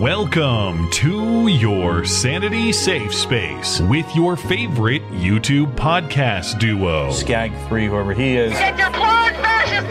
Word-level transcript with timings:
Welcome 0.00 0.88
to 0.92 1.48
your 1.48 2.06
Sanity 2.06 2.72
Safe 2.72 3.12
Space 3.12 3.82
with 3.82 4.16
your 4.16 4.34
favorite 4.34 5.02
YouTube 5.10 5.74
podcast 5.74 6.58
duo. 6.58 7.12
Skag 7.12 7.52
3, 7.68 7.86
whoever 7.86 8.14
he 8.14 8.34
is. 8.38 8.50
Get 8.52 8.78
your 8.78 8.88
clone 8.92 9.34
fascist 9.42 9.90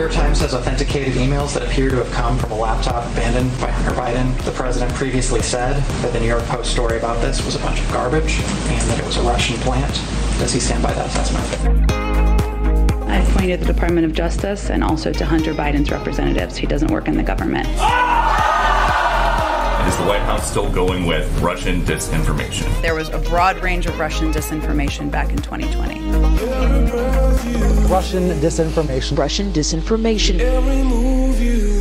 York 0.00 0.12
Times 0.12 0.40
has 0.40 0.54
authenticated 0.54 1.12
emails 1.12 1.52
that 1.52 1.62
appear 1.62 1.90
to 1.90 1.96
have 1.96 2.10
come 2.10 2.38
from 2.38 2.52
a 2.52 2.56
laptop 2.56 3.04
abandoned 3.12 3.50
by 3.60 3.70
Hunter 3.70 3.94
Biden. 4.00 4.44
The 4.44 4.50
president 4.52 4.94
previously 4.94 5.42
said 5.42 5.76
that 5.76 6.12
the 6.14 6.20
New 6.20 6.26
York 6.26 6.42
Post 6.44 6.70
story 6.70 6.96
about 6.96 7.20
this 7.20 7.44
was 7.44 7.54
a 7.54 7.58
bunch 7.58 7.80
of 7.80 7.92
garbage 7.92 8.40
and 8.40 8.80
that 8.88 8.98
it 8.98 9.04
was 9.04 9.18
a 9.18 9.22
Russian 9.22 9.56
plant. 9.58 9.92
Does 10.38 10.54
he 10.54 10.60
stand 10.60 10.82
by 10.82 10.94
that 10.94 11.06
assessment? 11.06 11.92
I've 13.10 13.28
pointed 13.36 13.60
the 13.60 13.66
Department 13.66 14.06
of 14.06 14.14
Justice 14.14 14.70
and 14.70 14.82
also 14.82 15.12
to 15.12 15.26
Hunter 15.26 15.52
Biden's 15.52 15.90
representatives. 15.90 16.56
He 16.56 16.66
doesn't 16.66 16.90
work 16.90 17.06
in 17.06 17.18
the 17.18 17.22
government. 17.22 17.66
Ah! 17.72 18.39
Is 19.90 19.96
the 19.96 20.04
White 20.04 20.22
House 20.22 20.48
still 20.48 20.70
going 20.70 21.04
with 21.04 21.26
Russian 21.40 21.82
disinformation? 21.82 22.80
There 22.80 22.94
was 22.94 23.08
a 23.08 23.18
broad 23.18 23.60
range 23.60 23.86
of 23.86 23.98
Russian 23.98 24.32
disinformation 24.32 25.10
back 25.10 25.30
in 25.30 25.38
2020. 25.38 25.98
Russian 27.88 28.28
disinformation. 28.38 29.18
Russian 29.18 29.52
disinformation. 29.52 30.38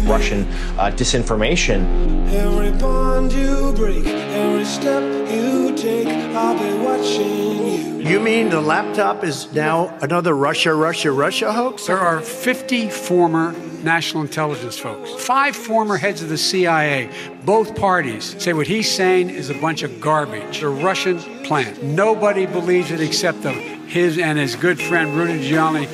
Russian 0.10 0.42
uh, 0.80 0.90
disinformation. 0.90 2.34
Every 2.34 2.72
bond 2.80 3.32
you 3.32 3.74
break, 3.74 4.08
every 4.08 4.66
step 4.66 5.04
you 5.30 5.76
take, 5.78 6.08
I'll 6.08 6.58
be 6.58 6.84
watching 6.84 7.68
you. 7.68 7.79
You 8.00 8.22
mean 8.22 8.50
the 8.50 8.62
laptop 8.62 9.26
is 9.26 9.52
now 9.52 9.94
another 10.02 10.34
Russia, 10.34 10.74
Russia, 10.74 11.12
Russia 11.12 11.52
hoax? 11.52 11.88
There 11.88 12.00
are 12.00 12.22
50 12.22 12.90
former 12.90 13.52
national 13.84 14.24
intelligence 14.24 14.80
folks, 14.80 15.22
five 15.22 15.54
former 15.54 15.98
heads 15.98 16.22
of 16.22 16.30
the 16.30 16.38
CIA. 16.38 17.10
Both 17.44 17.76
parties 17.76 18.42
say 18.42 18.54
what 18.54 18.68
he's 18.68 18.90
saying 18.90 19.32
is 19.32 19.50
a 19.50 19.54
bunch 19.54 19.84
of 19.84 20.00
garbage. 20.00 20.64
A 20.64 20.70
Russian 20.70 21.20
plant. 21.44 21.84
Nobody 21.84 22.46
believes 22.46 22.90
it 22.90 23.02
except 23.02 23.46
of 23.46 23.54
his 23.56 24.18
and 24.18 24.40
his 24.40 24.56
good 24.56 24.82
friend 24.82 25.14
Rudy 25.18 25.50
Giuliani. 25.50 25.86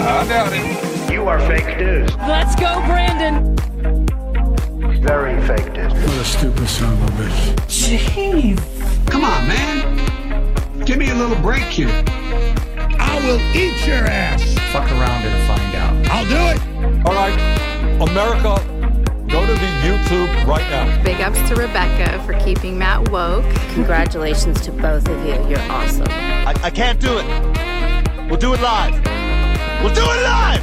I 0.00 0.26
doubt 0.26 0.52
it. 0.54 1.12
You 1.12 1.28
are 1.28 1.38
fake 1.40 1.78
news. 1.78 2.16
Let's 2.16 2.56
go, 2.56 2.82
Brandon. 2.86 3.54
Very 5.02 5.38
fake 5.46 5.70
news. 5.74 5.92
What 5.92 6.16
a 6.16 6.24
stupid 6.24 6.66
son 6.66 6.94
of 6.94 7.02
a 7.02 7.22
bitch. 7.22 7.56
Jeez. 7.68 9.10
Come 9.10 9.22
on, 9.22 9.46
man. 9.46 9.93
Give 10.86 10.98
me 10.98 11.08
a 11.08 11.14
little 11.14 11.40
break 11.40 11.62
here. 11.62 11.88
I 12.98 13.18
will 13.24 13.40
eat 13.56 13.86
your 13.86 14.04
ass. 14.04 14.54
Fuck 14.70 14.90
around 14.90 15.24
and 15.24 15.48
find 15.48 15.74
out. 15.76 16.10
I'll 16.10 16.26
do 16.26 16.36
it. 16.36 17.06
All 17.06 17.14
right, 17.14 17.32
America, 18.06 18.62
go 19.30 19.46
to 19.46 19.52
the 19.54 19.70
YouTube 19.82 20.46
right 20.46 20.68
now. 20.70 21.02
Big 21.02 21.22
ups 21.22 21.38
to 21.48 21.54
Rebecca 21.54 22.22
for 22.24 22.34
keeping 22.40 22.78
Matt 22.78 23.08
woke. 23.08 23.46
Congratulations 23.72 24.60
to 24.60 24.72
both 24.72 25.08
of 25.08 25.24
you. 25.24 25.32
You're 25.48 25.72
awesome. 25.72 26.06
I, 26.06 26.54
I 26.62 26.70
can't 26.70 27.00
do 27.00 27.16
it. 27.16 28.28
We'll 28.28 28.38
do 28.38 28.52
it 28.52 28.60
live. 28.60 28.92
We'll 29.82 29.94
do 29.94 30.02
it 30.02 30.22
live. 30.22 30.62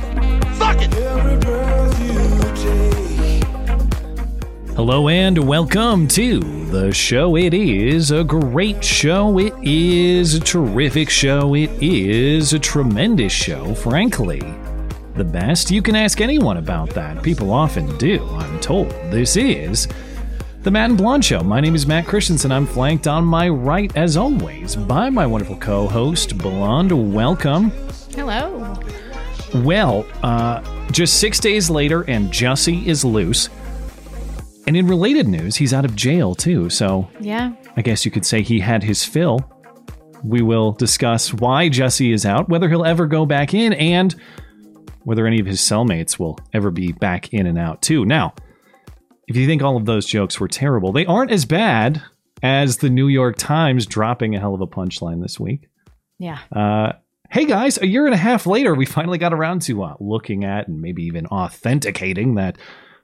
Fuck 0.56 0.78
it. 0.82 0.94
Hello 4.76 5.10
and 5.10 5.48
welcome 5.48 6.08
to 6.10 6.61
the 6.72 6.90
show. 6.94 7.36
It 7.36 7.54
is 7.54 8.12
a 8.12 8.24
great 8.24 8.82
show. 8.82 9.38
It 9.40 9.54
is 9.62 10.36
a 10.36 10.40
terrific 10.40 11.10
show. 11.10 11.54
It 11.54 11.70
is 11.84 12.54
a 12.54 12.60
tremendous 12.60 13.34
show, 13.34 13.76
frankly. 13.76 14.40
The 15.16 15.26
best. 15.26 15.70
You 15.70 15.82
can 15.82 15.98
ask 15.98 16.22
anyone 16.22 16.56
about 16.56 16.90
that. 16.92 17.22
People 17.22 17.52
often 17.52 17.98
do, 17.98 18.26
I'm 18.36 18.58
told. 18.62 18.90
This 19.12 19.36
is 19.36 19.90
the 20.62 20.72
Matt 20.72 20.92
and 20.92 20.98
Blonde 20.98 21.26
Show. 21.26 21.42
My 21.42 21.60
name 21.60 21.76
is 21.76 21.86
Matt 21.86 22.06
Christiansen. 22.06 22.54
I'm 22.54 22.66
flanked 22.66 23.06
on 23.06 23.26
my 23.26 23.50
right, 23.50 23.94
as 23.98 24.16
always, 24.16 24.78
by 24.78 25.10
my 25.10 25.28
wonderful 25.28 25.58
co 25.58 25.90
host, 25.90 26.38
Blonde. 26.38 27.14
Welcome. 27.14 27.72
Hello. 28.16 28.80
Well, 29.56 30.08
uh, 30.24 30.62
just 30.92 31.20
six 31.20 31.38
days 31.38 31.70
later, 31.70 32.04
and 32.04 32.32
Jussie 32.32 32.86
is 32.86 33.04
loose. 33.04 33.50
And 34.68 34.78
in 34.78 34.88
related 34.88 35.28
news, 35.28 35.56
he's 35.56 35.74
out 35.74 35.86
of 35.86 35.96
jail 35.96 36.36
too. 36.36 36.70
So 36.70 37.10
Yeah. 37.20 37.54
I 37.78 37.82
guess 37.82 38.06
you 38.06 38.12
could 38.12 38.26
say 38.26 38.42
he 38.42 38.60
had 38.60 38.84
his 38.84 39.04
fill. 39.04 39.40
We 40.24 40.42
will 40.42 40.74
discuss 40.74 41.34
why 41.34 41.70
Jussie 41.70 42.14
is 42.14 42.26
out, 42.26 42.48
whether 42.48 42.70
he'll 42.70 42.86
ever 42.86 43.08
go 43.08 43.26
back 43.26 43.54
in, 43.56 43.74
and 43.74 44.16
whether 45.04 45.26
any 45.26 45.40
of 45.40 45.48
his 45.48 45.60
cellmates 45.62 46.20
will 46.20 46.38
ever 46.54 46.70
be 46.70 46.92
back 46.92 47.34
in 47.34 47.48
and 47.48 47.58
out 47.58 47.82
too. 47.82 48.06
Now, 48.06 48.36
if 49.28 49.36
you 49.36 49.48
think 49.48 49.64
all 49.64 49.78
of 49.78 49.86
those 49.86 50.06
jokes 50.06 50.40
were 50.40 50.48
terrible, 50.48 50.92
they 50.92 51.06
aren't 51.08 51.32
as 51.32 51.46
bad 51.46 52.02
as 52.44 52.78
the 52.78 52.90
New 52.90 53.08
York 53.08 53.38
Times 53.38 53.86
dropping 53.88 54.36
a 54.36 54.40
hell 54.40 54.54
of 54.54 54.62
a 54.62 54.68
punchline 54.68 55.22
this 55.24 55.40
week. 55.40 55.70
Yeah. 56.20 56.38
Uh, 56.56 56.94
hey 57.32 57.46
guys, 57.46 57.80
a 57.82 57.88
year 57.88 58.06
and 58.06 58.14
a 58.14 58.18
half 58.18 58.46
later, 58.46 58.76
we 58.76 58.86
finally 58.86 59.18
got 59.18 59.34
around 59.34 59.64
to 59.64 59.82
uh, 59.84 59.96
looking 60.00 60.44
at 60.44 60.68
and 60.68 60.82
maybe 60.82 61.04
even 61.04 61.26
authenticating 61.28 62.36
that 62.36 62.58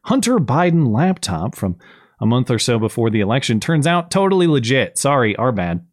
Hunter 0.07 0.37
Biden 0.37 0.93
laptop 0.93 1.53
from 1.53 1.77
a 2.21 2.25
month 2.25 2.49
or 2.49 2.59
so 2.59 2.79
before 2.79 3.09
the 3.09 3.19
election. 3.19 3.59
Turns 3.59 3.85
out 3.85 4.09
totally 4.09 4.47
legit. 4.47 4.97
Sorry, 4.97 5.35
our 5.35 5.51
bad. 5.51 5.85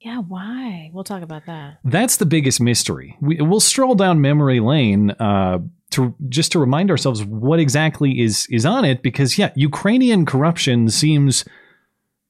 Yeah, 0.00 0.18
why? 0.18 0.90
We'll 0.92 1.02
talk 1.02 1.22
about 1.22 1.46
that. 1.46 1.78
That's 1.82 2.18
the 2.18 2.26
biggest 2.26 2.60
mystery. 2.60 3.16
We, 3.22 3.36
we'll 3.40 3.60
stroll 3.60 3.94
down 3.94 4.20
memory 4.20 4.60
lane 4.60 5.12
uh, 5.12 5.60
to 5.92 6.14
just 6.28 6.52
to 6.52 6.58
remind 6.58 6.90
ourselves 6.90 7.24
what 7.24 7.58
exactly 7.58 8.20
is 8.20 8.46
is 8.50 8.66
on 8.66 8.84
it, 8.84 9.02
because 9.02 9.38
yeah, 9.38 9.50
Ukrainian 9.56 10.26
corruption 10.26 10.90
seems 10.90 11.46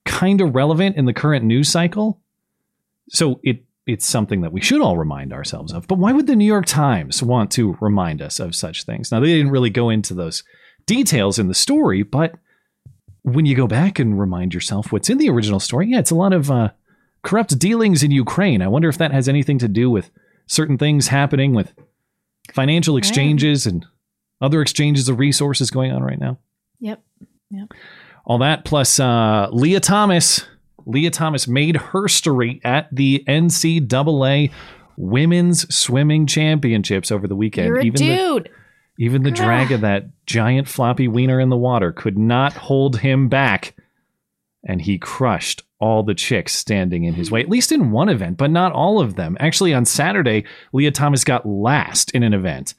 kind 0.04 0.40
of 0.40 0.54
relevant 0.54 0.94
in 0.96 1.06
the 1.06 1.12
current 1.12 1.44
news 1.44 1.68
cycle. 1.68 2.20
So 3.08 3.40
it 3.42 3.64
it's 3.88 4.06
something 4.06 4.42
that 4.42 4.52
we 4.52 4.60
should 4.60 4.80
all 4.80 4.96
remind 4.96 5.32
ourselves 5.32 5.72
of. 5.72 5.88
But 5.88 5.98
why 5.98 6.12
would 6.12 6.28
the 6.28 6.36
New 6.36 6.46
York 6.46 6.66
Times 6.66 7.24
want 7.24 7.50
to 7.52 7.76
remind 7.80 8.22
us 8.22 8.38
of 8.38 8.54
such 8.54 8.84
things? 8.84 9.10
Now 9.10 9.18
they 9.18 9.26
didn't 9.26 9.50
really 9.50 9.70
go 9.70 9.90
into 9.90 10.14
those 10.14 10.44
details 10.86 11.38
in 11.38 11.48
the 11.48 11.54
story, 11.54 12.02
but 12.02 12.34
when 13.22 13.46
you 13.46 13.54
go 13.56 13.66
back 13.66 13.98
and 13.98 14.18
remind 14.20 14.52
yourself 14.52 14.92
what's 14.92 15.08
in 15.08 15.18
the 15.18 15.30
original 15.30 15.60
story, 15.60 15.88
yeah, 15.88 15.98
it's 15.98 16.10
a 16.10 16.14
lot 16.14 16.32
of 16.32 16.50
uh, 16.50 16.70
corrupt 17.22 17.58
dealings 17.58 18.02
in 18.02 18.10
Ukraine. 18.10 18.60
I 18.62 18.68
wonder 18.68 18.88
if 18.88 18.98
that 18.98 19.12
has 19.12 19.28
anything 19.28 19.58
to 19.58 19.68
do 19.68 19.88
with 19.90 20.10
certain 20.46 20.76
things 20.76 21.08
happening 21.08 21.54
with 21.54 21.72
financial 22.52 22.96
exchanges 22.98 23.66
and 23.66 23.86
other 24.40 24.60
exchanges 24.60 25.08
of 25.08 25.18
resources 25.18 25.70
going 25.70 25.90
on 25.90 26.02
right 26.02 26.18
now. 26.20 26.38
Yep. 26.80 27.02
Yep. 27.50 27.72
All 28.26 28.38
that 28.38 28.64
plus 28.64 29.00
uh, 29.00 29.48
Lia 29.52 29.80
Thomas. 29.80 30.44
Lia 30.86 31.10
Thomas 31.10 31.48
made 31.48 31.76
her 31.76 32.08
story 32.08 32.60
at 32.62 32.94
the 32.94 33.24
NCAA 33.26 34.50
Women's 34.98 35.74
Swimming 35.74 36.26
Championships 36.26 37.10
over 37.10 37.26
the 37.26 37.34
weekend. 37.36 37.68
You're 37.68 37.78
a 37.78 37.84
even 37.84 37.98
the- 38.00 38.16
dude. 38.16 38.50
Even 38.98 39.22
the 39.22 39.30
drag 39.30 39.72
of 39.72 39.80
that 39.80 40.06
giant 40.24 40.68
floppy 40.68 41.08
wiener 41.08 41.40
in 41.40 41.48
the 41.48 41.56
water 41.56 41.92
could 41.92 42.16
not 42.16 42.52
hold 42.52 43.00
him 43.00 43.28
back. 43.28 43.74
And 44.66 44.80
he 44.80 44.98
crushed 44.98 45.62
all 45.78 46.02
the 46.02 46.14
chicks 46.14 46.54
standing 46.54 47.04
in 47.04 47.14
his 47.14 47.30
way, 47.30 47.40
at 47.40 47.48
least 47.48 47.72
in 47.72 47.90
one 47.90 48.08
event, 48.08 48.38
but 48.38 48.50
not 48.50 48.72
all 48.72 49.00
of 49.00 49.16
them. 49.16 49.36
Actually, 49.40 49.74
on 49.74 49.84
Saturday, 49.84 50.44
Lia 50.72 50.90
Thomas 50.90 51.24
got 51.24 51.44
last 51.44 52.12
in 52.12 52.22
an 52.22 52.32
event 52.32 52.74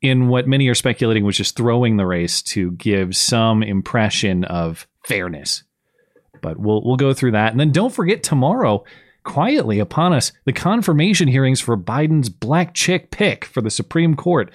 in 0.00 0.28
what 0.28 0.46
many 0.46 0.68
are 0.68 0.74
speculating 0.74 1.24
was 1.24 1.36
just 1.36 1.56
throwing 1.56 1.96
the 1.96 2.06
race 2.06 2.42
to 2.42 2.70
give 2.72 3.16
some 3.16 3.62
impression 3.62 4.44
of 4.44 4.86
fairness. 5.04 5.64
But 6.40 6.58
we'll 6.58 6.82
we'll 6.84 6.96
go 6.96 7.12
through 7.12 7.32
that. 7.32 7.50
And 7.50 7.58
then 7.58 7.72
don't 7.72 7.92
forget 7.92 8.22
tomorrow, 8.22 8.84
quietly 9.24 9.80
upon 9.80 10.12
us, 10.12 10.30
the 10.44 10.52
confirmation 10.52 11.26
hearings 11.26 11.60
for 11.60 11.76
Biden's 11.76 12.28
black 12.28 12.74
chick 12.74 13.10
pick 13.10 13.44
for 13.44 13.60
the 13.60 13.70
Supreme 13.70 14.14
Court. 14.14 14.52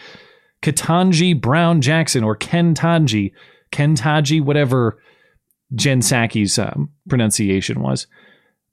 Katanji 0.64 1.40
Brown 1.40 1.82
Jackson 1.82 2.24
or 2.24 2.36
Kentanji, 2.36 3.34
Kentaji, 3.72 4.42
whatever 4.42 4.98
Jen 5.76 6.00
Psaki's 6.00 6.58
um, 6.58 6.90
pronunciation 7.10 7.82
was. 7.82 8.08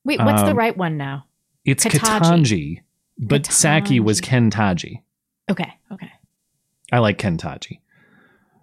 Wait, 0.05 0.21
what's 0.21 0.43
the 0.43 0.51
Um, 0.51 0.57
right 0.57 0.77
one 0.77 0.97
now? 0.97 1.27
It's 1.65 1.85
Kataji. 1.85 1.99
Katanji, 1.99 2.79
but 3.19 3.43
Psaki 3.43 4.01
was 4.01 4.21
Kentaji. 4.21 5.03
Okay. 5.51 5.73
Okay. 5.93 6.11
I 6.93 6.99
like 6.99 7.19
Kentaji. 7.19 7.81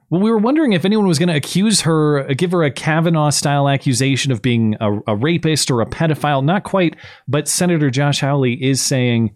Well, 0.09 0.21
we 0.21 0.31
were 0.31 0.37
wondering 0.37 0.71
if 0.71 0.85
anyone 0.85 1.05
was 1.05 1.19
going 1.19 1.27
to 1.29 1.35
accuse 1.35 1.81
her, 1.81 2.33
give 2.33 2.53
her 2.53 2.63
a 2.63 2.71
Kavanaugh 2.71 3.29
style 3.29 3.67
accusation 3.67 4.31
of 4.31 4.41
being 4.41 4.77
a, 4.79 4.99
a, 5.05 5.15
rapist 5.17 5.69
or 5.69 5.81
a 5.81 5.85
pedophile. 5.85 6.43
Not 6.43 6.63
quite, 6.63 6.95
but 7.27 7.49
Senator 7.49 7.89
Josh 7.89 8.21
Hawley 8.21 8.53
is 8.53 8.81
saying 8.81 9.35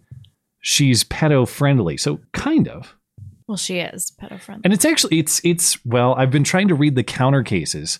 she's 0.60 1.04
pedo 1.04 1.46
friendly. 1.46 1.98
So 1.98 2.20
kind 2.32 2.68
of. 2.68 2.96
Well, 3.46 3.56
she 3.56 3.78
is 3.78 4.12
pedo 4.20 4.40
friendly. 4.40 4.62
And 4.64 4.72
it's 4.72 4.84
actually 4.84 5.18
it's 5.18 5.40
it's 5.44 5.84
well, 5.84 6.14
I've 6.14 6.30
been 6.30 6.44
trying 6.44 6.68
to 6.68 6.74
read 6.74 6.94
the 6.94 7.02
counter 7.02 7.42
cases 7.42 7.98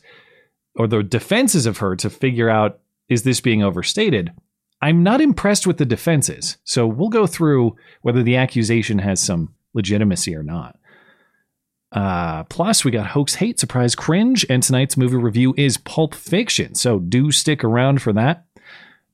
or 0.77 0.87
the 0.87 1.03
defenses 1.03 1.67
of 1.67 1.79
her 1.79 1.97
to 1.97 2.11
figure 2.11 2.49
out 2.49 2.81
is 3.09 3.23
this 3.23 3.41
being 3.41 3.63
overstated. 3.63 4.33
I'm 4.81 5.03
not 5.03 5.21
impressed 5.21 5.67
with 5.67 5.79
the 5.79 5.85
defenses. 5.85 6.57
So 6.65 6.87
we'll 6.87 7.09
go 7.09 7.27
through 7.27 7.77
whether 8.01 8.23
the 8.23 8.37
accusation 8.37 8.99
has 8.99 9.21
some 9.21 9.55
legitimacy 9.75 10.35
or 10.35 10.43
not. 10.43 10.77
Uh, 11.93 12.45
plus, 12.45 12.85
we 12.85 12.91
got 12.91 13.09
hoax, 13.09 13.35
hate, 13.35 13.61
surprise, 13.61 13.95
cringe, 13.95 14.47
and 14.49 14.63
tonight's 14.63 14.97
movie 14.97 15.17
review 15.17 15.55
is 15.59 15.77
Pulp 15.77 16.15
Fiction. 16.15 16.75
So 16.75 16.99
do 16.99 17.31
stick 17.31 17.63
around 17.63 18.01
for 18.01 18.13
that. 18.15 18.47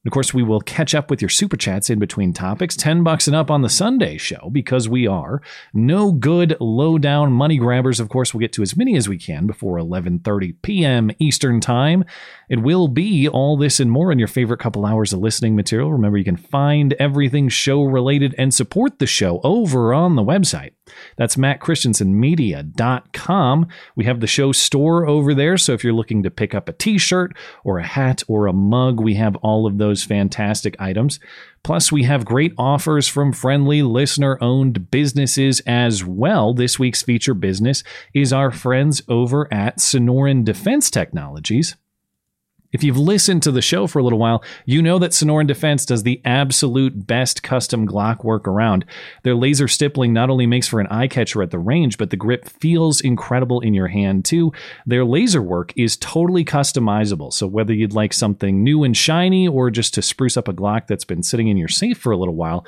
Of 0.09 0.13
course, 0.13 0.33
we 0.33 0.43
will 0.43 0.63
catch 0.63 0.95
up 0.95 1.11
with 1.11 1.21
your 1.21 1.29
super 1.29 1.59
chats 1.59 1.91
in 1.91 1.99
between 1.99 2.33
topics. 2.33 2.75
10 2.75 3.03
bucks 3.03 3.27
and 3.27 3.37
up 3.37 3.51
on 3.51 3.61
the 3.61 3.69
Sunday 3.69 4.17
show 4.17 4.49
because 4.51 4.89
we 4.89 5.07
are 5.07 5.43
no 5.75 6.13
good 6.13 6.57
low 6.61 6.97
down 6.97 7.31
money 7.31 7.59
grabbers. 7.59 8.01
Of 8.01 8.09
course, 8.09 8.33
we'll 8.33 8.41
get 8.41 8.55
to 8.55 8.63
as 8.63 8.75
many 8.75 8.97
as 8.97 9.07
we 9.07 9.19
can 9.19 9.47
before 9.47 9.77
11:30 9.77 10.55
p.m. 10.63 11.11
Eastern 11.19 11.61
Time. 11.61 12.07
It 12.49 12.63
will 12.63 12.89
be 12.89 13.29
all 13.29 13.59
this 13.59 13.81
and 13.81 13.91
more 13.91 14.11
in 14.11 14.19
your 14.19 14.29
favorite 14.29 14.61
couple 14.61 14.87
hours 14.87 15.13
of 15.13 15.21
listening 15.21 15.55
material. 15.55 15.93
Remember, 15.93 16.17
you 16.17 16.25
can 16.25 16.39
find 16.39 16.95
everything 16.95 17.51
show 17.51 17.85
related 17.85 18.35
and 18.39 18.55
support 18.55 19.01
the 19.01 19.07
show 19.07 19.43
over 19.45 19.93
on 19.93 20.17
the 20.17 20.25
website. 20.25 20.71
That's 21.17 21.37
mattchristiansenmedia.com. 21.37 23.69
We 23.97 24.05
have 24.05 24.21
the 24.21 24.27
show 24.27 24.53
store 24.53 25.07
over 25.07 25.35
there. 25.35 25.57
So 25.57 25.73
if 25.73 25.85
you're 25.85 25.93
looking 25.93 26.23
to 26.23 26.31
pick 26.31 26.55
up 26.55 26.69
a 26.69 26.73
t 26.73 26.99
shirt 26.99 27.37
or 27.65 27.79
a 27.79 27.87
hat 27.87 28.23
or 28.29 28.47
a 28.47 28.53
mug, 28.53 29.01
we 29.01 29.15
have 29.15 29.37
all 29.37 29.67
of 29.67 29.79
those 29.79 30.05
fantastic 30.05 30.77
items. 30.81 31.21
Plus, 31.65 31.91
we 31.91 32.05
have 32.05 32.25
great 32.25 32.53
offers 32.57 33.09
from 33.09 33.33
friendly 33.33 33.83
listener 33.83 34.39
owned 34.41 34.91
businesses 34.91 35.61
as 35.67 36.05
well. 36.05 36.55
This 36.55 36.79
week's 36.79 37.03
feature 37.03 37.35
business 37.35 37.83
is 38.15 38.33
our 38.33 38.51
friends 38.51 39.03
over 39.09 39.53
at 39.53 39.79
Sonoran 39.79 40.45
Defense 40.45 40.91
Technologies. 40.91 41.77
If 42.71 42.85
you've 42.85 42.99
listened 42.99 43.43
to 43.45 43.51
the 43.51 43.63
show 43.63 43.87
for 43.87 43.99
a 43.99 44.03
little 44.03 44.19
while, 44.19 44.45
you 44.67 44.83
know 44.83 44.99
that 44.99 45.13
Sonoran 45.13 45.47
Defense 45.47 45.87
does 45.87 46.03
the 46.03 46.21
absolute 46.23 47.07
best 47.07 47.43
custom 47.43 47.89
Glock 47.89 48.25
work 48.25 48.47
around. 48.47 48.85
Their 49.23 49.35
laser 49.35 49.69
stippling 49.69 50.13
not 50.13 50.29
only 50.29 50.47
makes 50.47 50.69
for 50.69 50.79
an 50.79 50.87
eye 50.89 51.09
catcher 51.09 51.43
at 51.43 51.51
the 51.51 51.59
range, 51.59 51.97
but 51.97 52.11
the 52.11 52.17
grip 52.17 52.47
feels 52.47 53.01
incredible 53.01 53.61
in 53.61 53.73
your 53.73 53.89
hand 53.89 54.27
too. 54.27 54.53
Their 54.85 55.07
laser 55.07 55.43
work 55.43 55.73
is 55.77 55.97
totally 55.97 56.45
customizable. 56.45 57.33
So 57.33 57.47
whether 57.47 57.73
you'd 57.73 57.95
like 57.95 58.13
something 58.13 58.63
new 58.63 58.85
and 58.85 58.95
shiny 58.95 59.49
or 59.49 59.71
just 59.71 59.95
to 59.95 60.03
spruce 60.03 60.37
up 60.37 60.47
a 60.47 60.53
Glock 60.53 60.89
that's 60.89 61.07
been 61.07 61.23
sitting 61.23 61.49
in 61.49 61.57
your 61.57 61.69
safe 61.69 61.97
for 61.97 62.13
a 62.13 62.19
little 62.19 62.37
while, 62.37 62.67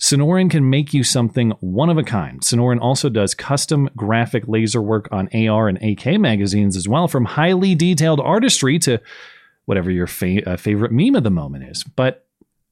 Sonoran 0.00 0.50
can 0.50 0.70
make 0.70 0.94
you 0.94 1.04
something 1.04 1.50
one 1.60 1.90
of 1.90 1.98
a 1.98 2.02
kind. 2.02 2.40
Sonoran 2.40 2.80
also 2.80 3.10
does 3.10 3.34
custom 3.34 3.90
graphic 3.94 4.48
laser 4.48 4.80
work 4.80 5.06
on 5.12 5.28
AR 5.34 5.68
and 5.68 5.78
AK 5.82 6.18
magazines 6.18 6.76
as 6.76 6.88
well, 6.88 7.08
from 7.08 7.26
highly 7.26 7.74
detailed 7.74 8.20
artistry 8.20 8.78
to 8.80 9.00
whatever 9.66 9.90
your 9.90 10.06
fa- 10.06 10.48
uh, 10.48 10.56
favorite 10.56 10.92
meme 10.92 11.14
of 11.14 11.24
the 11.24 11.30
moment 11.30 11.64
is. 11.64 11.84
But 11.84 12.24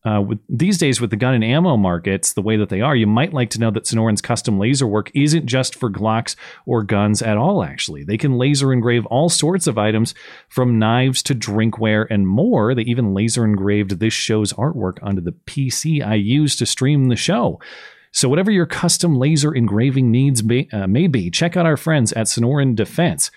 uh, 0.05 0.21
with, 0.21 0.41
these 0.49 0.79
days, 0.79 1.01
with 1.01 1.11
the 1.11 1.17
gun 1.17 1.35
and 1.35 1.45
ammo 1.45 1.77
markets 1.77 2.33
the 2.33 2.43
way 2.43 2.57
that 2.57 2.69
they 2.71 2.81
are, 2.81 2.97
you 2.97 3.07
might 3.07 3.33
like 3.33 3.51
to 3.51 3.61
know 3.61 3.71
that 3.71 3.85
Sonoran's 3.85 4.21
custom 4.21 4.59
laser 4.59 4.87
work 4.87 5.13
isn't 5.15 5.47
just 5.47 5.77
for 5.77 5.89
Glocks 5.89 6.35
or 6.67 6.83
guns 6.83 7.23
at 7.23 7.37
all, 7.37 7.63
actually. 7.63 8.03
They 8.03 8.17
can 8.17 8.37
laser 8.37 8.73
engrave 8.73 9.07
all 9.07 9.29
sorts 9.29 9.69
of 9.69 9.79
items 9.79 10.13
from 10.49 10.79
knives 10.79 11.23
to 11.25 11.37
drinkware 11.37 12.07
and 12.11 12.27
more. 12.27 12.75
They 12.75 12.83
even 12.83 13.15
laser 13.15 13.45
engraved 13.45 14.01
this 14.01 14.13
show's 14.13 14.53
artwork 14.55 14.99
onto 15.03 15.23
the 15.23 15.33
PC 15.33 16.05
I 16.05 16.15
use 16.15 16.57
to 16.57 16.67
stream 16.67 17.09
the 17.09 17.17
show. 17.17 17.61
So, 18.11 18.29
whatever 18.29 18.51
your 18.51 18.67
custom 18.67 19.17
laser 19.17 19.55
engraving 19.55 20.11
needs 20.11 20.43
may, 20.43 20.69
uh, 20.73 20.87
may 20.87 21.07
be, 21.07 21.31
check 21.31 21.57
out 21.57 21.65
our 21.65 21.79
friends 21.79 22.13
at 22.13 22.27
Sonoran 22.27 22.75
Defense. 22.75 23.31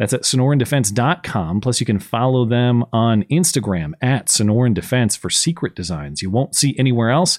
That's 0.00 0.14
at 0.14 0.22
sonorandefense.com. 0.22 1.60
Plus, 1.60 1.78
you 1.78 1.84
can 1.84 1.98
follow 1.98 2.46
them 2.46 2.86
on 2.90 3.24
Instagram 3.24 3.92
at 4.00 4.28
Sonoran 4.28 4.72
Defense 4.72 5.14
for 5.14 5.28
secret 5.28 5.74
designs 5.74 6.22
you 6.22 6.30
won't 6.30 6.56
see 6.56 6.74
anywhere 6.78 7.10
else. 7.10 7.38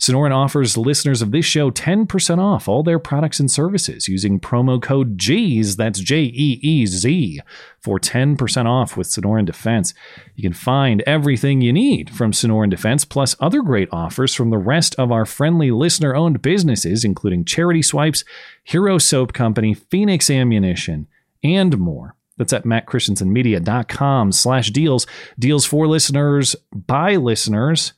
Sonoran 0.00 0.34
offers 0.34 0.76
listeners 0.76 1.22
of 1.22 1.30
this 1.30 1.44
show 1.44 1.70
10% 1.70 2.38
off 2.38 2.66
all 2.66 2.82
their 2.82 2.98
products 2.98 3.38
and 3.38 3.48
services 3.48 4.08
using 4.08 4.40
promo 4.40 4.82
code 4.82 5.18
JEEZ, 5.18 5.76
that's 5.76 6.00
J 6.00 6.22
E 6.22 6.58
E 6.60 6.86
Z, 6.86 7.40
for 7.78 8.00
10% 8.00 8.66
off 8.66 8.96
with 8.96 9.06
Sonoran 9.06 9.44
Defense. 9.44 9.94
You 10.34 10.42
can 10.42 10.52
find 10.52 11.02
everything 11.02 11.60
you 11.60 11.72
need 11.72 12.10
from 12.10 12.32
Sonoran 12.32 12.70
Defense, 12.70 13.04
plus 13.04 13.36
other 13.38 13.62
great 13.62 13.88
offers 13.92 14.34
from 14.34 14.50
the 14.50 14.58
rest 14.58 14.96
of 14.96 15.12
our 15.12 15.26
friendly 15.26 15.70
listener 15.70 16.16
owned 16.16 16.42
businesses, 16.42 17.04
including 17.04 17.44
Charity 17.44 17.82
Swipes, 17.82 18.24
Hero 18.64 18.98
Soap 18.98 19.32
Company, 19.32 19.74
Phoenix 19.74 20.28
Ammunition, 20.28 21.06
and 21.42 21.78
more. 21.78 22.16
That's 22.36 22.52
at 22.52 22.64
mattchristiansenmedia.com 22.64 24.32
slash 24.32 24.70
deals. 24.70 25.06
Deals 25.38 25.64
for 25.66 25.86
listeners, 25.86 26.56
by 26.74 27.16
listeners. 27.16 27.92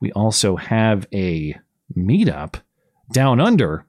We 0.00 0.12
also 0.12 0.56
have 0.56 1.06
a 1.12 1.56
meetup 1.96 2.56
down 3.12 3.40
under. 3.40 3.86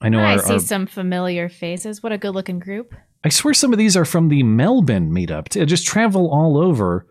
I 0.00 0.08
know 0.08 0.20
I 0.20 0.32
our, 0.34 0.38
see 0.38 0.52
our- 0.54 0.60
some 0.60 0.86
familiar 0.86 1.48
faces. 1.48 2.02
What 2.02 2.12
a 2.12 2.18
good 2.18 2.30
looking 2.34 2.58
group. 2.58 2.94
I 3.24 3.28
swear 3.28 3.54
some 3.54 3.72
of 3.72 3.78
these 3.78 3.96
are 3.96 4.04
from 4.04 4.28
the 4.28 4.42
Melbourne 4.42 5.10
meetup. 5.10 5.48
T- 5.48 5.64
Just 5.66 5.86
travel 5.86 6.30
all 6.30 6.56
over. 6.56 7.06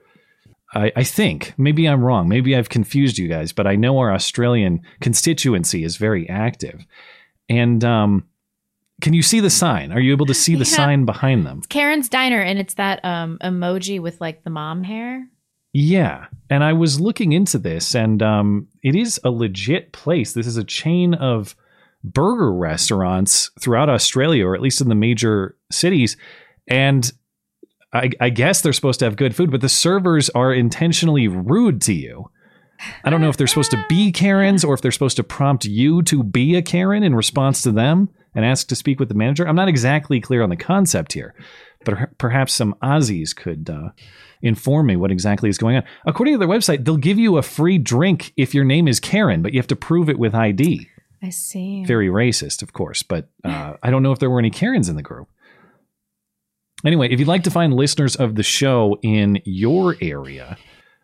I, 0.73 0.91
I 0.95 1.03
think. 1.03 1.53
Maybe 1.57 1.87
I'm 1.87 2.03
wrong. 2.03 2.27
Maybe 2.29 2.55
I've 2.55 2.69
confused 2.69 3.17
you 3.17 3.27
guys, 3.27 3.51
but 3.51 3.67
I 3.67 3.75
know 3.75 3.97
our 3.97 4.13
Australian 4.13 4.81
constituency 5.01 5.83
is 5.83 5.97
very 5.97 6.27
active. 6.29 6.85
And 7.49 7.83
um, 7.83 8.27
can 9.05 9.13
you 9.13 9.21
see 9.21 9.39
the 9.39 9.51
sign? 9.51 9.91
Are 9.91 9.99
you 9.99 10.11
able 10.13 10.25
to 10.25 10.33
see 10.33 10.53
the 10.55 10.65
Yeah. 10.71 10.77
sign 10.77 11.05
behind 11.05 11.45
them? 11.45 11.61
Karen's 11.69 12.09
Diner, 12.09 12.41
and 12.41 12.57
it's 12.57 12.73
that 12.73 13.05
um, 13.05 13.37
emoji 13.43 14.01
with 14.01 14.19
like 14.19 14.43
the 14.43 14.49
mom 14.49 14.83
hair. 14.83 15.27
Yeah. 15.73 16.25
And 16.49 16.63
I 16.63 16.73
was 16.73 16.99
looking 16.99 17.31
into 17.31 17.59
this, 17.59 17.93
and 17.93 18.23
um, 18.23 18.67
it 18.81 18.95
is 18.95 19.19
a 19.23 19.29
legit 19.29 19.91
place. 19.93 20.33
This 20.33 20.47
is 20.47 20.57
a 20.57 20.63
chain 20.63 21.13
of 21.13 21.55
burger 22.03 22.51
restaurants 22.51 23.51
throughout 23.61 23.89
Australia, 23.89 24.43
or 24.47 24.55
at 24.55 24.61
least 24.61 24.81
in 24.81 24.89
the 24.89 24.95
major 24.95 25.55
cities. 25.71 26.17
And 26.67 27.11
I, 27.93 28.09
I 28.19 28.31
guess 28.31 28.61
they're 28.61 28.73
supposed 28.73 28.97
to 29.01 29.05
have 29.05 29.17
good 29.17 29.35
food, 29.35 29.51
but 29.51 29.61
the 29.61 29.69
servers 29.69 30.31
are 30.31 30.51
intentionally 30.51 31.27
rude 31.27 31.79
to 31.83 31.93
you. 31.93 32.31
I 33.03 33.11
don't 33.11 33.21
know 33.21 33.29
if 33.29 33.37
they're 33.37 33.45
supposed 33.45 33.69
to 33.69 33.85
be 33.87 34.11
Karens 34.23 34.63
or 34.63 34.73
if 34.73 34.81
they're 34.81 34.89
supposed 34.91 35.17
to 35.17 35.23
prompt 35.23 35.65
you 35.65 36.01
to 36.03 36.23
be 36.23 36.55
a 36.55 36.63
Karen 36.63 37.03
in 37.03 37.13
response 37.13 37.61
to 37.61 37.71
them 37.71 38.09
and 38.35 38.45
ask 38.45 38.67
to 38.67 38.75
speak 38.75 38.99
with 38.99 39.09
the 39.09 39.15
manager. 39.15 39.47
I'm 39.47 39.55
not 39.55 39.69
exactly 39.69 40.19
clear 40.19 40.43
on 40.43 40.49
the 40.49 40.55
concept 40.55 41.13
here, 41.13 41.33
but 41.83 42.17
perhaps 42.17 42.53
some 42.53 42.75
Aussies 42.83 43.35
could 43.35 43.69
uh, 43.69 43.89
inform 44.41 44.87
me 44.87 44.95
what 44.95 45.11
exactly 45.11 45.49
is 45.49 45.57
going 45.57 45.77
on. 45.77 45.83
According 46.05 46.35
to 46.35 46.37
their 46.37 46.47
website, 46.47 46.85
they'll 46.85 46.97
give 46.97 47.17
you 47.17 47.37
a 47.37 47.41
free 47.41 47.77
drink 47.77 48.33
if 48.37 48.53
your 48.53 48.65
name 48.65 48.87
is 48.87 48.99
Karen, 48.99 49.41
but 49.41 49.53
you 49.53 49.59
have 49.59 49.67
to 49.67 49.75
prove 49.75 50.09
it 50.09 50.19
with 50.19 50.35
ID. 50.35 50.87
I 51.23 51.29
see. 51.29 51.83
Very 51.85 52.09
racist, 52.09 52.61
of 52.61 52.73
course, 52.73 53.01
but 53.01 53.29
uh, 53.43 53.73
I 53.81 53.89
don't 53.89 54.03
know 54.03 54.11
if 54.11 54.19
there 54.19 54.29
were 54.29 54.39
any 54.39 54.51
Karens 54.51 54.89
in 54.89 54.95
the 54.95 55.01
group. 55.01 55.27
Anyway, 56.85 57.09
if 57.09 57.19
you'd 57.19 57.27
like 57.27 57.43
to 57.43 57.51
find 57.51 57.73
listeners 57.73 58.15
of 58.15 58.35
the 58.35 58.43
show 58.43 58.99
in 59.01 59.41
your 59.45 59.95
area, 60.01 60.57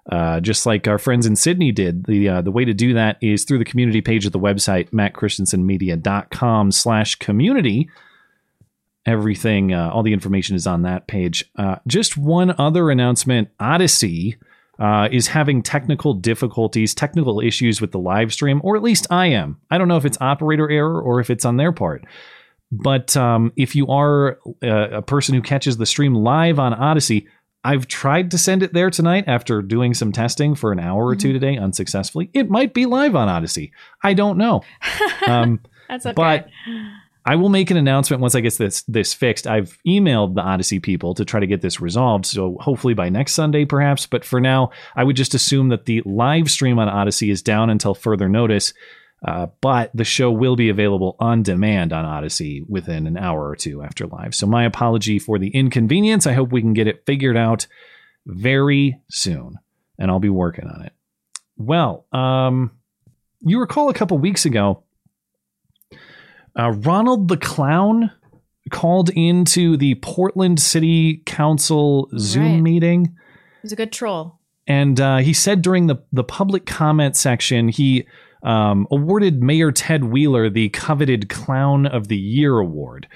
uh, 0.10 0.39
just 0.39 0.65
like 0.65 0.88
our 0.88 0.98
friends 0.98 1.25
in 1.25 1.36
Sydney 1.36 1.72
did, 1.72 2.05
the 2.05 2.27
uh, 2.27 2.41
the 2.41 2.51
way 2.51 2.65
to 2.65 2.74
do 2.74 2.93
that 2.93 3.17
is 3.22 3.43
through 3.43 3.60
the 3.60 3.65
community 3.65 4.01
page 4.01 4.25
of 4.25 4.31
the 4.31 4.39
website, 4.39 4.89
mattchristiansenmedia.com 4.91 6.72
slash 6.72 7.15
community. 7.15 7.89
Everything, 9.05 9.74
uh, 9.74 9.89
all 9.89 10.03
the 10.03 10.13
information 10.13 10.55
is 10.55 10.67
on 10.67 10.84
that 10.84 11.08
page. 11.08 11.43
Uh, 11.55 11.77
just 11.88 12.17
one 12.17 12.53
other 12.60 12.89
announcement 12.89 13.50
Odysee 13.60 14.38
uh, 14.79 15.08
is 15.12 15.27
having 15.27 15.62
technical 15.62 16.13
difficulties, 16.13 16.93
technical 16.93 17.39
issues 17.39 17.81
with 17.81 17.91
the 17.91 18.00
live 18.00 18.34
stream, 18.34 18.62
or 18.63 18.75
at 18.75 18.84
least 18.84 19.08
I 19.12 19.27
am. 19.27 19.60
I 19.70 19.77
don't 19.77 19.88
know 19.88 19.98
if 19.98 20.05
it's 20.05 20.20
operator 20.22 20.70
error 20.70 21.00
or 21.01 21.20
if 21.20 21.29
it's 21.29 21.46
on 21.46 21.58
their 21.58 21.72
part. 21.72 22.05
But 22.72 23.15
um, 23.17 23.51
if 23.58 23.75
you 23.75 23.88
are 23.88 24.39
uh, 24.63 24.89
a 24.89 25.01
person 25.01 25.36
who 25.36 25.41
catches 25.41 25.77
the 25.77 25.86
stream 25.86 26.15
live 26.15 26.58
on 26.58 26.74
Odysee, 26.74 27.27
I've 27.63 27.88
tried 27.88 28.32
to 28.32 28.38
send 28.38 28.63
it 28.63 28.74
there 28.74 28.89
tonight 28.89 29.25
after 29.27 29.62
doing 29.62 29.94
some 29.94 30.12
testing 30.12 30.56
for 30.56 30.72
an 30.72 30.80
hour 30.80 31.06
or 31.06 31.15
two 31.15 31.32
today 31.32 31.58
unsuccessfully. 31.58 32.30
It 32.34 32.50
might 32.50 32.74
be 32.74 32.86
live 32.86 33.15
on 33.15 33.30
Odysee. 33.30 33.72
I 34.03 34.13
don't 34.13 34.38
know. 34.38 34.63
Um, 35.27 35.60
That's 35.88 36.08
okay. 36.08 36.13
But 36.15 36.48
I 37.25 37.36
will 37.36 37.50
make 37.50 37.70
an 37.70 37.77
announcement 37.77 38.22
once 38.22 38.34
I 38.34 38.41
get 38.41 38.58
this 38.58 38.82
this 38.84 39.13
fixed. 39.13 39.46
I've 39.46 39.77
emailed 39.88 40.34
the 40.34 40.41
Odysee 40.41 40.80
people 40.80 41.13
to 41.13 41.24
try 41.24 41.39
to 41.39 41.46
get 41.46 41.62
this 41.62 41.80
resolved. 41.80 42.25
So 42.25 42.58
hopefully 42.60 42.96
by 42.96 43.10
next 43.10 43.34
Sunday, 43.34 43.65
perhaps. 43.65 44.08
But 44.08 44.25
for 44.25 44.41
now, 44.41 44.72
I 44.96 45.03
would 45.03 45.15
just 45.15 45.36
assume 45.36 45.70
that 45.70 45.86
the 45.86 46.01
live 46.06 46.50
stream 46.50 46.80
on 46.80 46.89
Odysee 46.89 47.30
is 47.30 47.44
down 47.44 47.70
until 47.70 47.94
further 47.94 48.27
notice. 48.27 48.74
Uh, 49.25 49.48
but 49.62 49.92
the 49.94 50.04
show 50.04 50.32
will 50.32 50.56
be 50.56 50.70
available 50.70 51.16
on 51.20 51.44
demand 51.44 51.94
on 51.94 52.06
Odysee 52.06 52.63
within 52.68 53.06
an 53.06 53.18
hour 53.18 53.48
or 53.48 53.56
two 53.56 53.84
after 53.84 54.08
live. 54.08 54.34
So, 54.34 54.48
my 54.48 54.63
apology 54.63 55.20
for 55.20 55.38
the 55.38 55.50
inconvenience. 55.50 56.25
I 56.25 56.34
hope 56.34 56.51
we 56.51 56.62
can 56.62 56.74
get 56.74 56.88
it 56.88 57.06
figured 57.06 57.38
out 57.38 57.68
very 58.25 59.00
soon, 59.10 59.60
and 60.00 60.10
I'll 60.10 60.20
be 60.20 60.30
working 60.30 60.66
on 60.68 60.82
it. 60.82 60.94
Well, 61.58 62.08
um, 62.12 62.72
you 63.42 63.60
recall 63.60 63.90
a 63.90 63.94
couple 63.94 64.18
weeks 64.18 64.46
ago, 64.46 64.84
uh, 66.58 66.72
Ronald 66.72 67.28
the 67.28 67.38
Clown 67.38 68.12
called 68.72 69.10
into 69.12 69.78
the 69.78 69.96
Portland 69.96 70.60
City 70.60 71.22
Council 71.25 72.10
Zoom 72.18 72.54
Right. 72.56 72.62
meeting. 72.62 73.16
Was 73.63 73.72
a 73.72 73.75
good 73.75 73.92
troll. 73.92 74.40
And 74.68 75.00
uh, 75.00 75.18
he 75.18 75.34
said 75.34 75.62
during 75.62 75.88
the, 75.88 75.98
the 76.12 76.24
public 76.24 76.66
comment 76.66 77.16
section, 77.16 77.68
he 77.68 78.06
um, 78.43 78.88
awarded 78.91 79.43
Mayor 79.43 79.71
Ted 79.71 80.05
Wheeler 80.05 80.50
the 80.50 80.69
coveted 80.69 81.29
Clown 81.29 81.86
of 81.86 82.07
the 82.07 82.17
Year 82.17 82.57
award. 82.60 83.07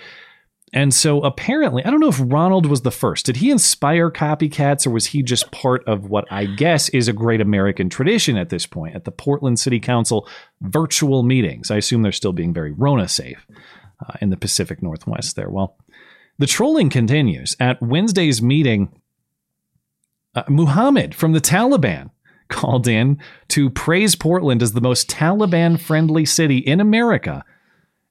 And 0.73 0.93
so 0.93 1.21
apparently, 1.21 1.85
I 1.85 1.89
don't 1.89 2.01
know 2.01 2.09
if 2.09 2.19
Ronald 2.21 2.65
was 2.65 2.81
the 2.81 2.91
first. 2.91 3.25
Did 3.25 3.37
he 3.37 3.49
inspire 3.49 4.11
copycats 4.11 4.85
or 4.85 4.89
was 4.89 5.05
he 5.05 5.23
just 5.23 5.49
part 5.51 5.87
of 5.87 6.09
what 6.09 6.25
I 6.29 6.45
guess 6.45 6.89
is 6.89 7.07
a 7.07 7.13
great 7.13 7.39
American 7.39 7.87
tradition 7.87 8.35
at 8.35 8.49
this 8.49 8.65
point 8.65 8.93
at 8.93 9.05
the 9.05 9.11
Portland 9.11 9.57
City 9.57 9.79
Council 9.79 10.27
virtual 10.61 11.23
meetings? 11.23 11.71
I 11.71 11.77
assume 11.77 12.01
they're 12.01 12.11
still 12.11 12.33
being 12.33 12.53
very 12.53 12.73
Rona 12.73 13.07
safe 13.07 13.47
uh, 14.05 14.15
in 14.19 14.31
the 14.31 14.37
Pacific 14.37 14.83
Northwest 14.83 15.37
there. 15.37 15.49
Well, 15.49 15.77
the 16.39 16.47
trolling 16.47 16.89
continues. 16.89 17.55
At 17.57 17.81
Wednesday's 17.81 18.41
meeting, 18.41 18.89
uh, 20.35 20.43
Muhammad 20.49 21.15
from 21.15 21.31
the 21.31 21.39
Taliban 21.39 22.09
called 22.49 22.87
in 22.87 23.19
to 23.49 23.69
praise 23.69 24.15
Portland 24.15 24.61
as 24.61 24.73
the 24.73 24.81
most 24.81 25.09
Taliban 25.09 25.79
friendly 25.79 26.25
city 26.25 26.57
in 26.57 26.79
America 26.79 27.43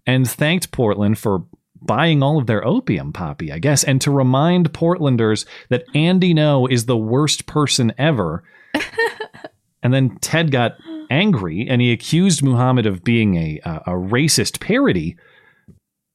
and 0.07 0.29
thanked 0.29 0.71
Portland 0.71 1.19
for 1.19 1.45
buying 1.81 2.23
all 2.23 2.39
of 2.39 2.47
their 2.47 2.67
opium 2.67 3.13
poppy, 3.13 3.53
I 3.53 3.59
guess, 3.59 3.85
and 3.85 4.01
to 4.03 4.11
remind 4.11 4.73
Portlanders 4.73 5.45
that 5.69 5.85
Andy 5.95 6.35
Ngo 6.35 6.71
is 6.71 6.87
the 6.87 6.97
worst 6.97 7.47
person 7.47 7.93
ever. 7.99 8.43
and 9.83 9.93
then 9.93 10.17
Ted 10.21 10.51
got 10.51 10.77
angry 11.11 11.67
and 11.69 11.81
he 11.81 11.93
accused 11.93 12.43
Muhammad 12.43 12.87
of 12.87 13.05
being 13.05 13.37
a, 13.37 13.61
a, 13.65 13.71
a 13.87 13.91
racist 13.91 14.61
parody. 14.61 15.17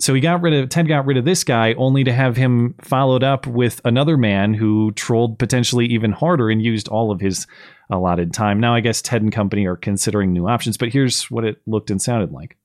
So 0.02 0.14
he 0.14 0.22
got 0.22 0.42
rid 0.42 0.54
of 0.54 0.70
Ted 0.70 0.88
got 0.88 1.06
rid 1.06 1.18
of 1.18 1.26
this 1.26 1.44
guy 1.44 1.74
only 1.74 2.04
to 2.06 2.14
have 2.14 2.38
him 2.38 2.76
followed 2.82 3.24
up 3.24 3.46
with 3.46 3.82
another 3.84 4.18
man 4.18 4.54
who 4.54 4.92
trolled 4.94 5.38
potentially 5.38 5.86
even 5.88 6.14
harder 6.14 6.50
and 6.50 6.62
used 6.62 6.88
all 6.88 7.12
of 7.12 7.20
his 7.20 7.48
allotted 7.90 8.34
time. 8.34 8.60
Now 8.60 8.76
I 8.76 8.80
guess 8.80 9.02
Ted 9.02 9.22
and 9.22 9.32
company 9.32 9.66
are 9.66 9.76
considering 9.76 10.34
new 10.34 10.48
options, 10.48 10.78
but 10.78 10.90
here's 10.90 11.30
what 11.32 11.44
it 11.44 11.62
looked 11.66 11.90
and 11.90 12.02
sounded 12.02 12.32
like. 12.32 12.58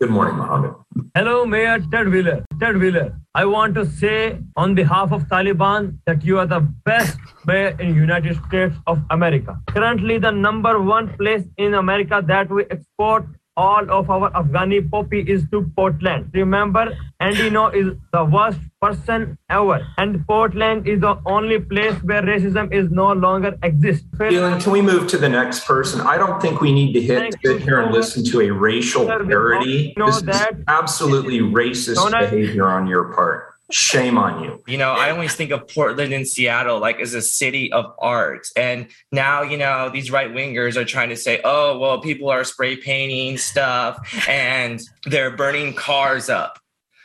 Good 0.00 0.10
morning, 0.10 0.36
Mohammed. 0.36 0.72
Hello, 1.14 1.44
Mayor 1.44 1.78
Ted 1.92 2.08
Wheeler. 2.08 2.42
Ted 2.58 2.78
Wheeler, 2.78 3.20
I 3.34 3.44
want 3.44 3.74
to 3.74 3.84
say 3.84 4.38
on 4.56 4.74
behalf 4.74 5.12
of 5.12 5.24
Taliban 5.24 5.98
that 6.06 6.24
you 6.24 6.38
are 6.38 6.46
the 6.46 6.60
best 6.86 7.18
mayor 7.44 7.76
in 7.78 7.94
United 7.94 8.40
States 8.46 8.74
of 8.86 9.02
America. 9.10 9.60
Currently, 9.68 10.16
the 10.16 10.30
number 10.30 10.80
one 10.80 11.14
place 11.18 11.44
in 11.58 11.74
America 11.74 12.22
that 12.26 12.48
we 12.48 12.64
export 12.70 13.26
all 13.60 13.90
of 13.90 14.10
our 14.10 14.30
Afghani 14.40 14.80
poppy 14.90 15.20
is 15.34 15.42
to 15.50 15.62
Portland. 15.76 16.30
Remember, 16.32 16.84
Andy 17.20 17.50
Ngo 17.50 17.64
is 17.80 17.88
the 18.12 18.24
worst 18.24 18.60
person 18.80 19.36
ever, 19.50 19.78
and 19.98 20.26
Portland 20.26 20.88
is 20.88 21.00
the 21.00 21.14
only 21.26 21.58
place 21.58 21.96
where 22.02 22.22
racism 22.22 22.72
is 22.72 22.90
no 22.90 23.12
longer 23.12 23.52
exists. 23.62 24.06
Keelan, 24.16 24.62
can 24.62 24.72
we 24.72 24.80
move 24.80 25.06
to 25.08 25.18
the 25.18 25.28
next 25.28 25.66
person? 25.66 26.00
I 26.00 26.16
don't 26.16 26.40
think 26.40 26.62
we 26.62 26.72
need 26.72 26.94
to 26.94 27.02
hit 27.02 27.36
sit 27.44 27.62
here 27.62 27.80
and 27.80 27.92
listen 27.92 28.24
to 28.32 28.40
a 28.40 28.50
racial 28.50 29.06
parody. 29.06 29.94
This 29.96 30.22
is 30.22 30.42
absolutely 30.80 31.40
racist 31.40 32.10
behavior 32.10 32.66
on 32.68 32.86
your 32.86 33.12
part. 33.12 33.50
Shame 33.70 34.18
on 34.18 34.42
you. 34.42 34.62
You 34.66 34.78
know, 34.78 34.92
I 34.92 35.10
always 35.10 35.34
think 35.34 35.50
of 35.52 35.68
Portland 35.68 36.12
and 36.12 36.26
Seattle 36.26 36.80
like 36.80 37.00
as 37.00 37.14
a 37.14 37.22
city 37.22 37.72
of 37.72 37.92
art. 37.98 38.48
And 38.56 38.88
now, 39.12 39.42
you 39.42 39.56
know, 39.56 39.90
these 39.90 40.10
right 40.10 40.30
wingers 40.30 40.76
are 40.76 40.84
trying 40.84 41.10
to 41.10 41.16
say, 41.16 41.40
oh, 41.44 41.78
well, 41.78 42.00
people 42.00 42.30
are 42.30 42.44
spray 42.44 42.76
painting 42.76 43.38
stuff 43.38 43.98
and 44.28 44.80
they're 45.06 45.30
burning 45.30 45.74
cars 45.74 46.28
up. 46.28 46.58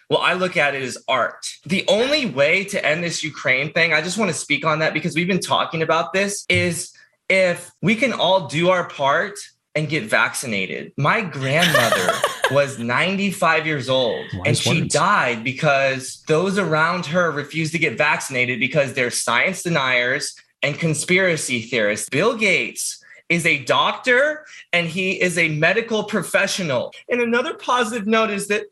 Well, 0.10 0.20
I 0.20 0.34
look 0.34 0.56
at 0.58 0.76
it 0.76 0.84
as 0.84 0.98
art. 1.08 1.48
The 1.66 1.84
only 1.88 2.26
way 2.28 2.64
to 2.66 2.86
end 2.86 3.04
this 3.04 3.24
Ukraine 3.24 3.74
thing, 3.74 3.94
I 3.94 4.02
just 4.02 4.18
want 4.18 4.30
to 4.30 4.38
speak 4.38 4.66
on 4.66 4.80
that 4.80 4.94
because 4.94 5.16
we've 5.16 5.28
been 5.28 5.40
talking 5.40 5.82
about 5.82 6.14
this, 6.14 6.46
is 6.48 6.94
if 7.28 7.72
we 7.82 7.96
can 7.96 8.14
all 8.14 8.48
do 8.48 8.70
our 8.70 8.88
part 8.88 9.38
and 9.76 9.90
get 9.90 10.04
vaccinated. 10.04 10.94
My 10.98 11.22
grandmother 11.22 12.14
was 12.52 12.80
95 12.80 13.66
years 13.66 13.90
old 13.90 14.26
and 14.46 14.58
she 14.58 14.82
words. 14.82 14.94
died 14.94 15.44
because 15.44 16.24
those 16.28 16.58
around 16.58 17.06
her 17.08 17.32
refused 17.32 17.72
to 17.74 17.80
get 17.80 17.98
vaccinated 17.98 18.60
because 18.60 18.94
they're 18.94 19.12
science 19.12 19.64
deniers 19.64 20.36
and 20.62 20.78
conspiracy 20.78 21.62
theorists. 21.62 22.10
Bill 22.10 22.36
Gates 22.38 23.04
is 23.30 23.46
a 23.46 23.64
doctor 23.64 24.46
and 24.72 24.88
he 24.88 25.20
is 25.22 25.38
a 25.38 25.50
medical 25.50 26.04
professional. 26.04 26.94
And 27.10 27.22
another 27.22 27.54
positive 27.56 28.08
note 28.08 28.30
is 28.30 28.48
that 28.48 28.66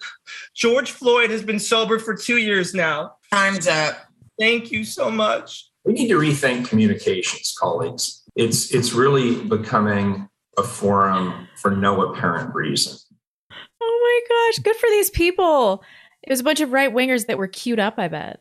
George 0.53 0.91
Floyd 0.91 1.31
has 1.31 1.43
been 1.43 1.59
sober 1.59 1.99
for 1.99 2.15
two 2.15 2.37
years 2.37 2.73
now. 2.73 3.15
Time's 3.31 3.67
up. 3.67 4.07
Thank 4.39 4.71
you 4.71 4.83
so 4.83 5.09
much. 5.09 5.69
We 5.85 5.93
need 5.93 6.07
to 6.09 6.15
rethink 6.15 6.67
communications, 6.67 7.55
colleagues. 7.57 8.23
It's 8.35 8.73
it's 8.73 8.93
really 8.93 9.43
becoming 9.43 10.29
a 10.57 10.63
forum 10.63 11.47
for 11.57 11.71
no 11.71 12.09
apparent 12.09 12.53
reason. 12.55 12.97
Oh 13.85 14.21
my 14.29 14.35
gosh, 14.51 14.59
good 14.63 14.75
for 14.75 14.89
these 14.89 15.09
people. 15.09 15.83
It 16.23 16.29
was 16.29 16.39
a 16.39 16.43
bunch 16.43 16.61
of 16.61 16.71
right 16.71 16.93
wingers 16.93 17.27
that 17.27 17.37
were 17.37 17.47
queued 17.47 17.79
up, 17.79 17.95
I 17.97 18.07
bet. 18.07 18.39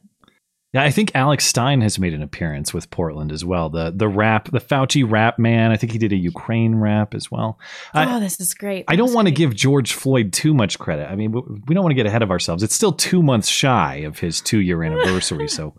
Yeah, 0.72 0.84
I 0.84 0.90
think 0.90 1.10
Alex 1.14 1.44
Stein 1.44 1.82
has 1.82 1.98
made 1.98 2.14
an 2.14 2.22
appearance 2.22 2.72
with 2.72 2.90
Portland 2.90 3.30
as 3.30 3.44
well. 3.44 3.68
The 3.68 3.92
the 3.94 4.08
rap, 4.08 4.50
the 4.50 4.60
Fauci 4.60 5.04
rap 5.08 5.38
man. 5.38 5.70
I 5.70 5.76
think 5.76 5.92
he 5.92 5.98
did 5.98 6.12
a 6.12 6.16
Ukraine 6.16 6.76
rap 6.76 7.12
as 7.14 7.30
well. 7.30 7.58
I- 7.92 8.16
oh, 8.16 8.20
this 8.20 8.40
is 8.40 8.54
great. 8.54 8.86
I 8.88 8.96
don't 8.96 9.12
want 9.12 9.28
to 9.28 9.32
give 9.34 9.54
George 9.54 9.92
Floyd 9.92 10.32
too 10.32 10.54
much 10.54 10.78
credit. 10.78 11.10
I 11.10 11.14
mean, 11.14 11.32
we 11.32 11.74
don't 11.74 11.82
want 11.84 11.90
to 11.90 11.96
get 11.96 12.06
ahead 12.06 12.22
of 12.22 12.30
ourselves. 12.30 12.62
It's 12.62 12.74
still 12.74 12.92
two 12.92 13.22
months 13.22 13.48
shy 13.48 13.96
of 13.96 14.20
his 14.20 14.40
two 14.40 14.60
year 14.60 14.82
anniversary, 14.84 15.48
so 15.48 15.74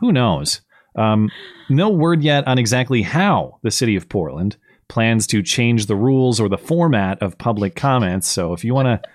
who 0.00 0.10
knows? 0.10 0.62
Um, 0.96 1.30
no 1.70 1.88
word 1.90 2.22
yet 2.24 2.48
on 2.48 2.58
exactly 2.58 3.02
how 3.02 3.60
the 3.62 3.70
city 3.70 3.94
of 3.94 4.08
Portland 4.08 4.56
plans 4.88 5.26
to 5.28 5.42
change 5.42 5.86
the 5.86 5.96
rules 5.96 6.40
or 6.40 6.48
the 6.48 6.58
format 6.58 7.22
of 7.22 7.38
public 7.38 7.76
comments. 7.76 8.28
So 8.28 8.52
if 8.52 8.64
you 8.64 8.74
want 8.74 8.86
to 8.86 9.08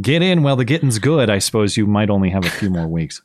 get 0.00 0.22
in 0.22 0.42
while 0.42 0.56
the 0.56 0.64
getting's 0.64 0.98
good, 0.98 1.30
I 1.30 1.38
suppose 1.38 1.76
you 1.76 1.86
might 1.86 2.10
only 2.10 2.30
have 2.30 2.44
a 2.44 2.50
few 2.50 2.70
more 2.70 2.86
weeks. 2.86 3.22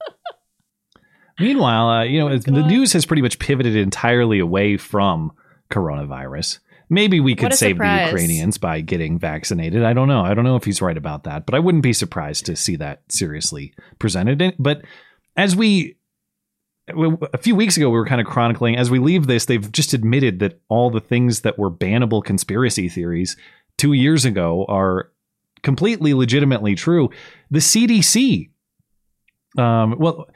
Meanwhile, 1.40 1.88
uh, 1.88 2.02
you 2.04 2.20
know, 2.20 2.38
the 2.38 2.50
news 2.50 2.92
has 2.92 3.06
pretty 3.06 3.22
much 3.22 3.38
pivoted 3.38 3.74
entirely 3.76 4.38
away 4.38 4.76
from 4.76 5.32
coronavirus. 5.70 6.60
Maybe 6.90 7.18
we 7.18 7.34
could 7.34 7.54
save 7.54 7.78
the. 7.78 8.04
Ukrainians 8.06 8.58
by 8.58 8.80
getting 8.80 9.18
vaccinated. 9.18 9.82
I 9.82 9.94
don't 9.94 10.06
know. 10.06 10.20
I 10.20 10.34
don't 10.34 10.44
know 10.44 10.56
if 10.56 10.64
he's 10.64 10.82
right 10.82 10.96
about 10.96 11.24
that, 11.24 11.46
but 11.46 11.54
I 11.54 11.58
wouldn't 11.58 11.82
be 11.82 11.92
surprised 11.92 12.46
to 12.46 12.56
see 12.56 12.76
that 12.76 13.00
seriously 13.08 13.74
presented. 13.98 14.54
But 14.58 14.82
as 15.36 15.56
we 15.56 15.96
a 16.88 17.38
few 17.38 17.54
weeks 17.54 17.76
ago 17.76 17.88
we 17.88 17.96
were 17.96 18.06
kind 18.06 18.20
of 18.20 18.26
chronicling 18.26 18.76
as 18.76 18.90
we 18.90 18.98
leave 18.98 19.26
this 19.26 19.46
they've 19.46 19.72
just 19.72 19.94
admitted 19.94 20.38
that 20.38 20.60
all 20.68 20.90
the 20.90 21.00
things 21.00 21.40
that 21.40 21.58
were 21.58 21.70
bannable 21.70 22.22
conspiracy 22.22 22.88
theories 22.88 23.36
2 23.78 23.92
years 23.94 24.24
ago 24.24 24.66
are 24.68 25.10
completely 25.62 26.14
legitimately 26.14 26.74
true. 26.74 27.10
The 27.50 27.60
CDC 27.60 28.50
um 29.58 29.96
well 29.98 30.28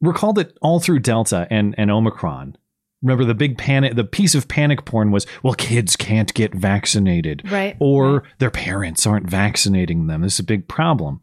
recall 0.00 0.32
that 0.34 0.56
all 0.60 0.80
through 0.80 0.98
delta 0.98 1.46
and 1.50 1.74
and 1.78 1.90
omicron 1.90 2.56
remember 3.02 3.24
the 3.24 3.34
big 3.34 3.56
panic 3.56 3.94
the 3.94 4.04
piece 4.04 4.34
of 4.34 4.48
panic 4.48 4.84
porn 4.84 5.10
was 5.10 5.26
well 5.42 5.54
kids 5.54 5.96
can't 5.96 6.34
get 6.34 6.54
vaccinated. 6.54 7.50
Right, 7.50 7.76
or 7.78 8.24
their 8.38 8.50
parents 8.50 9.06
aren't 9.06 9.28
vaccinating 9.28 10.06
them. 10.06 10.22
This 10.22 10.34
is 10.34 10.40
a 10.40 10.44
big 10.44 10.68
problem 10.68 11.20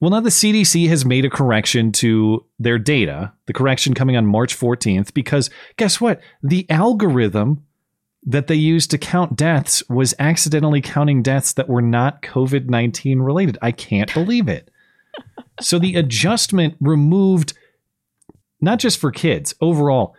well, 0.00 0.10
now 0.10 0.20
the 0.20 0.30
CDC 0.30 0.88
has 0.88 1.04
made 1.04 1.26
a 1.26 1.30
correction 1.30 1.92
to 1.92 2.44
their 2.58 2.78
data, 2.78 3.32
the 3.46 3.52
correction 3.52 3.92
coming 3.92 4.16
on 4.16 4.24
March 4.24 4.58
14th, 4.58 5.12
because 5.12 5.50
guess 5.76 6.00
what? 6.00 6.20
The 6.42 6.68
algorithm 6.70 7.64
that 8.24 8.46
they 8.46 8.54
used 8.54 8.90
to 8.90 8.98
count 8.98 9.36
deaths 9.36 9.82
was 9.88 10.14
accidentally 10.18 10.80
counting 10.80 11.22
deaths 11.22 11.52
that 11.54 11.68
were 11.68 11.82
not 11.82 12.22
COVID 12.22 12.68
19 12.68 13.20
related. 13.20 13.58
I 13.60 13.72
can't 13.72 14.12
believe 14.12 14.48
it. 14.48 14.70
so 15.60 15.78
the 15.78 15.96
adjustment 15.96 16.76
removed, 16.80 17.52
not 18.60 18.78
just 18.78 18.98
for 18.98 19.10
kids, 19.10 19.54
overall, 19.60 20.14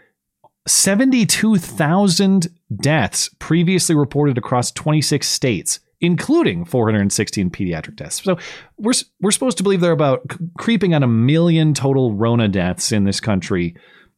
72,000 0.67 2.47
deaths 2.75 3.29
previously 3.39 3.95
reported 3.95 4.37
across 4.37 4.71
26 4.71 5.27
states, 5.27 5.79
including 6.01 6.65
416 6.65 7.49
pediatric 7.51 7.95
deaths. 7.95 8.21
So 8.23 8.37
we're 8.77 8.93
we're 9.21 9.31
supposed 9.31 9.57
to 9.57 9.63
believe 9.63 9.79
they're 9.81 9.91
about 9.91 10.21
creeping 10.57 10.93
on 10.93 11.03
a 11.03 11.07
million 11.07 11.73
total 11.73 12.13
Rona 12.13 12.47
deaths 12.47 12.91
in 12.91 13.03
this 13.05 13.19
country 13.19 13.75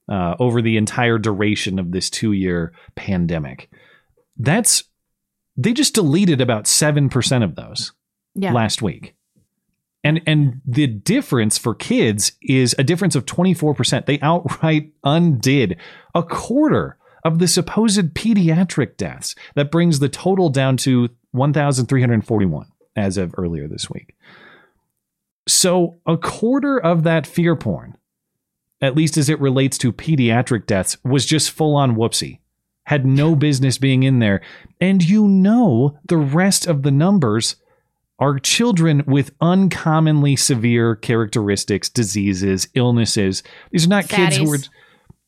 uh, 0.09 0.35
over 0.39 0.61
the 0.61 0.77
entire 0.77 1.17
duration 1.17 1.79
of 1.79 1.91
this 1.91 2.09
two 2.09 2.31
year 2.31 2.73
pandemic. 2.95 3.69
That's 4.37 4.85
they 5.55 5.73
just 5.73 5.93
deleted 5.93 6.41
about 6.41 6.65
7% 6.65 7.43
of 7.43 7.55
those 7.55 7.91
Yeah. 8.33 8.53
last 8.53 8.81
week. 8.81 9.15
And 10.03 10.21
and 10.25 10.61
the 10.65 10.87
difference 10.87 11.57
for 11.57 11.75
kids 11.75 12.33
is 12.41 12.75
a 12.79 12.83
difference 12.83 13.15
of 13.15 13.25
24%. 13.25 14.05
They 14.05 14.19
outright 14.21 14.91
undid 15.03 15.77
a 16.15 16.23
quarter 16.23 16.97
of 17.23 17.39
the 17.39 17.47
supposed 17.47 18.13
pediatric 18.13 18.97
deaths. 18.97 19.35
That 19.55 19.71
brings 19.71 19.99
the 19.99 20.09
total 20.09 20.49
down 20.49 20.75
to 20.77 21.09
1,341 21.33 22.67
as 22.95 23.17
of 23.17 23.33
earlier 23.37 23.67
this 23.67 23.89
week. 23.89 24.15
So 25.47 25.97
a 26.05 26.17
quarter 26.17 26.79
of 26.79 27.03
that 27.03 27.27
fear 27.27 27.55
porn, 27.55 27.97
at 28.81 28.95
least 28.95 29.17
as 29.17 29.29
it 29.29 29.39
relates 29.39 29.77
to 29.79 29.91
pediatric 29.91 30.65
deaths, 30.65 30.97
was 31.03 31.25
just 31.25 31.51
full 31.51 31.75
on 31.75 31.95
whoopsie. 31.95 32.39
Had 32.85 33.05
no 33.05 33.35
business 33.35 33.77
being 33.77 34.03
in 34.03 34.19
there. 34.19 34.41
And 34.79 35.03
you 35.03 35.27
know 35.27 35.97
the 36.07 36.17
rest 36.17 36.67
of 36.67 36.83
the 36.83 36.91
numbers 36.91 37.55
are 38.19 38.39
children 38.39 39.03
with 39.07 39.33
uncommonly 39.41 40.35
severe 40.35 40.95
characteristics, 40.95 41.89
diseases, 41.89 42.67
illnesses. 42.73 43.43
These 43.71 43.85
are 43.85 43.89
not 43.89 44.07
kids 44.07 44.37
who 44.37 44.51
are 44.51 44.57
Fatties. 44.57 44.69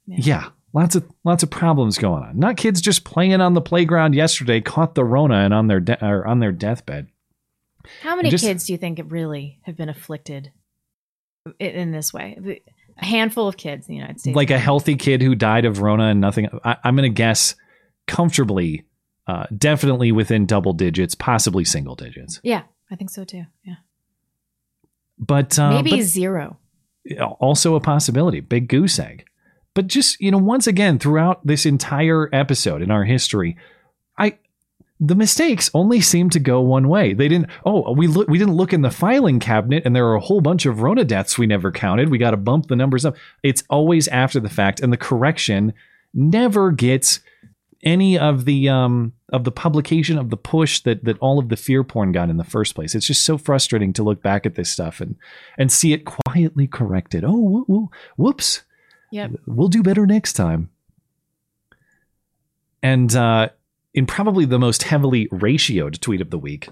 yeah, 0.06 0.50
lots 0.76 0.96
of 0.96 1.10
lots 1.24 1.42
of 1.42 1.50
problems 1.50 1.98
going 1.98 2.22
on. 2.24 2.38
Not 2.38 2.58
kids 2.58 2.82
just 2.82 3.04
playing 3.06 3.34
on 3.42 3.54
the 3.56 3.62
playground 3.62 4.14
yesterday, 4.14 4.62
caught 4.62 4.94
the 4.94 5.04
Rona 5.04 5.38
and 5.38 5.54
on 5.54 5.66
their 5.68 5.80
de- 5.80 6.06
or 6.06 6.28
on 6.28 6.40
their 6.40 6.52
deathbed. 6.52 7.08
How 8.02 8.16
many 8.16 8.30
Just- 8.30 8.44
kids 8.44 8.66
do 8.66 8.74
you 8.74 8.78
think 8.78 9.00
really 9.08 9.60
have 9.64 9.76
been 9.78 9.90
afflicted 9.90 10.52
in 11.60 11.92
this 11.92 12.14
way? 12.14 12.62
A 12.98 13.06
handful 13.06 13.48
of 13.48 13.58
kids 13.58 13.88
in 13.88 13.94
the 13.94 13.98
United 13.98 14.20
States. 14.20 14.36
Like 14.36 14.52
a 14.52 14.58
healthy 14.60 14.96
kid 14.96 15.22
who 15.22 15.36
died 15.36 15.66
of 15.66 15.82
Rona 15.82 16.06
and 16.06 16.22
nothing. 16.22 16.48
I, 16.64 16.78
I'm 16.84 16.96
going 16.96 17.10
to 17.12 17.14
guess 17.16 17.56
comfortably, 18.08 18.86
uh, 19.28 19.46
definitely 19.56 20.12
within 20.12 20.46
double 20.46 20.74
digits, 20.74 21.14
possibly 21.14 21.66
single 21.66 21.96
digits. 21.96 22.40
yeah, 22.44 22.64
I 22.92 22.96
think 22.96 23.10
so 23.10 23.24
too. 23.26 23.44
Yeah, 23.64 23.76
But 25.20 25.58
uh, 25.60 25.72
maybe 25.72 25.92
but- 25.92 26.02
zero. 26.04 26.58
also 27.40 27.76
a 27.76 27.80
possibility 27.80 28.40
big 28.40 28.68
goose 28.68 28.98
egg 28.98 29.25
but 29.76 29.88
just 29.88 30.20
you 30.20 30.32
know 30.32 30.38
once 30.40 30.66
again 30.66 30.98
throughout 30.98 31.46
this 31.46 31.66
entire 31.66 32.30
episode 32.34 32.82
in 32.82 32.90
our 32.90 33.04
history 33.04 33.56
i 34.18 34.36
the 35.00 35.16
mistakes 35.16 35.70
only 35.74 36.02
seem 36.02 36.30
to 36.30 36.40
go 36.40 36.62
one 36.62 36.88
way 36.88 37.14
they 37.14 37.28
didn't 37.28 37.50
oh 37.66 37.92
we 37.94 38.08
look 38.08 38.28
we 38.28 38.38
didn't 38.40 38.56
look 38.56 38.74
in 38.74 38.82
the 38.82 38.90
filing 38.90 39.40
cabinet 39.40 39.84
and 39.86 39.96
there 39.96 40.08
are 40.08 40.16
a 40.16 40.20
whole 40.22 40.42
bunch 40.42 40.66
of 40.66 40.82
rona 40.82 41.04
deaths 41.04 41.38
we 41.38 41.46
never 41.46 41.72
counted 41.72 42.10
we 42.10 42.18
got 42.18 42.32
to 42.32 42.38
bump 42.38 42.68
the 42.68 42.76
numbers 42.76 43.06
up 43.06 43.16
it's 43.44 43.64
always 43.70 44.08
after 44.08 44.40
the 44.40 44.50
fact 44.50 44.80
and 44.80 44.92
the 44.92 44.98
correction 44.98 45.74
never 46.14 46.72
gets 46.72 47.20
any 47.84 48.18
of 48.18 48.46
the 48.46 48.68
um 48.70 49.14
of 49.30 49.44
the 49.44 49.52
publication 49.52 50.18
of 50.18 50.30
the 50.30 50.38
push 50.38 50.80
that 50.82 51.04
that 51.04 51.20
all 51.20 51.38
of 51.38 51.50
the 51.50 51.58
fear 51.58 51.84
porn 51.84 52.12
got 52.12 52.30
in 52.30 52.38
the 52.38 52.44
first 52.44 52.74
place. 52.74 52.96
It's 52.96 53.06
just 53.06 53.26
so 53.26 53.38
frustrating 53.38 53.94
to 53.94 54.04
look 54.04 54.24
back 54.24 54.46
at 54.46 54.56
this 54.56 54.72
stuff 54.72 55.02
and 55.02 55.16
and 55.58 55.72
see 55.72 55.94
it 55.94 56.06
quietly 56.06 56.68
corrected. 56.68 57.24
Oh, 57.24 57.36
whoo- 57.38 57.66
whoo- 57.68 57.90
whoops. 58.18 58.64
Yep. 59.12 59.32
We'll 59.46 59.68
do 59.68 59.84
better 59.84 60.06
next 60.06 60.34
time. 60.34 60.70
And 62.84 63.16
uh, 63.16 63.50
in 63.94 64.06
probably 64.06 64.46
the 64.46 64.60
most 64.60 64.84
heavily 64.84 65.28
ratioed 65.30 66.00
tweet 66.00 66.22
of 66.22 66.30
the 66.30 66.38
week, 66.38 66.70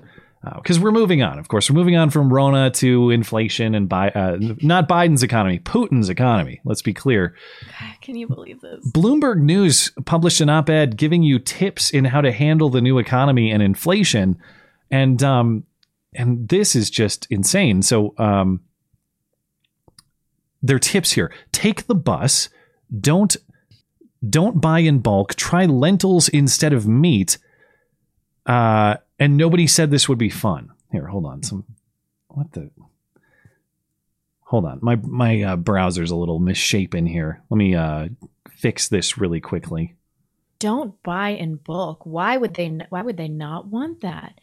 because 0.55 0.79
we're 0.79 0.91
moving 0.91 1.23
on. 1.23 1.39
Of 1.39 1.47
course, 1.47 1.69
we're 1.69 1.75
moving 1.75 1.95
on 1.95 2.09
from 2.09 2.31
Rona 2.31 2.69
to 2.71 3.09
inflation 3.11 3.73
and 3.73 3.87
Bi- 3.87 4.09
uh, 4.09 4.37
not 4.61 4.89
Biden's 4.89 5.23
economy, 5.23 5.59
Putin's 5.59 6.09
economy. 6.09 6.59
Let's 6.65 6.81
be 6.81 6.93
clear. 6.93 7.35
Can 8.01 8.15
you 8.15 8.27
believe 8.27 8.59
this? 8.61 8.85
Bloomberg 8.91 9.39
News 9.39 9.91
published 10.05 10.41
an 10.41 10.49
op-ed 10.49 10.97
giving 10.97 11.23
you 11.23 11.39
tips 11.39 11.91
in 11.91 12.05
how 12.05 12.21
to 12.21 12.31
handle 12.31 12.69
the 12.69 12.81
new 12.81 12.97
economy 12.97 13.51
and 13.51 13.63
inflation, 13.63 14.37
and 14.91 15.23
um, 15.23 15.63
and 16.13 16.49
this 16.49 16.75
is 16.75 16.89
just 16.89 17.25
insane. 17.29 17.81
So 17.81 18.13
um, 18.17 18.59
their 20.63 20.79
tips 20.79 21.11
here: 21.11 21.31
take 21.51 21.85
the 21.85 21.95
bus, 21.95 22.49
don't 22.99 23.37
don't 24.27 24.59
buy 24.59 24.79
in 24.79 24.99
bulk, 24.99 25.35
try 25.35 25.65
lentils 25.65 26.29
instead 26.29 26.73
of 26.73 26.87
meat. 26.87 27.37
Uh, 28.45 28.95
and 29.19 29.37
nobody 29.37 29.67
said 29.67 29.91
this 29.91 30.09
would 30.09 30.17
be 30.17 30.29
fun. 30.29 30.71
Here, 30.91 31.07
hold 31.07 31.25
on. 31.25 31.43
Some 31.43 31.65
what 32.29 32.51
the 32.53 32.71
hold 34.39 34.65
on 34.65 34.79
my 34.81 34.95
my 34.97 35.41
uh, 35.41 35.55
browser's 35.55 36.11
a 36.11 36.15
little 36.15 36.39
misshapen 36.39 37.05
here 37.05 37.41
let 37.49 37.57
me 37.57 37.75
uh 37.75 38.07
fix 38.51 38.87
this 38.87 39.17
really 39.17 39.39
quickly 39.39 39.95
Don't 40.59 41.01
buy 41.03 41.29
in 41.29 41.55
bulk. 41.55 42.05
Why 42.05 42.37
would 42.37 42.53
they? 42.53 42.69
Why 42.89 43.01
would 43.01 43.17
they 43.17 43.27
not 43.27 43.67
want 43.67 44.01
that? 44.01 44.39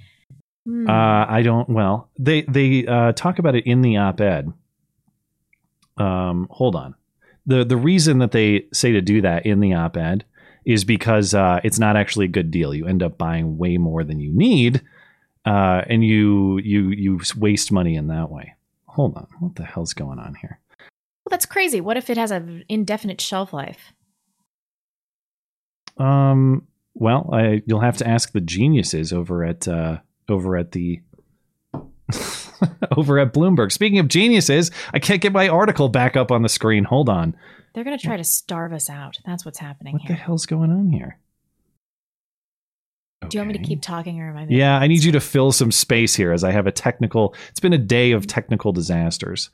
Hmm. 0.67 0.89
uh 0.89 1.25
i 1.27 1.41
don't 1.43 1.71
well 1.71 2.11
they 2.19 2.43
they 2.43 2.87
uh 2.87 3.13
talk 3.13 3.39
about 3.39 3.55
it 3.55 3.65
in 3.67 3.81
the 3.81 3.97
op-ed 3.97 4.53
um 6.01 6.47
hold 6.51 6.75
on 6.75 6.95
the 7.47 7.65
the 7.65 7.77
reason 7.77 8.19
that 8.19 8.33
they 8.33 8.67
say 8.73 8.93
to 8.93 9.01
do 9.01 9.21
that 9.21 9.47
in 9.47 9.61
the 9.61 9.75
op-ed 9.75 10.25
is 10.65 10.85
because 10.85 11.35
uh 11.35 11.61
it's 11.63 11.79
not 11.79 11.97
actually 11.97 12.25
a 12.25 12.29
good 12.29 12.51
deal 12.51 12.75
you 12.75 12.87
end 12.87 13.03
up 13.03 13.17
buying 13.19 13.59
way 13.59 13.77
more 13.79 14.03
than 14.05 14.21
you 14.21 14.33
need 14.33 14.83
uh 15.47 15.83
and 15.87 16.05
you 16.05 16.59
you 16.59 16.89
you 16.91 17.21
waste 17.37 17.71
money 17.71 17.95
in 17.95 18.09
that 18.09 18.31
way 18.31 18.55
hold 18.87 19.17
on 19.17 19.27
what 19.39 19.55
the 19.55 19.65
hell's 19.65 19.95
going 19.95 20.19
on 20.19 20.35
here 20.35 20.59
well, 21.25 21.37
that's 21.37 21.47
crazy. 21.47 21.81
What 21.81 21.97
if 21.97 22.11
it 22.11 22.17
has 22.17 22.33
an 22.33 22.65
indefinite 22.69 23.21
shelf 23.21 23.53
life? 23.53 23.93
Um. 25.97 26.67
Well, 26.95 27.31
I, 27.33 27.63
you'll 27.67 27.81
have 27.81 27.99
to 27.99 28.09
ask 28.09 28.33
the 28.33 28.41
geniuses 28.41 29.13
over 29.13 29.45
at 29.45 29.69
uh, 29.69 29.99
over 30.29 30.57
at 30.57 30.73
the 30.73 31.01
over 32.97 33.19
at 33.19 33.33
Bloomberg. 33.33 33.73
Speaking 33.73 33.99
of 33.99 34.09
geniuses, 34.09 34.71
I 34.93 34.99
can't 34.99 35.21
get 35.21 35.33
my 35.33 35.49
article 35.49 35.89
back 35.89 36.17
up 36.17 36.31
on 36.31 36.43
the 36.43 36.49
screen. 36.49 36.85
Hold 36.85 37.09
on. 37.09 37.37
They're 37.75 37.85
going 37.85 37.99
to 37.99 38.05
try 38.05 38.17
to 38.17 38.25
starve 38.25 38.73
us 38.73 38.91
out. 38.91 39.19
That's 39.25 39.45
what's 39.45 39.59
happening 39.59 39.99
here. 39.99 40.11
What 40.11 40.19
the 40.19 40.23
hell's 40.25 40.47
going 40.47 40.71
on 40.71 40.91
here? 40.91 41.19
Do 43.29 43.37
you 43.37 43.41
want 43.41 43.53
me 43.53 43.59
to 43.59 43.65
keep 43.65 43.83
talking 43.83 44.21
or 44.21 44.31
am 44.31 44.37
I? 44.37 44.47
Yeah, 44.49 44.79
I 44.79 44.87
need 44.87 45.05
you 45.05 45.13
to 45.13 45.21
fill 45.21 45.53
some 45.53 45.71
space 45.71 46.15
here 46.15 46.33
as 46.33 46.43
I 46.43 46.53
have 46.53 46.67
a 46.67 46.73
technical. 46.73 47.35
It's 47.51 47.61
been 47.61 47.73
a 47.73 47.79
day 47.79 48.13
of 48.13 48.27
technical 48.27 48.73
disasters. 48.73 49.51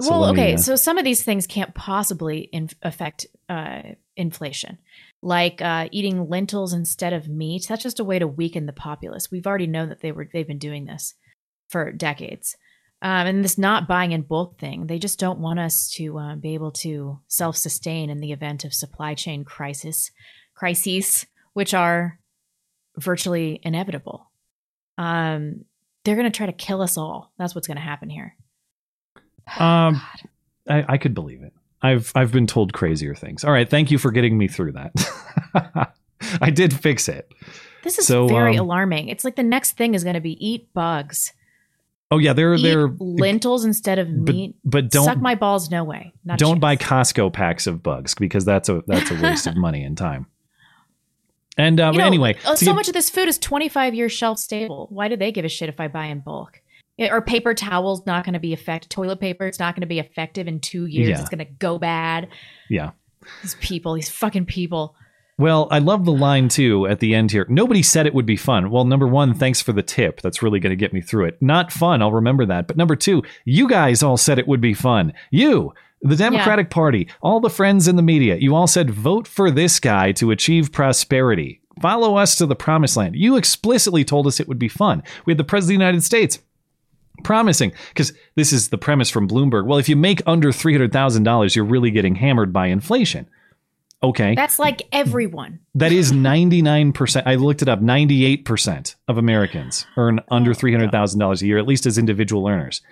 So 0.00 0.10
well, 0.10 0.20
let 0.20 0.34
me, 0.34 0.42
okay. 0.42 0.54
uh, 0.54 0.56
So 0.56 0.76
some 0.76 0.98
of 0.98 1.04
these 1.04 1.22
things 1.22 1.46
can't 1.46 1.74
possibly 1.74 2.48
in- 2.52 2.70
affect 2.82 3.26
uh, 3.48 3.82
inflation, 4.16 4.78
like 5.20 5.60
uh, 5.62 5.88
eating 5.92 6.28
lentils 6.28 6.72
instead 6.72 7.12
of 7.12 7.28
meat. 7.28 7.66
That's 7.68 7.82
just 7.82 8.00
a 8.00 8.04
way 8.04 8.18
to 8.18 8.26
weaken 8.26 8.66
the 8.66 8.72
populace. 8.72 9.30
We've 9.30 9.46
already 9.46 9.66
known 9.66 9.90
that 9.90 10.00
they 10.00 10.10
were 10.10 10.28
they've 10.32 10.46
been 10.46 10.58
doing 10.58 10.86
this 10.86 11.14
for 11.72 11.90
decades. 11.90 12.56
Um, 13.00 13.26
and 13.26 13.44
this 13.44 13.58
not 13.58 13.88
buying 13.88 14.12
in 14.12 14.22
bulk 14.22 14.60
thing, 14.60 14.86
they 14.86 15.00
just 15.00 15.18
don't 15.18 15.40
want 15.40 15.58
us 15.58 15.90
to 15.96 16.18
uh, 16.18 16.36
be 16.36 16.54
able 16.54 16.70
to 16.70 17.18
self 17.26 17.56
sustain 17.56 18.10
in 18.10 18.20
the 18.20 18.30
event 18.30 18.64
of 18.64 18.72
supply 18.72 19.14
chain 19.14 19.44
crisis, 19.44 20.12
crises, 20.54 21.26
which 21.52 21.74
are 21.74 22.20
virtually 22.98 23.58
inevitable. 23.64 24.30
Um, 24.98 25.64
they're 26.04 26.14
going 26.14 26.30
to 26.30 26.36
try 26.36 26.46
to 26.46 26.52
kill 26.52 26.80
us 26.80 26.96
all. 26.96 27.32
That's 27.38 27.56
what's 27.56 27.66
going 27.66 27.78
to 27.78 27.82
happen 27.82 28.08
here. 28.10 28.36
Um, 29.58 30.00
I, 30.68 30.84
I 30.90 30.98
could 30.98 31.14
believe 31.14 31.42
it. 31.42 31.52
I've 31.82 32.12
I've 32.14 32.30
been 32.30 32.46
told 32.46 32.72
crazier 32.72 33.16
things. 33.16 33.42
All 33.42 33.50
right, 33.52 33.68
thank 33.68 33.90
you 33.90 33.98
for 33.98 34.12
getting 34.12 34.38
me 34.38 34.46
through 34.46 34.72
that. 34.72 35.92
I 36.40 36.50
did 36.50 36.72
fix 36.72 37.08
it. 37.08 37.28
This 37.82 37.98
is 37.98 38.06
So, 38.06 38.28
very 38.28 38.56
um, 38.56 38.66
alarming. 38.66 39.08
It's 39.08 39.24
like 39.24 39.34
the 39.34 39.42
next 39.42 39.76
thing 39.76 39.94
is 39.94 40.04
going 40.04 40.14
to 40.14 40.20
be 40.20 40.36
eat 40.44 40.72
bugs. 40.72 41.32
Oh 42.12 42.18
yeah, 42.18 42.34
they're 42.34 42.54
Eat 42.54 42.62
they're 42.62 42.88
lentils 42.98 43.64
instead 43.64 43.98
of 43.98 44.06
but, 44.26 44.34
meat. 44.34 44.54
but 44.64 44.90
don't 44.90 45.06
suck 45.06 45.18
my 45.18 45.34
balls. 45.34 45.70
No 45.70 45.82
way. 45.82 46.12
Not 46.24 46.38
don't 46.38 46.60
buy 46.60 46.76
Costco 46.76 47.32
packs 47.32 47.66
of 47.66 47.82
bugs 47.82 48.14
because 48.14 48.44
that's 48.44 48.68
a 48.68 48.82
that's 48.86 49.10
a 49.10 49.14
waste 49.20 49.46
of 49.46 49.56
money 49.66 49.82
and 49.82 49.96
time. 49.96 50.26
And 51.56 51.80
uh, 51.80 51.90
You 51.92 51.98
know, 51.98 52.06
anyway, 52.06 52.36
uh, 52.44 52.54
so 52.54 52.66
get- 52.66 52.74
much 52.74 52.88
of 52.88 52.94
this 52.94 53.08
food 53.10 53.28
is 53.28 53.38
25 53.38 53.94
years 53.94 54.12
shelf 54.12 54.38
stable. 54.38 54.88
Why 54.90 55.08
do 55.08 55.16
they 55.16 55.32
give 55.32 55.44
a 55.44 55.48
shit 55.48 55.68
if 55.68 55.80
I 55.80 55.88
buy 55.88 56.06
in 56.06 56.20
bulk? 56.20 56.60
Or 56.98 57.22
paper 57.22 57.54
towels 57.54 58.04
not 58.06 58.24
going 58.24 58.34
to 58.34 58.38
be 58.40 58.52
effective. 58.52 58.90
Toilet 58.90 59.18
paper 59.18 59.46
it's 59.46 59.58
not 59.58 59.74
going 59.74 59.80
to 59.80 59.86
be 59.86 59.98
effective 59.98 60.46
in 60.46 60.60
two 60.60 60.86
years. 60.86 61.08
Yeah. 61.08 61.20
It's 61.20 61.30
going 61.30 61.38
to 61.38 61.50
go 61.52 61.78
bad. 61.78 62.28
yeah. 62.68 62.90
These 63.42 63.54
people, 63.60 63.94
these 63.94 64.10
fucking 64.10 64.46
people. 64.46 64.96
Well, 65.42 65.66
I 65.72 65.80
love 65.80 66.04
the 66.04 66.12
line 66.12 66.48
too 66.48 66.86
at 66.86 67.00
the 67.00 67.16
end 67.16 67.32
here. 67.32 67.44
Nobody 67.48 67.82
said 67.82 68.06
it 68.06 68.14
would 68.14 68.26
be 68.26 68.36
fun. 68.36 68.70
Well, 68.70 68.84
number 68.84 69.08
one, 69.08 69.34
thanks 69.34 69.60
for 69.60 69.72
the 69.72 69.82
tip. 69.82 70.20
That's 70.20 70.40
really 70.40 70.60
going 70.60 70.70
to 70.70 70.76
get 70.76 70.92
me 70.92 71.00
through 71.00 71.24
it. 71.24 71.42
Not 71.42 71.72
fun. 71.72 72.00
I'll 72.00 72.12
remember 72.12 72.46
that. 72.46 72.68
But 72.68 72.76
number 72.76 72.94
two, 72.94 73.24
you 73.44 73.68
guys 73.68 74.04
all 74.04 74.16
said 74.16 74.38
it 74.38 74.46
would 74.46 74.60
be 74.60 74.72
fun. 74.72 75.12
You, 75.32 75.74
the 76.00 76.14
Democratic 76.14 76.70
Party, 76.70 77.08
all 77.22 77.40
the 77.40 77.50
friends 77.50 77.88
in 77.88 77.96
the 77.96 78.02
media, 78.02 78.36
you 78.36 78.54
all 78.54 78.68
said 78.68 78.90
vote 78.90 79.26
for 79.26 79.50
this 79.50 79.80
guy 79.80 80.12
to 80.12 80.30
achieve 80.30 80.70
prosperity. 80.70 81.60
Follow 81.80 82.14
us 82.16 82.36
to 82.36 82.46
the 82.46 82.54
promised 82.54 82.96
land. 82.96 83.16
You 83.16 83.34
explicitly 83.34 84.04
told 84.04 84.28
us 84.28 84.38
it 84.38 84.46
would 84.46 84.60
be 84.60 84.68
fun. 84.68 85.02
We 85.26 85.32
had 85.32 85.38
the 85.38 85.42
President 85.44 85.74
of 85.74 85.80
the 85.80 85.84
United 85.86 86.04
States 86.04 86.38
promising 87.24 87.72
because 87.88 88.12
this 88.36 88.52
is 88.52 88.68
the 88.68 88.78
premise 88.78 89.10
from 89.10 89.26
Bloomberg. 89.26 89.66
Well, 89.66 89.78
if 89.78 89.88
you 89.88 89.96
make 89.96 90.22
under 90.24 90.52
$300,000, 90.52 91.56
you're 91.56 91.64
really 91.64 91.90
getting 91.90 92.14
hammered 92.14 92.52
by 92.52 92.68
inflation. 92.68 93.28
Okay. 94.02 94.34
That's 94.34 94.58
like 94.58 94.82
everyone. 94.92 95.60
That 95.76 95.92
is 95.92 96.10
99%. 96.12 97.22
I 97.24 97.36
looked 97.36 97.62
it 97.62 97.68
up. 97.68 97.80
98% 97.80 98.96
of 99.08 99.18
Americans 99.18 99.86
earn 99.96 100.20
under 100.30 100.52
$300,000 100.54 101.42
a 101.42 101.46
year, 101.46 101.58
at 101.58 101.66
least 101.66 101.86
as 101.86 101.98
individual 101.98 102.48
earners. 102.48 102.82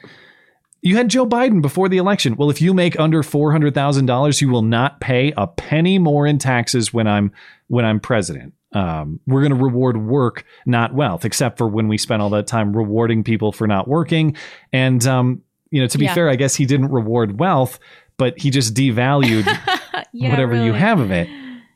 You 0.83 0.97
had 0.97 1.09
Joe 1.11 1.27
Biden 1.27 1.61
before 1.61 1.89
the 1.89 1.99
election. 1.99 2.37
Well, 2.37 2.49
if 2.49 2.63
you 2.63 2.73
make 2.73 2.99
under 2.99 3.23
$400,000, 3.23 4.41
you 4.41 4.49
will 4.49 4.63
not 4.63 5.01
pay 5.01 5.33
a 5.37 5.47
penny 5.47 5.99
more 5.99 6.27
in 6.27 6.39
taxes 6.39 6.93
when 6.95 7.07
I'm 7.07 7.33
when 7.69 7.85
I'm 7.85 8.01
president. 8.01 8.55
Um, 8.73 9.19
we're 9.27 9.41
going 9.43 9.57
to 9.57 9.63
reward 9.63 9.97
work, 9.97 10.45
not 10.65 10.95
wealth, 10.95 11.25
except 11.25 11.59
for 11.59 11.67
when 11.69 11.89
we 11.89 11.99
spend 11.99 12.23
all 12.23 12.31
that 12.31 12.47
time 12.47 12.75
rewarding 12.75 13.25
people 13.25 13.53
for 13.53 13.67
not 13.67 13.89
working. 13.89 14.37
And 14.73 15.05
um, 15.07 15.43
you 15.71 15.81
know, 15.83 15.89
to 15.89 15.99
be 15.99 16.05
Yeah. 16.07 16.15
fair, 16.15 16.29
I 16.31 16.37
guess 16.37 16.55
he 16.55 16.67
didn't 16.67 16.91
reward 16.93 17.39
wealth, 17.39 17.79
but 18.17 18.39
he 18.39 18.51
just 18.51 18.73
devalued 18.75 19.45
Yeah, 20.13 20.31
whatever 20.31 20.63
you 20.65 20.73
have 20.73 21.01
of 21.01 21.11
it. 21.11 21.29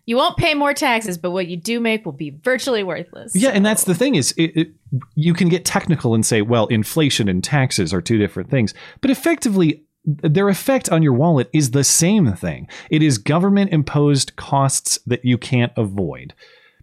You 0.06 0.16
won't 0.16 0.36
pay 0.36 0.52
more 0.52 0.74
taxes, 0.74 1.16
but 1.16 1.30
what 1.30 1.46
you 1.46 1.56
do 1.56 1.80
make 1.80 2.04
will 2.04 2.12
be 2.12 2.30
virtually 2.42 2.82
worthless. 2.82 3.34
Yeah, 3.34 3.50
and 3.50 3.64
that's 3.64 3.84
the 3.84 3.94
thing 3.94 4.16
is, 4.16 4.32
it, 4.32 4.54
it, 4.54 4.68
you 5.14 5.32
can 5.32 5.48
get 5.48 5.64
technical 5.64 6.14
and 6.14 6.26
say, 6.26 6.42
well, 6.42 6.66
inflation 6.66 7.26
and 7.26 7.42
taxes 7.42 7.94
are 7.94 8.02
two 8.02 8.18
different 8.18 8.50
things, 8.50 8.74
but 9.00 9.10
effectively, 9.10 9.84
their 10.04 10.50
effect 10.50 10.90
on 10.90 11.02
your 11.02 11.14
wallet 11.14 11.48
is 11.54 11.70
the 11.70 11.84
same 11.84 12.34
thing. 12.34 12.68
It 12.90 13.02
is 13.02 13.16
government 13.16 13.72
imposed 13.72 14.36
costs 14.36 14.98
that 15.06 15.24
you 15.24 15.38
can't 15.38 15.72
avoid. 15.76 16.34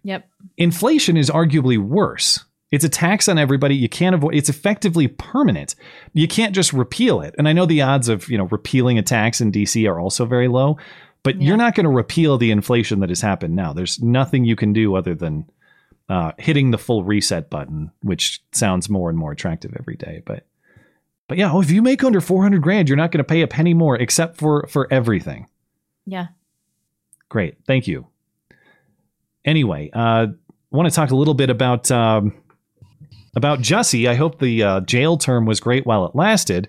Yep. 0.02 0.28
Inflation 0.56 1.16
is 1.16 1.30
arguably 1.30 1.78
worse. 1.78 2.44
It's 2.72 2.84
a 2.84 2.88
tax 2.88 3.28
on 3.28 3.38
everybody. 3.38 3.76
You 3.76 3.88
can't 3.88 4.14
avoid. 4.14 4.34
It's 4.34 4.48
effectively 4.48 5.06
permanent. 5.06 5.76
You 6.14 6.26
can't 6.26 6.54
just 6.54 6.72
repeal 6.72 7.20
it. 7.20 7.34
And 7.38 7.46
I 7.46 7.52
know 7.52 7.66
the 7.66 7.82
odds 7.82 8.08
of 8.08 8.28
you 8.28 8.38
know 8.38 8.48
repealing 8.50 8.98
a 8.98 9.02
tax 9.02 9.40
in 9.40 9.52
DC 9.52 9.88
are 9.88 10.00
also 10.00 10.24
very 10.24 10.48
low, 10.48 10.78
but 11.22 11.40
you're 11.40 11.56
not 11.56 11.74
going 11.74 11.84
to 11.84 11.90
repeal 11.90 12.36
the 12.36 12.50
inflation 12.50 13.00
that 13.00 13.08
has 13.08 13.20
happened 13.20 13.54
now. 13.54 13.72
There's 13.72 14.02
nothing 14.02 14.44
you 14.44 14.56
can 14.56 14.72
do 14.72 14.96
other 14.96 15.14
than 15.14 15.48
uh, 16.08 16.32
hitting 16.38 16.70
the 16.70 16.78
full 16.78 17.04
reset 17.04 17.48
button, 17.48 17.90
which 18.02 18.42
sounds 18.52 18.88
more 18.88 19.08
and 19.08 19.18
more 19.18 19.32
attractive 19.32 19.74
every 19.78 19.96
day. 19.96 20.22
But 20.24 20.46
but 21.28 21.38
yeah, 21.38 21.52
oh, 21.52 21.62
if 21.62 21.70
you 21.70 21.80
make 21.80 22.02
under 22.04 22.20
400 22.20 22.60
grand, 22.60 22.88
you're 22.88 22.96
not 22.96 23.12
going 23.12 23.18
to 23.18 23.24
pay 23.24 23.42
a 23.42 23.46
penny 23.46 23.72
more, 23.72 23.96
except 23.96 24.38
for 24.38 24.66
for 24.68 24.92
everything. 24.92 25.46
Yeah. 26.06 26.28
Great, 27.28 27.56
thank 27.66 27.86
you. 27.86 28.06
Anyway, 29.44 29.90
uh, 29.92 30.26
want 30.70 30.88
to 30.88 30.94
talk 30.94 31.10
a 31.10 31.16
little 31.16 31.34
bit 31.34 31.50
about 31.50 31.90
um, 31.90 32.34
about 33.36 33.60
Jussie. 33.60 34.08
I 34.08 34.14
hope 34.14 34.38
the 34.38 34.62
uh, 34.62 34.80
jail 34.80 35.16
term 35.16 35.46
was 35.46 35.60
great 35.60 35.86
while 35.86 36.04
it 36.04 36.14
lasted, 36.14 36.68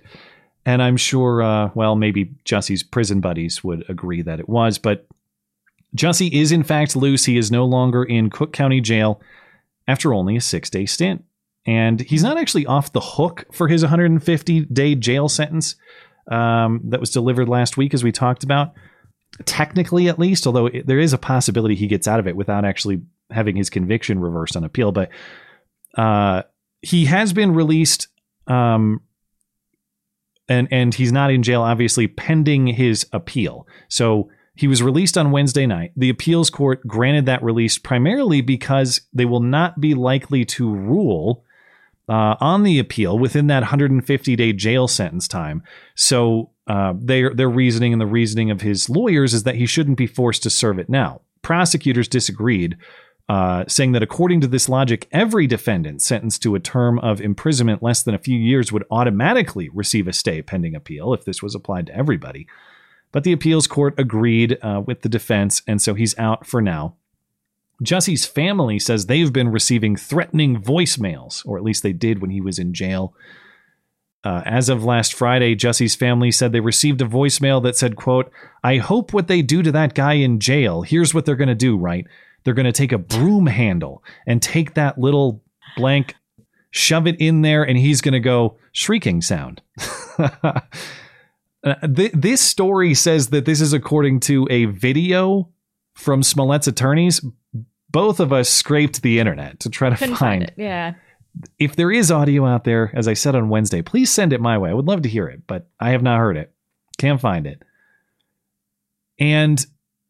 and 0.65 0.81
I'm 0.81 0.97
sure, 0.97 1.41
uh, 1.41 1.69
well, 1.75 1.95
maybe 1.95 2.31
Jussie's 2.45 2.83
prison 2.83 3.19
buddies 3.19 3.63
would 3.63 3.83
agree 3.89 4.21
that 4.21 4.39
it 4.39 4.47
was. 4.47 4.77
But 4.77 5.07
Jussie 5.95 6.31
is 6.31 6.51
in 6.51 6.63
fact 6.63 6.95
loose. 6.95 7.25
He 7.25 7.37
is 7.37 7.51
no 7.51 7.65
longer 7.65 8.03
in 8.03 8.29
Cook 8.29 8.53
County 8.53 8.81
Jail 8.81 9.21
after 9.87 10.13
only 10.13 10.35
a 10.35 10.41
six 10.41 10.69
day 10.69 10.85
stint, 10.85 11.23
and 11.65 11.99
he's 11.99 12.23
not 12.23 12.37
actually 12.37 12.65
off 12.65 12.93
the 12.93 13.01
hook 13.01 13.45
for 13.51 13.67
his 13.67 13.83
150 13.83 14.61
day 14.65 14.95
jail 14.95 15.29
sentence 15.29 15.75
um, 16.31 16.81
that 16.85 16.99
was 16.99 17.11
delivered 17.11 17.49
last 17.49 17.77
week, 17.77 17.93
as 17.93 18.03
we 18.03 18.11
talked 18.11 18.43
about 18.43 18.73
technically 19.45 20.07
at 20.07 20.19
least, 20.19 20.45
although 20.45 20.67
it, 20.67 20.85
there 20.85 20.99
is 20.99 21.13
a 21.13 21.17
possibility 21.17 21.75
he 21.75 21.87
gets 21.87 22.07
out 22.07 22.19
of 22.19 22.27
it 22.27 22.35
without 22.35 22.65
actually 22.65 23.01
having 23.31 23.55
his 23.55 23.69
conviction 23.69 24.19
reversed 24.19 24.55
on 24.55 24.63
appeal. 24.63 24.91
But 24.91 25.09
uh, 25.97 26.43
he 26.81 27.05
has 27.05 27.33
been 27.33 27.53
released, 27.53 28.07
um, 28.47 29.01
and 30.49 30.67
and 30.71 30.93
he's 30.93 31.11
not 31.11 31.31
in 31.31 31.43
jail, 31.43 31.61
obviously, 31.61 32.07
pending 32.07 32.67
his 32.67 33.07
appeal. 33.11 33.67
So 33.87 34.29
he 34.55 34.67
was 34.67 34.83
released 34.83 35.17
on 35.17 35.31
Wednesday 35.31 35.65
night. 35.65 35.91
The 35.95 36.09
appeals 36.09 36.49
court 36.49 36.85
granted 36.87 37.25
that 37.25 37.43
release 37.43 37.77
primarily 37.77 38.41
because 38.41 39.01
they 39.13 39.25
will 39.25 39.39
not 39.39 39.79
be 39.81 39.95
likely 39.95 40.45
to 40.45 40.71
rule 40.71 41.43
uh, 42.07 42.35
on 42.39 42.63
the 42.63 42.79
appeal 42.79 43.17
within 43.17 43.47
that 43.47 43.61
150 43.61 44.35
day 44.35 44.53
jail 44.53 44.87
sentence 44.87 45.27
time. 45.27 45.63
So 45.95 46.51
uh, 46.67 46.93
their 46.97 47.33
their 47.33 47.49
reasoning 47.49 47.93
and 47.93 48.01
the 48.01 48.05
reasoning 48.05 48.51
of 48.51 48.61
his 48.61 48.89
lawyers 48.89 49.33
is 49.33 49.43
that 49.43 49.55
he 49.55 49.65
shouldn't 49.65 49.97
be 49.97 50.07
forced 50.07 50.43
to 50.43 50.49
serve 50.49 50.79
it 50.79 50.89
now. 50.89 51.21
Prosecutors 51.41 52.07
disagreed, 52.07 52.77
uh, 53.29 53.63
saying 53.67 53.93
that 53.93 54.03
according 54.03 54.41
to 54.41 54.47
this 54.47 54.67
logic, 54.67 55.07
every 55.11 55.47
defendant 55.47 56.01
sentenced 56.01 56.43
to 56.43 56.55
a 56.55 56.59
term 56.59 56.99
of 56.99 57.21
imprisonment 57.21 57.81
less 57.81 58.03
than 58.03 58.13
a 58.13 58.19
few 58.19 58.37
years 58.37 58.71
would 58.71 58.83
automatically 58.91 59.69
receive 59.69 60.07
a 60.07 60.13
stay 60.13 60.41
pending 60.41 60.75
appeal 60.75 61.13
if 61.13 61.23
this 61.23 61.41
was 61.41 61.55
applied 61.55 61.87
to 61.87 61.95
everybody. 61.95 62.47
But 63.11 63.23
the 63.23 63.31
appeals 63.31 63.67
court 63.67 63.93
agreed 63.97 64.57
uh, 64.61 64.81
with 64.85 65.01
the 65.01 65.09
defense, 65.09 65.61
and 65.67 65.81
so 65.81 65.93
he's 65.93 66.17
out 66.17 66.45
for 66.45 66.61
now. 66.61 66.95
Jussie's 67.81 68.25
family 68.25 68.79
says 68.79 69.05
they've 69.05 69.31
been 69.31 69.49
receiving 69.49 69.95
threatening 69.95 70.61
voicemails, 70.61 71.45
or 71.45 71.57
at 71.57 71.63
least 71.63 71.83
they 71.83 71.93
did 71.93 72.21
when 72.21 72.31
he 72.31 72.41
was 72.41 72.59
in 72.59 72.73
jail. 72.73 73.13
Uh, 74.23 74.41
as 74.45 74.69
of 74.69 74.83
last 74.83 75.13
Friday, 75.13 75.53
Jussie's 75.53 75.95
family 75.95 76.31
said 76.31 76.51
they 76.51 76.61
received 76.61 77.01
a 77.01 77.05
voicemail 77.05 77.61
that 77.63 77.75
said, 77.75 77.95
quote, 77.95 78.31
I 78.63 78.77
hope 78.77 79.11
what 79.13 79.27
they 79.27 79.41
do 79.41 79.61
to 79.63 79.71
that 79.73 79.95
guy 79.95 80.13
in 80.13 80.39
jail, 80.39 80.81
here's 80.81 81.13
what 81.13 81.25
they're 81.25 81.35
going 81.35 81.49
to 81.49 81.55
do, 81.55 81.77
right? 81.77 82.07
They're 82.43 82.53
going 82.53 82.65
to 82.65 82.71
take 82.71 82.91
a 82.91 82.97
broom 82.97 83.47
handle 83.47 84.03
and 84.27 84.41
take 84.41 84.73
that 84.73 84.97
little 84.97 85.41
blank, 85.77 86.15
shove 86.71 87.07
it 87.07 87.19
in 87.19 87.41
there, 87.41 87.63
and 87.63 87.77
he's 87.77 88.01
going 88.01 88.13
to 88.13 88.19
go 88.19 88.57
shrieking 88.71 89.21
sound. 89.21 89.61
Uh, 91.65 91.75
th- 91.87 92.11
this 92.11 92.41
story 92.41 92.93
says 92.93 93.27
that 93.29 93.45
this 93.45 93.61
is 93.61 93.71
according 93.71 94.19
to 94.19 94.45
a 94.51 94.65
video 94.65 95.47
from 95.93 96.21
Smollett's 96.21 96.67
attorneys. 96.67 97.21
Both 97.89 98.19
of 98.19 98.33
us 98.33 98.49
scraped 98.49 99.01
the 99.01 99.17
internet 99.19 99.61
to 99.61 99.69
try 99.69 99.89
to 99.89 99.95
find, 99.95 100.17
find 100.17 100.43
it. 100.43 100.53
Yeah. 100.57 100.95
if 101.57 101.77
there 101.77 101.89
is 101.89 102.11
audio 102.11 102.45
out 102.45 102.65
there, 102.65 102.91
as 102.93 103.07
I 103.07 103.13
said 103.13 103.33
on 103.33 103.47
Wednesday, 103.47 103.81
please 103.81 104.11
send 104.11 104.33
it 104.33 104.41
my 104.41 104.57
way. 104.57 104.71
I 104.71 104.73
would 104.73 104.87
love 104.87 105.03
to 105.03 105.09
hear 105.09 105.27
it, 105.27 105.43
but 105.47 105.69
I 105.79 105.91
have 105.91 106.03
not 106.03 106.19
heard 106.19 106.35
it. 106.35 106.51
Can't 106.97 107.21
find 107.21 107.47
it. 107.47 107.63
And 109.17 109.65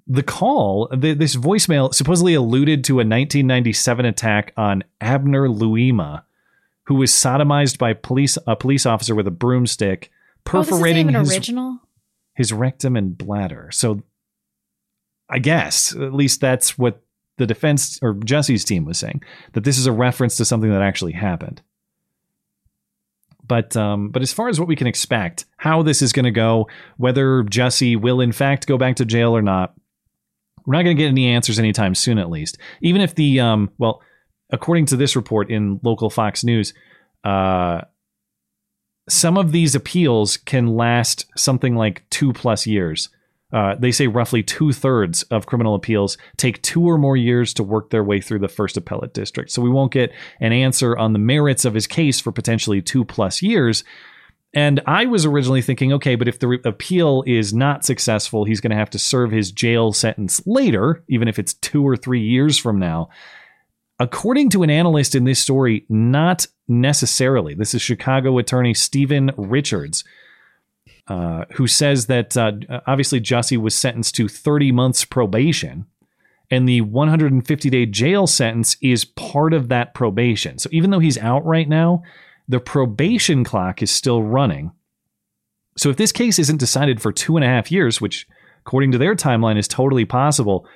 the 0.08 0.24
call, 0.24 0.88
th- 0.90 1.18
this 1.18 1.36
voicemail 1.36 1.94
supposedly 1.94 2.34
alluded 2.34 2.84
to 2.86 2.94
a 2.94 3.06
1997 3.06 4.06
attack 4.06 4.54
on 4.58 4.84
Abner 5.00 5.48
Louima, 5.48 6.24
who 6.86 6.96
was 6.96 7.12
sodomized 7.12 7.78
by 7.78 7.94
police 7.94 8.38
a 8.46 8.56
police 8.56 8.86
officer 8.86 9.16
with 9.16 9.28
a 9.28 9.32
broomstick, 9.32 10.12
perforating 10.44 11.16
oh, 11.16 11.20
his 11.20 11.32
original. 11.32 11.80
his 12.34 12.52
rectum 12.52 12.96
and 12.96 13.18
bladder. 13.18 13.70
So 13.72 14.04
I 15.30 15.40
guess 15.40 15.96
at 15.96 16.14
least 16.14 16.42
that's 16.42 16.78
what 16.78 17.02
the 17.38 17.48
defense 17.48 17.98
or 18.02 18.14
Jussie's 18.14 18.66
team 18.66 18.86
was 18.86 19.00
saying 19.00 19.24
that 19.54 19.64
this 19.64 19.78
is 19.78 19.86
a 19.86 19.92
reference 19.92 20.38
to 20.38 20.46
something 20.46 20.70
that 20.70 20.82
actually 20.82 21.14
happened. 21.14 21.62
But 23.46 23.76
um, 23.76 24.10
but 24.10 24.22
as 24.22 24.32
far 24.34 24.50
as 24.50 24.60
what 24.60 24.70
we 24.70 24.76
can 24.76 24.88
expect, 24.88 25.46
how 25.58 25.82
this 25.82 26.02
is 26.02 26.14
going 26.14 26.26
to 26.26 26.32
go, 26.32 26.68
whether 26.98 27.44
Jussie 27.44 28.00
will 28.00 28.22
in 28.22 28.32
fact 28.32 28.68
go 28.68 28.78
back 28.78 28.98
to 28.98 29.06
jail 29.06 29.36
or 29.36 29.42
not, 29.42 29.74
we're 30.66 30.74
not 30.74 30.84
going 30.84 30.96
to 30.96 31.02
get 31.02 31.10
any 31.10 31.28
answers 31.28 31.60
anytime 31.60 31.96
soon. 31.96 32.18
At 32.18 32.30
least, 32.30 32.58
even 32.82 33.02
if 33.02 33.16
the 33.16 33.40
um, 33.40 33.72
well, 33.78 34.02
according 34.52 34.86
to 34.88 34.98
this 34.98 35.16
report 35.16 35.50
in 35.50 35.80
local 35.84 36.10
Fox 36.10 36.44
News, 36.44 36.74
uh, 37.24 37.82
some 39.10 39.38
of 39.38 39.52
these 39.52 39.76
appeals 39.76 40.38
can 40.38 40.68
last 40.68 41.26
something 41.36 41.76
like 41.76 42.04
two 42.10 42.34
plus 42.34 42.66
years. 42.66 43.10
Uh, 43.52 43.76
they 43.76 43.92
say 43.92 44.08
roughly 44.08 44.42
two 44.42 44.72
thirds 44.74 45.22
of 45.24 45.46
criminal 45.46 45.76
appeals 45.76 46.18
take 46.38 46.60
two 46.64 46.84
or 46.84 46.98
more 46.98 47.16
years 47.16 47.54
to 47.54 47.64
work 47.64 47.92
their 47.92 48.04
way 48.04 48.20
through 48.20 48.40
the 48.40 48.48
first 48.48 48.78
appellate 48.78 49.14
district. 49.14 49.52
So 49.52 49.62
we 49.62 49.70
won't 49.70 49.92
get 49.92 50.12
an 50.40 50.52
answer 50.52 50.98
on 50.98 51.14
the 51.14 51.20
merits 51.20 51.64
of 51.64 51.76
his 51.76 51.86
case 51.86 52.20
for 52.20 52.32
potentially 52.32 52.82
two 52.82 53.06
plus 53.06 53.44
years. 53.44 53.84
And 54.54 54.82
I 54.86 55.06
was 55.06 55.26
originally 55.26 55.64
thinking, 55.64 55.94
okay, 55.94 56.16
but 56.16 56.28
if 56.28 56.38
the 56.40 56.48
re- 56.48 56.60
appeal 56.64 57.24
is 57.26 57.54
not 57.54 57.84
successful, 57.84 58.46
he's 58.46 58.62
going 58.62 58.72
to 58.72 58.78
have 58.78 58.92
to 58.92 59.00
serve 59.00 59.32
his 59.32 59.52
jail 59.52 59.92
sentence 59.94 60.42
later, 60.46 61.04
even 61.08 61.28
if 61.28 61.40
it's 61.40 61.56
two 61.56 61.86
or 61.86 61.98
three 61.98 62.22
years 62.22 62.58
from 62.58 62.78
now. 62.78 63.10
According 64.00 64.50
to 64.52 64.64
an 64.64 64.70
analyst 64.70 65.16
in 65.16 65.24
this 65.24 65.40
story, 65.40 65.86
not 65.90 66.46
necessarily. 66.68 67.56
This 67.56 67.74
is 67.74 67.82
Chicago 67.82 68.38
attorney 68.38 68.74
Stephen 68.74 69.32
Richards, 69.38 70.04
uh, 71.08 71.46
who 71.54 71.68
says 71.68 72.06
that 72.08 72.38
uh, 72.38 72.52
obviously 72.86 73.20
Jussie 73.20 73.58
was 73.58 73.76
sentenced 73.76 74.16
to 74.16 74.28
30 74.28 74.72
months 74.72 75.04
probation, 75.04 75.86
and 76.52 76.70
the 76.70 76.82
150 76.82 77.70
day 77.70 77.86
jail 77.86 78.28
sentence 78.28 78.78
is 78.82 79.06
part 79.06 79.54
of 79.54 79.70
that 79.70 79.94
probation. 79.94 80.60
So 80.60 80.70
even 80.72 80.92
though 80.92 81.00
he's 81.00 81.18
out 81.18 81.46
right 81.46 81.68
now, 81.68 82.04
the 82.48 82.60
probation 82.60 83.44
clock 83.44 83.82
is 83.82 83.92
still 83.92 84.24
running. 84.24 84.72
So 85.78 85.90
if 85.90 85.98
this 85.98 86.12
case 86.12 86.40
isn't 86.40 86.60
decided 86.60 87.02
for 87.02 87.12
two 87.12 87.36
and 87.36 87.44
a 87.44 87.48
half 87.48 87.72
years, 87.72 88.00
which 88.00 88.28
according 88.66 88.92
to 88.92 88.98
their 88.98 89.16
timeline 89.16 89.58
is 89.58 89.68
totally 89.68 90.06
possible, 90.06 90.68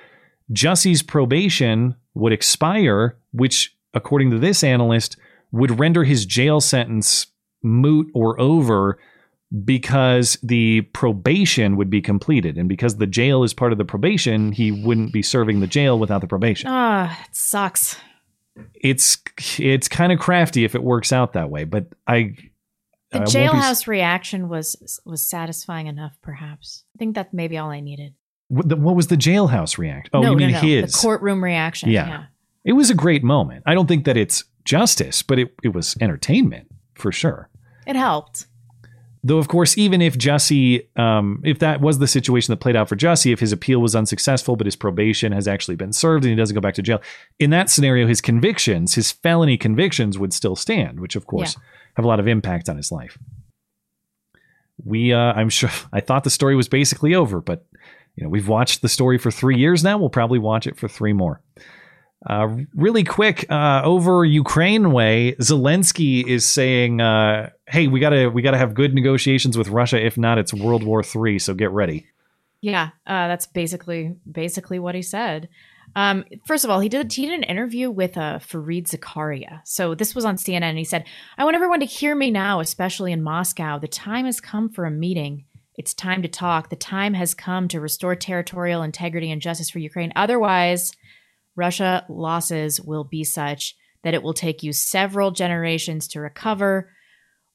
Jussie's 0.52 1.02
probation 1.02 1.94
would 2.14 2.32
expire, 2.32 3.16
which, 3.32 3.76
according 3.94 4.30
to 4.30 4.38
this 4.38 4.64
analyst, 4.64 5.16
would 5.52 5.78
render 5.78 6.04
his 6.04 6.26
jail 6.26 6.60
sentence 6.60 7.26
moot 7.62 8.10
or 8.14 8.38
over 8.40 8.98
because 9.64 10.36
the 10.42 10.82
probation 10.92 11.76
would 11.76 11.88
be 11.88 12.02
completed. 12.02 12.58
And 12.58 12.68
because 12.68 12.96
the 12.96 13.06
jail 13.06 13.44
is 13.44 13.54
part 13.54 13.72
of 13.72 13.78
the 13.78 13.84
probation, 13.84 14.52
he 14.52 14.70
wouldn't 14.70 15.12
be 15.12 15.22
serving 15.22 15.60
the 15.60 15.66
jail 15.66 15.98
without 15.98 16.20
the 16.20 16.26
probation. 16.26 16.68
Ah, 16.70 17.18
it 17.24 17.34
sucks. 17.34 17.96
It's 18.74 19.18
it's 19.58 19.88
kind 19.88 20.12
of 20.12 20.18
crafty 20.18 20.64
if 20.64 20.74
it 20.74 20.82
works 20.82 21.12
out 21.12 21.32
that 21.32 21.50
way, 21.50 21.64
but 21.64 21.86
I 22.06 22.34
The 23.10 23.16
I 23.16 23.18
won't 23.18 23.32
be- 23.32 23.38
jailhouse 23.38 23.86
reaction 23.86 24.48
was 24.48 25.00
was 25.04 25.26
satisfying 25.26 25.86
enough, 25.86 26.16
perhaps. 26.22 26.84
I 26.94 26.98
think 26.98 27.14
that's 27.14 27.32
maybe 27.32 27.58
all 27.58 27.70
I 27.70 27.80
needed. 27.80 28.14
What, 28.48 28.68
the, 28.68 28.76
what 28.76 28.96
was 28.96 29.08
the 29.08 29.16
jailhouse 29.16 29.76
react? 29.76 30.08
Oh, 30.12 30.22
no, 30.22 30.30
you 30.30 30.36
mean 30.36 30.52
no, 30.52 30.60
no. 30.60 30.66
his? 30.66 30.92
The 30.92 30.98
courtroom 30.98 31.44
reaction. 31.44 31.90
yeah. 31.90 32.08
yeah. 32.08 32.24
It 32.64 32.72
was 32.72 32.90
a 32.90 32.94
great 32.94 33.22
moment. 33.24 33.62
I 33.66 33.74
don't 33.74 33.86
think 33.86 34.04
that 34.04 34.16
it's 34.16 34.44
justice, 34.64 35.22
but 35.22 35.38
it, 35.38 35.54
it 35.62 35.74
was 35.74 35.96
entertainment 36.00 36.68
for 36.94 37.12
sure. 37.12 37.48
It 37.86 37.96
helped. 37.96 38.46
Though, 39.28 39.36
of 39.36 39.48
course, 39.48 39.76
even 39.76 40.00
if 40.00 40.16
Jussie, 40.16 40.86
um, 40.98 41.42
if 41.44 41.58
that 41.58 41.82
was 41.82 41.98
the 41.98 42.06
situation 42.06 42.50
that 42.50 42.60
played 42.60 42.76
out 42.76 42.88
for 42.88 42.96
Jussie, 42.96 43.30
if 43.30 43.40
his 43.40 43.52
appeal 43.52 43.78
was 43.78 43.94
unsuccessful, 43.94 44.56
but 44.56 44.66
his 44.66 44.74
probation 44.74 45.32
has 45.32 45.46
actually 45.46 45.76
been 45.76 45.92
served 45.92 46.24
and 46.24 46.30
he 46.30 46.36
doesn't 46.36 46.54
go 46.54 46.62
back 46.62 46.72
to 46.74 46.82
jail, 46.82 47.02
in 47.38 47.50
that 47.50 47.68
scenario, 47.68 48.06
his 48.06 48.22
convictions, 48.22 48.94
his 48.94 49.12
felony 49.12 49.58
convictions 49.58 50.18
would 50.18 50.32
still 50.32 50.56
stand, 50.56 50.98
which, 50.98 51.14
of 51.14 51.26
course, 51.26 51.58
have 51.96 52.06
a 52.06 52.08
lot 52.08 52.20
of 52.20 52.26
impact 52.26 52.70
on 52.70 52.78
his 52.78 52.90
life. 52.90 53.18
We, 54.82 55.12
uh, 55.12 55.18
I'm 55.18 55.50
sure, 55.50 55.68
I 55.92 56.00
thought 56.00 56.24
the 56.24 56.30
story 56.30 56.56
was 56.56 56.68
basically 56.70 57.14
over, 57.14 57.42
but, 57.42 57.66
you 58.16 58.24
know, 58.24 58.30
we've 58.30 58.48
watched 58.48 58.80
the 58.80 58.88
story 58.88 59.18
for 59.18 59.30
three 59.30 59.58
years 59.58 59.84
now. 59.84 59.98
We'll 59.98 60.08
probably 60.08 60.38
watch 60.38 60.66
it 60.66 60.78
for 60.78 60.88
three 60.88 61.12
more. 61.12 61.42
Uh, 62.26 62.56
really 62.74 63.04
quick, 63.04 63.46
uh, 63.48 63.80
over 63.84 64.24
Ukraine 64.24 64.92
way, 64.92 65.36
Zelensky 65.40 66.26
is 66.26 66.46
saying, 66.46 67.00
uh, 67.00 67.50
"Hey, 67.68 67.86
we 67.86 68.00
gotta 68.00 68.28
we 68.28 68.42
gotta 68.42 68.58
have 68.58 68.74
good 68.74 68.92
negotiations 68.92 69.56
with 69.56 69.68
Russia. 69.68 70.04
If 70.04 70.18
not, 70.18 70.36
it's 70.36 70.52
World 70.52 70.82
War 70.82 71.02
III. 71.02 71.38
So 71.38 71.54
get 71.54 71.70
ready." 71.70 72.06
Yeah, 72.60 72.88
uh, 73.06 73.28
that's 73.28 73.46
basically 73.46 74.16
basically 74.30 74.80
what 74.80 74.96
he 74.96 75.02
said. 75.02 75.48
Um, 75.94 76.24
first 76.44 76.64
of 76.64 76.70
all, 76.70 76.80
he 76.80 76.88
did 76.88 77.12
he 77.12 77.26
did 77.26 77.34
an 77.34 77.44
interview 77.44 77.88
with 77.88 78.16
uh, 78.16 78.40
Fareed 78.40 78.88
Zakaria. 78.88 79.60
So 79.64 79.94
this 79.94 80.14
was 80.14 80.24
on 80.24 80.36
CNN, 80.36 80.62
and 80.62 80.78
he 80.78 80.84
said, 80.84 81.04
"I 81.38 81.44
want 81.44 81.54
everyone 81.54 81.80
to 81.80 81.86
hear 81.86 82.16
me 82.16 82.32
now, 82.32 82.58
especially 82.58 83.12
in 83.12 83.22
Moscow. 83.22 83.78
The 83.78 83.88
time 83.88 84.26
has 84.26 84.40
come 84.40 84.68
for 84.68 84.86
a 84.86 84.90
meeting. 84.90 85.44
It's 85.76 85.94
time 85.94 86.22
to 86.22 86.28
talk. 86.28 86.70
The 86.70 86.76
time 86.76 87.14
has 87.14 87.34
come 87.34 87.68
to 87.68 87.80
restore 87.80 88.16
territorial 88.16 88.82
integrity 88.82 89.30
and 89.30 89.40
justice 89.40 89.70
for 89.70 89.78
Ukraine. 89.78 90.12
Otherwise, 90.16 90.92
Russia 91.58 92.06
losses 92.08 92.80
will 92.80 93.04
be 93.04 93.24
such 93.24 93.76
that 94.02 94.14
it 94.14 94.22
will 94.22 94.32
take 94.32 94.62
you 94.62 94.72
several 94.72 95.32
generations 95.32 96.08
to 96.08 96.20
recover. 96.20 96.90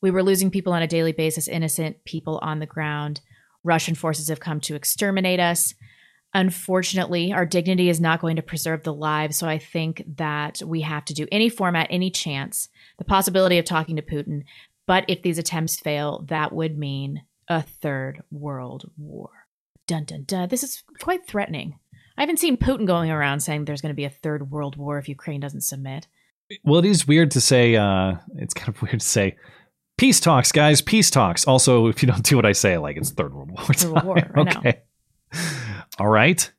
We 0.02 0.12
were 0.12 0.22
losing 0.22 0.52
people 0.52 0.74
on 0.74 0.84
a 0.84 0.88
daily 0.88 1.14
basis, 1.14 1.48
innocent 1.48 2.04
people 2.04 2.38
on 2.42 2.60
the 2.60 2.66
ground." 2.66 3.22
Russian 3.64 3.96
forces 3.96 4.28
have 4.28 4.42
come 4.42 4.60
to 4.60 4.76
exterminate 4.76 5.40
us. 5.40 5.74
Unfortunately, 6.34 7.32
our 7.32 7.46
dignity 7.46 7.88
is 7.88 8.02
not 8.02 8.20
going 8.20 8.36
to 8.36 8.42
preserve 8.42 8.84
the 8.84 8.94
lives. 8.94 9.38
So 9.38 9.48
I 9.48 9.58
think 9.58 10.04
that 10.18 10.62
we 10.66 10.82
have 10.82 11.06
to 11.06 11.14
do 11.14 11.28
any 11.32 11.48
format, 11.48 11.88
any 11.90 12.12
chance, 12.12 12.68
the 12.98 13.06
possibility 13.06 13.58
of 13.58 13.66
talking 13.66 13.96
to 13.96 14.02
Putin. 14.02 14.44
But 14.86 15.06
if 15.08 15.22
these 15.22 15.38
attempts 15.38 15.80
fail, 15.80 16.26
that 16.28 16.52
would 16.52 16.78
mean 16.78 17.22
a 17.48 17.62
third 17.62 18.24
world 18.32 18.92
war. 18.98 19.30
Dun 19.88 20.04
dun 20.06 20.24
dun. 20.24 20.50
This 20.50 20.64
is 20.64 20.84
quite 21.00 21.26
threatening. 21.26 21.80
I 22.18 22.22
haven't 22.22 22.40
seen 22.40 22.58
Putin 22.58 22.86
going 22.86 23.10
around 23.12 23.40
saying 23.40 23.66
there's 23.66 23.82
going 23.82 23.92
to 23.92 23.96
be 23.96 24.06
a 24.06 24.10
third 24.10 24.52
world 24.52 24.76
war 24.76 24.98
if 24.98 25.10
Ukraine 25.10 25.40
doesn't 25.40 25.62
submit. 25.62 26.08
Well, 26.64 26.80
it 26.80 26.86
is 26.86 27.08
weird 27.08 27.32
to 27.32 27.42
say. 27.42 27.76
Uh, 27.76 28.16
it's 28.38 28.54
kind 28.54 28.70
of 28.70 28.82
weird 28.82 29.00
to 29.00 29.06
say. 29.06 29.36
Peace 29.98 30.20
talks, 30.20 30.52
guys. 30.52 30.82
Peace 30.82 31.10
talks. 31.10 31.46
Also, 31.46 31.88
if 31.88 32.02
you 32.04 32.08
don't 32.08 32.24
do 32.24 32.36
what 32.36 32.46
I 32.46 32.52
say, 32.52 32.78
like 32.78 32.98
it's 32.98 33.12
Third 33.12 33.34
World 33.34 33.52
War. 33.52 33.64
Third 33.74 33.92
World 33.92 34.06
War, 34.06 34.16
know. 34.36 34.42
okay. 34.44 34.82
All 36.00 36.08
right. 36.10 36.52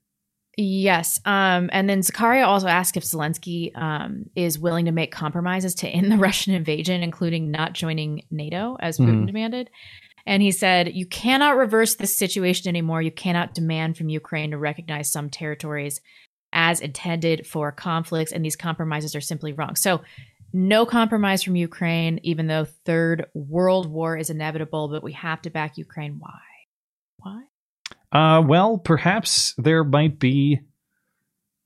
Yes. 0.57 1.19
Um, 1.25 1.69
and 1.73 1.89
then 1.91 2.01
Zakaria 2.01 2.47
also 2.47 2.69
asked 2.69 2.97
if 2.97 3.03
Zelensky 3.03 3.77
um, 3.77 4.27
is 4.37 4.57
willing 4.57 4.85
to 4.85 4.93
make 4.93 5.11
compromises 5.11 5.75
to 5.77 5.89
end 5.89 6.13
the 6.13 6.17
Russian 6.29 6.55
invasion, 6.55 7.03
including 7.03 7.51
not 7.51 7.73
joining 7.73 8.23
NATO, 8.31 8.77
as 8.79 8.99
Putin 8.99 9.23
Mhm. 9.23 9.27
demanded. 9.27 9.71
And 10.27 10.43
he 10.43 10.51
said, 10.51 10.95
You 10.95 11.07
cannot 11.07 11.57
reverse 11.57 11.95
this 11.95 12.17
situation 12.17 12.69
anymore. 12.69 13.03
You 13.03 13.11
cannot 13.11 13.55
demand 13.55 13.97
from 13.97 14.09
Ukraine 14.09 14.51
to 14.53 14.59
recognize 14.59 15.13
some 15.13 15.31
territories 15.31 16.01
as 16.53 16.81
intended 16.81 17.47
for 17.47 17.73
conflicts, 17.73 18.33
and 18.33 18.45
these 18.45 18.57
compromises 18.57 19.15
are 19.15 19.21
simply 19.21 19.53
wrong. 19.53 19.77
So, 19.77 20.03
no 20.53 20.87
compromise 20.87 21.43
from 21.43 21.57
Ukraine, 21.57 22.21
even 22.23 22.47
though 22.47 22.65
third 22.65 23.27
world 23.35 23.91
war 23.91 24.17
is 24.17 24.31
inevitable, 24.31 24.87
but 24.87 25.03
we 25.03 25.13
have 25.13 25.43
to 25.43 25.51
back 25.51 25.77
Ukraine. 25.77 26.21
Why? 26.21 26.39
Why? 27.19 27.43
Uh, 28.13 28.41
well, 28.41 28.79
perhaps 28.79 29.55
there 29.59 29.83
might 29.83 30.21
be 30.21 30.61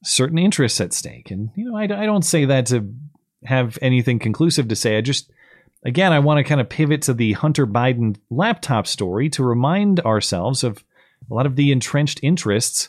certain 0.03 0.39
interests 0.39 0.81
at 0.81 0.95
stake, 0.95 1.31
and 1.31 1.51
you 1.55 1.71
know, 1.71 1.77
I, 1.77 1.83
I 1.83 2.07
don't 2.07 2.25
say 2.25 2.47
that 2.47 2.67
to 2.67 2.91
have 3.45 3.79
anything 3.83 4.19
conclusive 4.19 4.69
to 4.69 4.77
say. 4.77 4.97
I 4.97 5.03
just, 5.03 5.31
again, 5.85 6.13
I 6.13 6.19
want 6.19 6.39
to 6.39 6.45
kind 6.45 6.61
of 6.61 6.69
pivot 6.69 7.03
to 7.03 7.15
the 7.15 7.33
Hunter 7.33 7.67
Biden 7.67 8.17
laptop 8.31 8.87
story 8.87 9.29
to 9.31 9.45
remind 9.45 10.01
ourselves 10.01 10.65
of 10.65 10.85
a 11.31 11.35
lot 11.35 11.47
of 11.47 11.57
the 11.57 11.73
entrenched 11.73 12.21
interests 12.23 12.89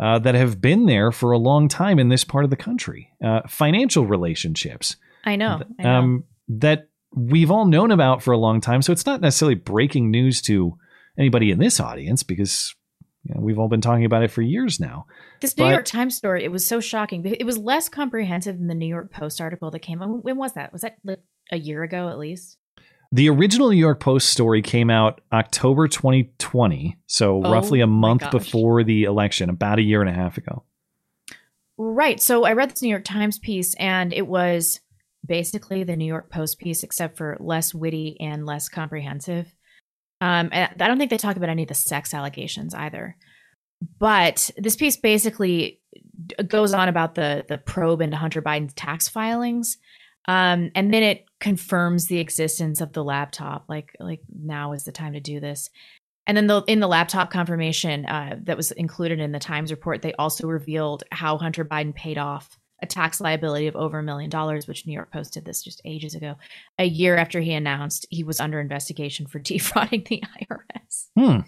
uh, 0.00 0.18
that 0.20 0.34
have 0.34 0.60
been 0.60 0.86
there 0.86 1.12
for 1.12 1.32
a 1.32 1.38
long 1.38 1.68
time 1.68 1.98
in 1.98 2.08
this 2.08 2.24
part 2.24 2.44
of 2.44 2.50
the 2.50 2.56
country. 2.56 3.10
Uh, 3.24 3.40
financial 3.48 4.06
relationships 4.06 4.96
I 5.24 5.36
know. 5.36 5.60
I 5.78 5.82
know. 5.82 5.90
um, 5.90 6.24
that 6.48 6.88
we've 7.14 7.50
all 7.50 7.66
known 7.66 7.90
about 7.90 8.22
for 8.22 8.32
a 8.32 8.38
long 8.38 8.60
time. 8.60 8.82
So 8.82 8.92
it's 8.92 9.06
not 9.06 9.20
necessarily 9.20 9.54
breaking 9.54 10.10
news 10.10 10.40
to 10.42 10.78
anybody 11.18 11.50
in 11.50 11.58
this 11.58 11.78
audience 11.78 12.22
because 12.22 12.74
you 13.24 13.34
know, 13.34 13.40
we've 13.40 13.58
all 13.58 13.68
been 13.68 13.80
talking 13.82 14.04
about 14.04 14.22
it 14.24 14.30
for 14.30 14.42
years 14.42 14.80
now. 14.80 15.06
This 15.40 15.56
New 15.56 15.64
But- 15.64 15.70
York 15.70 15.84
Times 15.84 16.16
story, 16.16 16.42
it 16.44 16.50
was 16.50 16.66
so 16.66 16.80
shocking. 16.80 17.24
It 17.24 17.44
was 17.44 17.58
less 17.58 17.88
comprehensive 17.88 18.58
than 18.58 18.66
the 18.66 18.74
New 18.74 18.88
York 18.88 19.12
Post 19.12 19.40
article 19.40 19.70
that 19.70 19.80
came 19.80 20.02
out. 20.02 20.24
When 20.24 20.36
was 20.36 20.54
that? 20.54 20.72
Was 20.72 20.82
that 20.82 20.96
like 21.04 21.20
a 21.52 21.58
year 21.58 21.82
ago 21.84 22.08
at 22.08 22.18
least? 22.18 22.56
The 23.12 23.28
original 23.28 23.70
New 23.70 23.76
York 23.76 24.00
Post 24.00 24.30
story 24.30 24.62
came 24.62 24.88
out 24.88 25.20
October 25.32 25.86
2020, 25.86 26.96
so 27.06 27.44
Oh 27.44 27.52
roughly 27.52 27.82
a 27.82 27.86
month 27.86 28.30
before 28.30 28.82
the 28.82 29.04
election, 29.04 29.50
about 29.50 29.78
a 29.78 29.82
year 29.82 30.00
and 30.00 30.08
a 30.08 30.14
half 30.14 30.38
ago. 30.38 30.64
Right. 31.76 32.20
So 32.20 32.44
I 32.44 32.54
read 32.54 32.70
this 32.70 32.82
New 32.82 32.88
York 32.88 33.04
Times 33.04 33.38
piece 33.38 33.74
and 33.74 34.12
it 34.12 34.26
was 34.26 34.80
basically 35.26 35.84
the 35.84 35.96
New 35.96 36.06
York 36.06 36.30
Post 36.30 36.58
piece, 36.58 36.82
except 36.82 37.16
for 37.16 37.36
less 37.38 37.74
witty 37.74 38.16
and 38.18 38.46
less 38.46 38.68
comprehensive. 38.68 39.54
Um, 40.22 40.48
and 40.52 40.80
I 40.80 40.86
don't 40.86 40.98
think 40.98 41.10
they 41.10 41.18
talk 41.18 41.36
about 41.36 41.48
any 41.48 41.62
of 41.62 41.68
the 41.68 41.74
sex 41.74 42.14
allegations 42.14 42.74
either. 42.74 43.16
But 43.98 44.50
this 44.56 44.76
piece 44.76 44.96
basically 44.96 45.80
goes 46.46 46.72
on 46.72 46.88
about 46.88 47.14
the 47.14 47.44
the 47.48 47.58
probe 47.58 48.00
into 48.00 48.16
Hunter 48.16 48.40
Biden's 48.40 48.74
tax 48.74 49.08
filings, 49.08 49.78
um, 50.28 50.70
and 50.74 50.94
then 50.94 51.02
it 51.02 51.24
confirms 51.42 52.06
the 52.06 52.20
existence 52.20 52.80
of 52.80 52.92
the 52.92 53.02
laptop. 53.02 53.64
Like 53.68 53.94
like 53.98 54.20
now 54.32 54.72
is 54.72 54.84
the 54.84 54.92
time 54.92 55.12
to 55.12 55.20
do 55.20 55.40
this. 55.40 55.68
And 56.24 56.36
then 56.36 56.46
the, 56.46 56.62
in 56.68 56.78
the 56.78 56.86
laptop 56.86 57.32
confirmation 57.32 58.06
uh, 58.06 58.36
that 58.44 58.56
was 58.56 58.70
included 58.70 59.18
in 59.18 59.32
the 59.32 59.40
Times 59.40 59.72
report, 59.72 60.02
they 60.02 60.12
also 60.14 60.46
revealed 60.46 61.02
how 61.10 61.36
Hunter 61.36 61.64
Biden 61.64 61.92
paid 61.92 62.16
off 62.16 62.56
a 62.80 62.86
tax 62.86 63.20
liability 63.20 63.66
of 63.66 63.74
over 63.74 63.98
a 63.98 64.02
million 64.04 64.30
dollars, 64.30 64.68
which 64.68 64.86
New 64.86 64.92
York 64.92 65.12
Post 65.12 65.34
did 65.34 65.44
this 65.44 65.64
just 65.64 65.82
ages 65.84 66.14
ago, 66.14 66.36
a 66.78 66.84
year 66.84 67.16
after 67.16 67.40
he 67.40 67.52
announced 67.52 68.06
he 68.10 68.22
was 68.22 68.38
under 68.38 68.60
investigation 68.60 69.26
for 69.26 69.38
defrauding 69.40 70.04
the 70.08 70.22
IRS. 70.40 71.08
Hmm. 71.18 71.40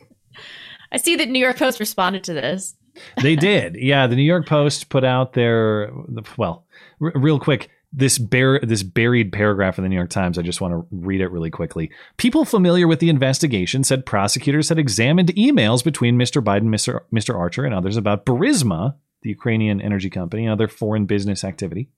I 0.90 0.96
see 0.96 1.14
that 1.16 1.28
New 1.28 1.38
York 1.38 1.56
Post 1.56 1.78
responded 1.78 2.24
to 2.24 2.34
this. 2.34 2.74
They 3.22 3.36
did. 3.36 3.76
Yeah, 3.76 4.08
the 4.08 4.16
New 4.16 4.22
York 4.22 4.46
Post 4.48 4.88
put 4.88 5.04
out 5.04 5.34
their 5.34 5.92
well, 6.36 6.66
r- 7.00 7.12
real 7.14 7.38
quick. 7.38 7.70
This 7.96 8.18
bear, 8.18 8.58
this 8.60 8.82
buried 8.82 9.32
paragraph 9.32 9.78
in 9.78 9.84
the 9.84 9.88
New 9.88 9.94
York 9.94 10.10
Times. 10.10 10.36
I 10.36 10.42
just 10.42 10.60
want 10.60 10.72
to 10.74 10.86
read 10.90 11.20
it 11.20 11.30
really 11.30 11.50
quickly. 11.50 11.92
People 12.16 12.44
familiar 12.44 12.88
with 12.88 12.98
the 12.98 13.08
investigation 13.08 13.84
said 13.84 14.04
prosecutors 14.04 14.68
had 14.68 14.80
examined 14.80 15.28
emails 15.36 15.84
between 15.84 16.18
Mr. 16.18 16.42
Biden, 16.42 16.64
Mr. 16.64 17.02
Mr. 17.14 17.36
Archer, 17.36 17.64
and 17.64 17.72
others 17.72 17.96
about 17.96 18.26
Burisma, 18.26 18.96
the 19.22 19.30
Ukrainian 19.30 19.80
energy 19.80 20.10
company, 20.10 20.44
and 20.44 20.52
other 20.52 20.66
foreign 20.66 21.06
business 21.06 21.44
activity. 21.44 21.88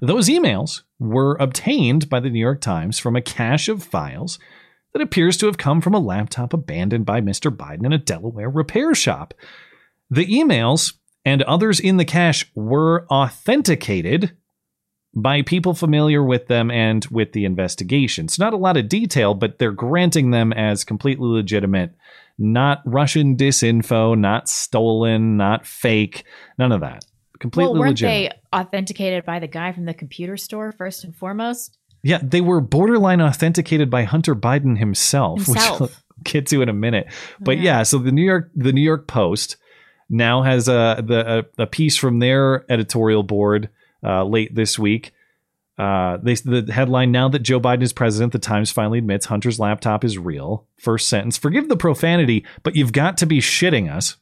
Those 0.00 0.28
emails 0.28 0.82
were 0.98 1.36
obtained 1.38 2.08
by 2.08 2.20
the 2.20 2.30
New 2.30 2.40
York 2.40 2.62
Times 2.62 2.98
from 2.98 3.14
a 3.14 3.22
cache 3.22 3.68
of 3.68 3.82
files 3.82 4.38
that 4.94 5.02
appears 5.02 5.36
to 5.38 5.46
have 5.46 5.58
come 5.58 5.82
from 5.82 5.94
a 5.94 6.00
laptop 6.00 6.54
abandoned 6.54 7.04
by 7.04 7.20
Mr. 7.20 7.54
Biden 7.54 7.84
in 7.84 7.92
a 7.92 7.98
Delaware 7.98 8.50
repair 8.50 8.94
shop. 8.94 9.34
The 10.10 10.26
emails 10.26 10.94
and 11.24 11.42
others 11.42 11.78
in 11.78 11.98
the 11.98 12.04
cache 12.04 12.50
were 12.54 13.06
authenticated 13.10 14.36
by 15.14 15.42
people 15.42 15.74
familiar 15.74 16.22
with 16.22 16.46
them 16.46 16.70
and 16.70 17.04
with 17.06 17.32
the 17.32 17.44
investigation. 17.44 18.24
It's 18.24 18.38
not 18.38 18.54
a 18.54 18.58
lot 18.58 18.76
of 18.76 18.88
detail, 18.88 19.34
but 19.34 19.58
they're 19.58 19.70
granting 19.72 20.30
them 20.30 20.52
as 20.52 20.84
completely 20.84 21.28
legitimate, 21.28 21.94
not 22.38 22.80
Russian 22.84 23.36
disinfo, 23.36 24.18
not 24.18 24.48
stolen, 24.48 25.36
not 25.36 25.66
fake, 25.66 26.24
none 26.58 26.72
of 26.72 26.80
that. 26.80 27.04
Completely 27.38 27.72
well, 27.72 27.80
weren't 27.80 27.90
legitimate. 27.92 28.40
they 28.52 28.58
authenticated 28.58 29.24
by 29.24 29.38
the 29.38 29.48
guy 29.48 29.72
from 29.72 29.84
the 29.84 29.94
computer 29.94 30.36
store 30.36 30.72
first 30.72 31.04
and 31.04 31.14
foremost? 31.14 31.76
Yeah, 32.02 32.20
they 32.22 32.40
were 32.40 32.60
borderline 32.60 33.20
authenticated 33.20 33.90
by 33.90 34.04
Hunter 34.04 34.34
Biden 34.34 34.78
himself, 34.78 35.44
Himself. 35.46 35.80
which 35.80 35.90
I'll 35.90 35.96
get 36.24 36.46
to 36.48 36.62
in 36.62 36.68
a 36.68 36.72
minute. 36.72 37.06
But 37.40 37.58
yeah, 37.58 37.82
so 37.82 37.98
the 37.98 38.12
New 38.12 38.24
York 38.24 38.50
the 38.54 38.72
New 38.72 38.80
York 38.80 39.06
Post 39.06 39.56
now 40.08 40.42
has 40.42 40.68
a 40.68 41.02
the 41.04 41.44
a, 41.58 41.62
a 41.62 41.66
piece 41.66 41.96
from 41.96 42.18
their 42.18 42.64
editorial 42.70 43.22
board 43.22 43.68
uh, 44.04 44.24
late 44.24 44.54
this 44.54 44.78
week. 44.78 45.12
Uh, 45.78 46.18
they 46.22 46.34
the 46.34 46.70
headline 46.72 47.10
now 47.10 47.28
that 47.28 47.40
Joe 47.40 47.58
Biden 47.60 47.82
is 47.82 47.92
president, 47.92 48.32
the 48.32 48.38
Times 48.38 48.70
finally 48.70 48.98
admits 48.98 49.26
Hunter's 49.26 49.58
laptop 49.58 50.04
is 50.04 50.18
real. 50.18 50.66
First 50.78 51.08
sentence: 51.08 51.38
Forgive 51.38 51.68
the 51.68 51.76
profanity, 51.76 52.44
but 52.62 52.76
you've 52.76 52.92
got 52.92 53.16
to 53.18 53.26
be 53.26 53.40
shitting 53.40 53.90
us. 53.90 54.16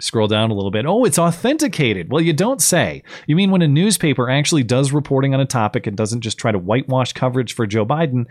Scroll 0.00 0.26
down 0.26 0.50
a 0.50 0.54
little 0.54 0.70
bit. 0.70 0.84
Oh, 0.84 1.04
it's 1.04 1.18
authenticated. 1.18 2.10
Well, 2.10 2.20
you 2.20 2.32
don't 2.32 2.60
say. 2.60 3.02
You 3.26 3.36
mean 3.36 3.50
when 3.50 3.62
a 3.62 3.68
newspaper 3.68 4.28
actually 4.28 4.64
does 4.64 4.92
reporting 4.92 5.32
on 5.32 5.40
a 5.40 5.46
topic 5.46 5.86
and 5.86 5.96
doesn't 5.96 6.22
just 6.22 6.38
try 6.38 6.50
to 6.50 6.58
whitewash 6.58 7.12
coverage 7.12 7.54
for 7.54 7.66
Joe 7.66 7.86
Biden, 7.86 8.26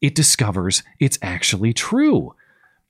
it 0.00 0.14
discovers 0.14 0.82
it's 0.98 1.18
actually 1.22 1.72
true. 1.72 2.34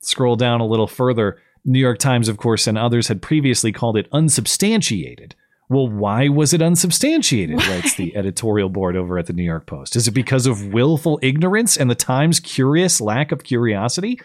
Scroll 0.01 0.37
down 0.37 0.61
a 0.61 0.66
little 0.66 0.87
further. 0.87 1.38
New 1.64 1.79
York 1.79 1.98
Times, 1.98 2.27
of 2.29 2.38
course, 2.38 2.66
and 2.66 2.77
others 2.77 3.09
had 3.09 3.22
previously 3.22 3.70
called 3.70 3.96
it 3.96 4.09
unsubstantiated. 4.12 5.37
Well, 5.72 5.88
why 5.88 6.28
was 6.28 6.52
it 6.52 6.61
unsubstantiated? 6.61 7.56
Writes 7.68 7.94
the 7.94 8.14
editorial 8.14 8.68
board 8.68 8.94
over 8.94 9.18
at 9.18 9.24
the 9.24 9.32
New 9.32 9.42
York 9.42 9.66
Post. 9.66 9.96
Is 9.96 10.06
it 10.06 10.11
because 10.11 10.46
of 10.46 10.66
willful 10.66 11.18
ignorance 11.22 11.78
and 11.78 11.90
the 11.90 11.94
Times' 11.94 12.40
curious 12.40 13.00
lack 13.00 13.32
of 13.32 13.42
curiosity? 13.42 14.20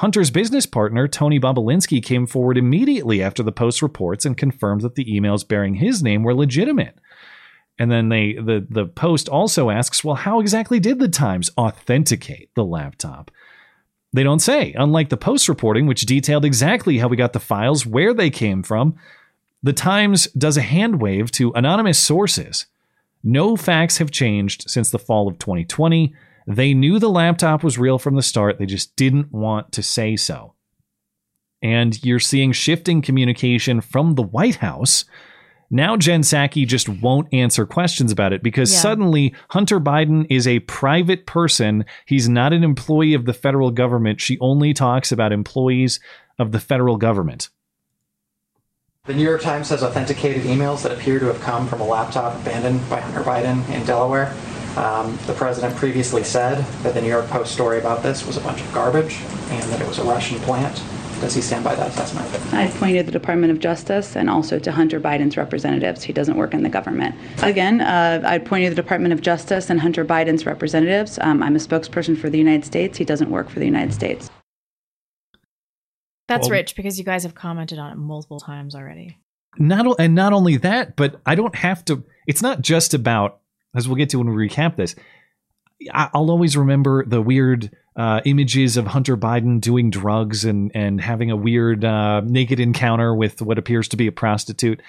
Hunter's 0.00 0.32
business 0.32 0.66
partner, 0.66 1.06
Tony 1.06 1.38
Bobulinski, 1.38 2.02
came 2.02 2.26
forward 2.26 2.58
immediately 2.58 3.22
after 3.22 3.44
the 3.44 3.52
Post 3.52 3.80
reports 3.80 4.26
and 4.26 4.36
confirmed 4.36 4.80
that 4.80 4.96
the 4.96 5.04
emails 5.04 5.46
bearing 5.46 5.76
his 5.76 6.02
name 6.02 6.24
were 6.24 6.34
legitimate. 6.34 6.98
And 7.78 7.88
then 7.88 8.08
they 8.08 8.32
the, 8.32 8.66
the 8.68 8.86
Post 8.86 9.28
also 9.28 9.70
asks, 9.70 10.02
well, 10.02 10.16
how 10.16 10.40
exactly 10.40 10.80
did 10.80 10.98
the 10.98 11.08
Times 11.08 11.48
authenticate 11.56 12.50
the 12.56 12.64
laptop? 12.64 13.30
They 14.12 14.24
don't 14.24 14.40
say, 14.40 14.74
unlike 14.76 15.10
the 15.10 15.16
Post 15.16 15.48
reporting, 15.48 15.86
which 15.86 16.06
detailed 16.06 16.44
exactly 16.44 16.98
how 16.98 17.06
we 17.06 17.16
got 17.16 17.34
the 17.34 17.38
files, 17.38 17.86
where 17.86 18.12
they 18.12 18.30
came 18.30 18.64
from. 18.64 18.96
The 19.62 19.72
Times 19.72 20.26
does 20.32 20.56
a 20.56 20.62
hand 20.62 21.00
wave 21.00 21.30
to 21.32 21.52
anonymous 21.54 21.98
sources. 21.98 22.66
No 23.24 23.56
facts 23.56 23.98
have 23.98 24.10
changed 24.10 24.70
since 24.70 24.90
the 24.90 24.98
fall 24.98 25.26
of 25.28 25.38
2020. 25.38 26.14
They 26.46 26.74
knew 26.74 26.98
the 26.98 27.08
laptop 27.10 27.64
was 27.64 27.78
real 27.78 27.98
from 27.98 28.14
the 28.14 28.22
start, 28.22 28.58
they 28.58 28.66
just 28.66 28.94
didn't 28.94 29.32
want 29.32 29.72
to 29.72 29.82
say 29.82 30.14
so. 30.14 30.54
And 31.62 32.02
you're 32.04 32.20
seeing 32.20 32.52
shifting 32.52 33.02
communication 33.02 33.80
from 33.80 34.14
the 34.14 34.22
White 34.22 34.56
House. 34.56 35.04
Now 35.70 35.96
Jen 35.96 36.20
Psaki 36.20 36.64
just 36.64 36.88
won't 36.88 37.26
answer 37.32 37.66
questions 37.66 38.12
about 38.12 38.32
it 38.32 38.42
because 38.42 38.72
Yeah. 38.72 38.78
suddenly 38.78 39.34
Hunter 39.50 39.80
Biden 39.80 40.26
is 40.30 40.46
a 40.46 40.60
private 40.60 41.26
person. 41.26 41.84
He's 42.04 42.28
not 42.28 42.52
an 42.52 42.62
employee 42.62 43.14
of 43.14 43.24
the 43.24 43.32
federal 43.32 43.72
government. 43.72 44.20
She 44.20 44.38
only 44.38 44.72
talks 44.72 45.10
about 45.10 45.32
employees 45.32 45.98
of 46.38 46.52
the 46.52 46.60
federal 46.60 46.96
government. 46.98 47.48
The 49.06 49.14
New 49.14 49.22
York 49.22 49.40
Times 49.40 49.68
has 49.68 49.84
authenticated 49.84 50.42
emails 50.42 50.82
that 50.82 50.90
appear 50.90 51.20
to 51.20 51.26
have 51.26 51.40
come 51.40 51.68
from 51.68 51.80
a 51.80 51.86
laptop 51.86 52.34
abandoned 52.40 52.80
by 52.90 52.98
Hunter 52.98 53.20
Biden 53.20 53.68
in 53.72 53.86
Delaware. 53.86 54.34
Um, 54.76 55.16
the 55.28 55.32
president 55.32 55.76
previously 55.76 56.24
said 56.24 56.58
that 56.82 56.92
the 56.92 57.00
New 57.00 57.08
York 57.08 57.28
Post 57.28 57.52
story 57.52 57.78
about 57.78 58.02
this 58.02 58.26
was 58.26 58.36
a 58.36 58.40
bunch 58.40 58.60
of 58.60 58.72
garbage 58.74 59.18
and 59.50 59.62
that 59.70 59.80
it 59.80 59.86
was 59.86 60.00
a 60.00 60.02
Russian 60.02 60.40
plant. 60.40 60.82
Does 61.20 61.36
he 61.36 61.40
stand 61.40 61.62
by 61.62 61.76
that 61.76 61.90
assessment? 61.90 62.26
I've 62.52 62.74
pointed 62.74 63.06
the 63.06 63.12
Department 63.12 63.52
of 63.52 63.60
Justice 63.60 64.16
and 64.16 64.28
also 64.28 64.58
to 64.58 64.72
Hunter 64.72 64.98
Biden's 64.98 65.36
representatives. 65.36 66.02
He 66.02 66.12
doesn't 66.12 66.36
work 66.36 66.52
in 66.52 66.64
the 66.64 66.68
government. 66.68 67.14
Again, 67.44 67.82
uh, 67.82 68.22
I 68.26 68.38
pointed 68.38 68.70
to 68.70 68.74
the 68.74 68.82
Department 68.82 69.14
of 69.14 69.20
Justice 69.20 69.70
and 69.70 69.80
Hunter 69.80 70.04
Biden's 70.04 70.44
representatives. 70.46 71.20
Um, 71.20 71.44
I'm 71.44 71.54
a 71.54 71.60
spokesperson 71.60 72.18
for 72.18 72.28
the 72.28 72.38
United 72.38 72.64
States. 72.64 72.98
He 72.98 73.04
doesn't 73.04 73.30
work 73.30 73.50
for 73.50 73.60
the 73.60 73.66
United 73.66 73.94
States. 73.94 74.30
That's 76.28 76.46
Well- 76.48 76.58
rich 76.58 76.74
because 76.76 76.98
you 76.98 77.04
guys 77.04 77.22
have 77.22 77.34
commented 77.34 77.78
on 77.78 77.92
it 77.92 77.96
multiple 77.98 78.40
times 78.40 78.74
already. 78.74 79.18
not 79.58 79.86
and 79.98 80.14
not 80.14 80.32
only 80.34 80.56
that, 80.58 80.96
but 80.96 81.20
I 81.24 81.34
don't 81.34 81.54
have 81.54 81.84
to. 81.86 82.04
It's 82.26 82.42
not 82.42 82.60
just 82.60 82.92
about 82.92 83.38
as 83.74 83.88
we'll 83.88 83.96
get 83.96 84.10
to 84.10 84.18
when 84.18 84.28
we 84.34 84.48
recap 84.48 84.76
this. 84.76 84.94
I'll 85.92 86.30
always 86.30 86.56
remember 86.56 87.04
the 87.04 87.20
weird 87.22 87.70
uh, 87.96 88.20
images 88.24 88.76
of 88.76 88.86
Hunter 88.86 89.16
Biden 89.16 89.60
doing 89.60 89.90
drugs 89.90 90.44
and 90.44 90.70
and 90.74 91.00
having 91.00 91.30
a 91.30 91.36
weird 91.36 91.84
uh, 91.84 92.20
naked 92.22 92.60
encounter 92.60 93.14
with 93.14 93.40
what 93.42 93.58
appears 93.58 93.88
to 93.88 93.96
be 93.96 94.06
a 94.06 94.12
prostitute. 94.12 94.82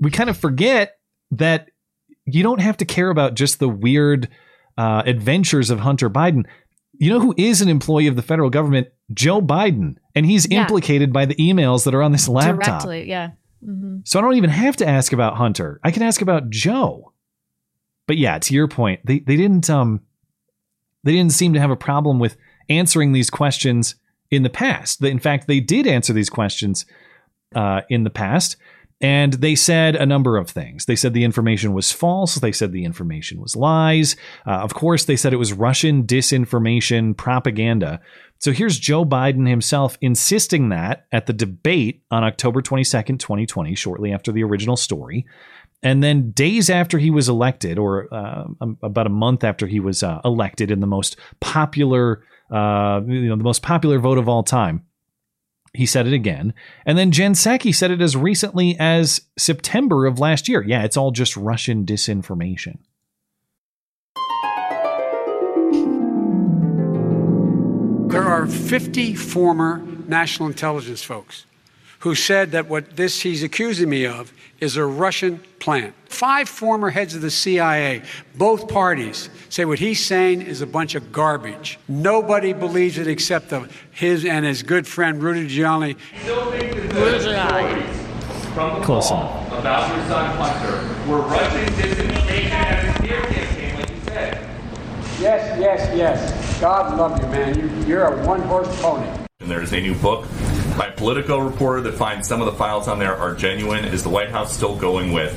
We 0.00 0.10
kind 0.10 0.28
of 0.30 0.36
forget 0.36 0.98
that 1.30 1.70
you 2.26 2.42
don't 2.42 2.60
have 2.60 2.76
to 2.78 2.84
care 2.84 3.10
about 3.10 3.34
just 3.34 3.58
the 3.58 3.68
weird 3.68 4.28
uh, 4.78 5.02
adventures 5.06 5.70
of 5.70 5.80
Hunter 5.80 6.08
Biden. 6.10 6.46
You 7.02 7.10
know 7.10 7.18
who 7.18 7.34
is 7.36 7.60
an 7.60 7.68
employee 7.68 8.06
of 8.06 8.14
the 8.14 8.22
federal 8.22 8.48
government? 8.48 8.86
Joe 9.12 9.42
Biden, 9.42 9.96
and 10.14 10.24
he's 10.24 10.48
Yeah. 10.48 10.60
implicated 10.60 11.12
by 11.12 11.24
the 11.24 11.34
emails 11.34 11.84
that 11.84 11.94
are 11.96 12.02
on 12.02 12.12
this 12.12 12.28
laptop. 12.28 12.82
Directly, 12.84 13.08
yeah. 13.08 13.30
hmm 13.64 13.96
So 14.04 14.20
I 14.20 14.22
don't 14.22 14.36
even 14.36 14.50
have 14.50 14.76
to 14.76 14.88
ask 14.88 15.12
about 15.12 15.36
Hunter. 15.36 15.80
I 15.82 15.90
can 15.90 16.04
ask 16.04 16.22
about 16.22 16.48
Joe. 16.48 17.12
But 18.06 18.18
yeah, 18.18 18.38
to 18.38 18.54
your 18.54 18.68
point, 18.68 19.00
they 19.04 19.18
they 19.18 19.36
didn't 19.36 19.68
um 19.68 20.02
they 21.02 21.10
didn't 21.10 21.32
seem 21.32 21.54
to 21.54 21.60
have 21.60 21.72
a 21.72 21.76
problem 21.76 22.20
with 22.20 22.36
answering 22.68 23.10
these 23.12 23.30
questions 23.30 23.96
in 24.30 24.44
the 24.44 24.50
past. 24.50 25.02
In 25.02 25.18
fact, 25.18 25.48
they 25.48 25.58
did 25.58 25.88
answer 25.88 26.12
these 26.12 26.30
questions 26.30 26.86
uh, 27.56 27.80
in 27.90 28.04
the 28.04 28.10
past, 28.10 28.56
and 29.02 29.32
they 29.34 29.56
said 29.56 29.96
a 29.96 30.06
number 30.06 30.36
of 30.36 30.48
things. 30.48 30.86
They 30.86 30.94
said 30.94 31.12
the 31.12 31.24
information 31.24 31.72
was 31.72 31.90
false. 31.90 32.36
They 32.36 32.52
said 32.52 32.70
the 32.70 32.84
information 32.84 33.40
was 33.40 33.56
lies. 33.56 34.14
Uh, 34.46 34.52
of 34.52 34.74
course, 34.74 35.04
they 35.04 35.16
said 35.16 35.32
it 35.32 35.38
was 35.38 35.52
Russian 35.52 36.04
disinformation 36.04 37.16
propaganda. 37.16 38.00
So 38.38 38.52
here's 38.52 38.78
Joe 38.78 39.04
Biden 39.04 39.48
himself 39.48 39.98
insisting 40.00 40.68
that 40.68 41.06
at 41.10 41.26
the 41.26 41.32
debate 41.32 42.02
on 42.12 42.22
October 42.22 42.62
22nd, 42.62 43.18
2020, 43.18 43.74
shortly 43.74 44.12
after 44.12 44.30
the 44.30 44.44
original 44.44 44.76
story. 44.76 45.26
And 45.82 46.00
then 46.00 46.30
days 46.30 46.70
after 46.70 46.98
he 46.98 47.10
was 47.10 47.28
elected, 47.28 47.76
or 47.76 48.12
uh, 48.14 48.44
um, 48.60 48.78
about 48.84 49.08
a 49.08 49.10
month 49.10 49.42
after 49.42 49.66
he 49.66 49.80
was 49.80 50.04
uh, 50.04 50.20
elected 50.24 50.70
in 50.70 50.78
the 50.78 50.86
most 50.86 51.16
popular, 51.40 52.24
uh, 52.52 53.00
you 53.04 53.28
know, 53.28 53.36
the 53.36 53.42
most 53.42 53.62
popular 53.62 53.98
vote 53.98 54.18
of 54.18 54.28
all 54.28 54.44
time, 54.44 54.84
he 55.74 55.86
said 55.86 56.06
it 56.06 56.12
again. 56.12 56.52
And 56.84 56.98
then 56.98 57.10
Jen 57.10 57.32
Psaki 57.32 57.74
said 57.74 57.90
it 57.90 58.00
as 58.00 58.16
recently 58.16 58.76
as 58.78 59.22
September 59.38 60.06
of 60.06 60.18
last 60.18 60.48
year. 60.48 60.62
Yeah, 60.62 60.84
it's 60.84 60.96
all 60.96 61.10
just 61.10 61.36
Russian 61.36 61.86
disinformation. 61.86 62.78
There 68.10 68.22
are 68.22 68.46
50 68.46 69.14
former 69.14 69.78
national 70.06 70.48
intelligence 70.48 71.02
folks 71.02 71.46
who 72.02 72.16
said 72.16 72.50
that 72.50 72.68
what 72.68 72.96
this 72.96 73.20
he's 73.20 73.44
accusing 73.44 73.88
me 73.88 74.04
of 74.04 74.32
is 74.58 74.76
a 74.76 74.84
Russian 74.84 75.38
plant. 75.60 75.94
Five 76.06 76.48
former 76.48 76.90
heads 76.90 77.14
of 77.14 77.22
the 77.22 77.30
CIA, 77.30 78.02
both 78.34 78.68
parties, 78.68 79.30
say 79.48 79.64
what 79.64 79.78
he's 79.78 80.04
saying 80.04 80.42
is 80.42 80.62
a 80.62 80.66
bunch 80.66 80.96
of 80.96 81.12
garbage. 81.12 81.78
Nobody 81.86 82.52
believes 82.52 82.98
it 82.98 83.06
except 83.06 83.50
the, 83.50 83.68
his 83.92 84.24
and 84.24 84.44
his 84.44 84.64
good 84.64 84.84
friend 84.84 85.22
Rudy 85.22 85.46
Giuliani. 85.46 85.96
From 88.52 88.80
the 88.80 88.84
Close 88.84 89.08
call 89.08 89.46
about 89.56 89.96
your 89.96 90.04
son 90.08 90.36
Hunter 90.36 91.10
were 91.10 91.20
Russian 91.20 91.72
disinformation 91.74 92.50
at 92.50 92.84
a 92.84 92.98
smear 92.98 93.22
campaign, 93.22 93.78
like 93.78 93.90
you 93.90 94.00
said. 94.06 94.50
Yes, 95.20 95.60
yes, 95.60 95.96
yes. 95.96 96.60
God 96.60 96.98
love 96.98 97.22
you, 97.22 97.28
man. 97.28 97.56
You, 97.56 97.86
you're 97.86 98.04
a 98.06 98.26
one-horse 98.26 98.82
pony. 98.82 99.08
And 99.38 99.48
there's 99.48 99.72
a 99.72 99.80
new 99.80 99.94
book 99.94 100.26
by 100.82 100.88
a 100.88 100.92
Politico 100.96 101.38
reporter 101.38 101.80
that 101.80 101.94
finds 101.94 102.26
some 102.26 102.40
of 102.40 102.46
the 102.46 102.52
files 102.54 102.88
on 102.88 102.98
there 102.98 103.14
are 103.14 103.36
genuine. 103.36 103.84
Is 103.84 104.02
the 104.02 104.08
White 104.08 104.30
House 104.30 104.52
still 104.52 104.74
going 104.74 105.12
with 105.12 105.32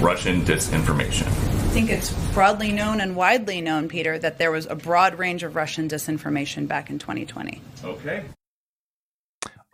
Russian 0.00 0.42
disinformation? 0.42 1.26
I 1.26 1.74
think 1.74 1.90
it's 1.90 2.12
broadly 2.32 2.70
known 2.70 3.00
and 3.00 3.16
widely 3.16 3.60
known, 3.60 3.88
Peter, 3.88 4.16
that 4.16 4.38
there 4.38 4.52
was 4.52 4.66
a 4.66 4.76
broad 4.76 5.18
range 5.18 5.42
of 5.42 5.56
Russian 5.56 5.88
disinformation 5.88 6.68
back 6.68 6.90
in 6.90 7.00
2020. 7.00 7.60
Okay. 7.82 8.24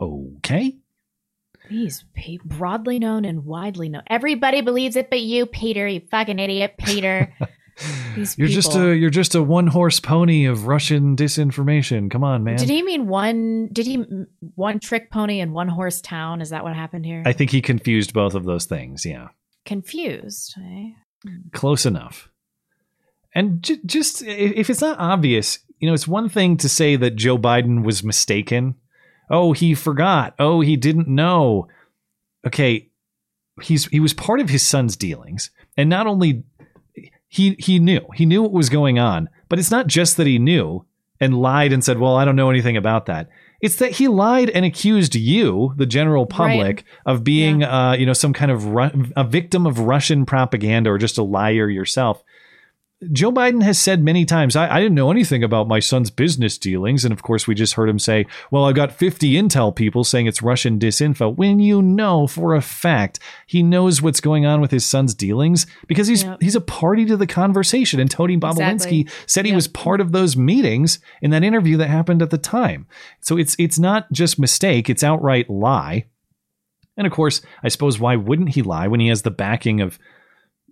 Okay. 0.00 0.78
He's 1.68 2.02
pa- 2.16 2.42
broadly 2.42 2.98
known 2.98 3.26
and 3.26 3.44
widely 3.44 3.90
known. 3.90 4.04
Everybody 4.06 4.62
believes 4.62 4.96
it, 4.96 5.10
but 5.10 5.20
you, 5.20 5.44
Peter, 5.44 5.86
you 5.86 6.00
fucking 6.10 6.38
idiot, 6.38 6.76
Peter. 6.78 7.34
These 8.16 8.36
You're 8.38 8.48
just 8.48 8.74
a 8.76 8.94
you're 8.94 9.10
just 9.10 9.34
a 9.34 9.42
one 9.42 9.66
horse 9.66 10.00
pony 10.00 10.46
of 10.46 10.66
Russian 10.66 11.16
disinformation. 11.16 12.10
Come 12.10 12.24
on, 12.24 12.44
man. 12.44 12.56
Did 12.56 12.68
he 12.68 12.82
mean 12.82 13.06
one? 13.06 13.68
Did 13.72 13.86
he 13.86 14.04
one 14.54 14.80
trick 14.80 15.10
pony 15.10 15.40
and 15.40 15.52
one 15.52 15.68
horse 15.68 16.00
town? 16.00 16.40
Is 16.40 16.50
that 16.50 16.64
what 16.64 16.74
happened 16.74 17.06
here? 17.06 17.22
I 17.24 17.32
think 17.32 17.50
he 17.50 17.62
confused 17.62 18.12
both 18.12 18.34
of 18.34 18.44
those 18.44 18.64
things. 18.66 19.04
Yeah. 19.06 19.28
Confused. 19.64 20.54
eh? 20.58 20.90
close 21.52 21.84
enough. 21.86 22.30
And 23.34 23.62
j- 23.62 23.80
just 23.86 24.22
if 24.22 24.70
it's 24.70 24.80
not 24.80 24.98
obvious, 24.98 25.60
you 25.78 25.88
know, 25.88 25.94
it's 25.94 26.08
one 26.08 26.28
thing 26.28 26.56
to 26.58 26.68
say 26.68 26.96
that 26.96 27.16
Joe 27.16 27.38
Biden 27.38 27.84
was 27.84 28.02
mistaken. 28.02 28.74
Oh, 29.30 29.52
he 29.52 29.74
forgot. 29.74 30.34
Oh, 30.38 30.60
he 30.60 30.76
didn't 30.76 31.08
know. 31.08 31.68
Okay, 32.46 32.90
he's 33.62 33.86
he 33.86 34.00
was 34.00 34.14
part 34.14 34.40
of 34.40 34.48
his 34.48 34.66
son's 34.66 34.96
dealings, 34.96 35.50
and 35.76 35.88
not 35.88 36.06
only 36.06 36.44
he 37.30 37.56
he 37.58 37.78
knew. 37.78 38.00
He 38.14 38.26
knew 38.26 38.42
what 38.42 38.52
was 38.52 38.68
going 38.68 38.98
on. 38.98 39.30
But 39.48 39.58
it's 39.58 39.70
not 39.70 39.86
just 39.86 40.18
that 40.18 40.26
he 40.26 40.38
knew 40.38 40.84
and 41.20 41.40
lied 41.40 41.72
and 41.72 41.82
said, 41.82 41.98
"Well, 41.98 42.16
I 42.16 42.24
don't 42.26 42.36
know 42.36 42.50
anything 42.50 42.76
about 42.76 43.06
that." 43.06 43.28
It's 43.62 43.76
that 43.76 43.92
he 43.92 44.08
lied 44.08 44.50
and 44.50 44.64
accused 44.64 45.14
you, 45.14 45.74
the 45.76 45.86
general 45.86 46.24
public, 46.26 46.76
Right. 46.78 46.84
of 47.14 47.22
being, 47.24 47.62
uh, 47.62 47.92
you 47.98 48.06
know, 48.06 48.14
some 48.14 48.32
kind 48.32 48.50
of 48.50 48.64
Ru- 48.66 49.10
a 49.16 49.22
victim 49.24 49.66
of 49.66 49.78
Russian 49.80 50.24
propaganda 50.26 50.90
or 50.90 50.98
just 50.98 51.18
a 51.18 51.22
liar 51.22 51.68
yourself. 51.70 52.22
Joe 53.12 53.32
Biden 53.32 53.62
has 53.62 53.78
said 53.78 54.02
many 54.04 54.26
times, 54.26 54.56
I, 54.56 54.76
I 54.76 54.78
didn't 54.78 54.94
know 54.94 55.10
anything 55.10 55.42
about 55.42 55.66
my 55.66 55.78
son's 55.80 56.10
business 56.10 56.58
dealings. 56.58 57.02
And 57.02 57.12
of 57.12 57.22
course, 57.22 57.46
we 57.46 57.54
just 57.54 57.72
heard 57.72 57.88
him 57.88 57.98
say, 57.98 58.26
Well, 58.50 58.66
I've 58.66 58.74
got 58.74 58.92
50 58.92 59.32
intel 59.32 59.74
people 59.74 60.04
saying 60.04 60.26
it's 60.26 60.42
Russian 60.42 60.78
disinfo. 60.78 61.34
When 61.34 61.60
you 61.60 61.80
know 61.80 62.26
for 62.26 62.54
a 62.54 62.60
fact 62.60 63.18
he 63.46 63.62
knows 63.62 64.02
what's 64.02 64.20
going 64.20 64.44
on 64.44 64.60
with 64.60 64.70
his 64.70 64.84
son's 64.84 65.14
dealings 65.14 65.66
because 65.86 66.08
he's 66.08 66.24
Yep. 66.24 66.42
he's 66.42 66.54
a 66.54 66.60
party 66.60 67.06
to 67.06 67.16
the 67.16 67.26
conversation. 67.26 68.00
And 68.00 68.10
Tony 68.10 68.36
Bobulinski 68.36 69.00
Exactly. 69.00 69.08
said 69.26 69.46
he 69.46 69.54
was 69.54 69.66
part 69.68 70.02
of 70.02 70.12
those 70.12 70.36
meetings 70.36 70.98
in 71.22 71.30
that 71.30 71.42
interview 71.42 71.78
that 71.78 71.88
happened 71.88 72.20
at 72.20 72.28
the 72.30 72.36
time. 72.38 72.86
So 73.20 73.38
it's 73.38 73.56
it's 73.58 73.78
not 73.78 74.12
just 74.12 74.38
mistake, 74.38 74.90
it's 74.90 75.02
outright 75.02 75.48
lie. 75.48 76.04
And 76.98 77.06
of 77.06 77.14
course, 77.14 77.40
I 77.62 77.68
suppose 77.68 77.98
why 77.98 78.16
wouldn't 78.16 78.50
he 78.50 78.60
lie 78.60 78.88
when 78.88 79.00
he 79.00 79.08
has 79.08 79.22
the 79.22 79.30
backing 79.30 79.80
of 79.80 79.98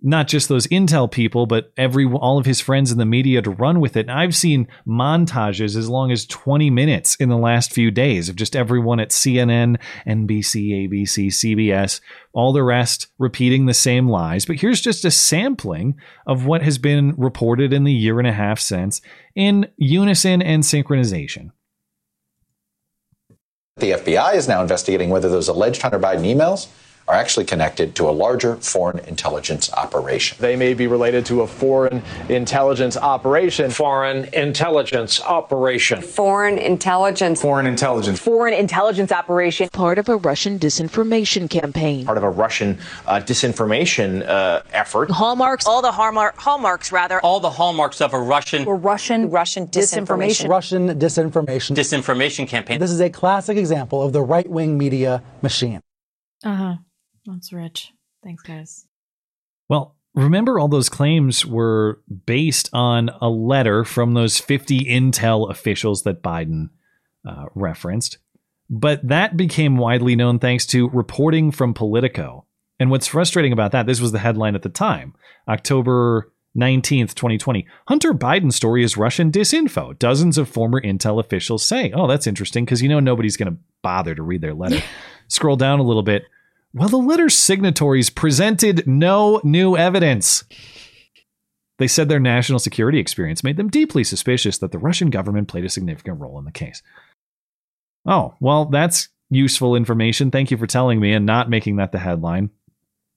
not 0.01 0.27
just 0.27 0.49
those 0.49 0.67
intel 0.67 1.11
people, 1.11 1.45
but 1.45 1.71
every 1.77 2.05
all 2.05 2.37
of 2.37 2.45
his 2.45 2.61
friends 2.61 2.91
in 2.91 2.97
the 2.97 3.05
media 3.05 3.41
to 3.41 3.51
run 3.51 3.79
with 3.79 3.97
it. 3.97 4.07
And 4.07 4.11
I've 4.11 4.35
seen 4.35 4.67
montages 4.87 5.75
as 5.75 5.89
long 5.89 6.11
as 6.11 6.25
20 6.25 6.69
minutes 6.69 7.15
in 7.15 7.29
the 7.29 7.37
last 7.37 7.71
few 7.71 7.91
days 7.91 8.29
of 8.29 8.35
just 8.35 8.55
everyone 8.55 8.99
at 8.99 9.09
CNN, 9.09 9.77
NBC, 10.07 10.89
ABC, 10.89 11.27
CBS, 11.27 12.01
all 12.33 12.53
the 12.53 12.63
rest 12.63 13.07
repeating 13.17 13.65
the 13.65 13.73
same 13.73 14.07
lies. 14.07 14.45
But 14.45 14.57
here's 14.57 14.81
just 14.81 15.05
a 15.05 15.11
sampling 15.11 15.95
of 16.27 16.45
what 16.45 16.61
has 16.61 16.77
been 16.77 17.13
reported 17.17 17.73
in 17.73 17.83
the 17.83 17.93
year 17.93 18.19
and 18.19 18.27
a 18.27 18.33
half 18.33 18.59
since 18.59 19.01
in 19.35 19.67
unison 19.77 20.41
and 20.41 20.63
synchronization. 20.63 21.51
The 23.77 23.91
FBI 23.91 24.35
is 24.35 24.47
now 24.47 24.61
investigating 24.61 25.09
whether 25.09 25.29
those 25.29 25.47
alleged 25.47 25.81
Hunter 25.81 25.99
Biden 25.99 26.25
emails 26.25 26.67
are 27.09 27.15
actually 27.15 27.45
connected 27.45 27.95
to 27.95 28.07
a 28.07 28.11
larger 28.11 28.55
foreign 28.57 28.99
intelligence 28.99 29.73
operation. 29.73 30.37
They 30.39 30.55
may 30.55 30.75
be 30.75 30.85
related 30.85 31.25
to 31.25 31.41
a 31.41 31.47
foreign 31.47 32.03
intelligence 32.29 32.95
operation. 32.95 33.71
Foreign 33.71 34.25
intelligence 34.33 35.19
operation. 35.21 36.03
Foreign 36.03 36.59
intelligence. 36.59 37.41
Foreign 37.41 37.65
intelligence. 37.65 38.19
Foreign 38.19 38.53
intelligence 38.53 39.11
operation. 39.11 39.69
Part 39.69 39.97
of 39.97 40.07
a 40.07 40.17
Russian 40.17 40.59
disinformation 40.59 41.49
campaign. 41.49 42.05
Part 42.05 42.19
of 42.19 42.23
a 42.23 42.29
Russian 42.29 42.77
uh, 43.07 43.19
disinformation 43.19 44.27
uh, 44.27 44.61
effort. 44.71 45.09
Hallmarks. 45.09 45.65
All 45.65 45.81
the 45.81 45.91
hallmark 45.91 46.37
hallmarks 46.37 46.91
rather. 46.91 47.19
all 47.21 47.39
the 47.39 47.49
hallmarks 47.49 48.01
of 48.01 48.13
a 48.13 48.19
Russian 48.19 48.65
Or 48.65 48.75
Russian 48.75 49.31
Russian 49.31 49.65
disinformation. 49.67 50.47
Russian 50.47 50.99
disinformation. 50.99 51.75
disinformation 51.75 52.47
campaign. 52.47 52.79
This 52.79 52.91
is 52.91 53.01
a 53.01 53.09
classic 53.09 53.57
example 53.57 54.03
of 54.03 54.13
the 54.13 54.21
right 54.21 54.47
wing 54.47 54.77
media 54.77 55.23
machine. 55.41 55.81
Uh 56.43 56.55
huh. 56.55 56.75
That's 57.29 57.53
rich. 57.53 57.93
Thanks, 58.23 58.43
guys. 58.43 58.85
Well, 59.69 59.95
remember 60.15 60.59
all 60.59 60.67
those 60.67 60.89
claims 60.89 61.45
were 61.45 62.01
based 62.25 62.69
on 62.73 63.09
a 63.21 63.29
letter 63.29 63.83
from 63.83 64.13
those 64.13 64.39
50 64.39 64.85
intel 64.85 65.49
officials 65.49 66.03
that 66.03 66.23
Biden 66.23 66.69
uh, 67.27 67.45
referenced. 67.53 68.17
But 68.69 69.07
that 69.07 69.37
became 69.37 69.77
widely 69.77 70.15
known 70.15 70.39
thanks 70.39 70.65
to 70.67 70.89
reporting 70.89 71.51
from 71.51 71.73
Politico. 71.73 72.45
And 72.79 72.89
what's 72.89 73.07
frustrating 73.07 73.51
about 73.51 73.71
that, 73.71 73.85
this 73.85 73.99
was 73.99 74.11
the 74.11 74.19
headline 74.19 74.55
at 74.55 74.61
the 74.61 74.69
time, 74.69 75.13
October 75.47 76.31
19th, 76.57 77.13
2020. 77.13 77.67
Hunter 77.87 78.13
Biden 78.13 78.53
story 78.53 78.83
is 78.83 78.97
Russian 78.97 79.31
disinfo. 79.31 79.97
Dozens 79.97 80.37
of 80.37 80.49
former 80.49 80.79
intel 80.81 81.19
officials 81.19 81.65
say, 81.65 81.91
oh, 81.91 82.07
that's 82.07 82.27
interesting 82.27 82.65
because 82.65 82.81
you 82.81 82.89
know 82.89 82.99
nobody's 82.99 83.37
going 83.37 83.51
to 83.51 83.59
bother 83.81 84.15
to 84.15 84.23
read 84.23 84.41
their 84.41 84.53
letter. 84.53 84.81
Scroll 85.27 85.55
down 85.55 85.79
a 85.79 85.83
little 85.83 86.03
bit. 86.03 86.23
Well, 86.73 86.89
the 86.89 86.97
letter's 86.97 87.35
signatories 87.35 88.09
presented 88.09 88.87
no 88.87 89.41
new 89.43 89.75
evidence. 89.75 90.43
They 91.79 91.87
said 91.87 92.09
their 92.09 92.19
national 92.19 92.59
security 92.59 92.99
experience 92.99 93.43
made 93.43 93.57
them 93.57 93.69
deeply 93.69 94.03
suspicious 94.03 94.57
that 94.59 94.71
the 94.71 94.77
Russian 94.77 95.09
government 95.09 95.47
played 95.47 95.65
a 95.65 95.69
significant 95.69 96.19
role 96.19 96.37
in 96.37 96.45
the 96.45 96.51
case. 96.51 96.83
Oh, 98.05 98.35
well, 98.39 98.65
that's 98.65 99.09
useful 99.29 99.75
information. 99.75 100.29
Thank 100.29 100.51
you 100.51 100.57
for 100.57 100.67
telling 100.67 100.99
me 100.99 101.13
and 101.13 101.25
not 101.25 101.49
making 101.49 101.77
that 101.77 101.91
the 101.91 101.99
headline. 101.99 102.49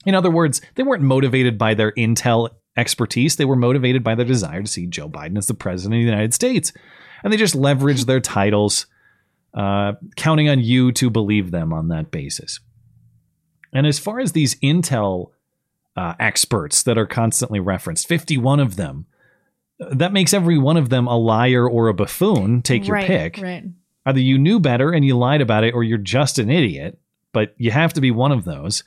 In 0.07 0.14
other 0.14 0.30
words, 0.30 0.61
they 0.74 0.82
weren't 0.82 1.03
motivated 1.03 1.59
by 1.59 1.74
their 1.74 1.92
intel 1.92 2.50
expertise, 2.76 3.36
they 3.36 3.44
were 3.44 3.57
motivated 3.57 4.03
by 4.03 4.14
their 4.14 4.24
desire 4.24 4.62
to 4.62 4.66
see 4.66 4.86
Joe 4.86 5.09
Biden 5.09 5.36
as 5.36 5.46
the 5.46 5.55
president 5.55 6.00
of 6.00 6.05
the 6.05 6.11
United 6.11 6.32
States. 6.32 6.72
And 7.22 7.32
they 7.32 7.36
just 7.36 7.55
leveraged 7.55 8.07
their 8.07 8.20
titles, 8.20 8.86
uh, 9.53 9.92
counting 10.16 10.48
on 10.48 10.61
you 10.61 10.90
to 10.92 11.11
believe 11.11 11.50
them 11.50 11.72
on 11.72 11.88
that 11.88 12.11
basis. 12.11 12.61
And 13.73 13.87
as 13.87 13.99
far 13.99 14.20
as 14.20 14.33
these 14.33 14.55
intel 14.57 15.31
uh, 15.97 16.14
experts 16.18 16.83
that 16.85 16.99
are 16.99 17.07
constantly 17.07 17.61
referenced, 17.61 18.07
51 18.07 18.61
of 18.61 18.77
them, 18.77 19.07
uh, 19.81 19.95
that 19.95 20.12
makes 20.12 20.35
every 20.35 20.59
one 20.59 20.77
of 20.77 20.89
them 20.89 21.07
a 21.07 21.16
liar 21.16 21.68
or 21.68 21.89
a 21.89 21.95
buffoon. 21.95 22.62
Take 22.62 22.87
your 22.87 22.97
right, 22.97 23.07
pick. 23.07 23.39
Right. 23.39 23.64
Either 24.05 24.20
you 24.20 24.39
knew 24.39 24.61
better 24.61 24.91
and 24.91 25.05
you 25.05 25.16
lied 25.16 25.41
about 25.41 25.64
it, 25.64 25.75
or 25.75 25.85
you're 25.85 25.99
just 25.99 26.39
an 26.39 26.51
idiot, 26.51 26.99
but 27.33 27.55
you 27.57 27.70
have 27.70 27.93
to 27.95 28.01
be 28.01 28.11
one 28.11 28.33
of 28.33 28.45
those. 28.45 28.85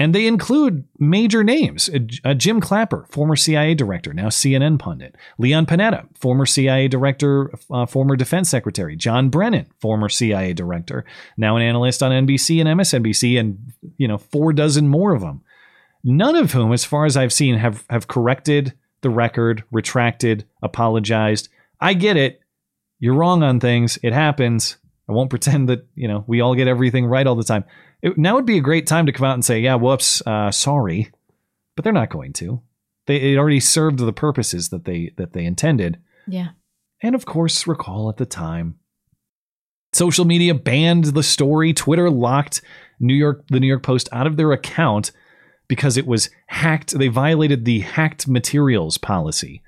And 0.00 0.14
they 0.14 0.26
include 0.26 0.84
major 0.98 1.44
names 1.44 1.90
uh, 1.90 1.98
uh, 2.24 2.32
Jim 2.32 2.58
Clapper, 2.58 3.06
former 3.10 3.36
CIA 3.36 3.74
director, 3.74 4.14
now 4.14 4.28
CNN 4.28 4.78
pundit. 4.78 5.14
Leon 5.36 5.66
Panetta, 5.66 6.08
former 6.18 6.46
CIA 6.46 6.88
director, 6.88 7.52
uh, 7.70 7.84
former 7.84 8.16
defense 8.16 8.48
secretary. 8.48 8.96
John 8.96 9.28
Brennan, 9.28 9.66
former 9.78 10.08
CIA 10.08 10.54
director, 10.54 11.04
now 11.36 11.56
an 11.56 11.62
analyst 11.62 12.02
on 12.02 12.12
NBC 12.12 12.60
and 12.60 12.80
MSNBC, 12.80 13.38
and 13.38 13.58
you 13.98 14.08
know 14.08 14.16
four 14.16 14.54
dozen 14.54 14.88
more 14.88 15.14
of 15.14 15.20
them. 15.20 15.42
None 16.02 16.34
of 16.34 16.52
whom, 16.52 16.72
as 16.72 16.82
far 16.82 17.04
as 17.04 17.18
I've 17.18 17.32
seen, 17.32 17.56
have 17.56 17.84
have 17.90 18.08
corrected 18.08 18.72
the 19.02 19.10
record, 19.10 19.64
retracted, 19.70 20.46
apologized. 20.62 21.50
I 21.78 21.92
get 21.92 22.16
it. 22.16 22.40
You're 23.00 23.14
wrong 23.14 23.42
on 23.42 23.60
things. 23.60 23.98
It 24.02 24.14
happens. 24.14 24.78
I 25.10 25.12
won't 25.12 25.28
pretend 25.36 25.68
that 25.68 25.86
you 25.94 26.08
know 26.08 26.24
we 26.26 26.40
all 26.40 26.54
get 26.54 26.68
everything 26.68 27.04
right 27.04 27.26
all 27.26 27.36
the 27.36 27.44
time. 27.44 27.64
It, 28.02 28.16
now 28.16 28.34
would 28.34 28.46
be 28.46 28.58
a 28.58 28.62
great 28.62 28.86
time 28.86 29.06
to 29.06 29.12
come 29.12 29.26
out 29.26 29.34
and 29.34 29.44
say, 29.44 29.60
"Yeah, 29.60 29.74
whoops, 29.74 30.22
uh, 30.26 30.50
sorry," 30.50 31.10
but 31.76 31.84
they're 31.84 31.92
not 31.92 32.10
going 32.10 32.32
to. 32.34 32.62
They 33.06 33.32
it 33.32 33.38
already 33.38 33.60
served 33.60 33.98
the 33.98 34.12
purposes 34.12 34.68
that 34.70 34.84
they 34.84 35.12
that 35.16 35.32
they 35.32 35.44
intended, 35.44 35.98
Yeah. 36.26 36.48
and 37.02 37.14
of 37.14 37.26
course, 37.26 37.66
recall 37.66 38.08
at 38.08 38.16
the 38.16 38.26
time, 38.26 38.76
social 39.92 40.24
media 40.24 40.54
banned 40.54 41.04
the 41.06 41.22
story. 41.22 41.72
Twitter 41.72 42.10
locked 42.10 42.62
New 42.98 43.14
York 43.14 43.44
the 43.48 43.60
New 43.60 43.66
York 43.66 43.82
Post 43.82 44.08
out 44.12 44.26
of 44.26 44.36
their 44.36 44.52
account 44.52 45.12
because 45.68 45.96
it 45.96 46.06
was 46.06 46.30
hacked. 46.46 46.98
They 46.98 47.08
violated 47.08 47.64
the 47.64 47.80
hacked 47.80 48.26
materials 48.26 48.98
policy. 48.98 49.62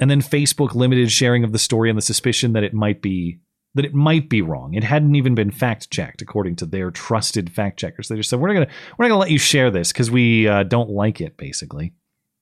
And 0.00 0.08
then 0.08 0.20
Facebook 0.20 0.74
limited 0.76 1.10
sharing 1.10 1.42
of 1.42 1.50
the 1.50 1.58
story 1.58 1.90
on 1.90 1.96
the 1.96 2.02
suspicion 2.02 2.52
that 2.52 2.62
it 2.62 2.72
might 2.72 3.02
be 3.02 3.40
that 3.78 3.84
it 3.84 3.94
might 3.94 4.28
be 4.28 4.42
wrong. 4.42 4.74
It 4.74 4.82
hadn't 4.82 5.14
even 5.14 5.36
been 5.36 5.52
fact 5.52 5.88
checked 5.88 6.20
according 6.20 6.56
to 6.56 6.66
their 6.66 6.90
trusted 6.90 7.48
fact 7.48 7.78
checkers. 7.78 8.08
They 8.08 8.16
just 8.16 8.28
said 8.28 8.40
we're 8.40 8.48
not 8.48 8.54
gonna 8.54 8.70
we're 8.98 9.04
not 9.04 9.10
gonna 9.10 9.20
let 9.20 9.30
you 9.30 9.38
share 9.38 9.70
this 9.70 9.92
because 9.92 10.10
we 10.10 10.48
uh, 10.48 10.64
don't 10.64 10.90
like 10.90 11.20
it, 11.20 11.36
basically. 11.36 11.92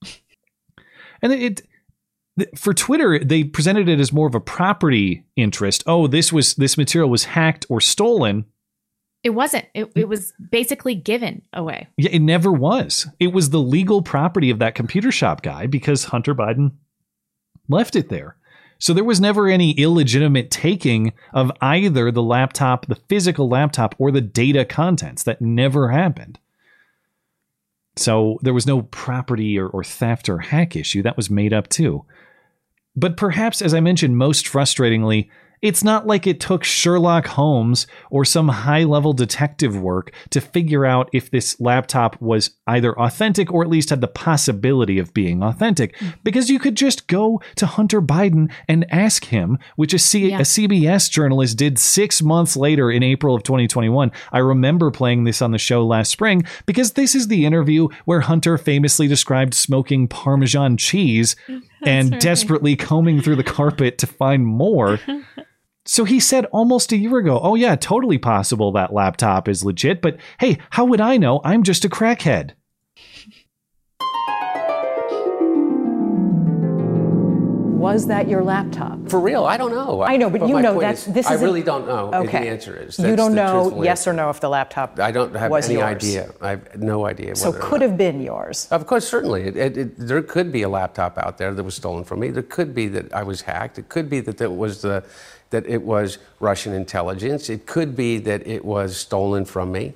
And 1.22 1.32
it, 1.32 1.62
it 2.36 2.58
for 2.58 2.74
Twitter, 2.74 3.18
they 3.18 3.42
presented 3.42 3.88
it 3.88 3.98
as 3.98 4.12
more 4.12 4.26
of 4.26 4.34
a 4.34 4.40
property 4.40 5.24
interest. 5.34 5.82
Oh, 5.86 6.06
this 6.06 6.30
was 6.30 6.54
this 6.56 6.76
material 6.76 7.08
was 7.08 7.24
hacked 7.24 7.64
or 7.70 7.80
stolen. 7.80 8.44
It 9.24 9.30
wasn't. 9.30 9.64
It, 9.72 9.90
it 9.96 10.08
was 10.08 10.34
basically 10.50 10.94
given 10.94 11.40
away. 11.54 11.88
Yeah, 11.96 12.10
it 12.10 12.20
never 12.20 12.52
was. 12.52 13.08
It 13.18 13.28
was 13.28 13.48
the 13.48 13.60
legal 13.60 14.02
property 14.02 14.50
of 14.50 14.58
that 14.58 14.74
computer 14.74 15.10
shop 15.10 15.40
guy 15.42 15.66
because 15.66 16.04
Hunter 16.04 16.34
Biden 16.34 16.72
left 17.68 17.96
it 17.96 18.10
there. 18.10 18.36
So 18.78 18.92
there 18.92 19.04
was 19.04 19.20
never 19.20 19.48
any 19.48 19.72
illegitimate 19.72 20.50
taking 20.50 21.12
of 21.32 21.50
either 21.60 22.10
the 22.10 22.22
laptop, 22.22 22.86
the 22.86 22.94
physical 22.94 23.48
laptop, 23.48 23.94
or 23.98 24.10
the 24.10 24.20
data 24.20 24.64
contents. 24.64 25.22
That 25.22 25.40
never 25.40 25.90
happened. 25.90 26.38
So 27.96 28.38
there 28.42 28.54
was 28.54 28.66
no 28.66 28.82
property 28.82 29.58
or, 29.58 29.68
or 29.68 29.82
theft 29.82 30.28
or 30.28 30.38
hack 30.38 30.76
issue. 30.76 31.02
That 31.02 31.16
was 31.16 31.30
made 31.30 31.52
up 31.52 31.68
too. 31.68 32.04
But 32.94 33.16
perhaps, 33.16 33.62
as 33.62 33.74
I 33.74 33.80
mentioned, 33.80 34.16
most 34.16 34.46
frustratingly, 34.46 35.28
It's 35.66 35.82
not 35.82 36.06
like 36.06 36.28
it 36.28 36.38
took 36.38 36.62
Sherlock 36.62 37.26
Holmes 37.26 37.88
or 38.08 38.24
some 38.24 38.46
high 38.46 38.84
level 38.84 39.12
detective 39.12 39.76
work 39.76 40.12
to 40.30 40.40
figure 40.40 40.86
out 40.86 41.10
if 41.12 41.28
this 41.28 41.60
laptop 41.60 42.22
was 42.22 42.50
either 42.68 42.96
authentic 42.96 43.52
or 43.52 43.64
at 43.64 43.68
least 43.68 43.90
had 43.90 44.00
the 44.00 44.06
possibility 44.06 45.00
of 45.00 45.12
being 45.12 45.42
authentic. 45.42 45.98
Hmm. 45.98 46.10
Because 46.22 46.48
you 46.50 46.60
could 46.60 46.76
just 46.76 47.08
go 47.08 47.42
to 47.56 47.66
Hunter 47.66 48.00
Biden 48.00 48.48
and 48.68 48.86
ask 48.92 49.24
him, 49.24 49.58
which 49.74 49.92
a 49.92 49.96
CBS 49.96 51.10
journalist 51.10 51.58
did 51.58 51.80
six 51.80 52.22
months 52.22 52.56
later 52.56 52.88
in 52.88 53.02
April 53.02 53.34
of 53.34 53.42
2021. 53.42 54.12
I 54.30 54.38
remember 54.38 54.92
playing 54.92 55.24
this 55.24 55.42
on 55.42 55.50
the 55.50 55.58
show 55.58 55.84
last 55.84 56.12
spring 56.12 56.44
because 56.66 56.92
this 56.92 57.16
is 57.16 57.26
the 57.26 57.44
interview 57.44 57.88
where 58.04 58.20
Hunter 58.20 58.56
famously 58.56 59.08
described 59.08 59.52
smoking 59.52 60.06
Parmesan 60.06 60.76
cheese 60.76 61.34
and 61.82 62.12
right. 62.12 62.20
desperately 62.20 62.76
combing 62.76 63.20
through 63.20 63.36
the 63.36 63.42
carpet 63.42 63.98
to 63.98 64.06
find 64.06 64.46
more. 64.46 65.00
So 65.86 66.04
he 66.04 66.18
said 66.18 66.46
almost 66.46 66.90
a 66.90 66.96
year 66.96 67.16
ago, 67.18 67.38
oh, 67.40 67.54
yeah, 67.54 67.76
totally 67.76 68.18
possible 68.18 68.72
that 68.72 68.92
laptop 68.92 69.48
is 69.48 69.64
legit, 69.64 70.02
but 70.02 70.18
hey, 70.40 70.58
how 70.70 70.84
would 70.84 71.00
I 71.00 71.16
know? 71.16 71.40
I'm 71.44 71.62
just 71.62 71.84
a 71.84 71.88
crackhead. 71.88 72.52
Was 77.76 78.08
that 78.08 78.26
your 78.28 78.42
laptop? 78.42 79.08
For 79.08 79.20
real, 79.20 79.44
I 79.44 79.56
don't 79.56 79.70
know. 79.70 80.02
I 80.02 80.16
know, 80.16 80.28
but 80.28 80.48
you 80.48 80.60
know 80.60 80.72
point 80.72 80.80
that's 80.80 81.06
is, 81.06 81.14
this 81.14 81.26
I 81.26 81.34
is 81.34 81.40
really 81.40 81.62
don't 81.62 81.86
know. 81.86 82.10
Okay. 82.12 82.40
The 82.40 82.48
answer 82.48 82.76
is 82.76 82.98
you 82.98 83.14
don't 83.14 83.32
know 83.34 83.80
yes 83.80 84.00
answer. 84.00 84.10
or 84.10 84.14
no 84.14 84.30
if 84.30 84.40
the 84.40 84.48
laptop 84.48 84.98
I 84.98 85.12
don't 85.12 85.36
have 85.36 85.52
was 85.52 85.66
any 85.66 85.78
yours. 85.78 85.84
idea. 85.84 86.32
I 86.40 86.50
have 86.50 86.82
no 86.82 87.06
idea. 87.06 87.36
So 87.36 87.50
whether 87.50 87.62
or 87.62 87.68
could 87.68 87.80
not. 87.82 87.90
have 87.90 87.96
been 87.96 88.20
yours. 88.20 88.66
Of 88.72 88.88
course, 88.88 89.06
certainly. 89.06 89.42
It, 89.42 89.56
it, 89.56 89.76
it, 89.76 89.98
there 89.98 90.20
could 90.22 90.50
be 90.50 90.62
a 90.62 90.68
laptop 90.68 91.16
out 91.18 91.38
there 91.38 91.54
that 91.54 91.62
was 91.62 91.76
stolen 91.76 92.02
from 92.02 92.18
me. 92.20 92.30
There 92.30 92.42
could 92.42 92.74
be 92.74 92.88
that 92.88 93.14
I 93.14 93.22
was 93.22 93.42
hacked. 93.42 93.78
It 93.78 93.88
could 93.88 94.10
be 94.10 94.18
that 94.18 94.40
it 94.40 94.50
was 94.50 94.82
the 94.82 95.04
that 95.56 95.66
it 95.66 95.82
was 95.82 96.18
Russian 96.40 96.72
intelligence. 96.74 97.48
It 97.48 97.66
could 97.66 97.96
be 97.96 98.18
that 98.18 98.46
it 98.46 98.64
was 98.64 98.96
stolen 98.96 99.44
from 99.46 99.72
me. 99.72 99.94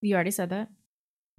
You 0.00 0.14
already 0.14 0.30
said 0.32 0.50
that. 0.50 0.68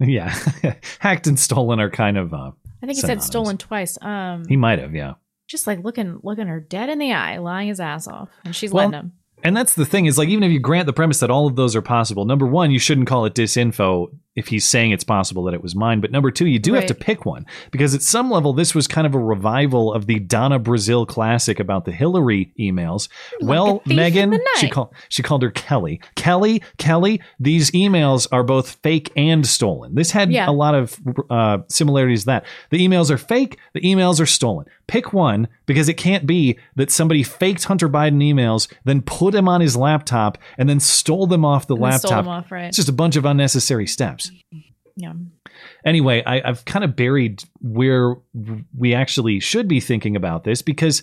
Yeah. 0.02 0.34
Hacked 0.98 1.26
and 1.26 1.38
stolen 1.38 1.78
are 1.78 1.90
kind 1.90 2.16
of. 2.16 2.32
Uh, 2.32 2.52
I 2.82 2.86
think 2.86 2.92
he 2.92 3.00
synonymous. 3.02 3.02
said 3.02 3.22
stolen 3.22 3.58
twice. 3.58 3.98
Um, 4.00 4.46
He 4.48 4.56
might 4.56 4.78
have, 4.78 4.94
yeah. 4.94 5.14
just 5.46 5.66
like 5.66 5.84
looking 5.84 6.18
looking 6.22 6.46
her 6.46 6.58
dead 6.58 6.88
in 6.88 6.98
the 6.98 7.12
eye, 7.12 7.36
lying 7.36 7.68
his 7.68 7.80
ass 7.80 8.08
off, 8.08 8.30
and 8.46 8.56
she's 8.56 8.72
Well, 8.72 8.86
letting 8.86 8.98
him. 9.00 9.12
And 9.44 9.54
that's 9.54 9.74
the 9.74 9.84
thing 9.84 10.06
is 10.06 10.16
like 10.16 10.30
even 10.30 10.42
if 10.42 10.52
you 10.52 10.58
grant 10.58 10.86
the 10.86 10.94
premise 10.94 11.20
that 11.20 11.30
all 11.30 11.46
of 11.46 11.54
those 11.56 11.76
are 11.76 11.82
possible, 11.82 12.24
number 12.24 12.46
one, 12.46 12.70
you 12.70 12.78
shouldn't 12.78 13.08
call 13.08 13.26
it 13.26 13.34
disinfo 13.34 14.08
if 14.40 14.48
he's 14.48 14.66
saying 14.66 14.90
it's 14.90 15.04
possible 15.04 15.44
that 15.44 15.54
it 15.54 15.62
was 15.62 15.76
mine. 15.76 16.00
But 16.00 16.10
number 16.10 16.32
two, 16.32 16.46
you 16.46 16.58
do 16.58 16.74
have 16.74 16.86
to 16.86 16.94
pick 16.94 17.24
one 17.24 17.46
because 17.70 17.94
at 17.94 18.02
some 18.02 18.28
level 18.30 18.52
this 18.52 18.74
was 18.74 18.88
kind 18.88 19.06
of 19.06 19.14
a 19.14 19.18
revival 19.20 19.92
of 19.94 20.06
the 20.06 20.18
Donna 20.18 20.58
Brazile 20.58 21.06
classic 21.06 21.60
about 21.60 21.84
the 21.84 21.92
Hillary 21.92 22.52
emails. 22.58 23.08
well, 23.40 23.80
Megyn, 23.86 24.36
she 24.56 24.68
called 24.68 24.92
she 25.08 25.22
called 25.22 25.42
her 25.42 25.50
Kelly. 25.52 26.00
Kelly, 26.16 26.62
Kelly, 26.78 27.20
these 27.38 27.70
emails 27.70 28.26
are 28.32 28.42
both 28.42 28.70
fake 28.82 29.12
and 29.16 29.46
stolen. 29.46 29.94
This 29.94 30.10
had 30.10 30.32
Yeah. 30.32 30.48
a 30.48 30.52
lot 30.52 30.74
of 30.74 30.98
uh, 31.30 31.58
similarities 31.68 32.20
to 32.22 32.26
that. 32.26 32.46
The 32.70 32.78
emails 32.86 33.10
are 33.10 33.18
fake, 33.18 33.58
the 33.74 33.80
emails 33.82 34.20
are 34.20 34.26
stolen. 34.26 34.66
Pick 34.88 35.12
one 35.12 35.46
because 35.66 35.88
it 35.88 35.94
can't 35.94 36.26
be 36.26 36.58
that 36.74 36.90
somebody 36.90 37.22
faked 37.22 37.64
Hunter 37.64 37.88
Biden 37.88 38.16
emails, 38.22 38.72
then 38.84 39.02
put 39.02 39.34
him 39.34 39.46
on 39.48 39.60
his 39.60 39.76
laptop, 39.76 40.38
and 40.58 40.68
then 40.68 40.80
stole 40.80 41.26
them 41.28 41.44
off 41.44 41.66
the 41.68 41.74
And 41.74 41.82
laptop. 41.82 42.00
stole 42.00 42.16
them 42.22 42.28
off, 42.28 42.50
right. 42.50 42.64
It's 42.66 42.76
just 42.76 42.88
a 42.88 42.92
bunch 42.92 43.14
of 43.16 43.24
unnecessary 43.24 43.86
steps. 43.86 44.29
Yeah. 44.96 45.12
Anyway, 45.84 46.22
I, 46.26 46.42
I've 46.44 46.64
kind 46.64 46.84
of 46.84 46.94
buried 46.96 47.44
where 47.60 48.16
we 48.76 48.94
actually 48.94 49.40
should 49.40 49.68
be 49.68 49.80
thinking 49.80 50.16
about 50.16 50.44
this 50.44 50.62
because 50.62 51.02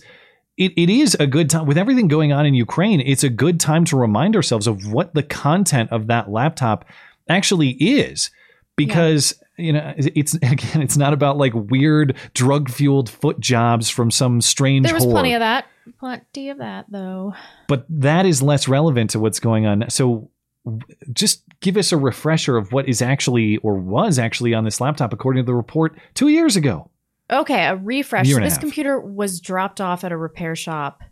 it, 0.56 0.72
it 0.76 0.90
is 0.90 1.16
a 1.18 1.26
good 1.26 1.50
time 1.50 1.66
with 1.66 1.78
everything 1.78 2.08
going 2.08 2.32
on 2.32 2.46
in 2.46 2.54
Ukraine. 2.54 3.00
It's 3.00 3.24
a 3.24 3.28
good 3.30 3.60
time 3.60 3.84
to 3.86 3.96
remind 3.96 4.36
ourselves 4.36 4.66
of 4.66 4.92
what 4.92 5.14
the 5.14 5.22
content 5.22 5.90
of 5.92 6.08
that 6.08 6.30
laptop 6.30 6.84
actually 7.28 7.70
is 7.70 8.30
because 8.76 9.34
you 9.56 9.72
know 9.72 9.92
it's 9.96 10.34
again 10.42 10.82
it's 10.82 10.96
not 10.96 11.12
about 11.12 11.36
like 11.36 11.52
weird 11.54 12.16
drug 12.34 12.70
fueled 12.70 13.10
foot 13.10 13.38
jobs 13.40 13.90
from 13.90 14.10
some 14.10 14.40
strange 14.40 14.86
There 14.86 14.94
was 14.94 15.04
whore 15.04 15.12
plenty 15.12 15.34
of 15.34 15.40
that. 15.40 15.66
Plenty 15.98 16.50
of 16.50 16.58
that, 16.58 16.84
though. 16.90 17.34
but 17.66 17.86
that 17.88 18.26
is 18.26 18.42
less 18.42 18.68
relevant 18.68 19.10
to 19.10 19.20
what's 19.20 19.40
going 19.40 19.64
on. 19.64 19.88
So 19.88 20.30
just 21.12 21.44
give 21.60 21.76
us 21.76 21.92
a 21.92 21.96
refresher 21.96 22.56
of 22.56 22.72
what 22.72 22.88
is 22.88 23.02
actually 23.02 23.56
or 23.58 23.74
was 23.74 24.18
actually 24.18 24.54
on 24.54 24.64
this 24.64 24.80
laptop 24.80 25.12
according 25.12 25.42
to 25.42 25.46
the 25.46 25.54
report 25.54 25.96
2 26.14 26.28
years 26.28 26.56
ago. 26.56 26.90
Okay, 27.30 27.66
a 27.66 27.76
refresh. 27.76 28.26
Year 28.26 28.36
and 28.36 28.46
a 28.46 28.48
This 28.48 28.58
computer 28.58 28.98
was 28.98 29.40
dropped 29.40 29.80
off 29.80 30.02
at 30.04 30.12
a 30.12 30.16
repair 30.16 30.56
shop 30.56 31.02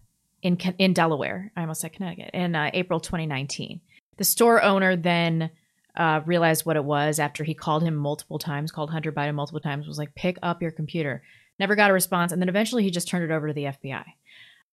in 0.43 0.57
in 0.79 0.93
Delaware. 0.93 1.53
I 1.57 1.63
almost 1.63 1.81
said 1.81 1.93
Connecticut 1.93 2.31
in 2.33 2.55
uh, 2.55 2.71
April 2.73 3.01
2019. 3.01 3.81
The 4.17 4.25
store 4.25 4.63
owner 4.63 4.97
then 4.97 5.51
uh, 5.97 6.21
realized 6.25 6.65
what 6.65 6.77
it 6.77 6.85
was 6.85 7.19
after 7.19 7.45
he 7.45 7.55
called 7.55 7.83
him 7.83 7.95
multiple 7.95 8.39
times, 8.39 8.73
called 8.73 8.91
Hunter 8.91 9.13
Biden 9.13 9.35
multiple 9.35 9.61
times, 9.61 9.87
was 9.87 9.99
like, 9.99 10.15
"Pick 10.15 10.39
up 10.43 10.63
your 10.63 10.71
computer." 10.71 11.23
Never 11.59 11.75
got 11.75 11.91
a 11.91 11.95
response, 11.95 12.33
and 12.33 12.41
then 12.41 12.49
eventually 12.49 12.83
he 12.83 12.91
just 12.91 13.09
turned 13.09 13.25
it 13.25 13.31
over 13.31 13.49
to 13.49 13.55
the 13.55 13.65
FBI. 13.65 14.05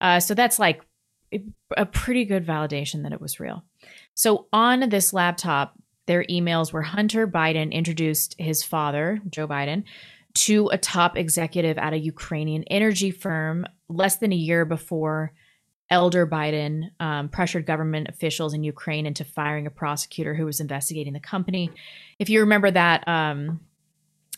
Uh, 0.00 0.20
so 0.20 0.34
that's 0.34 0.58
like 0.58 0.82
a 1.76 1.86
pretty 1.86 2.24
good 2.24 2.46
validation 2.46 3.02
that 3.02 3.12
it 3.12 3.20
was 3.20 3.40
real. 3.40 3.64
So 4.14 4.46
on 4.52 4.88
this 4.88 5.12
laptop, 5.12 5.74
their 6.06 6.24
emails 6.24 6.72
were 6.72 6.82
Hunter 6.82 7.26
Biden 7.26 7.72
introduced 7.72 8.36
his 8.38 8.62
father, 8.62 9.20
Joe 9.30 9.48
Biden, 9.48 9.84
to 10.34 10.68
a 10.68 10.78
top 10.78 11.16
executive 11.16 11.78
at 11.78 11.92
a 11.92 11.98
Ukrainian 11.98 12.64
energy 12.64 13.10
firm 13.10 13.66
less 13.88 14.16
than 14.16 14.32
a 14.32 14.36
year 14.36 14.64
before 14.64 15.32
Elder 15.90 16.26
Biden 16.26 16.90
um, 16.98 17.28
pressured 17.28 17.66
government 17.66 18.08
officials 18.08 18.54
in 18.54 18.64
Ukraine 18.64 19.06
into 19.06 19.24
firing 19.24 19.66
a 19.66 19.70
prosecutor 19.70 20.34
who 20.34 20.44
was 20.46 20.58
investigating 20.60 21.12
the 21.12 21.20
company. 21.20 21.70
If 22.18 22.28
you 22.30 22.40
remember 22.40 22.70
that 22.70 23.06
um, 23.06 23.60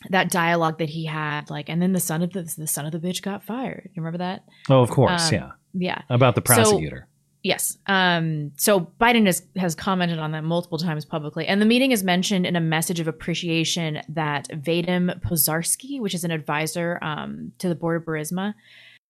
that 0.09 0.29
dialogue 0.29 0.77
that 0.77 0.89
he 0.89 1.05
had, 1.05 1.49
like, 1.49 1.69
and 1.69 1.81
then 1.81 1.93
the 1.93 1.99
son 1.99 2.21
of 2.21 2.31
the 2.31 2.43
the 2.57 2.67
son 2.67 2.85
of 2.85 2.91
the 2.91 2.99
bitch 2.99 3.21
got 3.23 3.43
fired. 3.43 3.89
You 3.93 4.01
remember 4.03 4.19
that? 4.19 4.43
Oh, 4.69 4.81
of 4.81 4.91
course, 4.91 5.29
Um, 5.29 5.33
yeah. 5.33 5.51
Yeah. 5.73 6.01
About 6.09 6.35
the 6.35 6.41
So- 6.41 6.53
prosecutor. 6.53 7.07
Yes. 7.47 7.77
Um, 7.87 8.51
so 8.57 8.91
Biden 8.99 9.25
has, 9.25 9.41
has 9.55 9.73
commented 9.73 10.19
on 10.19 10.33
that 10.33 10.43
multiple 10.43 10.77
times 10.77 11.05
publicly. 11.05 11.47
And 11.47 11.61
the 11.61 11.65
meeting 11.65 11.93
is 11.93 12.03
mentioned 12.03 12.45
in 12.45 12.57
a 12.57 12.59
message 12.59 12.99
of 12.99 13.07
appreciation 13.07 14.01
that 14.09 14.49
Vadim 14.49 15.21
Pozharskyi, 15.21 16.01
which 16.01 16.13
is 16.13 16.25
an 16.25 16.31
advisor 16.31 16.99
um, 17.01 17.53
to 17.59 17.69
the 17.69 17.75
board 17.75 18.01
of 18.01 18.05
Burisma, 18.05 18.53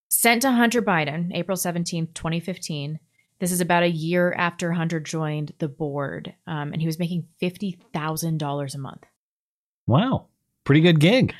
sent 0.09 0.43
to 0.43 0.51
Hunter 0.51 0.83
Biden 0.83 1.31
April 1.33 1.57
17th, 1.57 2.13
2015. 2.13 2.99
This 3.39 3.51
is 3.51 3.59
about 3.59 3.81
a 3.81 3.89
year 3.89 4.35
after 4.37 4.71
Hunter 4.71 4.99
joined 4.99 5.53
the 5.57 5.67
board, 5.67 6.35
um, 6.45 6.73
and 6.73 6.79
he 6.79 6.85
was 6.85 6.99
making 6.99 7.25
$50,000 7.41 8.75
a 8.75 8.77
month. 8.77 9.03
wow. 9.87 10.27
Pretty 10.63 10.81
good 10.81 10.99
gig. 10.99 11.33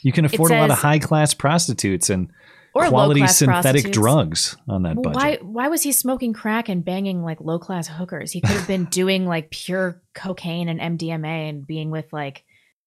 You 0.00 0.12
can 0.12 0.24
afford 0.24 0.52
a 0.52 0.58
lot 0.58 0.70
of 0.70 0.78
high 0.78 1.00
class 1.00 1.34
prostitutes 1.34 2.08
and 2.08 2.32
Or 2.72 2.86
quality 2.86 3.26
synthetic 3.26 3.90
drugs 3.92 4.56
on 4.68 4.82
that 4.84 4.96
Well, 4.96 5.12
budget. 5.12 5.42
why 5.42 5.64
why 5.64 5.68
was 5.68 5.82
he 5.82 5.92
smoking 5.92 6.32
crack 6.32 6.68
and 6.68 6.84
banging 6.84 7.22
like 7.24 7.40
low 7.40 7.58
class 7.58 7.88
hookers? 7.88 8.30
He 8.32 8.40
could 8.40 8.50
have 8.56 8.68
been 8.68 8.84
doing 8.90 9.26
like 9.26 9.50
pure 9.50 10.00
cocaine 10.14 10.68
and 10.68 10.80
MDMA 10.98 11.48
and 11.48 11.66
being 11.66 11.90
with 11.90 12.12
like 12.12 12.44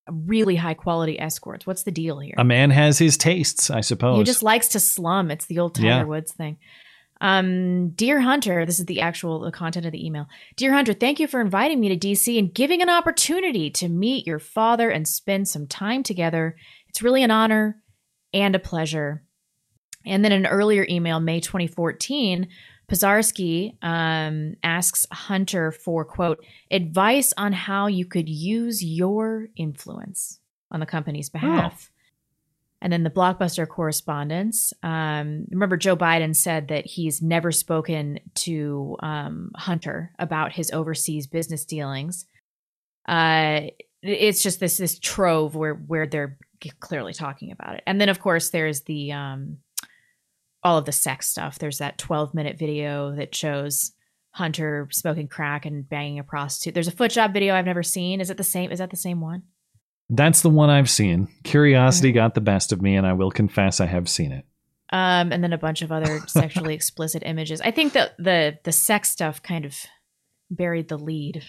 really 0.09 0.55
high 0.55 0.73
quality 0.73 1.19
escorts. 1.19 1.65
What's 1.67 1.83
the 1.83 1.91
deal 1.91 2.19
here? 2.19 2.35
A 2.37 2.43
man 2.43 2.69
has 2.71 2.97
his 2.97 3.17
tastes, 3.17 3.69
I 3.69 3.81
suppose. 3.81 4.17
He 4.17 4.23
just 4.23 4.43
likes 4.43 4.69
to 4.69 4.79
slum. 4.79 5.31
It's 5.31 5.45
the 5.45 5.59
old 5.59 5.75
Tiger 5.75 5.87
Yeah. 5.87 6.03
Woods 6.03 6.31
thing. 6.33 6.57
Um, 7.21 7.91
dear 7.91 8.19
Hunter, 8.19 8.65
this 8.65 8.79
is 8.79 8.85
the 8.85 8.99
actual 8.99 9.39
the 9.39 9.51
content 9.51 9.85
of 9.85 9.93
the 9.93 10.05
email. 10.05 10.27
Dear 10.57 10.73
Hunter, 10.73 10.93
thank 10.93 11.19
you 11.21 11.27
for 11.27 11.39
inviting 11.39 11.79
me 11.79 11.95
to 11.95 12.07
DC 12.07 12.37
and 12.37 12.53
giving 12.53 12.81
an 12.81 12.89
opportunity 12.89 13.69
to 13.71 13.87
meet 13.87 14.27
your 14.27 14.39
father 14.39 14.89
and 14.89 15.07
spend 15.07 15.47
some 15.47 15.65
time 15.67 16.03
together. 16.03 16.57
It's 16.89 17.01
really 17.01 17.23
an 17.23 17.31
honor 17.31 17.81
and 18.33 18.55
a 18.55 18.59
pleasure. 18.59 19.23
And 20.05 20.23
then 20.23 20.31
an 20.31 20.45
earlier 20.45 20.85
email, 20.89 21.19
May 21.19 21.39
2014, 21.39 22.47
Pozharskyi 22.91 23.77
um, 23.81 24.55
asks 24.63 25.05
Hunter 25.11 25.71
for 25.71 26.03
quote 26.03 26.43
advice 26.69 27.33
on 27.37 27.53
how 27.53 27.87
you 27.87 28.05
could 28.05 28.27
use 28.27 28.83
your 28.83 29.47
influence 29.55 30.39
on 30.71 30.79
the 30.79 30.85
company's 30.85 31.29
behalf. 31.29 31.89
And 32.81 32.91
then 32.91 33.03
the 33.03 33.09
blockbuster 33.09 33.65
correspondence. 33.65 34.73
Um, 34.83 35.45
remember, 35.49 35.77
Joe 35.77 35.95
Biden 35.95 36.35
said 36.35 36.67
that 36.67 36.85
he's 36.85 37.21
never 37.21 37.49
spoken 37.49 38.19
to 38.35 38.97
um, 38.99 39.51
Hunter 39.55 40.11
about 40.19 40.51
his 40.51 40.69
overseas 40.71 41.25
business 41.25 41.63
dealings. 41.63 42.25
Uh, 43.07 43.67
it's 44.01 44.43
just 44.43 44.59
this 44.59 44.75
this 44.77 44.99
trove 44.99 45.55
where 45.55 45.75
where 45.75 46.05
they're 46.05 46.37
clearly 46.81 47.13
talking 47.13 47.51
about 47.51 47.75
it. 47.75 47.83
And 47.87 48.01
then, 48.01 48.09
of 48.09 48.19
course, 48.19 48.49
there's 48.49 48.81
the 48.81 49.13
um, 49.13 49.59
all 50.63 50.77
of 50.77 50.85
the 50.85 50.91
sex 50.91 51.27
stuff. 51.27 51.59
There's 51.59 51.79
that 51.79 51.97
12 51.97 52.33
minute 52.33 52.57
video 52.57 53.15
that 53.15 53.35
shows 53.35 53.91
Hunter 54.31 54.87
smoking 54.91 55.27
crack 55.27 55.65
and 55.65 55.87
banging 55.87 56.19
a 56.19 56.23
prostitute. 56.23 56.73
There's 56.73 56.87
a 56.87 56.91
foot 56.91 57.11
job 57.11 57.33
video 57.33 57.53
I've 57.55 57.65
never 57.65 57.83
seen. 57.83 58.21
Is 58.21 58.29
it 58.29 58.37
the 58.37 58.43
same? 58.43 58.71
Is 58.71 58.79
that 58.79 58.89
the 58.89 58.97
same 58.97 59.21
one? 59.21 59.43
That's 60.09 60.41
the 60.41 60.49
one 60.49 60.69
I've 60.69 60.89
seen. 60.89 61.27
Curiosity 61.43 62.09
Mm-hmm. 62.09 62.15
got 62.15 62.35
the 62.35 62.41
best 62.41 62.71
of 62.71 62.81
me, 62.81 62.95
and 62.95 63.05
I 63.07 63.13
will 63.13 63.31
confess 63.31 63.79
I 63.79 63.85
have 63.85 64.09
seen 64.09 64.31
it. 64.31 64.45
Um, 64.91 65.31
and 65.31 65.43
then 65.43 65.53
a 65.53 65.57
bunch 65.57 65.81
of 65.81 65.91
other 65.91 66.19
sexually 66.27 66.73
explicit 66.75 67.23
images. 67.25 67.61
I 67.61 67.71
think 67.71 67.93
that 67.93 68.15
the 68.17 68.59
the 68.63 68.71
sex 68.71 69.09
stuff 69.11 69.41
kind 69.41 69.65
of 69.65 69.75
buried 70.51 70.87
the 70.87 70.97
lead. 70.97 71.43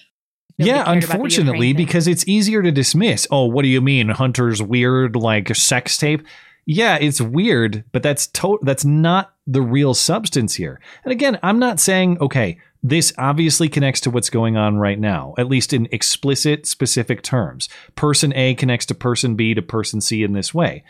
Nobody 0.57 0.71
yeah, 0.71 0.85
cared 0.85 0.87
about 0.87 0.89
the 0.89 0.95
Ukraine 0.95 1.12
unfortunately, 1.17 1.73
because 1.73 2.07
it's 2.07 2.27
easier 2.29 2.62
to 2.62 2.71
dismiss. 2.71 3.27
Oh, 3.31 3.47
what 3.47 3.62
do 3.62 3.69
you 3.69 3.81
mean 3.81 4.09
Hunter's 4.09 4.62
weird 4.62 5.17
like 5.17 5.55
sex 5.57 5.99
tape? 5.99 6.23
Yeah, 6.67 6.97
it's 6.97 7.21
weird, 7.21 7.85
but 7.93 8.03
that's 8.03 8.27
to- 8.29 8.59
that's 8.62 8.85
not 8.85 9.35
the 9.47 9.62
real 9.62 9.93
substance 9.95 10.55
here. 10.55 10.81
And 11.05 11.12
again, 11.12 11.39
I'm 11.43 11.59
not 11.59 11.81
saying 11.81 12.19
okay, 12.21 12.59
this 12.83 13.12
obviously 13.19 13.69
connects 13.69 14.01
to 14.03 14.11
what's 14.11 14.31
going 14.31 14.57
on 14.57 14.77
right 14.77 14.99
now, 14.99 15.35
at 15.39 15.49
least 15.49 15.73
in 15.73 15.89
explicit 15.91 16.67
specific 16.67 17.23
terms. 17.23 17.69
Person 17.97 18.33
A 18.35 18.55
connects 18.55 18.87
to 18.87 18.95
person 18.95 19.37
B 19.37 19.55
to 19.55 19.62
person 19.62 20.01
C 20.01 20.23
in 20.23 20.33
this 20.33 20.53
way. 20.55 20.85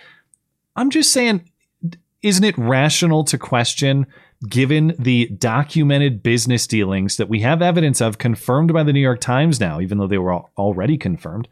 I'm 0.77 0.91
just 0.91 1.13
saying 1.13 1.51
isn't 2.23 2.45
it 2.45 2.57
rational 2.57 3.23
to 3.23 3.37
question 3.37 4.07
given 4.49 4.95
the 4.99 5.27
documented 5.39 6.23
business 6.23 6.67
dealings 6.67 7.17
that 7.19 7.29
we 7.29 7.41
have 7.41 7.63
evidence 7.63 8.01
of 8.01 8.19
confirmed 8.19 8.73
by 8.73 8.83
the 8.83 8.93
New 8.93 9.01
York 9.01 9.21
Times 9.21 9.61
now 9.61 9.81
even 9.81 9.99
though 9.99 10.07
they 10.07 10.19
were 10.19 10.33
al- 10.33 10.51
already 10.57 10.97
confirmed 10.99 11.49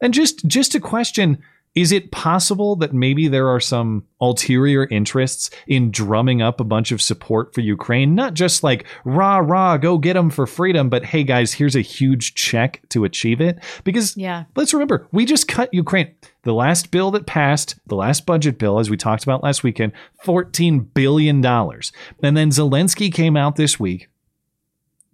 and 0.00 0.12
just 0.14 0.44
just 0.46 0.72
to 0.72 0.80
question 0.80 1.42
is 1.74 1.90
it 1.90 2.12
possible 2.12 2.76
that 2.76 2.92
maybe 2.92 3.26
there 3.28 3.48
are 3.48 3.60
some 3.60 4.04
ulterior 4.20 4.86
interests 4.86 5.50
in 5.66 5.90
drumming 5.90 6.40
up 6.40 6.60
a 6.60 6.64
bunch 6.64 6.92
of 6.92 7.02
support 7.02 7.52
for 7.52 7.60
Ukraine? 7.62 8.14
Not 8.14 8.34
just 8.34 8.62
like, 8.62 8.86
rah, 9.04 9.38
rah, 9.38 9.76
go 9.76 9.98
get 9.98 10.14
them 10.14 10.30
for 10.30 10.46
freedom, 10.46 10.88
but 10.88 11.04
hey, 11.04 11.24
guys, 11.24 11.52
here's 11.52 11.74
a 11.76 11.80
huge 11.80 12.34
check 12.34 12.80
to 12.90 13.04
achieve 13.04 13.40
it. 13.40 13.58
Because 13.82 14.16
Yeah. 14.16 14.44
let's 14.54 14.72
remember, 14.72 15.08
we 15.12 15.24
just 15.24 15.48
cut 15.48 15.72
Ukraine. 15.74 16.14
The 16.42 16.54
last 16.54 16.90
bill 16.90 17.10
that 17.12 17.26
passed, 17.26 17.74
the 17.86 17.96
last 17.96 18.24
budget 18.26 18.58
bill, 18.58 18.78
as 18.78 18.88
we 18.90 18.96
talked 18.96 19.24
about 19.24 19.42
last 19.42 19.62
weekend, 19.64 19.92
$14 20.24 20.86
billion. 20.94 21.44
And 21.44 22.36
then 22.36 22.50
Zelensky 22.50 23.12
came 23.12 23.36
out 23.36 23.56
this 23.56 23.80
week 23.80 24.08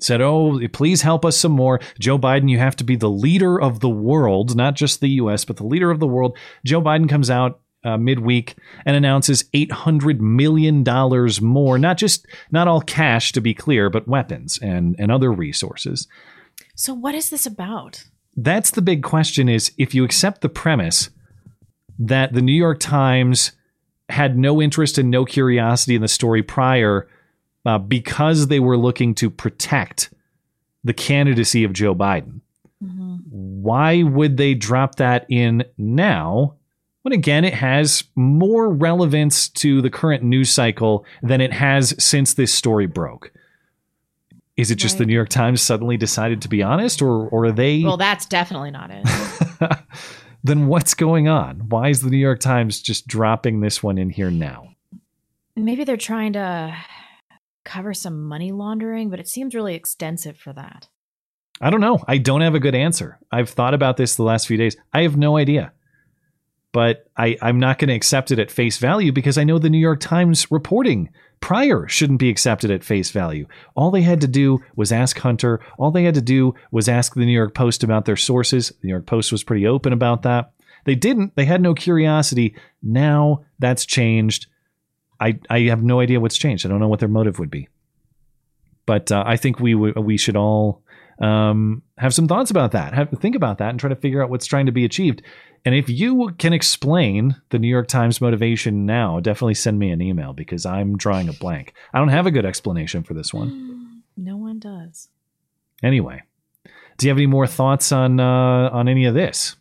said, 0.03 0.20
Oh, 0.20 0.61
please 0.72 1.03
help 1.03 1.24
us 1.24 1.36
some 1.36 1.53
more. 1.53 1.80
Joe 1.98 2.18
Biden, 2.18 2.51
you 2.51 2.59
have 2.59 2.76
to 2.76 2.84
be 2.84 2.96
the 2.96 3.11
leader 3.11 3.61
of 3.61 3.80
the 3.80 3.88
world, 3.88 4.57
not 4.57 4.74
just 4.74 5.01
the 5.01 5.11
US, 5.11 5.44
but 5.44 5.57
the 5.57 5.66
leader 5.66 5.90
of 5.90 6.01
the 6.01 6.07
world. 6.07 6.36
Joe 6.64 6.80
Biden 6.80 7.09
comes 7.09 7.30
out 7.30 7.61
uh, 7.84 7.96
midweek 7.96 8.57
and 8.84 8.96
announces 8.96 9.44
$800 9.55 10.20
million 10.20 10.84
more, 11.42 11.78
not 11.78 11.96
just, 11.96 12.26
not 12.51 12.68
all 12.68 12.82
cash 12.82 13.32
to 13.32 13.40
be 13.40 13.55
clear, 13.55 13.88
but 13.88 14.09
weapons 14.09 14.59
and, 14.61 14.96
and 14.98 15.11
other 15.11 15.32
resources. 15.32 16.07
So 16.74 16.92
what 16.94 17.14
is 17.14 17.30
this 17.30 17.46
about? 17.46 18.05
That's 18.36 18.70
the 18.70 18.82
big 18.82 19.03
question 19.03 19.48
is 19.48 19.72
if 19.78 19.94
you 19.94 20.05
accept 20.05 20.40
the 20.40 20.48
premise 20.48 21.11
that 21.98 22.32
the 22.32 22.42
New 22.42 22.55
York 22.55 22.80
Times 22.80 23.53
had 24.09 24.36
no 24.36 24.61
interest 24.61 24.98
and 24.98 25.11
no 25.11 25.24
curiosity 25.24 25.94
in 25.94 26.03
the 26.03 26.09
story 26.09 26.42
prior 26.42 27.09
uh, 27.67 27.79
because 27.79 28.47
they 28.47 28.61
were 28.61 28.77
looking 28.77 29.15
to 29.17 29.31
protect 29.31 30.13
the 30.85 30.95
candidacy 30.95 31.65
of 31.65 31.73
Joe 31.73 31.95
Biden. 31.95 32.41
Why 33.31 34.03
would 34.03 34.37
they 34.37 34.55
drop 34.55 34.97
that 34.97 35.27
in 35.29 35.65
now? 35.77 36.55
When 37.03 37.13
again, 37.13 37.45
it 37.45 37.55
has 37.55 38.05
more 38.15 38.69
relevance 38.69 39.49
to 39.51 39.81
the 39.81 39.91
current 39.91 40.23
news 40.23 40.51
cycle 40.51 41.05
than 41.23 41.41
it 41.41 41.53
has 41.53 41.95
since 42.03 42.35
this 42.35 42.53
story 42.53 42.87
broke. 42.87 43.33
Is 44.57 44.71
it 44.71 44.77
just 44.77 44.99
the 44.99 45.07
New 45.07 45.15
York 45.15 45.31
Times 45.31 45.63
suddenly 45.63 45.97
decided 45.97 46.43
to 46.43 46.49
be 46.49 46.63
honest, 46.63 47.01
or 47.01 47.29
or 47.29 47.47
are 47.47 47.53
they? 47.53 47.83
Well, 47.83 47.97
that's 47.97 48.27
definitely 48.27 48.71
not 48.71 48.91
it. 48.91 49.79
then 50.45 50.67
what's 50.67 50.93
going 50.93 51.29
on? 51.29 51.69
Why 51.69 51.89
is 51.89 52.03
the 52.03 52.11
New 52.11 52.19
York 52.19 52.41
Times 52.41 52.83
just 52.83 53.07
dropping 53.07 53.61
this 53.61 53.83
one 53.83 53.97
in 53.97 54.11
here 54.11 54.31
now? 54.31 54.75
Maybe 55.57 55.85
they're 55.85 55.97
trying 55.97 56.35
to 56.35 56.77
cover 57.65 57.95
some 57.95 58.25
money 58.25 58.53
laundering, 58.53 59.11
but 59.11 59.21
it 59.21 59.29
seems 59.29 59.55
really 59.55 59.75
extensive 59.75 60.37
for 60.37 60.53
that. 60.53 60.89
I 61.61 61.71
don't 61.71 61.81
know. 61.81 62.03
I 62.09 62.19
don't 62.19 62.41
have 62.41 62.55
a 62.55 62.61
good 62.61 62.75
answer. 62.75 63.19
I've 63.31 63.51
thought 63.51 63.75
about 63.75 63.97
this 63.97 64.17
the 64.17 64.23
last 64.23 64.47
few 64.47 64.57
days. 64.57 64.77
I 64.93 65.03
have 65.03 65.17
no 65.17 65.37
idea. 65.37 65.73
But 66.73 67.11
I, 67.17 67.37
I'm 67.43 67.59
not 67.59 67.79
going 67.79 67.89
to 67.89 67.95
accept 67.95 68.31
it 68.31 68.39
at 68.39 68.51
face 68.51 68.79
value 68.79 69.13
because 69.13 69.37
I 69.37 69.45
know 69.45 69.59
the 69.59 69.69
New 69.69 69.79
York 69.79 70.01
Times 70.01 70.51
reporting 70.51 71.11
prior 71.41 71.89
shouldn't 71.89 72.21
be 72.21 72.29
accepted 72.29 72.71
at 72.71 72.85
face 72.85 73.11
value. 73.11 73.47
All 73.75 73.91
they 73.91 74.03
had 74.03 74.21
to 74.21 74.29
do 74.29 74.61
was 74.77 74.93
ask 74.93 75.19
Hunter. 75.19 75.61
All 75.79 75.91
they 75.91 76.05
had 76.05 76.15
to 76.15 76.23
do 76.23 76.55
was 76.71 76.89
ask 76.89 77.15
the 77.15 77.27
New 77.27 77.33
York 77.33 77.55
Post 77.55 77.83
about 77.83 78.05
their 78.05 78.17
sources. 78.17 78.69
The 78.69 78.87
New 78.87 78.91
York 78.91 79.07
Post 79.07 79.33
was 79.33 79.43
pretty 79.43 79.67
open 79.67 79.93
about 79.93 80.23
that. 80.23 80.53
They 80.85 80.95
didn't. 80.95 81.35
They 81.35 81.45
had 81.45 81.61
no 81.61 81.75
curiosity. 81.75 82.55
Now 82.83 83.45
that's 83.59 83.85
changed. 83.85 84.47
I, 85.21 85.39
I 85.49 85.61
have 85.61 85.83
no 85.83 86.01
idea 86.01 86.21
what's 86.21 86.39
changed. 86.39 86.64
I 86.64 86.68
don't 86.68 86.81
know 86.81 86.89
what 86.89 87.01
their 87.01 87.09
motive 87.09 87.39
would 87.39 87.51
be. 87.51 87.68
But 88.87 89.12
uh, 89.12 89.23
I 89.27 89.37
think 89.37 89.61
we 89.61 89.73
w- 89.75 89.95
we 90.01 90.16
should 90.16 90.37
all 90.37 90.83
um, 91.21 91.83
have 91.99 92.14
some 92.14 92.27
thoughts 92.27 92.51
about 92.51 92.73
that. 92.73 92.95
Have 92.95 93.11
think 93.21 93.37
about 93.37 93.59
that 93.59 93.71
and 93.71 93.79
try 93.79 93.89
to 93.89 93.97
figure 93.97 94.23
out 94.23 94.31
what's 94.31 94.47
trying 94.47 94.66
to 94.66 94.73
be 94.73 94.85
achieved. 94.85 95.23
And 95.64 95.75
if 95.75 95.91
you 95.91 96.31
can 96.39 96.55
explain 96.55 97.37
the 97.51 97.59
New 97.59 97.68
York 97.68 97.87
Times 97.87 98.21
motivation 98.21 98.87
now, 98.87 99.21
definitely 99.21 99.55
send 99.55 99.79
me 99.79 99.91
an 99.91 100.01
email 100.01 100.33
because 100.33 100.64
I'm 100.64 100.97
drawing 100.97 101.29
a 101.29 101.35
blank. 101.35 101.75
I 101.93 101.99
don't 101.99 102.09
have 102.09 102.27
a 102.27 102.31
good 102.31 102.47
explanation 102.47 103.03
for 103.03 103.14
this 103.14 103.33
one. 103.33 103.77
No 104.16 104.37
one 104.37 104.59
does. 104.59 105.09
Anyway, 105.83 106.23
do 106.99 107.07
you 107.07 107.11
have 107.11 107.16
any 107.16 107.27
more 107.27 107.47
thoughts 107.47 107.91
on 107.91 108.21
uh, 108.21 108.68
on 108.71 108.87
any 108.87 109.07
of 109.07 109.14
this? 109.14 109.57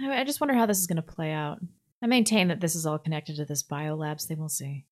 I 0.00 0.20
I 0.20 0.24
just 0.24 0.40
wonder 0.40 0.54
how 0.54 0.66
this 0.66 0.78
is 0.78 0.86
going 0.86 0.96
to 0.96 1.02
play 1.02 1.32
out. 1.32 1.58
I 2.02 2.06
maintain 2.06 2.48
that 2.48 2.60
this 2.60 2.74
is 2.74 2.84
all 2.84 2.98
connected 2.98 3.36
to 3.36 3.44
this 3.44 3.62
biolabs 3.62 4.26
thing. 4.26 4.38
We'll 4.38 4.48
see. 4.48 4.84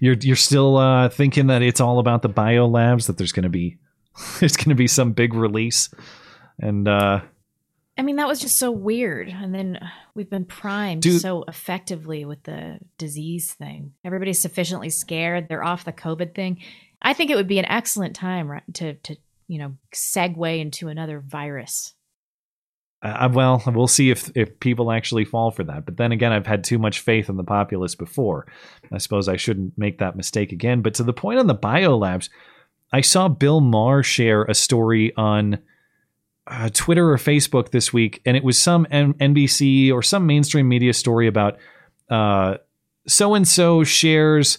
You're 0.00 0.16
you're 0.20 0.36
still 0.36 0.76
uh, 0.76 1.08
thinking 1.08 1.46
that 1.46 1.62
it's 1.62 1.80
all 1.80 1.98
about 1.98 2.22
the 2.22 2.28
biolabs 2.28 3.06
that 3.06 3.18
there's 3.18 3.32
going 3.32 3.44
to 3.44 3.48
be 3.48 3.78
there's 4.40 4.56
going 4.56 4.70
to 4.70 4.74
be 4.74 4.88
some 4.88 5.12
big 5.12 5.32
release 5.32 5.88
and 6.58 6.88
uh, 6.88 7.20
I 7.98 8.02
mean, 8.02 8.16
that 8.16 8.28
was 8.28 8.40
just 8.40 8.58
so 8.58 8.70
weird. 8.70 9.28
And 9.28 9.54
then 9.54 9.76
uh, 9.76 9.88
we've 10.14 10.28
been 10.28 10.44
primed 10.44 11.02
Dude. 11.02 11.20
so 11.20 11.44
effectively 11.48 12.24
with 12.24 12.42
the 12.42 12.78
disease 12.98 13.52
thing. 13.54 13.92
Everybody's 14.04 14.40
sufficiently 14.40 14.90
scared. 14.90 15.48
They're 15.48 15.64
off 15.64 15.84
the 15.84 15.92
COVID 15.92 16.34
thing. 16.34 16.60
I 17.00 17.14
think 17.14 17.30
it 17.30 17.36
would 17.36 17.48
be 17.48 17.58
an 17.58 17.64
excellent 17.66 18.14
time 18.14 18.50
right, 18.50 18.62
to, 18.74 18.94
to 18.94 19.16
you 19.48 19.58
know, 19.58 19.76
segue 19.94 20.60
into 20.60 20.88
another 20.88 21.20
virus. 21.20 21.94
Uh, 23.02 23.28
well, 23.32 23.62
we'll 23.66 23.86
see 23.86 24.10
if 24.10 24.30
if 24.34 24.58
people 24.60 24.90
actually 24.90 25.24
fall 25.24 25.50
for 25.50 25.64
that. 25.64 25.84
But 25.84 25.96
then 25.96 26.12
again, 26.12 26.32
I've 26.32 26.46
had 26.46 26.64
too 26.64 26.78
much 26.78 27.00
faith 27.00 27.28
in 27.28 27.36
the 27.36 27.44
populace 27.44 27.94
before. 27.94 28.46
I 28.92 28.98
suppose 28.98 29.28
I 29.28 29.36
shouldn't 29.36 29.76
make 29.76 29.98
that 29.98 30.16
mistake 30.16 30.52
again. 30.52 30.82
But 30.82 30.94
to 30.94 31.02
the 31.02 31.12
point 31.12 31.38
on 31.38 31.46
the 31.46 31.54
biolabs, 31.54 32.28
I 32.92 33.02
saw 33.02 33.28
Bill 33.28 33.60
Maher 33.60 34.02
share 34.02 34.44
a 34.44 34.54
story 34.54 35.12
on 35.16 35.58
uh, 36.46 36.70
Twitter 36.72 37.10
or 37.10 37.16
Facebook 37.16 37.70
this 37.70 37.92
week, 37.92 38.22
and 38.24 38.36
it 38.36 38.44
was 38.44 38.58
some 38.58 38.86
NBC 38.86 39.92
or 39.92 40.02
some 40.02 40.26
mainstream 40.26 40.68
media 40.68 40.92
story 40.92 41.26
about 41.26 41.58
so 43.06 43.34
and 43.34 43.46
so 43.46 43.84
shares 43.84 44.58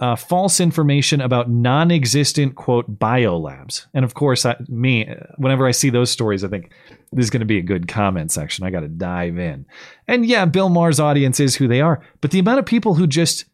uh, 0.00 0.16
false 0.16 0.58
information 0.60 1.20
about 1.20 1.48
non-existent 1.48 2.56
quote 2.56 2.98
biolabs. 2.98 3.86
And 3.94 4.04
of 4.04 4.14
course, 4.14 4.44
I, 4.44 4.56
me, 4.68 5.08
whenever 5.36 5.66
I 5.66 5.70
see 5.70 5.90
those 5.90 6.10
stories, 6.10 6.42
I 6.42 6.48
think 6.48 6.72
this 7.12 7.24
is 7.24 7.30
going 7.30 7.40
to 7.40 7.46
be 7.46 7.58
a 7.58 7.62
good 7.62 7.88
comment 7.88 8.32
section. 8.32 8.64
I 8.64 8.70
got 8.70 8.80
to 8.80 8.88
dive 8.88 9.38
in. 9.38 9.66
And 10.08 10.24
yeah, 10.24 10.44
Bill 10.46 10.68
Maher's 10.68 10.98
audience 11.00 11.40
is 11.40 11.56
who 11.56 11.68
they 11.68 11.80
are, 11.80 12.02
but 12.20 12.30
the 12.30 12.38
amount 12.38 12.58
of 12.58 12.66
people 12.66 12.94
who 12.94 13.06
just 13.06 13.44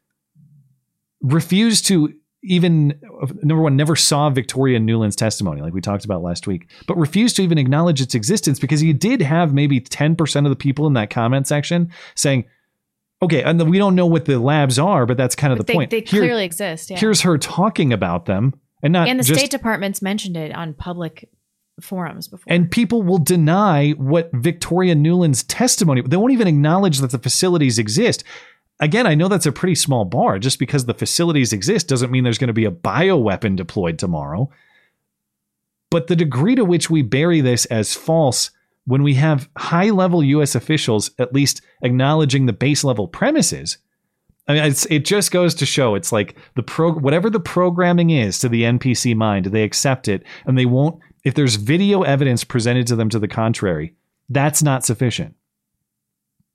refuse 1.20 1.82
to 1.82 2.14
even 2.44 2.98
number 3.42 3.61
one 3.62 3.74
never 3.74 3.96
saw 3.96 4.30
Victoria 4.30 4.78
Nuland's 4.78 5.16
testimony 5.16 5.61
like 5.61 5.74
we 5.74 5.80
talked 5.80 6.04
about 6.04 6.22
last 6.22 6.46
week 6.46 6.70
but 6.86 6.96
refused 6.96 7.34
to 7.36 7.42
even 7.42 7.59
acknowledge 7.59 8.00
its 8.00 8.14
existence 8.14 8.61
because 8.61 8.80
you 8.80 8.94
did 8.94 9.20
have 9.20 9.52
maybe 9.52 9.80
10% 9.80 10.44
of 10.44 10.50
the 10.50 10.54
people 10.56 10.86
in 10.86 10.92
that 10.92 11.11
comment 11.11 11.48
section 11.48 11.90
saying 12.14 12.44
okay 13.20 13.42
and 13.42 13.61
we 13.68 13.76
don't 13.76 13.96
know 13.96 14.06
what 14.06 14.26
the 14.26 14.38
labs 14.38 14.78
are 14.78 15.04
but 15.04 15.16
that's 15.16 15.34
kind 15.34 15.52
of 15.52 15.59
But 15.59 15.66
the 15.66 15.72
they, 15.72 15.76
point 15.76 15.90
they 15.90 16.00
Here- 16.02 16.22
clearly 16.22 16.44
exist. 16.44 16.90
Yeah. 16.90 16.98
here's 17.00 17.22
her 17.22 17.36
talking 17.38 17.92
about 17.92 18.26
them 18.26 18.54
and 18.84 18.92
not 18.92 19.09
and 19.09 19.18
the 19.18 19.24
just 19.24 19.40
State 19.40 19.50
Department's 19.50 20.00
mentioned 20.00 20.36
it 20.36 20.54
on 20.54 20.74
public 20.74 21.28
forums 21.81 22.29
before. 22.29 22.45
and 22.53 22.70
people 22.70 23.03
will 23.03 23.18
deny 23.18 23.91
what 23.93 24.31
Victoria 24.33 24.95
Nuland's 24.95 25.43
testimony. 25.45 26.03
They 26.03 26.16
won't 26.16 26.33
even 26.33 26.49
acknowledge 26.49 26.99
that 26.99 27.11
the 27.11 27.18
facilities 27.18 27.79
exist. 27.79 28.24
Again, 28.81 29.07
I 29.07 29.14
know 29.14 29.29
that's 29.29 29.47
a 29.47 29.53
pretty 29.53 29.74
small 29.74 30.05
bar. 30.05 30.39
Just 30.39 30.59
because 30.59 30.85
the 30.85 30.95
facilities 30.95 31.53
exist 31.53 31.89
doesn't 31.89 32.11
mean 32.11 32.24
there's 32.24 32.39
going 32.39 32.49
to 32.49 32.55
be 32.55 32.64
a 32.64 32.70
bioweapon 32.70 33.57
deployed 33.57 33.99
tomorrow. 33.99 34.51
But 35.91 36.07
the 36.07 36.16
degree 36.16 36.55
to 36.55 36.64
which 36.64 36.91
we 36.91 37.03
bury 37.03 37.41
this 37.41 37.64
as 37.66 37.95
false 37.95 38.51
when 38.87 39.03
we 39.03 39.14
have 39.14 39.49
high 39.57 39.91
level 39.91 40.22
US 40.22 40.55
officials 40.55 41.11
at 41.18 41.35
least 41.35 41.61
acknowledging 41.83 42.47
the 42.47 42.53
base 42.53 42.85
level 42.85 43.09
premises. 43.09 43.79
I 44.49 44.55
mean, 44.55 44.74
it 44.89 45.05
just 45.05 45.31
goes 45.31 45.55
to 45.57 45.66
show 45.66 45.95
it's 45.95 46.11
like 46.11 46.37
the 46.57 46.62
pro 46.62 46.93
whatever 46.93 47.29
the 47.29 47.41
programming 47.41 48.09
is 48.11 48.39
to 48.39 48.49
the 48.49 48.62
NPC 48.62 49.14
mind, 49.14 49.47
they 49.47 49.62
accept 49.62 50.09
it 50.09 50.24
and 50.47 50.57
they 50.57 50.64
won't. 50.64 51.01
If 51.25 51.35
there's 51.35 51.57
video 51.57 52.03
evidence 52.03 52.45
presented 52.45 52.87
to 52.89 52.97
them 52.97 53.09
to 53.11 53.19
the 53.19 53.29
contrary, 53.29 53.95
that's 54.29 54.62
not 54.62 54.85
sufficient. 54.85 55.35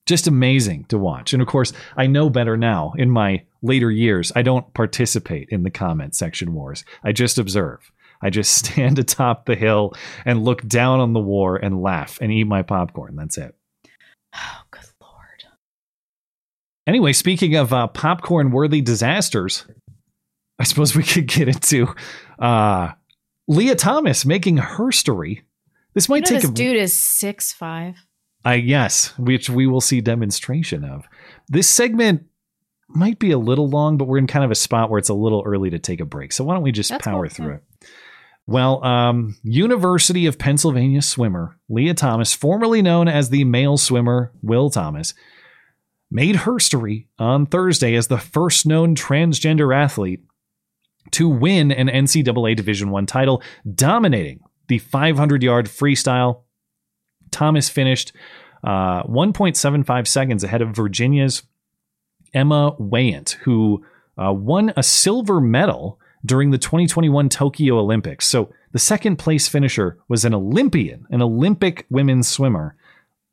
Just 0.06 0.28
amazing 0.28 0.86
to 0.86 0.98
watch. 0.98 1.34
And 1.34 1.42
of 1.42 1.48
course, 1.48 1.72
I 1.96 2.08
know 2.08 2.30
better 2.30 2.58
now 2.58 2.94
in 2.98 3.10
my 3.10 3.44
later 3.62 3.90
years. 3.90 4.32
I 4.36 4.42
don't 4.42 4.74
participate 4.74 5.50
in 5.50 5.64
the 5.64 5.72
comment 5.72 6.16
section 6.16 6.54
wars. 6.54 6.84
I 7.04 7.14
just 7.14 7.38
observe. 7.38 7.92
I 8.22 8.30
just 8.30 8.54
stand 8.66 9.00
atop 9.00 9.46
the 9.46 9.56
hill 9.56 9.94
and 10.26 10.44
look 10.44 10.68
down 10.68 11.00
on 11.00 11.14
the 11.14 11.20
war 11.20 11.56
and 11.56 11.82
laugh 11.82 12.18
and 12.22 12.32
eat 12.32 12.46
my 12.46 12.64
popcorn. 12.64 13.16
That's 13.16 13.38
it. 13.38 13.56
Oh, 14.36 14.62
good 14.72 14.84
lord. 15.02 15.44
Anyway, 16.86 17.14
speaking 17.14 17.56
of 17.56 17.72
uh, 17.72 17.88
popcorn 17.88 18.52
worthy 18.52 18.82
disasters, 18.82 19.66
I 20.60 20.64
suppose 20.64 20.96
we 20.96 21.04
could 21.04 21.28
get 21.28 21.48
into 21.48 21.94
uh, 22.40 22.92
Lia 23.48 23.76
Thomas 23.76 24.26
making 24.26 24.58
her 24.58 24.92
story. 24.92 25.44
This 25.94 26.10
might 26.10 26.18
you 26.18 26.22
know 26.22 26.40
take 26.40 26.42
this 26.42 26.52
a 26.52 26.54
dude 26.54 26.78
is 26.78 26.94
six 26.94 27.54
five. 27.54 27.96
I 28.46 28.56
yes, 28.56 29.18
which 29.18 29.50
we 29.50 29.68
will 29.68 29.82
see 29.82 30.02
demonstration 30.02 30.84
of. 30.84 31.08
This 31.48 31.70
segment 31.70 32.26
might 32.90 33.20
be 33.20 33.32
a 33.32 33.38
little 33.38 33.70
long, 33.70 33.98
but 33.98 34.06
we're 34.06 34.18
in 34.18 34.28
kind 34.28 34.46
of 34.46 34.52
a 34.52 34.56
spot 34.56 34.90
where 34.90 35.00
it's 35.00 35.10
a 35.10 35.14
little 35.14 35.44
early 35.46 35.70
to 35.70 35.80
take 35.80 36.00
a 36.00 36.06
break. 36.06 36.32
So 36.32 36.44
why 36.44 36.54
don't 36.54 36.64
we 36.64 36.72
just 36.72 36.90
That's 36.90 37.04
power 37.04 37.28
through 37.28 37.56
it? 37.56 37.64
Well, 38.46 38.84
um, 38.84 39.38
University 39.44 40.26
of 40.26 40.38
Pennsylvania 40.38 41.02
swimmer 41.02 41.58
Lia 41.70 41.94
Thomas, 41.94 42.34
formerly 42.34 42.82
known 42.82 43.08
as 43.08 43.30
the 43.30 43.46
male 43.46 43.78
swimmer 43.78 44.34
Will 44.42 44.70
Thomas, 44.70 45.14
made 46.12 46.38
her 46.38 46.60
story 46.60 47.08
on 47.18 47.46
Thursday 47.46 47.96
as 47.96 48.08
the 48.08 48.18
first 48.18 48.66
known 48.66 48.96
transgender 48.96 49.76
athlete 49.76 50.24
to 51.12 51.28
win 51.28 51.72
an 51.72 51.88
NCAA 51.88 52.56
Division 52.56 52.90
One 52.90 53.06
title, 53.06 53.42
dominating 53.74 54.42
the 54.68 54.80
500-yard 54.80 55.68
freestyle. 55.68 56.42
Thomas 57.32 57.70
finished 57.70 58.14
uh, 58.64 59.04
1.75 59.04 60.08
seconds 60.08 60.44
ahead 60.44 60.62
of 60.62 60.70
Virginia's 60.70 61.44
Emma 62.34 62.76
Weyant, 62.80 63.32
who 63.44 63.86
uh, 64.18 64.34
won 64.34 64.74
a 64.76 64.84
silver 64.84 65.42
medal 65.42 66.00
during 66.26 66.52
the 66.52 66.58
2021 66.58 67.30
Tokyo 67.30 67.78
Olympics. 67.78 68.26
So 68.26 68.54
the 68.72 68.80
second 68.80 69.18
place 69.18 69.48
finisher 69.48 69.98
was 70.08 70.26
an 70.26 70.34
Olympian, 70.34 71.06
an 71.10 71.22
Olympic 71.22 71.86
women's 71.90 72.28
swimmer. 72.28 72.76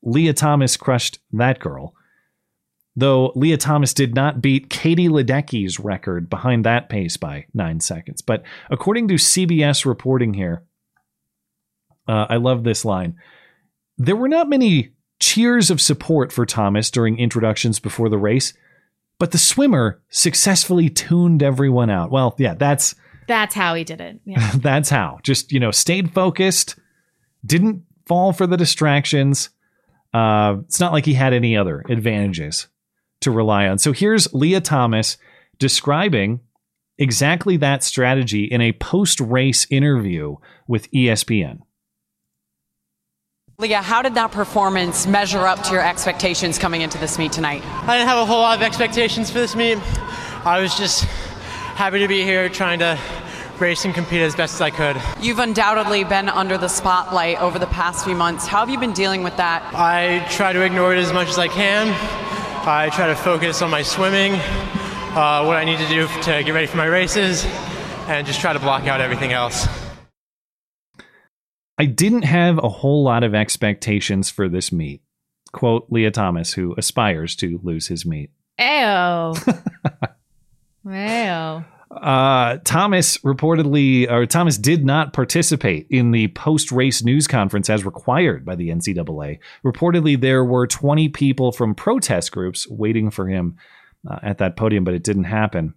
Lia 0.02 0.32
Thomas 0.32 0.76
crushed 0.76 1.18
that 1.32 1.60
girl. 1.60 1.94
Though 2.96 3.32
Lia 3.36 3.56
Thomas 3.56 3.94
did 3.94 4.14
not 4.14 4.42
beat 4.42 4.68
Katie 4.68 5.08
Ledecky's 5.08 5.78
record 5.78 6.28
behind 6.28 6.64
that 6.64 6.88
pace 6.88 7.16
by 7.16 7.46
nine 7.54 7.80
seconds. 7.80 8.20
But 8.20 8.42
according 8.70 9.08
to 9.08 9.14
CBS 9.14 9.86
reporting 9.86 10.34
here, 10.34 10.64
uh, 12.08 12.26
I 12.28 12.36
love 12.36 12.64
this 12.64 12.84
line. 12.84 13.16
There 13.96 14.16
were 14.16 14.28
not 14.28 14.48
many 14.48 14.92
cheers 15.20 15.70
of 15.70 15.80
support 15.80 16.32
for 16.32 16.44
Thomas 16.44 16.90
during 16.90 17.18
introductions 17.18 17.78
before 17.78 18.08
the 18.08 18.18
race, 18.18 18.54
but 19.18 19.30
the 19.30 19.38
swimmer 19.38 20.02
successfully 20.08 20.88
tuned 20.88 21.42
everyone 21.42 21.90
out. 21.90 22.10
Well, 22.10 22.34
yeah, 22.38 22.54
that's 22.54 22.96
That's 23.28 23.54
how 23.54 23.74
he 23.74 23.84
did 23.84 24.00
it. 24.00 24.20
Yeah. 24.24 24.50
that's 24.56 24.90
how. 24.90 25.20
Just, 25.22 25.52
you 25.52 25.60
know, 25.60 25.70
stayed 25.70 26.12
focused, 26.12 26.76
didn't 27.46 27.84
fall 28.06 28.32
for 28.32 28.48
the 28.48 28.56
distractions. 28.56 29.50
Uh, 30.12 30.56
it's 30.64 30.80
not 30.80 30.92
like 30.92 31.04
he 31.04 31.14
had 31.14 31.32
any 31.32 31.56
other 31.56 31.84
advantages 31.88 32.66
to 33.20 33.30
rely 33.30 33.68
on. 33.68 33.78
So 33.78 33.92
here's 33.92 34.32
Lia 34.32 34.60
Thomas 34.60 35.16
describing 35.58 36.40
exactly 36.98 37.56
that 37.58 37.82
strategy 37.82 38.44
in 38.44 38.60
a 38.60 38.72
post 38.72 39.20
race 39.20 39.66
interview 39.70 40.36
with 40.66 40.90
ESPN. 40.90 41.60
Lia, 43.58 43.82
how 43.82 44.00
did 44.00 44.14
that 44.14 44.32
performance 44.32 45.06
measure 45.06 45.40
up 45.46 45.62
to 45.64 45.72
your 45.72 45.86
expectations 45.86 46.58
coming 46.58 46.80
into 46.80 46.96
this 46.96 47.18
meet 47.18 47.30
tonight? 47.30 47.62
I 47.64 47.98
didn't 47.98 48.08
have 48.08 48.18
a 48.18 48.24
whole 48.24 48.40
lot 48.40 48.56
of 48.56 48.62
expectations 48.62 49.30
for 49.30 49.38
this 49.38 49.54
meet. 49.54 49.78
I 50.46 50.60
was 50.62 50.74
just 50.74 51.04
happy 51.04 51.98
to 51.98 52.08
be 52.08 52.22
here 52.22 52.48
trying 52.48 52.78
to 52.78 52.98
race 53.58 53.84
and 53.84 53.94
compete 53.94 54.22
as 54.22 54.34
best 54.34 54.54
as 54.54 54.60
I 54.62 54.70
could. 54.70 54.96
You've 55.22 55.38
undoubtedly 55.38 56.04
been 56.04 56.30
under 56.30 56.56
the 56.56 56.68
spotlight 56.68 57.38
over 57.42 57.58
the 57.58 57.66
past 57.66 58.06
few 58.06 58.14
months. 58.14 58.46
How 58.46 58.60
have 58.60 58.70
you 58.70 58.78
been 58.78 58.94
dealing 58.94 59.22
with 59.22 59.36
that? 59.36 59.62
I 59.74 60.26
try 60.30 60.54
to 60.54 60.62
ignore 60.62 60.94
it 60.94 60.98
as 60.98 61.12
much 61.12 61.28
as 61.28 61.38
I 61.38 61.48
can. 61.48 61.88
I 62.62 62.90
try 62.90 63.06
to 63.06 63.16
focus 63.16 63.62
on 63.62 63.70
my 63.70 63.82
swimming, 63.82 64.34
uh, 64.34 65.44
what 65.44 65.56
I 65.56 65.64
need 65.64 65.78
to 65.78 65.88
do 65.88 66.06
to 66.06 66.42
get 66.44 66.52
ready 66.52 66.66
for 66.66 66.76
my 66.76 66.84
races, 66.84 67.44
and 68.06 68.26
just 68.26 68.40
try 68.40 68.52
to 68.52 68.58
block 68.58 68.86
out 68.86 69.00
everything 69.00 69.32
else. 69.32 69.66
I 71.78 71.86
didn't 71.86 72.22
have 72.22 72.58
a 72.58 72.68
whole 72.68 73.02
lot 73.02 73.24
of 73.24 73.34
expectations 73.34 74.28
for 74.28 74.46
this 74.48 74.70
meet. 74.70 75.00
Quote 75.52 75.86
Lia 75.88 76.10
Thomas, 76.10 76.52
who 76.52 76.74
aspires 76.76 77.34
to 77.36 77.58
lose 77.62 77.88
his 77.88 78.04
meet. 78.04 78.30
Ew. 78.58 79.34
Ayo. 80.86 81.64
Uh, 81.90 82.58
Thomas 82.64 83.18
reportedly, 83.18 84.08
or 84.08 84.24
Thomas 84.24 84.56
did 84.56 84.84
not 84.84 85.12
participate 85.12 85.88
in 85.90 86.12
the 86.12 86.28
post 86.28 86.70
race 86.70 87.02
news 87.02 87.26
conference 87.26 87.68
as 87.68 87.84
required 87.84 88.44
by 88.44 88.54
the 88.54 88.68
NCAA. 88.68 89.38
Reportedly, 89.64 90.20
there 90.20 90.44
were 90.44 90.68
20 90.68 91.08
people 91.08 91.50
from 91.50 91.74
protest 91.74 92.30
groups 92.30 92.68
waiting 92.68 93.10
for 93.10 93.28
him 93.28 93.56
uh, 94.08 94.20
at 94.22 94.38
that 94.38 94.56
podium, 94.56 94.84
but 94.84 94.94
it 94.94 95.02
didn't 95.02 95.24
happen. 95.24 95.74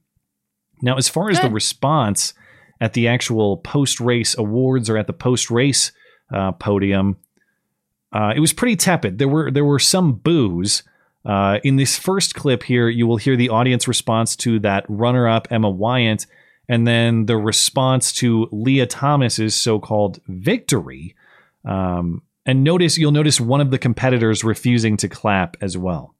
Now, 0.83 0.97
as 0.97 1.09
far 1.09 1.31
as 1.31 1.39
the 1.39 1.49
response 1.49 2.33
at 2.79 2.93
the 2.93 3.07
actual 3.07 3.57
post 3.57 3.99
race 3.99 4.37
awards 4.37 4.89
or 4.89 4.97
at 4.97 5.07
the 5.07 5.13
post 5.13 5.49
race 5.49 5.91
uh, 6.31 6.51
podium, 6.51 7.17
uh, 8.11 8.33
it 8.35 8.39
was 8.39 8.53
pretty 8.53 8.75
tepid. 8.75 9.17
There 9.17 9.27
were 9.27 9.49
there 9.49 9.65
were 9.65 9.79
some 9.79 10.13
boos. 10.13 10.83
Uh, 11.25 11.59
in 11.63 11.77
this 11.77 11.97
first 11.97 12.35
clip 12.35 12.63
here, 12.63 12.89
you 12.89 13.07
will 13.07 13.17
hear 13.17 13.35
the 13.35 13.49
audience 13.49 13.87
response 13.87 14.35
to 14.35 14.59
that 14.59 14.85
runner-up 14.89 15.47
Emma 15.51 15.71
Weyant, 15.71 16.25
and 16.67 16.87
then 16.87 17.25
the 17.25 17.37
response 17.37 18.11
to 18.13 18.47
Lia 18.51 18.85
Thomas's 18.85 19.55
so-called 19.55 20.19
victory. 20.27 21.15
Um, 21.65 22.23
and 22.45 22.63
notice 22.63 22.97
you'll 22.97 23.11
notice 23.11 23.39
one 23.39 23.61
of 23.61 23.71
the 23.71 23.77
competitors 23.77 24.43
refusing 24.43 24.97
to 24.97 25.07
clap 25.07 25.55
as 25.61 25.77
well. 25.77 26.13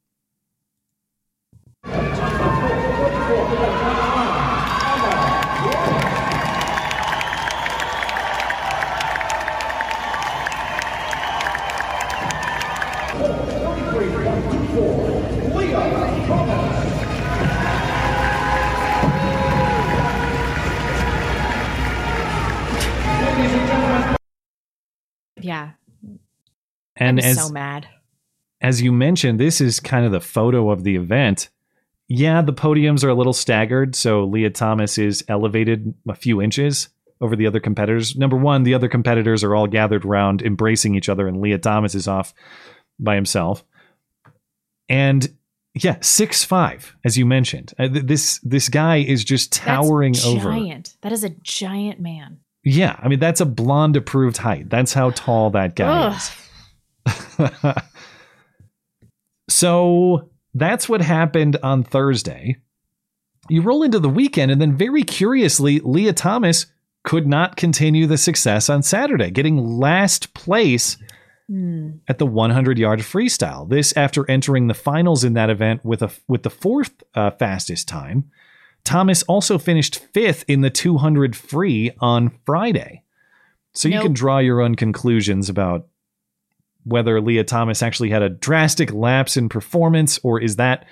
Yeah. 25.43 25.71
And 26.95 27.19
I'm 27.19 27.25
as 27.25 27.45
so 27.45 27.51
mad. 27.51 27.87
as 28.61 28.81
you 28.81 28.91
mentioned, 28.91 29.39
this 29.39 29.59
is 29.61 29.79
kind 29.79 30.05
of 30.05 30.11
the 30.11 30.21
photo 30.21 30.69
of 30.69 30.83
the 30.83 30.95
event. 30.95 31.49
Yeah, 32.07 32.41
the 32.41 32.53
podiums 32.53 33.03
are 33.03 33.09
a 33.09 33.15
little 33.15 33.33
staggered, 33.33 33.95
so 33.95 34.25
Lia 34.25 34.49
Thomas 34.49 34.97
is 34.97 35.23
elevated 35.27 35.93
a 36.07 36.15
few 36.15 36.41
inches 36.41 36.89
over 37.21 37.35
the 37.35 37.47
other 37.47 37.59
competitors. 37.59 38.15
Number 38.15 38.37
one, 38.37 38.63
the 38.63 38.73
other 38.73 38.89
competitors 38.89 39.43
are 39.43 39.55
all 39.55 39.67
gathered 39.67 40.05
around, 40.05 40.41
embracing 40.41 40.95
each 40.95 41.09
other, 41.09 41.27
and 41.27 41.39
Lia 41.41 41.57
Thomas 41.57 41.95
is 41.95 42.07
off 42.07 42.33
by 42.99 43.15
himself. 43.15 43.63
And 44.89 45.33
yeah, 45.73 45.97
six 46.01 46.43
five, 46.43 46.95
as 47.03 47.17
you 47.17 47.25
mentioned. 47.25 47.73
Uh, 47.79 47.87
th- 47.87 48.05
this 48.05 48.39
this 48.43 48.69
guy 48.69 48.97
is 48.97 49.23
just 49.23 49.51
towering 49.53 50.13
That's 50.13 50.25
over. 50.25 50.51
Giant. 50.51 50.95
That 51.01 51.11
is 51.11 51.23
a 51.23 51.29
giant 51.29 51.99
man. 51.99 52.39
Yeah, 52.63 52.97
I 53.01 53.07
mean 53.07 53.19
that's 53.19 53.41
a 53.41 53.45
blonde 53.45 53.95
approved 53.95 54.37
height. 54.37 54.69
That's 54.69 54.93
how 54.93 55.09
tall 55.11 55.49
that 55.51 55.75
guy 55.75 56.13
Ugh. 57.07 57.45
is. 57.45 57.73
so 59.49 60.29
that's 60.53 60.87
what 60.87 61.01
happened 61.01 61.57
on 61.63 61.83
Thursday. 61.83 62.57
You 63.49 63.61
roll 63.61 63.83
into 63.83 63.99
the 63.99 64.09
weekend, 64.09 64.51
and 64.51 64.61
then 64.61 64.77
very 64.77 65.03
curiously, 65.03 65.79
Lia 65.79 66.13
Thomas 66.13 66.67
could 67.03 67.27
not 67.27 67.57
continue 67.57 68.07
the 68.07 68.17
success 68.17 68.69
on 68.69 68.81
Saturday, 68.81 69.29
getting 69.31 69.57
last 69.57 70.33
place 70.33 70.97
Hmm. 71.49 71.89
at 72.07 72.19
the 72.19 72.25
100 72.25 72.77
yard 72.79 72.99
freestyle. 73.01 73.67
This 73.67 73.91
after 73.97 74.29
entering 74.31 74.67
the 74.67 74.73
finals 74.73 75.25
in 75.25 75.33
that 75.33 75.49
event 75.49 75.83
with 75.83 76.01
a 76.01 76.09
with 76.25 76.43
the 76.43 76.49
fourth 76.49 76.93
uh, 77.15 77.31
fastest 77.31 77.85
time. 77.89 78.31
Thomas 78.85 79.23
also 79.23 79.57
finished 79.57 79.99
fifth 80.13 80.43
in 80.47 80.61
the 80.61 80.69
200 80.69 81.35
free 81.35 81.91
on 81.99 82.37
Friday. 82.45 83.03
So 83.73 83.87
you 83.87 84.01
can 84.01 84.13
draw 84.13 84.37
your 84.37 84.61
own 84.61 84.75
conclusions 84.75 85.49
about 85.49 85.87
whether 86.83 87.19
Lia 87.19 87.43
Thomas 87.43 87.81
actually 87.81 88.09
had 88.09 88.21
a 88.21 88.29
drastic 88.29 88.93
lapse 88.93 89.35
in 89.35 89.49
performance, 89.49 90.19
or 90.21 90.39
is 90.39 90.57
that 90.57 90.85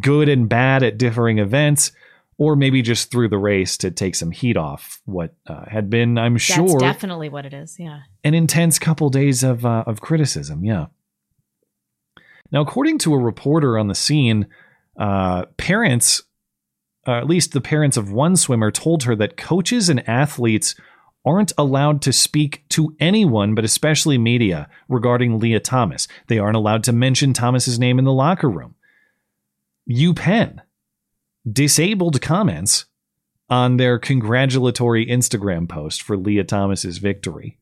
good 0.00 0.28
and 0.28 0.48
bad 0.48 0.82
at 0.82 0.96
differing 0.96 1.38
events, 1.38 1.92
or 2.38 2.56
maybe 2.56 2.82
just 2.82 3.10
through 3.10 3.28
the 3.28 3.38
race 3.38 3.76
to 3.78 3.90
take 3.90 4.14
some 4.14 4.30
heat 4.30 4.56
off 4.56 5.00
what 5.04 5.34
uh, 5.46 5.64
had 5.68 5.90
been, 5.90 6.16
I'm 6.16 6.34
That's 6.34 6.44
sure, 6.44 6.78
definitely 6.78 7.28
what 7.28 7.46
it 7.46 7.52
is. 7.52 7.76
Yeah. 7.78 8.00
an 8.22 8.34
intense 8.34 8.78
couple 8.78 9.10
days 9.10 9.42
of 9.42 9.66
uh, 9.66 9.84
of 9.86 10.00
criticism. 10.00 10.64
Yeah. 10.64 10.86
Now, 12.50 12.62
according 12.62 12.98
to 12.98 13.14
a 13.14 13.18
reporter 13.18 13.76
on 13.78 13.88
the 13.88 13.94
scene, 13.94 14.46
uh, 14.96 15.46
parents, 15.56 16.22
uh, 17.06 17.12
at 17.12 17.26
least 17.26 17.52
the 17.52 17.60
parents 17.60 17.96
of 17.96 18.12
one 18.12 18.36
swimmer, 18.36 18.70
told 18.70 19.04
her 19.04 19.16
that 19.16 19.36
coaches 19.36 19.88
and 19.88 20.08
athletes 20.08 20.74
aren't 21.24 21.52
allowed 21.56 22.02
to 22.02 22.12
speak 22.12 22.64
to 22.68 22.94
anyone, 23.00 23.54
but 23.54 23.64
especially 23.64 24.18
media, 24.18 24.68
regarding 24.88 25.38
Lia 25.38 25.60
Thomas. 25.60 26.06
They 26.26 26.38
aren't 26.38 26.56
allowed 26.56 26.84
to 26.84 26.92
mention 26.92 27.32
Thomas's 27.32 27.78
name 27.78 27.98
in 27.98 28.04
the 28.04 28.12
locker 28.12 28.50
room. 28.50 28.74
UPenn 29.90 30.60
disabled 31.50 32.20
comments 32.20 32.86
on 33.48 33.76
their 33.76 33.98
congratulatory 33.98 35.06
Instagram 35.06 35.68
post 35.68 36.02
for 36.02 36.16
Lia 36.16 36.44
Thomas's 36.44 36.98
victory. 36.98 37.58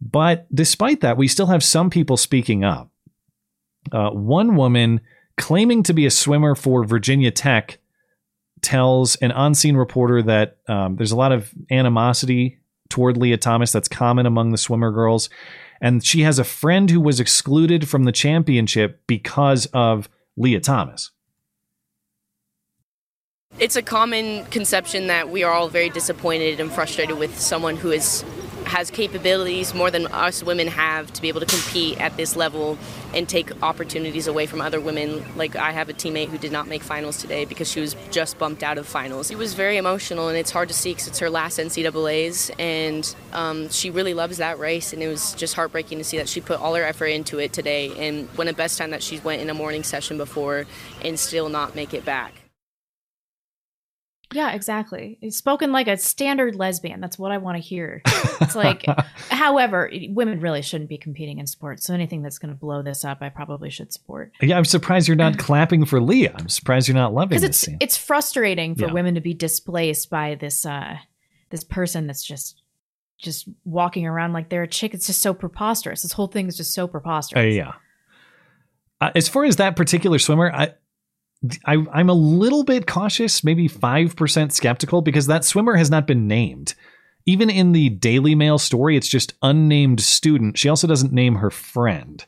But 0.00 0.46
despite 0.54 1.00
that, 1.00 1.16
we 1.16 1.28
still 1.28 1.46
have 1.46 1.64
some 1.64 1.90
people 1.90 2.16
speaking 2.16 2.64
up. 2.64 2.90
Uh, 3.90 4.10
one 4.10 4.54
woman 4.54 5.00
claiming 5.36 5.82
to 5.84 5.92
be 5.92 6.06
a 6.06 6.10
swimmer 6.10 6.54
for 6.54 6.84
Virginia 6.84 7.30
Tech 7.30 7.78
tells 8.62 9.16
an 9.16 9.32
on 9.32 9.54
scene 9.54 9.76
reporter 9.76 10.22
that 10.22 10.58
um, 10.68 10.96
there's 10.96 11.12
a 11.12 11.16
lot 11.16 11.32
of 11.32 11.52
animosity 11.70 12.58
toward 12.88 13.16
Lia 13.16 13.36
Thomas 13.36 13.72
that's 13.72 13.88
common 13.88 14.26
among 14.26 14.52
the 14.52 14.58
swimmer 14.58 14.90
girls. 14.90 15.28
And 15.80 16.04
she 16.04 16.22
has 16.22 16.38
a 16.38 16.44
friend 16.44 16.90
who 16.90 17.00
was 17.00 17.20
excluded 17.20 17.88
from 17.88 18.04
the 18.04 18.12
championship 18.12 19.02
because 19.06 19.66
of 19.66 20.08
Lia 20.36 20.60
Thomas. 20.60 21.10
It's 23.58 23.76
a 23.76 23.82
common 23.82 24.44
conception 24.46 25.08
that 25.08 25.30
we 25.30 25.42
are 25.42 25.52
all 25.52 25.68
very 25.68 25.88
disappointed 25.88 26.60
and 26.60 26.70
frustrated 26.70 27.18
with 27.18 27.38
someone 27.38 27.76
who 27.76 27.90
is 27.90 28.24
has 28.68 28.90
capabilities 28.90 29.74
more 29.74 29.90
than 29.90 30.06
us 30.08 30.42
women 30.42 30.68
have 30.68 31.12
to 31.12 31.22
be 31.22 31.28
able 31.28 31.40
to 31.40 31.46
compete 31.46 32.00
at 32.00 32.16
this 32.16 32.36
level 32.36 32.78
and 33.14 33.28
take 33.28 33.50
opportunities 33.62 34.26
away 34.26 34.46
from 34.46 34.60
other 34.60 34.80
women. 34.80 35.24
Like 35.36 35.56
I 35.56 35.72
have 35.72 35.88
a 35.88 35.92
teammate 35.92 36.28
who 36.28 36.38
did 36.38 36.52
not 36.52 36.68
make 36.68 36.82
finals 36.82 37.18
today 37.18 37.44
because 37.44 37.70
she 37.70 37.80
was 37.80 37.96
just 38.10 38.38
bumped 38.38 38.62
out 38.62 38.78
of 38.78 38.86
finals. 38.86 39.30
It 39.30 39.38
was 39.38 39.54
very 39.54 39.76
emotional 39.76 40.28
and 40.28 40.36
it's 40.36 40.50
hard 40.50 40.68
to 40.68 40.74
see 40.74 40.92
because 40.92 41.08
it's 41.08 41.18
her 41.18 41.30
last 41.30 41.58
NCAA's 41.58 42.50
and 42.58 43.14
um, 43.32 43.68
she 43.70 43.90
really 43.90 44.14
loves 44.14 44.36
that 44.38 44.58
race 44.58 44.92
and 44.92 45.02
it 45.02 45.08
was 45.08 45.34
just 45.34 45.54
heartbreaking 45.54 45.98
to 45.98 46.04
see 46.04 46.18
that 46.18 46.28
she 46.28 46.40
put 46.40 46.60
all 46.60 46.74
her 46.74 46.84
effort 46.84 47.06
into 47.06 47.38
it 47.38 47.52
today 47.52 47.92
and 47.98 48.28
went 48.36 48.48
the 48.48 48.54
best 48.54 48.78
time 48.78 48.90
that 48.90 49.02
she 49.02 49.18
went 49.20 49.40
in 49.42 49.50
a 49.50 49.54
morning 49.54 49.82
session 49.82 50.16
before 50.18 50.66
and 51.02 51.18
still 51.18 51.48
not 51.48 51.74
make 51.74 51.94
it 51.94 52.04
back. 52.04 52.37
Yeah, 54.34 54.52
exactly. 54.52 55.16
It's 55.22 55.36
spoken 55.38 55.72
like 55.72 55.88
a 55.88 55.96
standard 55.96 56.54
lesbian. 56.54 57.00
That's 57.00 57.18
what 57.18 57.32
I 57.32 57.38
want 57.38 57.56
to 57.56 57.62
hear. 57.62 58.02
It's 58.40 58.54
like, 58.54 58.84
however, 59.30 59.90
women 60.10 60.40
really 60.40 60.60
shouldn't 60.60 60.90
be 60.90 60.98
competing 60.98 61.38
in 61.38 61.46
sports. 61.46 61.86
So 61.86 61.94
anything 61.94 62.20
that's 62.22 62.38
going 62.38 62.52
to 62.52 62.58
blow 62.58 62.82
this 62.82 63.04
up, 63.06 63.18
I 63.22 63.30
probably 63.30 63.70
should 63.70 63.92
support. 63.92 64.32
Yeah, 64.42 64.58
I'm 64.58 64.66
surprised 64.66 65.08
you're 65.08 65.16
not 65.16 65.38
clapping 65.38 65.86
for 65.86 66.00
Lia. 66.00 66.34
I'm 66.36 66.48
surprised 66.50 66.88
you're 66.88 66.94
not 66.94 67.14
loving 67.14 67.30
Because 67.30 67.42
this 67.42 67.48
it's 67.50 67.58
scene. 67.58 67.76
it's 67.80 67.96
frustrating 67.96 68.74
for 68.74 68.86
Yeah. 68.86 68.92
women 68.92 69.14
to 69.14 69.20
be 69.22 69.32
displaced 69.34 70.10
by 70.10 70.34
this 70.34 70.66
uh 70.66 70.96
this 71.50 71.64
person 71.64 72.06
that's 72.06 72.22
just 72.22 72.60
just 73.18 73.48
walking 73.64 74.06
around 74.06 74.34
like 74.34 74.50
they're 74.50 74.62
a 74.64 74.68
chick. 74.68 74.92
It's 74.94 75.06
just 75.06 75.22
so 75.22 75.32
preposterous. 75.32 76.02
This 76.02 76.12
whole 76.12 76.26
thing 76.28 76.48
is 76.48 76.56
just 76.56 76.74
so 76.74 76.86
preposterous. 76.86 77.42
Uh, 77.42 77.48
yeah. 77.48 77.72
Uh, 79.00 79.10
as 79.14 79.28
far 79.28 79.44
as 79.44 79.56
that 79.56 79.74
particular 79.76 80.18
swimmer, 80.18 80.52
I, 80.52 80.74
I 81.64 81.84
I'm 81.92 82.08
a 82.08 82.14
little 82.14 82.64
bit 82.64 82.86
cautious, 82.86 83.44
maybe 83.44 83.68
five 83.68 84.16
percent 84.16 84.52
skeptical, 84.52 85.02
because 85.02 85.26
that 85.26 85.44
swimmer 85.44 85.76
has 85.76 85.90
not 85.90 86.06
been 86.06 86.26
named. 86.26 86.74
Even 87.26 87.50
in 87.50 87.72
the 87.72 87.90
Daily 87.90 88.34
Mail 88.34 88.58
story, 88.58 88.96
it's 88.96 89.08
just 89.08 89.34
unnamed 89.42 90.00
student. 90.00 90.56
She 90.56 90.68
also 90.68 90.86
doesn't 90.86 91.12
name 91.12 91.36
her 91.36 91.50
friend. 91.50 92.24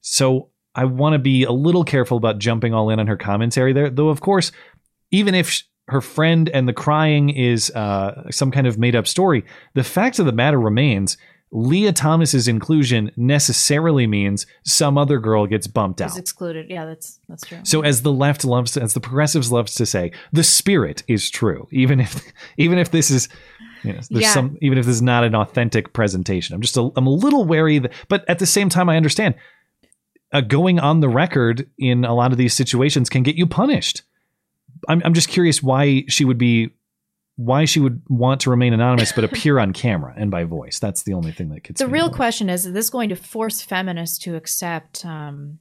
So 0.00 0.50
I 0.74 0.84
want 0.84 1.12
to 1.12 1.18
be 1.18 1.44
a 1.44 1.52
little 1.52 1.84
careful 1.84 2.16
about 2.16 2.38
jumping 2.38 2.74
all 2.74 2.90
in 2.90 2.98
on 2.98 3.06
her 3.06 3.16
commentary 3.16 3.72
there. 3.72 3.90
Though, 3.90 4.08
of 4.08 4.20
course, 4.20 4.52
even 5.10 5.34
if 5.34 5.48
sh- 5.48 5.62
her 5.86 6.00
friend 6.00 6.48
and 6.48 6.68
the 6.68 6.72
crying 6.72 7.30
is 7.30 7.70
uh, 7.70 8.30
some 8.30 8.50
kind 8.50 8.66
of 8.66 8.78
made 8.78 8.96
up 8.96 9.06
story, 9.06 9.44
the 9.74 9.84
fact 9.84 10.18
of 10.18 10.26
the 10.26 10.32
matter 10.32 10.60
remains 10.60 11.16
Lia 11.50 11.92
Thomas's 11.92 12.46
inclusion 12.46 13.10
necessarily 13.16 14.06
means 14.06 14.46
some 14.64 14.98
other 14.98 15.18
girl 15.18 15.46
gets 15.46 15.66
bumped 15.66 16.00
out. 16.02 16.10
Is 16.10 16.16
excluded. 16.18 16.66
Yeah, 16.68 16.84
that's 16.84 17.20
that's 17.28 17.46
true. 17.46 17.58
So 17.62 17.80
as 17.80 18.02
the 18.02 18.12
left 18.12 18.44
loves 18.44 18.72
to, 18.72 18.82
as 18.82 18.92
the 18.94 19.00
progressives 19.00 19.50
loves 19.50 19.74
to 19.76 19.86
say, 19.86 20.12
the 20.32 20.44
spirit 20.44 21.02
is 21.08 21.30
true, 21.30 21.66
even 21.72 22.00
if 22.00 22.20
even 22.58 22.78
if 22.78 22.90
this 22.90 23.10
is 23.10 23.28
you 23.84 23.92
know, 23.92 24.00
there's 24.10 24.24
Yeah. 24.24 24.32
some 24.34 24.58
even 24.60 24.76
if 24.76 24.84
this 24.86 24.96
is 24.96 25.02
not 25.02 25.24
an 25.24 25.34
authentic 25.34 25.92
presentation. 25.94 26.54
I'm 26.54 26.60
just 26.60 26.76
a, 26.76 26.90
I'm 26.96 27.06
a 27.06 27.10
little 27.10 27.44
wary 27.44 27.78
that, 27.78 27.92
but 28.08 28.28
at 28.28 28.38
the 28.40 28.46
same 28.46 28.68
time 28.68 28.88
I 28.90 28.96
understand 28.96 29.34
uh, 30.32 30.42
going 30.42 30.78
on 30.78 31.00
the 31.00 31.08
record 31.08 31.70
in 31.78 32.04
a 32.04 32.14
lot 32.14 32.32
of 32.32 32.36
these 32.38 32.52
situations 32.52 33.08
can 33.08 33.22
get 33.22 33.36
you 33.36 33.46
punished. 33.46 34.02
I'm 34.88 35.00
I'm 35.04 35.14
just 35.14 35.28
curious 35.28 35.62
why 35.62 36.04
she 36.08 36.24
would 36.26 36.38
be 36.38 36.74
why 37.38 37.64
she 37.64 37.78
would 37.78 38.02
want 38.08 38.40
to 38.40 38.50
remain 38.50 38.72
anonymous 38.72 39.12
but 39.12 39.22
appear 39.22 39.60
on 39.60 39.72
camera 39.72 40.12
and 40.16 40.28
by 40.28 40.42
voice. 40.42 40.80
That's 40.80 41.04
the 41.04 41.14
only 41.14 41.30
thing 41.30 41.50
that 41.50 41.62
could. 41.62 41.76
the 41.76 41.86
real 41.86 42.10
question 42.10 42.50
is: 42.50 42.66
Is 42.66 42.72
this 42.72 42.90
going 42.90 43.10
to 43.10 43.16
force 43.16 43.62
feminists 43.62 44.18
to 44.24 44.34
accept 44.34 45.04
um, 45.06 45.60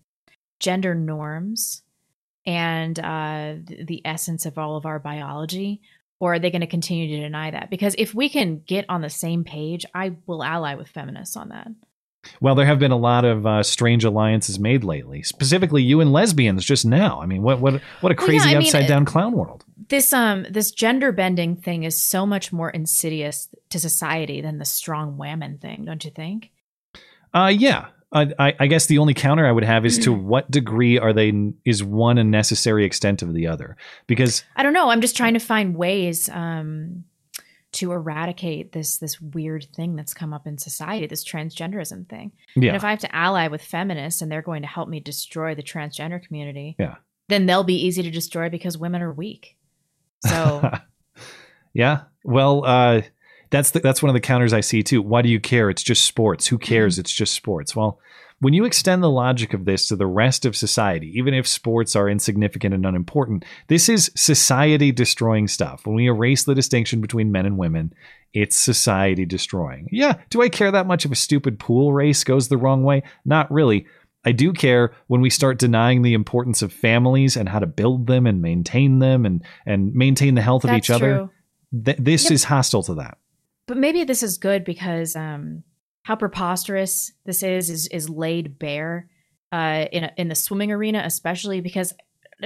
gender 0.59 0.95
norms 0.95 1.83
and 2.47 2.97
uh, 2.97 3.53
the 3.67 4.01
essence 4.03 4.47
of 4.47 4.57
all 4.57 4.75
of 4.75 4.87
our 4.87 4.97
biology, 4.97 5.81
or 6.19 6.33
are 6.33 6.39
they 6.39 6.49
going 6.49 6.61
to 6.61 6.67
continue 6.67 7.15
to 7.15 7.21
deny 7.21 7.51
that? 7.51 7.69
Because 7.69 7.93
if 7.99 8.15
we 8.15 8.27
can 8.27 8.63
get 8.65 8.85
on 8.89 9.01
the 9.01 9.09
same 9.09 9.43
page, 9.43 9.85
I 9.93 10.15
will 10.25 10.43
ally 10.43 10.73
with 10.73 10.87
feminists 10.87 11.37
on 11.37 11.49
that. 11.49 11.67
Well, 12.41 12.55
there 12.55 12.65
have 12.65 12.79
been 12.79 12.91
a 12.91 12.97
lot 12.97 13.25
of 13.25 13.45
uh, 13.45 13.63
strange 13.63 14.03
alliances 14.03 14.59
made 14.59 14.83
lately. 14.83 15.23
Specifically, 15.23 15.83
you 15.83 16.01
and 16.01 16.11
lesbians 16.11 16.65
just 16.65 16.85
now. 16.85 17.21
I 17.21 17.25
mean, 17.25 17.41
what 17.41 17.59
what 17.59 17.81
what 18.01 18.11
a 18.11 18.15
Well, 18.15 18.27
crazy 18.27 18.49
yeah, 18.49 18.55
I 18.55 18.59
mean, 18.59 18.67
upside 18.67 18.87
down 18.87 19.05
clown 19.05 19.33
world. 19.33 19.65
This 19.89 20.11
um 20.13 20.45
this 20.49 20.71
gender 20.71 21.11
bending 21.11 21.55
thing 21.55 21.83
is 21.83 22.01
so 22.01 22.25
much 22.25 22.51
more 22.51 22.69
insidious 22.69 23.49
to 23.69 23.79
society 23.79 24.41
than 24.41 24.57
the 24.57 24.65
strong 24.65 25.17
women 25.17 25.57
thing, 25.57 25.85
don't 25.85 26.03
you 26.03 26.11
think? 26.11 26.51
Uh, 27.33 27.51
yeah. 27.55 27.87
I, 28.11 28.33
I 28.39 28.55
I 28.61 28.67
guess 28.67 28.85
the 28.85 28.99
only 28.99 29.13
counter 29.13 29.45
I 29.45 29.51
would 29.51 29.65
have 29.65 29.85
is 29.85 29.99
to 29.99 30.13
what 30.13 30.49
degree 30.49 30.97
are 30.97 31.11
they 31.11 31.51
is 31.65 31.83
one 31.83 32.17
a 32.17 32.23
necessary 32.23 32.85
extent 32.85 33.21
of 33.21 33.33
the 33.33 33.47
other? 33.47 33.75
Because 34.07 34.45
I 34.55 34.63
don't 34.63 34.71
know. 34.71 34.89
I'm 34.89 35.01
just 35.01 35.17
trying 35.17 35.33
to 35.33 35.41
find 35.41 35.75
ways 35.75 36.29
um, 36.29 37.03
to 37.77 37.91
eradicate 37.91 38.71
this 38.71 38.97
this 38.97 39.21
weird 39.21 39.67
thing 39.75 39.95
that's 39.95 40.13
come 40.13 40.33
up 40.33 40.47
in 40.47 40.57
society, 40.57 41.07
this 41.07 41.23
transgenderism 41.23 42.09
thing. 42.09 42.31
Yeah. 42.55 42.69
And 42.69 42.75
if 42.75 42.83
I 42.83 42.89
have 42.89 42.99
to 42.99 43.15
ally 43.15 43.47
with 43.47 43.61
feminists 43.61 44.21
and 44.21 44.31
they're 44.31 44.41
going 44.41 44.63
to 44.63 44.67
help 44.67 44.89
me 44.89 44.99
destroy 44.99 45.55
the 45.55 45.63
transgender 45.63 46.21
community, 46.21 46.75
yeah, 46.79 46.95
then 47.29 47.45
they'll 47.45 47.63
be 47.63 47.85
easy 47.85 48.03
to 48.03 48.11
destroy 48.11 48.49
because 48.49 48.77
women 48.77 49.01
are 49.01 49.13
weak. 49.13 49.57
So 50.25 50.69
yeah. 51.73 52.01
Well, 52.23 52.65
uh, 52.65 53.01
that's 53.49 53.71
the, 53.71 53.79
that's 53.79 54.01
one 54.01 54.09
of 54.09 54.13
the 54.13 54.19
counters 54.21 54.53
I 54.53 54.61
see 54.61 54.83
too. 54.83 55.01
Why 55.01 55.21
do 55.21 55.29
you 55.29 55.39
care? 55.39 55.69
It's 55.69 55.83
just 55.83 56.05
sports. 56.05 56.47
Who 56.47 56.57
cares? 56.57 56.99
It's 56.99 57.11
just 57.11 57.33
sports. 57.33 57.75
Well, 57.75 57.99
when 58.39 58.53
you 58.53 58.65
extend 58.65 59.01
the 59.01 59.09
logic 59.09 59.53
of 59.53 59.65
this 59.65 59.87
to 59.87 59.95
the 59.95 60.05
rest 60.05 60.45
of 60.45 60.55
society, 60.55 61.11
even 61.17 61.33
if 61.33 61.47
sports 61.47 61.95
are 61.95 62.07
insignificant 62.09 62.73
and 62.73 62.85
unimportant, 62.85 63.43
this 63.67 63.89
is 63.89 64.11
society 64.15 64.91
destroying 64.91 65.47
stuff. 65.47 65.85
When 65.87 65.95
we 65.95 66.07
erase 66.07 66.43
the 66.43 66.53
distinction 66.55 67.01
between 67.01 67.31
men 67.31 67.45
and 67.47 67.57
women, 67.57 67.93
it's 68.33 68.55
society 68.55 69.25
destroying. 69.25 69.87
Yeah, 69.91 70.15
do 70.29 70.41
I 70.41 70.49
care 70.49 70.71
that 70.71 70.85
much 70.85 71.05
if 71.05 71.11
a 71.11 71.15
stupid 71.15 71.57
pool 71.59 71.93
race 71.93 72.23
goes 72.23 72.47
the 72.47 72.57
wrong 72.57 72.83
way? 72.83 73.01
Not 73.25 73.51
really. 73.51 73.87
I 74.25 74.33
do 74.33 74.51
care 74.53 74.93
when 75.07 75.21
we 75.21 75.29
start 75.29 75.57
denying 75.57 76.01
the 76.01 76.13
importance 76.13 76.61
of 76.61 76.73
families 76.73 77.37
and 77.37 77.47
how 77.47 77.59
to 77.59 77.65
build 77.67 78.07
them 78.07 78.27
and 78.27 78.41
maintain 78.41 78.99
them 78.99 79.25
and 79.25 79.41
and 79.65 79.93
maintain 79.95 80.35
the 80.35 80.41
health 80.41 80.63
of 80.65 80.69
That's 80.69 80.87
each 80.87 80.91
other. 80.93 81.15
true. 81.71 81.83
Th- 81.85 81.97
this 81.97 82.25
Yep. 82.25 82.31
is 82.33 82.43
hostile 82.43 82.83
to 82.83 82.95
that. 82.95 83.17
But 83.67 83.77
maybe 83.77 84.03
this 84.03 84.21
is 84.23 84.37
good 84.37 84.63
because 84.65 85.15
um, 85.15 85.63
how 86.07 86.15
preposterous 86.15 87.11
this 87.25 87.43
is 87.43 87.69
is 87.69 87.87
is 87.87 88.09
laid 88.09 88.57
bare 88.57 89.09
uh, 89.51 89.87
in 89.91 90.05
a, 90.05 90.13
in 90.15 90.29
the 90.29 90.35
swimming 90.35 90.71
arena, 90.71 91.01
especially 91.03 91.59
because 91.59 91.93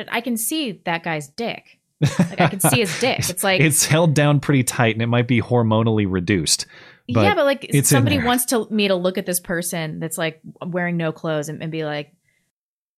I 0.09 0.20
can 0.22 0.36
see 0.36 0.82
that 0.86 1.03
guy's 1.03 1.28
dick. 1.30 1.78
Like 2.01 2.41
I 2.41 2.47
can 2.47 2.59
see 2.59 2.80
his 2.80 2.99
dick. 2.99 3.20
It's 3.30 3.43
like 3.43 3.62
it's 3.62 3.86
held 3.86 4.16
down 4.16 4.39
pretty 4.39 4.64
tight 4.64 4.95
and 4.95 5.01
it 5.03 5.07
might 5.07 5.28
be 5.28 5.43
hormonally 5.43 6.07
reduced. 6.09 6.66
But 7.14 7.22
yeah, 7.22 7.36
but 7.36 7.45
like 7.45 7.70
somebody 7.84 8.18
wants 8.18 8.45
to 8.45 8.68
me 8.72 8.88
to 8.88 8.95
look 8.95 9.20
at 9.20 9.28
this 9.28 9.39
person 9.39 9.99
that's 9.99 10.18
like 10.18 10.41
wearing 10.66 10.97
no 10.97 11.12
clothes 11.12 11.47
and, 11.47 11.62
and 11.62 11.72
be 11.72 11.86
like, 11.86 12.16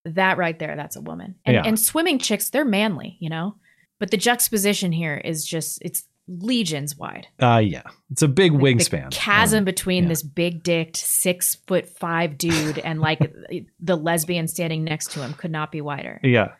that 0.05 0.37
right 0.37 0.57
there, 0.57 0.77
that's 0.77 0.95
a 0.95 1.01
woman. 1.01 1.35
And, 1.45 1.55
Yeah. 1.55 1.63
and 1.65 1.77
swimming 1.77 2.19
chicks, 2.19 2.49
they're 2.51 2.63
manly, 2.63 3.17
you 3.19 3.29
know. 3.29 3.55
But 3.99 4.11
the 4.11 4.17
juxtaposition 4.17 4.93
here 4.93 5.17
is 5.17 5.45
just 5.45 5.79
it's 5.81 6.05
legions 6.27 6.95
wide. 6.95 7.27
Uh 7.41 7.61
yeah. 7.63 7.83
It's 8.11 8.21
a 8.21 8.27
big 8.27 8.51
wingspan. 8.51 9.09
The 9.09 9.15
chasm 9.15 9.65
between 9.65 10.07
this 10.07 10.23
big 10.23 10.63
dicked 10.63 10.97
six 10.97 11.55
foot 11.67 11.89
five 11.89 12.37
dude 12.37 12.79
and 12.79 13.01
like 13.01 13.19
the 13.79 13.95
lesbian 13.95 14.47
standing 14.47 14.83
next 14.83 15.11
to 15.11 15.19
him 15.19 15.33
could 15.33 15.51
not 15.51 15.71
be 15.71 15.81
wider. 15.81 16.19
Yeah. 16.23 16.53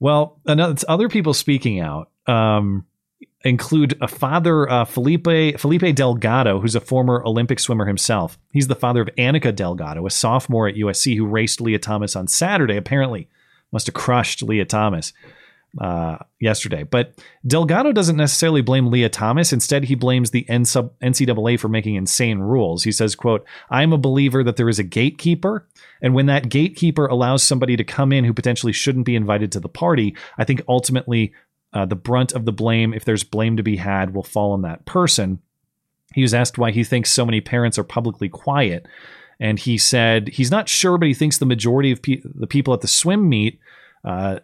Well, 0.00 0.40
another 0.46 0.72
it's 0.72 0.84
other 0.88 1.08
people 1.08 1.34
speaking 1.34 1.80
out. 1.80 2.10
Um, 2.26 2.86
include 3.44 3.96
a 4.00 4.08
father, 4.08 4.68
uh, 4.68 4.84
Felipe 4.84 5.58
Felipe 5.58 5.94
Delgado, 5.94 6.60
who's 6.60 6.74
a 6.74 6.80
former 6.80 7.22
Olympic 7.24 7.60
swimmer 7.60 7.86
himself. 7.86 8.38
He's 8.52 8.68
the 8.68 8.74
father 8.74 9.02
of 9.02 9.08
Annika 9.16 9.54
Delgado, 9.54 10.06
a 10.06 10.10
sophomore 10.10 10.66
at 10.66 10.74
USC 10.74 11.16
who 11.16 11.26
raced 11.26 11.60
Lia 11.60 11.78
Thomas 11.78 12.16
on 12.16 12.26
Saturday. 12.26 12.76
Apparently, 12.76 13.28
must 13.72 13.86
have 13.86 13.94
crushed 13.94 14.42
Lia 14.42 14.64
Thomas 14.64 15.12
uh, 15.80 16.18
yesterday. 16.40 16.84
But 16.84 17.20
Delgado 17.46 17.92
doesn't 17.92 18.16
necessarily 18.16 18.62
blame 18.62 18.90
Lia 18.90 19.08
Thomas. 19.08 19.52
Instead, 19.52 19.84
he 19.84 19.94
blames 19.94 20.30
the 20.30 20.44
NCAA 20.44 21.58
for 21.58 21.68
making 21.68 21.96
insane 21.96 22.38
rules. 22.38 22.84
He 22.84 22.92
says, 22.92 23.14
quote, 23.14 23.44
I'm 23.70 23.92
a 23.92 23.98
believer 23.98 24.44
that 24.44 24.56
there 24.56 24.68
is 24.68 24.78
a 24.78 24.84
gatekeeper. 24.84 25.66
And 26.00 26.14
when 26.14 26.26
that 26.26 26.48
gatekeeper 26.48 27.06
allows 27.06 27.42
somebody 27.42 27.76
to 27.76 27.84
come 27.84 28.12
in 28.12 28.24
who 28.24 28.32
potentially 28.32 28.72
shouldn't 28.72 29.06
be 29.06 29.16
invited 29.16 29.50
to 29.52 29.60
the 29.60 29.68
party, 29.68 30.16
I 30.38 30.44
think 30.44 30.62
ultimately 30.68 31.32
uh, 31.72 31.86
the 31.86 31.96
brunt 31.96 32.32
of 32.32 32.44
the 32.44 32.52
blame, 32.52 32.94
if 32.94 33.04
there's 33.04 33.24
blame 33.24 33.56
to 33.56 33.62
be 33.62 33.76
had, 33.76 34.14
will 34.14 34.22
fall 34.22 34.52
on 34.52 34.62
that 34.62 34.84
person. 34.84 35.40
He 36.14 36.22
was 36.22 36.34
asked 36.34 36.58
why 36.58 36.70
he 36.70 36.84
thinks 36.84 37.10
so 37.10 37.26
many 37.26 37.40
parents 37.40 37.78
are 37.78 37.84
publicly 37.84 38.28
quiet. 38.28 38.86
And 39.40 39.58
he 39.58 39.78
said 39.78 40.28
he's 40.28 40.50
not 40.50 40.68
sure, 40.68 40.96
but 40.96 41.08
he 41.08 41.14
thinks 41.14 41.38
the 41.38 41.46
majority 41.46 41.90
of 41.90 42.00
pe- 42.00 42.22
the 42.22 42.46
people 42.46 42.72
at 42.72 42.80
the 42.80 42.88
swim 42.88 43.28
meet 43.28 43.58
uh, 44.04 44.38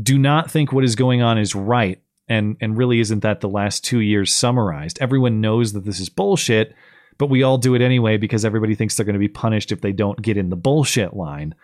do 0.00 0.18
not 0.18 0.50
think 0.50 0.72
what 0.72 0.84
is 0.84 0.94
going 0.94 1.22
on 1.22 1.38
is 1.38 1.54
right. 1.54 2.00
And, 2.28 2.56
and 2.60 2.76
really 2.76 2.98
isn't 3.00 3.20
that 3.20 3.40
the 3.40 3.48
last 3.48 3.84
two 3.84 4.00
years 4.00 4.34
summarized? 4.34 4.98
Everyone 5.00 5.40
knows 5.40 5.72
that 5.74 5.84
this 5.84 6.00
is 6.00 6.08
bullshit, 6.08 6.74
but 7.18 7.30
we 7.30 7.44
all 7.44 7.56
do 7.56 7.74
it 7.74 7.82
anyway 7.82 8.16
because 8.16 8.44
everybody 8.44 8.74
thinks 8.74 8.96
they're 8.96 9.06
going 9.06 9.14
to 9.14 9.20
be 9.20 9.28
punished 9.28 9.70
if 9.70 9.80
they 9.80 9.92
don't 9.92 10.20
get 10.20 10.36
in 10.36 10.50
the 10.50 10.56
bullshit 10.56 11.14
line. 11.14 11.54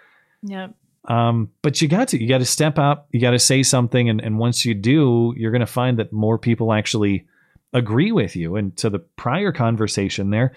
Yep. 0.45 0.75
Um, 1.07 1.51
but 1.63 1.83
you 1.83 1.89
got 1.89 2.09
to 2.09 2.21
you 2.21 2.29
got 2.29 2.39
to 2.39 2.45
step 2.45 2.79
up. 2.79 3.09
You 3.11 3.21
got 3.21 3.33
to 3.33 3.39
say 3.39 3.65
something, 3.65 4.09
and, 4.09 4.21
and 4.21 4.39
once 4.39 4.65
you 4.65 4.73
do, 4.75 5.35
you're 5.37 5.51
going 5.51 5.61
to 5.61 5.67
find 5.67 5.99
that 5.99 6.13
more 6.13 6.39
people 6.39 6.73
actually 6.73 7.27
agree 7.73 8.13
with 8.13 8.37
you. 8.37 8.57
And 8.57 8.77
to 8.79 8.89
the 8.89 9.01
prior 9.01 9.51
conversation 9.51 10.31
there, 10.31 10.53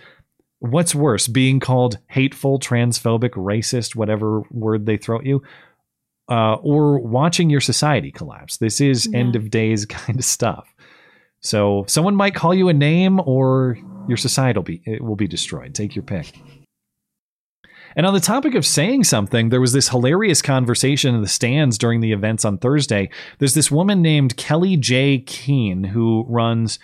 what's 0.60 0.94
worse, 0.94 1.28
being 1.28 1.60
called 1.60 1.98
hateful, 2.10 2.60
transphobic, 2.60 3.32
racist, 3.32 3.96
whatever 3.96 4.42
word 4.52 4.86
they 4.86 4.98
throw 4.98 5.20
at 5.20 5.26
you, 5.26 5.42
uh, 6.30 6.56
or 6.56 7.00
watching 7.00 7.50
your 7.50 7.62
society 7.62 8.12
collapse? 8.12 8.58
This 8.58 8.82
is 8.82 9.08
Yeah. 9.12 9.20
end 9.20 9.36
of 9.36 9.50
days 9.50 9.86
kind 9.86 10.18
of 10.20 10.26
stuff. 10.26 10.74
So 11.42 11.86
someone 11.88 12.16
might 12.16 12.34
call 12.36 12.54
you 12.54 12.70
a 12.70 12.74
name, 12.74 13.20
or 13.20 13.78
your 14.08 14.18
society 14.18 14.58
will 14.58 14.64
be 14.64 14.82
it 14.86 15.04
will 15.04 15.16
be 15.16 15.28
destroyed. 15.28 15.76
Take 15.76 15.96
your 15.96 16.04
pick. 16.04 16.34
And 17.98 18.06
on 18.06 18.14
the 18.14 18.20
topic 18.20 18.56
of 18.56 18.66
saying 18.66 19.06
something, 19.06 19.50
there 19.50 19.62
was 19.62 19.72
this 19.72 19.88
hilarious 19.90 20.42
conversation 20.42 21.16
in 21.16 21.22
the 21.22 21.30
stands 21.30 21.78
during 21.78 22.02
the 22.02 22.12
events 22.12 22.44
on 22.44 22.58
Thursday. 22.58 23.10
There's 23.40 23.54
this 23.54 23.72
woman 23.72 24.02
named 24.02 24.36
Kellie-Jay 24.36 25.20
Keen 25.20 25.86
who 25.86 26.26
runs 26.28 26.78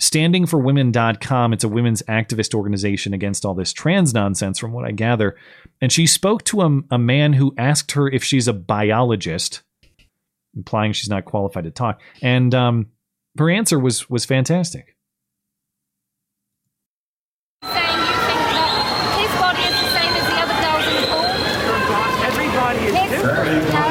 standingforwomen.com. 0.00 1.52
It's 1.52 1.64
a 1.64 1.68
women's 1.68 2.02
activist 2.02 2.54
organization 2.54 3.14
against 3.14 3.44
all 3.44 3.54
this 3.54 3.72
trans 3.72 4.12
nonsense, 4.14 4.58
from 4.58 4.72
what 4.72 4.84
I 4.84 4.90
gather. 4.92 5.36
And 5.80 5.92
she 5.92 6.06
spoke 6.06 6.44
to 6.44 6.62
a, 6.62 6.80
a 6.90 6.98
man 6.98 7.32
who 7.34 7.54
asked 7.58 7.92
her 7.92 8.08
if 8.08 8.24
she's 8.24 8.48
a 8.48 8.52
biologist, 8.52 9.62
implying 10.56 10.92
she's 10.92 11.10
not 11.10 11.24
qualified 11.24 11.64
to 11.64 11.70
talk. 11.70 12.00
And 12.22 12.54
um, 12.54 12.86
her 13.38 13.50
answer 13.50 13.78
was 13.78 14.08
was 14.10 14.24
fantastic. 14.24 14.96
His 17.62 19.30
body 19.38 19.62
is 19.62 19.76
the 19.78 19.90
same 19.94 20.12
as 20.18 20.24
the 20.26 20.38
other 20.42 20.58
girls 20.58 20.86
in 20.88 20.94
the 20.98 21.06
pool. 21.12 21.30
Everybody 22.26 22.80
is 22.90 22.94
His, 22.96 23.10
different. 23.12 23.62
No. 23.70 23.86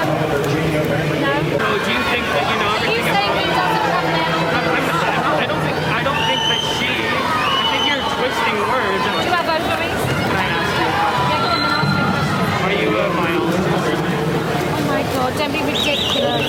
No. 1.23 1.33
So 1.55 1.67
do 1.85 1.91
you 1.95 2.03
think 2.11 2.25
that 2.35 2.45
you 2.51 2.57
know 2.59 2.71
everything 2.75 2.99
You 2.99 3.15
saying 3.15 3.31
he 3.39 3.47
doesn't 3.47 3.85
have 3.87 4.03
an 4.11 4.19
I'm, 4.51 4.65
I'm 4.75 4.85
not. 4.91 5.07
I 5.07 5.45
don't 5.47 5.63
think. 5.63 5.77
I 5.87 6.01
don't 6.03 6.23
think 6.27 6.41
that 6.51 6.61
she. 6.75 6.89
I 6.91 7.63
think 7.71 7.83
you're 7.87 8.03
twisting 8.19 8.57
words. 8.67 9.01
Do 9.07 9.09
you 9.23 9.31
have 9.31 9.47
ovaries? 9.47 10.01
Can 10.11 10.35
I 10.35 10.47
ask 10.51 10.71
you? 10.75 10.89
Yeah, 11.31 11.39
go 11.41 11.47
on 11.47 11.59
then 11.63 11.71
ask 11.71 11.89
me 11.95 12.01
a 12.03 12.11
question. 12.11 12.35
Are 12.67 12.75
you 12.75 12.89
a 12.91 13.07
biologist? 13.15 13.71
Oh 13.71 14.83
my 14.91 15.01
god, 15.15 15.31
don't 15.39 15.53
be 15.55 15.61
ridiculous. 15.63 16.43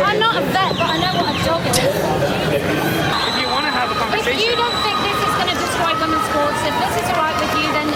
I'm 0.00 0.18
not 0.18 0.34
a 0.40 0.44
vet, 0.56 0.72
but 0.80 0.88
I 0.88 0.96
know 1.04 1.12
what 1.20 1.28
a 1.28 1.36
dog 1.44 1.62
is. 1.68 1.76
If 1.76 3.36
you 3.44 3.48
want 3.52 3.66
to 3.68 3.72
have 3.76 3.92
a 3.92 3.96
If 3.96 4.00
conversation. 4.00 4.40
you 4.40 4.56
don't 4.56 4.78
think 4.80 4.96
this 5.04 5.18
is 5.20 5.32
going 5.36 5.50
to 5.52 5.58
destroy 5.60 5.92
women's 6.00 6.26
sports, 6.32 6.60
if 6.64 6.74
this 6.80 6.94
is 7.02 7.08
alright 7.12 7.36
with 7.36 7.52
you, 7.60 7.68
then 7.76 7.88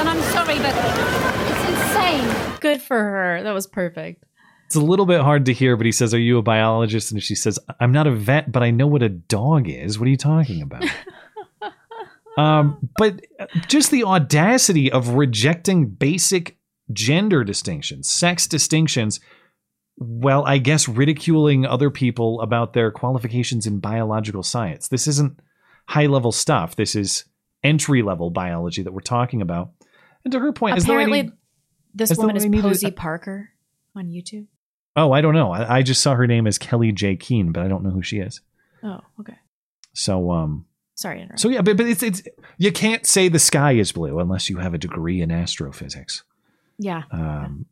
then 0.00 0.06
I'm 0.10 0.22
sorry, 0.34 0.58
but 0.58 0.74
it's 0.74 1.64
insane. 1.70 2.53
Good 2.64 2.80
for 2.80 2.96
her. 2.98 3.42
That 3.42 3.52
was 3.52 3.66
perfect. 3.66 4.24
It's 4.64 4.74
a 4.74 4.80
little 4.80 5.04
bit 5.04 5.20
hard 5.20 5.44
to 5.44 5.52
hear, 5.52 5.76
but 5.76 5.84
he 5.84 5.92
says, 5.92 6.14
Are 6.14 6.18
you 6.18 6.38
a 6.38 6.42
biologist? 6.42 7.12
And 7.12 7.22
she 7.22 7.34
says, 7.34 7.58
I'm 7.78 7.92
not 7.92 8.06
a 8.06 8.10
vet, 8.10 8.50
but 8.50 8.62
I 8.62 8.70
know 8.70 8.86
what 8.86 9.02
a 9.02 9.10
dog 9.10 9.68
is. 9.68 9.98
What 9.98 10.06
are 10.06 10.10
you 10.10 10.16
talking 10.16 10.62
about? 10.62 10.82
um, 12.38 12.88
but 12.96 13.20
just 13.68 13.90
the 13.90 14.04
audacity 14.04 14.90
of 14.90 15.10
rejecting 15.10 15.90
basic 15.90 16.56
gender 16.90 17.44
distinctions, 17.44 18.08
sex 18.08 18.46
distinctions, 18.46 19.20
well, 19.98 20.46
I 20.46 20.56
guess 20.56 20.88
ridiculing 20.88 21.66
other 21.66 21.90
people 21.90 22.40
about 22.40 22.72
their 22.72 22.90
qualifications 22.90 23.66
in 23.66 23.78
biological 23.78 24.42
science. 24.42 24.88
This 24.88 25.06
isn't 25.06 25.38
high 25.86 26.06
level 26.06 26.32
stuff. 26.32 26.76
This 26.76 26.96
is 26.96 27.26
entry 27.62 28.00
level 28.00 28.30
biology 28.30 28.82
that 28.82 28.92
we're 28.94 29.00
talking 29.00 29.42
about. 29.42 29.72
And 30.24 30.32
to 30.32 30.40
her 30.40 30.52
point, 30.52 30.78
is 30.78 30.86
there 30.86 30.96
Apparently, 30.96 31.18
any 31.18 31.32
this 31.94 32.16
woman 32.16 32.36
is 32.36 32.46
Posie 32.46 32.90
Parker 32.90 33.50
on 33.94 34.08
YouTube. 34.08 34.46
Oh, 34.96 35.12
I 35.12 35.20
don't 35.20 35.34
know. 35.34 35.52
I, 35.52 35.78
I 35.78 35.82
just 35.82 36.02
saw 36.02 36.14
her 36.14 36.26
name 36.26 36.46
as 36.46 36.58
Kellie-Jay 36.58 37.16
Keen, 37.16 37.52
but 37.52 37.64
I 37.64 37.68
don't 37.68 37.82
know 37.82 37.90
who 37.90 38.02
she 38.02 38.18
is. 38.18 38.40
Oh, 38.82 39.00
okay. 39.20 39.36
So, 39.92 40.30
um, 40.30 40.66
Sorry 40.96 41.26
to 41.26 41.38
so 41.38 41.48
yeah, 41.48 41.60
but 41.60 41.76
but 41.76 41.86
it's 41.86 42.04
it's 42.04 42.22
you 42.56 42.70
can't 42.70 43.04
say 43.04 43.28
the 43.28 43.40
sky 43.40 43.72
is 43.72 43.90
blue 43.90 44.20
unless 44.20 44.48
you 44.48 44.58
have 44.58 44.74
a 44.74 44.78
degree 44.78 45.20
in 45.20 45.32
astrophysics. 45.32 46.22
yeah. 46.78 47.02
Um, 47.10 47.66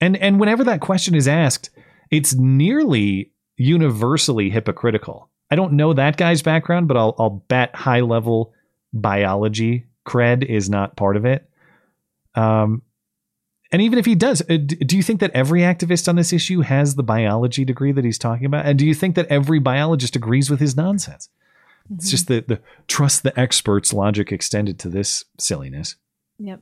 and 0.00 0.16
and 0.16 0.38
whenever 0.38 0.62
that 0.64 0.80
question 0.80 1.16
is 1.16 1.26
asked, 1.26 1.70
it's 2.12 2.34
nearly 2.34 3.32
universally 3.56 4.50
hypocritical. 4.50 5.30
I 5.50 5.56
don't 5.56 5.72
know 5.72 5.94
that 5.94 6.16
guy's 6.16 6.42
background, 6.42 6.86
but 6.86 6.96
I'll 6.96 7.16
I'll 7.18 7.44
bet 7.48 7.74
high 7.74 8.02
level 8.02 8.52
biology 8.92 9.86
cred 10.06 10.44
is 10.44 10.70
not 10.70 10.96
part 10.96 11.16
of 11.16 11.24
it. 11.24 11.50
Um, 12.36 12.82
and 13.72 13.82
even 13.82 13.98
if 13.98 14.06
he 14.06 14.14
does, 14.14 14.42
uh, 14.42 14.56
do 14.58 14.96
you 14.96 15.02
think 15.02 15.20
that 15.20 15.32
every 15.32 15.60
activist 15.60 16.08
on 16.08 16.16
this 16.16 16.32
issue 16.32 16.60
has 16.60 16.94
the 16.94 17.02
biology 17.02 17.64
degree 17.64 17.92
that 17.92 18.04
he's 18.04 18.18
talking 18.18 18.46
about? 18.46 18.66
And 18.66 18.78
do 18.78 18.86
you 18.86 18.94
think 18.94 19.16
that 19.16 19.26
every 19.26 19.58
biologist 19.58 20.14
agrees 20.14 20.50
with 20.50 20.60
his 20.60 20.76
nonsense? 20.76 21.28
It's 21.94 22.10
just 22.10 22.28
the, 22.28 22.44
the 22.46 22.60
trust 22.88 23.22
the 23.22 23.38
experts 23.38 23.92
logic 23.92 24.32
extended 24.32 24.78
to 24.80 24.88
this 24.88 25.24
silliness. 25.38 25.96
Yep. 26.38 26.60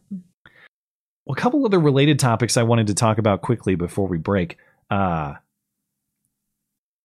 Well, 1.25 1.35
a 1.37 1.41
couple 1.41 1.65
other 1.65 1.81
related 1.81 2.19
topics 2.19 2.57
I 2.57 2.63
wanted 2.63 2.87
to 2.89 2.95
talk 2.95 3.19
about 3.19 3.43
quickly 3.43 3.75
before 3.75 4.07
we 4.07 4.19
break. 4.19 4.59
Uh, 4.91 5.35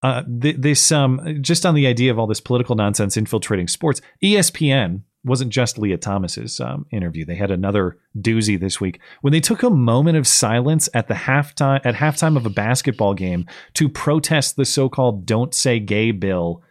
uh, 0.02 0.22
th- 0.40 0.56
this 0.58 0.92
um, 0.92 1.38
just 1.40 1.64
on 1.64 1.74
the 1.74 1.86
idea 1.86 2.10
of 2.10 2.18
all 2.18 2.26
this 2.26 2.40
political 2.40 2.74
nonsense 2.74 3.16
infiltrating 3.16 3.68
sports. 3.68 4.00
ESPN 4.22 5.02
wasn't 5.24 5.52
just 5.52 5.78
Lia 5.78 5.98
Thomas's 5.98 6.60
um, 6.60 6.86
interview. 6.90 7.24
They 7.24 7.34
had 7.34 7.50
another 7.50 7.98
doozy 8.18 8.58
this 8.58 8.80
week 8.80 9.00
when 9.20 9.32
they 9.32 9.40
took 9.40 9.62
a 9.62 9.70
moment 9.70 10.16
of 10.16 10.26
silence 10.26 10.88
at 10.94 11.08
the 11.08 11.14
halftime 11.14 11.80
at 11.84 11.94
halftime 11.94 12.36
of 12.36 12.46
a 12.46 12.50
basketball 12.50 13.14
game 13.14 13.46
to 13.74 13.88
protest 13.88 14.56
the 14.56 14.64
so-called 14.64 15.26
"Don't 15.26 15.54
Say 15.54 15.78
Gay" 15.78 16.10
bill 16.10 16.62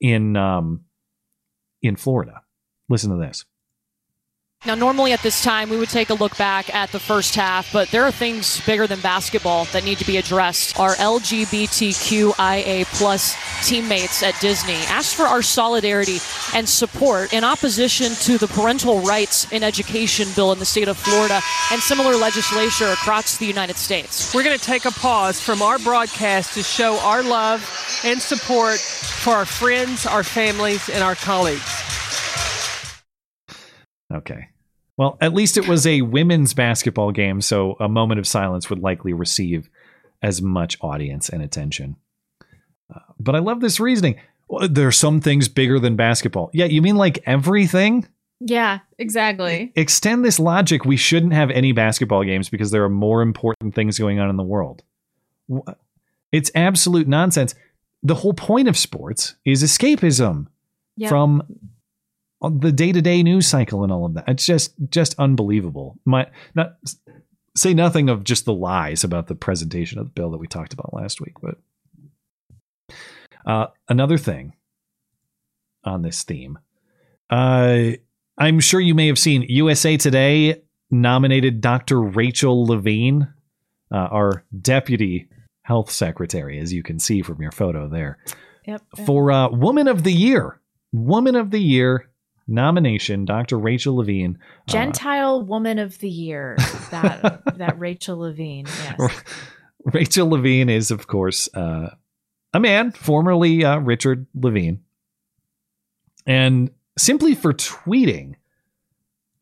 in 0.00 0.36
um, 0.36 0.84
in 1.82 1.96
Florida. 1.96 2.42
Listen 2.88 3.10
to 3.10 3.16
this. 3.16 3.44
Now, 4.66 4.74
normally 4.74 5.12
at 5.12 5.22
this 5.22 5.42
time, 5.42 5.70
we 5.70 5.78
would 5.78 5.88
take 5.88 6.10
a 6.10 6.14
look 6.14 6.36
back 6.36 6.74
at 6.74 6.92
the 6.92 6.98
first 6.98 7.34
half, 7.34 7.72
but 7.72 7.88
there 7.88 8.04
are 8.04 8.12
things 8.12 8.60
bigger 8.66 8.86
than 8.86 9.00
basketball 9.00 9.64
that 9.72 9.84
need 9.84 9.96
to 9.96 10.06
be 10.06 10.18
addressed. 10.18 10.78
Our 10.78 10.96
LGBTQIA 10.96 12.84
plus 12.98 13.34
teammates 13.66 14.22
at 14.22 14.38
Disney 14.38 14.74
asked 14.88 15.14
for 15.14 15.22
our 15.22 15.40
solidarity 15.40 16.18
and 16.54 16.68
support 16.68 17.32
in 17.32 17.42
opposition 17.42 18.12
to 18.26 18.36
the 18.36 18.48
parental 18.48 19.00
rights 19.00 19.50
in 19.50 19.62
education 19.62 20.28
bill 20.36 20.52
in 20.52 20.58
the 20.58 20.66
state 20.66 20.88
of 20.88 20.98
Florida 20.98 21.40
and 21.72 21.80
similar 21.80 22.14
legislation 22.14 22.86
across 22.88 23.38
the 23.38 23.46
United 23.46 23.78
States. 23.78 24.34
We're 24.34 24.44
going 24.44 24.58
to 24.58 24.62
take 24.62 24.84
a 24.84 24.90
pause 24.90 25.40
from 25.40 25.62
our 25.62 25.78
broadcast 25.78 26.52
to 26.52 26.62
show 26.62 26.98
our 26.98 27.22
love 27.22 27.62
and 28.04 28.20
support 28.20 28.76
for 28.76 29.32
our 29.32 29.46
friends, 29.46 30.04
our 30.04 30.22
families, 30.22 30.90
and 30.90 31.02
our 31.02 31.14
colleagues. 31.14 31.80
Okay. 34.12 34.48
Well, 34.96 35.16
at 35.20 35.32
least 35.34 35.56
it 35.56 35.66
was 35.68 35.86
a 35.86 36.02
women's 36.02 36.52
basketball 36.52 37.10
game, 37.12 37.40
so 37.40 37.76
a 37.80 37.88
moment 37.88 38.18
of 38.20 38.26
silence 38.26 38.68
would 38.68 38.80
likely 38.80 39.12
receive 39.12 39.70
as 40.22 40.42
much 40.42 40.76
audience 40.82 41.28
and 41.30 41.42
attention. 41.42 41.96
Uh, 42.94 42.98
but 43.18 43.34
I 43.34 43.38
love 43.38 43.60
this 43.60 43.80
reasoning. 43.80 44.16
Well, 44.48 44.68
there 44.68 44.88
are 44.88 44.92
some 44.92 45.20
things 45.20 45.48
bigger 45.48 45.78
than 45.78 45.96
basketball. 45.96 46.50
Yeah, 46.52 46.66
you 46.66 46.82
mean 46.82 46.96
like 46.96 47.22
everything? 47.24 48.06
Yeah, 48.40 48.80
exactly. 48.98 49.72
Extend 49.76 50.24
this 50.24 50.38
logic. 50.40 50.84
We 50.84 50.96
shouldn't 50.96 51.32
have 51.34 51.50
any 51.50 51.72
basketball 51.72 52.24
games 52.24 52.48
because 52.48 52.70
there 52.70 52.84
are 52.84 52.90
more 52.90 53.22
important 53.22 53.74
things 53.74 53.98
going 53.98 54.18
on 54.18 54.28
in 54.28 54.36
the 54.36 54.42
world. 54.42 54.82
It's 56.32 56.50
absolute 56.54 57.08
nonsense. 57.08 57.54
the 58.02 58.14
whole 58.14 58.32
point 58.32 58.66
of 58.66 58.78
sports 58.78 59.34
is 59.44 59.62
escapism 59.62 60.46
Yep. 60.96 61.08
from 61.10 61.42
the 62.42 62.72
day-to-day 62.72 63.22
news 63.22 63.46
cycle 63.46 63.82
and 63.84 63.92
all 63.92 64.06
of 64.06 64.14
that. 64.14 64.24
It's 64.28 64.46
just 64.46 64.72
just 64.88 65.14
unbelievable. 65.18 65.98
My 66.04 66.28
not 66.54 66.76
say 67.56 67.74
nothing 67.74 68.08
of 68.08 68.24
just 68.24 68.44
the 68.44 68.54
lies 68.54 69.04
about 69.04 69.26
the 69.26 69.34
presentation 69.34 69.98
of 69.98 70.06
the 70.06 70.12
bill 70.12 70.30
that 70.30 70.38
we 70.38 70.46
talked 70.46 70.72
about 70.72 70.94
last 70.94 71.20
week, 71.20 71.34
but 71.42 71.58
uh, 73.46 73.66
another 73.88 74.18
thing 74.18 74.54
on 75.84 76.02
this 76.02 76.22
theme. 76.22 76.58
Uh, 77.28 77.92
I'm 78.38 78.60
sure 78.60 78.80
you 78.80 78.94
may 78.94 79.06
have 79.08 79.18
seen 79.18 79.42
USA 79.48 79.96
Today 79.96 80.62
nominated 80.90 81.60
Dr. 81.60 82.00
Rachel 82.00 82.66
Levine, 82.66 83.32
uh, 83.92 83.96
our 83.96 84.44
deputy 84.60 85.28
health 85.62 85.90
secretary, 85.90 86.58
as 86.58 86.72
you 86.72 86.82
can 86.82 86.98
see 86.98 87.22
from 87.22 87.40
your 87.40 87.52
photo 87.52 87.88
there, 87.88 88.18
Yep. 88.66 88.82
for 89.06 89.30
uh, 89.30 89.48
Woman 89.50 89.88
of 89.88 90.02
the 90.04 90.12
Year. 90.12 90.60
Woman 90.92 91.36
of 91.36 91.50
the 91.50 91.60
Year 91.60 92.09
nomination, 92.46 93.24
Dr. 93.24 93.58
Rachel 93.58 93.96
Levine. 93.96 94.38
uh, 94.68 94.72
Gentile 94.72 95.42
Woman 95.42 95.78
of 95.78 95.98
the 95.98 96.08
Year. 96.08 96.56
That 96.90 97.42
that 97.58 97.78
Rachel 97.78 98.18
Levine. 98.18 98.66
Yes. 98.66 99.22
Rachel 99.84 100.28
Levine 100.28 100.68
is, 100.68 100.90
of 100.90 101.06
course, 101.06 101.48
uh, 101.54 101.90
a 102.52 102.60
man, 102.60 102.92
formerly 102.92 103.64
uh, 103.64 103.78
Richard 103.78 104.26
Levine. 104.34 104.80
And 106.26 106.70
simply 106.98 107.34
for 107.34 107.52
tweeting, 107.52 108.34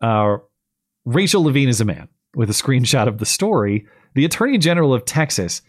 uh, 0.00 0.38
Rachel 1.04 1.42
Levine 1.42 1.68
is 1.68 1.80
a 1.80 1.84
man 1.84 2.08
with 2.34 2.50
a 2.50 2.52
screenshot 2.52 3.08
of 3.08 3.18
the 3.18 3.26
story. 3.26 3.86
The 4.14 4.24
Attorney 4.24 4.58
General 4.58 4.94
of 4.94 5.04
Texas, 5.04 5.62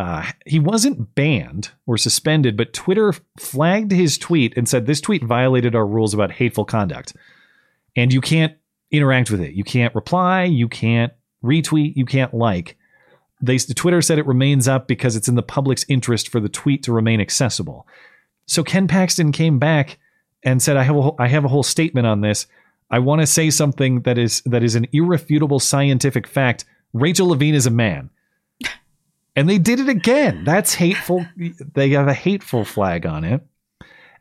uh, 0.00 0.24
he 0.46 0.58
wasn't 0.58 1.14
banned 1.14 1.72
or 1.86 1.98
suspended, 1.98 2.56
but 2.56 2.72
Twitter 2.72 3.12
flagged 3.38 3.92
his 3.92 4.16
tweet 4.16 4.56
and 4.56 4.66
said 4.66 4.86
this 4.86 4.98
tweet 4.98 5.22
violated 5.22 5.74
our 5.74 5.86
rules 5.86 6.14
about 6.14 6.32
hateful 6.32 6.64
conduct. 6.64 7.14
And 7.94 8.10
you 8.10 8.22
can't 8.22 8.56
interact 8.90 9.30
with 9.30 9.42
it. 9.42 9.52
You 9.52 9.62
can't 9.62 9.94
reply. 9.94 10.44
You 10.44 10.68
can't 10.68 11.12
retweet. 11.44 11.96
You 11.96 12.06
can't 12.06 12.32
like. 12.32 12.78
They 13.42 13.58
Twitter 13.58 14.00
said 14.00 14.18
it 14.18 14.26
remains 14.26 14.66
up 14.66 14.88
because 14.88 15.16
it's 15.16 15.28
in 15.28 15.34
the 15.34 15.42
public's 15.42 15.84
interest 15.86 16.30
for 16.30 16.40
the 16.40 16.48
tweet 16.48 16.82
to 16.84 16.94
remain 16.94 17.20
accessible. 17.20 17.86
So 18.46 18.64
Ken 18.64 18.88
Paxton 18.88 19.32
came 19.32 19.58
back 19.58 19.98
and 20.42 20.62
said, 20.62 20.78
"I 20.78 20.82
have 20.84 20.96
a 20.96 21.02
whole, 21.02 21.16
I 21.18 21.28
have 21.28 21.44
a 21.44 21.48
whole 21.48 21.62
statement 21.62 22.06
on 22.06 22.22
this. 22.22 22.46
I 22.90 23.00
want 23.00 23.20
to 23.20 23.26
say 23.26 23.50
something 23.50 24.00
that 24.02 24.16
is 24.16 24.40
that 24.46 24.62
is 24.62 24.76
an 24.76 24.86
irrefutable 24.94 25.60
scientific 25.60 26.26
fact. 26.26 26.64
Rachel 26.94 27.28
Levine 27.28 27.54
is 27.54 27.66
a 27.66 27.70
man." 27.70 28.08
And 29.36 29.48
they 29.48 29.58
did 29.58 29.80
it 29.80 29.88
again. 29.88 30.44
That's 30.44 30.74
hateful. 30.74 31.26
They 31.36 31.90
have 31.90 32.08
a 32.08 32.14
hateful 32.14 32.64
flag 32.64 33.06
on 33.06 33.24
it. 33.24 33.46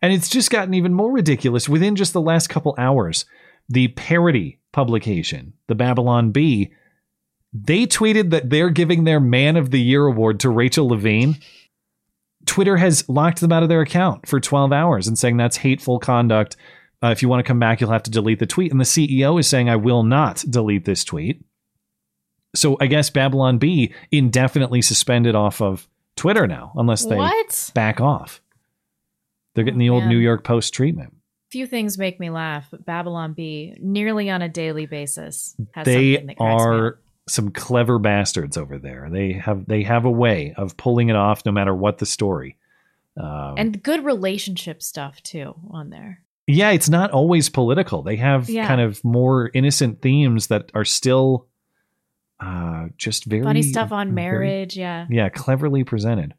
And 0.01 0.13
it's 0.13 0.29
just 0.29 0.51
gotten 0.51 0.73
even 0.73 0.93
more 0.93 1.11
ridiculous 1.11 1.67
within 1.67 1.95
just 1.95 2.13
the 2.13 2.21
last 2.21 2.47
couple 2.47 2.75
hours. 2.77 3.25
The 3.67 3.89
parody 3.89 4.59
publication, 4.71 5.53
the 5.67 5.75
Babylon 5.75 6.31
Bee, 6.31 6.71
they 7.51 7.85
tweeted 7.85 8.29
that 8.29 8.49
they're 8.49 8.69
giving 8.69 9.03
their 9.03 9.19
Man 9.19 9.57
of 9.57 9.71
the 9.71 9.81
Year 9.81 10.05
award 10.05 10.39
to 10.41 10.49
Rachel 10.49 10.87
Levine. 10.87 11.37
Twitter 12.45 12.77
has 12.77 13.07
locked 13.09 13.41
them 13.41 13.51
out 13.51 13.63
of 13.63 13.69
their 13.69 13.81
account 13.81 14.27
for 14.27 14.39
12 14.39 14.71
hours 14.71 15.07
and 15.07 15.17
saying 15.17 15.37
that's 15.37 15.57
hateful 15.57 15.99
conduct. 15.99 16.55
Uh, 17.03 17.07
if 17.07 17.21
you 17.21 17.29
want 17.29 17.39
to 17.39 17.47
come 17.47 17.59
back, 17.59 17.81
you'll 17.81 17.91
have 17.91 18.03
to 18.03 18.11
delete 18.11 18.39
the 18.39 18.45
tweet. 18.45 18.71
And 18.71 18.79
the 18.79 18.85
CEO 18.85 19.39
is 19.39 19.47
saying, 19.47 19.69
I 19.69 19.75
will 19.75 20.03
not 20.03 20.43
delete 20.49 20.85
this 20.85 21.03
tweet. 21.03 21.41
So 22.55 22.77
I 22.81 22.87
guess 22.87 23.09
Babylon 23.09 23.57
Bee 23.59 23.93
indefinitely 24.11 24.81
suspended 24.81 25.35
off 25.35 25.61
of 25.61 25.87
Twitter 26.15 26.47
now, 26.47 26.71
unless 26.75 27.05
they 27.05 27.15
What? 27.15 27.71
back 27.73 28.01
off. 28.01 28.41
They're 29.55 29.63
getting 29.63 29.79
the 29.79 29.89
old 29.89 30.03
man. 30.03 30.09
New 30.09 30.17
York 30.17 30.43
Post 30.43 30.73
treatment. 30.73 31.13
Few 31.51 31.65
things 31.65 31.97
make 31.97 32.19
me 32.19 32.29
laugh, 32.29 32.67
but 32.69 32.85
Babylon 32.85 33.33
Bee, 33.33 33.75
nearly 33.79 34.29
on 34.29 34.41
a 34.41 34.49
daily 34.49 34.85
basis, 34.85 35.55
has 35.73 35.85
they 35.85 36.13
something 36.15 36.27
that 36.27 36.37
cracks 36.37 36.63
me 36.63 36.67
are 36.69 36.99
some 37.27 37.51
clever 37.51 37.97
bastards 37.99 38.57
over 38.57 38.77
there. 38.77 39.09
They 39.11 39.33
have 39.33 39.65
they 39.67 39.83
have 39.83 40.05
a 40.05 40.11
way 40.11 40.53
of 40.57 40.77
pulling 40.77 41.09
it 41.09 41.15
off, 41.15 41.45
no 41.45 41.51
matter 41.51 41.73
what 41.73 41.97
the 41.97 42.05
story. 42.05 42.57
Um, 43.17 43.55
and 43.57 43.83
good 43.83 44.05
relationship 44.05 44.81
stuff 44.83 45.21
too 45.23 45.53
on 45.71 45.89
there. 45.89 46.21
yeah, 46.47 46.69
it's 46.71 46.89
not 46.89 47.11
always 47.11 47.49
political. 47.49 48.01
They 48.03 48.15
have 48.15 48.49
Yeah. 48.49 48.67
kind 48.67 48.81
of 48.81 49.03
more 49.03 49.51
innocent 49.53 50.01
themes 50.01 50.47
that 50.47 50.71
are 50.73 50.85
still 50.85 51.47
uh, 52.39 52.87
just 52.97 53.25
very 53.25 53.43
Funny 53.43 53.61
stuff 53.61 53.91
on 53.91 54.07
very- 54.07 54.15
marriage, 54.15 54.77
yeah. 54.77 55.05
yeah, 55.09 55.29
cleverly 55.29 55.83
presented. 55.83 56.33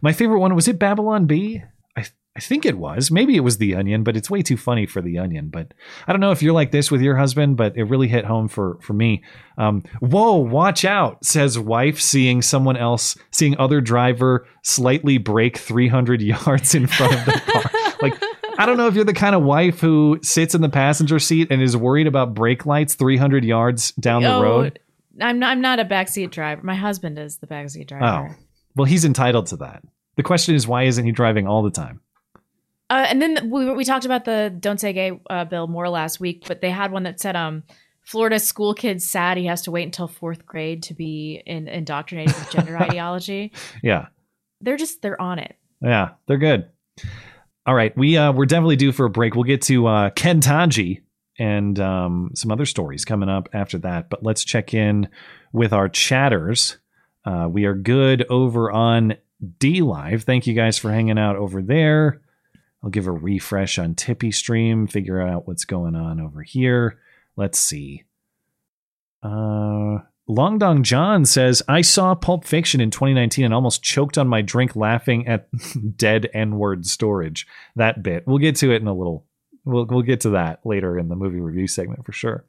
My 0.00 0.12
favorite 0.12 0.38
one 0.38 0.54
was 0.54 0.68
it 0.68 0.78
Babylon 0.78 1.26
Bee. 1.26 1.62
I 1.96 2.04
I 2.36 2.40
think 2.40 2.64
it 2.64 2.78
was. 2.78 3.10
Maybe 3.10 3.36
it 3.36 3.40
was 3.40 3.58
The 3.58 3.74
Onion, 3.74 4.02
but 4.04 4.16
it's 4.16 4.30
way 4.30 4.42
too 4.42 4.56
funny 4.56 4.86
for 4.86 5.00
The 5.02 5.18
Onion. 5.18 5.48
But 5.48 5.74
I 6.06 6.12
don't 6.12 6.20
know 6.20 6.30
if 6.32 6.42
you're 6.42 6.52
like 6.52 6.70
this 6.72 6.90
with 6.90 7.00
your 7.00 7.16
husband, 7.16 7.56
but 7.56 7.76
it 7.76 7.84
really 7.84 8.06
hit 8.08 8.24
home 8.24 8.46
for 8.48 8.78
for 8.82 8.92
me. 8.92 9.22
Um, 9.58 9.82
Whoa, 10.00 10.36
watch 10.36 10.84
out! 10.84 11.24
Says 11.24 11.58
wife 11.58 12.00
seeing 12.00 12.40
someone 12.42 12.76
else, 12.76 13.16
seeing 13.32 13.56
other 13.58 13.80
driver 13.80 14.46
slightly 14.62 15.18
break 15.18 15.58
300 15.58 16.22
yards 16.22 16.74
in 16.74 16.86
front 16.86 17.14
of 17.14 17.24
the 17.24 17.40
car. 17.44 17.94
like 18.02 18.14
I 18.58 18.66
don't 18.66 18.76
know 18.76 18.86
if 18.86 18.94
you're 18.94 19.04
the 19.04 19.12
kind 19.12 19.34
of 19.34 19.42
wife 19.42 19.80
who 19.80 20.20
sits 20.22 20.54
in 20.54 20.60
the 20.60 20.68
passenger 20.68 21.18
seat 21.18 21.48
and 21.50 21.60
is 21.60 21.76
worried 21.76 22.06
about 22.06 22.34
brake 22.34 22.64
lights 22.66 22.94
300 22.94 23.44
yards 23.44 23.90
down 23.92 24.22
the 24.22 24.32
Oh, 24.34 24.42
road. 24.42 24.78
I'm 25.20 25.38
not, 25.38 25.50
I'm 25.50 25.60
not 25.60 25.80
a 25.80 25.84
backseat 25.84 26.30
driver. 26.30 26.62
My 26.62 26.74
husband 26.74 27.18
is 27.18 27.38
the 27.38 27.46
backseat 27.46 27.86
driver. 27.88 28.30
Oh, 28.30 28.34
well, 28.76 28.84
he's 28.86 29.04
entitled 29.04 29.46
to 29.48 29.56
that. 29.58 29.82
The 30.16 30.22
question 30.22 30.54
is, 30.54 30.66
why 30.66 30.84
isn't 30.84 31.04
he 31.04 31.12
driving 31.12 31.46
all 31.46 31.62
the 31.62 31.70
time? 31.70 32.00
Uh, 32.90 33.06
and 33.08 33.20
then 33.22 33.50
we, 33.50 33.70
we 33.72 33.84
talked 33.84 34.04
about 34.04 34.24
the 34.24 34.54
don't 34.60 34.78
say 34.78 34.92
gay 34.92 35.18
uh, 35.30 35.44
bill 35.44 35.66
more 35.66 35.88
last 35.88 36.20
week, 36.20 36.44
but 36.46 36.60
they 36.60 36.70
had 36.70 36.92
one 36.92 37.04
that 37.04 37.18
said 37.20 37.34
um 37.34 37.62
Florida 38.02 38.38
school 38.38 38.74
kid's 38.74 39.08
sad 39.08 39.38
he 39.38 39.46
has 39.46 39.62
to 39.62 39.70
wait 39.70 39.84
until 39.84 40.06
fourth 40.06 40.44
grade 40.44 40.82
to 40.84 40.94
be 40.94 41.42
in, 41.46 41.66
indoctrinated 41.68 42.34
with 42.34 42.50
gender 42.50 42.76
ideology. 42.80 43.52
Yeah, 43.82 44.08
They're 44.60 44.76
just 44.76 45.00
they're 45.00 45.20
on 45.20 45.38
it. 45.38 45.56
yeah, 45.80 46.10
they're 46.26 46.36
good. 46.38 46.68
All 47.66 47.74
right, 47.74 47.96
we 47.96 48.18
uh, 48.18 48.32
we're 48.32 48.44
definitely 48.44 48.76
due 48.76 48.92
for 48.92 49.06
a 49.06 49.10
break. 49.10 49.34
We'll 49.34 49.44
get 49.44 49.62
to 49.62 49.86
uh, 49.86 50.10
Kentaji 50.10 51.00
and 51.38 51.78
um, 51.80 52.30
some 52.34 52.50
other 52.50 52.66
stories 52.66 53.04
coming 53.04 53.28
up 53.28 53.48
after 53.52 53.78
that. 53.78 54.10
But 54.10 54.22
let's 54.22 54.44
check 54.44 54.74
in 54.74 55.08
with 55.52 55.72
our 55.72 55.88
chatters. 55.88 56.78
Uh, 57.24 57.48
we 57.50 57.64
are 57.64 57.74
good 57.74 58.24
over 58.28 58.70
on 58.70 59.16
DLive. 59.58 60.22
Thank 60.22 60.46
you 60.46 60.54
guys 60.54 60.78
for 60.78 60.90
hanging 60.90 61.18
out 61.18 61.36
over 61.36 61.62
there. 61.62 62.20
I'll 62.82 62.90
give 62.90 63.06
a 63.06 63.12
refresh 63.12 63.78
on 63.78 63.94
Tippy 63.94 64.30
Stream, 64.30 64.86
figure 64.86 65.20
out 65.20 65.48
what's 65.48 65.64
going 65.64 65.96
on 65.96 66.20
over 66.20 66.42
here. 66.42 66.98
Let's 67.36 67.58
see. 67.58 68.04
Uh, 69.22 69.98
Long 70.26 70.58
Dong 70.58 70.82
John 70.82 71.24
says, 71.24 71.62
I 71.66 71.80
saw 71.80 72.14
Pulp 72.14 72.44
Fiction 72.44 72.80
in 72.80 72.90
2019 72.90 73.44
and 73.44 73.54
almost 73.54 73.82
choked 73.82 74.18
on 74.18 74.28
my 74.28 74.42
drink 74.42 74.76
laughing 74.76 75.26
at 75.26 75.48
dead 75.96 76.28
N 76.32 76.58
word 76.58 76.86
storage. 76.86 77.46
That 77.76 78.02
bit. 78.02 78.24
We'll 78.26 78.38
get 78.38 78.56
to 78.56 78.72
it 78.72 78.82
in 78.82 78.88
a 78.88 78.94
little. 78.94 79.26
We'll, 79.66 79.86
we'll 79.86 80.02
get 80.02 80.20
to 80.22 80.30
that 80.30 80.60
later 80.66 80.98
in 80.98 81.08
the 81.08 81.16
movie 81.16 81.40
review 81.40 81.66
segment 81.66 82.04
for 82.04 82.12
sure. 82.12 82.44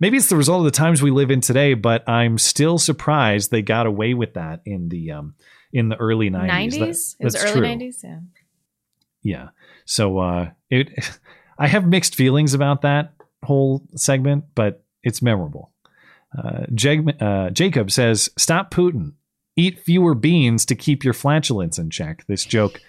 Maybe 0.00 0.16
it's 0.16 0.28
the 0.30 0.36
result 0.36 0.60
of 0.60 0.64
the 0.64 0.70
times 0.70 1.02
we 1.02 1.10
live 1.10 1.30
in 1.30 1.40
today, 1.42 1.74
but 1.74 2.08
I'm 2.08 2.38
still 2.38 2.78
surprised 2.78 3.50
they 3.50 3.60
got 3.62 3.86
away 3.86 4.14
with 4.14 4.34
that 4.34 4.62
in 4.64 4.88
the 4.88 5.10
um 5.12 5.34
in 5.72 5.88
the 5.88 5.96
early 5.96 6.30
90s. 6.30 6.40
That- 6.40 6.46
Nineties? 6.46 7.16
It 7.20 7.24
was 7.24 7.36
early 7.36 7.52
true. 7.52 7.60
nineties. 7.62 8.00
Yeah. 8.02 8.18
Yeah. 9.22 9.48
So 9.84 10.18
uh 10.18 10.50
it 10.70 11.18
I 11.58 11.66
have 11.68 11.86
mixed 11.86 12.14
feelings 12.14 12.54
about 12.54 12.82
that 12.82 13.12
whole 13.42 13.82
segment, 13.94 14.44
but 14.54 14.82
it's 15.02 15.20
memorable. 15.22 15.70
Uh, 16.36 16.64
Jag- 16.74 17.22
uh, 17.22 17.50
Jacob 17.50 17.90
says, 17.92 18.28
"Stop 18.36 18.72
Putin. 18.72 19.12
Eat 19.54 19.78
fewer 19.78 20.14
beans 20.16 20.66
to 20.66 20.74
keep 20.74 21.04
your 21.04 21.12
flatulence 21.14 21.78
in 21.78 21.90
check." 21.90 22.24
This 22.26 22.44
joke 22.44 22.80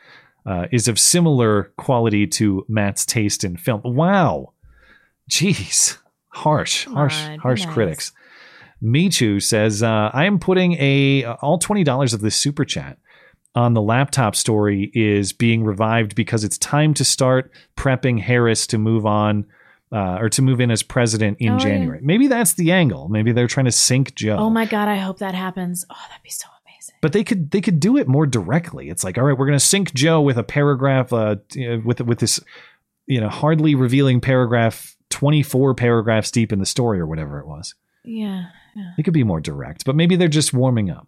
uh, 0.46 0.68
is 0.72 0.88
of 0.88 1.00
similar 1.00 1.72
quality 1.78 2.28
to 2.28 2.66
Matt's 2.68 3.06
taste 3.06 3.44
in 3.44 3.58
film. 3.58 3.82
Wow, 3.84 4.54
jeez, 5.30 5.98
harsh, 6.30 6.86
harsh, 6.86 7.20
harsh 7.38 7.66
nice. 7.66 7.74
critics. 7.74 8.12
Michu 8.82 9.40
says, 9.40 9.82
uh, 9.82 10.10
"I 10.14 10.26
am 10.26 10.40
putting 10.40 10.74
a 10.74 11.24
all 11.42 11.58
twenty 11.58 11.84
dollars 11.84 12.14
of 12.14 12.22
this 12.22 12.36
super 12.36 12.66
chat 12.66 12.98
on 13.56 13.74
the 13.74 13.82
laptop 13.82 14.36
story 14.36 14.92
is 14.94 15.32
being 15.32 15.64
revived 15.64 16.14
because 16.14 16.44
it's 16.44 16.58
time 16.58 16.94
to 16.96 17.06
start 17.06 17.52
prepping 17.78 18.20
Harris 18.20 18.68
to 18.68 18.78
move 18.78 19.06
on." 19.06 19.46
Uh, 19.92 20.18
or 20.20 20.30
to 20.30 20.42
move 20.42 20.60
in 20.60 20.72
as 20.72 20.82
president 20.84 21.38
in 21.40 21.50
Oh, 21.50 21.54
yeah. 21.54 21.60
January. 21.60 22.00
Maybe 22.02 22.28
that's 22.28 22.54
the 22.56 22.72
angle. 22.72 23.08
Maybe 23.08 23.32
they're 23.32 23.48
trying 23.48 23.68
to 23.68 23.72
sink 23.72 24.16
Joe. 24.16 24.36
Oh 24.36 24.50
my 24.50 24.66
god, 24.66 24.90
I 24.90 24.96
hope 24.98 25.20
that 25.20 25.36
happens. 25.36 25.86
Oh, 25.90 25.96
that'd 26.10 26.24
be 26.24 26.32
so 26.32 26.48
amazing. 26.90 27.00
But 27.02 27.14
they 27.14 27.24
could 27.24 27.52
they 27.52 27.62
could 27.62 27.80
do 27.80 27.98
it 27.98 28.08
more 28.08 28.26
directly. 28.26 28.90
It's 28.90 29.04
like, 29.04 29.18
all 29.18 29.24
right, 29.24 29.38
we're 29.38 29.46
going 29.46 29.60
to 29.60 29.66
sink 29.66 29.94
Joe 29.94 30.22
with 30.22 30.38
a 30.38 30.44
paragraph, 30.44 31.12
uh, 31.12 31.38
with 31.84 32.02
with 32.02 32.20
this, 32.20 32.40
you 33.06 33.20
know, 33.22 33.30
hardly 33.30 33.76
revealing 33.76 34.22
paragraph, 34.22 34.96
twenty 35.10 35.44
four 35.44 35.74
paragraphs 35.74 36.32
deep 36.32 36.52
in 36.52 36.60
the 36.60 36.66
story 36.66 37.00
or 37.00 37.08
whatever 37.08 37.40
it 37.40 37.48
was. 37.48 37.76
Yeah. 38.04 38.46
yeah. 38.76 38.92
It 38.98 39.04
could 39.04 39.14
be 39.14 39.24
more 39.24 39.42
direct, 39.42 39.86
but 39.86 39.96
maybe 39.96 40.16
they're 40.16 40.28
just 40.28 40.54
warming 40.54 40.90
up. 40.90 41.08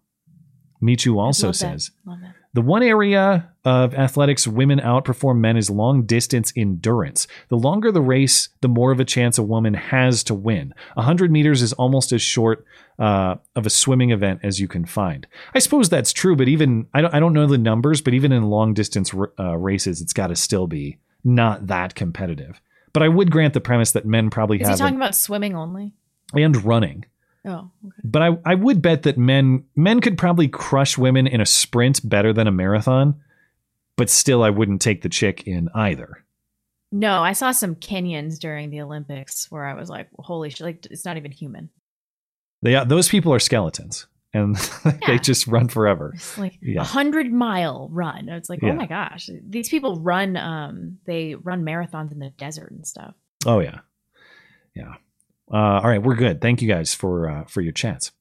Michu 0.81 1.17
also 1.17 1.51
says 1.51 1.91
Love 2.05 2.19
that. 2.21 2.33
The 2.57 2.63
one 2.63 2.81
area 2.81 3.51
of 3.65 3.93
athletics 3.93 4.47
women 4.47 4.79
outperform 4.79 5.37
men 5.37 5.57
is 5.57 5.69
long 5.69 6.07
distance 6.07 6.51
endurance. 6.55 7.27
The 7.49 7.55
longer 7.55 7.91
the 7.91 8.01
race, 8.01 8.49
the 8.61 8.67
more 8.67 8.91
of 8.91 8.99
a 8.99 9.05
chance 9.05 9.37
a 9.37 9.43
woman 9.43 9.75
has 9.75 10.23
to 10.23 10.33
win. 10.33 10.73
100 10.95 11.31
meters 11.31 11.61
is 11.61 11.73
almost 11.73 12.11
as 12.13 12.23
short 12.23 12.65
uh, 12.97 13.35
of 13.55 13.67
a 13.67 13.69
swimming 13.69 14.09
event 14.09 14.39
as 14.41 14.59
you 14.59 14.67
can 14.67 14.85
find. 14.85 15.27
I 15.53 15.59
suppose 15.59 15.87
that's 15.87 16.11
true, 16.11 16.35
but 16.35 16.47
even 16.47 16.87
I 16.95 17.01
don't, 17.01 17.13
I 17.13 17.19
don't 17.19 17.33
know 17.33 17.45
the 17.45 17.59
numbers, 17.59 18.01
but 18.01 18.15
even 18.15 18.31
in 18.31 18.49
long 18.49 18.73
distance 18.73 19.13
uh, 19.39 19.55
races, 19.55 20.01
it's 20.01 20.13
got 20.13 20.29
to 20.29 20.35
still 20.35 20.65
be 20.65 20.97
not 21.23 21.67
that 21.67 21.93
competitive. 21.93 22.59
But 22.91 23.03
I 23.03 23.07
would 23.07 23.29
grant 23.29 23.53
the 23.53 23.61
premise 23.61 23.91
that 23.91 24.07
men 24.07 24.31
probably 24.31 24.57
have. 24.57 24.71
Is 24.71 24.79
he 24.79 24.83
talking 24.83 24.95
about 24.95 25.13
swimming 25.13 25.55
only? 25.55 25.93
and 26.33 26.65
running. 26.65 27.05
Oh, 27.45 27.69
okay. 27.85 27.95
But 28.03 28.21
I, 28.21 28.37
I 28.45 28.55
would 28.55 28.81
bet 28.81 29.03
that 29.03 29.17
men 29.17 29.63
men 29.75 30.01
could 30.01 30.17
probably 30.17 30.47
crush 30.47 30.97
women 30.97 31.27
in 31.27 31.39
a 31.41 31.45
sprint 31.45 32.07
better 32.07 32.33
than 32.33 32.47
a 32.47 32.51
marathon, 32.51 33.15
but 33.95 34.09
still 34.09 34.43
I 34.43 34.49
wouldn't 34.49 34.81
take 34.81 35.01
the 35.01 35.09
chick 35.09 35.43
in 35.47 35.69
either. 35.73 36.23
No, 36.91 37.21
I 37.21 37.33
saw 37.33 37.51
some 37.51 37.75
Kenyans 37.75 38.39
during 38.39 38.69
the 38.69 38.81
Olympics 38.81 39.51
where 39.51 39.65
I 39.65 39.73
was 39.73 39.89
like, 39.89 40.07
holy 40.19 40.49
shit, 40.49 40.61
like 40.61 40.85
it's 40.89 41.03
not 41.05 41.17
even 41.17 41.31
human. 41.31 41.69
They 42.61 42.75
are, 42.75 42.85
those 42.85 43.09
people 43.09 43.33
are 43.33 43.39
skeletons 43.39 44.07
and 44.33 44.55
they 45.07 45.17
just 45.19 45.47
run 45.47 45.67
forever. 45.67 46.11
It's 46.15 46.37
like 46.37 46.53
a 46.53 46.57
Yeah. 46.61 46.83
hundred 46.83 47.31
mile 47.31 47.89
run. 47.91 48.29
It's 48.29 48.49
like, 48.49 48.61
Yeah. 48.61 48.69
oh 48.71 48.73
my 48.75 48.85
gosh, 48.87 49.29
these 49.47 49.69
people 49.69 49.99
run. 49.99 50.37
Um, 50.37 50.97
they 51.05 51.35
run 51.35 51.63
marathons 51.63 52.11
in 52.11 52.19
the 52.19 52.29
desert 52.31 52.71
and 52.71 52.85
stuff. 52.87 53.13
Oh 53.45 53.59
yeah. 53.59 53.79
Yeah. 54.75 54.95
Uh, 55.51 55.55
all 55.81 55.89
right, 55.89 56.01
we're 56.01 56.15
good. 56.15 56.41
Thank 56.41 56.61
you 56.61 56.67
guys 56.67 56.93
for 56.93 57.29
uh, 57.29 57.43
for 57.45 57.61
your 57.61 57.73
chats. 57.73 58.11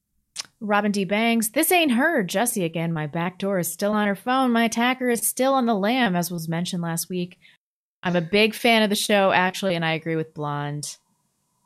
Robin 0.61 0.93
D. 0.93 1.05
Bangs, 1.05 1.51
this 1.51 1.70
ain't 1.70 1.93
her. 1.93 2.23
Jesse 2.23 2.65
again. 2.65 2.93
My 2.93 3.07
back 3.07 3.39
door 3.39 3.59
is 3.59 3.73
still 3.73 3.93
on 3.93 4.07
her 4.07 4.15
phone. 4.15 4.53
My 4.53 4.65
attacker 4.65 5.11
is 5.11 5.27
still 5.27 5.55
on 5.55 5.66
the 5.66 5.74
lam, 5.74 6.16
as 6.16 6.31
was 6.31 6.48
mentioned 6.48 6.82
last 6.82 7.09
week. 7.09 7.39
I'm 8.03 8.16
a 8.16 8.20
big 8.20 8.55
fan 8.55 8.82
of 8.82 8.90
the 8.90 8.97
show, 8.97 9.32
actually, 9.32 9.74
and 9.74 9.85
I 9.85 9.93
agree 9.93 10.16
with 10.16 10.35
Blonde 10.35 10.97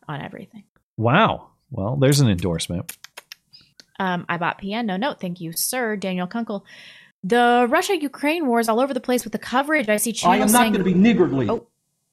on 0.08 0.22
everything. 0.22 0.64
Wow. 0.96 1.50
Well, 1.70 1.96
there's 1.96 2.20
an 2.20 2.28
endorsement. 2.28 2.96
Um, 3.98 4.24
I 4.28 4.38
bought 4.38 4.60
PN. 4.60 4.86
No 4.86 4.96
note. 4.96 5.20
Thank 5.20 5.40
you, 5.40 5.52
sir. 5.52 5.96
Daniel 5.96 6.26
Kunkel. 6.26 6.64
The 7.22 7.66
Russia 7.68 8.00
Ukraine 8.00 8.46
war 8.46 8.60
is 8.60 8.68
all 8.68 8.80
over 8.80 8.94
the 8.94 9.00
place 9.00 9.24
with 9.24 9.32
the 9.32 9.38
coverage. 9.38 9.88
I 9.88 9.98
see 9.98 10.16
I 10.24 10.36
am 10.36 10.40
not 10.40 10.50
saying 10.50 10.72
going 10.72 10.84
to 10.84 10.90
be 10.90 10.94
niggardly. 10.94 11.48
Oh. 11.50 11.66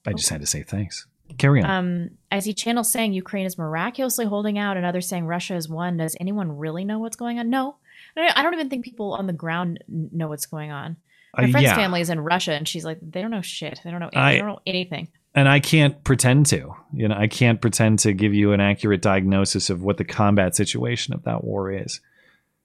I 0.06 0.12
just 0.12 0.28
had 0.28 0.42
to 0.42 0.46
say 0.46 0.62
thanks. 0.62 1.06
Carry 1.36 1.62
on. 1.62 1.70
Um, 1.70 2.10
I 2.32 2.38
see 2.40 2.54
channels 2.54 2.90
saying 2.90 3.12
Ukraine 3.12 3.46
is 3.46 3.58
miraculously 3.58 4.24
holding 4.26 4.58
out, 4.58 4.76
and 4.76 4.86
others 4.86 5.06
saying 5.08 5.26
Russia 5.26 5.54
has 5.54 5.68
won. 5.68 5.98
Does 5.98 6.16
anyone 6.20 6.56
really 6.56 6.84
know 6.84 6.98
what's 6.98 7.16
going 7.16 7.38
on? 7.38 7.50
No, 7.50 7.76
I 8.16 8.42
don't 8.42 8.54
even 8.54 8.70
think 8.70 8.84
people 8.84 9.12
on 9.14 9.26
the 9.26 9.32
ground 9.32 9.84
know 9.88 10.28
what's 10.28 10.46
going 10.46 10.70
on. 10.70 10.96
My 11.36 11.44
Uh, 11.44 11.48
friend's 11.48 11.66
yeah. 11.68 11.74
family 11.76 12.00
is 12.00 12.10
in 12.10 12.20
Russia, 12.20 12.52
and 12.52 12.66
she's 12.66 12.84
like, 12.84 12.98
they 13.02 13.20
don't 13.20 13.30
know 13.30 13.42
shit. 13.42 13.80
They 13.84 13.90
don't 13.90 14.00
know. 14.00 14.10
I- 14.14 14.32
they 14.32 14.38
don't 14.38 14.48
know 14.48 14.60
anything. 14.66 15.08
and 15.34 15.48
I 15.48 15.60
can't 15.60 16.02
pretend 16.02 16.46
to. 16.46 16.74
You 16.92 17.06
know, 17.08 17.14
I 17.16 17.28
can't 17.28 17.60
pretend 17.60 18.00
to 18.00 18.12
give 18.12 18.34
you 18.34 18.52
an 18.52 18.60
accurate 18.60 19.02
diagnosis 19.02 19.70
of 19.70 19.82
what 19.82 19.98
the 19.98 20.04
combat 20.04 20.56
situation 20.56 21.14
of 21.14 21.22
that 21.24 21.44
war 21.44 21.70
is. 21.70 22.00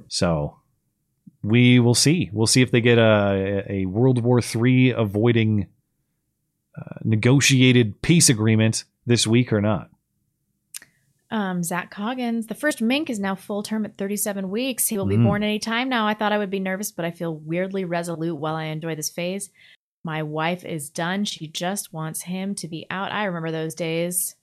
So 0.08 0.56
we 1.44 1.80
will 1.80 1.94
see. 1.94 2.30
We'll 2.34 2.48
see 2.48 2.62
if 2.62 2.72
they 2.72 2.82
get 2.82 2.98
a, 2.98 3.64
a 3.70 3.86
World 3.86 4.24
War 4.24 4.40
III 4.40 4.92
avoiding 4.92 5.68
uh, 6.78 6.96
negotiated 7.04 8.02
peace 8.02 8.30
agreement 8.30 8.84
this 9.06 9.26
week 9.28 9.52
or 9.54 9.62
not. 9.62 9.90
Um, 11.32 11.64
Zach 11.64 11.90
Coggins, 11.90 12.46
the 12.46 12.54
first 12.54 12.80
mink 12.82 13.10
is 13.10 13.20
now 13.20 13.34
full 13.34 13.64
term 13.64 13.86
at 13.86 13.98
37 13.98 14.50
weeks. 14.52 14.88
He 14.88 14.98
will 14.98 15.08
be 15.08 15.18
Mm. 15.18 15.24
born 15.24 15.44
any 15.44 15.58
time 15.58 15.90
now. 15.90 16.06
I 16.08 16.14
thought 16.14 16.32
I 16.32 16.38
would 16.38 16.52
be 16.52 16.60
nervous, 16.60 16.92
but 16.92 17.06
I 17.06 17.12
feel 17.12 17.36
weirdly 17.36 17.86
resolute 17.86 18.36
while 18.36 18.56
I 18.56 18.66
enjoy 18.66 18.94
this 18.96 19.10
phase. 19.10 19.50
My 20.04 20.22
wife 20.22 20.64
is 20.64 20.90
done. 20.92 21.26
She 21.26 21.48
just 21.48 21.92
wants 21.92 22.22
him 22.24 22.54
to 22.56 22.68
be 22.68 22.86
out. 22.92 23.12
I 23.12 23.24
remember 23.26 23.50
those 23.52 23.74
days. 23.74 24.36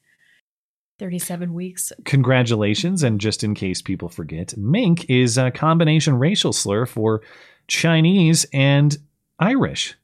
37 0.99 1.55
weeks. 1.55 1.93
Congratulations. 2.05 3.03
And 3.03 3.21
just 3.21 3.45
in 3.45 3.55
case 3.55 3.81
people 3.81 4.09
forget, 4.09 4.57
mink 4.57 5.09
is 5.09 5.39
a 5.39 5.51
combination 5.51 6.19
racial 6.19 6.53
slur 6.53 6.87
for 6.87 7.23
Chinese 7.69 8.47
and 8.53 8.99
Irish. 9.39 9.95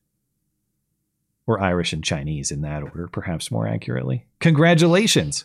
Or 1.46 1.60
Irish 1.60 1.92
and 1.92 2.02
Chinese 2.02 2.50
in 2.50 2.62
that 2.62 2.82
order, 2.82 3.06
perhaps 3.06 3.52
more 3.52 3.68
accurately. 3.68 4.26
Congratulations. 4.40 5.44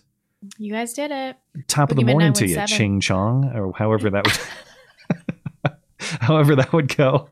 You 0.58 0.74
guys 0.74 0.94
did 0.94 1.12
it. 1.12 1.38
Top 1.68 1.92
of 1.92 1.98
the 1.98 2.04
morning 2.04 2.34
to 2.34 2.48
you, 2.48 2.56
917. 2.56 2.78
Ching 2.78 3.00
Chong, 3.02 3.52
or 3.54 3.72
however 3.74 4.10
that 4.10 4.26
would 4.26 4.40
however 6.00 6.56
that 6.56 6.74
would 6.74 6.96
go. 6.96 7.30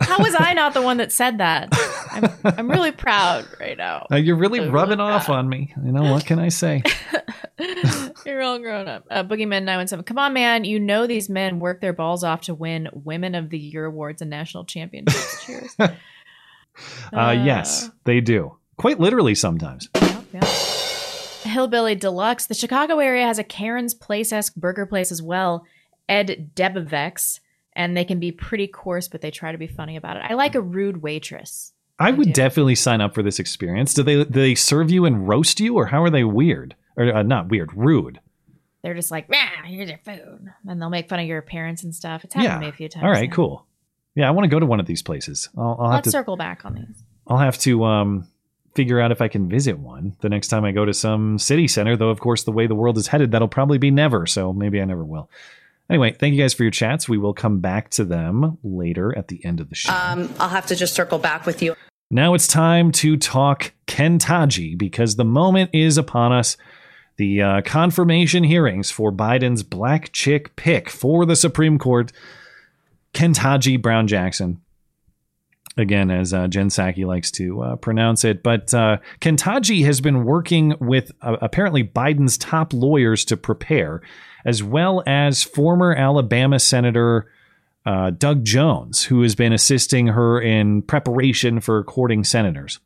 How 0.00 0.18
was 0.18 0.34
I 0.38 0.54
not 0.54 0.74
the 0.74 0.82
one 0.82 0.96
that 0.96 1.12
said 1.12 1.38
that? 1.38 1.68
I'm, 2.10 2.54
I'm 2.58 2.70
really 2.70 2.90
proud 2.90 3.46
right 3.60 3.76
now. 3.76 4.06
Uh, 4.10 4.16
you're 4.16 4.36
really 4.36 4.60
rubbing 4.68 5.00
off 5.00 5.28
on 5.28 5.48
me. 5.48 5.72
You 5.84 5.92
know, 5.92 6.10
what 6.10 6.26
can 6.26 6.38
I 6.38 6.48
say? 6.48 6.82
You're 8.26 8.42
all 8.42 8.58
grown 8.58 8.88
up. 8.88 9.06
Uh, 9.10 9.22
Boogeyman 9.22 9.64
917. 9.64 10.04
Come 10.04 10.18
on, 10.18 10.32
man. 10.32 10.64
You 10.64 10.80
know 10.80 11.06
these 11.06 11.28
men 11.28 11.60
work 11.60 11.80
their 11.80 11.92
balls 11.92 12.24
off 12.24 12.42
to 12.42 12.54
win 12.54 12.88
Women 12.92 13.34
of 13.34 13.50
the 13.50 13.58
Year 13.58 13.84
awards 13.84 14.20
and 14.20 14.30
national 14.30 14.64
championships. 14.64 15.44
Cheers. 15.44 15.76
Uh, 17.12 17.30
yes, 17.44 17.90
they 18.04 18.20
do. 18.20 18.56
Quite 18.76 18.98
literally 18.98 19.34
sometimes. 19.34 19.88
Hillbilly 21.42 21.94
Deluxe. 21.94 22.46
The 22.46 22.54
Chicago 22.54 22.98
area 22.98 23.26
has 23.26 23.38
a 23.38 23.44
Karen's 23.44 23.94
Place 23.94 24.32
esque 24.32 24.54
burger 24.54 24.86
place 24.86 25.12
as 25.12 25.20
well, 25.20 25.64
Ed 26.08 26.50
Debevic's, 26.54 27.40
and 27.74 27.96
they 27.96 28.04
can 28.04 28.18
be 28.18 28.32
pretty 28.32 28.66
coarse, 28.66 29.08
but 29.08 29.20
they 29.20 29.30
try 29.30 29.52
to 29.52 29.58
be 29.58 29.66
funny 29.66 29.96
about 29.96 30.16
it. 30.16 30.22
I 30.28 30.34
like 30.34 30.54
a 30.54 30.60
rude 30.60 31.02
waitress. 31.02 31.72
I 31.98 32.10
would 32.10 32.32
definitely 32.32 32.74
sign 32.74 33.00
up 33.00 33.14
for 33.14 33.22
this 33.22 33.38
experience. 33.38 33.94
Do 33.94 34.02
they 34.02 34.24
do 34.24 34.40
they 34.40 34.54
serve 34.54 34.90
you 34.90 35.04
and 35.04 35.28
roast 35.28 35.60
you, 35.60 35.76
or 35.76 35.86
how 35.86 36.02
are 36.02 36.10
they 36.10 36.24
weird? 36.24 36.74
Or 36.96 37.14
uh, 37.14 37.22
not 37.22 37.48
weird, 37.48 37.70
rude? 37.74 38.18
They're 38.82 38.94
just 38.94 39.10
like, 39.10 39.32
here's 39.64 39.88
your 39.88 39.98
food. 39.98 40.52
And 40.66 40.80
they'll 40.82 40.90
make 40.90 41.08
fun 41.08 41.20
of 41.20 41.26
your 41.26 41.38
appearance 41.38 41.84
and 41.84 41.94
stuff. 41.94 42.24
It's 42.24 42.34
happened 42.34 42.50
yeah. 42.50 42.54
to 42.54 42.60
me 42.60 42.68
a 42.68 42.72
few 42.72 42.88
times. 42.88 43.04
All 43.04 43.10
right, 43.10 43.30
now. 43.30 43.36
cool. 43.36 43.66
Yeah, 44.14 44.28
I 44.28 44.30
want 44.30 44.44
to 44.44 44.48
go 44.48 44.60
to 44.60 44.66
one 44.66 44.80
of 44.80 44.86
these 44.86 45.02
places. 45.02 45.48
I'll, 45.56 45.76
I'll 45.80 45.86
have 45.90 45.98
Let's 45.98 46.04
to. 46.06 46.10
circle 46.10 46.36
back 46.36 46.64
on 46.64 46.74
these. 46.74 47.02
I'll 47.26 47.38
have 47.38 47.58
to 47.60 47.84
um, 47.84 48.28
figure 48.74 49.00
out 49.00 49.12
if 49.12 49.20
I 49.20 49.28
can 49.28 49.48
visit 49.48 49.78
one 49.78 50.16
the 50.20 50.28
next 50.28 50.48
time 50.48 50.64
I 50.64 50.72
go 50.72 50.84
to 50.84 50.92
some 50.92 51.38
city 51.38 51.68
center. 51.68 51.96
Though, 51.96 52.10
of 52.10 52.20
course, 52.20 52.42
the 52.42 52.52
way 52.52 52.66
the 52.66 52.74
world 52.74 52.98
is 52.98 53.06
headed, 53.06 53.30
that'll 53.32 53.48
probably 53.48 53.78
be 53.78 53.90
never. 53.90 54.26
So 54.26 54.52
maybe 54.52 54.80
I 54.80 54.84
never 54.84 55.04
will. 55.04 55.30
Anyway, 55.88 56.12
thank 56.18 56.34
you 56.34 56.40
guys 56.40 56.54
for 56.54 56.62
your 56.62 56.70
chats. 56.70 57.08
We 57.08 57.18
will 57.18 57.34
come 57.34 57.60
back 57.60 57.90
to 57.90 58.04
them 58.04 58.58
later 58.62 59.16
at 59.16 59.28
the 59.28 59.44
end 59.44 59.60
of 59.60 59.68
the 59.68 59.74
show. 59.74 59.92
Um, 59.92 60.32
I'll 60.38 60.48
have 60.48 60.66
to 60.66 60.76
just 60.76 60.94
circle 60.94 61.18
back 61.18 61.44
with 61.44 61.62
you. 61.62 61.74
Now 62.10 62.34
it's 62.34 62.46
time 62.46 62.92
to 62.92 63.16
talk 63.16 63.72
Kentaji 63.86 64.76
because 64.76 65.16
the 65.16 65.24
moment 65.24 65.70
is 65.72 65.96
upon 65.96 66.32
us. 66.32 66.56
The 67.16 67.42
uh, 67.42 67.62
confirmation 67.62 68.42
hearings 68.42 68.90
for 68.90 69.12
Biden's 69.12 69.62
black 69.62 70.12
chick 70.12 70.56
pick 70.56 70.88
for 70.88 71.26
the 71.26 71.36
Supreme 71.36 71.78
Court, 71.78 72.10
Kentaji 73.14 73.80
Brown 73.80 74.06
Jackson. 74.06 74.60
Again, 75.76 76.10
as 76.10 76.34
uh, 76.34 76.48
Jen 76.48 76.68
Psaki 76.68 77.06
likes 77.06 77.30
to 77.32 77.62
uh, 77.62 77.76
pronounce 77.76 78.24
it. 78.24 78.42
But 78.42 78.74
uh, 78.74 78.98
Kentaji 79.20 79.84
has 79.86 80.02
been 80.02 80.24
working 80.24 80.74
with 80.80 81.12
uh, 81.22 81.36
apparently 81.40 81.82
Biden's 81.82 82.36
top 82.36 82.74
lawyers 82.74 83.24
to 83.26 83.38
prepare, 83.38 84.02
as 84.44 84.62
well 84.62 85.02
as 85.06 85.42
former 85.42 85.94
Alabama 85.94 86.58
Senator 86.58 87.30
uh, 87.86 88.10
Doug 88.10 88.44
Jones, 88.44 89.04
who 89.04 89.22
has 89.22 89.34
been 89.34 89.52
assisting 89.52 90.08
her 90.08 90.40
in 90.40 90.82
preparation 90.82 91.60
for 91.60 91.82
courting 91.84 92.22
senators. 92.22 92.78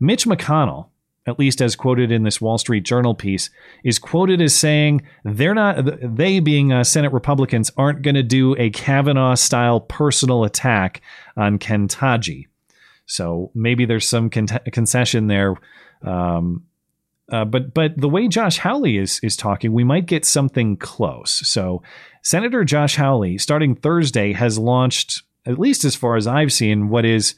Mitch 0.00 0.26
McConnell, 0.26 0.88
at 1.26 1.38
least 1.38 1.62
as 1.62 1.76
quoted 1.76 2.10
in 2.10 2.24
this 2.24 2.40
Wall 2.40 2.58
Street 2.58 2.84
Journal 2.84 3.14
piece, 3.14 3.50
is 3.84 3.98
quoted 3.98 4.40
as 4.40 4.54
saying 4.54 5.02
they're 5.24 5.54
not, 5.54 5.76
they 6.02 6.40
being 6.40 6.72
uh, 6.72 6.84
Senate 6.84 7.12
Republicans, 7.12 7.70
aren't 7.76 8.02
going 8.02 8.16
to 8.16 8.22
do 8.22 8.56
a 8.58 8.70
Kavanaugh 8.70 9.34
style 9.34 9.80
personal 9.80 10.44
attack 10.44 11.00
on 11.36 11.58
Kentaji. 11.58 12.46
So 13.06 13.50
maybe 13.54 13.84
there's 13.84 14.08
some 14.08 14.30
con- 14.30 14.48
concession 14.72 15.26
there. 15.26 15.54
Um, 16.02 16.64
uh, 17.30 17.44
but 17.44 17.72
but 17.72 17.96
the 17.96 18.08
way 18.08 18.28
Josh 18.28 18.58
Hawley 18.58 18.98
is 18.98 19.20
is 19.22 19.36
talking, 19.36 19.72
we 19.72 19.84
might 19.84 20.06
get 20.06 20.24
something 20.24 20.76
close. 20.76 21.46
So 21.48 21.82
Senator 22.22 22.64
Josh 22.64 22.96
Hawley, 22.96 23.38
starting 23.38 23.74
Thursday, 23.74 24.32
has 24.32 24.58
launched, 24.58 25.22
at 25.46 25.58
least 25.58 25.84
as 25.84 25.94
far 25.94 26.16
as 26.16 26.26
I've 26.26 26.52
seen, 26.52 26.88
what 26.88 27.04
is 27.04 27.34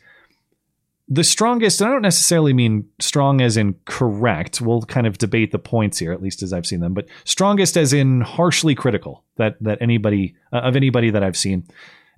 the 1.09 1.25
strongest. 1.25 1.81
And 1.81 1.89
I 1.89 1.93
don't 1.93 2.03
necessarily 2.03 2.53
mean 2.53 2.89
strong 3.01 3.41
as 3.41 3.57
in 3.57 3.75
correct. 3.85 4.61
We'll 4.61 4.83
kind 4.83 5.07
of 5.07 5.19
debate 5.19 5.53
the 5.53 5.59
points 5.59 5.99
here, 5.99 6.13
at 6.13 6.23
least 6.23 6.43
as 6.43 6.53
I've 6.53 6.67
seen 6.67 6.81
them. 6.81 6.95
But 6.95 7.07
strongest 7.25 7.77
as 7.77 7.93
in 7.93 8.23
harshly 8.23 8.75
critical 8.75 9.25
that 9.37 9.57
that 9.61 9.79
anybody 9.81 10.35
uh, 10.53 10.61
of 10.61 10.77
anybody 10.77 11.11
that 11.11 11.23
I've 11.23 11.37
seen, 11.37 11.67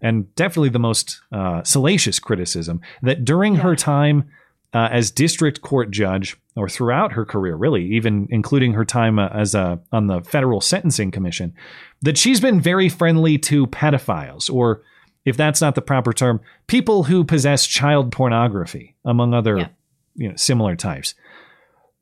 and 0.00 0.32
definitely 0.34 0.68
the 0.68 0.78
most 0.78 1.20
uh, 1.32 1.62
salacious 1.64 2.18
criticism 2.18 2.80
that 3.02 3.24
during 3.24 3.56
her 3.56 3.74
time 3.74 4.30
uh, 4.72 4.88
as 4.90 5.10
district 5.10 5.62
court 5.62 5.90
judge, 5.90 6.36
or 6.54 6.68
throughout 6.68 7.12
her 7.12 7.24
career, 7.24 7.54
really, 7.54 7.84
even 7.84 8.26
including 8.30 8.72
her 8.74 8.84
time 8.84 9.18
uh, 9.18 9.28
as 9.28 9.54
a 9.54 9.80
on 9.92 10.06
the 10.06 10.20
federal 10.22 10.60
sentencing 10.60 11.10
commission, 11.10 11.54
that 12.02 12.18
she's 12.18 12.40
been 12.40 12.60
very 12.60 12.88
friendly 12.88 13.38
to 13.38 13.66
pedophiles, 13.68 14.52
or 14.52 14.82
if 15.27 15.36
that's 15.36 15.61
not 15.61 15.74
the 15.74 15.82
proper 15.82 16.15
term, 16.15 16.40
people 16.69 17.05
who 17.05 17.24
possess 17.24 17.66
child 17.66 18.11
pornography, 18.12 18.94
among 19.05 19.35
other 19.35 19.69
you 20.15 20.31
know 20.31 20.36
similar 20.36 20.74
types. 20.77 21.15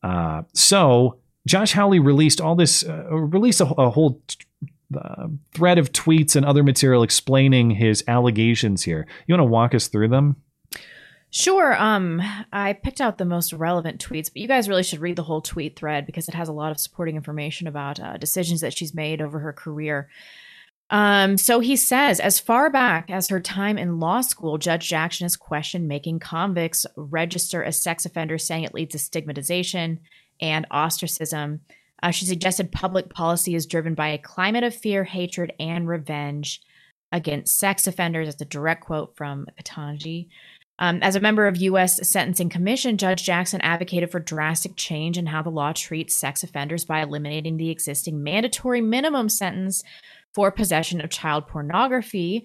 Uh, 0.05 0.43
so 0.53 1.17
Josh 1.47 1.73
Hawley 1.73 1.99
released 1.99 2.41
all 2.41 2.55
this, 2.55 2.85
uh, 2.85 3.07
released 3.11 3.61
a, 3.61 3.65
a 3.65 3.91
whole 3.91 4.23
uh, 4.97 5.27
thread 5.53 5.79
of 5.79 5.93
tweets 5.93 6.37
and 6.37 6.47
other 6.47 6.63
material 6.63 7.03
explaining 7.03 7.71
his 7.71 8.05
allegations 8.07 8.83
here. 8.83 9.07
You 9.27 9.33
want 9.35 9.41
to 9.41 9.51
walk 9.51 9.75
us 9.75 9.89
through 9.89 10.09
them? 10.09 10.37
Sure. 11.31 11.75
Um, 11.83 12.23
I 12.53 12.75
picked 12.75 13.01
out 13.01 13.19
the 13.19 13.25
most 13.25 13.53
relevant 13.53 13.99
tweets, 14.07 14.29
but 14.33 14.37
you 14.37 14.47
guys 14.47 14.69
really 14.69 14.85
should 14.85 15.01
read 15.01 15.17
the 15.17 15.25
whole 15.25 15.41
tweet 15.41 15.77
thread 15.77 16.07
because 16.07 16.29
it 16.29 16.35
has 16.35 16.49
a 16.49 16.53
lot 16.53 16.71
of 16.71 16.79
supporting 16.79 17.17
information 17.17 17.67
about 17.67 17.99
uh, 17.99 18.17
decisions 18.19 18.61
that 18.61 18.73
she's 18.73 18.95
made 18.95 19.21
over 19.21 19.41
her 19.41 19.53
career. 19.53 20.09
Um, 20.91 21.39
so 21.39 21.61
he 21.61 21.77
says, 21.77 22.21
as 22.21 22.39
far 22.39 22.71
back 22.71 23.11
as 23.11 23.29
her 23.29 23.41
time 23.41 23.79
in 23.79 24.01
law 24.01 24.21
school, 24.21 24.59
Judge 24.59 24.89
Jackson 24.89 25.25
has 25.25 25.37
questioned 25.37 25.89
making 25.89 26.19
convicts 26.19 26.85
register 26.97 27.65
as 27.65 27.83
sex 27.83 28.05
offenders, 28.05 28.47
saying 28.47 28.65
it 28.65 28.75
leads 28.75 28.93
to 28.93 28.99
stigmatization 28.99 30.01
and 30.41 30.67
ostracism. 30.71 31.61
Uh, 32.03 32.11
she 32.11 32.27
suggested 32.27 32.71
public 32.71 33.09
policy 33.09 33.55
is 33.55 33.67
driven 33.67 33.95
by 33.95 34.09
a 34.09 34.19
climate 34.19 34.65
of 34.65 34.75
fear, 34.75 35.05
hatred, 35.05 35.53
and 35.59 35.89
revenge 35.89 36.61
against 37.13 37.57
sex 37.57 37.87
offenders. 37.87 38.27
That's 38.27 38.43
a 38.43 38.45
direct 38.45 38.85
quote 38.85 39.17
from 39.17 39.47
Ketanji. 39.59 40.29
Um, 40.79 40.99
as 41.03 41.15
a 41.15 41.21
member 41.21 41.47
of 41.47 41.57
U.S. 41.59 42.07
Sentencing 42.09 42.49
Commission, 42.49 42.99
Judge 42.99 43.23
Jackson 43.23 43.61
advocated 43.61 44.11
for 44.11 44.19
drastic 44.19 44.75
change 44.75 45.17
in 45.17 45.27
how 45.27 45.41
the 45.41 45.51
law 45.51 45.73
treats 45.73 46.15
sex 46.17 46.43
offenders 46.43 46.85
by 46.85 47.01
eliminating 47.01 47.57
the 47.57 47.71
existing 47.71 48.23
mandatory 48.23 48.81
minimum 48.81 49.29
sentence 49.29 49.85
for 50.35 50.51
possession 50.51 51.01
of 51.01 51.11
child 51.11 51.47
pornography. 51.47 52.45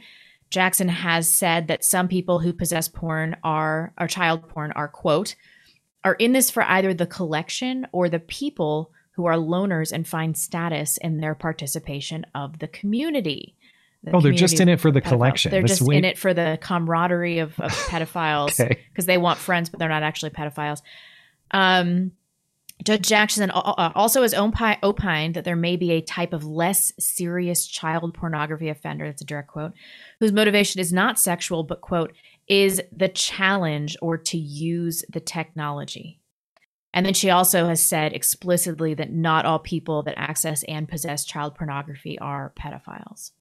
Jackson 0.49 0.87
has 0.89 1.29
said 1.31 1.67
that 1.67 1.83
some 1.83 2.07
people 2.07 2.39
who 2.39 2.53
possess 2.53 2.87
porn 2.87 3.35
are 3.43 3.93
or 3.99 4.07
child 4.07 4.47
porn 4.49 4.71
are 4.73 4.87
quote 4.87 5.35
are 6.03 6.13
in 6.15 6.31
this 6.31 6.49
for 6.49 6.63
either 6.63 6.93
the 6.93 7.05
collection 7.05 7.85
or 7.91 8.07
the 8.09 8.19
people 8.19 8.91
who 9.11 9.25
are 9.25 9.35
loners 9.35 9.91
and 9.91 10.07
find 10.07 10.37
status 10.37 10.97
in 10.97 11.19
their 11.19 11.35
participation 11.35 12.25
of 12.33 12.59
the 12.59 12.67
community. 12.67 13.55
The 14.03 14.15
oh, 14.15 14.21
they're 14.21 14.31
just 14.31 14.61
in 14.61 14.69
it 14.69 14.79
for 14.79 14.91
the 14.91 15.01
pedophiles. 15.01 15.09
collection. 15.09 15.51
They're 15.51 15.61
just 15.63 15.91
in 15.91 16.05
it 16.05 16.17
for 16.17 16.33
the 16.33 16.57
camaraderie 16.61 17.39
of, 17.39 17.59
of 17.59 17.71
pedophiles 17.89 18.57
because 18.57 18.69
Okay. 18.69 19.03
they 19.05 19.17
want 19.17 19.39
friends, 19.39 19.69
but 19.69 19.77
they're 19.79 19.89
not 19.89 20.03
actually 20.03 20.29
pedophiles. 20.29 20.81
Um, 21.51 22.11
Judge 22.83 23.07
Jackson 23.07 23.51
al- 23.51 23.75
uh, 23.77 23.91
also 23.93 24.21
has 24.21 24.33
opined 24.33 25.33
that 25.33 25.43
there 25.43 25.55
may 25.55 25.75
be 25.75 25.91
a 25.91 26.01
type 26.01 26.33
of 26.33 26.45
less 26.45 26.93
serious 26.97 27.67
child 27.67 28.13
pornography 28.13 28.69
offender, 28.69 29.05
that's 29.05 29.21
a 29.21 29.25
direct 29.25 29.49
quote, 29.49 29.73
whose 30.19 30.31
motivation 30.31 30.79
is 30.79 30.93
not 30.93 31.19
sexual, 31.19 31.63
but, 31.63 31.81
quote, 31.81 32.13
is 32.47 32.81
the 32.95 33.09
challenge 33.09 33.97
or 34.01 34.17
to 34.17 34.37
use 34.37 35.03
the 35.11 35.19
technology. 35.19 36.19
And 36.93 37.05
then 37.05 37.13
she 37.13 37.29
also 37.29 37.67
has 37.67 37.81
said 37.81 38.13
explicitly 38.13 38.93
that 38.95 39.11
not 39.11 39.45
all 39.45 39.59
people 39.59 40.01
that 40.03 40.17
access 40.17 40.63
and 40.63 40.87
possess 40.87 41.25
child 41.25 41.55
pornography 41.55 42.17
are 42.17 42.53
pedophiles. 42.59 43.31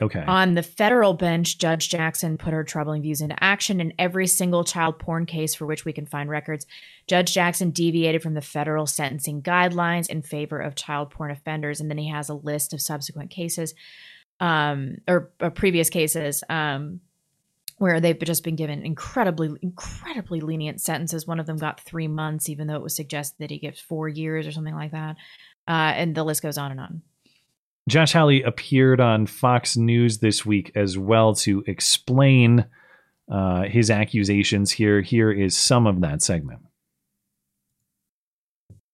Okay. 0.00 0.22
On 0.26 0.54
the 0.54 0.62
federal 0.62 1.14
bench, 1.14 1.58
Judge 1.58 1.88
Jackson 1.88 2.36
put 2.36 2.52
her 2.52 2.64
troubling 2.64 3.02
views 3.02 3.22
into 3.22 3.42
action 3.42 3.80
in 3.80 3.94
every 3.98 4.26
single 4.26 4.62
child 4.62 4.98
porn 4.98 5.24
case 5.24 5.54
for 5.54 5.64
which 5.64 5.84
we 5.84 5.92
can 5.92 6.04
find 6.04 6.28
records. 6.28 6.66
Judge 7.06 7.32
Jackson 7.32 7.70
deviated 7.70 8.22
from 8.22 8.34
the 8.34 8.42
federal 8.42 8.86
sentencing 8.86 9.42
guidelines 9.42 10.10
in 10.10 10.20
favor 10.20 10.58
of 10.58 10.74
child 10.74 11.10
porn 11.10 11.30
offenders, 11.30 11.80
and 11.80 11.90
then 11.90 11.98
he 11.98 12.10
has 12.10 12.28
a 12.28 12.34
list 12.34 12.74
of 12.74 12.82
subsequent 12.82 13.30
cases 13.30 13.74
um, 14.40 14.98
or, 15.08 15.30
or 15.40 15.50
previous 15.50 15.88
cases 15.88 16.44
um, 16.50 17.00
where 17.78 18.00
they've 18.00 18.18
just 18.18 18.44
been 18.44 18.56
given 18.56 18.84
incredibly, 18.84 19.50
incredibly 19.62 20.40
lenient 20.40 20.80
sentences. 20.80 21.26
One 21.26 21.40
of 21.40 21.46
them 21.46 21.56
got 21.56 21.80
three 21.80 22.08
months, 22.08 22.48
even 22.48 22.66
though 22.66 22.76
it 22.76 22.82
was 22.82 22.96
suggested 22.96 23.36
that 23.38 23.50
he 23.50 23.58
gets 23.58 23.80
four 23.80 24.08
years 24.08 24.46
or 24.46 24.52
something 24.52 24.74
like 24.74 24.92
that. 24.92 25.16
Uh, 25.68 25.92
and 25.96 26.14
the 26.14 26.24
list 26.24 26.42
goes 26.42 26.58
on 26.58 26.70
and 26.70 26.80
on. 26.80 27.02
Josh 27.88 28.12
Hawley 28.12 28.42
appeared 28.42 29.00
on 29.00 29.26
Fox 29.26 29.76
News 29.76 30.18
this 30.18 30.44
week 30.44 30.72
as 30.74 30.98
well 30.98 31.34
to 31.36 31.62
explain 31.68 32.66
uh, 33.30 33.62
his 33.62 33.90
accusations 33.90 34.72
here. 34.72 35.00
Here 35.00 35.30
is 35.30 35.56
some 35.56 35.86
of 35.86 36.00
that 36.00 36.20
segment. 36.20 36.60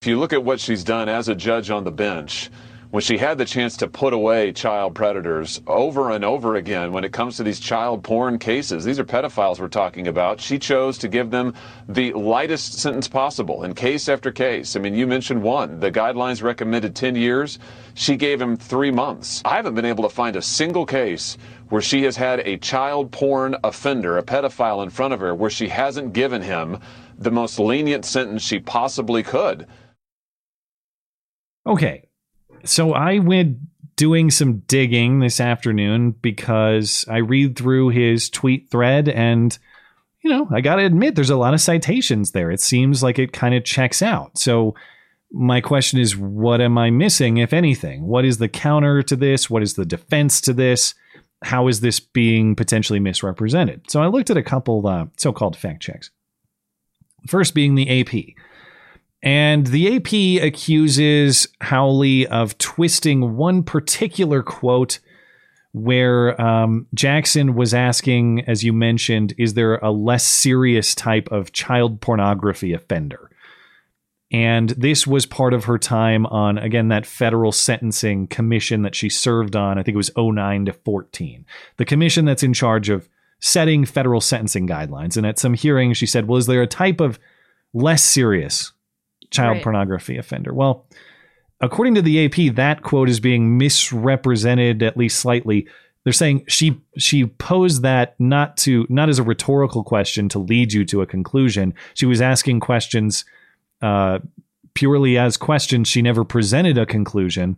If 0.03 0.09
you 0.09 0.19
look 0.19 0.33
at 0.33 0.45
what 0.45 0.61
she's 0.61 0.85
done 0.85 1.09
as 1.09 1.29
a 1.29 1.35
judge 1.35 1.71
on 1.71 1.85
the 1.85 1.93
bench, 1.93 2.51
when 2.93 3.01
she 3.01 3.17
had 3.17 3.39
the 3.39 3.45
chance 3.47 3.79
to 3.79 3.89
put 3.89 4.13
away 4.13 4.53
child 4.53 4.95
predators 4.95 5.63
over 5.67 6.11
and 6.11 6.23
over 6.23 6.57
again 6.57 6.93
when 6.93 7.05
it 7.05 7.13
comes 7.13 7.39
to 7.39 7.43
these 7.43 7.59
child 7.59 8.05
porn 8.05 8.39
cases, 8.39 8.85
these 8.85 8.99
are 8.99 9.05
pedophiles 9.05 9.59
we're 9.59 9.67
talking 9.67 10.09
about, 10.09 10.39
she 10.39 10.59
chose 10.59 10.99
to 10.99 11.09
give 11.09 11.31
them 11.31 11.55
the 11.89 12.13
lightest 12.13 12.75
sentence 12.75 13.09
possible 13.09 13.65
in 13.65 13.73
case 13.73 14.11
after 14.11 14.31
case. 14.31 14.77
I 14.77 14.81
mean, 14.81 14.95
you 14.95 15.07
mentioned 15.07 15.43
one. 15.43 15.81
The 15.81 15.91
guidelines 15.91 16.43
recommended 16.43 16.95
10 16.95 17.17
years. 17.17 17.59
She 17.95 18.15
gave 18.15 18.43
him 18.43 18.59
three 18.59 18.91
months. 18.91 19.41
I 19.47 19.57
haven't 19.57 19.75
been 19.75 19.87
able 19.87 20.07
to 20.07 20.15
find 20.15 20.37
a 20.37 20.43
single 20.43 20.85
case 20.85 21.39
where 21.71 21.81
she 21.81 22.03
has 22.03 22.15
had 22.15 22.41
a 22.41 22.59
child 22.59 23.11
porn 23.11 23.57
offender, 23.65 24.19
a 24.19 24.23
pedophile 24.23 24.83
in 24.83 24.91
front 24.91 25.15
of 25.15 25.21
her, 25.21 25.35
where 25.35 25.49
she 25.49 25.69
hasn't 25.69 26.13
given 26.13 26.43
him 26.43 26.79
the 27.17 27.31
most 27.31 27.59
lenient 27.59 28.05
sentence 28.05 28.43
she 28.43 28.59
possibly 28.59 29.23
could. 29.23 29.67
Okay. 31.67 32.11
So 32.65 32.93
I 32.93 33.19
went 33.19 33.59
doing 33.97 34.31
some 34.31 34.59
digging 34.61 35.21
this 35.21 35.41
afternoon 35.41 36.13
because 36.13 37.05
I 37.09 37.19
read 37.19 37.57
through 37.57 37.91
his 37.91 38.31
tweet 38.31 38.71
thread 38.71 39.09
and 39.09 39.57
you 40.23 40.31
know, 40.31 40.49
I 40.53 40.61
got 40.61 40.77
to 40.77 40.85
admit 40.85 41.17
there's 41.17 41.31
a 41.31 41.37
lot 41.37 41.55
of 41.55 41.61
citations 41.61 42.31
there. 42.31 42.51
It 42.51 42.61
seems 42.61 43.03
like 43.03 43.19
it 43.19 43.33
kind 43.33 43.55
of 43.55 43.65
checks 43.65 44.03
out. 44.03 44.39
So 44.39 44.77
my 45.33 45.61
question 45.61 45.99
is 45.99 46.17
what 46.17 46.61
am 46.61 46.79
I 46.79 46.91
missing 46.91 47.39
if 47.39 47.53
anything? 47.53 48.07
What 48.07 48.25
is 48.25 48.39
the 48.39 48.49
counter 48.49 49.03
to 49.03 49.17
this? 49.17 49.51
What 49.51 49.63
is 49.63 49.75
the 49.75 49.85
defense 49.85 50.41
to 50.43 50.53
this? 50.53 50.95
How 51.43 51.67
is 51.67 51.81
this 51.81 51.99
being 51.99 52.55
potentially 52.55 53.01
misrepresented? 53.01 53.91
So 53.91 54.01
I 54.01 54.07
looked 54.07 54.31
at 54.31 54.37
a 54.37 54.43
couple 54.45 54.87
uh, 54.87 55.07
so-called 55.17 55.57
fact 55.57 55.83
checks. 55.83 56.11
First 57.27 57.55
being 57.55 57.75
the 57.75 58.01
AP. 58.01 58.37
And 59.23 59.69
the 59.69 59.97
AP 59.97 60.45
accuses 60.45 61.47
Hawley 61.63 62.27
of 62.27 62.59
twisting 62.59 63.37
one 63.37 63.63
particular 63.63 64.43
quote 64.43 64.99
where 65.73 66.39
um, 66.41 66.87
Jackson 66.93 67.55
was 67.55 67.73
asking, 67.73 68.45
as 68.47 68.63
you 68.63 68.73
mentioned, 68.73 69.33
is 69.39 69.55
there 69.55 69.77
a 69.77 69.91
less 69.91 70.25
serious 70.25 70.95
type 70.95 71.29
of 71.31 71.53
child 71.53 72.01
pornography 72.01 72.73
offender? 72.73 73.31
And 74.33 74.71
this 74.71 75.07
was 75.07 75.27
part 75.27 75.55
of 75.55 75.65
her 75.65 75.79
time 75.79 76.27
on, 76.27 76.59
again, 76.59 76.89
that 76.89 77.07
federal 77.07 77.53
sentencing 77.53 78.27
commission 78.29 78.83
that 78.83 78.95
she 78.95 79.09
served 79.09 79.55
on. 79.55 79.79
I 79.79 79.83
think 79.83 79.95
it 79.95 79.99
was 79.99 80.11
09 80.17 80.67
to 80.67 80.73
14. 80.73 81.45
The 81.77 81.85
commission 81.85 82.25
that's 82.25 82.43
in 82.43 82.55
charge 82.55 82.89
of 82.89 83.09
setting 83.41 83.85
federal 83.85 84.21
sentencing 84.21 84.67
guidelines. 84.67 85.17
And 85.17 85.27
at 85.27 85.39
some 85.39 85.55
hearings, 85.55 85.99
she 85.99 86.07
said, 86.07 86.29
well, 86.29 86.39
is 86.39 86.47
there 86.47 86.63
a 86.63 86.67
type 86.67 87.01
of 87.01 87.19
less 87.75 88.03
serious 88.03 88.73
child 89.33 89.55
Right. 89.57 89.63
pornography 89.63 90.17
offender? 90.19 90.55
Well, 90.55 90.87
according 91.61 91.95
to 91.97 92.03
the 92.03 92.25
AP, 92.25 92.55
that 92.57 92.83
quote 92.83 93.09
is 93.09 93.21
being 93.21 93.59
misrepresented 93.59 94.83
at 94.83 94.97
least 94.97 95.19
slightly. 95.19 95.67
They're 96.05 96.13
saying 96.13 96.45
she 96.49 96.81
she 96.99 97.27
posed 97.27 97.83
that 97.83 98.19
not 98.19 98.57
to 98.59 98.87
not 98.89 99.09
as 99.09 99.19
a 99.19 99.23
rhetorical 99.23 99.85
question 99.85 100.29
to 100.31 100.39
lead 100.39 100.73
you 100.73 100.85
to 100.87 101.01
a 101.01 101.07
conclusion. 101.07 101.75
She 101.95 102.07
was 102.07 102.21
asking 102.21 102.61
questions 102.61 103.25
uh, 103.81 104.19
purely 104.75 105.17
as 105.19 105.37
questions. 105.37 105.89
She 105.89 106.03
never 106.03 106.25
presented 106.25 106.77
a 106.79 106.87
conclusion. 106.87 107.57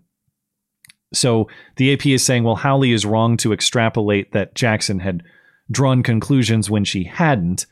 So 1.15 1.49
the 1.77 1.93
AP 1.93 2.07
is 2.07 2.25
saying, 2.25 2.45
well, 2.45 2.57
Hawley 2.57 2.93
is 2.93 3.07
wrong 3.07 3.37
to 3.39 3.53
extrapolate 3.53 4.33
that 4.33 4.55
Jackson 4.55 4.99
had 4.99 5.23
drawn 5.71 6.03
conclusions 6.03 6.69
when 6.69 6.85
she 6.85 7.05
hadn't. 7.05 7.67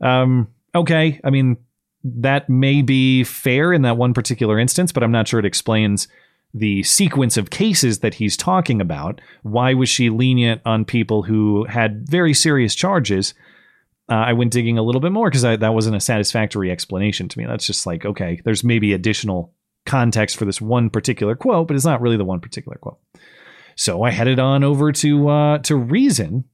Um, 0.00 0.48
okay, 0.74 1.20
I 1.22 1.30
mean 1.30 1.58
that 2.04 2.48
may 2.48 2.82
be 2.82 3.24
fair 3.24 3.72
in 3.72 3.82
that 3.82 3.96
one 3.96 4.14
particular 4.14 4.58
instance, 4.58 4.92
but 4.92 5.02
I'm 5.02 5.12
not 5.12 5.28
sure 5.28 5.40
it 5.40 5.46
explains 5.46 6.08
the 6.54 6.82
sequence 6.82 7.36
of 7.36 7.50
cases 7.50 7.98
that 7.98 8.14
he's 8.14 8.36
talking 8.36 8.80
about. 8.80 9.20
Why 9.42 9.74
was 9.74 9.88
she 9.88 10.10
lenient 10.10 10.62
on 10.64 10.84
people 10.84 11.22
who 11.22 11.64
had 11.64 12.08
very 12.08 12.32
serious 12.32 12.74
charges? 12.74 13.34
Uh, 14.10 14.14
I 14.14 14.32
went 14.32 14.52
digging 14.52 14.78
a 14.78 14.82
little 14.82 15.00
bit 15.00 15.12
more 15.12 15.28
because 15.28 15.42
that 15.42 15.74
wasn't 15.74 15.96
a 15.96 16.00
satisfactory 16.00 16.70
explanation 16.70 17.28
to 17.28 17.38
me. 17.38 17.44
That's 17.44 17.66
just 17.66 17.84
like, 17.86 18.06
okay, 18.06 18.40
there's 18.44 18.64
maybe 18.64 18.92
additional 18.94 19.52
context 19.84 20.36
for 20.36 20.44
this 20.44 20.60
one 20.60 20.88
particular 20.88 21.34
quote, 21.34 21.68
but 21.68 21.76
it's 21.76 21.84
not 21.84 22.00
really 22.00 22.16
the 22.16 22.24
one 22.24 22.40
particular 22.40 22.78
quote. 22.78 22.98
So 23.76 24.02
I 24.02 24.10
headed 24.10 24.38
on 24.38 24.64
over 24.64 24.90
to 24.92 25.28
uh, 25.28 25.58
to 25.58 25.76
Reason, 25.76 26.44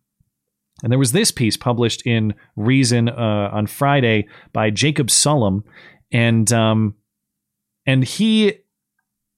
and 0.84 0.92
there 0.92 0.98
was 0.98 1.12
this 1.12 1.30
piece 1.30 1.56
published 1.56 2.06
in 2.06 2.34
Reason 2.56 3.08
uh, 3.08 3.50
on 3.52 3.66
Friday 3.66 4.28
by 4.52 4.68
Jacob 4.68 5.08
Sullum, 5.08 5.64
and 6.12 6.52
um, 6.52 6.94
and 7.86 8.04
he 8.04 8.58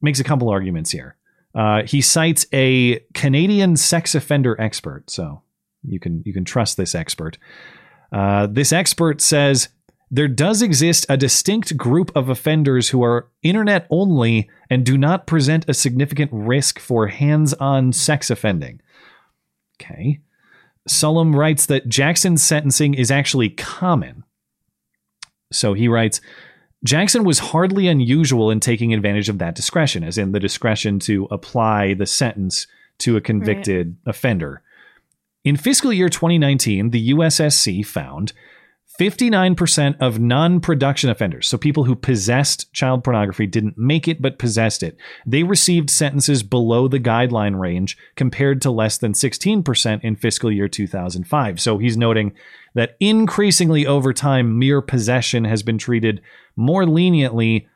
makes 0.03 0.19
a 0.19 0.25
couple 0.25 0.49
arguments 0.51 0.91
here. 0.91 1.17
Uh, 1.55 1.85
he 1.85 2.01
cites 2.01 2.47
a 2.53 2.99
Canadian 3.15 3.77
sex 3.77 4.17
offender 4.17 4.61
expert. 4.61 5.09
So 5.09 5.43
you 5.85 6.01
can 6.01 6.25
you 6.27 6.33
can 6.33 6.45
trust 6.45 6.77
this 6.77 6.97
expert. 6.97 7.39
Uh, 8.13 8.49
this 8.49 8.73
expert 8.73 9.21
says 9.21 9.69
there 10.11 10.29
does 10.29 10.63
exist 10.63 11.07
a 11.09 11.17
distinct 11.17 11.77
group 11.77 12.11
of 12.17 12.29
offenders 12.29 12.89
who 12.89 13.05
are 13.05 13.29
internet 13.45 13.87
only 13.89 14.51
and 14.69 14.85
do 14.85 14.99
not 14.99 15.29
present 15.29 15.65
a 15.69 15.75
significant 15.75 16.33
risk 16.33 16.81
for 16.81 17.07
hands-on 17.07 17.93
sex 17.93 18.31
offending. 18.31 18.81
Okay. 19.81 20.21
Sullum 20.89 21.35
writes 21.35 21.67
that 21.67 21.89
Jackson's 21.89 22.43
sentencing 22.43 22.95
is 22.95 23.11
actually 23.11 23.51
common. 23.51 24.25
So 25.53 25.75
he 25.75 25.89
writes 25.89 26.21
Jackson 26.85 27.25
was 27.25 27.39
hardly 27.39 27.89
unusual 27.89 28.51
in 28.51 28.61
taking 28.61 28.95
advantage 28.95 29.29
of 29.29 29.39
that 29.39 29.55
discretion, 29.55 30.05
as 30.05 30.19
in 30.19 30.33
the 30.33 30.41
discretion 30.41 30.99
to 31.01 31.27
apply 31.31 31.95
the 31.95 32.07
sentence 32.07 32.67
to 32.99 33.17
a 33.17 33.21
convicted 33.21 33.97
offender. 34.07 34.63
In 35.45 35.57
fiscal 35.57 35.93
year 35.93 36.09
2019, 36.09 36.91
the 36.91 37.11
USSC 37.11 37.85
found 37.85 38.33
59% 38.99 39.97
of 40.01 40.19
non 40.19 40.61
production 40.61 41.11
offenders, 41.11 41.47
so 41.47 41.59
people 41.59 41.85
who 41.85 41.95
possessed 41.95 42.73
child 42.73 43.05
pornography, 43.05 43.47
didn't 43.47 43.77
make 43.77 44.09
it 44.09 44.23
but 44.23 44.39
possessed 44.39 44.83
it, 44.83 44.97
they 45.27 45.43
received 45.43 45.91
sentences 45.91 46.43
below 46.43 46.89
the 46.89 47.01
guideline 47.01 47.59
range 47.59 47.97
compared 48.15 48.63
to 48.63 48.71
less 48.71 48.99
than 48.99 49.13
16% 49.13 50.03
in 50.03 50.17
fiscal 50.17 50.51
year 50.51 50.69
2005. 50.69 51.61
So 51.61 51.79
he's 51.79 51.97
noting 51.97 52.33
that 52.75 52.97
increasingly 53.01 53.87
over 53.87 54.13
time, 54.13 54.59
mere 54.59 54.81
possession 54.81 55.45
has 55.45 55.63
been 55.63 55.79
treated 55.79 56.23
more 56.57 56.87
leniently 56.87 57.67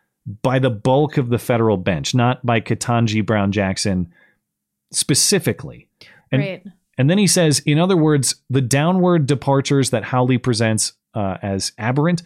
by 0.42 0.58
the 0.58 0.70
bulk 0.70 1.16
of 1.16 1.28
the 1.28 1.38
federal 1.38 1.76
bench, 1.76 2.14
not 2.14 2.44
by 2.44 2.60
Ketanji 2.60 3.24
Brown 3.24 3.52
Jackson 3.52 4.12
specifically. 4.92 5.88
And, 6.32 6.42
Right. 6.42 6.66
and 6.98 7.08
then 7.10 7.18
he 7.18 7.26
says, 7.26 7.60
in 7.60 7.78
other 7.78 7.96
words, 7.96 8.36
the 8.48 8.60
downward 8.60 9.26
departures 9.26 9.90
that 9.90 10.04
Hawley 10.04 10.38
presents 10.38 10.92
uh, 11.14 11.36
as 11.42 11.72
aberrant, 11.78 12.22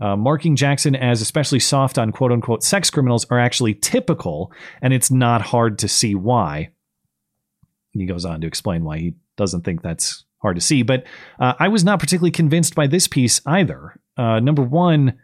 uh, 0.00 0.16
marking 0.16 0.56
Jackson 0.56 0.94
as 0.94 1.22
especially 1.22 1.60
soft 1.60 1.98
on 1.98 2.12
quote 2.12 2.32
unquote 2.32 2.62
sex 2.62 2.90
criminals 2.90 3.24
are 3.30 3.38
actually 3.38 3.74
typical, 3.74 4.52
and 4.82 4.92
it's 4.92 5.10
not 5.10 5.42
hard 5.42 5.78
to 5.78 5.88
see 5.88 6.14
why. 6.14 6.70
He 7.92 8.06
goes 8.06 8.24
on 8.24 8.42
to 8.42 8.46
explain 8.46 8.84
why 8.84 8.98
he 8.98 9.14
doesn't 9.36 9.62
think 9.62 9.82
that's 9.82 10.24
hard 10.38 10.56
to 10.56 10.62
see. 10.62 10.82
But 10.82 11.04
uh, 11.40 11.54
I 11.58 11.68
was 11.68 11.84
not 11.84 11.98
particularly 11.98 12.30
convinced 12.30 12.74
by 12.74 12.86
this 12.86 13.08
piece 13.08 13.40
either. 13.46 13.98
Uh, 14.16 14.40
number 14.40 14.62
one, 14.62 15.18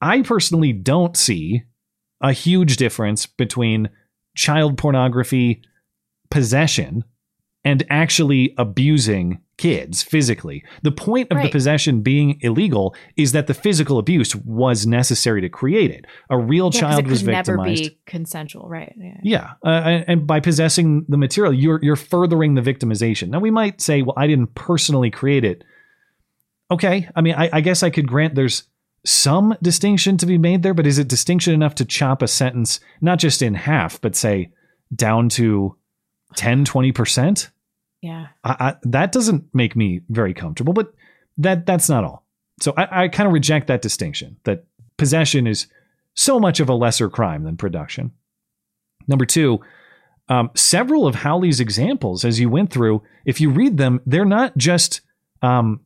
I 0.00 0.22
personally 0.22 0.72
don't 0.72 1.16
see 1.16 1.64
a 2.20 2.32
huge 2.32 2.76
difference 2.76 3.26
between 3.26 3.90
child 4.36 4.78
pornography 4.78 5.62
possession 6.30 7.04
and 7.66 7.84
actually 7.90 8.54
abusing 8.58 9.40
kids 9.56 10.00
physically. 10.00 10.62
The 10.82 10.92
point 10.92 11.32
of 11.32 11.42
the 11.42 11.48
possession 11.48 12.00
being 12.00 12.38
illegal 12.42 12.94
is 13.16 13.32
that 13.32 13.48
the 13.48 13.54
physical 13.54 13.98
abuse 13.98 14.36
was 14.36 14.86
necessary 14.86 15.40
to 15.40 15.48
create 15.48 15.90
it. 15.90 16.04
A 16.30 16.38
real 16.38 16.70
Yeah, 16.72 16.80
child 16.80 17.00
it 17.00 17.10
was 17.10 17.22
could 17.22 17.32
never 17.32 17.58
be 17.58 17.98
consensual, 18.06 18.68
right? 18.68 18.94
Yeah. 18.96 19.16
Yeah, 19.24 19.50
uh, 19.64 19.82
and 19.84 20.04
and 20.06 20.26
by 20.28 20.38
possessing 20.38 21.06
the 21.08 21.16
material, 21.16 21.52
you're 21.52 21.80
you're 21.82 21.96
furthering 21.96 22.54
the 22.54 22.62
victimization. 22.62 23.30
Now 23.30 23.40
we 23.40 23.50
might 23.50 23.80
say, 23.80 24.02
well, 24.02 24.14
I 24.16 24.28
didn't 24.28 24.54
personally 24.54 25.10
create 25.10 25.44
it. 25.44 25.64
Okay, 26.70 27.08
I 27.16 27.20
mean, 27.20 27.34
I, 27.34 27.50
I 27.52 27.60
guess 27.62 27.82
I 27.82 27.90
could 27.90 28.06
grant 28.06 28.36
there's 28.36 28.68
some 29.04 29.56
distinction 29.60 30.18
to 30.18 30.26
be 30.26 30.38
made 30.38 30.62
there, 30.62 30.74
but 30.74 30.86
is 30.86 30.98
it 30.98 31.08
distinction 31.08 31.52
enough 31.52 31.74
to 31.76 31.84
chop 31.84 32.22
a 32.22 32.28
sentence 32.28 32.78
not 33.00 33.18
just 33.18 33.42
in 33.42 33.54
half, 33.54 34.00
but 34.00 34.14
say 34.14 34.52
down 34.94 35.28
to 35.30 35.76
10, 36.36 36.64
20 36.64 36.92
percent? 36.92 37.50
Yeah. 38.02 38.26
I, 38.44 38.56
I, 38.60 38.74
that 38.82 39.12
doesn't 39.12 39.44
make 39.54 39.76
me 39.76 40.02
very 40.08 40.34
comfortable, 40.34 40.72
but 40.72 40.92
that 41.38 41.66
that's 41.66 41.88
not 41.88 42.04
all. 42.04 42.24
So 42.60 42.72
I, 42.76 43.04
I 43.04 43.08
kind 43.08 43.26
of 43.26 43.32
reject 43.32 43.66
that 43.66 43.82
distinction 43.82 44.36
that 44.44 44.64
possession 44.96 45.46
is 45.46 45.66
so 46.14 46.40
much 46.40 46.60
of 46.60 46.68
a 46.68 46.74
lesser 46.74 47.08
crime 47.10 47.44
than 47.44 47.56
production. 47.56 48.12
Number 49.08 49.26
two, 49.26 49.60
um, 50.28 50.50
several 50.54 51.06
of 51.06 51.16
Hawley's 51.16 51.60
examples, 51.60 52.24
as 52.24 52.40
you 52.40 52.48
went 52.48 52.72
through, 52.72 53.02
if 53.24 53.40
you 53.40 53.50
read 53.50 53.76
them, 53.76 54.00
they're 54.06 54.24
not 54.24 54.56
just 54.56 55.02
um, 55.42 55.80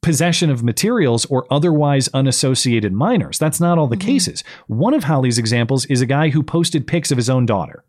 possession 0.00 0.50
of 0.50 0.62
materials 0.62 1.24
or 1.26 1.46
otherwise 1.50 2.08
unassociated 2.14 2.92
minors. 2.92 3.38
That's 3.38 3.60
not 3.60 3.78
all 3.78 3.88
the 3.88 3.96
cases. 3.96 4.42
One 4.66 4.94
of 4.94 5.04
Hawley's 5.04 5.38
examples 5.38 5.84
is 5.86 6.00
a 6.00 6.06
guy 6.06 6.30
who 6.30 6.42
posted 6.42 6.86
pics 6.86 7.10
of 7.10 7.18
his 7.18 7.28
own 7.28 7.44
daughter 7.44 7.84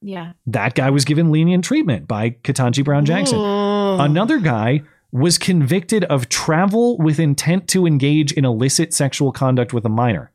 Yeah. 0.00 0.32
that 0.46 0.74
guy 0.74 0.90
was 0.90 1.04
given 1.04 1.30
lenient 1.32 1.64
treatment 1.64 2.06
by 2.06 2.30
Ketanji 2.30 2.84
Brown 2.84 3.04
Jackson. 3.04 3.38
Another 3.38 4.38
guy 4.38 4.82
was 5.10 5.38
convicted 5.38 6.04
of 6.04 6.28
travel 6.28 6.98
with 6.98 7.18
intent 7.18 7.68
to 7.70 7.86
engage 7.86 8.32
in 8.32 8.44
illicit 8.44 8.92
sexual 8.94 9.32
conduct 9.32 9.72
with 9.72 9.84
a 9.84 9.88
minor. 9.88 10.30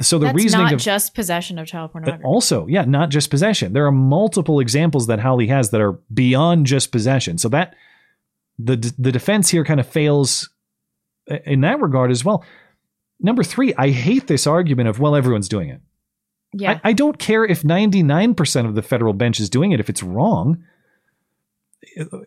So 0.00 0.18
the 0.18 0.26
That's 0.26 0.36
reasoning 0.36 0.64
not 0.66 0.72
of 0.74 0.80
just 0.80 1.14
possession 1.14 1.58
of 1.58 1.66
child 1.66 1.90
uh, 1.90 1.92
pornography. 1.92 2.24
also, 2.24 2.66
yeah, 2.66 2.84
not 2.84 3.08
just 3.08 3.30
possession. 3.30 3.72
There 3.72 3.86
are 3.86 3.92
multiple 3.92 4.60
examples 4.60 5.06
that 5.06 5.20
Hawley 5.20 5.46
has 5.46 5.70
that 5.70 5.80
are 5.80 5.92
beyond 6.12 6.66
just 6.66 6.92
possession. 6.92 7.38
So 7.38 7.48
that 7.48 7.74
the 8.58 8.76
the 8.98 9.10
defense 9.10 9.48
here 9.48 9.64
kind 9.64 9.80
of 9.80 9.88
fails 9.88 10.50
in 11.46 11.62
that 11.62 11.80
regard 11.80 12.10
as 12.10 12.24
well. 12.24 12.44
Number 13.20 13.42
three, 13.42 13.72
I 13.78 13.88
hate 13.90 14.26
this 14.26 14.46
argument 14.46 14.90
of 14.90 15.00
well, 15.00 15.16
everyone's 15.16 15.48
doing 15.48 15.70
it. 15.70 15.80
Yeah. 16.56 16.78
I, 16.84 16.90
I 16.90 16.92
don't 16.92 17.18
care 17.18 17.44
if 17.44 17.62
99% 17.62 18.66
of 18.66 18.74
the 18.74 18.82
federal 18.82 19.12
bench 19.12 19.40
is 19.40 19.50
doing 19.50 19.72
it 19.72 19.80
if 19.80 19.90
it's 19.90 20.02
wrong. 20.02 20.62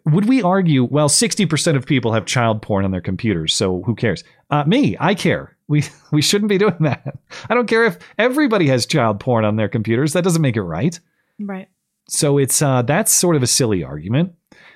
Would 0.06 0.28
we 0.30 0.42
argue, 0.44 0.84
well, 0.84 1.10
60% 1.10 1.76
of 1.76 1.86
people 1.86 2.14
have 2.14 2.26
child 2.26 2.62
porn 2.62 2.86
on 2.86 2.92
their 2.92 3.02
computers, 3.02 3.54
so 3.54 3.82
who 3.84 3.96
cares? 3.96 4.24
Uh, 4.50 4.64
me, 4.66 4.96
I 5.00 5.16
care. 5.16 5.58
We, 5.68 5.84
we 6.12 6.22
shouldn't 6.22 6.50
be 6.50 6.58
doing 6.58 6.78
that. 6.82 7.18
I 7.50 7.56
don't 7.56 7.68
care 7.68 7.86
if 7.86 7.98
everybody 8.18 8.68
has 8.68 8.86
child 8.86 9.20
porn 9.20 9.46
on 9.46 9.56
their 9.56 9.68
computers. 9.70 10.14
That 10.14 10.24
doesn't 10.24 10.42
make 10.42 10.56
it 10.56 10.62
right. 10.62 11.00
right. 11.40 11.68
So 12.10 12.38
it's 12.38 12.62
uh, 12.62 12.84
that's 12.84 13.12
sort 13.12 13.36
of 13.36 13.44
a 13.44 13.48
silly 13.48 13.84
argument 13.84 14.34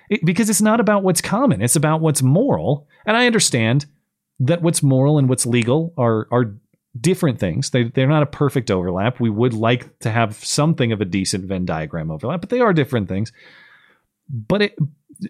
It- 0.09 0.25
because 0.25 0.49
it's 0.49 0.61
not 0.61 0.79
about 0.81 1.03
what's 1.03 1.21
common. 1.21 1.61
It's 1.61 1.77
about 1.77 2.01
what's 2.01 2.21
moral. 2.21 2.87
And 3.05 3.15
I 3.15 3.25
understand 3.27 3.85
that 4.39 4.61
what's 4.61 4.83
moral 4.83 5.17
and 5.19 5.29
what's 5.29 5.45
legal 5.45 5.93
are 5.97 6.27
are 6.31 6.55
different 6.99 7.39
things. 7.39 7.69
They 7.69 7.83
they're 7.83 8.07
not 8.07 8.23
a 8.23 8.27
perfect 8.27 8.69
overlap. 8.69 9.19
We 9.19 9.29
would 9.29 9.53
like 9.53 9.99
to 9.99 10.11
have 10.11 10.35
something 10.35 10.91
of 10.91 11.01
a 11.01 11.05
decent 11.05 11.45
Venn 11.45 11.65
diagram 11.65 12.11
overlap, 12.11 12.41
but 12.41 12.49
they 12.49 12.59
are 12.59 12.73
different 12.73 13.07
things. 13.07 13.31
But 14.29 14.61
it 14.61 14.75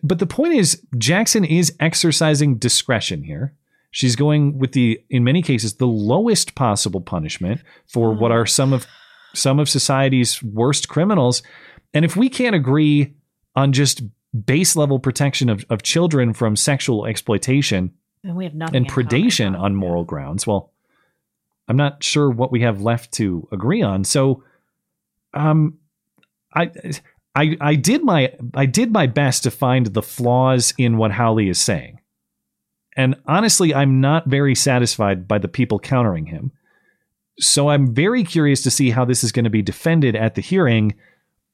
but 0.03 0.19
the 0.19 0.27
point 0.27 0.53
is 0.53 0.81
Jackson 0.97 1.43
is 1.45 1.75
exercising 1.79 2.57
discretion 2.57 3.23
here. 3.23 3.55
She's 3.91 4.15
going 4.15 4.57
with 4.57 4.71
the 4.71 5.03
in 5.09 5.23
many 5.23 5.41
cases 5.41 5.75
the 5.75 5.87
lowest 5.87 6.55
possible 6.55 7.01
punishment 7.01 7.61
for 7.87 8.13
what 8.13 8.31
mm. 8.31 8.35
are 8.35 8.45
some 8.45 8.73
of 8.73 8.87
some 9.33 9.59
of 9.59 9.69
society's 9.69 10.41
worst 10.41 10.87
criminals. 10.89 11.43
And 11.93 12.05
if 12.05 12.15
we 12.15 12.29
can't 12.29 12.55
agree 12.55 13.13
on 13.55 13.73
just 13.73 14.01
base 14.45 14.75
level 14.75 14.97
protection 14.97 15.49
of, 15.49 15.65
of 15.69 15.83
children 15.83 16.33
from 16.33 16.55
sexual 16.55 17.05
exploitation 17.05 17.91
And 18.23 18.35
we 18.35 18.45
have 18.45 18.53
nothing. 18.53 18.75
and 18.77 18.89
predation 18.89 19.59
on 19.59 19.75
moral 19.75 20.05
grounds, 20.05 20.47
well, 20.47 20.71
I'm 21.71 21.77
not 21.77 22.03
sure 22.03 22.29
what 22.29 22.51
we 22.51 22.63
have 22.63 22.81
left 22.81 23.13
to 23.13 23.47
agree 23.49 23.81
on. 23.81 24.03
So, 24.03 24.43
um, 25.33 25.77
I, 26.53 26.69
I, 27.33 27.55
I 27.61 27.75
did 27.75 28.03
my 28.03 28.33
I 28.53 28.65
did 28.65 28.91
my 28.91 29.07
best 29.07 29.43
to 29.43 29.51
find 29.51 29.85
the 29.85 30.01
flaws 30.01 30.73
in 30.77 30.97
what 30.97 31.13
Hawley 31.13 31.47
is 31.47 31.61
saying, 31.61 32.01
and 32.97 33.15
honestly, 33.25 33.73
I'm 33.73 34.01
not 34.01 34.27
very 34.27 34.53
satisfied 34.53 35.29
by 35.29 35.37
the 35.37 35.47
people 35.47 35.79
countering 35.79 36.25
him. 36.25 36.51
So 37.39 37.69
I'm 37.69 37.93
very 37.93 38.25
curious 38.25 38.63
to 38.63 38.71
see 38.71 38.89
how 38.89 39.05
this 39.05 39.23
is 39.23 39.31
going 39.31 39.45
to 39.45 39.49
be 39.49 39.61
defended 39.61 40.13
at 40.17 40.35
the 40.35 40.41
hearing. 40.41 40.95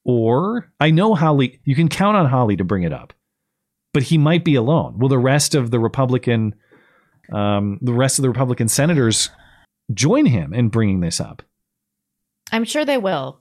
Or 0.04 0.72
I 0.80 0.90
know 0.90 1.14
Hawley, 1.14 1.60
you 1.64 1.76
can 1.76 1.90
count 1.90 2.18
on 2.18 2.26
Hawley 2.26 2.58
to 2.58 2.64
bring 2.64 2.82
it 2.82 2.92
up, 2.92 3.14
but 3.94 4.02
he 4.02 4.18
might 4.18 4.44
be 4.44 4.56
alone. 4.56 4.98
Will 4.98 5.10
the 5.10 5.20
rest 5.20 5.54
of 5.54 5.70
the 5.70 5.80
Republican, 5.80 6.56
um, 7.32 7.78
the 7.84 7.94
rest 7.94 8.18
of 8.18 8.24
the 8.24 8.30
Republican 8.30 8.68
senators 8.68 9.30
join 9.94 10.26
him 10.26 10.54
in 10.54 10.70
bringing 10.70 11.00
this 11.00 11.20
up? 11.20 11.44
I'm 12.52 12.64
sure 12.64 12.86
they 12.86 12.98
will. 12.98 13.40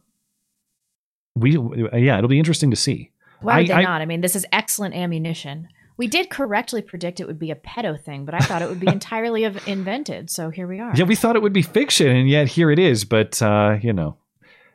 We, 1.35 1.53
yeah, 1.93 2.19
it'll 2.19 2.29
be 2.29 2.39
interesting 2.39 2.71
to 2.71 2.77
see. 2.77 3.13
Why 3.41 3.59
would 3.63 3.71
I- 3.71 3.75
they 3.75 3.81
I- 3.81 3.83
not? 3.83 4.01
I 4.03 4.07
mean, 4.07 4.21
this 4.21 4.37
is 4.37 4.47
excellent 4.53 4.95
ammunition. 4.95 5.69
We 5.99 6.09
did 6.09 6.29
correctly 6.29 6.83
predict 6.83 7.21
it 7.21 7.27
would 7.27 7.39
be 7.39 7.51
a 7.51 7.55
pedo 7.57 7.99
thing, 7.99 8.27
but 8.27 8.35
I 8.35 8.39
thought 8.41 8.61
it 8.63 8.69
would 8.69 8.81
be 8.81 8.87
entirely 8.93 9.45
of 9.45 9.67
invented. 9.67 10.31
So 10.31 10.51
here 10.51 10.67
we 10.67 10.79
are. 10.81 10.93
Yeah, 10.95 11.05
we 11.05 11.15
thought 11.17 11.37
it 11.37 11.43
would 11.43 11.55
be 11.55 11.63
fiction, 11.63 12.09
and 12.09 12.29
yet 12.29 12.49
here 12.49 12.71
it 12.71 12.79
is. 12.79 13.05
But 13.05 13.41
uh, 13.41 13.79
you 13.81 13.93
know, 13.95 14.17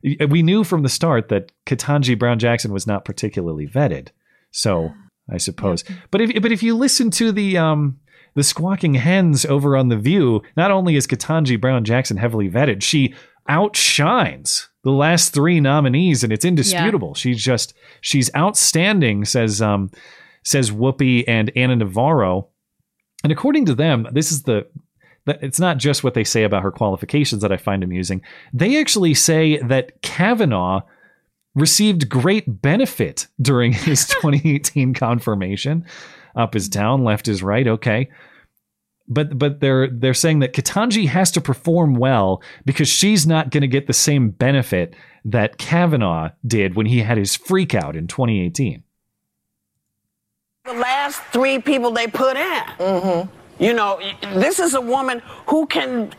we 0.01 0.41
knew 0.41 0.63
from 0.63 0.81
the 0.81 0.89
start 0.89 1.29
that 1.29 1.51
Ketanji 1.67 2.17
Brown 2.17 2.39
Jackson 2.39 2.71
was 2.73 2.87
not 2.87 3.05
particularly 3.05 3.67
vetted. 3.67 4.09
So 4.49 4.91
I 5.31 5.37
suppose, 5.37 5.83
but 6.09 6.21
if 6.21 6.41
but 6.41 6.51
if 6.51 6.63
you 6.63 6.75
listen 6.75 7.11
to 7.11 7.31
the 7.31 7.57
um 7.57 7.99
the 8.33 8.43
squawking 8.43 8.93
hens 8.95 9.45
over 9.45 9.75
on 9.75 9.89
the 9.89 9.97
View, 9.97 10.41
not 10.55 10.71
only 10.71 10.95
is 10.95 11.05
Ketanji 11.07 11.59
Brown 11.59 11.83
Jackson 11.83 12.17
heavily 12.17 12.49
vetted, 12.49 12.81
she 12.81 13.13
outshines 13.49 14.69
the 14.83 14.91
last 14.91 15.33
three 15.33 15.59
nominees, 15.59 16.23
and 16.23 16.33
it's 16.33 16.45
indisputable. 16.45 17.13
She's 17.13 17.43
just 17.43 17.73
she's 18.01 18.33
outstanding. 18.35 19.25
Says 19.25 19.61
um 19.61 19.91
says 20.43 20.71
Whoopi 20.71 21.23
and 21.27 21.51
Ana 21.55 21.75
Navarro. 21.75 22.47
And 23.23 23.31
according 23.31 23.65
to 23.67 23.75
them, 23.75 24.07
this 24.11 24.31
is 24.31 24.43
the 24.43 24.65
the- 25.25 25.37
it's 25.45 25.59
not 25.59 25.77
just 25.77 26.03
what 26.03 26.13
they 26.15 26.23
say 26.23 26.43
about 26.43 26.63
her 26.63 26.71
qualifications 26.71 27.41
that 27.43 27.51
I 27.51 27.57
find 27.57 27.83
amusing. 27.83 28.21
They 28.53 28.79
actually 28.79 29.13
say 29.13 29.57
that 29.57 30.01
Kavanaugh 30.01 30.81
received 31.53 32.09
great 32.09 32.61
benefit 32.61 33.27
during 33.39 33.73
his 33.73 34.05
2018 34.21 34.93
confirmation. 34.95 35.85
Up 36.35 36.55
is 36.55 36.69
down, 36.69 37.03
left 37.03 37.27
is 37.27 37.43
right. 37.43 37.67
Okay. 37.67 38.09
But 39.07 39.37
but 39.37 39.59
they're 39.59 39.89
they're 39.89 40.13
saying 40.13 40.39
that 40.39 40.53
Ketanji 40.53 41.07
has 41.07 41.31
to 41.31 41.41
perform 41.41 41.95
well 41.95 42.41
because 42.65 42.87
she's 42.87 43.27
not 43.27 43.49
going 43.49 43.61
to 43.61 43.67
get 43.67 43.87
the 43.87 43.93
same 43.93 44.29
benefit 44.29 44.95
that 45.25 45.57
Kavanaugh 45.57 46.29
did 46.45 46.75
when 46.75 46.85
he 46.85 46.99
had 46.99 47.17
his 47.17 47.35
freak 47.35 47.75
out 47.75 47.95
in 47.95 48.07
2018. 48.07 48.83
the 50.65 50.73
last 50.73 51.21
three 51.33 51.59
people 51.59 51.91
they 51.91 52.07
put 52.07 52.37
in. 52.37 52.63
Mm-hmm. 52.77 53.63
You 53.63 53.73
know, 53.73 53.99
this 54.33 54.59
is 54.59 54.73
a 54.73 54.81
woman 54.81 55.21
who 55.47 55.65
can 55.67 56.11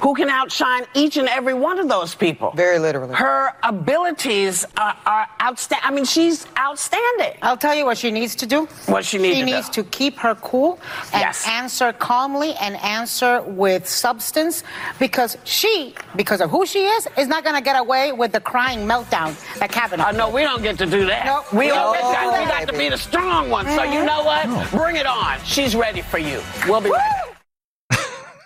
who 0.00 0.14
can 0.14 0.28
outshine 0.28 0.84
each 0.94 1.16
and 1.16 1.28
every 1.28 1.54
one 1.54 1.78
of 1.78 1.88
those 1.88 2.14
people. 2.14 2.52
Very 2.54 2.78
literally. 2.78 3.14
Her 3.14 3.52
abilities 3.62 4.64
are, 4.76 4.96
are 5.06 5.26
outstanding. 5.40 5.84
I 5.86 5.90
mean, 5.94 6.04
she's 6.04 6.46
outstanding. 6.58 7.34
I'll 7.42 7.56
tell 7.56 7.74
you 7.74 7.84
what 7.84 7.98
she 7.98 8.10
needs 8.10 8.34
to 8.36 8.46
do. 8.46 8.66
What 8.86 9.04
she 9.04 9.18
needs 9.18 9.36
She 9.36 9.40
to 9.40 9.46
do. 9.46 9.50
She 9.50 9.56
needs 9.56 9.68
to 9.70 9.84
keep 9.84 10.18
her 10.18 10.34
cool 10.36 10.78
and 11.12 11.20
Yes. 11.22 11.46
answer 11.46 11.92
calmly 11.92 12.54
and 12.54 12.76
answer 12.76 13.42
with 13.42 13.88
substance 13.88 14.64
because 14.98 15.36
she, 15.44 15.94
because 16.16 16.40
of 16.40 16.50
who 16.50 16.66
she 16.66 16.84
is, 16.84 17.06
is 17.16 17.28
not 17.28 17.44
going 17.44 17.56
to 17.56 17.62
get 17.62 17.78
away 17.78 18.12
with 18.12 18.32
the 18.32 18.40
crying 18.40 18.80
meltdown 18.80 19.34
that 19.58 19.70
Kavanaugh. 19.70 20.08
Uh, 20.08 20.12
no, 20.12 20.28
we 20.30 20.42
don't 20.42 20.62
get 20.62 20.78
to 20.78 20.86
do 20.86 21.06
that. 21.06 21.26
No, 21.26 21.44
we, 21.56 21.68
don't 21.68 21.92
get 21.94 22.00
to 22.00 22.12
got, 22.12 22.34
do 22.36 22.40
we 22.42 22.46
got 22.48 22.68
to 22.68 22.78
be 22.78 22.88
the 22.88 22.98
strong 22.98 23.50
one. 23.50 23.66
So 23.66 23.82
you 23.84 24.00
Mhm. 24.00 24.06
know 24.06 24.24
what? 24.24 24.44
Oh. 24.48 24.68
Bring 24.76 24.96
it 24.96 25.06
on. 25.06 25.38
She's 25.44 25.74
ready 25.76 26.02
for 26.02 26.18
you. 26.18 26.40
We'll 26.66 26.80
be 26.80 26.90
ready. 26.90 27.31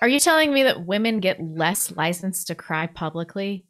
Are 0.00 0.08
you 0.08 0.20
telling 0.20 0.52
me 0.52 0.62
that 0.64 0.86
women 0.86 1.20
get 1.20 1.40
less 1.42 1.90
license 1.90 2.44
to 2.44 2.54
cry 2.54 2.86
publicly 2.86 3.64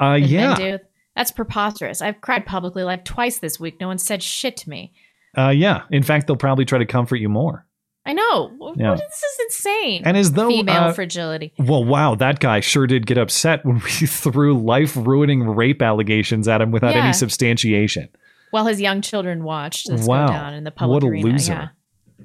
Uh 0.00 0.14
yeah. 0.20 0.78
That's 1.16 1.32
preposterous. 1.32 2.00
I've 2.00 2.20
cried 2.20 2.46
publicly 2.46 2.84
like 2.84 3.04
twice 3.04 3.38
this 3.38 3.58
week. 3.58 3.80
No 3.80 3.88
one 3.88 3.98
said 3.98 4.22
shit 4.22 4.56
to 4.58 4.70
me. 4.70 4.92
Uh 5.36 5.48
yeah. 5.50 5.82
In 5.90 6.02
fact, 6.02 6.26
they'll 6.26 6.36
probably 6.36 6.64
try 6.64 6.78
to 6.78 6.86
comfort 6.86 7.16
you 7.16 7.28
more. 7.28 7.66
I 8.06 8.14
know. 8.14 8.74
Yeah. 8.76 8.94
This 8.94 9.22
is 9.22 9.38
insane. 9.46 10.02
And 10.06 10.16
as 10.16 10.32
though, 10.32 10.48
female 10.48 10.84
uh, 10.84 10.92
fragility. 10.94 11.52
Well, 11.58 11.84
wow, 11.84 12.14
that 12.14 12.40
guy 12.40 12.60
sure 12.60 12.86
did 12.86 13.06
get 13.06 13.18
upset 13.18 13.66
when 13.66 13.76
we 13.80 13.90
threw 14.06 14.58
life-ruining 14.58 15.42
rape 15.46 15.82
allegations 15.82 16.48
at 16.48 16.62
him 16.62 16.70
without 16.70 16.94
Yeah. 16.94 17.04
any 17.04 17.12
substantiation. 17.12 18.08
While 18.50 18.64
his 18.64 18.80
young 18.80 19.02
children 19.02 19.44
watched 19.44 19.90
this 19.90 20.06
Wow. 20.06 20.28
go 20.28 20.32
down 20.32 20.54
in 20.54 20.64
the 20.64 20.70
public 20.70 21.02
What 21.02 21.04
a 21.04 21.10
arena. 21.12 21.28
loser. 21.28 21.52
Yeah. 21.52 22.24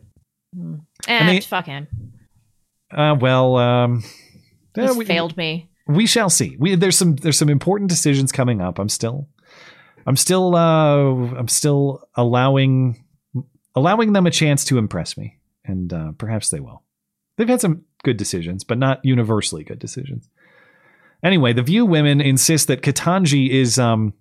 Mm. 0.57 0.85
And 1.09 1.29
Eh, 1.29 1.33
they- 1.33 1.39
fuck 1.41 1.65
him. 1.65 1.87
Uh, 2.93 3.15
well, 3.19 3.55
um, 3.57 4.03
we- 4.75 5.05
failed 5.05 5.35
me. 5.37 5.69
we 5.87 6.05
shall 6.05 6.29
see. 6.29 6.55
We, 6.59 6.75
there's 6.75 6.97
some 6.97 7.15
there's 7.15 7.37
some 7.37 7.49
important 7.49 7.89
decisions 7.89 8.31
coming 8.31 8.61
up. 8.61 8.79
I'm 8.79 8.89
still 8.89 9.27
I'm 10.05 10.15
still 10.15 10.55
uh 10.55 11.35
I'm 11.37 11.47
still 11.47 12.07
allowing 12.15 13.03
allowing 13.75 14.13
them 14.13 14.25
a 14.27 14.31
chance 14.31 14.63
to 14.65 14.77
impress 14.77 15.17
me, 15.17 15.39
and 15.65 15.91
uh, 15.91 16.11
perhaps 16.17 16.49
they 16.49 16.59
will. 16.59 16.83
They've 17.37 17.49
had 17.49 17.61
some 17.61 17.83
good 18.03 18.17
decisions, 18.17 18.63
but 18.63 18.77
not 18.77 19.03
universally 19.03 19.63
good 19.63 19.79
decisions. 19.79 20.29
Anyway, 21.23 21.53
the 21.53 21.63
View 21.63 21.85
women 21.85 22.21
insist 22.21 22.67
that 22.67 22.81
Ketanji 22.81 23.49
is 23.49 23.79
um 23.79 24.13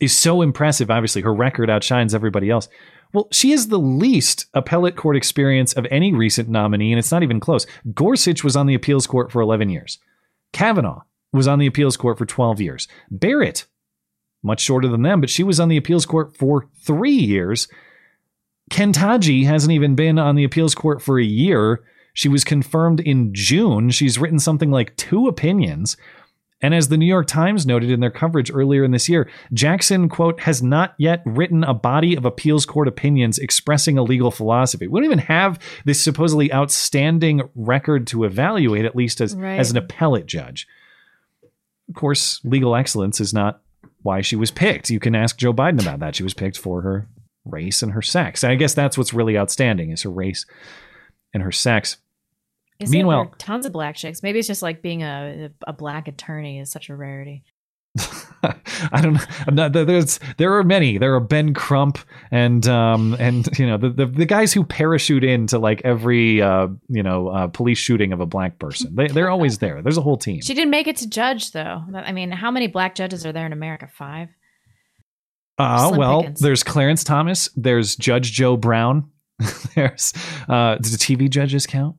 is 0.00 0.16
so 0.16 0.42
impressive. 0.42 0.90
Obviously, 0.90 1.22
her 1.22 1.34
record 1.34 1.70
outshines 1.70 2.14
everybody 2.14 2.50
else. 2.50 2.68
Well, 3.12 3.28
she 3.30 3.50
has 3.50 3.68
the 3.68 3.78
least 3.78 4.46
appellate 4.54 4.96
court 4.96 5.16
experience 5.16 5.72
of 5.74 5.86
any 5.90 6.12
recent 6.12 6.48
nominee, 6.48 6.92
and 6.92 6.98
it's 6.98 7.12
not 7.12 7.22
even 7.22 7.40
close. 7.40 7.66
Gorsuch 7.94 8.42
was 8.42 8.56
on 8.56 8.66
the 8.66 8.74
appeals 8.74 9.06
court 9.06 9.30
for 9.30 9.42
11 9.42 9.68
years. 9.68 9.98
Kavanaugh 10.52 11.02
was 11.32 11.46
on 11.46 11.58
the 11.58 11.66
appeals 11.66 11.96
court 11.96 12.18
for 12.18 12.26
12 12.26 12.60
years. 12.60 12.88
Barrett, 13.10 13.66
much 14.42 14.60
shorter 14.60 14.88
than 14.88 15.02
them, 15.02 15.20
but 15.20 15.30
she 15.30 15.42
was 15.42 15.60
on 15.60 15.68
the 15.68 15.76
appeals 15.76 16.06
court 16.06 16.36
for 16.36 16.68
three 16.80 17.10
years. 17.12 17.68
Kentaji 18.70 19.44
hasn't 19.44 19.72
even 19.72 19.94
been 19.94 20.18
on 20.18 20.34
the 20.34 20.44
appeals 20.44 20.74
court 20.74 21.02
for 21.02 21.18
a 21.18 21.24
year. 21.24 21.82
She 22.14 22.28
was 22.28 22.44
confirmed 22.44 23.00
in 23.00 23.34
June. 23.34 23.90
She's 23.90 24.18
written 24.18 24.38
something 24.38 24.70
like 24.70 24.96
two 24.96 25.28
opinions. 25.28 25.96
And 26.62 26.74
as 26.74 26.88
the 26.88 26.96
New 26.96 27.06
York 27.06 27.26
Times 27.26 27.66
noted 27.66 27.90
in 27.90 27.98
their 28.00 28.10
coverage 28.10 28.50
earlier 28.52 28.84
in 28.84 28.92
this 28.92 29.08
year, 29.08 29.28
Jackson, 29.52 30.08
quote, 30.08 30.40
has 30.40 30.62
not 30.62 30.94
yet 30.96 31.22
written 31.26 31.64
a 31.64 31.74
body 31.74 32.16
of 32.16 32.24
appeals 32.24 32.64
court 32.64 32.86
opinions 32.86 33.38
expressing 33.38 33.98
a 33.98 34.02
legal 34.02 34.30
philosophy. 34.30 34.86
We 34.86 35.00
don't 35.00 35.06
even 35.06 35.18
have 35.18 35.58
this 35.84 36.00
supposedly 36.00 36.52
outstanding 36.52 37.42
record 37.56 38.06
to 38.08 38.24
evaluate, 38.24 38.84
at 38.84 38.94
least 38.94 39.20
as, 39.20 39.34
Right. 39.34 39.58
as 39.58 39.72
an 39.72 39.76
appellate 39.76 40.26
judge. 40.26 40.68
Of 41.88 41.96
course, 41.96 42.40
legal 42.44 42.76
excellence 42.76 43.20
is 43.20 43.34
not 43.34 43.60
why 44.02 44.20
she 44.20 44.36
was 44.36 44.50
picked. 44.50 44.88
You 44.90 45.00
can 45.00 45.14
ask 45.14 45.36
Joe 45.36 45.52
Biden 45.52 45.80
about 45.82 45.98
that. 46.00 46.14
She 46.16 46.22
was 46.22 46.34
picked 46.34 46.58
for 46.58 46.82
her 46.82 47.08
race 47.44 47.82
and 47.82 47.92
her 47.92 48.02
sex. 48.02 48.44
And 48.44 48.52
I 48.52 48.56
guess 48.56 48.72
that's 48.72 48.96
what's 48.96 49.12
really 49.12 49.36
outstanding 49.36 49.90
is 49.90 50.02
her 50.02 50.10
race 50.10 50.46
and 51.34 51.42
her 51.42 51.52
sex. 51.52 51.96
Is 52.82 52.90
it? 52.90 52.92
There 52.92 52.98
Meanwhile, 52.98 53.34
tons 53.38 53.66
of 53.66 53.72
black 53.72 53.96
chicks. 53.96 54.22
Maybe 54.22 54.38
it's 54.38 54.48
just 54.48 54.62
like 54.62 54.82
being 54.82 55.02
a 55.02 55.50
a 55.66 55.72
black 55.72 56.08
attorney 56.08 56.60
is 56.60 56.70
such 56.70 56.88
a 56.88 56.96
rarity. 56.96 57.44
I 58.92 59.00
don't 59.00 59.20
know. 59.52 59.68
There's 59.68 60.18
there 60.38 60.56
are 60.56 60.64
many. 60.64 60.98
There 60.98 61.14
are 61.14 61.20
Ben 61.20 61.52
Crump 61.52 61.98
and 62.30 62.66
um 62.66 63.14
and 63.18 63.46
you 63.58 63.66
know 63.66 63.76
the 63.76 63.90
the, 63.90 64.06
the 64.06 64.24
guys 64.24 64.52
who 64.52 64.64
parachute 64.64 65.24
into 65.24 65.58
like 65.58 65.82
every 65.84 66.40
uh 66.40 66.68
you 66.88 67.02
know 67.02 67.28
uh, 67.28 67.46
police 67.48 67.78
shooting 67.78 68.12
of 68.12 68.20
a 68.20 68.26
black 68.26 68.58
person. 68.58 68.94
They 68.94 69.08
they're 69.08 69.30
always 69.36 69.58
there. 69.58 69.82
There's 69.82 69.98
a 69.98 70.02
whole 70.02 70.16
team. 70.16 70.40
She 70.40 70.54
didn't 70.54 70.70
make 70.70 70.86
it 70.86 70.96
to 70.96 71.08
judge 71.08 71.52
though. 71.52 71.82
I 71.94 72.12
mean, 72.12 72.30
how 72.30 72.50
many 72.50 72.66
black 72.66 72.94
judges 72.94 73.26
are 73.26 73.32
there 73.32 73.46
in 73.46 73.52
America? 73.52 73.88
Five. 73.92 74.28
Uh, 75.58 75.88
Slim 75.88 75.98
well, 75.98 76.20
pickings. 76.22 76.40
there's 76.40 76.62
Clarence 76.62 77.04
Thomas. 77.04 77.50
There's 77.56 77.94
Judge 77.96 78.32
Joe 78.32 78.56
Brown. 78.56 79.10
there's 79.74 80.12
uh, 80.48 80.76
does 80.76 80.92
the 80.92 80.98
TV 80.98 81.28
judges 81.28 81.66
count? 81.66 81.96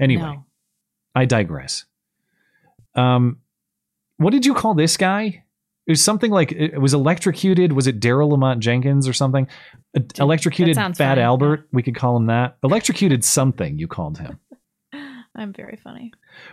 Anyway, 0.00 0.22
No. 0.22 0.44
I 1.14 1.24
digress. 1.24 1.84
Um, 2.94 3.38
what 4.16 4.30
did 4.30 4.46
you 4.46 4.54
call 4.54 4.74
this 4.74 4.96
guy? 4.96 5.44
It 5.86 5.92
was 5.92 6.02
something 6.02 6.30
like 6.30 6.50
it 6.52 6.80
was 6.80 6.94
electrocuted. 6.94 7.72
Was 7.72 7.86
it 7.86 8.00
Daryl 8.00 8.30
Lamont 8.30 8.60
Jenkins 8.60 9.06
or 9.06 9.12
something? 9.12 9.46
Electrocuted 10.18 10.76
Fat 10.76 10.96
funny. 10.96 11.20
Albert. 11.20 11.68
We 11.72 11.82
could 11.82 11.94
call 11.94 12.16
him 12.16 12.26
that. 12.26 12.56
Electrocuted 12.64 13.22
something. 13.24 13.78
You 13.78 13.86
called 13.86 14.18
him. 14.18 14.38
I'm 15.36 15.52
very 15.52 15.76
funny. 15.76 16.12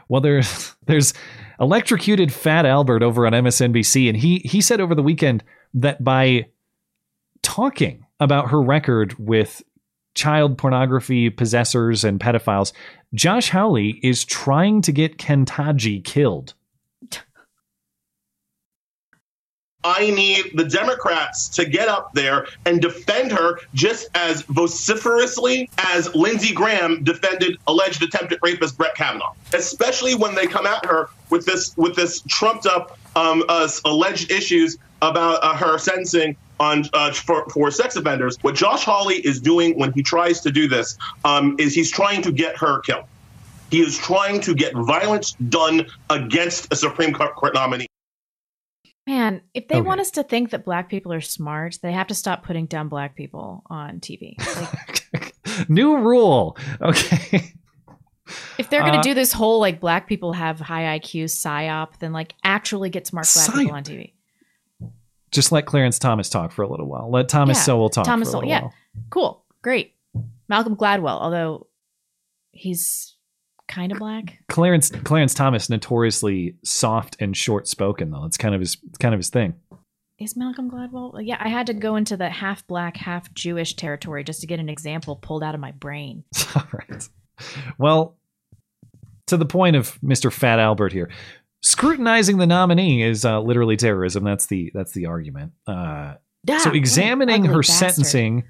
Well, 0.09 0.21
there's 0.21 0.75
there's 0.85 1.13
electrocuted 1.59 2.33
Fat 2.33 2.65
Albert 2.65 3.03
over 3.03 3.25
on 3.25 3.31
MSNBC, 3.31 4.09
and 4.09 4.17
he 4.17 4.39
he 4.39 4.59
said 4.59 4.81
over 4.81 4.95
the 4.95 5.03
weekend 5.03 5.43
that 5.75 6.03
by 6.03 6.47
talking 7.41 8.05
about 8.19 8.49
her 8.49 8.61
record 8.61 9.15
with 9.17 9.63
child 10.15 10.57
pornography 10.57 11.29
possessors 11.29 12.03
and 12.03 12.19
pedophiles, 12.19 12.73
Josh 13.13 13.49
Hawley 13.49 13.99
is 14.03 14.23
trying 14.23 14.81
to 14.83 14.91
get 14.91 15.17
Kentaji 15.17 16.03
killed. 16.03 16.53
I 19.83 20.11
need 20.11 20.51
the 20.55 20.65
Democrats 20.65 21.49
to 21.49 21.65
get 21.65 21.87
up 21.87 22.13
there 22.13 22.47
and 22.65 22.81
defend 22.81 23.31
her 23.31 23.59
just 23.73 24.09
as 24.13 24.43
vociferously 24.43 25.69
as 25.79 26.13
Lindsey 26.13 26.53
Graham 26.53 27.03
defended 27.03 27.57
alleged 27.67 28.03
attempted 28.03 28.39
rapist 28.43 28.77
Brett 28.77 28.93
Kavanaugh, 28.95 29.33
especially 29.53 30.13
when 30.13 30.35
they 30.35 30.45
come 30.45 30.67
at 30.67 30.85
her 30.85 31.09
with 31.29 31.45
this 31.45 31.75
with 31.77 31.95
this 31.95 32.21
trumped 32.27 32.67
up 32.67 32.97
um, 33.15 33.43
uh, 33.49 33.67
alleged 33.85 34.31
issues 34.31 34.77
about 35.01 35.43
uh, 35.43 35.55
her 35.55 35.79
sentencing 35.79 36.35
on 36.61 36.85
uh, 36.93 37.11
for, 37.11 37.49
for 37.49 37.69
sex 37.71 37.95
offenders. 37.97 38.37
What 38.41 38.55
Josh 38.55 38.83
Hawley 38.85 39.15
is 39.15 39.41
doing 39.41 39.77
when 39.77 39.91
he 39.93 40.01
tries 40.03 40.39
to 40.41 40.51
do 40.51 40.67
this 40.69 40.97
um, 41.25 41.55
is 41.59 41.73
he's 41.75 41.91
trying 41.91 42.21
to 42.21 42.31
get 42.31 42.55
her 42.57 42.79
killed. 42.81 43.05
He 43.71 43.81
is 43.81 43.97
trying 43.97 44.39
to 44.41 44.53
get 44.53 44.73
violence 44.73 45.31
done 45.49 45.87
against 46.09 46.71
a 46.71 46.75
Supreme 46.75 47.13
Court 47.13 47.53
nominee. 47.53 47.87
Man, 49.07 49.41
if 49.53 49.67
they 49.67 49.75
Okay. 49.77 49.87
want 49.87 49.99
us 49.99 50.11
to 50.11 50.23
think 50.23 50.51
that 50.51 50.63
black 50.63 50.89
people 50.89 51.11
are 51.11 51.21
smart, 51.21 51.77
they 51.81 51.91
have 51.91 52.07
to 52.07 52.15
stop 52.15 52.43
putting 52.43 52.67
dumb 52.67 52.87
black 52.89 53.15
people 53.15 53.63
on 53.67 53.99
TV. 53.99 54.35
Like, 55.13 55.35
New 55.69 55.97
rule. 55.97 56.57
Okay. 56.81 57.53
if 58.59 58.69
they're 58.69 58.81
going 58.81 58.93
to 58.93 58.99
Uh, 58.99 59.03
do 59.03 59.13
this 59.13 59.33
whole 59.33 59.59
like 59.59 59.79
black 59.79 60.07
people 60.07 60.33
have 60.33 60.59
high 60.59 60.99
IQ 60.99 61.23
psyop, 61.25 61.97
then 61.99 62.13
like 62.13 62.35
actually 62.43 62.89
get 62.89 63.07
smart 63.07 63.27
black 63.33 63.53
people 63.53 63.75
on 63.75 63.83
TV. 63.83 64.13
Just 65.31 65.51
let 65.51 65.65
Clarence 65.65 65.97
Thomas 65.97 66.29
talk 66.29 66.51
for 66.51 66.61
a 66.63 66.67
little 66.69 66.87
while. 66.87 67.09
Let 67.09 67.29
Thomas 67.29 67.57
Yeah, 67.57 67.63
Sowell 67.63 67.89
talk 67.89 68.05
Thomas 68.05 68.27
for 68.27 68.37
a 68.37 68.41
Sowell, 68.41 68.49
yeah. 68.49 68.61
while. 68.63 68.73
Cool, 69.09 69.45
great. 69.61 69.95
Malcolm 70.49 70.75
Gladwell, 70.75 71.19
although 71.21 71.67
he's 72.51 73.15
kind 73.67 73.91
of 73.93 73.99
black. 73.99 74.39
Clarence 74.49 74.89
Clarence 74.89 75.33
Thomas 75.33 75.69
notoriously 75.69 76.57
soft 76.63 77.15
and 77.21 77.35
short 77.37 77.67
spoken 77.69 78.11
though. 78.11 78.25
It's 78.25 78.37
kind 78.37 78.53
of 78.53 78.59
his 78.59 78.77
it's 78.89 78.97
kind 78.97 79.13
of 79.13 79.19
his 79.19 79.29
thing. 79.29 79.53
is 80.19 80.35
Malcolm 80.35 80.69
Gladwell? 80.69 81.17
Yeah, 81.23 81.37
I 81.39 81.47
had 81.47 81.67
to 81.67 81.73
go 81.73 81.95
into 81.95 82.17
the 82.17 82.29
half 82.29 82.67
black, 82.67 82.97
half 82.97 83.33
Jewish 83.33 83.75
territory 83.75 84.25
just 84.25 84.41
to 84.41 84.47
get 84.47 84.59
an 84.59 84.67
example 84.67 85.15
pulled 85.15 85.43
out 85.43 85.55
of 85.55 85.61
my 85.61 85.71
brain. 85.71 86.25
All 86.55 86.67
right. 86.73 87.07
Well, 87.77 88.17
to 89.27 89.37
the 89.37 89.45
point 89.45 89.77
of 89.77 89.97
Mr. 90.01 90.31
Fat 90.31 90.59
Albert 90.59 90.91
here, 90.91 91.09
scrutinizing 91.71 92.37
the 92.37 92.47
nominee 92.47 93.01
is 93.03 93.25
uh, 93.25 93.39
literally 93.41 93.77
terrorism. 93.77 94.23
That's 94.23 94.45
the 94.47 94.71
that's 94.73 94.91
the 94.93 95.05
argument. 95.07 95.53
Uh, 95.65 96.15
Yeah, 96.45 96.59
so 96.59 96.71
examining 96.71 97.45
her 97.45 97.59
bastard. 97.59 97.75
sentencing, 97.75 98.43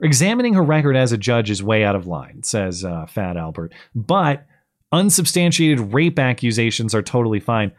examining 0.00 0.54
her 0.54 0.62
record 0.62 0.96
as 0.96 1.12
a 1.12 1.18
judge 1.18 1.50
is 1.50 1.62
way 1.62 1.84
out 1.84 1.94
of 1.96 2.06
line, 2.06 2.42
says 2.42 2.84
uh, 2.84 3.06
Fat 3.06 3.36
Albert. 3.36 3.72
But 3.94 4.46
unsubstantiated 4.90 5.92
rape 5.92 6.18
accusations 6.18 6.94
are 6.94 7.02
totally 7.02 7.40
fine. 7.40 7.72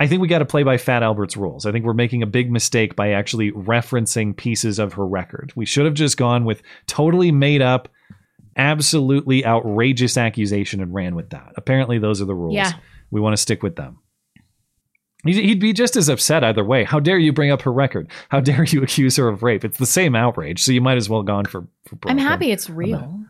I 0.00 0.06
think 0.06 0.22
we 0.22 0.28
got 0.28 0.38
to 0.38 0.44
play 0.46 0.62
by 0.62 0.78
Fat 0.78 1.02
Albert's 1.02 1.36
rules. 1.36 1.66
I 1.66 1.72
think 1.72 1.84
we're 1.84 1.92
making 1.92 2.22
a 2.22 2.26
big 2.26 2.52
mistake 2.52 2.94
by 2.94 3.10
actually 3.12 3.50
referencing 3.50 4.36
pieces 4.36 4.78
of 4.78 4.92
her 4.92 5.04
record. 5.04 5.52
We 5.56 5.66
should 5.66 5.86
have 5.86 5.94
just 5.94 6.16
gone 6.16 6.44
with 6.44 6.62
totally 6.86 7.32
made 7.32 7.62
up, 7.62 7.88
absolutely 8.56 9.44
outrageous 9.44 10.16
accusation 10.16 10.80
and 10.80 10.94
ran 10.94 11.16
with 11.16 11.30
that. 11.30 11.52
Apparently, 11.56 11.98
those 11.98 12.22
are 12.22 12.26
the 12.26 12.34
rules. 12.34 12.54
Yeah. 12.54 12.72
We 13.10 13.20
want 13.20 13.34
to 13.34 13.40
stick 13.40 13.62
with 13.62 13.76
them. 13.76 13.98
He'd 15.24 15.58
be 15.58 15.72
just 15.72 15.96
as 15.96 16.08
upset 16.08 16.44
either 16.44 16.64
way. 16.64 16.84
How 16.84 17.00
dare 17.00 17.18
you 17.18 17.32
bring 17.32 17.50
up 17.50 17.62
her 17.62 17.72
record? 17.72 18.08
How 18.28 18.40
dare 18.48 18.64
you 18.64 18.82
accuse 18.82 19.16
her 19.16 19.28
of 19.28 19.42
rape? 19.42 19.64
It's 19.64 19.78
the 19.78 19.86
same 19.86 20.14
outrage, 20.14 20.62
so 20.62 20.72
you 20.72 20.80
might 20.80 20.96
as 20.96 21.08
well 21.08 21.22
gone 21.22 21.44
for. 21.44 21.66
for 21.86 21.98
I'm 22.06 22.18
happy 22.18 22.52
it's 22.52 22.70
real. 22.70 23.24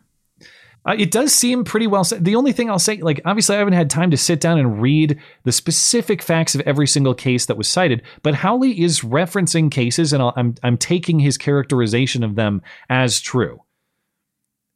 Uh, 0.86 0.94
it 0.98 1.10
does 1.10 1.34
seem 1.34 1.64
pretty 1.64 1.86
well 1.86 2.04
said. 2.04 2.24
The 2.24 2.36
only 2.36 2.52
thing 2.52 2.70
I'll 2.70 2.78
say, 2.78 2.98
like, 2.98 3.20
obviously, 3.24 3.56
I 3.56 3.58
haven't 3.58 3.74
had 3.74 3.90
time 3.90 4.10
to 4.10 4.16
sit 4.16 4.40
down 4.40 4.58
and 4.58 4.80
read 4.80 5.18
the 5.44 5.52
specific 5.52 6.22
facts 6.22 6.54
of 6.54 6.60
every 6.62 6.86
single 6.86 7.14
case 7.14 7.46
that 7.46 7.58
was 7.58 7.68
cited, 7.68 8.02
but 8.22 8.34
Hawley 8.34 8.80
is 8.80 9.00
referencing 9.00 9.70
cases, 9.70 10.12
and 10.12 10.22
I'll, 10.22 10.32
I'm 10.36 10.54
I'm 10.62 10.78
taking 10.78 11.18
his 11.18 11.36
characterization 11.36 12.22
of 12.22 12.36
them 12.36 12.62
as 12.88 13.20
true. 13.20 13.62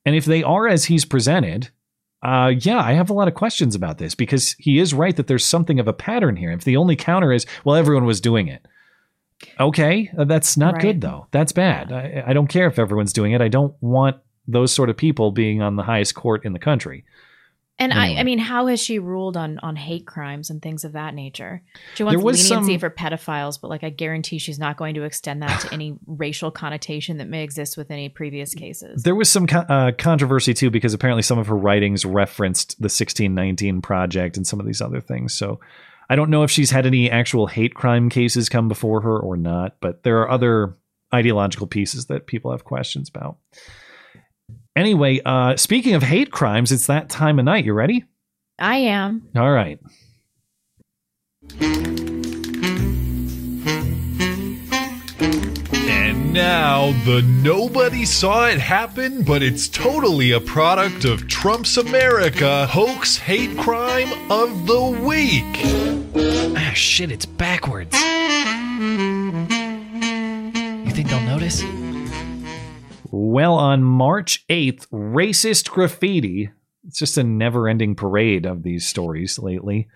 And 0.04 0.16
if 0.16 0.24
they 0.24 0.42
are 0.42 0.66
as 0.66 0.86
he's 0.86 1.04
presented, 1.04 1.70
uh, 2.22 2.52
yeah, 2.60 2.78
I 2.78 2.92
have 2.92 3.10
a 3.10 3.14
lot 3.14 3.28
of 3.28 3.34
questions 3.34 3.74
about 3.74 3.98
this 3.98 4.14
because 4.14 4.52
he 4.58 4.78
is 4.78 4.94
right 4.94 5.16
that 5.16 5.26
there's 5.26 5.44
something 5.44 5.80
of 5.80 5.88
a 5.88 5.92
pattern 5.92 6.36
here. 6.36 6.50
If 6.52 6.64
the 6.64 6.76
only 6.76 6.96
counter 6.96 7.32
is, 7.32 7.46
well, 7.64 7.76
everyone 7.76 8.04
was 8.04 8.20
doing 8.20 8.48
it. 8.48 8.66
Okay, 9.58 10.08
uh, 10.16 10.24
that's 10.24 10.56
not 10.56 10.74
Right. 10.74 10.82
good 10.82 11.00
though. 11.00 11.26
That's 11.32 11.50
bad. 11.52 11.90
I, 11.92 12.22
I 12.28 12.32
don't 12.32 12.46
care 12.46 12.66
if 12.68 12.78
everyone's 12.78 13.12
doing 13.12 13.32
it. 13.32 13.40
I 13.40 13.48
don't 13.48 13.74
want 13.80 14.16
those 14.46 14.72
sort 14.72 14.88
of 14.90 14.96
people 14.96 15.32
being 15.32 15.62
on 15.62 15.76
the 15.76 15.82
highest 15.82 16.14
court 16.14 16.44
in 16.44 16.52
the 16.52 16.58
country. 16.60 17.04
And 17.82 17.92
Anyway. 17.92 18.16
I, 18.16 18.20
I 18.20 18.22
mean, 18.22 18.38
how 18.38 18.66
has 18.66 18.80
she 18.80 18.98
ruled 18.98 19.36
on 19.36 19.58
on 19.58 19.74
hate 19.76 20.06
crimes 20.06 20.50
and 20.50 20.62
things 20.62 20.84
of 20.84 20.92
that 20.92 21.14
nature? 21.14 21.62
She 21.94 22.04
wants 22.04 22.22
leniency 22.22 22.48
some- 22.48 22.78
for 22.78 22.90
pedophiles, 22.90 23.60
but 23.60 23.70
like 23.70 23.82
I 23.82 23.90
guarantee 23.90 24.38
she's 24.38 24.58
not 24.58 24.76
going 24.76 24.94
to 24.94 25.02
extend 25.02 25.42
that 25.42 25.60
to 25.62 25.72
any 25.72 25.96
racial 26.06 26.50
connotation 26.50 27.18
that 27.18 27.28
may 27.28 27.42
exist 27.42 27.76
with 27.76 27.90
any 27.90 28.08
previous 28.08 28.54
cases. 28.54 29.02
There 29.02 29.14
was 29.14 29.28
some 29.28 29.46
uh, 29.50 29.92
controversy 29.98 30.54
too 30.54 30.70
because 30.70 30.94
apparently 30.94 31.22
some 31.22 31.38
of 31.38 31.48
her 31.48 31.56
writings 31.56 32.04
referenced 32.04 32.78
the 32.78 32.84
1619 32.84 33.82
project 33.82 34.36
and 34.36 34.46
some 34.46 34.60
of 34.60 34.66
these 34.66 34.80
other 34.80 35.00
things. 35.00 35.34
So 35.34 35.60
I 36.08 36.14
don't 36.14 36.30
know 36.30 36.44
if 36.44 36.50
she's 36.50 36.70
had 36.70 36.86
any 36.86 37.10
actual 37.10 37.46
hate 37.46 37.74
crime 37.74 38.08
cases 38.08 38.48
come 38.48 38.68
before 38.68 39.00
her 39.00 39.18
or 39.18 39.36
not, 39.36 39.76
but 39.80 40.02
there 40.02 40.20
are 40.20 40.30
other 40.30 40.74
ideological 41.14 41.66
pieces 41.66 42.06
that 42.06 42.26
people 42.26 42.50
have 42.52 42.64
questions 42.64 43.08
about. 43.08 43.36
Anyway, 44.74 45.20
uh, 45.24 45.56
speaking 45.56 45.94
of 45.94 46.02
hate 46.02 46.30
crimes, 46.30 46.72
it's 46.72 46.86
that 46.86 47.10
time 47.10 47.38
of 47.38 47.44
night. 47.44 47.64
You 47.64 47.74
ready? 47.74 48.04
I 48.58 48.76
am. 48.78 49.28
All 49.36 49.50
right. 49.52 49.78
And 55.74 56.32
now 56.32 56.92
the 57.04 57.22
nobody 57.42 58.06
saw 58.06 58.46
it 58.48 58.58
happen, 58.58 59.22
but 59.22 59.42
it's 59.42 59.68
totally 59.68 60.32
a 60.32 60.40
product 60.40 61.04
of 61.04 61.28
Trump's 61.28 61.76
America 61.76 62.66
hoax 62.66 63.16
hate 63.18 63.56
crime 63.58 64.08
of 64.30 64.66
the 64.66 64.82
week. 65.04 65.44
Ah, 66.56 66.72
shit, 66.74 67.10
it's 67.12 67.26
backwards. 67.26 67.94
You 70.84 70.90
think 70.92 71.08
they'll 71.08 71.20
notice? 71.20 71.62
Well, 73.14 73.56
on 73.56 73.82
March 73.82 74.42
8th, 74.48 74.88
racist 74.88 75.68
graffiti. 75.68 76.50
It's 76.86 76.98
just 76.98 77.18
a 77.18 77.22
never 77.22 77.68
ending 77.68 77.94
parade 77.94 78.46
of 78.46 78.62
these 78.62 78.88
stories 78.88 79.38
lately. 79.38 79.86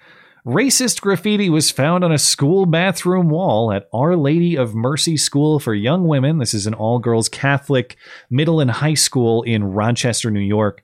Racist 0.45 1.01
graffiti 1.01 1.49
was 1.49 1.71
found 1.71 2.05
on 2.05 2.13
a 2.13 2.19
school 2.19 2.67
bathroom 2.67 3.31
wall 3.31 3.73
at 3.73 3.89
Our 3.91 4.17
Lady 4.17 4.55
of 4.55 4.75
Mercy 4.75 5.17
School 5.17 5.59
for 5.59 5.73
Young 5.73 6.07
Women. 6.07 6.37
This 6.37 6.53
is 6.53 6.67
an 6.67 6.75
all 6.75 6.99
girls 6.99 7.31
Catholic 7.31 7.97
middle 8.29 8.61
and 8.61 8.71
high 8.71 8.93
school 8.93 9.43
in 9.45 9.65
Rochester, 9.65 10.31
New 10.31 10.39
York. 10.39 10.83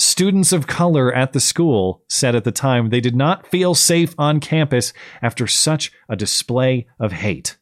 Students 0.00 0.52
of 0.52 0.66
color 0.66 1.14
at 1.14 1.32
the 1.32 1.38
school 1.38 2.02
said 2.08 2.34
at 2.34 2.42
the 2.42 2.50
time 2.50 2.90
they 2.90 3.00
did 3.00 3.14
not 3.14 3.46
feel 3.46 3.76
safe 3.76 4.16
on 4.18 4.40
campus 4.40 4.92
after 5.22 5.46
such 5.46 5.92
a 6.08 6.16
display 6.16 6.88
of 6.98 7.12
hate. 7.12 7.56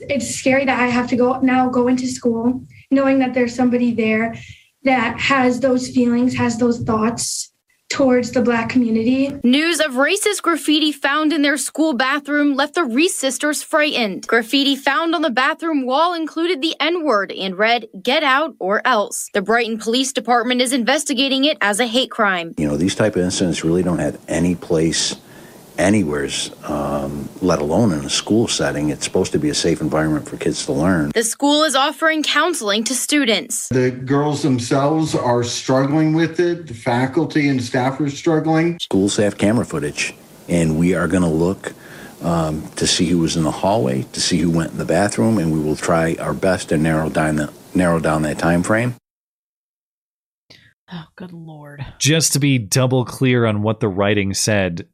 It's 0.00 0.34
scary 0.34 0.64
that 0.64 0.80
I 0.80 0.86
have 0.86 1.08
to 1.10 1.16
go 1.16 1.40
now 1.40 1.68
go 1.68 1.88
into 1.88 2.06
school 2.06 2.64
knowing 2.90 3.18
that 3.18 3.34
there's 3.34 3.54
somebody 3.54 3.92
there 3.92 4.34
that 4.84 5.18
has 5.18 5.60
those 5.60 5.88
feelings, 5.88 6.34
has 6.36 6.58
those 6.58 6.80
thoughts 6.80 7.52
towards 7.90 8.32
the 8.32 8.42
black 8.42 8.68
community. 8.68 9.34
News 9.42 9.80
of 9.80 9.92
racist 9.92 10.42
graffiti 10.42 10.92
found 10.92 11.32
in 11.32 11.40
their 11.40 11.56
school 11.56 11.94
bathroom 11.94 12.54
left 12.54 12.74
the 12.74 12.84
Reese 12.84 13.16
sisters 13.16 13.62
frightened. 13.62 14.26
Graffiti 14.26 14.76
found 14.76 15.14
on 15.14 15.22
the 15.22 15.30
bathroom 15.30 15.86
wall 15.86 16.12
included 16.12 16.60
the 16.60 16.76
N 16.80 17.02
word 17.02 17.32
and 17.32 17.56
read, 17.56 17.88
Get 18.02 18.22
out 18.22 18.54
or 18.58 18.86
else. 18.86 19.30
The 19.32 19.40
Brighton 19.40 19.78
Police 19.78 20.12
Department 20.12 20.60
is 20.60 20.72
investigating 20.72 21.44
it 21.44 21.56
as 21.62 21.80
a 21.80 21.86
hate 21.86 22.10
crime. 22.10 22.54
You 22.58 22.68
know, 22.68 22.76
these 22.76 22.94
type 22.94 23.16
of 23.16 23.22
incidents 23.22 23.64
really 23.64 23.82
don't 23.82 24.00
have 24.00 24.20
any 24.28 24.54
place 24.54 25.16
anywheres, 25.78 26.50
um, 26.64 27.28
let 27.40 27.60
alone 27.60 27.92
in 27.92 28.04
a 28.04 28.10
school 28.10 28.48
setting. 28.48 28.90
It's 28.90 29.04
supposed 29.04 29.32
to 29.32 29.38
be 29.38 29.48
a 29.48 29.54
safe 29.54 29.80
environment 29.80 30.28
for 30.28 30.36
kids 30.36 30.66
to 30.66 30.72
learn. 30.72 31.10
The 31.14 31.22
school 31.24 31.62
is 31.64 31.74
offering 31.74 32.22
counseling 32.22 32.84
to 32.84 32.94
students. 32.94 33.68
The 33.68 33.90
girls 33.90 34.42
themselves 34.42 35.14
are 35.14 35.44
struggling 35.44 36.12
with 36.14 36.40
it. 36.40 36.66
The 36.66 36.74
faculty 36.74 37.48
and 37.48 37.62
staff 37.62 38.00
are 38.00 38.10
struggling. 38.10 38.78
Schools 38.80 39.16
have 39.16 39.38
camera 39.38 39.64
footage, 39.64 40.14
and 40.48 40.78
we 40.78 40.94
are 40.94 41.08
going 41.08 41.22
to 41.22 41.28
look 41.28 41.72
um, 42.22 42.66
to 42.76 42.86
see 42.86 43.06
who 43.06 43.18
was 43.18 43.36
in 43.36 43.44
the 43.44 43.50
hallway, 43.50 44.02
to 44.12 44.20
see 44.20 44.38
who 44.38 44.50
went 44.50 44.72
in 44.72 44.78
the 44.78 44.84
bathroom, 44.84 45.38
and 45.38 45.52
we 45.52 45.60
will 45.60 45.76
try 45.76 46.16
our 46.18 46.34
best 46.34 46.70
to 46.70 46.76
narrow 46.76 47.08
down 47.08 47.36
the, 47.36 47.52
narrow 47.74 48.00
down 48.00 48.22
that 48.22 48.38
time 48.38 48.62
frame. 48.62 48.94
Oh, 50.90 51.04
good 51.16 51.32
lord. 51.32 51.84
just 51.98 52.32
to 52.32 52.38
be 52.38 52.56
double 52.58 53.04
clear 53.04 53.44
on 53.44 53.62
what 53.62 53.80
the 53.80 53.88
writing 53.88 54.32
said, 54.32 54.88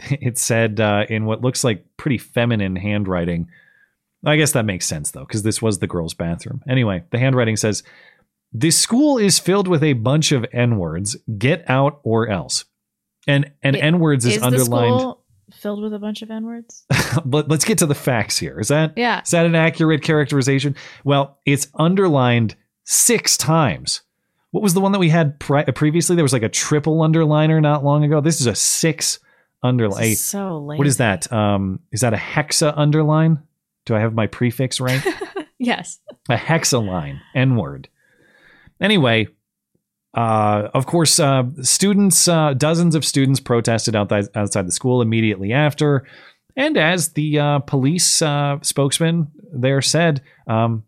it 0.10 0.38
said 0.38 0.80
uh, 0.80 1.04
in 1.08 1.24
what 1.24 1.42
looks 1.42 1.64
like 1.64 1.84
pretty 1.96 2.18
feminine 2.18 2.76
handwriting. 2.76 3.48
I 4.24 4.36
guess 4.36 4.52
that 4.52 4.64
makes 4.64 4.86
sense 4.86 5.10
though, 5.12 5.24
because 5.24 5.42
this 5.42 5.62
was 5.62 5.78
the 5.78 5.86
girls' 5.86 6.14
bathroom. 6.14 6.62
Anyway, 6.68 7.04
the 7.10 7.18
handwriting 7.18 7.56
says, 7.56 7.82
"This 8.52 8.78
school 8.78 9.18
is 9.18 9.38
filled 9.38 9.68
with 9.68 9.82
a 9.82 9.92
bunch 9.92 10.32
of 10.32 10.44
n 10.52 10.76
words. 10.78 11.16
Get 11.38 11.68
out 11.70 12.00
or 12.02 12.28
else." 12.28 12.64
And 13.26 13.50
and 13.62 13.76
n 13.76 14.00
words 14.00 14.24
is, 14.26 14.38
the 14.40 14.44
underlined. 14.46 15.00
school 15.00 15.24
filled 15.52 15.82
with 15.82 15.94
a 15.94 15.98
bunch 15.98 16.22
of 16.22 16.30
n 16.30 16.44
words. 16.46 16.84
but 17.24 17.48
let's 17.50 17.64
get 17.64 17.78
to 17.78 17.86
the 17.86 17.94
facts 17.94 18.36
here. 18.38 18.58
Is 18.58 18.68
that 18.68 18.92
Yeah. 18.96 19.22
is 19.22 19.30
that 19.30 19.46
an 19.46 19.54
accurate 19.54 20.02
characterization? 20.02 20.74
Well, 21.04 21.38
it's 21.46 21.68
underlined 21.74 22.56
six 22.84 23.36
times. 23.36 24.02
What 24.50 24.62
was 24.62 24.74
the 24.74 24.80
one 24.80 24.92
that 24.92 24.98
we 24.98 25.10
had 25.10 25.38
pre- 25.38 25.64
previously? 25.64 26.16
There 26.16 26.24
was 26.24 26.32
like 26.32 26.42
a 26.42 26.48
triple 26.48 26.98
underliner 26.98 27.60
not 27.62 27.84
long 27.84 28.02
ago. 28.02 28.20
This 28.20 28.40
is 28.40 28.46
a 28.46 28.54
six 28.54 29.18
underline. 29.62 30.14
So 30.16 30.58
What 30.60 30.86
is 30.86 30.98
that? 30.98 31.32
Um, 31.32 31.80
is 31.92 32.00
that 32.00 32.14
a 32.14 32.18
hexa 32.18 32.72
underline? 32.76 33.38
Do 33.86 33.96
I 33.96 34.00
have 34.00 34.14
my 34.14 34.26
prefix 34.26 34.80
right? 34.80 35.02
yes. 35.58 35.98
a 36.28 36.36
hexaline 36.36 37.20
n 37.34 37.56
word 37.56 37.88
anyway 38.80 39.26
uh, 40.14 40.68
of 40.74 40.86
course 40.86 41.20
uh, 41.20 41.44
students 41.62 42.28
uh, 42.28 42.54
dozens 42.54 42.94
of 42.94 43.04
students 43.04 43.40
protested 43.40 43.94
outside, 43.94 44.26
outside 44.34 44.66
the 44.66 44.72
school 44.72 45.02
immediately 45.02 45.52
after 45.52 46.06
and 46.56 46.76
as 46.76 47.10
the 47.10 47.38
uh, 47.38 47.58
police 47.60 48.22
uh, 48.22 48.58
spokesman 48.62 49.28
there 49.52 49.82
said 49.82 50.22
um, 50.46 50.84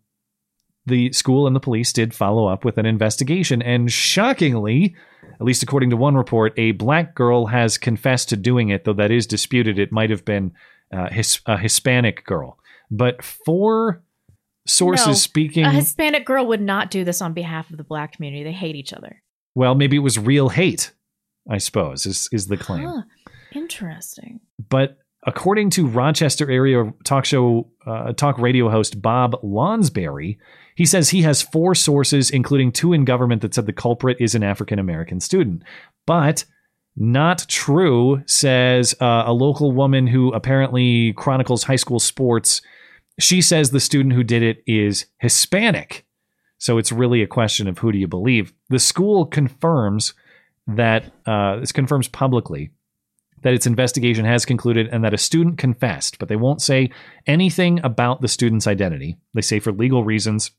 the 0.85 1.11
school 1.13 1.47
and 1.47 1.55
the 1.55 1.59
police 1.59 1.93
did 1.93 2.13
follow 2.13 2.47
up 2.47 2.65
with 2.65 2.77
an 2.77 2.85
investigation 2.85 3.61
and 3.61 3.91
shockingly 3.91 4.95
at 5.41 5.45
least 5.45 5.63
according 5.63 5.89
to 5.89 5.97
one 5.97 6.15
report 6.15 6.53
a 6.57 6.71
black 6.71 7.15
girl 7.15 7.47
has 7.47 7.77
confessed 7.77 8.29
to 8.29 8.37
doing 8.37 8.69
it 8.69 8.83
though 8.85 8.93
that 8.93 9.11
is 9.11 9.25
disputed 9.27 9.77
it 9.79 9.91
might 9.91 10.09
have 10.09 10.23
been 10.23 10.53
uh, 10.93 11.09
his, 11.09 11.41
a 11.47 11.57
hispanic 11.57 12.23
girl 12.25 12.57
but 12.89 13.21
four 13.23 14.01
sources 14.67 15.07
No, 15.07 15.13
speaking 15.13 15.65
A 15.65 15.71
Hispanic 15.71 16.25
girl 16.25 16.45
would 16.47 16.61
not 16.61 16.91
do 16.91 17.03
this 17.03 17.21
on 17.21 17.33
behalf 17.33 17.71
of 17.71 17.77
the 17.77 17.83
black 17.83 18.13
community. 18.13 18.43
They 18.43 18.51
hate 18.51 18.75
each 18.75 18.93
other. 18.93 19.21
well 19.55 19.73
maybe 19.75 19.95
it 19.97 19.99
was 19.99 20.17
real 20.19 20.49
hate 20.49 20.91
i 21.49 21.57
suppose 21.57 22.05
is 22.05 22.29
is 22.31 22.47
the 22.47 22.57
claim 22.57 22.85
Huh. 22.85 23.01
Interesting. 23.53 24.39
but 24.69 24.97
according 25.25 25.69
to 25.71 25.87
Rochester 25.87 26.49
area 26.49 26.93
talk 27.03 27.25
show 27.25 27.69
uh, 27.85 28.13
talk 28.13 28.37
radio 28.39 28.69
host 28.69 29.01
Bob 29.01 29.35
Lonsberry, 29.43 30.37
he 30.81 30.85
says 30.87 31.09
he 31.09 31.21
has 31.21 31.43
four 31.43 31.75
sources, 31.75 32.31
including 32.31 32.71
two 32.71 32.91
in 32.91 33.05
government, 33.05 33.43
that 33.43 33.53
said 33.53 33.67
the 33.67 33.71
culprit 33.71 34.17
is 34.19 34.33
an 34.33 34.41
African 34.41 34.79
American 34.79 35.19
student. 35.19 35.61
But 36.07 36.43
not 36.95 37.45
true, 37.47 38.23
says 38.25 38.95
uh, 38.99 39.25
a 39.27 39.31
local 39.31 39.73
woman 39.73 40.07
who 40.07 40.33
apparently 40.33 41.13
chronicles 41.13 41.61
high 41.61 41.75
school 41.75 41.99
sports. 41.99 42.63
She 43.19 43.43
says 43.43 43.69
the 43.69 43.79
student 43.79 44.15
who 44.15 44.23
did 44.23 44.41
it 44.41 44.63
is 44.65 45.05
Hispanic. 45.19 46.03
So 46.57 46.79
it's 46.79 46.91
really 46.91 47.21
a 47.21 47.27
question 47.27 47.67
of 47.67 47.77
who 47.77 47.91
do 47.91 47.99
you 47.99 48.07
believe. 48.07 48.51
The 48.69 48.79
school 48.79 49.27
confirms 49.27 50.15
that 50.65 51.11
uh, 51.27 51.59
this 51.59 51.71
confirms 51.71 52.07
publicly 52.07 52.71
that 53.43 53.53
its 53.53 53.67
investigation 53.67 54.25
has 54.25 54.45
concluded 54.45 54.87
and 54.91 55.03
that 55.03 55.13
a 55.13 55.19
student 55.19 55.59
confessed, 55.59 56.17
but 56.17 56.27
they 56.27 56.35
won't 56.35 56.61
say 56.63 56.89
anything 57.27 57.79
about 57.83 58.21
the 58.21 58.27
student's 58.27 58.65
identity. 58.65 59.17
They 59.35 59.41
say 59.41 59.59
for 59.59 59.71
legal 59.71 60.03
reasons 60.03 60.49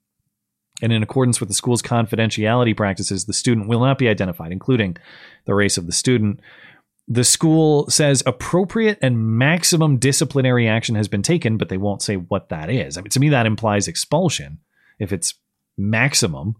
and 0.80 0.92
in 0.92 1.02
accordance 1.02 1.38
with 1.38 1.48
the 1.48 1.54
school's 1.54 1.82
confidentiality 1.82 2.76
practices, 2.76 3.24
the 3.24 3.32
student 3.32 3.68
will 3.68 3.80
not 3.80 3.98
be 3.98 4.08
identified, 4.08 4.52
including 4.52 4.96
the 5.44 5.54
race 5.54 5.76
of 5.76 5.86
the 5.86 5.92
student. 5.92 6.40
The 7.08 7.24
school 7.24 7.88
says 7.90 8.22
appropriate 8.26 8.98
and 9.02 9.38
maximum 9.38 9.98
disciplinary 9.98 10.68
action 10.68 10.94
has 10.94 11.08
been 11.08 11.22
taken, 11.22 11.58
but 11.58 11.68
they 11.68 11.76
won't 11.76 12.02
say 12.02 12.16
what 12.16 12.48
that 12.48 12.70
is. 12.70 12.96
I 12.96 13.02
mean, 13.02 13.10
to 13.10 13.20
me, 13.20 13.28
that 13.28 13.46
implies 13.46 13.86
expulsion 13.86 14.58
if 14.98 15.12
it's 15.12 15.34
maximum, 15.76 16.56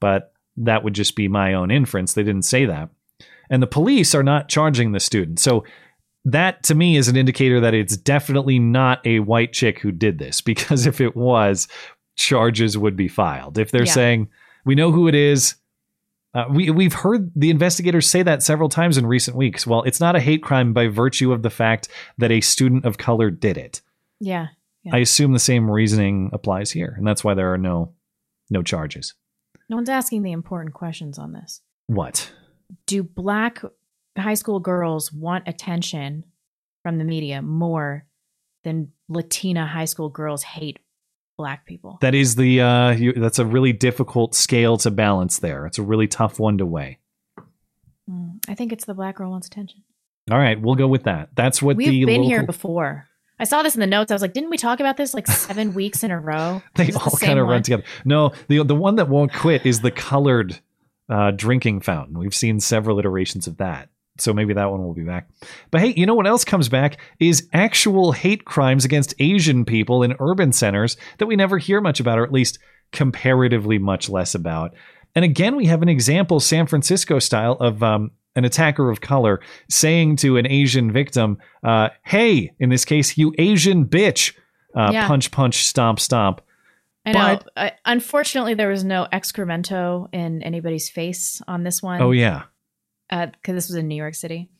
but 0.00 0.32
that 0.56 0.84
would 0.84 0.94
just 0.94 1.16
be 1.16 1.28
my 1.28 1.54
own 1.54 1.70
inference. 1.70 2.12
They 2.12 2.22
didn't 2.22 2.44
say 2.44 2.66
that. 2.66 2.90
And 3.50 3.62
the 3.62 3.66
police 3.66 4.14
are 4.14 4.22
not 4.22 4.48
charging 4.48 4.92
the 4.92 5.00
student. 5.00 5.38
So 5.40 5.64
that 6.24 6.62
to 6.64 6.74
me 6.74 6.96
is 6.96 7.08
an 7.08 7.16
indicator 7.16 7.60
that 7.60 7.74
it's 7.74 7.96
definitely 7.96 8.58
not 8.58 9.06
a 9.06 9.20
white 9.20 9.52
chick 9.52 9.80
who 9.80 9.92
did 9.92 10.18
this 10.18 10.40
because 10.42 10.86
if 10.86 11.00
it 11.00 11.16
was, 11.16 11.68
charges 12.16 12.76
would 12.78 12.96
be 12.96 13.08
filed. 13.08 13.58
If 13.58 13.70
they're 13.70 13.84
Yeah. 13.84 13.92
saying, 13.92 14.28
we 14.64 14.74
know 14.74 14.92
who 14.92 15.08
it 15.08 15.14
is, 15.14 15.56
uh, 16.34 16.46
we, 16.50 16.70
we've 16.70 16.92
heard 16.92 17.30
the 17.36 17.50
investigators 17.50 18.08
say 18.08 18.22
that 18.22 18.42
several 18.42 18.68
times 18.68 18.96
in 18.98 19.06
recent 19.06 19.36
weeks. 19.36 19.66
Well, 19.66 19.82
it's 19.82 20.00
not 20.00 20.16
a 20.16 20.20
hate 20.20 20.42
crime 20.42 20.72
by 20.72 20.88
virtue 20.88 21.32
of 21.32 21.42
the 21.42 21.50
fact 21.50 21.88
that 22.18 22.30
a 22.32 22.40
student 22.40 22.84
of 22.84 22.98
color 22.98 23.30
did 23.30 23.56
it. 23.56 23.80
Yeah. 24.20 24.48
I 24.92 24.98
assume 24.98 25.32
the 25.32 25.38
same 25.38 25.70
reasoning 25.70 26.28
applies 26.34 26.70
here, 26.70 26.94
and 26.98 27.06
that's 27.06 27.24
why 27.24 27.32
there 27.34 27.52
are 27.52 27.58
no 27.58 27.94
no 28.50 28.62
charges. 28.62 29.14
No 29.70 29.76
one's 29.76 29.88
asking 29.88 30.22
the 30.22 30.32
important 30.32 30.74
questions 30.74 31.18
on 31.18 31.32
this. 31.32 31.62
What? 31.86 32.30
Do 32.86 33.02
black 33.02 33.62
high 34.18 34.34
school 34.34 34.60
girls 34.60 35.10
want 35.10 35.48
attention 35.48 36.24
from 36.82 36.98
the 36.98 37.04
media 37.04 37.40
more 37.40 38.04
than 38.62 38.92
Latina 39.08 39.66
high 39.66 39.86
school 39.86 40.10
girls 40.10 40.42
hate 40.42 40.78
black 41.36 41.66
people? 41.66 41.98
That 42.00 42.14
is 42.14 42.36
the 42.36 42.60
uh, 42.60 42.90
you, 42.90 43.12
that's 43.12 43.38
a 43.38 43.44
really 43.44 43.72
difficult 43.72 44.34
scale 44.34 44.76
to 44.78 44.90
balance. 44.90 45.38
There, 45.38 45.66
it's 45.66 45.78
a 45.78 45.82
really 45.82 46.08
tough 46.08 46.38
one 46.38 46.58
to 46.58 46.66
weigh. 46.66 46.98
Mm, 48.10 48.38
I 48.48 48.54
think 48.54 48.72
it's 48.72 48.84
the 48.84 48.94
black 48.94 49.16
girl 49.16 49.30
wants 49.30 49.46
attention. 49.46 49.82
All 50.30 50.38
right, 50.38 50.60
we'll 50.60 50.74
go 50.74 50.88
with 50.88 51.04
that. 51.04 51.30
That's 51.34 51.60
what 51.60 51.76
We've 51.76 51.88
the 51.88 52.04
been 52.04 52.22
local, 52.22 52.28
here 52.28 52.42
before. 52.44 53.08
I 53.38 53.44
saw 53.44 53.62
this 53.62 53.74
in 53.74 53.80
the 53.80 53.86
notes. 53.86 54.10
I 54.10 54.14
was 54.14 54.22
like, 54.22 54.32
didn't 54.32 54.50
we 54.50 54.56
talk 54.56 54.80
about 54.80 54.96
this 54.96 55.12
like 55.12 55.26
seven 55.26 55.74
weeks 55.74 56.04
in 56.04 56.10
a 56.10 56.18
row? 56.18 56.62
They 56.76 56.88
it 56.88 56.92
the 56.92 57.00
all 57.00 57.10
kind 57.10 57.38
of 57.38 57.46
run 57.46 57.62
together. 57.62 57.84
No, 58.04 58.32
the 58.48 58.62
the 58.62 58.74
one 58.74 58.96
that 58.96 59.08
won't 59.08 59.32
quit 59.32 59.66
is 59.66 59.80
the 59.80 59.90
colored 59.90 60.60
uh, 61.08 61.32
drinking 61.32 61.80
fountain. 61.80 62.18
We've 62.18 62.34
seen 62.34 62.60
several 62.60 62.98
iterations 62.98 63.46
of 63.46 63.58
that. 63.58 63.88
So 64.18 64.32
maybe 64.32 64.54
that 64.54 64.70
one 64.70 64.82
will 64.84 64.94
be 64.94 65.02
back. 65.02 65.28
But 65.72 65.80
hey, 65.80 65.92
you 65.96 66.06
know 66.06 66.14
what 66.14 66.26
else 66.26 66.44
comes 66.44 66.68
back 66.68 66.98
is 67.18 67.48
actual 67.52 68.12
hate 68.12 68.44
crimes 68.44 68.84
against 68.84 69.12
Asian 69.18 69.64
people 69.64 70.02
in 70.04 70.14
urban 70.20 70.52
centers 70.52 70.96
that 71.18 71.26
we 71.26 71.34
never 71.36 71.58
hear 71.58 71.80
much 71.80 71.98
about, 72.00 72.18
or 72.18 72.24
at 72.24 72.32
least 72.32 72.58
comparatively 72.92 73.78
much 73.78 74.08
less 74.08 74.34
about. 74.34 74.72
And 75.16 75.24
again, 75.24 75.56
we 75.56 75.66
have 75.66 75.82
an 75.82 75.88
example, 75.88 76.40
San 76.40 76.66
Francisco 76.66 77.18
style, 77.18 77.54
of 77.60 77.82
um, 77.82 78.12
an 78.36 78.44
attacker 78.44 78.88
of 78.90 79.00
color 79.00 79.40
saying 79.68 80.16
to 80.16 80.36
an 80.36 80.46
Asian 80.46 80.92
victim, 80.92 81.38
uh, 81.64 81.88
"Hey, 82.04 82.52
in 82.58 82.68
this 82.70 82.84
case, 82.84 83.18
you 83.18 83.34
Asian 83.38 83.84
bitch." 83.84 84.32
Uh, 84.74 84.90
Yeah. 84.92 85.06
Punch, 85.06 85.30
punch, 85.30 85.64
stomp, 85.66 86.00
stomp. 86.00 86.40
I 87.06 87.12
know. 87.12 87.18
But- 87.18 87.50
Uh, 87.56 87.70
unfortunately, 87.84 88.54
there 88.54 88.68
was 88.70 88.82
no 88.84 89.06
excremento 89.12 90.08
in 90.12 90.42
anybody's 90.42 90.88
face 90.88 91.40
on 91.46 91.62
this 91.64 91.82
one. 91.82 92.00
Oh 92.00 92.10
yeah. 92.12 92.44
Because 93.08 93.54
this 93.54 93.68
was 93.68 93.76
in 93.76 93.88
New 93.88 93.96
York 93.96 94.14
City. 94.14 94.50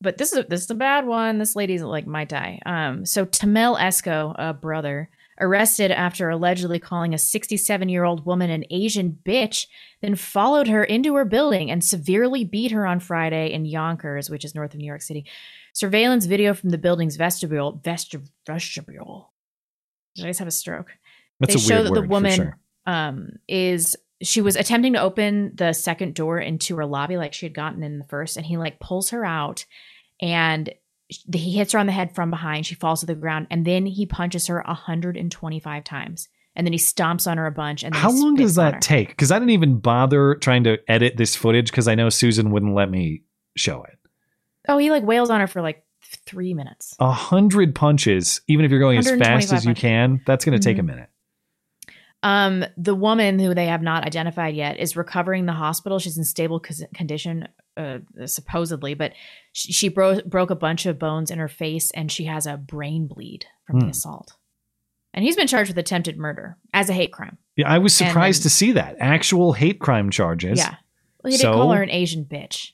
But 0.00 0.18
this 0.18 0.32
is 0.32 0.44
this 0.48 0.64
is 0.64 0.70
a 0.70 0.74
bad 0.74 1.06
one. 1.06 1.38
This 1.38 1.56
lady's 1.56 1.82
like 1.82 2.06
my 2.06 2.24
die. 2.24 2.60
Um, 2.66 3.06
so 3.06 3.24
Tammel 3.24 3.78
Esco, 3.78 4.34
a 4.38 4.52
brother, 4.52 5.08
arrested 5.40 5.90
after 5.90 6.28
allegedly 6.28 6.78
calling 6.78 7.14
a 7.14 7.18
67 7.18 7.88
year 7.88 8.04
old 8.04 8.26
woman 8.26 8.50
an 8.50 8.64
Asian 8.70 9.18
bitch, 9.24 9.66
then 10.00 10.14
followed 10.14 10.68
her 10.68 10.84
into 10.84 11.14
her 11.14 11.24
building 11.24 11.70
and 11.70 11.84
severely 11.84 12.44
beat 12.44 12.70
her 12.70 12.86
on 12.86 13.00
Friday 13.00 13.52
in 13.52 13.64
Yonkers, 13.64 14.30
which 14.30 14.44
is 14.44 14.54
north 14.54 14.74
of 14.74 14.80
New 14.80 14.86
York 14.86 15.02
City. 15.02 15.24
Surveillance 15.72 16.26
video 16.26 16.54
from 16.54 16.70
the 16.70 16.78
building's 16.78 17.16
vestibule 17.16 17.80
vestib- 17.82 18.30
vestibule. 18.46 19.32
Did 20.14 20.26
I 20.26 20.28
just 20.28 20.38
have 20.38 20.48
a 20.48 20.52
stroke? 20.52 20.92
That's 21.40 21.54
they 21.54 21.60
show 21.60 21.82
that 21.82 21.92
the 21.92 22.02
woman 22.02 22.32
sure. 22.32 22.58
um, 22.86 23.32
is 23.48 23.96
she 24.26 24.40
was 24.40 24.56
attempting 24.56 24.94
to 24.94 25.00
open 25.00 25.52
the 25.54 25.72
second 25.72 26.14
door 26.14 26.38
into 26.38 26.76
her 26.76 26.86
lobby 26.86 27.16
like 27.16 27.32
she 27.34 27.46
had 27.46 27.54
gotten 27.54 27.82
in 27.82 27.98
the 27.98 28.04
first 28.04 28.36
and 28.36 28.44
he 28.46 28.56
like 28.56 28.80
pulls 28.80 29.10
her 29.10 29.24
out 29.24 29.64
and 30.20 30.72
he 31.08 31.52
hits 31.52 31.72
her 31.72 31.78
on 31.78 31.86
the 31.86 31.92
head 31.92 32.14
from 32.14 32.30
behind 32.30 32.64
she 32.66 32.74
falls 32.74 33.00
to 33.00 33.06
the 33.06 33.14
ground 33.14 33.46
and 33.50 33.64
then 33.64 33.86
he 33.86 34.06
punches 34.06 34.46
her 34.46 34.62
125 34.66 35.84
times 35.84 36.28
and 36.56 36.66
then 36.66 36.72
he 36.72 36.78
stomps 36.78 37.28
on 37.30 37.36
her 37.36 37.46
a 37.46 37.50
bunch 37.52 37.82
and 37.82 37.92
then 37.94 38.00
How 38.00 38.10
long 38.10 38.36
does 38.36 38.54
that 38.54 38.80
take? 38.80 39.08
Because 39.08 39.30
I 39.32 39.38
didn't 39.38 39.50
even 39.50 39.78
bother 39.78 40.36
trying 40.36 40.64
to 40.64 40.78
edit 40.88 41.16
this 41.16 41.34
footage 41.36 41.70
because 41.70 41.88
I 41.88 41.94
know 41.94 42.08
Susan 42.08 42.50
wouldn't 42.50 42.74
let 42.74 42.90
me 42.90 43.22
show 43.56 43.82
it. 43.84 43.98
oh 44.68 44.78
he 44.78 44.90
like 44.90 45.02
wails 45.04 45.30
on 45.30 45.40
her 45.40 45.46
for 45.46 45.60
like 45.62 45.84
three 46.26 46.54
minutes 46.54 46.94
A 47.00 47.10
hundred 47.10 47.74
punches, 47.74 48.40
even 48.46 48.64
if 48.64 48.70
you're 48.70 48.80
going 48.80 48.98
as 48.98 49.08
fast 49.10 49.52
as 49.52 49.64
you 49.64 49.70
punches. 49.70 49.80
can, 49.80 50.20
that's 50.26 50.44
going 50.44 50.58
to 50.58 50.62
take 50.62 50.78
a 50.78 50.82
Mhm. 50.82 50.86
minute. 50.86 51.08
Um, 52.24 52.64
the 52.78 52.94
woman 52.94 53.38
who 53.38 53.54
they 53.54 53.66
have 53.66 53.82
not 53.82 54.04
identified 54.04 54.54
yet 54.56 54.78
is 54.80 54.96
recovering 54.96 55.44
the 55.44 55.52
hospital. 55.52 55.98
She's 55.98 56.16
in 56.16 56.24
stable 56.24 56.58
condition, 56.58 57.46
uh, 57.76 57.98
supposedly, 58.24 58.94
but 58.94 59.12
she, 59.52 59.72
she 59.74 59.88
bro- 59.90 60.22
broke 60.22 60.48
a 60.50 60.56
bunch 60.56 60.86
of 60.86 60.98
bones 60.98 61.30
in 61.30 61.38
her 61.38 61.48
face 61.48 61.90
and 61.90 62.10
she 62.10 62.24
has 62.24 62.46
a 62.46 62.56
brain 62.56 63.06
bleed 63.06 63.44
from 63.66 63.78
the 63.80 63.84
Hmm. 63.86 63.90
assault. 63.90 64.36
And 65.12 65.22
he's 65.22 65.36
been 65.36 65.46
charged 65.46 65.68
with 65.70 65.78
attempted 65.78 66.16
murder 66.16 66.56
as 66.72 66.88
a 66.88 66.94
hate 66.94 67.12
crime. 67.12 67.36
Yeah, 67.56 67.70
I 67.70 67.76
was 67.78 67.94
surprised 67.94 68.40
then- 68.40 68.44
to 68.44 68.50
see 68.50 68.72
that 68.72 68.96
actual 68.98 69.52
hate 69.52 69.78
crime 69.78 70.10
charges. 70.10 70.58
Yeah. 70.58 70.76
Well, 71.22 71.30
he 71.30 71.36
So- 71.36 71.50
did 71.52 71.56
call 71.56 71.72
her 71.72 71.82
an 71.82 71.90
Asian 71.90 72.24
bitch. 72.24 72.72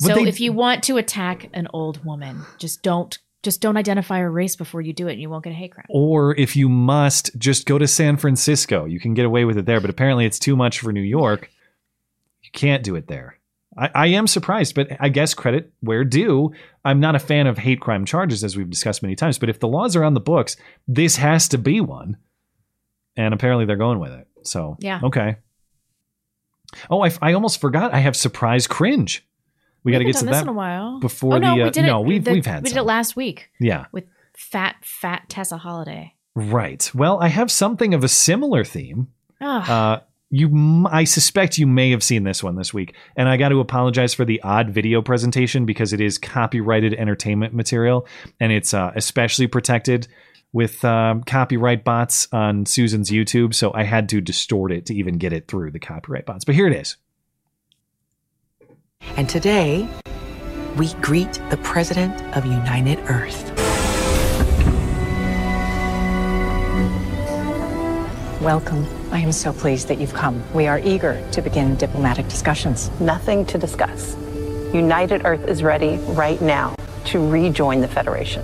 So 0.00 0.14
they- 0.16 0.24
if 0.28 0.40
you 0.40 0.52
want 0.52 0.82
to 0.84 0.96
attack 0.96 1.48
an 1.52 1.68
old 1.72 2.04
woman, 2.04 2.42
just 2.58 2.82
don't 2.82 3.16
just 3.42 3.60
don't 3.60 3.76
identify 3.76 4.18
a 4.18 4.28
race 4.28 4.56
before 4.56 4.80
you 4.80 4.92
do 4.92 5.08
it, 5.08 5.12
and 5.12 5.20
you 5.20 5.30
won't 5.30 5.44
get 5.44 5.50
a 5.50 5.54
hate 5.54 5.72
crime. 5.72 5.86
Or 5.88 6.34
if 6.36 6.56
you 6.56 6.68
must, 6.68 7.36
just 7.38 7.66
go 7.66 7.78
to 7.78 7.86
San 7.86 8.16
Francisco. 8.16 8.84
You 8.84 9.00
can 9.00 9.14
get 9.14 9.24
away 9.26 9.44
with 9.44 9.56
it 9.56 9.66
there, 9.66 9.80
but 9.80 9.90
apparently 9.90 10.26
it's 10.26 10.38
too 10.38 10.56
much 10.56 10.80
for 10.80 10.92
New 10.92 11.00
York. 11.00 11.50
You 12.42 12.50
can't 12.52 12.82
do 12.82 12.96
it 12.96 13.06
there. 13.06 13.38
I, 13.78 13.90
I 13.94 14.06
am 14.08 14.26
surprised, 14.26 14.74
but 14.74 14.88
I 15.00 15.08
guess 15.08 15.32
credit 15.32 15.72
where 15.80 16.04
due. 16.04 16.52
I'm 16.84 17.00
not 17.00 17.14
a 17.14 17.18
fan 17.20 17.46
of 17.46 17.56
hate 17.58 17.80
crime 17.80 18.04
charges, 18.04 18.42
as 18.44 18.56
we've 18.56 18.68
discussed 18.68 19.02
many 19.02 19.16
times, 19.16 19.38
but 19.38 19.48
if 19.48 19.60
the 19.60 19.68
laws 19.68 19.96
are 19.96 20.04
on 20.04 20.14
the 20.14 20.20
books, 20.20 20.56
this 20.88 21.16
has 21.16 21.48
to 21.48 21.58
be 21.58 21.80
one. 21.80 22.16
And 23.16 23.32
apparently 23.32 23.64
they're 23.66 23.76
going 23.76 23.98
with 24.00 24.12
it. 24.12 24.26
So, 24.42 24.76
Yeah. 24.80 25.00
okay. 25.04 25.36
Oh, 26.88 27.04
I, 27.04 27.10
I 27.20 27.32
almost 27.32 27.60
forgot. 27.60 27.92
I 27.92 27.98
have 27.98 28.16
surprise 28.16 28.66
cringe. 28.66 29.26
We, 29.82 29.92
got 29.92 29.98
to 29.98 30.04
get 30.04 30.16
to 30.16 30.26
that 30.26 30.42
in 30.42 30.48
a 30.48 30.52
while. 30.52 31.00
before 31.00 31.34
oh, 31.34 31.38
no, 31.38 31.56
the. 31.56 31.62
Uh, 31.62 31.64
we 31.64 31.70
did 31.70 31.86
no, 31.86 32.00
it. 32.00 32.06
we've 32.06 32.24
the- 32.24 32.32
we've 32.32 32.46
had 32.46 32.62
we 32.62 32.68
did 32.68 32.74
some. 32.74 32.80
it 32.80 32.86
last 32.86 33.16
week. 33.16 33.50
Yeah. 33.58 33.86
with 33.92 34.04
fat 34.36 34.76
fat 34.82 35.28
Tessa 35.28 35.58
Holliday. 35.58 36.14
Right. 36.34 36.90
Well, 36.94 37.20
I 37.20 37.28
have 37.28 37.50
something 37.50 37.94
of 37.94 38.04
a 38.04 38.08
similar 38.08 38.64
theme. 38.64 39.08
Ah. 39.40 39.94
Uh, 39.94 40.00
you, 40.30 40.86
I 40.88 41.04
suspect 41.04 41.58
you 41.58 41.66
may 41.66 41.90
have 41.90 42.04
seen 42.04 42.22
this 42.22 42.42
one 42.42 42.54
this 42.54 42.72
week, 42.72 42.94
and 43.16 43.28
I 43.28 43.36
got 43.36 43.48
to 43.48 43.58
apologize 43.58 44.14
for 44.14 44.24
the 44.24 44.40
odd 44.42 44.70
video 44.70 45.02
presentation 45.02 45.66
because 45.66 45.92
it 45.92 46.00
is 46.00 46.18
copyrighted 46.18 46.94
entertainment 46.94 47.52
material, 47.52 48.06
and 48.38 48.52
it's 48.52 48.72
uh, 48.72 48.92
especially 48.94 49.48
protected 49.48 50.06
with 50.52 50.84
um, 50.84 51.24
copyright 51.24 51.84
bots 51.84 52.28
on 52.32 52.64
Susan's 52.64 53.10
YouTube. 53.10 53.54
So 53.54 53.72
I 53.74 53.82
had 53.82 54.08
to 54.10 54.20
distort 54.20 54.70
it 54.70 54.86
to 54.86 54.94
even 54.94 55.18
get 55.18 55.32
it 55.32 55.48
through 55.48 55.72
the 55.72 55.80
copyright 55.80 56.26
bots. 56.26 56.44
But 56.44 56.54
here 56.54 56.68
it 56.68 56.76
is. 56.76 56.96
And 59.20 59.28
today, 59.28 59.86
we 60.78 60.94
greet 61.02 61.42
the 61.50 61.58
President 61.58 62.22
of 62.34 62.46
United 62.46 62.98
Earth. 63.00 63.50
Welcome. 68.40 68.86
I 69.12 69.18
am 69.18 69.30
so 69.30 69.52
pleased 69.52 69.88
that 69.88 70.00
you've 70.00 70.14
come. 70.14 70.42
We 70.54 70.68
are 70.68 70.78
eager 70.78 71.22
to 71.32 71.42
begin 71.42 71.76
diplomatic 71.76 72.28
discussions. 72.28 72.90
Nothing 72.98 73.44
to 73.44 73.58
discuss. 73.58 74.16
United 74.72 75.26
Earth 75.26 75.46
is 75.46 75.62
ready 75.62 75.98
right 76.14 76.40
now 76.40 76.74
to 77.04 77.28
rejoin 77.28 77.82
the 77.82 77.88
Federation. 77.88 78.42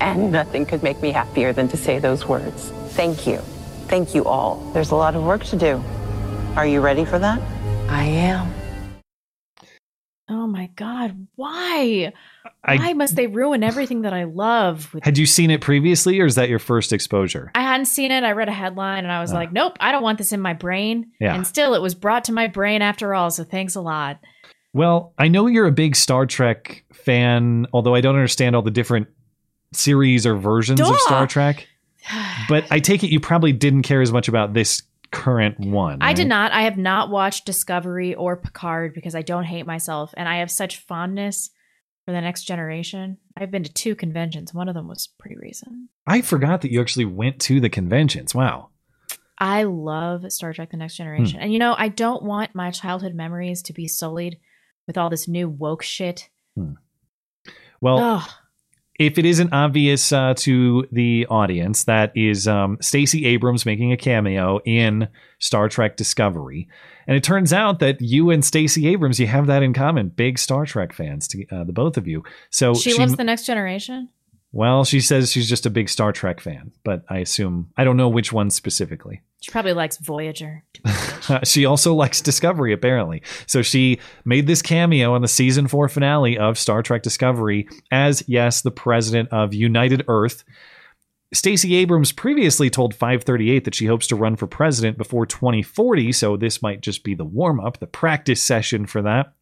And 0.00 0.32
nothing 0.32 0.64
could 0.64 0.82
make 0.82 1.02
me 1.02 1.10
happier 1.10 1.52
than 1.52 1.68
to 1.68 1.76
say 1.76 1.98
those 1.98 2.26
words. 2.26 2.70
Thank 2.92 3.26
you. 3.26 3.36
Thank 3.88 4.14
you 4.14 4.24
all. 4.24 4.70
There's 4.72 4.92
a 4.92 4.96
lot 4.96 5.14
of 5.14 5.24
work 5.24 5.44
to 5.44 5.56
do. 5.56 5.84
Are 6.56 6.66
you 6.66 6.80
ready 6.80 7.04
for 7.04 7.18
that? 7.18 7.38
I 7.90 8.04
am. 8.04 8.65
Oh 10.28 10.46
my 10.48 10.70
god, 10.74 11.28
why? 11.36 12.12
I- 12.64 12.76
why 12.76 12.92
must 12.94 13.14
they 13.14 13.28
ruin 13.28 13.62
everything 13.62 14.02
that 14.02 14.12
I 14.12 14.24
love? 14.24 14.92
With- 14.92 15.04
Had 15.04 15.18
you 15.18 15.26
seen 15.26 15.50
it 15.52 15.60
previously, 15.60 16.18
or 16.18 16.26
is 16.26 16.34
that 16.34 16.48
your 16.48 16.58
first 16.58 16.92
exposure? 16.92 17.52
I 17.54 17.62
hadn't 17.62 17.86
seen 17.86 18.10
it. 18.10 18.24
I 18.24 18.32
read 18.32 18.48
a 18.48 18.52
headline 18.52 19.04
and 19.04 19.12
I 19.12 19.20
was 19.20 19.32
ah. 19.32 19.36
like, 19.36 19.52
nope, 19.52 19.76
I 19.78 19.92
don't 19.92 20.02
want 20.02 20.18
this 20.18 20.32
in 20.32 20.40
my 20.40 20.52
brain. 20.52 21.12
Yeah. 21.20 21.34
And 21.36 21.46
still, 21.46 21.74
it 21.74 21.82
was 21.82 21.94
brought 21.94 22.24
to 22.24 22.32
my 22.32 22.48
brain 22.48 22.82
after 22.82 23.14
all. 23.14 23.30
So 23.30 23.44
thanks 23.44 23.76
a 23.76 23.80
lot. 23.80 24.18
Well, 24.72 25.14
I 25.16 25.28
know 25.28 25.46
you're 25.46 25.66
a 25.66 25.72
big 25.72 25.94
Star 25.94 26.26
Trek 26.26 26.84
fan, 26.92 27.66
although 27.72 27.94
I 27.94 28.00
don't 28.00 28.16
understand 28.16 28.56
all 28.56 28.62
the 28.62 28.70
different 28.70 29.06
series 29.72 30.26
or 30.26 30.36
versions 30.36 30.80
of 30.80 30.98
Star 31.00 31.26
Trek. 31.26 31.66
But 32.48 32.66
I 32.70 32.78
take 32.78 33.02
it 33.02 33.10
you 33.10 33.18
probably 33.18 33.52
didn't 33.52 33.82
care 33.82 34.00
as 34.00 34.12
much 34.12 34.28
about 34.28 34.52
this 34.54 34.82
current 35.16 35.58
one. 35.58 35.98
I 36.00 36.12
did 36.12 36.28
not. 36.28 36.52
I 36.52 36.62
have 36.62 36.76
not 36.76 37.10
watched 37.10 37.46
Discovery 37.46 38.14
or 38.14 38.36
Picard 38.36 38.94
because 38.94 39.14
I 39.14 39.22
don't 39.22 39.44
hate 39.44 39.66
myself 39.66 40.12
and 40.16 40.28
I 40.28 40.38
have 40.38 40.50
such 40.50 40.78
fondness 40.78 41.50
for 42.04 42.12
the 42.12 42.20
next 42.20 42.44
generation. 42.44 43.18
I've 43.36 43.50
been 43.50 43.64
to 43.64 43.72
two 43.72 43.94
conventions. 43.94 44.54
One 44.54 44.68
of 44.68 44.74
them 44.74 44.88
was 44.88 45.08
pretty 45.18 45.36
recent. 45.36 45.72
I 46.06 46.22
forgot 46.22 46.60
that 46.60 46.70
you 46.70 46.80
actually 46.80 47.06
went 47.06 47.40
to 47.42 47.60
the 47.60 47.68
conventions. 47.68 48.34
Wow. 48.34 48.70
I 49.38 49.64
love 49.64 50.30
Star 50.32 50.52
Trek 50.52 50.70
The 50.70 50.76
Next 50.76 50.96
hmm. 50.96 51.02
Generation. 51.02 51.40
And 51.40 51.52
you 51.52 51.58
know, 51.58 51.74
I 51.76 51.88
don't 51.88 52.22
want 52.22 52.54
my 52.54 52.70
childhood 52.70 53.14
memories 53.14 53.62
to 53.62 53.72
be 53.72 53.88
sullied 53.88 54.38
with 54.86 54.96
all 54.96 55.10
this 55.10 55.28
new 55.28 55.48
woke 55.48 55.82
shit. 55.82 56.28
Hmm. 56.54 56.74
Well, 57.80 57.98
Ugh. 57.98 58.30
If 58.98 59.18
it 59.18 59.24
isn't 59.24 59.52
obvious 59.52 60.12
uh, 60.12 60.34
to 60.38 60.86
the 60.90 61.26
audience, 61.28 61.84
that 61.84 62.12
is 62.14 62.48
um, 62.48 62.78
Stacey 62.80 63.26
Abrams 63.26 63.66
making 63.66 63.92
a 63.92 63.96
cameo 63.96 64.60
in 64.64 65.08
Star 65.38 65.68
Trek 65.68 65.96
Discovery, 65.96 66.68
and 67.06 67.16
it 67.16 67.22
turns 67.22 67.52
out 67.52 67.78
that 67.80 68.00
you 68.00 68.30
and 68.30 68.44
Stacey 68.44 68.88
Abrams, 68.88 69.20
you 69.20 69.26
have 69.26 69.46
that 69.46 69.62
in 69.62 69.72
common. 69.72 70.08
Big 70.08 70.38
Star 70.38 70.66
Trek 70.66 70.92
fans, 70.92 71.28
to, 71.28 71.46
uh, 71.48 71.64
the 71.64 71.72
both 71.72 71.96
of 71.96 72.06
you. 72.06 72.24
So 72.50 72.74
she, 72.74 72.94
loves 72.94 73.16
The 73.16 73.24
Next 73.24 73.44
Generation? 73.44 74.08
Well, 74.52 74.84
she 74.84 75.00
says 75.00 75.30
she's 75.30 75.48
just 75.48 75.66
a 75.66 75.70
big 75.70 75.88
Star 75.88 76.12
Trek 76.12 76.40
fan, 76.40 76.72
but 76.84 77.04
I 77.08 77.18
assume 77.18 77.70
I 77.76 77.84
don't 77.84 77.96
know 77.96 78.08
which 78.08 78.32
one 78.32 78.50
specifically. 78.50 79.22
She 79.40 79.52
probably 79.52 79.74
likes 79.74 79.98
Voyager. 79.98 80.64
she 81.44 81.66
also 81.66 81.94
likes 81.94 82.20
Discovery, 82.20 82.72
apparently. 82.72 83.22
So 83.46 83.62
she 83.62 84.00
made 84.24 84.46
this 84.46 84.62
cameo 84.62 85.14
on 85.14 85.22
the 85.22 85.28
season 85.28 85.68
four 85.68 85.88
finale 85.88 86.38
of 86.38 86.58
Star 86.58 86.82
Trek 86.82 87.02
Discovery 87.02 87.68
as, 87.90 88.24
yes, 88.26 88.62
the 88.62 88.70
president 88.70 89.28
of 89.32 89.54
United 89.54 90.04
Earth. 90.08 90.44
Stacey 91.34 91.74
Abrams 91.76 92.12
previously 92.12 92.70
told 92.70 92.94
538 92.94 93.64
that 93.64 93.74
she 93.74 93.86
hopes 93.86 94.06
to 94.06 94.16
run 94.16 94.36
for 94.36 94.46
president 94.46 94.96
before 94.96 95.26
2040, 95.26 96.12
so 96.12 96.36
this 96.36 96.62
might 96.62 96.80
just 96.80 97.04
be 97.04 97.14
the 97.14 97.24
warm 97.24 97.60
up, 97.60 97.78
the 97.78 97.86
practice 97.86 98.42
session 98.42 98.86
for 98.86 99.02
that. 99.02 99.32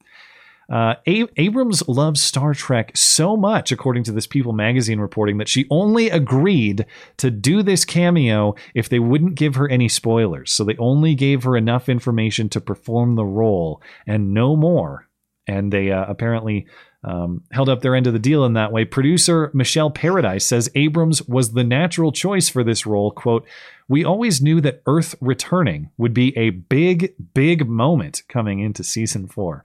Uh, 0.70 0.94
Abrams 1.06 1.86
loves 1.88 2.22
Star 2.22 2.54
Trek 2.54 2.92
so 2.94 3.36
much, 3.36 3.70
according 3.72 4.04
to 4.04 4.12
this 4.12 4.26
People 4.26 4.52
magazine 4.52 4.98
reporting, 4.98 5.38
that 5.38 5.48
she 5.48 5.66
only 5.70 6.08
agreed 6.08 6.86
to 7.18 7.30
do 7.30 7.62
this 7.62 7.84
cameo 7.84 8.54
if 8.74 8.88
they 8.88 8.98
wouldn't 8.98 9.34
give 9.34 9.56
her 9.56 9.68
any 9.68 9.88
spoilers. 9.88 10.52
So 10.52 10.64
they 10.64 10.76
only 10.76 11.14
gave 11.14 11.44
her 11.44 11.56
enough 11.56 11.88
information 11.88 12.48
to 12.50 12.60
perform 12.60 13.16
the 13.16 13.24
role 13.24 13.82
and 14.06 14.32
no 14.32 14.56
more. 14.56 15.08
And 15.46 15.72
they 15.72 15.92
uh, 15.92 16.06
apparently 16.08 16.66
um, 17.04 17.42
held 17.52 17.68
up 17.68 17.82
their 17.82 17.94
end 17.94 18.06
of 18.06 18.12
the 18.12 18.18
deal 18.18 18.44
in 18.44 18.54
that 18.54 18.72
way. 18.72 18.84
Producer 18.84 19.50
Michelle 19.52 19.90
Paradise 19.90 20.46
says 20.46 20.70
Abrams 20.74 21.22
was 21.28 21.52
the 21.52 21.64
natural 21.64 22.12
choice 22.12 22.48
for 22.48 22.64
this 22.64 22.86
role. 22.86 23.10
Quote, 23.10 23.46
We 23.88 24.04
always 24.04 24.40
knew 24.40 24.60
that 24.62 24.82
Earth 24.86 25.14
returning 25.20 25.90
would 25.98 26.14
be 26.14 26.36
a 26.36 26.50
big, 26.50 27.14
big 27.34 27.68
moment 27.68 28.22
coming 28.28 28.60
into 28.60 28.82
season 28.82 29.28
four. 29.28 29.64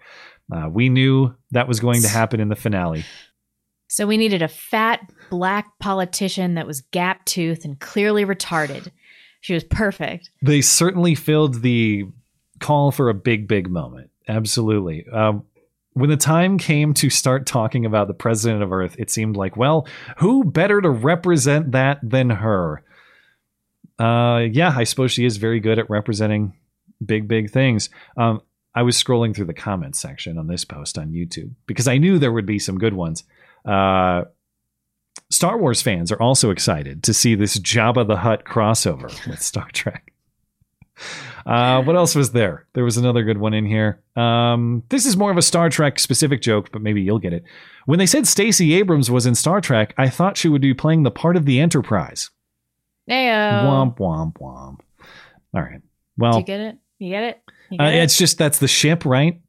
Uh, 0.52 0.70
we 0.70 0.90
knew 0.90 1.36
that 1.52 1.68
was 1.68 1.80
going 1.80 2.02
to 2.02 2.08
happen 2.08 2.40
in 2.40 2.50
the 2.50 2.56
finale. 2.56 3.06
So 3.88 4.06
we 4.06 4.18
needed 4.18 4.42
a 4.42 4.48
fat 4.48 5.02
black 5.30 5.78
politician 5.80 6.56
that 6.56 6.68
was 6.68 6.82
gap 6.82 7.26
toothed 7.26 7.66
and 7.66 7.80
clearly 7.80 8.26
retarded. 8.26 8.92
She 9.42 9.54
was 9.54 9.64
perfect. 9.64 10.30
They 10.42 10.62
certainly 10.62 11.16
filled 11.16 11.62
the 11.62 12.06
call 12.60 12.92
for 12.92 13.10
a 13.10 13.14
big, 13.14 13.48
big 13.48 13.70
moment. 13.70 14.12
Absolutely. 14.28 15.08
Um, 15.12 15.44
when 15.94 16.10
the 16.10 16.18
time 16.18 16.58
came 16.58 16.94
to 16.96 17.10
start 17.10 17.46
talking 17.46 17.86
about 17.86 18.08
the 18.08 18.14
president 18.14 18.62
of 18.62 18.72
Earth, 18.72 18.96
it 19.00 19.10
seemed 19.10 19.36
like, 19.36 19.58
well, 19.58 19.88
who 20.18 20.44
better 20.44 20.82
to 20.82 20.90
represent 20.90 21.72
that 21.72 22.00
than 22.04 22.30
her? 22.30 22.84
Uh, 23.98 24.46
yeah, 24.52 24.74
I 24.76 24.84
suppose 24.84 25.12
she 25.12 25.26
is 25.26 25.38
very 25.38 25.60
good 25.60 25.80
at 25.80 25.90
representing 25.90 26.54
big, 27.04 27.28
big 27.28 27.50
things. 27.50 27.90
Um, 28.18 28.42
I 28.76 28.84
was 28.84 29.02
scrolling 29.02 29.36
through 29.36 29.46
the 29.46 29.54
comments 29.54 30.00
section 30.00 30.38
on 30.38 30.48
this 30.48 30.64
post 30.66 30.98
on 30.98 31.12
YouTube 31.12 31.52
because 31.66 31.88
I 31.88 31.98
knew 31.98 32.20
there 32.20 32.32
would 32.32 32.46
be 32.46 32.60
some 32.60 32.78
good 32.78 32.94
ones. 32.94 33.24
Uh, 33.66 34.24
Star 35.32 35.58
Wars 35.58 35.82
fans 35.82 36.12
are 36.12 36.22
also 36.22 36.50
excited 36.52 37.04
to 37.04 37.14
see 37.14 37.36
this 37.36 37.60
Jabba 37.60 38.08
the 38.08 38.18
Hutt 38.18 38.46
crossover 38.46 39.10
with 39.30 39.42
Star 39.42 39.68
Trek. 39.74 40.14
Uh, 41.46 41.82
what 41.84 41.96
else 41.96 42.14
was 42.14 42.32
there? 42.32 42.68
There 42.74 42.84
was 42.84 42.98
another 42.98 43.24
good 43.24 43.38
one 43.38 43.54
in 43.54 43.66
here. 43.66 44.02
Um, 44.16 44.84
this 44.90 45.06
is 45.06 45.16
more 45.18 45.32
of 45.32 45.38
a 45.38 45.42
Star 45.42 45.70
Trek 45.70 45.98
specific 45.98 46.42
joke, 46.42 46.72
but 46.72 46.82
maybe 46.82 47.02
you'll 47.02 47.20
get 47.20 47.34
it. 47.34 47.44
When 47.86 48.00
they 48.00 48.06
said 48.06 48.28
Stacey 48.28 48.74
Abrams 48.76 49.10
was 49.10 49.26
in 49.26 49.34
Star 49.36 49.62
Trek, 49.62 49.94
I 49.98 50.10
thought 50.10 50.38
she 50.38 50.50
would 50.50 50.62
be 50.62 50.74
playing 50.74 51.04
the 51.04 51.12
part 51.12 51.36
of 51.36 51.46
the 51.46 51.60
Enterprise. 51.60 52.30
Ayo. 53.10 53.64
Womp 53.64 53.98
womp 53.98 54.34
womp. 54.34 54.80
All 55.56 55.62
right. 55.62 55.82
Well, 56.18 56.34
Do 56.34 56.40
you 56.40 56.46
get 56.46 56.60
it? 56.60 56.78
You 57.00 57.10
get 57.10 57.24
it? 57.24 57.42
You 57.72 57.78
uh, 57.80 57.90
it? 57.90 57.96
it's 58.04 58.18
just 58.18 58.38
that's 58.38 58.60
the 58.60 58.68
ship, 58.68 59.06
right? 59.06 59.42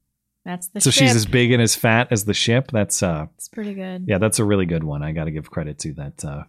That's 0.45 0.69
the 0.69 0.81
so 0.81 0.91
ship. 0.91 1.03
she's 1.09 1.15
as 1.17 1.27
big 1.27 1.53
and 1.53 1.61
as 1.63 1.75
fat 1.75 2.09
as 2.11 2.25
the 2.25 2.33
ship. 2.35 2.71
That's 2.73 3.03
uh, 3.03 3.27
It's 3.37 3.49
pretty 3.49 3.75
good. 3.75 4.05
yeah, 4.09 4.19
that's 4.19 4.39
a 4.39 4.45
really 4.45 4.67
good 4.67 4.85
one. 4.85 5.03
I 5.03 5.13
got 5.13 5.25
to 5.25 5.31
give 5.31 5.51
credit 5.51 5.79
to 5.81 5.93
that 5.95 6.25
uh, 6.25 6.45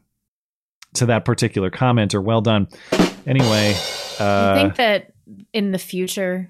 to 0.96 1.08
that 1.08 1.26
particular 1.26 1.70
commenter. 1.70 2.24
Well 2.24 2.42
done. 2.42 2.68
Anyway, 3.28 3.76
uh, 4.20 4.54
you 4.56 4.62
think 4.62 4.76
that 4.78 5.14
in 5.54 5.72
the 5.72 5.78
future, 5.78 6.50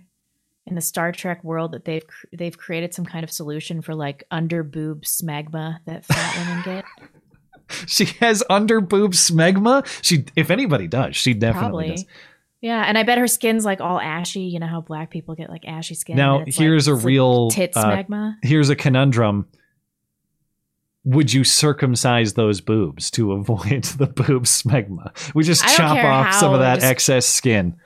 in 0.66 0.76
the 0.76 0.82
Star 0.82 1.12
Trek 1.12 1.44
world, 1.44 1.72
that 1.74 1.86
they've 1.86 2.06
cr- 2.06 2.28
they've 2.34 2.58
created 2.58 2.94
some 2.94 3.06
kind 3.06 3.24
of 3.24 3.32
solution 3.32 3.82
for 3.82 3.96
like 3.96 4.24
under 4.32 4.64
boob 4.64 5.04
smegma 5.04 5.80
that 5.86 6.06
fat 6.06 6.38
women 6.38 6.64
get? 6.66 6.86
she 7.88 8.06
has 8.20 8.44
under 8.50 8.82
boob 8.82 9.14
smegma. 9.14 9.86
She, 10.04 10.26
if 10.36 10.50
anybody 10.52 10.88
does, 10.88 11.16
she 11.16 11.34
definitely 11.34 11.86
Probably. 11.88 12.04
does. 12.04 12.06
Yeah, 12.62 12.84
and 12.88 12.98
I 12.98 13.04
bet 13.04 13.18
her 13.18 13.28
skin's 13.28 13.66
like 13.66 13.82
all 13.82 14.00
ashy. 14.00 14.42
You 14.42 14.60
know 14.60 14.68
how 14.68 14.82
black 14.82 15.10
people 15.10 15.34
get 15.36 15.50
like 15.50 15.66
ashy 15.68 15.96
skin. 15.96 16.16
Now 16.16 16.42
it's, 16.42 16.58
like- 16.58 16.64
here's 16.64 16.88
a 16.88 16.94
it's 16.94 17.00
like 17.00 17.06
real 17.08 17.50
tit 17.50 17.72
uh, 17.76 17.84
smegma. 17.84 18.36
here's 18.44 18.70
a 18.70 18.76
conundrum. 18.76 19.48
Would 21.04 21.34
you 21.34 21.44
circumcise 21.44 22.34
those 22.34 22.62
boobs 22.62 23.10
to 23.12 23.32
avoid 23.32 23.84
the 23.98 24.06
boob 24.06 24.44
smegma? 24.44 25.12
We 25.34 25.44
just 25.44 25.64
chop 25.76 25.98
off 25.98 26.36
some 26.36 26.54
of 26.54 26.60
that 26.60 26.76
just- 26.76 26.86
excess 26.88 27.26
skin. 27.26 27.78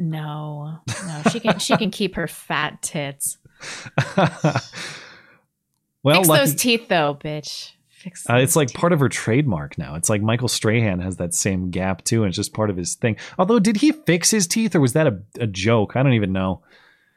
No, 0.00 0.78
no, 0.86 1.22
she 1.32 1.40
can 1.40 1.58
she 1.58 1.76
can 1.76 1.90
keep 1.90 2.14
her 2.14 2.28
fat 2.28 2.80
tits. 2.82 3.36
well, 4.16 4.60
Fix 6.18 6.28
lucky- 6.28 6.46
those 6.46 6.54
teeth 6.54 6.86
though, 6.88 7.18
bitch. 7.20 7.72
Fix. 7.98 8.28
Uh, 8.30 8.36
it's 8.36 8.54
like 8.54 8.72
part 8.72 8.92
of 8.92 9.00
her 9.00 9.08
trademark 9.08 9.76
now. 9.76 9.96
It's 9.96 10.08
like 10.08 10.22
Michael 10.22 10.48
Strahan 10.48 11.00
has 11.00 11.16
that 11.16 11.34
same 11.34 11.70
gap 11.70 12.04
too, 12.04 12.22
and 12.22 12.28
it's 12.28 12.36
just 12.36 12.54
part 12.54 12.70
of 12.70 12.76
his 12.76 12.94
thing. 12.94 13.16
Although, 13.38 13.58
did 13.58 13.78
he 13.78 13.92
fix 13.92 14.30
his 14.30 14.46
teeth 14.46 14.74
or 14.74 14.80
was 14.80 14.92
that 14.92 15.06
a, 15.06 15.20
a 15.40 15.46
joke? 15.46 15.96
I 15.96 16.02
don't 16.02 16.12
even 16.12 16.32
know. 16.32 16.62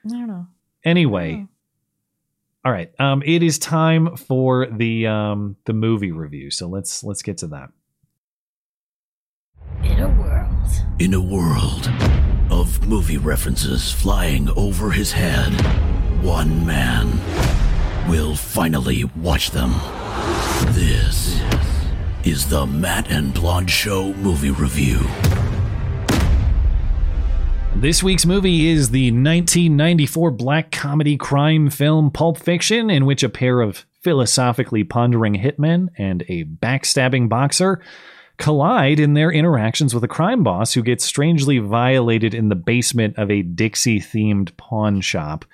I 0.05 0.09
don't 0.09 0.27
know. 0.27 0.47
Anyway, 0.83 1.45
all 2.65 2.71
right. 2.71 2.91
Um, 2.99 3.21
it 3.25 3.43
is 3.43 3.59
time 3.59 4.15
for 4.15 4.67
the 4.67 5.07
um 5.07 5.57
the 5.65 5.73
movie 5.73 6.11
review. 6.11 6.51
So 6.51 6.67
let's 6.67 7.03
let's 7.03 7.21
get 7.21 7.37
to 7.39 7.47
that. 7.47 7.69
In 9.83 9.99
a 9.99 10.09
world. 10.09 10.69
In 10.99 11.13
a 11.13 11.21
world 11.21 11.91
of 12.51 12.87
movie 12.87 13.17
references 13.17 13.91
flying 13.91 14.49
over 14.49 14.91
his 14.91 15.11
head, 15.11 15.53
one 16.23 16.65
man 16.65 17.19
will 18.07 18.35
finally 18.35 19.05
watch 19.05 19.51
them. 19.51 19.73
This 20.69 21.41
is 22.23 22.47
the 22.47 22.65
Matt 22.65 23.11
and 23.11 23.33
Blonde 23.33 23.69
Show 23.69 24.13
movie 24.13 24.51
review. 24.51 24.99
This 27.75 28.03
week's 28.03 28.25
movie 28.25 28.67
is 28.69 28.91
the 28.91 29.11
1994 29.11 30.31
black 30.31 30.71
comedy 30.71 31.17
crime 31.17 31.69
film 31.69 32.11
Pulp 32.11 32.37
Fiction, 32.37 32.89
in 32.89 33.05
which 33.05 33.23
a 33.23 33.29
pair 33.29 33.61
of 33.61 33.85
philosophically 34.01 34.83
pondering 34.83 35.35
hitmen 35.35 35.89
and 35.97 36.23
a 36.29 36.45
backstabbing 36.45 37.27
boxer 37.27 37.81
collide 38.37 38.99
in 38.99 39.13
their 39.13 39.31
interactions 39.31 39.93
with 39.93 40.03
a 40.03 40.07
crime 40.07 40.43
boss 40.43 40.73
who 40.73 40.81
gets 40.81 41.03
strangely 41.03 41.59
violated 41.59 42.33
in 42.33 42.49
the 42.49 42.55
basement 42.55 43.17
of 43.17 43.29
a 43.29 43.41
Dixie 43.41 43.99
themed 43.99 44.55
pawn 44.57 45.01
shop. 45.01 45.45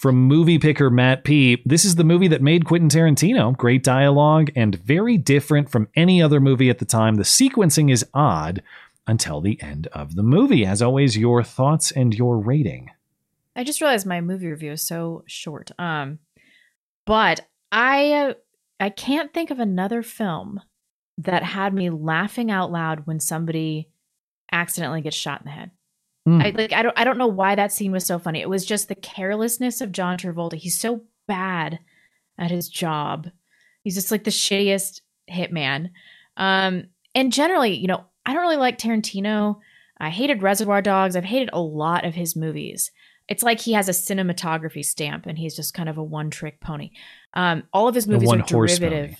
From 0.00 0.16
movie 0.16 0.58
picker 0.58 0.88
Matt 0.88 1.24
P. 1.24 1.60
This 1.66 1.84
is 1.84 1.96
the 1.96 2.04
movie 2.04 2.28
that 2.28 2.40
made 2.40 2.64
Quentin 2.64 2.88
Tarantino. 2.88 3.54
Great 3.54 3.84
dialogue 3.84 4.50
and 4.56 4.76
very 4.76 5.18
different 5.18 5.70
from 5.70 5.88
any 5.94 6.22
other 6.22 6.40
movie 6.40 6.70
at 6.70 6.78
the 6.78 6.86
time. 6.86 7.16
The 7.16 7.22
sequencing 7.22 7.92
is 7.92 8.06
odd 8.14 8.62
until 9.06 9.42
the 9.42 9.60
end 9.60 9.88
of 9.88 10.14
the 10.14 10.22
movie. 10.22 10.64
As 10.64 10.80
always, 10.80 11.18
your 11.18 11.42
thoughts 11.42 11.90
and 11.90 12.14
your 12.14 12.38
rating. 12.38 12.90
I 13.54 13.62
just 13.62 13.82
realized 13.82 14.06
my 14.06 14.22
movie 14.22 14.46
review 14.46 14.72
is 14.72 14.82
so 14.82 15.22
short. 15.26 15.70
Um, 15.78 16.18
but 17.04 17.46
I 17.70 18.36
I 18.80 18.88
can't 18.88 19.34
think 19.34 19.50
of 19.50 19.60
another 19.60 20.02
film 20.02 20.62
that 21.18 21.42
had 21.42 21.74
me 21.74 21.90
laughing 21.90 22.50
out 22.50 22.72
loud 22.72 23.06
when 23.06 23.20
somebody 23.20 23.90
accidentally 24.50 25.02
gets 25.02 25.16
shot 25.16 25.42
in 25.42 25.44
the 25.44 25.50
head. 25.50 25.72
Mm. 26.28 26.44
I 26.44 26.50
like 26.50 26.72
I 26.72 26.82
don't 26.82 26.98
I 26.98 27.04
don't 27.04 27.18
know 27.18 27.26
why 27.26 27.54
that 27.54 27.72
scene 27.72 27.92
was 27.92 28.04
so 28.04 28.18
funny. 28.18 28.40
It 28.40 28.48
was 28.48 28.66
just 28.66 28.88
the 28.88 28.94
carelessness 28.94 29.80
of 29.80 29.92
John 29.92 30.18
Travolta. 30.18 30.54
He's 30.54 30.78
so 30.78 31.02
bad 31.26 31.78
at 32.38 32.50
his 32.50 32.68
job. 32.68 33.28
He's 33.82 33.94
just 33.94 34.10
like 34.10 34.24
the 34.24 34.30
shittiest 34.30 35.00
hitman. 35.30 35.90
Um 36.36 36.84
and 37.14 37.32
generally, 37.32 37.74
you 37.74 37.88
know, 37.88 38.04
I 38.26 38.34
don't 38.34 38.42
really 38.42 38.56
like 38.56 38.78
Tarantino. 38.78 39.58
I 39.98 40.10
hated 40.10 40.42
Reservoir 40.42 40.82
Dogs. 40.82 41.16
I've 41.16 41.24
hated 41.24 41.50
a 41.52 41.60
lot 41.60 42.04
of 42.04 42.14
his 42.14 42.36
movies. 42.36 42.90
It's 43.28 43.42
like 43.42 43.60
he 43.60 43.72
has 43.72 43.88
a 43.88 43.92
cinematography 43.92 44.84
stamp 44.84 45.26
and 45.26 45.38
he's 45.38 45.54
just 45.56 45.72
kind 45.72 45.88
of 45.88 45.98
a 45.98 46.02
one 46.02 46.30
trick 46.30 46.60
pony. 46.60 46.90
Um, 47.34 47.62
all 47.72 47.88
of 47.88 47.94
his 47.94 48.08
movies 48.08 48.30
are 48.30 48.38
derivative. 48.38 49.16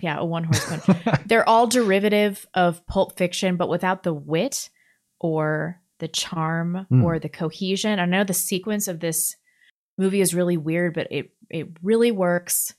Yeah, 0.00 0.18
a 0.18 0.24
one 0.24 0.44
horse 0.44 0.64
pony. 0.64 1.16
They're 1.26 1.48
all 1.48 1.66
derivative 1.66 2.46
of 2.54 2.84
Pulp 2.86 3.16
Fiction, 3.16 3.56
but 3.56 3.68
without 3.68 4.02
the 4.02 4.12
wit 4.12 4.68
or 5.20 5.80
the 5.98 6.08
charm 6.08 6.86
Hmm. 6.88 7.04
or 7.04 7.18
the 7.18 7.28
cohesion. 7.28 7.98
I 7.98 8.04
know 8.06 8.24
the 8.24 8.34
sequence 8.34 8.86
of 8.88 9.00
this 9.00 9.36
movie 9.96 10.20
is 10.20 10.34
really 10.34 10.56
weird, 10.56 10.94
but 10.94 11.08
it 11.10 11.30
it 11.50 11.68
really 11.82 12.10
works. 12.12 12.74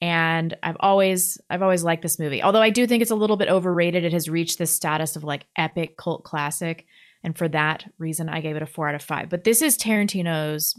And 0.00 0.56
I've 0.62 0.76
always 0.80 1.38
I've 1.50 1.62
always 1.62 1.84
liked 1.84 2.02
this 2.02 2.18
movie. 2.18 2.42
Although 2.42 2.62
I 2.62 2.70
do 2.70 2.86
think 2.86 3.02
it's 3.02 3.10
a 3.10 3.16
little 3.16 3.36
bit 3.36 3.48
overrated. 3.48 4.04
It 4.04 4.12
has 4.12 4.28
reached 4.28 4.58
this 4.58 4.74
status 4.74 5.16
of 5.16 5.24
like 5.24 5.46
epic 5.56 5.96
cult 5.96 6.24
classic. 6.24 6.86
And 7.24 7.36
for 7.38 7.46
that 7.48 7.88
reason, 7.98 8.28
I 8.28 8.40
gave 8.40 8.56
it 8.56 8.62
a 8.62 8.66
four 8.66 8.88
out 8.88 8.96
of 8.96 9.02
five. 9.02 9.28
But 9.28 9.44
this 9.44 9.62
is 9.62 9.78
Tarantino's 9.78 10.74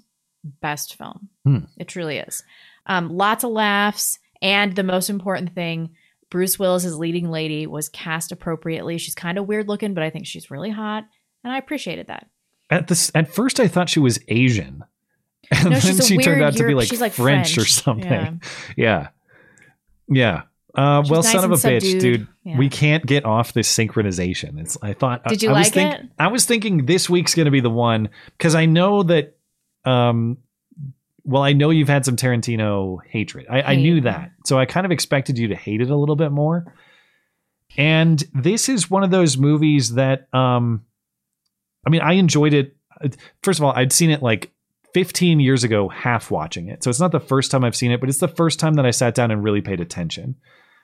best 0.61 0.95
film. 0.95 1.30
Hmm. 1.45 1.60
It 1.77 1.88
truly 1.88 2.18
is. 2.18 2.44
Um, 2.85 3.10
lots 3.10 3.44
of 3.45 3.52
laughs. 3.52 4.19
And 4.41 4.76
the 4.76 4.84
most 4.84 5.10
important 5.10 5.56
thing, 5.56 5.91
Bruce 6.34 6.57
Willis's 6.57 6.97
leading 6.97 7.30
lady 7.30 7.68
was 7.68 7.89
cast 7.89 8.31
appropriately. 8.31 8.97
She's 8.97 9.14
kind 9.14 9.38
of 9.38 9.47
weird 9.47 9.68
looking, 9.68 9.93
but 9.93 10.01
I 10.03 10.10
think 10.10 10.26
she's 10.26 10.49
really 10.49 10.72
hot. 10.72 11.05
And 11.43 11.53
I 11.53 11.60
appreciated 11.60 12.07
that. 12.07 12.27
At 12.72 12.88
this, 12.88 13.11
at 13.14 13.31
first, 13.31 13.60
I 13.60 13.68
thought 13.68 13.88
she 13.88 13.99
was 13.99 14.18
Asian, 14.27 14.84
and 15.51 15.69
No, 15.69 15.77
then 15.77 16.01
she 16.01 16.18
turned 16.18 16.41
out 16.41 16.55
to 16.55 16.65
be 16.65 16.73
like, 16.73 16.88
she's 16.88 17.01
like 17.01 17.14
French, 17.14 17.55
or 17.60 17.65
something. 17.65 18.41
Yeah, 18.76 19.10
yeah. 20.10 20.41
Uh, 20.73 21.03
well, 21.07 21.22
nice 21.22 21.31
son 21.34 21.43
of 21.43 21.51
a 21.51 21.68
and 21.68 21.81
bitch, 21.84 21.99
dude. 21.99 22.27
Yeah. 22.43 22.57
We 22.57 22.68
can't 22.68 23.05
get 23.05 23.26
off 23.26 23.53
this 23.53 23.72
synchronization. 23.72 24.60
It's. 24.60 24.76
I 24.81 24.93
thought. 24.93 25.23
Did 25.26 25.43
you 25.43 25.49
I 25.49 25.60
was 25.60 25.68
like 25.68 25.73
think- 25.76 25.93
it? 25.93 26.10
I 26.18 26.30
was 26.30 26.45
thinking 26.45 26.88
this 26.88 27.07
week's 27.07 27.35
going 27.35 27.45
to 27.45 27.51
be 27.51 27.61
the 27.61 27.69
one 27.69 28.10
because 28.39 28.55
I 28.55 28.65
know 28.65 29.03
that. 29.03 29.35
Um, 29.85 30.39
well, 31.24 31.44
I 31.44 31.54
know 31.54 31.70
you've 31.70 31.88
had 31.90 32.06
some 32.06 32.16
Tarantino 32.16 32.98
hatred. 33.08 33.45
I, 33.50 33.62
I 33.62 33.76
knew 33.76 34.02
that, 34.02 34.32
so 34.45 34.58
I 34.60 34.66
kind 34.66 34.86
of 34.86 34.91
expected 34.91 35.38
you 35.38 35.48
to 35.50 35.56
hate 35.56 35.82
it 35.82 35.90
a 35.90 35.95
little 35.95 36.16
bit 36.16 36.32
more. 36.32 36.74
And 37.78 38.24
this 38.34 38.70
is 38.70 38.90
one 38.90 39.04
of 39.04 39.12
those 39.12 39.38
movies 39.38 39.95
that, 39.95 40.28
um, 40.34 40.86
I 41.88 41.90
mean, 41.90 42.02
I 42.02 42.14
enjoyed 42.14 42.54
it. 42.54 42.76
First 43.41 43.60
of 43.60 43.64
all, 43.66 43.74
I'd 43.74 43.91
seen 43.91 44.12
it 44.12 44.22
like 44.22 44.52
15 44.94 45.40
years 45.40 45.64
ago, 45.64 45.90
half 45.90 46.30
watching 46.30 46.68
it. 46.68 46.84
So 46.84 46.90
it's 46.90 47.00
not 47.00 47.12
the 47.12 47.20
first 47.20 47.50
time 47.50 47.64
I've 47.64 47.76
seen 47.76 47.91
it, 47.91 48.00
but 48.00 48.10
it's 48.10 48.20
the 48.20 48.28
first 48.28 48.60
time 48.60 48.76
that 48.76 48.86
I 48.86 48.91
sat 48.91 49.16
down 49.16 49.32
and 49.32 49.44
really 49.44 49.62
paid 49.62 49.80
attention. 49.82 50.36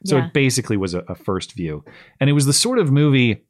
So 0.06 0.18
Yeah. 0.18 0.28
it 0.28 0.34
basically 0.34 0.78
was 0.78 0.94
a, 0.96 1.00
a 1.02 1.16
first 1.16 1.54
view. 1.56 1.84
And 2.20 2.30
it 2.30 2.34
was 2.34 2.46
the 2.48 2.54
sort 2.54 2.80
of 2.80 2.92
movie 2.92 3.46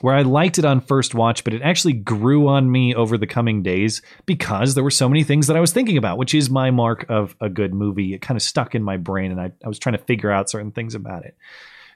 where 0.00 0.14
I 0.14 0.22
liked 0.22 0.58
it 0.58 0.64
on 0.64 0.80
first 0.80 1.14
watch, 1.14 1.44
but 1.44 1.52
it 1.54 1.62
actually 1.62 1.92
grew 1.92 2.48
on 2.48 2.70
me 2.70 2.94
over 2.94 3.18
the 3.18 3.26
coming 3.26 3.62
days 3.62 4.00
because 4.26 4.74
there 4.74 4.84
were 4.84 4.90
so 4.90 5.08
many 5.08 5.24
things 5.24 5.46
that 5.48 5.56
I 5.56 5.60
was 5.60 5.72
thinking 5.72 5.96
about, 5.96 6.16
which 6.18 6.34
is 6.34 6.48
my 6.50 6.70
mark 6.70 7.04
of 7.08 7.36
a 7.40 7.48
good 7.48 7.74
movie. 7.74 8.14
It 8.14 8.22
kind 8.22 8.36
of 8.36 8.42
stuck 8.42 8.74
in 8.74 8.82
my 8.82 8.96
brain 8.96 9.30
and 9.30 9.40
I, 9.40 9.52
I 9.64 9.68
was 9.68 9.78
trying 9.78 9.96
to 9.96 10.02
figure 10.04 10.30
out 10.30 10.48
certain 10.50 10.72
things 10.72 10.94
about 10.94 11.24
it. 11.24 11.36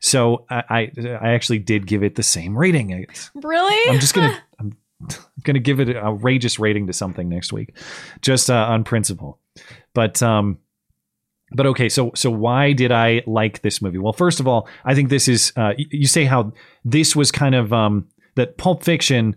So 0.01 0.45
I, 0.51 0.63
I, 0.69 0.93
I 1.21 1.29
actually 1.33 1.61
did 1.61 1.87
give 1.87 2.03
it 2.03 2.15
the 2.15 2.23
same 2.23 2.57
rating. 2.59 2.91
It's- 2.91 3.31
Really? 3.35 3.91
I'm 3.95 4.01
just 4.01 4.15
gonna 4.15 4.39
I'm 4.59 4.77
gonna 5.43 5.59
give 5.61 5.81
it 5.81 5.89
an 5.89 5.97
outrageous 5.97 6.59
rating 6.59 6.87
to 6.89 6.93
something 6.93 7.29
next 7.29 7.53
week, 7.53 7.75
just 8.21 8.51
uh, 8.51 8.67
on 8.69 8.85
principle. 8.85 9.39
But 9.95 10.23
um, 10.23 10.59
but 11.55 11.67
okay. 11.67 11.89
So 11.89 12.11
so 12.15 12.31
why 12.31 12.73
did 12.73 12.93
I 12.93 13.23
like 13.27 13.63
this 13.63 13.81
movie? 13.81 13.99
Well, 13.99 14.13
first 14.13 14.41
of 14.41 14.49
all, 14.49 14.69
I 14.85 14.95
think 14.95 15.09
this 15.09 15.29
is 15.29 15.53
uh, 15.57 15.73
you 15.77 16.07
say 16.07 16.25
how 16.25 16.53
this 16.85 17.15
was 17.17 17.31
kind 17.33 17.55
of 17.55 17.73
um 17.73 18.09
that 18.35 18.59
Pulp 18.59 18.83
Fiction, 18.83 19.37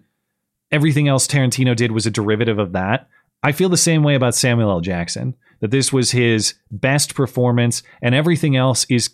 everything 0.72 1.08
else 1.08 1.28
Tarantino 1.28 1.76
did 1.76 1.92
was 1.92 2.06
a 2.06 2.12
derivative 2.12 2.60
of 2.60 2.74
that. 2.74 3.08
I 3.44 3.52
feel 3.52 3.70
the 3.70 3.78
same 3.78 4.04
way 4.04 4.16
about 4.16 4.36
Samuel 4.36 4.72
L. 4.72 4.82
Jackson. 4.82 5.36
That 5.60 5.72
this 5.72 5.92
was 5.92 6.12
his 6.12 6.54
best 6.70 7.16
performance, 7.16 7.82
and 8.02 8.14
everything 8.14 8.56
else 8.56 8.86
is 8.90 9.12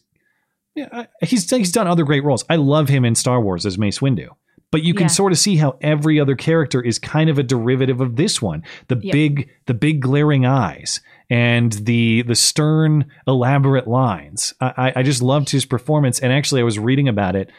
yeah, 0.76 1.06
he's 1.22 1.50
he's 1.50 1.72
done 1.72 1.88
other 1.88 2.04
great 2.04 2.24
roles. 2.24 2.44
I 2.50 2.56
love 2.56 2.90
him 2.90 3.06
in 3.06 3.16
Star 3.16 3.40
Wars 3.40 3.66
as 3.66 3.78
Mace 3.78 4.00
Windu. 4.00 4.30
But 4.72 4.82
you 4.84 4.96
can 4.96 5.04
Yeah. 5.04 5.08
sort 5.10 5.32
of 5.32 5.38
see 5.38 5.56
how 5.58 5.78
every 5.82 6.20
other 6.20 6.36
character 6.36 6.82
is 6.82 6.98
kind 6.98 7.30
of 7.30 7.38
a 7.38 7.44
derivative 7.44 8.02
of 8.02 8.16
this 8.16 8.42
one. 8.42 8.64
The 8.88 9.00
Yep. 9.02 9.14
big 9.14 9.50
the 9.68 9.74
big 9.76 10.02
glaring 10.02 10.46
eyes 10.48 11.00
and 11.34 11.72
the 11.74 12.22
the 12.22 12.36
stern 12.36 13.06
elaborate 13.28 13.88
lines. 13.88 14.54
I, 14.62 14.94
I- 14.98 15.02
just 15.04 15.24
loved 15.24 15.50
his 15.50 15.66
performance. 15.66 16.20
And 16.20 16.32
actually, 16.32 16.62
I 16.62 16.64
was 16.64 16.78
reading 16.78 17.08
about 17.08 17.36
it. 17.36 17.50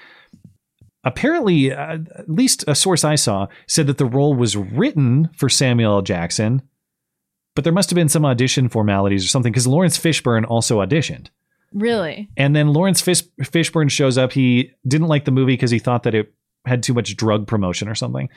Apparently, 1.02 1.72
uh, 1.72 1.98
at 2.16 2.30
least 2.30 2.64
a 2.68 2.74
source 2.76 3.04
I 3.04 3.16
saw 3.16 3.48
said 3.66 3.88
that 3.88 3.98
the 3.98 4.06
role 4.06 4.32
was 4.34 4.56
written 4.56 5.28
for 5.36 5.48
Samuel 5.48 5.96
L. 5.96 6.02
Jackson, 6.02 6.62
but 7.56 7.64
there 7.64 7.72
must 7.72 7.90
have 7.90 7.96
been 7.96 8.08
some 8.08 8.24
audition 8.24 8.68
formalities 8.68 9.24
or 9.24 9.28
something 9.28 9.52
because 9.52 9.66
Laurence 9.66 9.98
Fishburne 9.98 10.46
also 10.48 10.78
auditioned. 10.80 11.26
Really? 11.72 12.30
And 12.36 12.54
then 12.54 12.68
Laurence 12.72 13.00
Fish- 13.00 13.24
Fishburne 13.42 13.90
shows 13.90 14.16
up. 14.16 14.32
He 14.32 14.70
didn't 14.86 15.08
like 15.08 15.24
the 15.24 15.32
movie 15.32 15.54
because 15.54 15.72
he 15.72 15.80
thought 15.80 16.04
that 16.04 16.14
it 16.14 16.32
had 16.64 16.82
too 16.82 16.94
much 16.94 17.16
drug 17.16 17.46
promotion 17.48 17.88
or 17.88 17.94
something. 17.96 18.28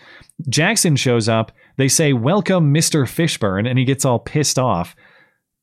Jackson 0.49 0.95
shows 0.95 1.29
up. 1.29 1.51
They 1.77 1.87
say, 1.87 2.11
Welcome, 2.11 2.73
Mr. 2.73 3.03
Fishburne. 3.03 3.69
And 3.69 3.77
he 3.77 3.85
gets 3.85 4.03
all 4.03 4.17
pissed 4.19 4.57
off 4.59 4.95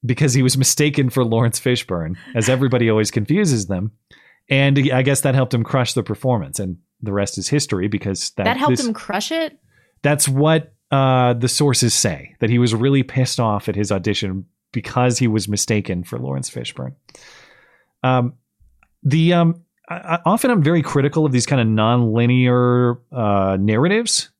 because 0.04 0.34
he 0.34 0.42
was 0.42 0.56
mistaken 0.58 1.10
for 1.10 1.24
Laurence 1.24 1.58
Fishburne, 1.60 2.16
as 2.34 2.48
everybody 2.48 2.90
always 2.90 3.10
confuses 3.10 3.66
them. 3.66 3.92
And 4.50 4.78
I 4.92 5.02
guess 5.02 5.22
that 5.22 5.34
helped 5.34 5.54
him 5.54 5.64
crush 5.64 5.94
the 5.94 6.02
performance. 6.02 6.58
And 6.58 6.76
the 7.00 7.12
rest 7.12 7.38
is 7.38 7.48
history 7.48 7.88
because 7.88 8.30
that, 8.36 8.44
That, 8.44 8.56
helped 8.58 8.76
this- 8.76 8.86
him 8.86 8.92
crush 8.94 9.32
it? 9.32 9.58
that's 10.02 10.28
what 10.28 10.74
uh, 10.90 11.32
the 11.32 11.48
sources 11.48 11.94
say 11.94 12.36
that 12.40 12.50
he 12.50 12.58
was 12.58 12.74
really 12.74 13.02
pissed 13.02 13.40
off 13.40 13.68
at 13.68 13.74
his 13.74 13.90
audition 13.90 14.44
because 14.72 15.18
he 15.18 15.26
was 15.26 15.48
mistaken 15.48 16.04
for 16.04 16.18
Lawrence 16.18 16.50
Fishburne. 16.50 16.94
Um, 18.02 18.34
the 19.02 19.32
um, 19.32 19.62
I, 19.88 19.94
I- 19.94 20.20
often 20.26 20.50
I'm 20.50 20.62
very 20.62 20.82
critical 20.82 21.24
of 21.24 21.32
these 21.32 21.46
kind 21.46 21.60
of 21.60 21.66
non-linear 21.66 22.98
uh, 23.12 23.56
narratives 23.58 24.30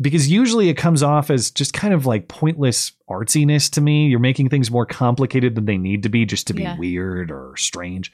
because 0.00 0.30
usually 0.30 0.68
it 0.68 0.74
comes 0.74 1.02
off 1.02 1.30
as 1.30 1.50
just 1.50 1.72
kind 1.72 1.94
of 1.94 2.04
like 2.06 2.28
pointless 2.28 2.92
artsiness 3.08 3.70
to 3.72 3.80
me. 3.80 4.06
You're 4.08 4.18
making 4.20 4.48
things 4.50 4.70
more 4.70 4.86
complicated 4.86 5.54
than 5.54 5.64
they 5.64 5.78
need 5.78 6.02
to 6.02 6.08
be 6.08 6.24
just 6.26 6.46
to 6.48 6.54
be 6.54 6.62
Yeah. 6.62 6.76
weird 6.78 7.30
or 7.30 7.54
strange. 7.56 8.12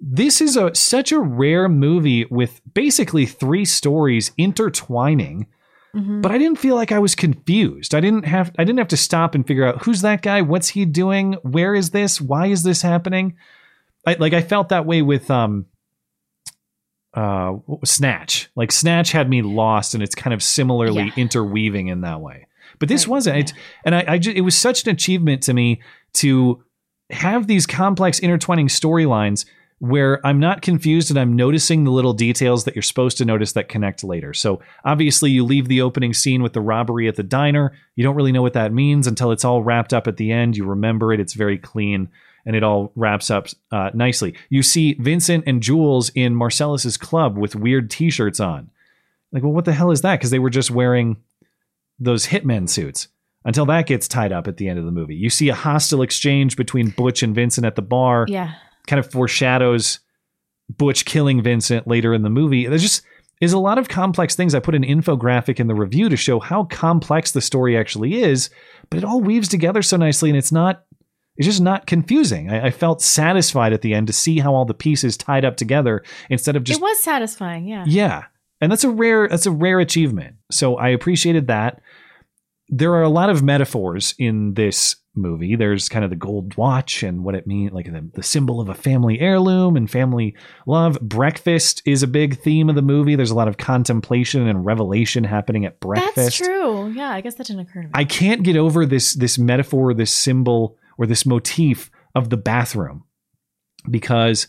This 0.00 0.40
is 0.40 0.56
a 0.56 0.72
such 0.74 1.10
a 1.10 1.18
rare 1.18 1.68
movie 1.68 2.24
with 2.30 2.60
basically 2.72 3.26
three 3.26 3.64
stories 3.64 4.30
intertwining 4.38 5.46
Mhm. 5.96 6.20
but 6.20 6.30
I 6.30 6.36
didn't 6.38 6.58
feel 6.58 6.74
like 6.76 6.92
I 6.92 6.98
was 6.98 7.14
confused. 7.14 7.94
I 7.94 8.00
didn't 8.00 8.26
have 8.26 8.52
I 8.58 8.64
didn't 8.64 8.78
have 8.78 8.88
to 8.88 8.96
stop 8.96 9.34
and 9.34 9.46
figure 9.46 9.64
out 9.64 9.82
who's 9.84 10.02
that 10.02 10.20
guy, 10.20 10.42
what's 10.42 10.68
he 10.68 10.84
doing, 10.84 11.32
where 11.42 11.74
is 11.74 11.90
this, 11.90 12.20
why 12.20 12.46
is 12.48 12.62
this 12.62 12.82
happening? 12.82 13.34
I, 14.06 14.14
like 14.18 14.34
I 14.34 14.42
felt 14.42 14.68
that 14.68 14.84
way 14.86 15.00
with 15.02 15.30
um 15.30 15.64
uh 17.14 17.54
Snatch. 17.84 18.48
Like 18.56 18.70
Snatch 18.72 19.12
had 19.12 19.28
me 19.30 19.42
lost, 19.42 19.94
and 19.94 20.02
it's 20.02 20.14
kind 20.14 20.34
of 20.34 20.42
similarly 20.42 21.04
Yeah. 21.04 21.12
interweaving 21.16 21.88
in 21.88 22.02
that 22.02 22.20
way. 22.20 22.46
But 22.78 22.88
this 22.88 23.08
wasn't. 23.08 23.38
It, 23.38 23.52
and 23.84 23.94
I, 23.94 24.04
I 24.06 24.18
ju- 24.18 24.32
it 24.34 24.42
was 24.42 24.56
such 24.56 24.84
an 24.84 24.90
achievement 24.90 25.42
to 25.44 25.54
me 25.54 25.80
to 26.14 26.62
have 27.10 27.46
these 27.46 27.66
complex 27.66 28.18
intertwining 28.18 28.68
storylines 28.68 29.46
where 29.80 30.24
I'm 30.26 30.40
not 30.40 30.60
confused 30.60 31.08
and 31.10 31.18
I'm 31.18 31.34
noticing 31.36 31.84
the 31.84 31.90
little 31.92 32.12
details 32.12 32.64
that 32.64 32.74
you're 32.74 32.82
supposed 32.82 33.16
to 33.18 33.24
notice 33.24 33.52
that 33.52 33.68
connect 33.68 34.02
later. 34.04 34.34
So 34.34 34.60
obviously, 34.84 35.30
you 35.30 35.44
leave 35.44 35.68
the 35.68 35.80
opening 35.82 36.12
scene 36.12 36.42
with 36.42 36.52
the 36.52 36.60
robbery 36.60 37.08
at 37.08 37.14
the 37.16 37.22
diner. 37.22 37.72
You 37.96 38.04
don't 38.04 38.16
really 38.16 38.32
know 38.32 38.42
what 38.42 38.52
that 38.54 38.72
means 38.72 39.06
until 39.06 39.30
it's 39.32 39.44
all 39.44 39.62
wrapped 39.62 39.94
up 39.94 40.06
at 40.08 40.16
the 40.16 40.30
end. 40.32 40.56
You 40.56 40.66
remember 40.66 41.12
it, 41.12 41.20
it's 41.20 41.34
very 41.34 41.58
clean, 41.58 42.08
and 42.48 42.56
it 42.56 42.64
all 42.64 42.90
wraps 42.96 43.30
up 43.30 43.46
uh, 43.70 43.90
nicely. 43.92 44.34
You 44.48 44.62
see 44.62 44.94
Vincent 44.94 45.44
and 45.46 45.62
Jules 45.62 46.10
in 46.14 46.34
Marcellus's 46.34 46.96
club 46.96 47.36
with 47.36 47.54
weird 47.54 47.90
t 47.90 48.08
shirts 48.10 48.40
on. 48.40 48.70
Like, 49.32 49.42
well, 49.42 49.52
what 49.52 49.66
the 49.66 49.74
hell 49.74 49.90
is 49.90 50.00
that? 50.00 50.18
Because 50.18 50.30
they 50.30 50.38
were 50.38 50.48
just 50.48 50.70
wearing 50.70 51.18
those 52.00 52.26
hitmen 52.26 52.66
suits. 52.68 53.08
until 53.44 53.66
that 53.66 53.86
gets 53.86 54.08
tied 54.08 54.32
up 54.32 54.48
at 54.48 54.56
the 54.56 54.68
end 54.68 54.78
of 54.78 54.84
the 54.84 54.90
movie. 54.90 55.14
You 55.14 55.30
see 55.30 55.48
a 55.48 55.54
hostile 55.54 56.02
exchange 56.02 56.56
between 56.56 56.90
Butch 56.90 57.22
and 57.22 57.34
Vincent 57.34 57.66
at 57.66 57.76
the 57.76 57.82
bar. 57.82 58.26
Yeah. 58.28 58.54
Kind 58.86 58.98
of 59.00 59.10
foreshadows 59.10 60.00
Butch 60.76 61.04
killing 61.04 61.42
Vincent 61.42 61.86
later 61.86 62.12
in 62.14 62.22
the 62.22 62.30
movie. 62.30 62.66
There's 62.66 62.82
just 62.82 63.02
is 63.40 63.52
a 63.52 63.58
lot 63.58 63.78
of 63.78 63.88
complex 63.88 64.34
things. 64.34 64.54
I 64.54 64.60
put 64.60 64.74
an 64.74 64.82
infographic 64.84 65.60
in 65.60 65.68
the 65.68 65.74
review 65.74 66.08
to 66.08 66.16
show 66.16 66.40
how 66.40 66.64
complex 66.64 67.30
the 67.30 67.40
story 67.40 67.76
actually 67.78 68.20
is, 68.22 68.50
but 68.90 68.98
it 68.98 69.04
all 69.04 69.20
weaves 69.20 69.48
together 69.48 69.80
so 69.80 69.96
nicely 69.96 70.28
and 70.28 70.36
it's 70.36 70.50
not 70.50 70.84
it's 71.38 71.46
just 71.46 71.62
not 71.62 71.86
confusing. 71.86 72.50
I, 72.50 72.66
I 72.66 72.70
felt 72.70 73.00
satisfied 73.00 73.72
at 73.72 73.80
the 73.80 73.94
end 73.94 74.08
to 74.08 74.12
see 74.12 74.40
how 74.40 74.54
all 74.54 74.64
the 74.64 74.74
pieces 74.74 75.16
tied 75.16 75.44
up 75.44 75.56
together 75.56 76.02
instead 76.28 76.56
of 76.56 76.64
just 76.64 76.80
it 76.80 76.82
was 76.82 77.00
satisfying. 77.00 77.66
Yeah. 77.66 77.84
yeah. 77.86 78.24
And 78.60 78.70
that's 78.70 78.84
a 78.84 78.90
rare 78.90 79.28
that's 79.28 79.46
a 79.46 79.52
rare 79.52 79.78
achievement. 79.78 80.36
So 80.50 80.76
I 80.76 80.88
appreciated 80.88 81.46
that. 81.46 81.80
There 82.70 82.92
are 82.92 83.02
a 83.02 83.08
lot 83.08 83.30
of 83.30 83.42
metaphors 83.42 84.14
in 84.18 84.52
this 84.54 84.96
movie. 85.14 85.56
There's 85.56 85.88
kind 85.88 86.04
of 86.04 86.10
the 86.10 86.16
gold 86.16 86.56
watch 86.56 87.02
and 87.02 87.24
what 87.24 87.34
it 87.34 87.46
means, 87.46 87.72
like 87.72 87.86
the, 87.86 88.10
the 88.14 88.22
symbol 88.22 88.60
of 88.60 88.68
a 88.68 88.74
family 88.74 89.20
heirloom 89.20 89.76
and 89.76 89.90
family 89.90 90.36
love. 90.66 91.00
Breakfast 91.00 91.82
is 91.86 92.02
a 92.02 92.06
big 92.06 92.38
theme 92.40 92.68
of 92.68 92.74
the 92.74 92.82
movie. 92.82 93.16
There's 93.16 93.30
a 93.30 93.36
lot 93.36 93.48
of 93.48 93.56
contemplation 93.56 94.46
and 94.46 94.66
revelation 94.66 95.24
happening 95.24 95.64
at 95.64 95.80
breakfast. 95.80 96.16
That's 96.16 96.36
true. 96.36 96.90
Yeah, 96.90 97.10
I 97.10 97.20
guess 97.20 97.36
that 97.36 97.46
didn't 97.46 97.62
occur 97.62 97.82
to 97.82 97.88
me. 97.88 97.92
I 97.94 98.04
can't 98.04 98.42
get 98.42 98.56
over 98.56 98.84
this 98.84 99.14
this 99.14 99.38
metaphor, 99.38 99.94
this 99.94 100.12
symbol, 100.12 100.76
or 100.98 101.06
this 101.06 101.24
motif 101.24 101.90
of 102.14 102.28
the 102.28 102.36
bathroom 102.36 103.04
because 103.88 104.48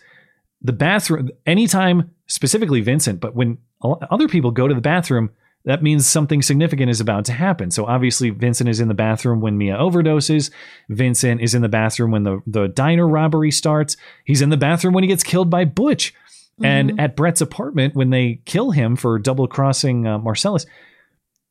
the 0.61 0.73
bathroom 0.73 1.29
anytime 1.45 2.11
specifically 2.27 2.81
Vincent, 2.81 3.21
but 3.21 3.35
when 3.35 3.57
other 3.81 4.27
people 4.27 4.51
go 4.51 4.67
to 4.67 4.73
the 4.73 4.81
bathroom, 4.81 5.29
that 5.65 5.83
means 5.83 6.07
something 6.07 6.41
significant 6.41 6.89
is 6.89 7.01
about 7.01 7.25
to 7.25 7.33
happen. 7.33 7.69
So 7.71 7.85
obviously 7.85 8.29
Vincent 8.29 8.69
is 8.69 8.79
in 8.79 8.87
the 8.87 8.93
bathroom 8.93 9.41
when 9.41 9.57
Mia 9.57 9.75
overdoses. 9.75 10.51
Vincent 10.89 11.41
is 11.41 11.53
in 11.53 11.61
the 11.61 11.69
bathroom 11.69 12.11
when 12.11 12.23
the, 12.23 12.41
the 12.47 12.67
diner 12.67 13.07
robbery 13.07 13.51
starts. 13.51 13.97
He's 14.25 14.41
in 14.41 14.49
the 14.49 14.57
bathroom 14.57 14.93
when 14.93 15.03
he 15.03 15.07
gets 15.07 15.23
killed 15.23 15.49
by 15.49 15.65
Butch. 15.65 16.13
And 16.61 16.99
at 16.99 17.15
Brett's 17.15 17.39
apartment, 17.39 17.95
when 17.95 18.09
they 18.09 18.41
kill 18.45 18.71
him 18.71 18.97
for 18.97 19.17
double 19.17 19.47
crossing 19.47 20.05
uh, 20.05 20.17
Marcellus, 20.17 20.65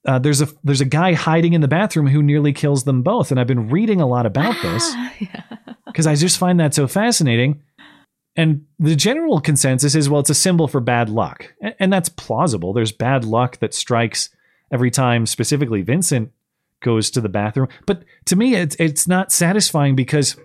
uh, 0.07 0.19
there's 0.19 0.41
a 0.41 0.49
there's 0.65 0.81
a 0.81 0.85
guy 0.87 1.12
hiding 1.15 1.53
in 1.55 1.61
the 1.61 1.69
bathroom 1.69 2.07
who 2.07 2.23
nearly 2.23 2.53
kills 2.53 2.85
them 2.85 3.03
both. 3.03 3.31
And 3.31 3.39
I've 3.41 3.47
been 3.47 3.69
reading 3.69 4.01
a 4.01 4.07
lot 4.07 4.27
about 4.27 4.55
this 4.62 4.95
because 5.87 6.07
I 6.07 6.15
just 6.15 6.39
find 6.39 6.59
that 6.61 6.75
so 6.75 6.87
fascinating. 6.87 7.62
And 8.37 8.66
the 8.79 8.95
general 8.95 9.41
consensus 9.41 9.97
is, 9.97 10.09
well, 10.09 10.20
it's 10.20 10.31
a 10.31 10.35
symbol 10.35 10.69
for 10.69 10.81
bad 10.81 11.11
luck. 11.11 11.53
A- 11.62 11.75
And 11.83 11.93
that's 11.93 12.09
plausible. 12.09 12.73
There's 12.73 12.93
bad 12.93 13.25
luck 13.25 13.59
that 13.59 13.75
strikes 13.75 14.31
every 14.73 14.91
time, 14.93 15.27
specifically 15.27 15.83
Vincent 15.83 16.31
goes 16.81 17.11
to 17.11 17.20
the 17.20 17.29
bathroom. 17.29 17.66
But 17.85 18.05
to 18.27 18.37
me, 18.37 18.55
it's, 18.55 18.77
it's 18.79 19.09
not 19.09 19.33
satisfying 19.33 19.97
because 19.97 20.37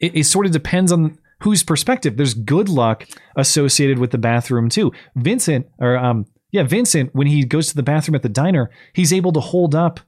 it, 0.00 0.14
it 0.18 0.24
sort 0.24 0.46
of 0.46 0.52
depends 0.52 0.92
on 0.92 1.18
whose 1.42 1.64
perspective. 1.64 2.16
There's 2.16 2.34
good 2.34 2.68
luck 2.68 3.08
associated 3.36 3.98
with 3.98 4.12
the 4.12 4.18
bathroom 4.18 4.68
too. 4.68 4.92
Vincent, 5.16 5.66
or 5.80 5.96
um, 5.96 6.26
yeah, 6.50 6.62
Vincent, 6.62 7.14
when 7.14 7.26
he 7.26 7.44
goes 7.44 7.68
to 7.68 7.76
the 7.76 7.82
bathroom 7.82 8.14
at 8.14 8.22
the 8.22 8.28
diner, 8.28 8.70
he's 8.92 9.12
able 9.12 9.32
to 9.32 9.40
hold 9.40 9.74
up 9.74 10.00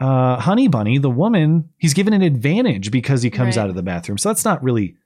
uh, 0.00 0.38
Honey 0.40 0.68
Bunny, 0.68 0.98
the 0.98 1.10
woman. 1.10 1.68
He's 1.78 1.94
given 1.94 2.12
an 2.14 2.22
advantage 2.22 2.90
because 2.90 3.22
he 3.22 3.30
comes 3.30 3.56
Right. 3.56 3.62
out 3.64 3.68
of 3.70 3.74
the 3.76 3.82
bathroom. 3.82 4.18
So 4.18 4.28
that's 4.30 4.44
not 4.44 4.62
really 4.62 4.96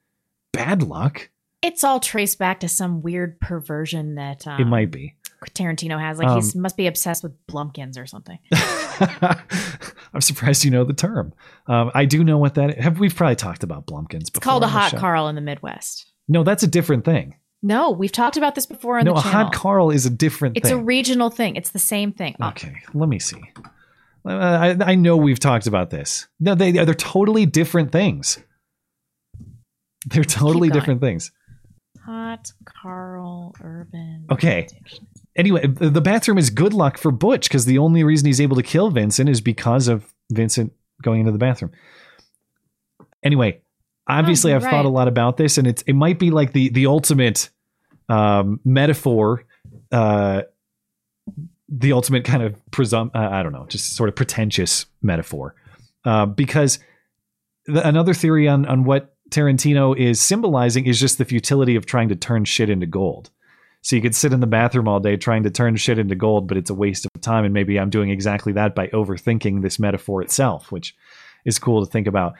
bad 0.53 0.83
luck. 0.83 1.31
It's 1.63 1.83
all 1.83 1.99
traced 1.99 2.39
back 2.39 2.61
to 2.61 2.69
some 2.69 3.03
weird 3.03 3.41
perversion 3.41 4.15
that 4.17 4.47
um, 4.47 4.61
it 4.61 4.67
might 4.67 4.91
be. 4.91 5.15
Tarantino 5.51 5.99
has. 5.99 6.19
Like 6.19 6.29
Um, 6.29 6.41
he 6.43 6.59
must 6.59 6.77
be 6.77 6.87
obsessed 6.87 7.23
with 7.23 7.33
Blumpkins 7.47 7.99
or 7.99 8.07
something. 8.07 8.39
I'm 10.15 10.21
surprised 10.21 10.65
you 10.65 10.71
know 10.71 10.85
the 10.85 10.93
term. 10.93 11.33
Um, 11.67 11.91
I 11.95 12.05
do 12.05 12.23
know 12.23 12.39
what 12.39 12.55
that 12.55 12.79
have. 12.79 12.99
We've 12.99 13.15
probably 13.15 13.37
talked 13.37 13.63
about 13.63 13.87
Blumpkins 13.87 14.29
It's 14.29 14.39
called 14.39 14.63
a 14.63 14.69
hot. 14.69 14.95
Carl 14.97 15.29
in 15.29 15.35
the 15.35 15.41
Midwest. 15.41 16.07
No, 16.29 16.43
that's 16.45 16.63
a 16.63 16.67
different 16.67 17.05
thing. 17.05 17.35
No, 17.67 17.91
we've 17.91 18.13
talked 18.13 18.37
about 18.37 18.55
this 18.55 18.67
before 18.67 18.99
on 18.99 19.07
no, 19.07 19.15
the 19.15 19.21
a 19.21 19.23
channel. 19.23 19.45
hot 19.45 19.55
Carl 19.55 19.91
is 19.91 20.05
a 20.05 20.11
different 20.11 20.55
thing. 20.55 20.61
it's 20.63 20.71
a 20.71 20.77
regional 20.77 21.31
thing. 21.31 21.57
It's 21.57 21.71
the 21.71 21.79
same 21.79 22.13
thing. 22.13 22.37
okay, 22.43 22.75
let 22.93 23.09
me 23.09 23.19
see. 23.19 23.41
Uh, 24.27 24.31
I, 24.31 24.93
I 24.93 24.95
know 24.95 25.17
we've 25.17 25.41
talked 25.41 25.67
about 25.67 25.89
this. 25.91 26.29
No, 26.39 26.55
they 26.55 26.73
they're 26.73 26.93
totally 26.95 27.47
different 27.47 27.91
things. 27.91 28.39
They're 30.07 30.25
totally 30.25 30.69
different 30.69 31.01
things. 31.01 31.33
Hot 32.05 32.53
Carl 32.67 33.55
Urban. 33.63 34.27
Okay. 34.31 34.67
Anyway, 35.35 35.67
the 35.67 35.89
the 35.89 36.01
bathroom 36.03 36.37
is 36.37 36.51
good 36.51 36.75
luck 36.75 36.99
for 36.99 37.11
Butch 37.11 37.49
because 37.49 37.65
the 37.65 37.79
only 37.79 38.05
reason 38.05 38.27
he's 38.27 38.41
able 38.43 38.57
to 38.57 38.63
kill 38.63 38.91
Vincent 38.91 39.29
is 39.31 39.41
because 39.41 39.89
of 39.89 40.13
Vincent 40.31 40.73
going 41.03 41.21
into 41.21 41.33
the 41.33 41.39
bathroom. 41.39 41.73
Anyway, 43.23 43.63
obviously 44.07 44.53
Oh, 44.53 44.57
I've 44.57 44.65
right. 44.65 44.71
thought 44.71 44.85
a 44.85 44.91
lot 44.91 45.09
about 45.09 45.39
this, 45.39 45.57
and 45.57 45.67
it's 45.67 45.83
it 45.83 45.95
might 45.95 46.19
be 46.19 46.31
like 46.31 46.53
the 46.53 46.69
the 46.69 46.85
ultimate 46.87 47.49
um, 48.09 48.61
metaphor, 48.65 49.45
uh, 49.93 50.43
the 51.69 51.93
ultimate 51.93 52.25
kind 52.25 52.43
of 52.43 52.61
presum 52.71 53.11
uh, 53.15 53.19
I 53.19 53.43
don't 53.43 53.53
know, 53.53 53.67
just 53.69 53.97
sort 53.97 54.09
of 54.09 54.17
pretentious 54.17 54.87
metaphor, 55.03 55.55
uh, 56.05 56.27
because 56.27 56.79
the, 57.67 57.87
another 57.87 58.15
theory 58.15 58.49
on 58.49 58.67
on 58.67 58.85
what 58.85 59.15
Tarantino 59.31 59.97
is 59.97 60.21
symbolizing 60.21 60.87
is 60.87 61.01
just 61.01 61.19
the 61.19 61.25
futility 61.25 61.77
of 61.77 61.87
trying 61.87 62.09
to 62.11 62.17
turn 62.17 62.45
shit 62.45 62.71
into 62.71 62.87
gold. 62.87 63.31
So 63.81 63.97
you 63.97 64.03
could 64.03 64.15
sit 64.15 64.33
in 64.33 64.41
the 64.41 64.47
bathroom 64.47 64.89
all 64.89 64.99
day 64.99 65.17
trying 65.17 65.43
to 65.43 65.51
turn 65.51 65.77
shit 65.77 65.99
into 65.99 66.15
gold, 66.15 66.49
but 66.49 66.57
it's 66.57 66.71
a 66.71 66.75
waste 66.75 67.05
of 67.05 67.21
time. 67.21 67.45
And 67.45 67.53
maybe 67.53 67.79
I'm 67.79 67.91
doing 67.91 68.09
exactly 68.09 68.53
that 68.55 68.75
by 68.75 68.87
overthinking 68.89 69.61
this 69.61 69.79
metaphor 69.79 70.23
itself, 70.23 70.73
which 70.73 70.97
is 71.45 71.59
cool 71.59 71.85
to 71.85 71.91
think 71.91 72.07
about. 72.07 72.35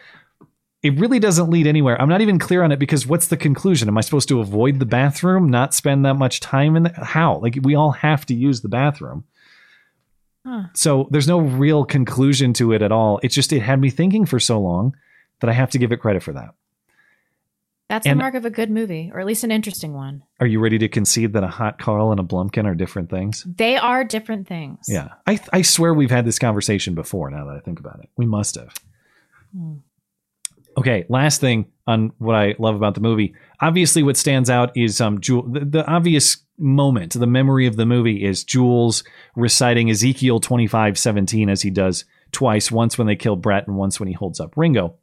It 0.85 0.99
really 1.01 1.19
doesn't 1.19 1.49
lead 1.49 1.67
anywhere. 1.67 2.01
I'm 2.01 2.11
not 2.11 2.21
even 2.21 2.39
clear 2.39 2.63
on 2.63 2.71
it 2.71 2.79
because 2.79 3.07
what's 3.07 3.29
the 3.29 3.39
conclusion? 3.39 3.89
Am 3.89 3.97
I 3.97 4.03
supposed 4.03 4.29
to 4.29 4.41
avoid 4.41 4.79
the 4.79 4.85
bathroom, 4.87 5.49
not 5.49 5.73
spend 5.73 6.05
that 6.05 6.15
much 6.15 6.41
time 6.41 6.77
in 6.77 6.83
the 6.83 6.93
how? 6.93 7.39
Like 7.39 7.59
we 7.63 7.75
all 7.75 7.93
have 7.93 8.27
to 8.27 8.35
use 8.35 8.61
the 8.61 8.69
bathroom. 8.69 9.25
Huh. 10.47 10.65
So 10.75 11.09
there's 11.11 11.27
no 11.27 11.41
real 11.41 11.87
conclusion 11.87 12.53
to 12.55 12.73
it 12.73 12.83
at 12.83 12.93
all. 12.93 13.19
It's 13.23 13.35
just 13.35 13.51
it 13.55 13.61
had 13.61 13.81
me 13.81 13.89
thinking 13.89 14.27
for 14.27 14.39
so 14.39 14.61
long 14.61 14.95
that 15.41 15.49
I 15.49 15.55
have 15.55 15.71
to 15.71 15.79
give 15.79 15.91
it 15.91 16.01
credit 16.01 16.23
for 16.23 16.35
that. 16.35 16.51
That's 17.89 18.07
And- 18.07 18.19
the 18.19 18.23
mark 18.23 18.35
of 18.35 18.45
a 18.45 18.51
good 18.51 18.71
movie, 18.71 19.11
or 19.13 19.21
at 19.21 19.27
least 19.27 19.43
an 19.43 19.51
interesting 19.51 19.95
one. 19.95 20.23
Are 20.39 20.47
you 20.47 20.61
ready 20.61 20.77
to 20.79 20.89
concede 20.89 21.33
that 21.33 21.45
a 21.45 21.49
hot 21.49 21.79
Carl 21.79 22.11
and 22.11 22.21
a 22.21 22.23
Blumpkin 22.23 22.67
are 22.67 22.75
different 22.75 23.09
things? 23.09 23.43
They 23.45 23.79
are 23.79 24.05
different 24.05 24.47
things. 24.49 24.81
Yeah. 24.87 25.09
I 25.27 25.41
I 25.51 25.63
swear 25.63 25.95
we've 25.95 26.11
had 26.11 26.27
this 26.27 26.39
conversation 26.39 26.95
before 26.95 27.31
now 27.31 27.47
that 27.47 27.57
I 27.57 27.61
think 27.61 27.81
about 27.81 28.01
it. 28.01 28.11
We 28.19 28.27
must 28.27 28.57
have. 28.57 28.75
Hmm. 29.57 29.77
Okay, 30.77 31.05
last 31.09 31.41
thing 31.41 31.67
on 31.87 32.13
what 32.19 32.35
I 32.35 32.55
love 32.59 32.75
about 32.75 32.95
the 32.95 33.01
movie. 33.01 33.35
Obviously 33.61 34.03
what 34.03 34.17
stands 34.17 34.51
out 34.51 34.77
is 34.77 35.01
um 35.01 35.21
Jewel 35.21 35.43
the, 35.43 35.65
the 35.65 35.87
obvious 35.87 36.39
moment, 36.59 37.15
the 37.15 37.27
memory 37.27 37.67
of 37.67 37.77
the 37.77 37.87
movie 37.87 38.25
is 38.25 38.45
Jules 38.45 39.05
reciting 39.37 39.91
Ezekiel 39.91 40.41
25:17 40.41 41.51
as 41.51 41.63
he 41.63 41.71
does 41.71 42.05
twice, 42.33 42.71
once 42.71 42.99
when 42.99 43.07
they 43.07 43.17
kill 43.17 43.37
Brett 43.37 43.67
and 43.67 43.77
once 43.77 44.01
when 44.01 44.09
he 44.09 44.15
holds 44.15 44.41
up 44.41 44.57
Ringo. 44.57 44.97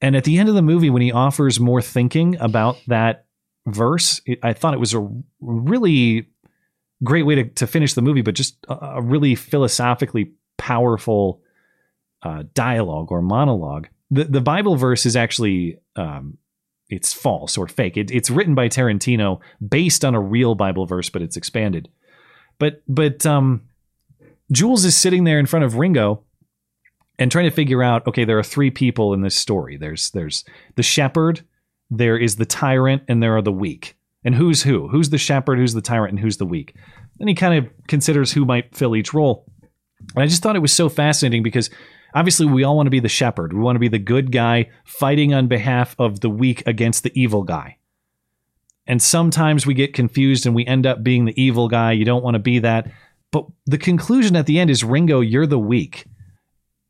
And 0.00 0.14
at 0.14 0.24
the 0.24 0.38
end 0.38 0.48
of 0.48 0.54
the 0.54 0.62
movie 0.62 0.90
when 0.90 1.02
he 1.02 1.12
offers 1.12 1.58
more 1.58 1.82
thinking 1.82 2.36
about 2.38 2.78
that 2.86 3.26
verse, 3.66 4.20
it, 4.26 4.38
I 4.42 4.52
thought 4.52 4.74
it 4.74 4.80
was 4.80 4.94
a 4.94 5.08
really 5.40 6.28
great 7.02 7.24
way 7.24 7.36
to, 7.36 7.44
to 7.44 7.66
finish 7.66 7.94
the 7.94 8.02
movie, 8.02 8.22
but 8.22 8.34
just 8.34 8.56
a, 8.68 8.96
a 8.96 9.02
really 9.02 9.34
philosophically 9.34 10.32
powerful 10.56 11.42
uh, 12.22 12.44
dialogue 12.54 13.10
or 13.10 13.22
monologue. 13.22 13.88
The 14.10 14.24
the 14.24 14.40
Bible 14.40 14.76
verse 14.76 15.06
is 15.06 15.16
actually 15.16 15.78
um, 15.96 16.38
it's 16.88 17.12
false 17.12 17.58
or 17.58 17.68
fake. 17.68 17.96
It, 17.96 18.10
it's 18.10 18.30
written 18.30 18.54
by 18.54 18.68
Tarantino 18.68 19.40
based 19.66 20.04
on 20.04 20.14
a 20.14 20.20
real 20.20 20.54
Bible 20.54 20.86
verse, 20.86 21.10
but 21.10 21.22
it's 21.22 21.36
expanded. 21.36 21.88
But 22.58 22.82
but 22.88 23.26
um, 23.26 23.62
Jules 24.50 24.84
is 24.84 24.96
sitting 24.96 25.24
there 25.24 25.38
in 25.38 25.46
front 25.46 25.64
of 25.64 25.76
Ringo 25.76 26.22
and 27.18 27.30
trying 27.30 27.44
to 27.44 27.54
figure 27.54 27.82
out. 27.82 28.06
Okay, 28.06 28.24
there 28.24 28.38
are 28.38 28.44
three 28.44 28.70
people 28.70 29.12
in 29.12 29.20
this 29.20 29.36
story. 29.36 29.76
There's 29.76 30.10
there's 30.10 30.44
the 30.76 30.82
shepherd, 30.82 31.42
there 31.90 32.16
is 32.16 32.36
the 32.36 32.46
tyrant, 32.46 33.02
and 33.08 33.22
there 33.22 33.36
are 33.36 33.42
the 33.42 33.52
weak. 33.52 33.96
And 34.24 34.34
who's 34.34 34.62
who? 34.62 34.88
Who's 34.88 35.10
the 35.10 35.18
shepherd? 35.18 35.58
Who's 35.58 35.74
the 35.74 35.80
tyrant? 35.80 36.12
And 36.12 36.20
who's 36.20 36.38
the 36.38 36.46
weak? 36.46 36.74
And 37.20 37.28
he 37.28 37.34
kind 37.34 37.54
of 37.54 37.70
considers 37.86 38.32
who 38.32 38.44
might 38.44 38.74
fill 38.74 38.96
each 38.96 39.14
role. 39.14 39.46
And 40.14 40.22
I 40.22 40.26
just 40.26 40.42
thought 40.42 40.56
it 40.56 40.60
was 40.60 40.72
so 40.72 40.88
fascinating 40.88 41.42
because 41.42 41.70
obviously 42.14 42.46
we 42.46 42.64
all 42.64 42.76
want 42.76 42.86
to 42.86 42.90
be 42.90 43.00
the 43.00 43.08
shepherd. 43.08 43.52
We 43.52 43.60
want 43.60 43.76
to 43.76 43.80
be 43.80 43.88
the 43.88 43.98
good 43.98 44.32
guy 44.32 44.70
fighting 44.84 45.34
on 45.34 45.48
behalf 45.48 45.94
of 45.98 46.20
the 46.20 46.30
weak 46.30 46.62
against 46.66 47.02
the 47.02 47.12
evil 47.20 47.42
guy. 47.42 47.78
And 48.86 49.02
sometimes 49.02 49.66
we 49.66 49.74
get 49.74 49.92
confused 49.92 50.46
and 50.46 50.54
we 50.54 50.66
end 50.66 50.86
up 50.86 51.02
being 51.02 51.26
the 51.26 51.40
evil 51.40 51.68
guy. 51.68 51.92
You 51.92 52.04
don't 52.04 52.24
want 52.24 52.34
to 52.34 52.40
be 52.40 52.58
that. 52.60 52.90
But 53.30 53.46
the 53.66 53.78
conclusion 53.78 54.34
at 54.34 54.46
the 54.46 54.58
end 54.58 54.70
is 54.70 54.82
Ringo, 54.82 55.20
you're 55.20 55.46
the 55.46 55.58
weak. 55.58 56.06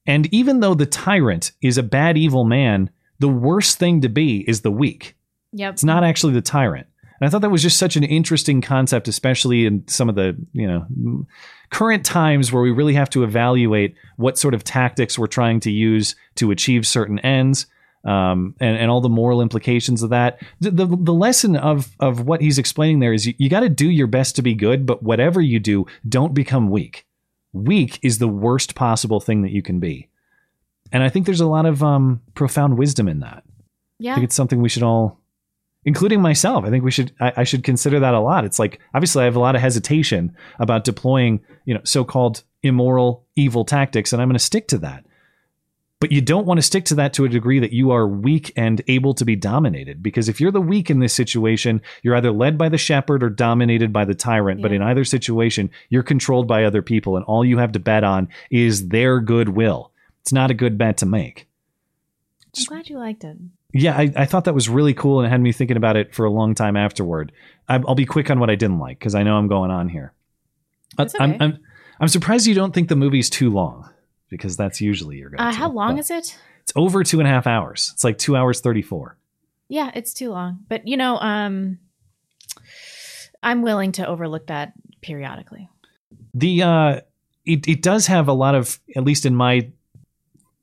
And 0.07 0.33
even 0.33 0.61
though 0.61 0.75
the 0.75 0.87
tyrant 0.87 1.53
is 1.61 1.77
a 1.77 1.83
bad, 1.83 2.17
evil 2.17 2.45
man, 2.45 2.91
the 3.19 3.29
worst 3.29 3.79
thing 3.79 4.01
to 4.03 4.09
be 4.09 4.49
is 4.49 4.61
the 4.61 4.71
weak. 4.71 5.17
Yep. 5.53 5.75
It's 5.75 5.85
not 5.85 6.05
actually 6.05 6.35
the 6.35 6.41
tyrant. 6.41 6.87
And 7.21 7.27
I 7.27 7.31
thought 7.31 7.43
that 7.43 7.51
was 7.51 7.63
just 7.63 7.79
such 7.79 7.97
an 7.97 8.05
interesting 8.05 8.61
concept, 8.61 9.09
especially 9.09 9.67
in 9.67 9.87
some 9.89 10.09
of 10.09 10.15
the, 10.15 10.37
you 10.53 10.67
know, 10.67 11.27
current 11.71 12.05
times 12.05 12.53
where 12.53 12.63
we 12.63 12.71
really 12.71 12.95
have 12.95 13.11
to 13.11 13.25
evaluate 13.25 13.95
what 14.17 14.39
sort 14.39 14.55
of 14.55 14.63
tactics 14.65 15.19
we're 15.19 15.27
trying 15.27 15.61
to 15.61 15.71
use 15.71 16.15
to 16.37 16.51
achieve 16.51 16.87
certain 16.87 17.19
ends. 17.21 17.67
Um, 18.05 18.55
and, 18.61 18.79
and 18.79 18.91
all 18.93 19.01
the 19.01 19.09
moral 19.09 19.43
implications 19.43 20.05
of 20.05 20.11
that. 20.11 20.41
The, 20.61 20.71
the, 20.71 20.87
the 20.87 21.13
lesson 21.13 21.57
of, 21.57 21.95
of 21.99 22.27
what 22.27 22.41
he's 22.41 22.57
explaining 22.57 23.01
there 23.01 23.13
is 23.13 23.27
you, 23.27 23.35
you 23.39 23.51
got 23.51 23.61
to 23.61 23.69
do 23.69 23.91
your 23.91 24.07
best 24.07 24.37
to 24.37 24.43
be 24.43 24.55
good, 24.55 24.87
but 24.87 25.03
whatever 25.03 25.41
you 25.43 25.59
do, 25.59 25.85
don't 26.09 26.33
become 26.33 26.71
weak. 26.71 27.05
Weak 27.53 27.99
is 28.01 28.19
the 28.19 28.29
worst 28.29 28.77
possible 28.77 29.19
thing 29.21 29.43
that 29.43 29.51
you 29.51 29.63
can 29.63 29.81
be. 29.81 30.09
And 30.93 31.03
I 31.03 31.09
think 31.09 31.27
there's 31.27 31.41
a 31.41 31.47
lot 31.47 31.67
of 31.67 31.83
um, 31.83 32.23
profound 32.35 32.79
wisdom 32.79 33.09
in 33.09 33.19
that. 33.19 33.43
I 33.45 33.53
Yeah. 33.99 34.15
think 34.15 34.25
it's 34.27 34.37
something 34.37 34.63
we 34.63 34.69
should 34.69 34.85
all, 34.85 35.18
including 35.89 36.21
myself. 36.21 36.67
I 36.67 36.71
think 36.71 36.85
we 36.85 36.91
should. 36.91 37.13
I, 37.19 37.33
I 37.39 37.45
should 37.45 37.65
consider 37.65 37.99
that 37.99 38.13
a 38.13 38.21
lot. 38.21 38.45
It's 38.45 38.59
like 38.59 38.79
obviously 38.93 39.23
I 39.23 39.25
have 39.25 39.37
a 39.37 39.41
lot 39.41 39.57
of 39.57 39.63
hesitation 39.63 40.37
about 40.59 40.85
deploying, 40.85 41.41
you 41.65 41.73
know, 41.73 41.81
so-called 41.83 42.45
immoral, 42.63 43.25
evil 43.37 43.65
tactics, 43.65 44.13
and 44.13 44.21
I'm 44.21 44.29
going 44.29 44.35
to 44.35 44.39
stick 44.39 44.69
to 44.69 44.79
that. 44.79 45.07
But 46.01 46.13
you 46.13 46.21
don't 46.21 46.47
want 46.47 46.59
to 46.59 46.63
stick 46.63 46.85
to 46.87 46.95
that 46.97 47.15
to 47.15 47.25
a 47.25 47.29
degree 47.29 47.59
that 47.59 47.73
you 47.73 47.91
are 47.91 48.07
weak 48.07 48.53
and 48.55 48.83
able 48.87 49.15
to 49.15 49.25
be 49.25 49.35
dominated. 49.35 50.03
Because 50.03 50.29
if 50.29 50.41
you're 50.41 50.53
the 50.53 50.61
weak 50.61 50.91
in 50.91 51.01
this 51.01 51.15
situation, 51.15 51.81
you're 52.03 52.15
either 52.15 52.31
led 52.31 52.59
by 52.59 52.69
the 52.69 52.79
shepherd 52.79 53.23
or 53.23 53.31
dominated 53.31 53.91
by 53.91 54.05
the 54.05 54.15
tyrant. 54.15 54.61
But 54.61 54.73
in 54.73 54.83
either 54.83 55.05
situation, 55.05 55.71
you're 55.89 56.03
controlled 56.05 56.47
by 56.47 56.65
other 56.65 56.83
people, 56.83 57.17
and 57.17 57.25
all 57.25 57.47
you 57.47 57.59
have 57.59 57.73
to 57.73 57.81
bet 57.81 58.05
on 58.05 58.29
is 58.51 58.89
their 58.89 59.21
goodwill. 59.21 59.91
It's 60.21 60.33
not 60.35 60.51
a 60.51 60.55
good 60.55 60.77
bet 60.77 60.99
to 60.99 61.07
make. 61.07 61.49
I'm 62.57 62.65
glad 62.65 62.89
you 62.91 62.99
liked 62.99 63.25
it. 63.25 63.39
Yeah, 63.73 63.97
I, 63.97 64.11
I 64.17 64.25
thought 64.25 64.45
that 64.45 64.55
was 64.55 64.69
really 64.69 64.95
cool 64.95 65.21
and 65.21 65.27
it 65.27 65.31
had 65.31 65.41
me 65.41 65.53
thinking 65.53 65.77
about 65.77 65.97
it 65.97 66.15
for 66.15 66.25
a 66.25 66.31
long 66.31 66.55
time 66.55 66.77
afterward. 66.77 67.33
I, 67.69 67.77
I'll 67.87 67.95
be 67.95 68.07
quick 68.07 68.31
on 68.31 68.41
what 68.41 68.49
I 68.49 68.55
didn't 68.55 68.79
like 68.79 68.99
because 68.99 69.15
I 69.15 69.23
know 69.23 69.37
I'm 69.37 69.49
going 69.49 69.71
on 69.71 69.89
here. 69.89 70.13
Uh, 70.97 71.05
That's 71.05 71.15
I'm. 71.21 71.37
I'm, 71.41 71.59
I'm 72.01 72.09
surprised 72.09 72.47
you 72.47 72.55
don't 72.55 72.73
think 72.73 72.89
the 72.89 72.97
movie's 72.97 73.29
too 73.29 73.51
long 73.51 73.91
because 74.31 74.57
that's 74.57 74.81
usually 74.81 75.17
your 75.17 75.31
go. 75.31 75.37
Uh, 75.39 75.53
how 75.53 75.71
long 75.71 75.99
is 75.99 76.11
it? 76.11 76.39
It's 76.63 76.73
over 76.77 77.03
two 77.03 77.19
and 77.19 77.27
a 77.27 77.31
half 77.31 77.47
hours. 77.47 77.91
It's 77.95 78.05
like 78.05 78.19
two 78.19 78.37
hours 78.37 78.61
34. 78.61 79.17
Yeah, 79.69 79.91
it's 79.95 80.15
too 80.15 80.31
long. 80.31 80.61
But 80.69 80.87
you 80.87 80.97
know, 80.97 81.19
um 81.19 81.79
I'm 83.43 83.63
willing 83.63 83.93
to 83.93 84.07
overlook 84.07 84.47
that 84.49 84.73
periodically. 85.01 85.69
The 86.35 86.63
uh, 86.63 87.01
it 87.45 87.69
it 87.69 87.83
does 87.83 88.07
have 88.07 88.29
a 88.29 88.33
lot 88.33 88.55
of 88.55 88.79
at 88.97 89.05
least 89.05 89.27
in 89.27 89.35
my 89.35 89.71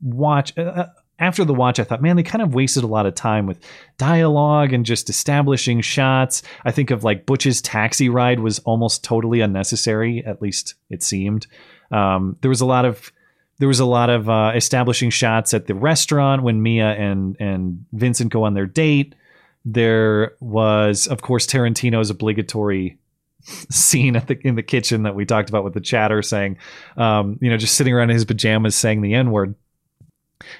watch. 0.01 0.57
Uh, 0.57 0.87
after 1.17 1.45
the 1.45 1.53
watch, 1.53 1.79
I 1.79 1.83
thought, 1.83 2.01
man, 2.01 2.17
they 2.17 2.23
kind 2.23 2.41
of 2.41 2.53
wasted 2.53 2.83
a 2.83 2.87
lot 2.87 3.05
of 3.05 3.15
time 3.15 3.45
with 3.45 3.59
dialogue 3.97 4.73
and 4.73 4.85
just 4.85 5.09
establishing 5.09 5.81
shots. 5.81 6.43
I 6.65 6.71
think 6.71 6.91
of 6.91 7.03
like 7.03 7.25
Butch's 7.25 7.61
taxi 7.61 8.09
ride 8.09 8.39
was 8.39 8.59
almost 8.59 9.03
totally 9.03 9.41
unnecessary. 9.41 10.23
At 10.25 10.41
least 10.41 10.75
it 10.89 11.03
seemed. 11.03 11.47
Um, 11.91 12.37
there 12.41 12.49
was 12.49 12.61
a 12.61 12.65
lot 12.65 12.85
of 12.85 13.11
there 13.57 13.67
was 13.67 13.79
a 13.79 13.85
lot 13.85 14.09
of 14.09 14.29
uh, 14.29 14.51
establishing 14.55 15.09
shots 15.09 15.53
at 15.53 15.67
the 15.67 15.75
restaurant 15.75 16.43
when 16.43 16.61
Mia 16.61 16.91
and 16.91 17.37
and 17.39 17.85
Vincent 17.93 18.31
go 18.31 18.43
on 18.43 18.53
their 18.53 18.65
date. 18.65 19.15
There 19.63 20.33
was, 20.41 21.07
of 21.07 21.21
course, 21.21 21.47
Tarantino's 21.47 22.09
obligatory 22.09 22.99
scene 23.69 24.15
at 24.15 24.27
the 24.27 24.37
in 24.45 24.55
the 24.55 24.63
kitchen 24.63 25.03
that 25.03 25.15
we 25.15 25.25
talked 25.25 25.49
about 25.49 25.63
with 25.63 25.73
the 25.73 25.81
chatter 25.81 26.21
saying, 26.21 26.57
um, 26.97 27.39
you 27.41 27.49
know, 27.49 27.57
just 27.57 27.75
sitting 27.75 27.93
around 27.93 28.09
in 28.09 28.15
his 28.15 28.25
pajamas 28.25 28.75
saying 28.75 29.01
the 29.01 29.13
N 29.13 29.31
word. 29.31 29.55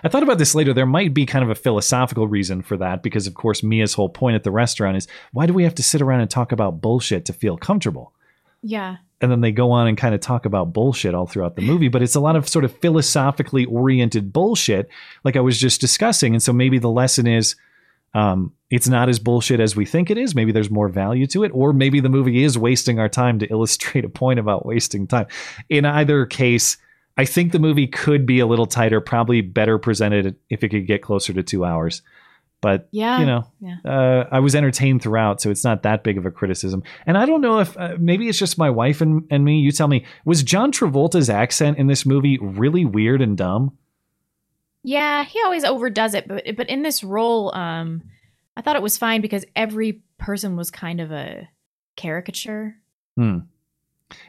I 0.04 0.08
thought 0.10 0.24
about 0.24 0.38
this 0.38 0.56
later. 0.56 0.74
There 0.74 0.86
might 0.86 1.14
be 1.14 1.26
kind 1.26 1.44
of 1.44 1.50
a 1.50 1.56
philosophical 1.56 2.28
reason 2.28 2.62
for 2.62 2.78
that 2.78 3.04
because, 3.04 3.28
of 3.28 3.34
course, 3.34 3.62
Mia's 3.62 3.94
whole 3.94 4.10
point 4.10 4.36
at 4.36 4.44
the 4.44 4.52
restaurant 4.52 4.98
is 4.98 5.08
why 5.34 5.46
do 5.46 5.54
we 5.54 5.64
have 5.64 5.76
to 5.76 5.84
sit 5.84 6.02
around 6.02 6.22
and 6.22 6.30
talk 6.30 6.52
about 6.52 6.82
bullshit 6.82 7.26
to 7.26 7.34
feel 7.34 7.58
comfortable? 7.58 8.14
Yeah. 8.62 8.98
and 9.22 9.32
then 9.32 9.42
they 9.42 9.52
go 9.52 9.70
on 9.72 9.88
and 9.88 9.96
kind 9.98 10.16
of 10.16 10.22
talk 10.22 10.46
about 10.46 10.74
bullshit 10.74 11.14
all 11.14 11.28
throughout 11.28 11.56
the 11.56 11.62
movie 11.62 11.88
but 11.88 12.02
it's 12.02 12.16
a 12.16 12.20
lot 12.20 12.36
of 12.36 12.50
sort 12.50 12.66
of 12.66 12.76
philosophically 12.80 13.64
oriented 13.66 14.34
bullshit 14.34 14.90
like 15.24 15.36
i 15.36 15.40
was 15.40 15.60
just 15.60 15.80
discussing 15.80 16.34
and 16.34 16.42
so 16.42 16.52
maybe 16.52 16.80
the 16.80 16.90
lesson 16.90 17.28
is 17.28 17.56
um, 18.16 18.54
it's 18.72 18.88
not 18.88 19.08
as 19.08 19.20
bullshit 19.20 19.60
as 19.60 19.76
we 19.76 19.86
think 19.86 20.10
it 20.10 20.18
is 20.18 20.34
maybe 20.34 20.52
there's 20.52 20.72
more 20.72 20.90
value 20.90 21.28
to 21.28 21.44
it 21.44 21.52
or 21.54 21.74
maybe 21.74 22.00
the 22.00 22.10
movie 22.10 22.44
is 22.44 22.58
wasting 22.58 22.98
our 22.98 23.10
time 23.10 23.38
to 23.38 23.46
illustrate 23.52 24.04
a 24.04 24.10
point 24.10 24.40
about 24.40 24.66
wasting 24.66 25.06
time 25.06 25.28
in 25.70 25.86
either 25.86 26.26
case 26.26 26.78
i 27.18 27.26
think 27.26 27.52
the 27.52 27.60
movie 27.60 27.88
could 27.88 28.26
be 28.26 28.40
a 28.40 28.46
little 28.46 28.66
tighter 28.66 29.02
probably 29.02 29.42
better 29.42 29.78
presented 29.78 30.36
if 30.50 30.64
it 30.64 30.70
could 30.70 30.88
get 30.88 31.02
closer 31.02 31.34
to 31.34 31.44
two 31.44 31.66
hours 31.66 32.02
but 32.62 32.88
Yeah, 32.92 33.20
you 33.20 33.26
know 33.28 33.44
yeah. 33.60 33.76
uh, 33.86 34.28
I 34.32 34.40
was 34.40 34.56
entertained 34.56 35.04
throughout, 35.04 35.40
so 35.40 35.52
it's 35.52 35.64
not 35.64 35.84
that 35.84 36.04
big 36.04 36.18
of 36.18 36.26
a 36.26 36.32
criticism. 36.32 36.82
And 37.06 37.16
I 37.16 37.28
don't 37.28 37.42
know 37.42 37.60
if 37.60 37.78
uh, 37.78 37.96
maybe 38.00 38.28
it's 38.28 38.40
just 38.40 38.58
my 38.58 38.72
wife 38.72 39.02
and, 39.02 39.24
and 39.30 39.46
me. 39.46 39.60
You 39.60 39.72
tell 39.72 39.88
me, 39.88 40.04
was 40.24 40.42
John 40.42 40.72
Travolta's 40.72 41.30
accent 41.30 41.78
in 41.78 41.86
this 41.86 42.08
movie 42.08 42.40
really 42.42 42.84
weird 42.84 43.22
and 43.22 43.38
dumb? 43.38 43.78
Yeah, 44.82 45.26
he 45.26 45.40
always 45.44 45.64
overdoes 45.64 46.16
it, 46.16 46.28
but 46.28 46.44
but 46.56 46.68
in 46.68 46.82
this 46.82 47.04
role, 47.04 47.54
um, 47.54 48.02
I 48.58 48.62
thought 48.62 48.78
it 48.78 48.82
was 48.82 48.98
fine 48.98 49.22
because 49.22 49.46
every 49.56 50.02
person 50.18 50.56
was 50.56 50.72
kind 50.72 51.02
of 51.02 51.12
a 51.12 51.48
caricature. 51.96 52.78
Hmm. 53.16 53.40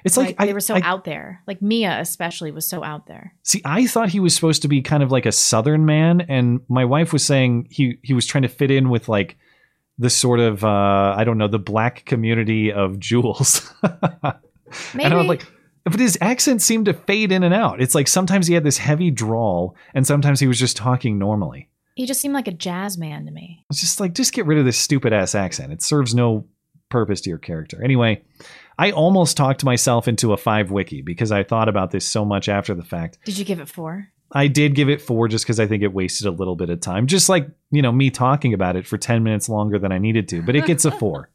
It's 0.05 0.17
like, 0.17 0.39
they 0.39 0.51
I, 0.51 0.53
were 0.53 0.61
so 0.61 0.75
I- 0.75 0.81
out 0.83 1.05
there. 1.05 1.43
Like 1.47 1.61
Mia, 1.61 2.01
especially, 2.01 2.51
was 2.51 2.69
so 2.69 2.83
out 2.83 3.07
there. 3.07 3.35
See, 3.43 3.61
I 3.65 3.87
thought 3.87 4.09
he 4.09 4.21
was 4.21 4.35
supposed 4.35 4.63
to 4.63 4.69
be 4.69 4.83
kind 4.83 5.03
of 5.03 5.13
like 5.13 5.27
a 5.27 5.33
Southern 5.33 5.85
man, 5.85 6.23
and 6.23 6.61
my 6.69 6.85
wife 6.85 7.13
was 7.13 7.25
saying 7.25 7.69
he 7.71 7.99
he 8.03 8.13
was 8.15 8.27
trying 8.27 8.43
to 8.43 8.49
fit 8.49 8.71
in 8.71 8.89
with 8.89 9.09
like 9.09 9.37
the 9.99 10.11
sort 10.11 10.41
of 10.41 10.65
uh, 10.65 11.15
I 11.17 11.25
don't 11.25 11.39
know 11.39 11.49
the 11.49 11.59
black 11.59 12.05
community 12.05 12.73
of 12.73 12.99
Jules. 12.99 13.73
And 14.95 15.15
I 15.15 15.17
was 15.17 15.27
like, 15.27 15.47
but 15.85 16.01
his 16.01 16.19
accent 16.21 16.61
seemed 16.63 16.87
to 16.87 16.93
fade 16.93 17.31
in 17.31 17.43
and 17.45 17.55
out. 17.55 17.81
It's 17.81 17.95
like 17.95 18.09
sometimes 18.09 18.47
he 18.47 18.55
had 18.55 18.65
this 18.65 18.79
heavy 18.79 19.11
drawl, 19.11 19.77
and 19.95 20.07
sometimes 20.07 20.41
he 20.41 20.47
was 20.47 20.59
just 20.59 20.77
talking 20.77 21.19
normally. 21.19 21.71
He 21.95 22.07
just 22.07 22.21
seemed 22.21 22.35
like 22.35 22.49
a 22.49 22.53
jazz 22.53 22.99
man 22.99 23.25
to 23.27 23.31
me. 23.31 23.65
It's 23.71 23.81
just 23.81 24.01
like 24.01 24.13
just 24.13 24.33
get 24.33 24.47
rid 24.47 24.59
of 24.59 24.65
this 24.65 24.77
stupid 24.77 25.13
ass 25.13 25.35
accent. 25.35 25.73
It 25.73 25.83
serves 25.83 26.15
no 26.15 26.47
purpose 26.91 27.21
to 27.23 27.31
your 27.31 27.39
character. 27.39 27.83
Anyway, 27.83 28.23
I 28.79 28.91
almost 28.91 29.37
talked 29.37 29.65
myself 29.65 30.07
into 30.07 30.33
a 30.33 30.37
five 30.37 30.71
wiki 30.71 31.01
because 31.03 31.33
I 31.33 31.43
thought 31.45 31.69
about 31.69 31.91
this 31.91 32.05
so 32.05 32.25
much 32.25 32.49
after 32.49 32.75
the 32.75 32.83
fact. 32.85 33.19
Did 33.25 33.39
you 33.39 33.45
give 33.45 33.59
it 33.61 33.69
four? 33.69 34.09
I 34.33 34.49
did 34.49 34.75
give 34.75 34.89
it 34.89 35.01
four 35.01 35.29
just 35.29 35.45
because 35.45 35.61
I 35.61 35.67
think 35.67 35.83
it 35.83 35.93
wasted 35.93 36.27
a 36.27 36.31
little 36.31 36.57
bit 36.57 36.69
of 36.69 36.81
time. 36.81 37.07
Just 37.07 37.29
like, 37.29 37.49
you 37.71 37.81
know, 37.81 37.93
me 37.93 38.11
talking 38.11 38.53
about 38.55 38.77
it 38.77 38.87
for 38.87 38.99
10 38.99 39.23
minutes 39.23 39.49
longer 39.49 39.79
than 39.79 39.93
I 39.93 39.99
needed 39.99 40.29
to, 40.31 40.43
but 40.43 40.57
it 40.57 40.67
gets 40.67 40.85
a 40.85 40.91
four. 40.99 41.31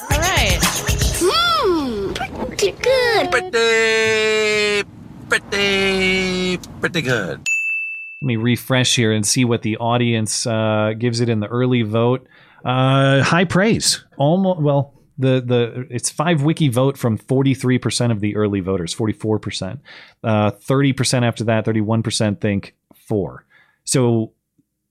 All 0.00 0.18
right. 0.18 0.58
Mmm, 0.60 2.14
pretty 2.46 2.70
good. 2.72 3.30
Pretty, 3.30 4.88
pretty, 5.28 6.58
pretty 6.80 7.02
good. 7.02 7.46
Let 8.22 8.26
me 8.26 8.36
refresh 8.36 8.96
here 8.96 9.12
and 9.12 9.26
see 9.26 9.44
what 9.44 9.62
the 9.62 9.76
audience 9.78 10.46
uh, 10.46 10.92
gives 10.98 11.20
it 11.20 11.28
in 11.28 11.40
the 11.40 11.48
early 11.48 11.82
vote. 11.82 12.26
Uh, 12.64 13.22
high 13.22 13.44
praise. 13.44 14.04
Almost 14.18 14.60
well, 14.60 14.94
the 15.20 15.40
the 15.40 15.86
it's 15.90 16.10
five 16.10 16.42
wiki 16.42 16.68
vote 16.68 16.96
from 16.98 17.16
forty 17.16 17.54
three 17.54 17.78
percent 17.78 18.12
of 18.12 18.20
the 18.20 18.36
early 18.36 18.60
voters, 18.60 18.92
forty 18.92 19.12
four 19.12 19.38
percent. 19.38 19.80
Uh, 20.24 20.50
Thirty 20.50 20.92
percent 20.92 21.24
after 21.24 21.44
that, 21.44 21.64
thirty 21.64 21.80
one 21.80 22.02
percent 22.02 22.40
think 22.40 22.74
four. 22.94 23.44
So 23.84 24.32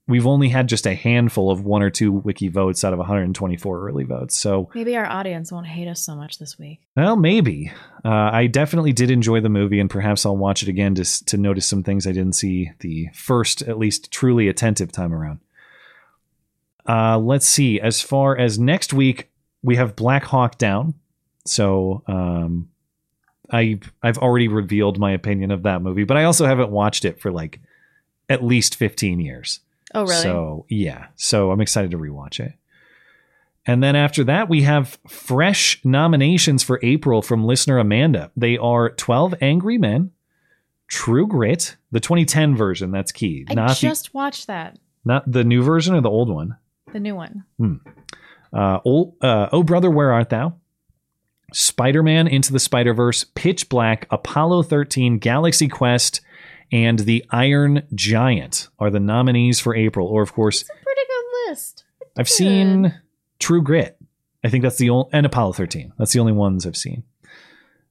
we've 0.08 0.26
only 0.26 0.48
had 0.48 0.68
just 0.68 0.86
a 0.86 0.94
handful 0.94 1.50
of 1.52 1.64
one 1.64 1.82
or 1.82 1.90
two 1.90 2.10
wiki 2.10 2.48
votes 2.48 2.82
out 2.82 2.92
of 2.92 2.98
124 2.98 3.86
early 3.86 4.02
votes. 4.02 4.36
So 4.36 4.68
Maybe 4.74 4.96
our 4.96 5.06
audience 5.06 5.52
won't 5.52 5.68
hate 5.68 5.86
us 5.86 6.00
so 6.00 6.16
much 6.16 6.38
this 6.38 6.58
week. 6.58 6.80
well, 6.96 7.14
maybe. 7.14 7.70
Uh, 8.04 8.08
I 8.32 8.48
definitely 8.48 8.92
did 8.92 9.12
enjoy 9.12 9.40
the 9.40 9.48
movie, 9.48 9.78
and 9.78 9.88
perhaps 9.88 10.26
I'll 10.26 10.36
watch 10.36 10.62
it 10.64 10.68
again 10.68 10.96
to 10.96 11.24
to 11.26 11.36
notice 11.36 11.66
some 11.66 11.82
things 11.84 12.06
I 12.06 12.12
didn't 12.12 12.34
see 12.34 12.72
the 12.80 13.08
first, 13.14 13.62
at 13.62 13.78
least 13.78 14.10
truly 14.10 14.48
attentive 14.48 14.90
time 14.90 15.14
around. 15.14 15.38
Uh, 16.88 17.18
let's 17.18 17.46
see. 17.46 17.80
As 17.80 18.02
far 18.02 18.36
as 18.36 18.58
next 18.58 18.92
week, 18.92 19.29
we 19.62 19.76
have 19.76 19.96
Black 19.96 20.24
Hawk 20.24 20.58
Down. 20.58 20.94
So 21.46 22.02
um, 22.06 22.68
I 23.50 23.80
I've 24.02 24.18
already 24.18 24.48
revealed 24.48 24.98
my 24.98 25.12
opinion 25.12 25.50
of 25.50 25.62
that 25.64 25.82
movie, 25.82 26.04
but 26.04 26.16
I 26.16 26.24
also 26.24 26.46
haven't 26.46 26.70
watched 26.70 27.04
it 27.04 27.20
for 27.20 27.30
like 27.32 27.60
at 28.28 28.44
least 28.44 28.76
15 28.76 29.20
years. 29.20 29.60
Oh, 29.94 30.02
really? 30.02 30.22
So 30.22 30.66
yeah. 30.68 31.06
So 31.16 31.50
I'm 31.50 31.60
excited 31.60 31.90
to 31.92 31.98
rewatch 31.98 32.40
it. 32.40 32.52
And 33.66 33.82
then 33.82 33.94
after 33.94 34.24
that, 34.24 34.48
we 34.48 34.62
have 34.62 34.98
fresh 35.06 35.80
nominations 35.84 36.62
for 36.62 36.80
April 36.82 37.20
from 37.22 37.44
listener 37.44 37.78
Amanda. 37.78 38.30
They 38.36 38.56
are 38.56 38.90
12 38.90 39.34
Angry 39.42 39.76
Men, 39.76 40.12
True 40.88 41.26
Grit, 41.26 41.76
the 41.92 42.00
2010 42.00 42.56
version. 42.56 42.90
That's 42.90 43.12
key. 43.12 43.46
I 43.50 43.54
not 43.54 43.76
just 43.76 44.14
watched 44.14 44.46
that, 44.46 44.78
not 45.04 45.30
the 45.30 45.44
new 45.44 45.62
version 45.62 45.94
or 45.94 46.00
the 46.00 46.10
old 46.10 46.30
one. 46.30 46.56
the 46.92 47.00
new 47.00 47.14
one. 47.14 47.44
Hmm. 47.58 47.74
Uh, 48.52 48.78
old, 48.84 49.14
uh, 49.20 49.48
oh 49.52 49.62
brother, 49.62 49.90
where 49.90 50.12
art 50.12 50.30
thou? 50.30 50.54
Spider-Man 51.52 52.28
into 52.28 52.52
the 52.52 52.60
Spider-Verse, 52.60 53.24
Pitch 53.34 53.68
Black, 53.68 54.06
Apollo 54.10 54.64
13, 54.64 55.18
Galaxy 55.18 55.68
Quest, 55.68 56.20
and 56.72 57.00
The 57.00 57.24
Iron 57.30 57.82
Giant 57.94 58.68
are 58.78 58.90
the 58.90 59.00
nominees 59.00 59.58
for 59.58 59.74
April. 59.74 60.06
Or 60.06 60.22
of 60.22 60.32
course, 60.32 60.62
Pretty 60.62 61.00
good 61.08 61.50
list. 61.50 61.84
I've 62.16 62.28
seen 62.28 62.94
True 63.38 63.62
Grit. 63.62 63.96
I 64.44 64.48
think 64.48 64.62
that's 64.62 64.78
the 64.78 64.90
only 64.90 65.10
and 65.12 65.26
Apollo 65.26 65.54
13. 65.54 65.92
That's 65.98 66.12
the 66.12 66.20
only 66.20 66.32
ones 66.32 66.66
I've 66.66 66.76
seen. 66.76 67.02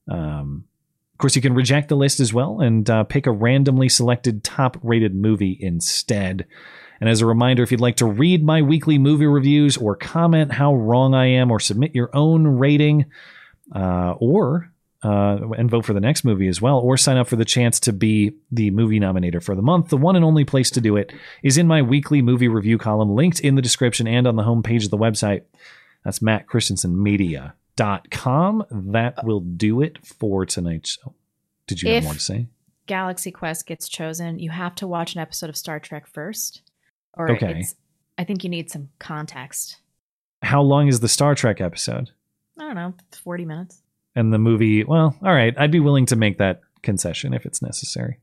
Um, 0.08 0.64
of 1.12 1.18
course, 1.18 1.36
you 1.36 1.42
can 1.42 1.54
reject 1.54 1.88
the 1.88 1.96
list 1.96 2.18
as 2.18 2.32
well 2.32 2.60
and 2.60 2.88
uh, 2.88 3.04
pick 3.04 3.26
a 3.26 3.30
randomly 3.30 3.88
selected 3.88 4.42
top 4.42 4.78
rated 4.82 5.14
movie 5.14 5.56
instead. 5.60 6.46
And 7.00 7.08
as 7.08 7.22
a 7.22 7.26
reminder, 7.26 7.62
if 7.62 7.72
you'd 7.72 7.80
like 7.80 7.96
to 7.96 8.06
read 8.06 8.44
my 8.44 8.62
weekly 8.62 8.98
movie 8.98 9.26
reviews 9.26 9.76
or 9.76 9.96
comment 9.96 10.52
how 10.52 10.74
wrong 10.74 11.14
I 11.14 11.26
am 11.26 11.50
or 11.50 11.58
submit 11.58 11.94
your 11.94 12.10
own 12.14 12.46
rating 12.46 13.06
uh, 13.74 14.14
or 14.18 14.70
uh, 15.02 15.38
and 15.56 15.70
vote 15.70 15.86
for 15.86 15.94
the 15.94 16.00
next 16.00 16.24
movie 16.24 16.48
as 16.48 16.60
well, 16.60 16.78
or 16.78 16.98
sign 16.98 17.16
up 17.16 17.26
for 17.26 17.36
the 17.36 17.44
chance 17.44 17.80
to 17.80 17.92
be 17.92 18.32
the 18.52 18.70
movie 18.70 19.00
nominator 19.00 19.42
for 19.42 19.54
the 19.54 19.62
month, 19.62 19.88
the 19.88 19.96
one 19.96 20.14
and 20.14 20.22
only 20.24 20.44
place 20.44 20.70
to 20.70 20.80
do 20.80 20.96
it 20.96 21.10
is 21.42 21.56
in 21.56 21.66
my 21.66 21.80
weekly 21.80 22.20
movie 22.20 22.48
review 22.48 22.76
column 22.76 23.14
linked 23.14 23.40
in 23.40 23.54
the 23.54 23.62
description 23.62 24.06
and 24.06 24.26
on 24.26 24.36
the 24.36 24.42
homepage 24.42 24.84
of 24.84 24.90
the 24.90 24.98
website. 24.98 25.44
That's 26.04 26.18
mattchristiansenmedia.com. 26.18 28.66
That 28.70 29.24
will 29.24 29.40
do 29.40 29.80
it 29.80 30.04
for 30.04 30.44
tonight. 30.44 30.86
So, 30.86 31.14
did 31.66 31.82
you 31.82 31.94
have 31.94 32.04
more 32.04 32.14
to 32.14 32.20
say? 32.20 32.48
Galaxy 32.86 33.30
Quest 33.30 33.66
gets 33.66 33.88
chosen, 33.88 34.38
you 34.38 34.50
have 34.50 34.74
to 34.76 34.86
watch 34.86 35.14
an 35.14 35.20
episode 35.20 35.48
of 35.48 35.56
Star 35.56 35.80
Trek 35.80 36.06
first. 36.06 36.60
Or 37.14 37.30
Okay. 37.32 37.64
I 38.18 38.24
think 38.24 38.44
you 38.44 38.50
need 38.50 38.70
some 38.70 38.90
context. 38.98 39.78
How 40.42 40.62
long 40.62 40.88
is 40.88 41.00
the 41.00 41.08
Star 41.08 41.34
Trek 41.34 41.60
episode? 41.60 42.10
I 42.58 42.62
don't 42.64 42.74
know, 42.74 42.94
40 43.22 43.44
minutes. 43.46 43.82
And 44.14 44.32
the 44.32 44.38
movie, 44.38 44.84
well, 44.84 45.16
all 45.22 45.32
right, 45.32 45.54
I'd 45.58 45.70
be 45.70 45.80
willing 45.80 46.06
to 46.06 46.16
make 46.16 46.38
that 46.38 46.60
concession 46.82 47.32
if 47.32 47.46
it's 47.46 47.62
necessary. 47.62 48.18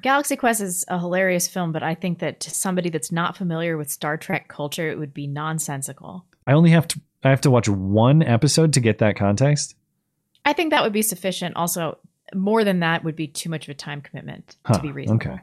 Galaxy 0.00 0.36
Quest 0.36 0.60
is 0.60 0.84
a 0.88 0.98
hilarious 0.98 1.48
film, 1.48 1.72
but 1.72 1.82
I 1.82 1.94
think 1.94 2.18
that 2.18 2.40
to 2.40 2.50
somebody 2.50 2.90
that's 2.90 3.12
not 3.12 3.36
familiar 3.36 3.76
with 3.76 3.90
Star 3.90 4.16
Trek 4.16 4.48
culture, 4.48 4.90
it 4.90 4.98
would 4.98 5.14
be 5.14 5.26
nonsensical. 5.26 6.26
I 6.46 6.52
only 6.52 6.70
have 6.70 6.88
to 6.88 7.00
I 7.24 7.30
have 7.30 7.40
to 7.42 7.50
watch 7.50 7.68
one 7.68 8.22
episode 8.22 8.72
to 8.74 8.80
get 8.80 8.98
that 8.98 9.16
context. 9.16 9.74
I 10.44 10.52
think 10.52 10.70
that 10.70 10.82
would 10.84 10.92
be 10.92 11.02
sufficient. 11.02 11.56
Also, 11.56 11.98
more 12.34 12.62
than 12.62 12.80
that 12.80 13.02
would 13.04 13.16
be 13.16 13.26
too 13.26 13.48
much 13.50 13.64
of 13.66 13.70
a 13.70 13.74
time 13.74 14.00
commitment 14.00 14.56
Huh, 14.64 14.74
to 14.74 14.80
be 14.80 14.92
reasonable. 14.92 15.26
Okay. 15.32 15.40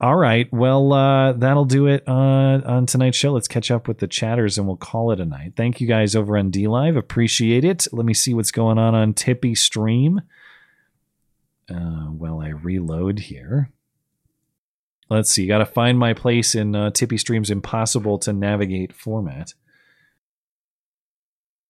All 0.00 0.16
right. 0.16 0.52
Well, 0.52 0.92
uh, 0.92 1.32
that'll 1.32 1.64
do 1.64 1.86
it 1.86 2.02
uh, 2.06 2.12
on 2.12 2.86
tonight's 2.86 3.16
show. 3.16 3.32
Let's 3.32 3.48
catch 3.48 3.70
up 3.70 3.88
with 3.88 3.98
the 3.98 4.08
chatters 4.08 4.58
and 4.58 4.66
we'll 4.66 4.76
call 4.76 5.12
it 5.12 5.20
a 5.20 5.24
night. 5.24 5.54
Thank 5.56 5.80
you 5.80 5.86
guys 5.86 6.14
over 6.16 6.36
on 6.36 6.50
DLive. 6.50 6.96
Appreciate 6.96 7.64
it. 7.64 7.86
Let 7.92 8.04
me 8.04 8.12
see 8.12 8.34
what's 8.34 8.50
going 8.50 8.76
on 8.76 8.94
on 8.94 9.14
Tippy 9.14 9.54
Stream. 9.54 10.20
Uh, 11.70 12.08
while 12.10 12.40
I 12.40 12.48
reload 12.48 13.20
here. 13.20 13.70
Let's 15.08 15.30
see. 15.30 15.46
Got 15.46 15.58
to 15.58 15.66
find 15.66 15.98
my 15.98 16.12
place 16.12 16.54
in 16.54 16.76
uh, 16.76 16.90
Tippy 16.90 17.16
Stream's 17.16 17.50
impossible 17.50 18.18
to 18.18 18.34
navigate 18.34 18.92
format. 18.92 19.54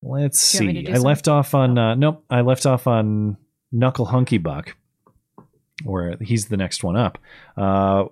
Let's 0.03 0.51
Do 0.53 0.59
you 0.59 0.69
want 0.69 0.77
me 0.79 0.87
see. 0.87 0.93
I 0.93 0.99
left 0.99 1.29
off 1.29 1.55
on 1.55 1.79
uh, 1.79 1.95
nope. 1.95 2.25
I 2.29 2.41
left 2.41 2.67
off 2.67 2.89
on 2.89 3.37
Knuckle 3.71 4.07
Hunky 4.07 4.39
Buck, 4.39 4.77
or 5.87 6.15
he's 6.21 6.47
the 6.47 6.57
next 6.57 6.85
one 6.85 6.97
up. 6.97 7.19
Uh, 7.57 8.05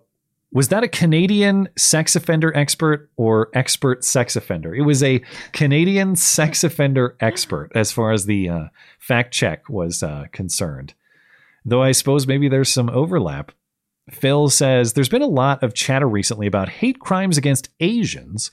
was 0.53 0.69
that 0.69 0.85
a 0.85 0.89
Canadian 0.89 1.69
sex 1.79 2.15
offender 2.15 2.55
expert 2.55 3.11
or 3.17 3.49
expert 3.55 4.05
sex 4.05 4.37
offender? 4.37 4.75
It 4.75 4.83
was 4.83 5.03
a 5.03 5.23
Canadian 5.53 6.15
sex 6.15 6.63
offender 6.63 7.17
expert, 7.21 7.71
as 7.75 7.91
far 7.91 8.13
as 8.13 8.27
the 8.27 8.49
uh, 8.49 8.65
fact 8.99 9.33
check 9.33 9.69
was 9.71 10.03
uh, 10.03 10.27
concerned. 10.33 10.93
Though 11.65 11.83
I 11.83 11.93
suppose 11.93 12.27
maybe 12.27 12.49
there's 12.49 12.69
some 12.69 12.91
overlap. 12.91 13.53
Phil 14.11 14.51
says 14.51 14.93
there's 14.93 15.09
been 15.09 15.23
a 15.23 15.27
lot 15.27 15.63
of 15.63 15.75
chatter 15.75 16.09
recently 16.09 16.47
about 16.47 16.69
hate 16.69 16.99
crimes 16.99 17.39
against 17.39 17.71
Asians. 17.81 18.51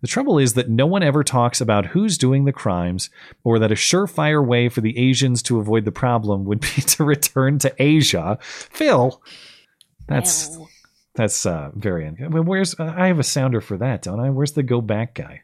The 0.00 0.06
trouble 0.08 0.38
is 0.38 0.54
that 0.54 0.68
no 0.70 0.86
one 0.86 1.02
ever 1.02 1.24
talks 1.24 1.60
about 1.60 1.86
who's 1.86 2.16
doing 2.18 2.44
the 2.44 2.52
crimes, 2.52 3.10
or 3.42 3.58
that 3.58 3.72
a 3.72 3.74
surefire 3.74 4.44
way 4.46 4.68
for 4.68 4.80
the 4.80 4.96
Asians 4.96 5.42
to 5.44 5.58
avoid 5.58 5.84
the 5.84 5.90
problem 5.92 6.44
would 6.44 6.60
be 6.60 6.68
to 6.82 7.04
return 7.04 7.58
to 7.60 7.74
Asia. 7.82 8.38
Phil, 8.40 9.20
that's 10.06 10.56
that's 11.14 11.44
uh, 11.44 11.70
very. 11.74 12.06
Un- 12.06 12.30
well, 12.30 12.44
where's 12.44 12.78
uh, 12.78 12.94
I 12.96 13.08
have 13.08 13.18
a 13.18 13.24
sounder 13.24 13.60
for 13.60 13.76
that, 13.78 14.02
don't 14.02 14.20
I? 14.20 14.30
Where's 14.30 14.52
the 14.52 14.62
go 14.62 14.80
back 14.80 15.14
guy? 15.14 15.42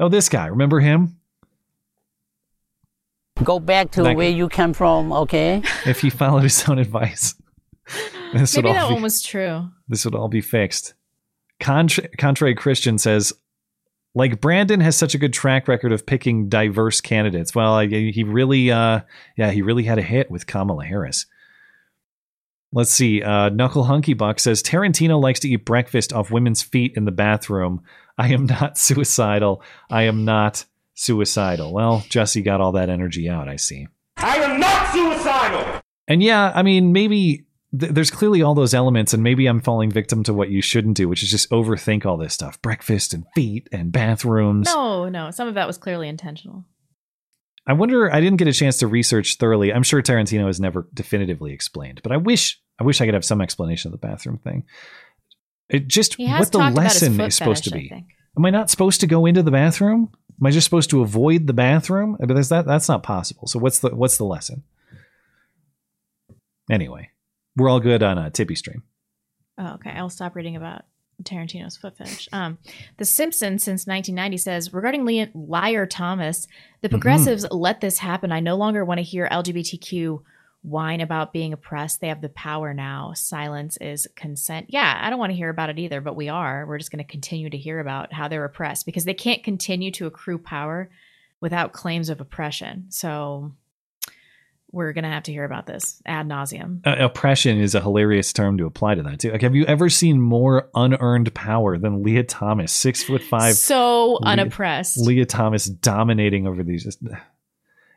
Oh, 0.00 0.08
this 0.08 0.28
guy. 0.30 0.46
Remember 0.46 0.80
him? 0.80 1.16
Go 3.44 3.60
back 3.60 3.90
to 3.92 4.02
That- 4.02 4.16
where 4.16 4.30
you 4.30 4.48
come 4.48 4.72
from, 4.72 5.12
okay? 5.12 5.62
If 5.86 6.00
he 6.00 6.10
followed 6.10 6.42
his 6.42 6.68
own 6.68 6.78
advice, 6.78 7.34
this 8.32 8.56
would 8.56 8.64
Maybe 8.64 8.76
all 8.76 8.82
that 8.82 8.88
be- 8.88 8.94
one 8.94 9.02
was 9.02 9.22
true. 9.22 9.68
this 9.88 10.04
would 10.04 10.14
all 10.14 10.28
be 10.28 10.40
fixed. 10.40 10.94
Contra- 11.60 12.08
Contrary 12.16 12.54
Christian 12.54 12.98
says, 12.98 13.32
like 14.14 14.40
Brandon 14.40 14.80
has 14.80 14.96
such 14.96 15.14
a 15.14 15.18
good 15.18 15.32
track 15.32 15.68
record 15.68 15.92
of 15.92 16.06
picking 16.06 16.48
diverse 16.48 17.00
candidates. 17.00 17.54
Well, 17.54 17.78
he 17.80 18.24
really, 18.24 18.70
uh, 18.70 19.00
yeah, 19.36 19.50
he 19.50 19.62
really 19.62 19.84
had 19.84 19.98
a 19.98 20.02
hit 20.02 20.30
with 20.30 20.46
Kamala 20.46 20.84
Harris. 20.84 21.26
Let's 22.72 22.90
see. 22.90 23.22
Uh, 23.22 23.48
Knuckle 23.48 23.84
Hunky 23.84 24.14
Buck 24.14 24.40
says 24.40 24.62
Tarantino 24.62 25.20
likes 25.20 25.40
to 25.40 25.48
eat 25.48 25.64
breakfast 25.64 26.12
off 26.12 26.30
women's 26.30 26.62
feet 26.62 26.94
in 26.96 27.04
the 27.06 27.12
bathroom. 27.12 27.82
I 28.18 28.28
am 28.28 28.46
not 28.46 28.76
suicidal. 28.78 29.62
I 29.90 30.02
am 30.02 30.24
not 30.24 30.64
suicidal. 30.94 31.72
Well, 31.72 32.00
Jussie 32.08 32.44
got 32.44 32.60
all 32.60 32.72
that 32.72 32.90
energy 32.90 33.28
out. 33.28 33.48
I 33.48 33.56
see. 33.56 33.88
I 34.18 34.36
am 34.36 34.60
not 34.60 34.92
suicidal! 34.92 35.80
And 36.08 36.22
yeah, 36.22 36.52
I 36.54 36.62
mean, 36.62 36.92
maybe 36.92 37.44
th- 37.78 37.92
there's 37.92 38.10
clearly 38.10 38.42
all 38.42 38.54
those 38.54 38.74
elements, 38.74 39.12
and 39.12 39.22
maybe 39.22 39.46
I'm 39.46 39.60
falling 39.60 39.90
victim 39.90 40.22
to 40.24 40.34
what 40.34 40.50
you 40.50 40.62
shouldn't 40.62 40.96
do, 40.96 41.08
which 41.08 41.22
is 41.22 41.30
just 41.30 41.50
overthink 41.50 42.06
all 42.06 42.16
this 42.16 42.34
stuff 42.34 42.60
breakfast 42.62 43.14
and 43.14 43.24
feet 43.34 43.68
and 43.72 43.92
bathrooms. 43.92 44.66
No, 44.66 45.08
no, 45.08 45.30
some 45.30 45.48
of 45.48 45.54
that 45.54 45.66
was 45.66 45.78
clearly 45.78 46.08
intentional. 46.08 46.64
I 47.66 47.74
wonder, 47.74 48.12
I 48.12 48.20
didn't 48.20 48.38
get 48.38 48.48
a 48.48 48.52
chance 48.52 48.78
to 48.78 48.86
research 48.86 49.36
thoroughly. 49.36 49.72
I'm 49.72 49.82
sure 49.82 50.00
Tarantino 50.02 50.46
has 50.46 50.58
never 50.58 50.88
definitively 50.94 51.52
explained, 51.52 52.00
but 52.02 52.12
I 52.12 52.16
wish, 52.16 52.60
I 52.78 52.84
wish 52.84 53.00
I 53.00 53.04
could 53.04 53.14
have 53.14 53.26
some 53.26 53.42
explanation 53.42 53.92
of 53.92 54.00
the 54.00 54.06
bathroom 54.06 54.38
thing. 54.38 54.64
It 55.68 55.86
just 55.86 56.18
what 56.18 56.50
the 56.50 56.58
talked 56.58 56.72
about 56.72 56.84
his 56.84 57.02
lesson 57.02 57.20
is 57.20 57.36
supposed 57.36 57.64
to 57.64 57.70
fetish, 57.70 57.80
I 57.80 57.82
be. 57.82 57.88
think. 57.90 58.06
Am 58.38 58.44
I 58.44 58.50
not 58.50 58.70
supposed 58.70 59.00
to 59.00 59.06
go 59.06 59.26
into 59.26 59.42
the 59.42 59.50
bathroom? 59.50 60.10
Am 60.40 60.46
I 60.46 60.50
just 60.50 60.64
supposed 60.64 60.90
to 60.90 61.02
avoid 61.02 61.46
the 61.46 61.52
bathroom? 61.52 62.16
But 62.18 62.34
that's 62.34 62.48
that 62.48 62.66
that's 62.66 62.88
not 62.88 63.02
possible. 63.02 63.48
So 63.48 63.58
what's 63.58 63.80
the 63.80 63.90
what's 63.90 64.16
the 64.16 64.24
lesson? 64.24 64.62
Anyway, 66.70 67.10
we're 67.58 67.68
all 67.68 67.80
good 67.80 68.02
on 68.02 68.18
a 68.18 68.30
Tippy 68.30 68.54
stream. 68.54 68.82
Oh, 69.58 69.74
okay. 69.74 69.90
I'll 69.90 70.10
stop 70.10 70.36
reading 70.36 70.56
about 70.56 70.82
Tarantino's 71.22 71.76
foot 71.76 71.96
fetish. 71.96 72.28
Um, 72.32 72.58
the 72.96 73.04
Simpsons 73.04 73.64
since 73.64 73.86
1990 73.86 74.36
says 74.38 74.72
regarding 74.72 75.04
Leon, 75.04 75.30
Liar 75.34 75.86
Thomas, 75.86 76.46
the 76.80 76.88
progressives 76.88 77.44
let 77.50 77.80
this 77.80 77.98
happen. 77.98 78.30
I 78.30 78.40
no 78.40 78.56
longer 78.56 78.84
want 78.84 78.98
to 78.98 79.02
hear 79.02 79.28
LGBTQ 79.30 80.22
whine 80.62 81.00
about 81.00 81.32
being 81.32 81.52
oppressed. 81.52 82.00
They 82.00 82.08
have 82.08 82.20
the 82.20 82.28
power 82.28 82.72
now. 82.72 83.12
Silence 83.14 83.76
is 83.78 84.06
consent. 84.14 84.66
Yeah, 84.68 85.00
I 85.00 85.10
don't 85.10 85.18
want 85.18 85.30
to 85.30 85.36
hear 85.36 85.48
about 85.48 85.70
it 85.70 85.78
either, 85.78 86.00
but 86.00 86.16
we 86.16 86.28
are. 86.28 86.66
We're 86.66 86.78
just 86.78 86.90
going 86.90 87.04
to 87.04 87.10
continue 87.10 87.50
to 87.50 87.56
hear 87.56 87.80
about 87.80 88.12
how 88.12 88.28
they're 88.28 88.44
oppressed 88.44 88.86
because 88.86 89.04
they 89.04 89.14
can't 89.14 89.42
continue 89.42 89.90
to 89.92 90.06
accrue 90.06 90.38
power 90.38 90.90
without 91.40 91.72
claims 91.72 92.08
of 92.08 92.20
oppression. 92.20 92.86
So 92.90 93.52
we're 94.70 94.92
going 94.92 95.04
to 95.04 95.10
have 95.10 95.22
to 95.24 95.32
hear 95.32 95.44
about 95.44 95.66
this 95.66 96.00
ad 96.06 96.28
nauseum. 96.28 96.86
Uh, 96.86 96.96
oppression 96.98 97.58
is 97.58 97.74
a 97.74 97.80
hilarious 97.80 98.32
term 98.32 98.58
to 98.58 98.66
apply 98.66 98.94
to 98.96 99.02
that 99.02 99.18
too. 99.20 99.30
Like, 99.32 99.42
have 99.42 99.54
you 99.54 99.64
ever 99.64 99.88
seen 99.88 100.20
more 100.20 100.68
unearned 100.74 101.32
power 101.34 101.78
than 101.78 102.02
Lia 102.02 102.22
Thomas, 102.24 102.72
six 102.72 103.02
foot 103.02 103.22
five? 103.22 103.54
So 103.54 104.12
Lia- 104.12 104.32
unoppressed. 104.32 104.98
Lia 104.98 105.24
Thomas 105.26 105.66
dominating 105.66 106.46
over 106.46 106.62
these. 106.62 106.84
just- 106.84 107.00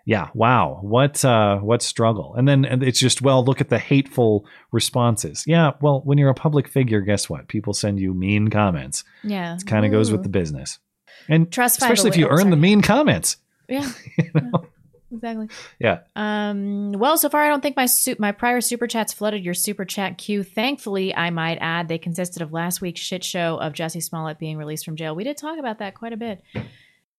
yeah, 0.04 0.30
wow, 0.34 0.80
what 0.82 1.24
uh, 1.24 1.60
what 1.60 1.84
struggle? 1.84 2.34
And 2.36 2.48
then 2.48 2.66
and 2.66 2.82
it's 2.82 3.00
just 3.00 3.22
well, 3.22 3.46
look 3.46 3.62
at 3.62 3.70
the 3.70 3.78
hateful 3.78 4.46
responses. 4.72 5.44
Yeah, 5.46 5.72
well, 5.80 6.02
when 6.04 6.18
you're 6.18 6.30
a 6.30 6.34
public 6.34 6.68
figure, 6.68 7.02
guess 7.02 7.30
what? 7.30 7.48
People 7.48 7.74
send 7.74 8.00
you 8.00 8.14
mean 8.14 8.50
comments. 8.50 9.04
Yeah. 9.24 9.56
It 9.56 9.66
kind 9.68 9.86
of 9.86 9.92
goes 9.92 10.12
with 10.12 10.24
the 10.24 10.30
business. 10.30 10.80
And 11.30 11.52
Trust 11.52 11.80
especially 11.82 12.10
if 12.10 12.18
you 12.18 12.28
earn 12.28 12.50
the 12.50 12.56
mean 12.58 12.82
comments. 12.82 13.38
Yeah. 13.70 13.90
Yeah, 14.18 14.42
exactly. 15.12 15.48
Yeah. 15.80 16.00
Um, 16.16 16.92
well, 16.94 17.18
so 17.18 17.30
far 17.30 17.42
I 17.42 17.50
don't 17.50 17.62
think 17.62 17.76
my 17.76 17.86
su- 17.86 18.16
my 18.20 18.32
prior 18.32 18.62
super 18.62 18.88
chats 18.88 19.14
flooded 19.14 19.44
your 19.44 19.54
super 19.54 19.86
chat 19.86 20.18
queue. 20.18 20.44
Thankfully, 20.44 21.16
I 21.16 21.30
might 21.30 21.58
add, 21.62 21.88
they 21.88 21.98
consisted 21.98 22.42
of 22.42 22.54
last 22.54 22.82
week's 22.82 23.02
shit 23.02 23.24
show 23.24 23.58
of 23.58 23.74
Jussie 23.74 24.04
Smollett 24.04 24.40
being 24.40 24.58
released 24.58 24.86
from 24.86 24.96
jail. 24.96 25.16
We 25.16 25.24
did 25.24 25.38
talk 25.38 25.60
about 25.60 25.80
that 25.80 25.96
quite 25.96 26.14
a 26.14 26.18
bit, 26.18 26.42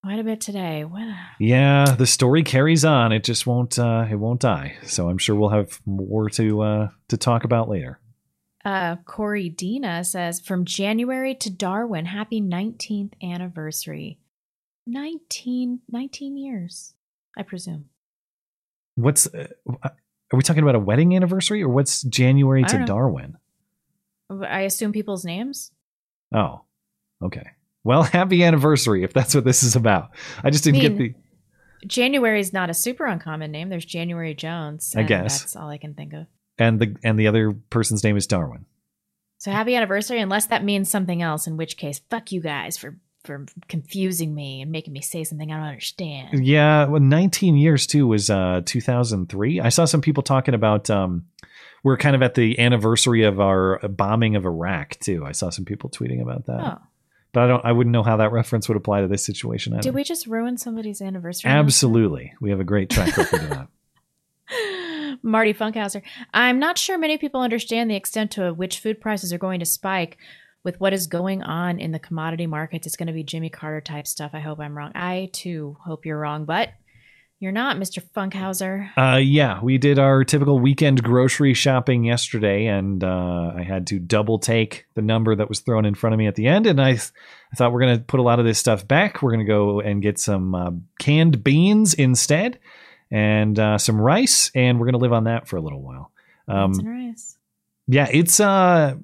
quite 0.03 0.19
a 0.19 0.25
bit 0.25 0.41
today. 0.41 0.85
What? 0.85 1.07
Yeah, 1.39 1.95
the 1.97 2.07
story 2.07 2.43
carries 2.43 2.85
on. 2.85 3.13
It 3.13 3.25
just 3.25 3.47
won't 3.47 3.79
uh 3.79 4.07
it 4.11 4.17
won't 4.17 4.41
die. 4.41 4.77
So 4.85 5.09
I'm 5.09 5.19
sure 5.19 5.37
we'll 5.37 5.51
have 5.51 5.81
more 5.87 6.29
to 6.31 6.63
uh 6.63 6.89
to 7.09 7.17
talk 7.17 7.45
about 7.45 7.69
later. 7.69 7.99
Uh, 8.65 8.97
Corey 9.05 9.49
Dina 9.49 10.05
says 10.05 10.39
from 10.41 10.65
January 10.65 11.35
to 11.35 11.51
Darwin, 11.51 12.07
happy 12.07 12.41
19th 12.41 13.15
anniversary. 13.21 14.19
19, 14.87 15.81
19 15.91 16.37
years, 16.37 16.95
I 17.37 17.43
presume. 17.43 17.87
What's 18.97 19.27
uh, 19.27 19.49
are 19.85 20.37
we 20.37 20.43
talking 20.43 20.63
about 20.63 20.75
a 20.75 20.81
wedding 20.81 21.15
anniversary 21.17 21.63
or 21.63 21.69
what's 21.69 22.03
January 22.03 22.65
to 22.65 22.79
know. 22.81 22.87
Darwin? 22.87 23.37
I 24.31 24.63
assume 24.63 24.93
people's 24.93 25.25
names. 25.25 25.73
Oh. 26.35 26.63
Okay. 27.23 27.47
Well, 27.85 28.03
happy 28.03 28.45
anniversary 28.45 29.05
if 29.05 29.13
that's 29.13 29.35
what 29.35 29.45
this 29.45 29.63
is 29.63 29.77
about. 29.77 30.11
I 30.43 30.51
just 30.51 30.65
didn't 30.65 30.81
get 30.81 30.97
mean, 30.97 31.15
the 31.81 31.87
January 31.87 32.41
is 32.41 32.53
not 32.53 32.71
a 32.71 32.75
super 32.75 33.07
uncommon 33.07 33.51
name. 33.51 33.69
There's 33.69 33.85
January 33.85 34.35
Jones. 34.35 34.95
I 34.97 35.03
guess. 35.03 35.41
that's 35.41 35.57
all 35.57 35.69
I 35.69 35.79
can 35.79 35.95
think 35.95 36.13
of. 36.13 36.27
and 36.59 36.81
the 36.81 36.97
and 37.03 37.19
the 37.19 37.27
other 37.27 37.53
person's 37.53 38.05
name 38.05 38.17
is 38.17 38.27
Darwin. 38.27 38.67
So 39.39 39.51
happy 39.51 39.75
anniversary, 39.75 40.21
unless 40.21 40.47
that 40.47 40.63
means 40.63 40.89
something 40.89 41.21
else, 41.21 41.49
in 41.49 41.57
which 41.57 41.77
case, 41.77 42.01
fuck 42.09 42.31
you 42.31 42.41
guys 42.41 42.77
for 42.77 42.97
for 43.25 43.47
confusing 43.69 44.35
me 44.35 44.63
and 44.63 44.71
making 44.71 44.93
me 44.93 45.01
say 45.01 45.25
something 45.25 45.51
I 45.53 45.57
don't 45.57 45.67
understand. 45.67 46.45
Yeah, 46.45 46.87
well, 46.87 47.01
19 47.01 47.57
years 47.57 47.87
too 47.87 48.07
was 48.07 48.31
uh 48.31 48.63
2003. 48.65 49.61
I 49.61 49.69
saw 49.69 49.85
some 49.85 50.01
people 50.01 50.23
talking 50.23 50.55
about 50.55 50.91
um 50.91 51.27
we're 51.85 51.97
kind 51.97 52.15
of 52.15 52.23
at 52.23 52.35
the 52.35 52.59
anniversary 52.59 53.25
of 53.25 53.41
our 53.41 53.81
bombing 53.89 54.37
of 54.37 54.45
Iraq 54.45 54.99
too. 55.01 55.25
I 55.25 55.33
saw 55.33 55.51
some 55.51 55.65
people 55.65 55.91
tweeting 55.91 56.23
about 56.23 56.47
that. 56.47 56.61
Oh. 56.61 56.79
But 57.33 57.45
I 57.45 57.47
don't 57.47 57.65
I 57.65 57.73
wouldn't 57.73 57.93
know 57.93 58.03
how 58.03 58.19
that 58.19 58.33
reference 58.33 58.69
would 58.69 58.77
apply 58.77 59.01
to 59.01 59.09
this 59.09 59.25
situation 59.25 59.73
either. 59.73 59.83
Did 59.83 59.95
we 59.95 60.05
just 60.05 60.27
ruin 60.27 60.59
somebody's 60.59 61.01
anniversary? 61.01 61.51
Absolutely. 61.51 62.35
We 62.41 62.51
have 62.51 62.61
a 62.61 62.65
great 62.65 62.91
track 62.91 63.17
record 63.17 63.43
of 63.43 63.51
that. 63.51 63.69
Marty 65.23 65.55
Funkhouser. 65.55 66.03
I'm 66.35 66.59
not 66.59 66.79
sure 66.79 66.99
many 66.99 67.17
people 67.17 67.41
understand 67.41 67.91
the 67.91 67.97
extent 67.97 68.33
to 68.33 68.53
which 68.53 68.81
food 68.81 69.01
prices 69.01 69.33
are 69.33 69.39
going 69.39 69.61
to 69.61 69.67
spike 69.67 70.19
with 70.65 70.81
what 70.81 70.93
is 70.93 71.07
going 71.07 71.43
on 71.43 71.79
in 71.79 71.93
the 71.93 71.99
commodity 71.99 72.47
markets. 72.47 72.87
It's 72.87 72.97
going 72.97 73.09
to 73.09 73.13
be 73.13 73.25
Jimmy 73.25 73.51
Carter 73.51 73.81
type 73.81 74.07
stuff. 74.07 74.31
I 74.35 74.41
hope 74.41 74.61
I'm 74.61 74.77
wrong. 74.77 74.93
I 74.95 75.31
too 75.33 75.77
hope 75.85 76.07
you're 76.07 76.19
wrong, 76.19 76.45
but 76.45 76.71
you're 77.43 77.51
not, 77.51 77.77
Mr. 77.77 78.01
Funkhouser. 78.01 78.97
Uh, 78.97 79.17
yeah, 79.17 79.61
we 79.61 79.77
did 79.77 79.99
our 79.99 80.23
typical 80.23 80.61
weekend 80.61 81.03
grocery 81.03 81.55
shopping 81.55 82.05
yesterday, 82.05 82.67
and 82.67 83.03
uh, 83.03 83.53
I 83.57 83.65
had 83.65 83.89
to 83.89 83.99
double 83.99 84.39
take 84.39 84.87
the 84.95 85.03
number 85.03 85.35
that 85.35 85.49
was 85.49 85.59
thrown 85.59 85.85
in 85.85 85.97
front 85.97 86.15
of 86.15 86.19
me 86.19 86.29
at 86.29 86.37
the 86.37 86.47
end. 86.47 86.69
And 86.69 86.81
I, 86.81 86.91
I 86.91 87.57
thought 87.57 87.73
we're 87.73 87.81
going 87.81 87.99
to 87.99 88.05
put 88.05 88.21
a 88.21 88.23
lot 88.23 88.39
of 88.39 88.45
this 88.45 88.61
stuff 88.61 88.87
back. 88.87 89.23
We're 89.23 89.33
going 89.33 89.45
to 89.45 89.53
go 89.53 89.81
and 89.81 90.01
get 90.01 90.21
some 90.21 90.55
uh, 90.55 90.71
canned 91.01 91.43
beans 91.43 91.95
instead, 91.95 92.61
and 93.11 93.59
uh, 93.59 93.77
some 93.77 94.01
rice, 94.01 94.53
and 94.55 94.79
we're 94.79 94.87
going 94.87 94.93
to 94.93 94.99
live 95.01 95.13
on 95.13 95.25
that 95.25 95.49
for 95.49 95.57
a 95.57 95.61
little 95.61 95.83
while. 95.83 96.13
Um, 96.47 96.75
rice. 96.75 97.39
yeah, 97.89 98.07
it's 98.09 98.39
uh, 98.39 98.95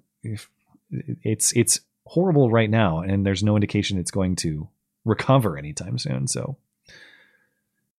it's 0.90 1.52
it's 1.52 1.80
horrible 2.06 2.50
right 2.50 2.70
now, 2.70 3.00
and 3.00 3.24
there's 3.24 3.42
no 3.42 3.54
indication 3.54 3.98
it's 3.98 4.10
going 4.10 4.36
to 4.36 4.68
recover 5.04 5.56
anytime 5.56 5.98
soon. 5.98 6.26
So 6.26 6.56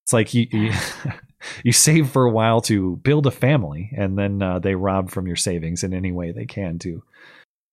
it's 0.03 0.13
like 0.13 0.33
you 0.33 0.47
you, 0.51 0.71
you 1.63 1.71
save 1.71 2.09
for 2.09 2.25
a 2.25 2.31
while 2.31 2.61
to 2.61 2.97
build 2.97 3.27
a 3.27 3.31
family, 3.31 3.91
and 3.95 4.17
then 4.17 4.41
uh, 4.41 4.59
they 4.59 4.75
rob 4.75 5.09
from 5.09 5.27
your 5.27 5.35
savings 5.35 5.83
in 5.83 5.93
any 5.93 6.11
way 6.11 6.31
they 6.31 6.45
can 6.45 6.79
to 6.79 7.03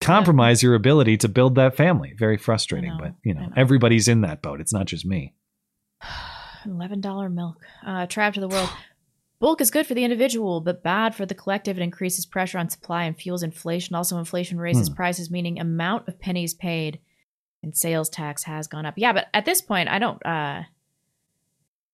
compromise 0.01 0.63
your 0.63 0.75
ability 0.75 1.17
to 1.19 1.29
build 1.29 1.55
that 1.55 1.77
family. 1.77 2.15
Very 2.19 2.37
frustrating, 2.37 2.97
but 2.99 3.15
you 3.23 3.35
know, 3.35 3.51
everybody's 3.57 4.09
in 4.09 4.21
that 4.23 4.43
boat. 4.43 4.61
It's 4.61 4.73
not 4.73 4.87
just 4.87 5.07
me. 5.07 5.35
Eleven 6.65 7.01
dollar 7.01 7.29
milk. 7.29 7.65
Uh, 7.87 8.07
Trav 8.07 8.35
to 8.35 8.41
the 8.41 8.49
world. 8.49 8.69
Bulk 9.39 9.61
is 9.61 9.71
good 9.71 9.87
for 9.87 9.95
the 9.95 10.05
individual, 10.05 10.61
but 10.61 10.83
bad 10.83 11.15
for 11.15 11.27
the 11.27 11.35
collective. 11.35 11.77
It 11.79 11.83
increases 11.83 12.25
pressure 12.25 12.59
on 12.59 12.71
supply 12.71 13.05
and 13.05 13.17
fuels 13.17 13.43
inflation. 13.43 13.95
Also, 13.95 14.19
inflation 14.19 14.59
raises 14.59 14.89
Hmm. 14.89 14.95
prices, 14.95 15.31
meaning 15.31 15.61
amount 15.61 16.09
of 16.09 16.19
pennies 16.19 16.55
paid, 16.55 17.01
and 17.63 17.77
sales 17.77 18.09
tax 18.09 18.45
has 18.45 18.67
gone 18.67 18.87
up. 18.87 18.95
Yeah, 18.97 19.13
but 19.13 19.27
at 19.35 19.45
this 19.45 19.61
point, 19.61 19.89
I 19.91 19.99
don't 19.99 20.25
uh, 20.25 20.63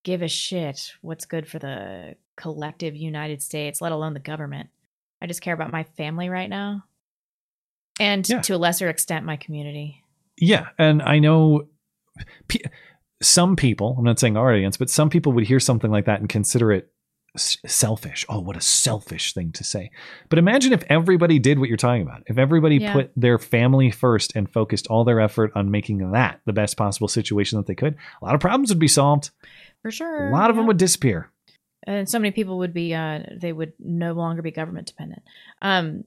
give 0.05 0.23
a 0.23 0.29
shit 0.29 0.93
what's 1.01 1.25
good 1.25 1.49
for 1.49 1.59
the 1.59 2.15
collective 2.37 2.95
United 2.95 3.43
States, 3.43 3.81
let 3.81 3.93
alone 3.93 4.15
the 4.15 4.21
government. 4.21 4.71
I 5.21 5.27
just 5.27 5.43
care 5.43 5.55
about 5.55 5.73
my 5.73 5.83
family 5.85 6.29
right 6.29 6.49
now, 6.51 6.85
and 8.01 8.25
to 8.25 8.53
a 8.53 8.57
lesser 8.59 8.89
extent, 8.89 9.25
my 9.27 9.37
community. 9.37 10.03
Yeah, 10.37 10.69
and 10.79 11.03
I 11.03 11.19
know 11.19 11.69
pe- 12.49 12.61
some 13.21 13.55
people. 13.57 13.95
I'm 13.99 14.05
not 14.05 14.19
saying 14.19 14.37
our 14.37 14.53
audience, 14.53 14.77
but 14.77 14.91
some 14.91 15.11
people 15.11 15.33
would 15.33 15.47
hear 15.47 15.61
something 15.61 15.91
like 15.91 16.07
that 16.07 16.21
and 16.21 16.29
consider 16.29 16.73
it 16.73 16.93
selfish. 17.37 18.27
Oh, 18.29 18.41
what 18.41 18.57
a 18.57 18.61
selfish 18.61 19.33
thing 19.35 19.53
to 19.53 19.65
say. 19.65 19.91
But 20.29 20.39
imagine 20.39 20.73
if 20.73 20.85
everybody 20.89 21.39
did 21.39 21.59
what 21.59 21.69
you're 21.69 21.77
talking 21.79 22.03
about. 22.03 22.23
If 22.27 22.39
everybody 22.39 22.77
Yeah. 22.77 22.93
put 22.93 23.13
their 23.17 23.39
family 23.39 23.91
first 23.91 24.37
and 24.37 24.51
focused 24.51 24.87
all 24.89 25.05
their 25.05 25.21
effort 25.21 25.51
on 25.55 25.71
making 25.71 26.11
that 26.13 26.41
the 26.45 26.53
best 26.53 26.77
possible 26.77 27.09
situation 27.09 27.57
that 27.59 27.67
they 27.67 27.75
could, 27.75 27.97
a 28.21 28.25
lot 28.25 28.35
of 28.35 28.41
problems 28.41 28.69
would 28.71 28.79
be 28.79 28.89
solved. 28.89 29.31
For 29.83 29.91
sure. 29.91 30.29
A 30.29 30.33
lot 30.33 30.51
of 30.51 30.57
them 30.57 30.67
would 30.67 30.77
disappear. 30.77 31.31
and 31.85 32.09
so 32.09 32.17
many 32.19 32.31
people 32.31 32.59
would 32.59 32.73
be 32.73 32.95
uh 32.95 33.21
they 33.41 33.53
would 33.53 33.73
no 33.81 34.13
longer 34.13 34.41
be 34.41 34.53
government 34.53 34.87
dependent 34.87 35.21
um 35.63 36.05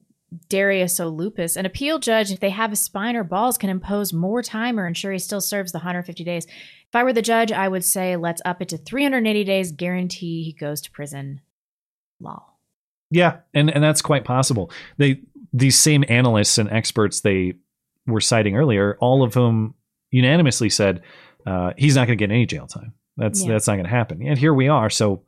darius 0.48 0.98
o 1.00 1.08
lupus 1.08 1.56
an 1.56 1.66
appeal 1.66 1.98
judge 1.98 2.30
if 2.30 2.40
they 2.40 2.50
have 2.50 2.72
a 2.72 2.76
spine 2.76 3.16
or 3.16 3.24
balls 3.24 3.56
can 3.58 3.70
impose 3.70 4.12
more 4.12 4.42
time 4.42 4.78
or 4.78 4.86
ensure 4.86 5.12
he 5.12 5.18
still 5.18 5.40
serves 5.40 5.72
the 5.72 5.78
150 5.78 6.24
days 6.24 6.46
if 6.46 6.94
i 6.94 7.02
were 7.04 7.12
the 7.12 7.22
judge 7.22 7.52
i 7.52 7.66
would 7.68 7.84
say 7.84 8.16
let's 8.16 8.42
up 8.44 8.60
it 8.62 8.68
to 8.68 8.78
380 8.78 9.44
days 9.44 9.72
guarantee 9.72 10.42
he 10.42 10.52
goes 10.52 10.80
to 10.80 10.90
prison 10.90 11.40
law 12.20 12.44
Yeah, 13.10 13.38
and 13.54 13.70
and 13.70 13.84
that's 13.84 14.02
quite 14.02 14.24
possible. 14.24 14.70
They 14.96 15.20
these 15.52 15.78
same 15.78 16.04
analysts 16.08 16.58
and 16.58 16.68
experts 16.70 17.20
they 17.20 17.54
were 18.06 18.20
citing 18.20 18.56
earlier, 18.56 18.96
all 19.00 19.22
of 19.22 19.34
whom 19.34 19.74
unanimously 20.10 20.70
said 20.70 21.02
uh, 21.46 21.72
he's 21.78 21.94
not 21.94 22.06
going 22.06 22.18
to 22.18 22.22
get 22.26 22.32
any 22.32 22.46
jail 22.46 22.66
time. 22.66 22.94
That's 23.16 23.42
Yeah. 23.44 23.52
that's 23.52 23.66
not 23.68 23.74
going 23.74 23.84
to 23.84 23.90
happen. 23.90 24.26
And 24.26 24.38
here 24.38 24.52
we 24.54 24.68
are. 24.68 24.90
So 24.90 25.22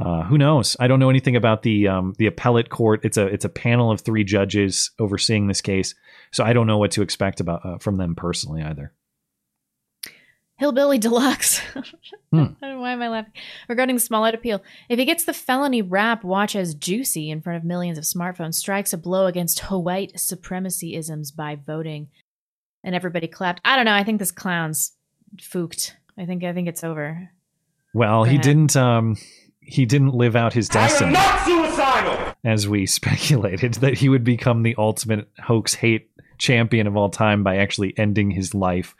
uh, 0.00 0.22
who 0.24 0.38
knows? 0.38 0.76
I 0.80 0.86
don't 0.88 0.98
know 1.00 1.10
anything 1.10 1.36
about 1.36 1.62
the 1.62 1.88
um, 1.88 2.14
the 2.18 2.26
appellate 2.26 2.70
court. 2.70 3.00
It's 3.04 3.16
a 3.16 3.26
it's 3.26 3.44
a 3.44 3.48
panel 3.50 3.90
of 3.90 4.00
three 4.00 4.24
judges 4.24 4.90
overseeing 4.98 5.46
this 5.48 5.60
case. 5.60 5.94
So 6.32 6.44
I 6.44 6.52
don't 6.52 6.66
know 6.66 6.78
what 6.78 6.90
to 6.92 7.02
expect 7.02 7.40
about 7.40 7.64
uh, 7.64 7.78
from 7.78 7.96
them 7.98 8.14
personally 8.14 8.62
either. 8.62 8.92
hillbilly 10.56 10.98
deluxe 10.98 11.60
Hmm. 12.30 12.44
why 12.60 12.92
am 12.92 13.02
i 13.02 13.08
laughing 13.08 13.32
regarding 13.68 13.96
the 13.96 14.00
smollett 14.00 14.34
appeal 14.34 14.62
if 14.88 14.98
he 14.98 15.04
gets 15.04 15.24
the 15.24 15.34
felony 15.34 15.82
rap 15.82 16.22
watch 16.24 16.54
as 16.56 16.74
juicy 16.74 17.30
in 17.30 17.40
front 17.42 17.56
of 17.58 17.64
millions 17.64 17.98
of 17.98 18.04
smartphones 18.04 18.54
strikes 18.54 18.92
a 18.92 18.98
blow 18.98 19.26
against 19.26 19.60
white 19.70 20.18
supremacy 20.18 20.94
isms 20.94 21.30
by 21.30 21.56
voting 21.56 22.08
and 22.84 22.94
everybody 22.94 23.26
clapped 23.26 23.60
i 23.64 23.76
don't 23.76 23.84
know 23.86 23.94
i 23.94 24.04
think 24.04 24.18
this 24.18 24.30
clown's 24.32 24.92
fooked 25.40 25.96
i 26.16 26.24
think 26.24 26.44
i 26.44 26.52
think 26.52 26.68
it's 26.68 26.84
over 26.84 27.30
Well, 27.92 28.20
Go 28.24 28.30
he 28.30 28.36
ahead. 28.36 28.42
didn't 28.44 28.76
um, 28.76 29.16
he 29.62 29.86
didn't 29.86 30.14
live 30.14 30.36
out 30.36 30.52
his 30.52 30.68
destiny. 30.68 31.12
Not 31.12 31.44
suicidal! 31.46 32.34
as 32.44 32.68
we 32.68 32.86
speculated, 32.98 33.74
that 33.74 33.94
he 33.94 34.08
would 34.08 34.24
become 34.24 34.62
the 34.62 34.74
ultimate 34.76 35.28
hoax 35.40 35.74
hate 35.74 36.10
champion 36.38 36.86
of 36.86 36.96
all 36.96 37.08
time 37.08 37.44
by 37.44 37.56
actually 37.56 37.96
ending 37.96 38.30
his 38.30 38.54
life 38.54 38.96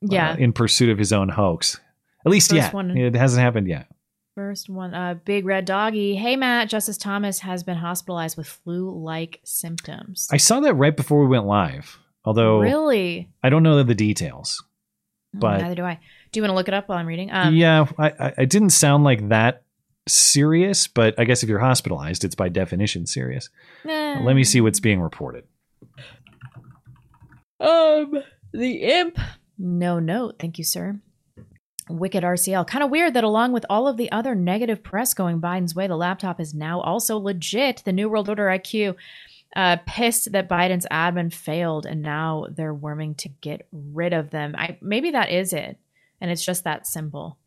Yeah. 0.00 0.32
uh, 0.32 0.36
in 0.36 0.52
pursuit 0.52 0.90
of 0.90 0.98
his 0.98 1.12
own 1.12 1.28
hoax. 1.28 1.80
At 2.24 2.30
least 2.30 2.50
First 2.50 2.56
yet. 2.62 2.72
one- 2.72 2.96
It 2.96 3.14
hasn't 3.16 3.42
happened 3.42 3.66
yet. 3.68 3.88
First 4.36 4.68
one, 4.68 4.94
uh, 4.94 5.14
Big 5.24 5.44
Red 5.44 5.64
Doggy. 5.64 6.16
Hey, 6.16 6.34
Matt, 6.36 6.68
Justice 6.68 6.96
Thomas 6.98 7.40
has 7.40 7.62
been 7.62 7.76
hospitalized 7.76 8.36
with 8.36 8.48
flu 8.48 8.90
like 8.90 9.40
symptoms. 9.44 10.28
I 10.32 10.38
saw 10.38 10.58
that 10.60 10.74
right 10.74 10.96
before 10.96 11.20
we 11.20 11.28
went 11.28 11.46
live. 11.46 11.98
Although 12.24 12.60
Really? 12.60 13.28
I 13.42 13.48
don't 13.50 13.62
know 13.62 13.82
the 13.82 13.94
details. 13.94 14.62
Oh, 15.36 15.38
But 15.40 15.60
Neither 15.60 15.74
do 15.74 15.84
I. 15.84 16.00
Do 16.32 16.38
you 16.38 16.42
want 16.42 16.50
to 16.50 16.54
look 16.54 16.68
it 16.68 16.74
up 16.74 16.88
while 16.88 16.98
I'm 16.98 17.06
reading? 17.06 17.30
Um, 17.30 17.54
yeah, 17.54 17.86
I, 17.98 18.32
I, 18.38 18.44
didn't 18.44 18.70
sound 18.70 19.04
like 19.04 19.28
that 19.28 19.63
serious, 20.06 20.86
but 20.86 21.18
I 21.18 21.24
guess 21.24 21.42
if 21.42 21.48
you're 21.48 21.58
hospitalized, 21.58 22.24
it's 22.24 22.34
by 22.34 22.48
definition 22.48 23.06
serious. 23.06 23.48
eh. 23.88 24.20
Let 24.22 24.36
me 24.36 24.44
see 24.44 24.60
what's 24.60 24.80
being 24.80 25.00
reported. 25.00 25.44
Um, 27.60 28.22
the 28.52 28.82
imp. 28.82 29.18
No 29.58 29.98
note. 29.98 30.36
Thank 30.38 30.58
you, 30.58 30.64
sir. 30.64 31.00
Wicked 31.88 32.24
RCL. 32.24 32.66
Kind 32.66 32.82
of 32.82 32.90
weird 32.90 33.14
that 33.14 33.24
along 33.24 33.52
with 33.52 33.66
all 33.68 33.86
of 33.86 33.96
the 33.96 34.10
other 34.10 34.34
negative 34.34 34.82
press 34.82 35.14
going 35.14 35.40
Biden's 35.40 35.74
way, 35.74 35.86
the 35.86 35.96
laptop 35.96 36.40
is 36.40 36.54
now 36.54 36.80
also 36.80 37.18
legit. 37.18 37.82
The 37.84 37.92
New 37.92 38.08
World 38.08 38.28
Order 38.28 38.46
IQ 38.46 38.96
uh, 39.54 39.76
pissed 39.86 40.32
that 40.32 40.48
Biden's 40.48 40.86
admin 40.90 41.32
failed, 41.32 41.86
and 41.86 42.02
now 42.02 42.46
they're 42.50 42.74
worming 42.74 43.14
to 43.16 43.28
get 43.28 43.66
rid 43.70 44.12
of 44.12 44.30
them. 44.30 44.54
I 44.56 44.78
maybe 44.80 45.10
that 45.12 45.30
is 45.30 45.52
it, 45.52 45.78
and 46.20 46.30
it's 46.30 46.44
just 46.44 46.64
that 46.64 46.86
simple. 46.86 47.38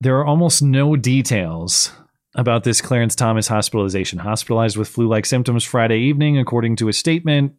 There 0.00 0.16
are 0.18 0.24
almost 0.24 0.62
no 0.62 0.94
details 0.94 1.92
about 2.34 2.62
this 2.62 2.80
Clarence 2.80 3.16
Thomas 3.16 3.48
hospitalization. 3.48 4.20
Hospitalized 4.20 4.76
with 4.76 4.88
flu 4.88 5.08
like 5.08 5.26
symptoms 5.26 5.64
Friday 5.64 5.98
evening, 5.98 6.38
according 6.38 6.76
to 6.76 6.88
a 6.88 6.92
statement. 6.92 7.54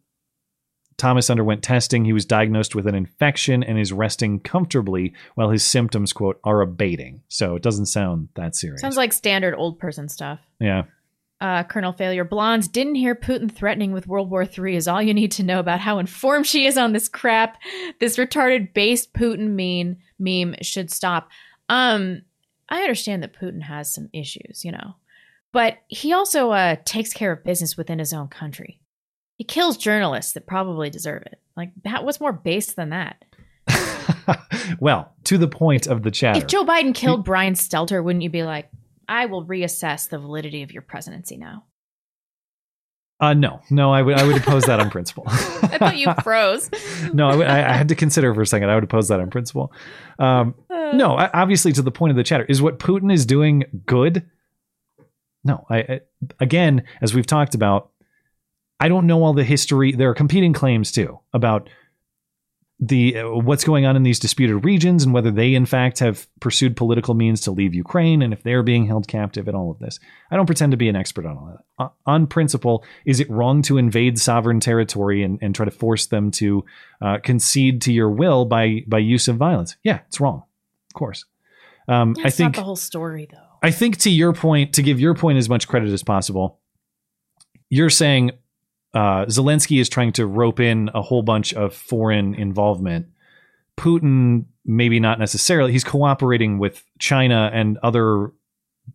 Thomas 0.96 1.30
underwent 1.30 1.62
testing. 1.62 2.04
He 2.04 2.12
was 2.12 2.26
diagnosed 2.26 2.74
with 2.74 2.86
an 2.86 2.94
infection 2.94 3.62
and 3.62 3.78
is 3.78 3.92
resting 3.92 4.38
comfortably 4.38 5.14
while 5.34 5.50
his 5.50 5.64
symptoms, 5.64 6.12
quote, 6.12 6.38
are 6.44 6.60
abating. 6.60 7.22
So 7.28 7.56
it 7.56 7.62
doesn't 7.62 7.86
sound 7.86 8.28
that 8.34 8.54
serious. 8.54 8.82
Sounds 8.82 8.98
like 8.98 9.12
standard 9.12 9.54
old 9.54 9.78
person 9.78 10.08
stuff. 10.08 10.40
yeah. 10.58 10.82
Uh, 11.40 11.62
Colonel 11.62 11.94
Failure 11.94 12.24
Blondes 12.24 12.68
didn't 12.68 12.96
hear 12.96 13.14
Putin 13.14 13.50
threatening 13.50 13.92
with 13.92 14.06
World 14.06 14.30
War 14.30 14.44
III 14.44 14.76
is 14.76 14.86
all 14.86 15.00
you 15.00 15.14
need 15.14 15.32
to 15.32 15.42
know 15.42 15.58
about 15.58 15.80
how 15.80 15.98
informed 15.98 16.46
she 16.46 16.66
is 16.66 16.76
on 16.76 16.92
this 16.92 17.08
crap. 17.08 17.56
This 17.98 18.18
retarded 18.18 18.74
based 18.74 19.14
Putin 19.14 19.56
meme 19.56 19.96
meme 20.18 20.54
should 20.60 20.90
stop. 20.90 21.30
Um, 21.70 22.20
I 22.70 22.80
understand 22.80 23.22
that 23.22 23.38
Putin 23.38 23.62
has 23.62 23.92
some 23.92 24.08
issues, 24.12 24.64
you 24.64 24.72
know, 24.72 24.94
but 25.52 25.78
he 25.88 26.12
also 26.12 26.52
uh, 26.52 26.76
takes 26.84 27.12
care 27.12 27.32
of 27.32 27.44
business 27.44 27.76
within 27.76 27.98
his 27.98 28.12
own 28.12 28.28
country. 28.28 28.80
He 29.36 29.44
kills 29.44 29.76
journalists 29.76 30.32
that 30.32 30.46
probably 30.46 30.90
deserve 30.90 31.22
it. 31.22 31.40
Like, 31.56 31.72
that, 31.84 32.04
what's 32.04 32.20
more 32.20 32.32
base 32.32 32.74
than 32.74 32.90
that? 32.90 33.24
well, 34.80 35.12
to 35.24 35.38
the 35.38 35.48
point 35.48 35.86
of 35.86 36.02
the 36.02 36.10
chat. 36.10 36.36
If 36.36 36.46
Joe 36.46 36.64
Biden 36.64 36.94
killed 36.94 37.24
Brian 37.24 37.54
Stelter, 37.54 38.04
wouldn't 38.04 38.22
you 38.22 38.30
be 38.30 38.42
like, 38.42 38.70
I 39.08 39.26
will 39.26 39.44
reassess 39.44 40.08
the 40.08 40.18
validity 40.18 40.62
of 40.62 40.72
your 40.72 40.82
presidency 40.82 41.36
now? 41.36 41.64
Uh, 43.20 43.34
no, 43.34 43.60
no, 43.70 43.92
I 43.92 44.00
would 44.00 44.18
I 44.18 44.26
would 44.26 44.36
oppose 44.36 44.64
that 44.64 44.80
on 44.80 44.90
principle. 44.90 45.24
I 45.26 45.78
thought 45.78 45.98
you 45.98 46.12
froze. 46.22 46.70
no, 47.12 47.28
I, 47.28 47.44
I 47.44 47.70
I 47.70 47.76
had 47.76 47.88
to 47.88 47.94
consider 47.94 48.34
for 48.34 48.42
a 48.42 48.46
second. 48.46 48.70
I 48.70 48.74
would 48.74 48.84
oppose 48.84 49.08
that 49.08 49.20
on 49.20 49.30
principle. 49.30 49.72
Um, 50.18 50.54
no, 50.70 51.16
I, 51.16 51.30
obviously, 51.32 51.72
to 51.72 51.82
the 51.82 51.90
point 51.90 52.10
of 52.10 52.16
the 52.16 52.24
chatter, 52.24 52.44
is 52.48 52.62
what 52.62 52.78
Putin 52.78 53.12
is 53.12 53.26
doing 53.26 53.64
good? 53.86 54.28
No, 55.44 55.66
I, 55.70 55.78
I 55.78 56.00
again, 56.40 56.84
as 57.02 57.14
we've 57.14 57.26
talked 57.26 57.54
about, 57.54 57.90
I 58.80 58.88
don't 58.88 59.06
know 59.06 59.22
all 59.22 59.34
the 59.34 59.44
history. 59.44 59.92
There 59.92 60.10
are 60.10 60.14
competing 60.14 60.52
claims 60.52 60.90
too 60.90 61.20
about 61.34 61.68
the 62.82 63.18
uh, 63.18 63.28
what's 63.28 63.62
going 63.62 63.84
on 63.84 63.94
in 63.94 64.04
these 64.04 64.18
disputed 64.18 64.64
regions 64.64 65.04
and 65.04 65.12
whether 65.12 65.30
they 65.30 65.54
in 65.54 65.66
fact 65.66 65.98
have 65.98 66.26
pursued 66.40 66.76
political 66.76 67.12
means 67.12 67.42
to 67.42 67.50
leave 67.50 67.74
Ukraine 67.74 68.22
and 68.22 68.32
if 68.32 68.42
they're 68.42 68.62
being 68.62 68.86
held 68.86 69.06
captive 69.06 69.48
and 69.48 69.56
all 69.56 69.70
of 69.70 69.78
this. 69.80 70.00
I 70.30 70.36
don't 70.36 70.46
pretend 70.46 70.70
to 70.70 70.78
be 70.78 70.88
an 70.88 70.96
expert 70.96 71.26
on 71.26 71.36
all 71.36 71.46
that. 71.46 71.84
O- 71.84 71.92
On 72.06 72.26
principle, 72.26 72.82
is 73.04 73.20
it 73.20 73.28
wrong 73.28 73.60
to 73.62 73.76
invade 73.76 74.18
sovereign 74.18 74.60
territory 74.60 75.22
and, 75.22 75.38
and 75.42 75.54
try 75.54 75.66
to 75.66 75.70
force 75.70 76.06
them 76.06 76.30
to 76.32 76.64
uh, 77.02 77.18
concede 77.22 77.82
to 77.82 77.92
your 77.92 78.08
will 78.10 78.46
by 78.46 78.82
by 78.86 78.98
use 78.98 79.28
of 79.28 79.36
violence? 79.36 79.76
Yeah, 79.84 80.00
it's 80.08 80.18
wrong. 80.18 80.44
Of 80.90 80.94
course. 80.94 81.26
Um, 81.86 82.14
That's 82.14 82.26
I 82.26 82.30
think 82.30 82.56
not 82.56 82.60
the 82.60 82.64
whole 82.64 82.76
story, 82.76 83.28
though. 83.30 83.38
I 83.62 83.72
think 83.72 83.98
to 83.98 84.10
your 84.10 84.32
point, 84.32 84.72
to 84.74 84.82
give 84.82 84.98
your 84.98 85.14
point 85.14 85.36
as 85.36 85.48
much 85.50 85.68
credit 85.68 85.90
as 85.90 86.02
possible, 86.02 86.60
you're 87.68 87.90
saying 87.90 88.30
uh, 88.94 89.26
Zelensky 89.26 89.80
is 89.80 89.88
trying 89.88 90.12
to 90.12 90.26
rope 90.26 90.60
in 90.60 90.90
a 90.94 91.02
whole 91.02 91.22
bunch 91.22 91.54
of 91.54 91.74
foreign 91.74 92.34
involvement. 92.34 93.06
Putin, 93.76 94.46
maybe 94.64 95.00
not 95.00 95.18
necessarily. 95.18 95.72
He's 95.72 95.84
cooperating 95.84 96.58
with 96.58 96.84
China 96.98 97.50
and 97.52 97.78
other, 97.82 98.32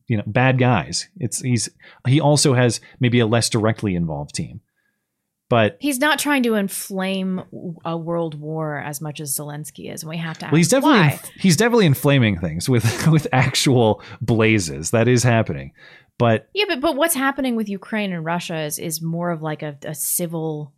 you 0.08 0.18
know, 0.18 0.24
bad 0.28 0.60
guys. 0.60 1.08
It's 1.18 1.40
he's 1.42 1.70
he 2.08 2.20
also 2.20 2.54
has 2.54 2.82
maybe 3.00 3.20
a 3.20 3.26
less 3.26 3.50
directly 3.50 3.96
involved 3.96 4.36
team, 4.36 4.62
but 5.50 5.78
He's 5.80 6.00
not 6.00 6.20
trying 6.20 6.44
to 6.44 6.56
inflame 6.56 7.42
a 7.84 7.98
world 7.98 8.40
war 8.40 8.78
as 8.78 9.02
much 9.02 9.20
as 9.20 9.36
Zelensky 9.36 9.92
is, 9.92 10.04
and 10.04 10.10
we 10.10 10.18
have 10.18 10.38
to 10.40 10.46
ask 10.46 10.52
well, 10.52 10.58
he's 10.58 10.70
definitely 10.70 11.00
why. 11.00 11.20
he's 11.38 11.58
definitely 11.58 11.86
inflaming 11.86 12.40
things 12.40 12.68
with 12.70 13.08
with 13.12 13.28
actual 13.32 14.04
blazes. 14.22 14.92
That 14.92 15.08
is 15.08 15.24
happening, 15.24 15.72
but 16.18 16.50
Yeah, 16.54 16.66
but 16.68 16.82
but 16.82 16.96
what's 16.96 17.16
happening 17.16 17.56
with 17.56 17.70
Ukraine 17.70 18.14
and 18.14 18.26
Russia 18.26 18.62
is 18.62 18.80
is 18.80 19.02
more 19.02 19.32
of 19.32 19.42
like 19.42 19.62
a, 19.64 19.78
a 19.84 19.96
civil 19.96 20.74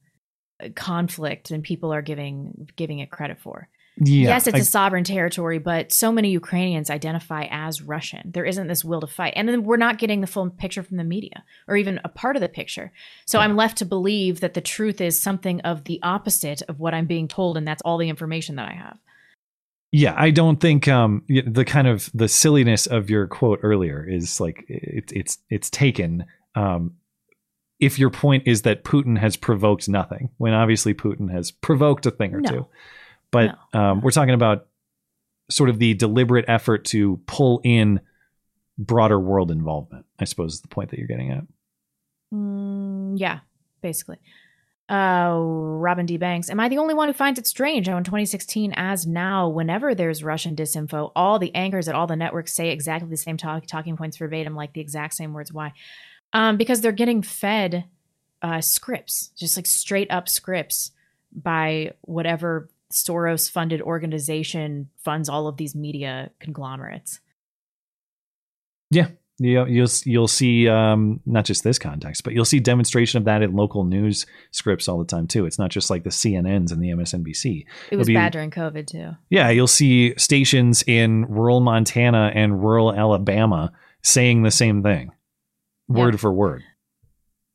uh, 0.63 0.69
conflict 0.75 1.49
than 1.49 1.61
people 1.61 1.93
are 1.93 2.01
giving 2.01 2.69
giving 2.75 2.99
it 2.99 3.11
credit 3.11 3.39
for. 3.39 3.69
Yeah, 3.99 4.29
yes, 4.29 4.45
it's 4.45 4.55
I- 4.55 4.59
a 4.59 4.63
sovereign 4.63 5.03
territory, 5.03 5.57
but 5.57 5.91
so 5.91 6.11
many 6.11 6.29
Ukrainians 6.29 6.91
identify 6.91 7.47
as 7.49 7.81
Russian. 7.81 8.31
There 8.31 8.45
isn't 8.45 8.67
this 8.67 8.85
will 8.85 9.01
to 9.01 9.07
fight, 9.07 9.33
and 9.35 9.49
then 9.49 9.63
we're 9.63 9.77
not 9.77 9.97
getting 9.97 10.21
the 10.21 10.27
full 10.27 10.49
picture 10.51 10.83
from 10.83 10.97
the 10.97 11.03
media, 11.03 11.43
or 11.67 11.75
even 11.77 11.99
a 12.03 12.09
part 12.09 12.35
of 12.35 12.41
the 12.41 12.49
picture. 12.49 12.91
So 13.25 13.39
I'm 13.39 13.55
left 13.55 13.77
to 13.79 13.85
believe 13.85 14.39
that 14.41 14.53
the 14.53 14.61
truth 14.61 15.01
is 15.01 15.19
something 15.19 15.61
of 15.61 15.85
the 15.85 15.99
opposite 16.03 16.61
of 16.69 16.79
what 16.79 16.93
I'm 16.93 17.07
being 17.07 17.27
told, 17.27 17.57
and 17.57 17.67
that's 17.67 17.81
all 17.81 17.97
the 17.97 18.09
information 18.09 18.55
that 18.57 18.69
I 18.69 18.73
have. 18.73 18.99
Yeah, 19.91 20.13
I 20.17 20.31
don't 20.31 20.59
think 20.59 20.87
um 20.87 21.23
the 21.27 21.65
kind 21.65 21.87
of 21.87 22.09
the 22.13 22.27
silliness 22.27 22.87
of 22.87 23.09
your 23.09 23.27
quote 23.27 23.59
earlier 23.63 24.05
is 24.07 24.39
like 24.39 24.65
it, 24.67 25.11
it's 25.15 25.37
it's 25.49 25.69
taken 25.69 26.25
um 26.55 26.95
if 27.79 27.97
your 27.99 28.09
point 28.09 28.47
is 28.47 28.63
that 28.63 28.83
Putin 28.83 29.17
has 29.17 29.37
provoked 29.37 29.87
nothing 29.87 30.29
when 30.37 30.53
obviously 30.53 30.93
Putin 30.93 31.31
has 31.31 31.51
provoked 31.51 32.05
a 32.05 32.11
thing 32.11 32.33
or 32.33 32.41
No. 32.41 32.49
two. 32.49 32.65
But 33.31 33.57
um 33.73 34.01
we're 34.01 34.11
talking 34.11 34.33
about 34.33 34.67
sort 35.49 35.69
of 35.69 35.79
the 35.79 35.93
deliberate 35.93 36.45
effort 36.49 36.83
to 36.85 37.21
pull 37.25 37.61
in 37.63 38.01
broader 38.77 39.19
world 39.19 39.51
involvement. 39.51 40.05
I 40.19 40.25
suppose 40.25 40.55
is 40.55 40.61
the 40.61 40.67
point 40.67 40.89
that 40.89 40.99
you're 40.99 41.07
getting 41.07 41.31
at. 41.31 41.43
Mm, 42.33 43.13
yeah, 43.17 43.39
basically. 43.81 44.17
Uh, 44.89 45.35
Robin 45.37 46.05
D. 46.05 46.15
Banks. 46.17 46.49
Am 46.49 46.59
I 46.61 46.69
the 46.69 46.77
only 46.77 46.93
one 46.93 47.09
who 47.09 47.13
finds 47.13 47.37
it 47.37 47.45
strange 47.45 47.87
how 47.87 47.97
in 47.97 48.05
2016, 48.05 48.73
as 48.77 49.05
now, 49.05 49.49
whenever 49.49 49.93
there's 49.93 50.23
Russian 50.23 50.55
disinfo, 50.55 51.11
all 51.13 51.39
the 51.39 51.53
anchors 51.53 51.89
at 51.89 51.95
all 51.95 52.07
the 52.07 52.15
networks 52.15 52.53
say 52.53 52.69
exactly 52.69 53.09
the 53.09 53.17
same 53.17 53.35
talk, 53.35 53.65
talking 53.65 53.97
points 53.97 54.17
verbatim, 54.17 54.55
like 54.55 54.71
the 54.73 54.81
exact 54.81 55.15
same 55.15 55.33
words? 55.33 55.51
Why? 55.51 55.73
Um, 56.31 56.55
because 56.55 56.79
they're 56.79 56.93
getting 56.93 57.21
fed 57.21 57.85
uh, 58.41 58.61
scripts, 58.61 59.31
just 59.35 59.57
like 59.57 59.65
straight 59.65 60.09
up 60.09 60.29
scripts 60.29 60.91
by 61.33 61.91
whatever 62.01 62.69
Soros 62.91 63.51
funded 63.51 63.81
organization 63.81 64.89
funds 65.03 65.27
all 65.27 65.47
of 65.47 65.57
these 65.57 65.75
media 65.75 66.31
conglomerates. 66.39 67.19
Yeah, 68.89 69.07
you'll 69.39 69.67
you'll, 69.67 69.89
you'll 70.05 70.27
see 70.27 70.67
um, 70.67 71.19
not 71.25 71.45
just 71.45 71.63
this 71.63 71.79
context, 71.79 72.23
but 72.23 72.33
you'll 72.33 72.45
see 72.45 72.59
demonstration 72.59 73.17
of 73.17 73.25
that 73.25 73.41
in 73.41 73.53
local 73.53 73.83
news 73.83 74.25
scripts 74.51 74.87
all 74.87 74.97
the 74.97 75.05
time 75.05 75.27
too. 75.27 75.45
It's 75.45 75.59
not 75.59 75.71
just 75.71 75.89
like 75.89 76.03
the 76.03 76.09
CNNs 76.09 76.71
and 76.71 76.81
the 76.81 76.89
MSNBC. 76.89 77.65
It 77.91 77.97
was 77.97 78.07
be- 78.07 78.13
bad 78.13 78.31
during 78.31 78.51
COVID 78.51 78.87
too. 78.87 79.11
Yeah, 79.29 79.49
you'll 79.49 79.67
see 79.67 80.13
stations 80.17 80.83
in 80.87 81.25
rural 81.25 81.59
Montana 81.59 82.31
and 82.33 82.61
rural 82.61 82.93
Alabama 82.93 83.71
saying 84.03 84.43
the 84.43 84.51
same 84.51 84.83
thing, 84.83 85.11
word 85.87 86.19
for 86.19 86.31
word. 86.31 86.63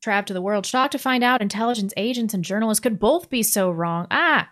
Trapped 0.01 0.27
to 0.27 0.33
the 0.33 0.41
world. 0.41 0.65
Shocked 0.65 0.91
to 0.91 0.99
find 0.99 1.23
out 1.23 1.41
intelligence 1.41 1.93
agents 1.95 2.33
and 2.33 2.43
journalists 2.43 2.81
could 2.81 2.99
both 2.99 3.29
be 3.29 3.41
so 3.41 3.71
wrong. 3.71 4.07
Ah, 4.11 4.49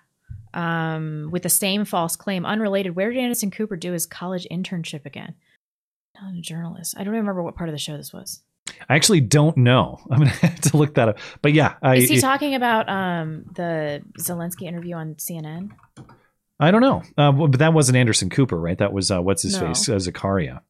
um, 0.53 1.29
with 1.31 1.43
the 1.43 1.49
same 1.49 1.85
false 1.85 2.15
claim. 2.15 2.45
Unrelated. 2.45 2.95
Where 2.95 3.11
did 3.11 3.19
Anderson 3.19 3.51
Cooper 3.51 3.75
do 3.75 3.91
his 3.91 4.05
college 4.05 4.47
internship 4.51 5.05
again? 5.05 5.35
Not 6.21 6.35
a 6.35 6.41
journalist. 6.41 6.95
I 6.97 6.99
don't 7.03 7.13
even 7.13 7.21
remember 7.21 7.43
what 7.43 7.55
part 7.55 7.69
of 7.69 7.73
the 7.73 7.79
show 7.79 7.97
this 7.97 8.13
was. 8.13 8.41
I 8.87 8.95
actually 8.95 9.21
don't 9.21 9.57
know. 9.57 9.99
I'm 10.11 10.19
gonna 10.19 10.29
have 10.29 10.61
to 10.61 10.77
look 10.77 10.93
that 10.95 11.09
up. 11.09 11.17
But 11.41 11.53
yeah, 11.53 11.75
I 11.81 11.95
Is 11.95 12.09
he 12.09 12.19
talking 12.21 12.55
about 12.55 12.87
um 12.89 13.45
the 13.55 14.03
Zelensky 14.19 14.63
interview 14.63 14.95
on 14.95 15.15
CNN? 15.15 15.71
I 16.59 16.69
don't 16.69 16.81
know. 16.81 17.01
Uh, 17.17 17.31
but 17.31 17.57
that 17.59 17.73
wasn't 17.73 17.97
Anderson 17.97 18.29
Cooper, 18.29 18.59
right? 18.59 18.77
That 18.77 18.93
was 18.93 19.09
uh, 19.09 19.19
what's 19.21 19.41
his 19.41 19.59
No. 19.59 19.67
face, 19.67 19.89
uh, 19.89 19.95
Zakaria. 19.95 20.61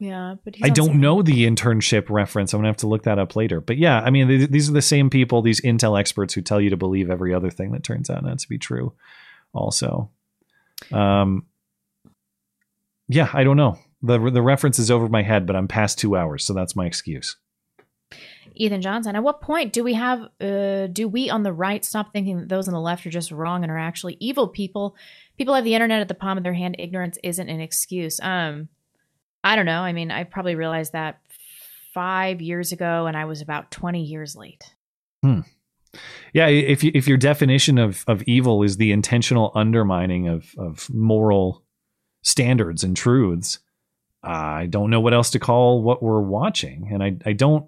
Yeah, 0.00 0.34
but 0.44 0.56
he's 0.56 0.64
I 0.66 0.68
don't 0.70 0.96
know 1.00 1.22
the 1.22 1.46
internship 1.48 2.10
reference. 2.10 2.52
I'm 2.52 2.58
gonna 2.58 2.68
have 2.68 2.76
to 2.78 2.88
look 2.88 3.04
that 3.04 3.18
up 3.18 3.34
later. 3.36 3.60
But 3.60 3.78
yeah, 3.78 4.00
I 4.00 4.10
mean, 4.10 4.26
th- 4.28 4.50
these 4.50 4.68
are 4.68 4.72
the 4.72 4.82
same 4.82 5.08
people, 5.08 5.40
these 5.42 5.60
intel 5.62 5.98
experts 5.98 6.34
who 6.34 6.42
tell 6.42 6.60
you 6.60 6.70
to 6.70 6.76
believe 6.76 7.08
every 7.08 7.32
other 7.32 7.50
thing 7.50 7.70
that 7.72 7.84
turns 7.84 8.10
out 8.10 8.24
not 8.24 8.40
to 8.40 8.48
be 8.48 8.58
true. 8.58 8.92
Also, 9.54 10.10
um, 10.92 11.46
yeah, 13.08 13.30
I 13.32 13.44
don't 13.44 13.56
know. 13.56 13.78
The 14.02 14.18
The 14.18 14.42
reference 14.42 14.78
is 14.78 14.90
over 14.90 15.08
my 15.08 15.22
head, 15.22 15.46
but 15.46 15.56
I'm 15.56 15.68
past 15.68 15.98
two 15.98 16.16
hours, 16.16 16.44
so 16.44 16.52
that's 16.52 16.76
my 16.76 16.86
excuse. 16.86 17.36
Ethan 18.56 18.80
Johnson. 18.80 19.16
At 19.16 19.22
what 19.22 19.40
point 19.40 19.72
do 19.72 19.84
we 19.84 19.94
have 19.94 20.28
uh 20.40 20.86
do 20.86 21.08
we 21.08 21.30
on 21.30 21.42
the 21.42 21.52
right 21.52 21.84
stop 21.84 22.12
thinking 22.12 22.40
that 22.40 22.48
those 22.48 22.68
on 22.68 22.74
the 22.74 22.80
left 22.80 23.06
are 23.06 23.10
just 23.10 23.30
wrong 23.30 23.62
and 23.62 23.70
are 23.70 23.78
actually 23.78 24.16
evil 24.18 24.48
people? 24.48 24.96
People 25.36 25.54
have 25.54 25.64
the 25.64 25.74
internet 25.74 26.00
at 26.00 26.08
the 26.08 26.14
palm 26.14 26.38
of 26.38 26.44
their 26.44 26.54
hand. 26.54 26.76
Ignorance 26.78 27.18
isn't 27.22 27.48
an 27.48 27.60
excuse. 27.60 28.18
Um 28.20 28.68
I 29.44 29.54
don't 29.54 29.66
know. 29.66 29.82
I 29.82 29.92
mean, 29.92 30.10
I 30.10 30.24
probably 30.24 30.54
realized 30.56 30.92
that 30.92 31.20
5 31.94 32.40
years 32.40 32.72
ago 32.72 33.06
and 33.06 33.16
I 33.16 33.26
was 33.26 33.40
about 33.40 33.70
20 33.70 34.02
years 34.02 34.34
late. 34.34 34.64
Hmm. 35.22 35.40
Yeah, 36.34 36.48
if 36.48 36.84
you, 36.84 36.90
if 36.94 37.08
your 37.08 37.16
definition 37.16 37.78
of 37.78 38.04
of 38.06 38.22
evil 38.22 38.62
is 38.62 38.76
the 38.76 38.92
intentional 38.92 39.52
undermining 39.54 40.28
of 40.28 40.54
of 40.58 40.88
moral 40.92 41.62
standards 42.22 42.82
and 42.84 42.96
truths, 42.96 43.60
I 44.22 44.66
don't 44.66 44.90
know 44.90 45.00
what 45.00 45.14
else 45.14 45.30
to 45.30 45.38
call 45.38 45.82
what 45.82 46.02
we're 46.02 46.20
watching, 46.20 46.90
and 46.92 47.02
I 47.02 47.16
I 47.24 47.32
don't 47.32 47.66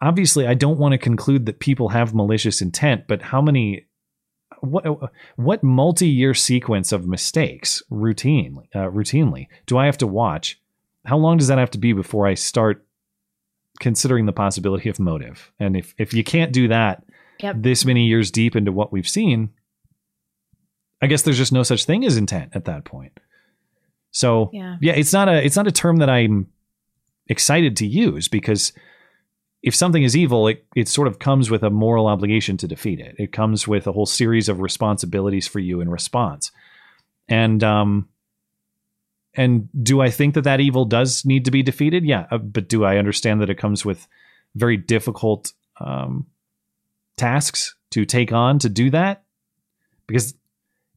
obviously 0.00 0.46
I 0.46 0.54
don't 0.54 0.78
want 0.78 0.92
to 0.92 0.98
conclude 0.98 1.46
that 1.46 1.60
people 1.60 1.90
have 1.90 2.14
malicious 2.14 2.60
intent, 2.60 3.06
but 3.06 3.22
how 3.22 3.40
many 3.40 3.86
what 4.60 4.84
what 5.36 5.62
multi-year 5.62 6.34
sequence 6.34 6.92
of 6.92 7.06
mistakes 7.06 7.82
routinely 7.90 8.66
uh, 8.74 8.90
routinely 8.90 9.46
do 9.66 9.78
I 9.78 9.86
have 9.86 9.98
to 9.98 10.06
watch? 10.06 10.60
How 11.06 11.16
long 11.16 11.38
does 11.38 11.48
that 11.48 11.58
have 11.58 11.70
to 11.72 11.78
be 11.78 11.92
before 11.92 12.26
I 12.26 12.34
start 12.34 12.84
considering 13.78 14.26
the 14.26 14.32
possibility 14.32 14.88
of 14.88 14.98
motive? 14.98 15.50
And 15.58 15.76
if 15.76 15.94
if 15.98 16.12
you 16.12 16.24
can't 16.24 16.52
do 16.52 16.68
that 16.68 17.04
Yep. 17.42 17.56
this 17.60 17.86
many 17.86 18.04
years 18.04 18.30
deep 18.30 18.54
into 18.54 18.70
what 18.70 18.92
we've 18.92 19.08
seen, 19.08 19.48
I 21.00 21.06
guess 21.06 21.22
there's 21.22 21.38
just 21.38 21.52
no 21.54 21.62
such 21.62 21.86
thing 21.86 22.04
as 22.04 22.18
intent 22.18 22.50
at 22.54 22.66
that 22.66 22.84
point. 22.84 23.18
So 24.12 24.50
Yeah. 24.52 24.76
yeah, 24.80 24.92
it's 24.92 25.12
not 25.12 25.28
a 25.28 25.44
it's 25.44 25.56
not 25.56 25.66
a 25.66 25.72
term 25.72 25.98
that 25.98 26.10
I'm 26.10 26.48
excited 27.28 27.76
to 27.78 27.86
use 27.86 28.28
because 28.28 28.72
if 29.62 29.74
something 29.74 30.02
is 30.02 30.16
evil, 30.16 30.48
it, 30.48 30.64
it 30.74 30.88
sort 30.88 31.06
of 31.06 31.18
comes 31.18 31.50
with 31.50 31.62
a 31.62 31.70
moral 31.70 32.06
obligation 32.06 32.56
to 32.56 32.66
defeat 32.66 32.98
it. 32.98 33.14
It 33.18 33.30
comes 33.32 33.68
with 33.68 33.86
a 33.86 33.92
whole 33.92 34.06
series 34.06 34.48
of 34.48 34.60
responsibilities 34.60 35.46
for 35.46 35.58
you 35.58 35.80
in 35.80 35.88
response. 35.90 36.50
And 37.28 37.62
um 37.62 38.08
and 39.34 39.68
do 39.80 40.00
I 40.00 40.10
think 40.10 40.34
that 40.34 40.42
that 40.44 40.60
evil 40.60 40.84
does 40.84 41.24
need 41.24 41.44
to 41.44 41.52
be 41.52 41.62
defeated? 41.62 42.04
Yeah, 42.04 42.26
uh, 42.32 42.38
but 42.38 42.68
do 42.68 42.84
I 42.84 42.96
understand 42.96 43.40
that 43.40 43.50
it 43.50 43.58
comes 43.58 43.84
with 43.84 44.08
very 44.56 44.76
difficult 44.76 45.52
um 45.78 46.26
tasks 47.16 47.76
to 47.90 48.04
take 48.04 48.32
on 48.32 48.58
to 48.60 48.68
do 48.68 48.90
that? 48.90 49.22
Because 50.08 50.34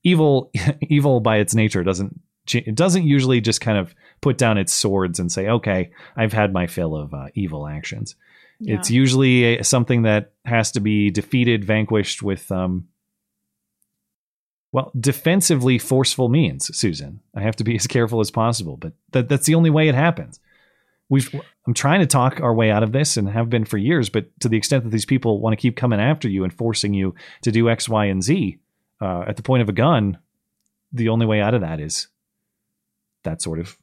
evil 0.03 0.49
evil 0.81 1.19
by 1.19 1.37
its 1.37 1.53
nature 1.53 1.83
doesn't 1.83 2.19
it 2.51 2.75
doesn't 2.75 3.05
usually 3.05 3.41
just 3.41 3.61
kind 3.61 3.77
of 3.77 3.95
put 4.21 4.37
down 4.37 4.57
its 4.57 4.73
swords 4.73 5.19
and 5.19 5.31
say, 5.31 5.47
"Okay, 5.47 5.91
I've 6.15 6.33
had 6.33 6.53
my 6.53 6.67
fill 6.67 6.95
of 6.95 7.13
uh, 7.13 7.27
evil 7.33 7.67
actions." 7.67 8.15
Yeah. 8.59 8.75
It's 8.75 8.91
usually 8.91 9.57
a, 9.57 9.63
something 9.63 10.03
that 10.03 10.31
has 10.45 10.71
to 10.71 10.79
be 10.79 11.09
defeated, 11.09 11.65
vanquished 11.65 12.21
with 12.23 12.51
um 12.51 12.87
well, 14.73 14.91
defensively 14.99 15.77
forceful 15.77 16.29
means, 16.29 16.75
Susan. 16.75 17.19
I 17.35 17.41
have 17.41 17.55
to 17.57 17.63
be 17.63 17.75
as 17.79 17.87
careful 17.87 18.19
as 18.19 18.31
possible, 18.31 18.75
but 18.75 18.93
that, 19.11 19.29
that's 19.29 19.45
the 19.45 19.55
only 19.55 19.69
way 19.69 19.87
it 19.87 19.95
happens. 19.95 20.39
We've 21.09 21.33
I'm 21.67 21.73
trying 21.73 21.99
to 21.99 22.07
talk 22.07 22.41
our 22.41 22.53
way 22.53 22.71
out 22.71 22.83
of 22.83 22.91
this 22.91 23.15
and 23.17 23.29
have 23.29 23.49
been 23.49 23.65
for 23.65 23.77
years, 23.77 24.09
but 24.09 24.27
to 24.39 24.49
the 24.49 24.57
extent 24.57 24.83
that 24.83 24.89
these 24.89 25.05
people 25.05 25.39
want 25.39 25.53
to 25.53 25.61
keep 25.61 25.77
coming 25.77 25.99
after 25.99 26.27
you 26.27 26.43
and 26.43 26.51
forcing 26.51 26.93
you 26.93 27.13
to 27.43 27.51
do 27.51 27.69
X, 27.69 27.87
Y, 27.87 28.05
and 28.05 28.23
Z 28.23 28.57
uh, 28.99 29.23
at 29.27 29.37
the 29.37 29.43
point 29.43 29.61
of 29.61 29.69
a 29.69 29.73
gun, 29.73 30.17
the 30.91 31.09
only 31.09 31.25
way 31.25 31.39
out 31.39 31.53
of 31.53 31.61
that 31.61 31.79
is 31.79 32.07
that 33.23 33.41
sort 33.41 33.59
of 33.59 33.77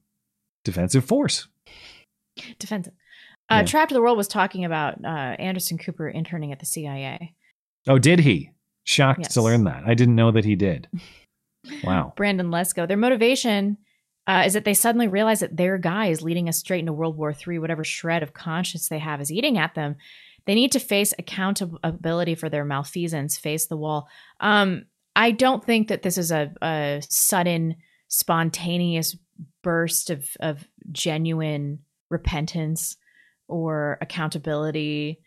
defensive 0.65 1.05
force. 1.05 1.49
Defensive. 2.59 2.93
Uh, 3.51 3.57
Yeah. 3.57 3.63
Trapped 3.65 3.89
to 3.91 3.95
the 3.95 4.03
World 4.03 4.17
was 4.17 4.29
talking 4.29 4.65
about 4.65 5.05
uh, 5.05 5.09
Anderson 5.09 5.79
Cooper 5.79 6.09
interning 6.09 6.53
at 6.53 6.61
the 6.61 6.67
CIA. 6.67 7.35
Oh, 7.89 7.99
did 7.99 8.21
he? 8.21 8.51
Shocked 8.85 9.21
Yes. 9.23 9.35
to 9.35 9.43
learn 9.43 9.65
that. 9.65 9.83
I 9.87 9.95
didn't 9.95 10.15
know 10.17 10.31
that 10.33 10.45
he 10.45 10.57
did. 10.57 10.89
Wow. 11.85 12.15
Brandon 12.17 12.47
Lesko. 12.49 12.89
Their 12.89 12.97
motivation 12.97 13.77
uh, 14.27 14.45
is 14.47 14.55
that 14.55 14.65
they 14.65 14.73
suddenly 14.73 15.09
realize 15.09 15.41
that 15.41 15.59
their 15.59 15.77
guy 15.77 16.07
is 16.07 16.23
leading 16.23 16.49
us 16.49 16.57
straight 16.57 16.81
into 16.81 16.95
World 16.95 17.19
War 17.19 17.35
III. 17.47 17.59
Whatever 17.59 17.85
shred 17.85 18.23
of 18.23 18.33
conscience 18.33 18.89
they 18.89 18.99
have 18.99 19.21
is 19.21 19.31
eating 19.31 19.59
at 19.59 19.75
them. 19.75 19.97
They 20.47 20.55
need 20.55 20.73
to 20.73 20.81
face 20.81 21.13
accountability 21.19 22.35
for 22.35 22.49
their 22.49 22.65
malfeasance, 22.65 23.37
face 23.37 23.67
the 23.67 23.77
wall. 23.77 24.09
Um, 24.41 24.87
I 25.15 25.33
don't 25.33 25.63
think 25.63 25.89
that 25.89 26.01
this 26.01 26.17
is 26.17 26.33
a, 26.33 26.51
a 26.63 27.03
sudden, 27.07 27.77
spontaneous 28.11 29.17
burst 29.63 30.11
of, 30.11 30.29
of 30.41 30.69
genuine 30.93 31.79
repentance 32.11 32.97
or 33.49 33.97
accountability 34.03 35.21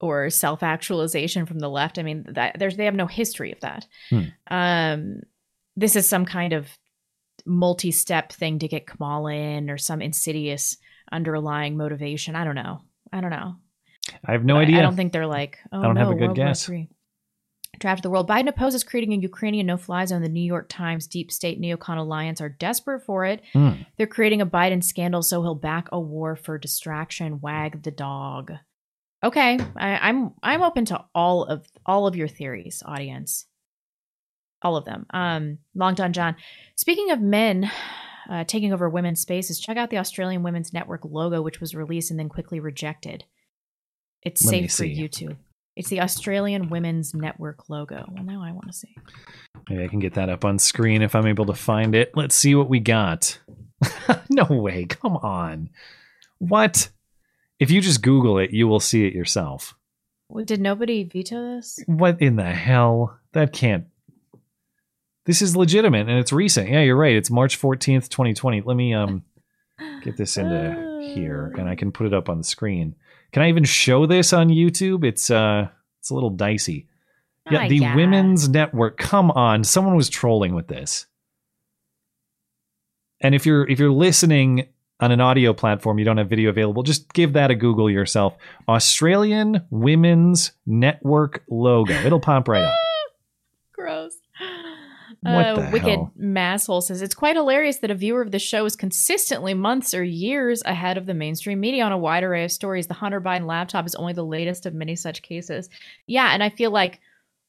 or 0.00 0.28
self 0.28 0.62
actualization 0.62 1.46
from 1.46 1.60
the 1.60 1.70
left. 1.70 1.98
I 1.98 2.02
mean, 2.02 2.26
that, 2.28 2.58
there's 2.58 2.76
they 2.76 2.84
have 2.84 2.94
no 2.94 3.06
history 3.06 3.52
of 3.52 3.60
that. 3.60 3.86
Hmm. 4.10 4.22
Um, 4.48 5.20
this 5.76 5.96
is 5.96 6.08
some 6.08 6.26
kind 6.26 6.52
of 6.52 6.68
multi-step 7.46 8.32
thing 8.32 8.58
to 8.58 8.68
get 8.68 8.86
Kamala 8.86 9.32
in, 9.32 9.70
or 9.70 9.78
some 9.78 10.02
insidious 10.02 10.76
underlying 11.10 11.76
motivation. 11.76 12.36
I 12.36 12.44
don't 12.44 12.54
know. 12.54 12.82
I 13.12 13.20
don't 13.20 13.30
know. 13.30 13.56
I 14.24 14.32
have 14.32 14.44
no 14.44 14.54
But 14.54 14.64
idea. 14.64 14.78
I 14.78 14.82
don't 14.82 14.96
think 14.96 15.12
they're 15.12 15.26
like. 15.26 15.58
Oh, 15.72 15.80
I 15.80 15.82
don't 15.84 15.94
no, 15.94 16.00
have 16.00 16.10
a 16.10 16.14
good 16.14 16.26
World 16.26 16.36
guess. 16.36 16.68
Draft 17.78 18.00
of 18.00 18.02
the 18.02 18.10
world. 18.10 18.28
Biden 18.28 18.48
opposes 18.48 18.84
creating 18.84 19.12
a 19.12 19.16
Ukrainian 19.16 19.66
no-fly 19.66 20.04
zone. 20.04 20.22
The 20.22 20.28
New 20.28 20.40
York 20.40 20.68
Times 20.68 21.06
deep 21.06 21.30
state 21.30 21.60
neocon 21.60 21.96
alliance 21.98 22.40
are 22.40 22.48
desperate 22.48 23.04
for 23.04 23.24
it. 23.24 23.42
Hmm. 23.52 23.70
They're 23.96 24.06
creating 24.06 24.40
a 24.40 24.46
Biden 24.46 24.82
scandal 24.82 25.22
so 25.22 25.42
he'll 25.42 25.54
back 25.54 25.88
a 25.92 26.00
war 26.00 26.36
for 26.36 26.58
distraction. 26.58 27.40
Wag 27.40 27.82
the 27.82 27.90
dog. 27.90 28.52
Okay, 29.22 29.58
I, 29.76 29.98
I'm 30.08 30.32
I'm 30.42 30.62
open 30.62 30.84
to 30.86 31.04
all 31.14 31.44
of 31.44 31.66
all 31.84 32.06
of 32.06 32.14
your 32.14 32.28
theories, 32.28 32.82
audience. 32.86 33.46
All 34.62 34.76
of 34.76 34.84
them. 34.84 35.06
Um, 35.10 35.58
Long 35.74 35.94
John 35.94 36.12
John. 36.12 36.36
Speaking 36.76 37.10
of 37.10 37.20
men 37.20 37.70
uh, 38.28 38.44
taking 38.44 38.72
over 38.72 38.88
women's 38.88 39.20
spaces, 39.20 39.60
check 39.60 39.76
out 39.76 39.90
the 39.90 39.98
Australian 39.98 40.42
Women's 40.42 40.72
Network 40.72 41.04
logo, 41.04 41.42
which 41.42 41.60
was 41.60 41.74
released 41.74 42.10
and 42.10 42.18
then 42.18 42.28
quickly 42.28 42.60
rejected. 42.60 43.24
It's 44.22 44.44
Let 44.44 44.50
safe 44.50 44.74
for. 44.74 44.84
YouTube. 44.84 45.36
It's 45.78 45.90
the 45.90 46.00
Australian 46.00 46.70
Women's 46.70 47.14
Network 47.14 47.68
logo. 47.70 48.04
Well, 48.08 48.24
now 48.24 48.42
I 48.42 48.50
want 48.50 48.66
to 48.66 48.72
see. 48.72 48.96
Maybe 49.70 49.84
I 49.84 49.86
can 49.86 50.00
get 50.00 50.14
that 50.14 50.28
up 50.28 50.44
on 50.44 50.58
screen 50.58 51.02
if 51.02 51.14
I'm 51.14 51.28
able 51.28 51.46
to 51.46 51.54
find 51.54 51.94
it. 51.94 52.10
Let's 52.16 52.34
see 52.34 52.56
what 52.56 52.68
we 52.68 52.80
got. 52.80 53.38
no 54.28 54.44
way. 54.50 54.86
Come 54.86 55.16
on. 55.18 55.70
What? 56.38 56.88
If 57.60 57.70
you 57.70 57.80
just 57.80 58.02
Google 58.02 58.38
it, 58.38 58.50
you 58.50 58.66
will 58.66 58.80
see 58.80 59.06
it 59.06 59.14
yourself. 59.14 59.76
Well, 60.28 60.44
Did 60.44 60.60
nobody 60.60 61.04
veto 61.04 61.54
this? 61.54 61.78
What 61.86 62.20
in 62.20 62.34
the 62.34 62.52
hell? 62.52 63.16
That 63.32 63.52
can't. 63.52 63.86
This 65.26 65.42
is 65.42 65.54
legitimate 65.56 66.08
and 66.08 66.18
it's 66.18 66.32
recent. 66.32 66.68
Yeah, 66.70 66.80
you're 66.80 66.96
right. 66.96 67.14
It's 67.14 67.30
March 67.30 67.60
14th, 67.60 68.08
2020. 68.08 68.62
Let 68.62 68.76
me 68.76 68.94
um 68.94 69.22
get 70.02 70.16
this 70.16 70.36
into 70.36 71.12
here 71.14 71.54
and 71.56 71.68
I 71.68 71.76
can 71.76 71.92
put 71.92 72.08
it 72.08 72.14
up 72.14 72.28
on 72.28 72.38
the 72.38 72.44
screen. 72.44 72.96
Can 73.32 73.42
I 73.42 73.48
even 73.48 73.64
show 73.64 74.06
this 74.06 74.32
on 74.32 74.48
YouTube? 74.48 75.04
It's 75.04 75.30
uh 75.30 75.68
it's 76.00 76.10
a 76.10 76.14
little 76.14 76.30
dicey. 76.30 76.86
Yeah, 77.50 77.64
Ah, 77.64 77.68
the. 77.68 77.80
Women's 77.94 78.48
Network. 78.48 78.98
Come 78.98 79.30
on, 79.30 79.64
someone 79.64 79.96
was 79.96 80.08
trolling 80.08 80.54
with 80.54 80.68
this. 80.68 81.06
And 83.20 83.34
if 83.34 83.46
you're 83.46 83.68
if 83.68 83.78
you're 83.78 83.90
listening 83.90 84.68
on 85.00 85.12
an 85.12 85.20
audio 85.20 85.52
platform, 85.52 85.98
you 85.98 86.04
don't 86.04 86.16
have 86.16 86.28
video 86.28 86.50
available, 86.50 86.82
just 86.82 87.12
give 87.12 87.34
that 87.34 87.50
a 87.50 87.54
Google 87.54 87.88
yourself. 87.90 88.34
Australian 88.68 89.62
Women's 89.70 90.52
Network 90.66 91.44
logo. 91.48 91.92
It'll 91.92 92.20
pop 92.20 92.48
right 92.48 92.64
up. 92.64 92.74
Gross. 93.72 94.14
Uh, 95.36 95.54
the 95.66 95.70
Wicked 95.72 95.88
hell? 95.88 96.12
Masshole 96.18 96.82
says 96.82 97.02
it's 97.02 97.14
quite 97.14 97.36
hilarious 97.36 97.78
that 97.78 97.90
a 97.90 97.94
viewer 97.94 98.22
of 98.22 98.30
the 98.30 98.38
show 98.38 98.64
is 98.64 98.76
consistently 98.76 99.54
months 99.54 99.94
or 99.94 100.02
years 100.04 100.62
ahead 100.64 100.96
of 100.98 101.06
the 101.06 101.14
mainstream 101.14 101.60
media 101.60 101.84
on 101.84 101.92
a 101.92 101.98
wide 101.98 102.22
array 102.24 102.44
of 102.44 102.52
stories. 102.52 102.86
The 102.86 102.94
Hunter 102.94 103.20
Biden 103.20 103.46
laptop 103.46 103.86
is 103.86 103.94
only 103.94 104.12
the 104.12 104.24
latest 104.24 104.66
of 104.66 104.74
many 104.74 104.96
such 104.96 105.22
cases. 105.22 105.68
Yeah, 106.06 106.30
and 106.32 106.42
I 106.42 106.50
feel 106.50 106.70
like 106.70 107.00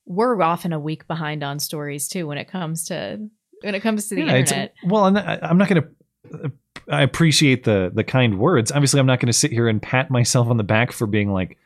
we're 0.06 0.41
often 0.41 0.73
a 0.73 0.80
week 0.80 1.07
behind 1.07 1.43
on 1.43 1.60
stories 1.60 2.07
too 2.07 2.27
when 2.27 2.38
it 2.38 2.47
comes 2.47 2.85
to 2.85 3.19
when 3.61 3.76
it 3.76 3.81
comes 3.81 4.07
to 4.10 4.15
the 4.15 4.22
Yeah, 4.23 4.35
internet. 4.38 4.73
well, 4.85 5.06
and 5.06 5.18
I- 5.19 5.39
I'm 5.41 5.57
not 5.57 5.68
going 5.69 5.84
to. 5.84 6.51
I 6.89 7.03
appreciate 7.03 7.64
the 7.65 7.91
the 7.93 8.03
kind 8.03 8.39
words. 8.39 8.72
Obviously, 8.72 8.99
I'm 8.99 9.06
not 9.06 9.19
going 9.19 9.27
to 9.27 9.33
sit 9.33 9.51
here 9.51 9.67
and 9.67 9.82
pat 9.82 10.09
myself 10.09 10.48
on 10.48 10.58
the 10.58 10.64
back 10.64 10.91
for 10.91 11.06
being 11.06 11.32
like 11.32 11.58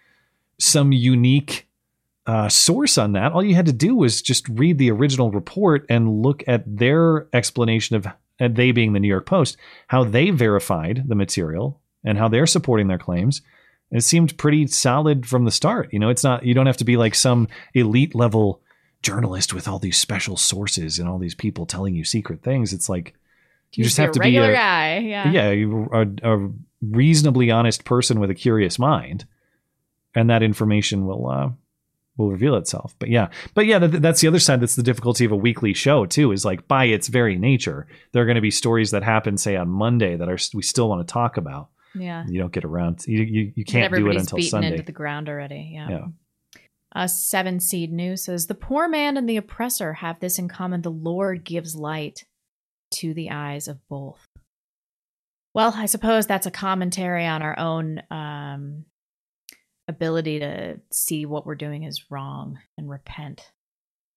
some 0.59 0.91
unique 0.91 1.67
uh, 2.25 2.49
source 2.49 2.97
on 2.97 3.13
that. 3.13 3.31
All 3.31 3.43
you 3.43 3.55
had 3.55 3.65
to 3.65 3.73
do 3.73 3.95
was 3.95 4.21
just 4.21 4.47
read 4.49 4.77
the 4.77 4.91
original 4.91 5.31
report 5.31 5.85
and 5.89 6.21
look 6.21 6.43
at 6.47 6.63
their 6.65 7.27
explanation 7.33 7.95
of, 7.95 8.07
and 8.39 8.55
they 8.55 8.71
being 8.71 8.93
the 8.93 8.99
New 8.99 9.07
York 9.07 9.25
Post, 9.25 9.57
how 9.87 10.03
they 10.03 10.29
verified 10.29 11.03
the 11.07 11.15
material 11.15 11.81
and 12.03 12.17
how 12.17 12.27
they're 12.27 12.47
supporting 12.47 12.87
their 12.87 12.97
claims. 12.97 13.41
And 13.91 13.99
it 13.99 14.03
seemed 14.03 14.37
pretty 14.37 14.67
solid 14.67 15.25
from 15.25 15.45
the 15.45 15.51
start. 15.51 15.91
You 15.91 15.99
know, 15.99 16.09
it's 16.09 16.23
not 16.23 16.45
you 16.45 16.53
don't 16.53 16.65
have 16.65 16.77
to 16.77 16.85
be 16.85 16.97
like 16.97 17.15
some 17.15 17.47
elite 17.73 18.15
level 18.15 18.61
journalist 19.01 19.53
with 19.53 19.67
all 19.67 19.79
these 19.79 19.97
special 19.97 20.37
sources 20.37 20.97
and 20.97 21.07
all 21.07 21.19
these 21.19 21.35
people 21.35 21.65
telling 21.65 21.93
you 21.93 22.03
secret 22.03 22.41
things. 22.41 22.73
It's 22.73 22.89
like 22.89 23.13
you 23.73 23.83
just 23.83 23.97
have 23.97 24.11
to 24.13 24.19
be 24.19 24.27
regular 24.27 24.51
a 24.51 24.55
guy. 24.55 24.97
Yeah. 24.99 25.29
yeah, 25.29 25.65
a, 25.93 26.35
a 26.35 26.49
reasonably 26.81 27.51
honest 27.51 27.85
person 27.85 28.19
with 28.19 28.29
a 28.29 28.35
curious 28.35 28.79
mind, 28.79 29.25
and 30.15 30.29
that 30.29 30.43
information 30.43 31.05
will 31.05 31.27
uh, 31.27 31.49
will 32.17 32.29
reveal 32.29 32.55
itself. 32.55 32.95
But 32.99 33.09
yeah, 33.09 33.29
but 33.53 33.65
yeah, 33.65 33.79
that, 33.79 34.01
that's 34.01 34.21
the 34.21 34.27
other 34.27 34.39
side. 34.39 34.61
That's 34.61 34.75
the 34.75 34.83
difficulty 34.83 35.25
of 35.25 35.31
a 35.31 35.37
weekly 35.37 35.73
show 35.73 36.05
too. 36.05 36.31
Is 36.31 36.45
like 36.45 36.67
by 36.67 36.85
its 36.85 37.07
very 37.07 37.37
nature, 37.37 37.87
there 38.11 38.21
are 38.21 38.25
going 38.25 38.35
to 38.35 38.41
be 38.41 38.51
stories 38.51 38.91
that 38.91 39.03
happen, 39.03 39.37
say 39.37 39.55
on 39.55 39.69
Monday, 39.69 40.15
that 40.15 40.29
are 40.29 40.37
we 40.53 40.61
still 40.61 40.89
want 40.89 41.07
to 41.07 41.11
talk 41.11 41.37
about. 41.37 41.69
Yeah. 41.95 42.25
You 42.27 42.39
don't 42.39 42.53
get 42.53 42.65
around. 42.65 43.03
You 43.07 43.23
you, 43.23 43.51
you 43.55 43.65
can't 43.65 43.93
do 43.93 44.09
it 44.09 44.15
until 44.15 44.37
beaten 44.37 44.49
Sunday. 44.49 44.71
into 44.71 44.83
the 44.83 44.91
ground 44.91 45.29
already. 45.29 45.71
Yeah. 45.73 45.89
Yeah. 45.89 46.05
Uh, 46.95 47.07
seven 47.07 47.59
seed 47.59 47.91
news 47.91 48.25
says 48.25 48.45
the 48.45 48.53
poor 48.53 48.87
man 48.87 49.17
and 49.17 49.27
the 49.27 49.37
oppressor 49.37 49.93
have 49.93 50.19
this 50.19 50.37
in 50.37 50.47
common: 50.47 50.81
the 50.81 50.91
Lord 50.91 51.43
gives 51.43 51.75
light 51.75 52.25
to 52.95 53.13
the 53.13 53.31
eyes 53.31 53.67
of 53.67 53.79
both. 53.87 54.27
Well, 55.55 55.73
I 55.75 55.85
suppose 55.85 56.25
that's 56.25 56.47
a 56.47 56.51
commentary 56.51 57.25
on 57.25 57.41
our 57.41 57.57
own 57.59 58.01
um, 58.09 58.85
ability 59.87 60.39
to 60.39 60.79
see 60.91 61.25
what 61.25 61.45
we're 61.45 61.55
doing 61.55 61.83
is 61.83 62.09
wrong 62.09 62.59
and 62.77 62.89
repent. 62.89 63.51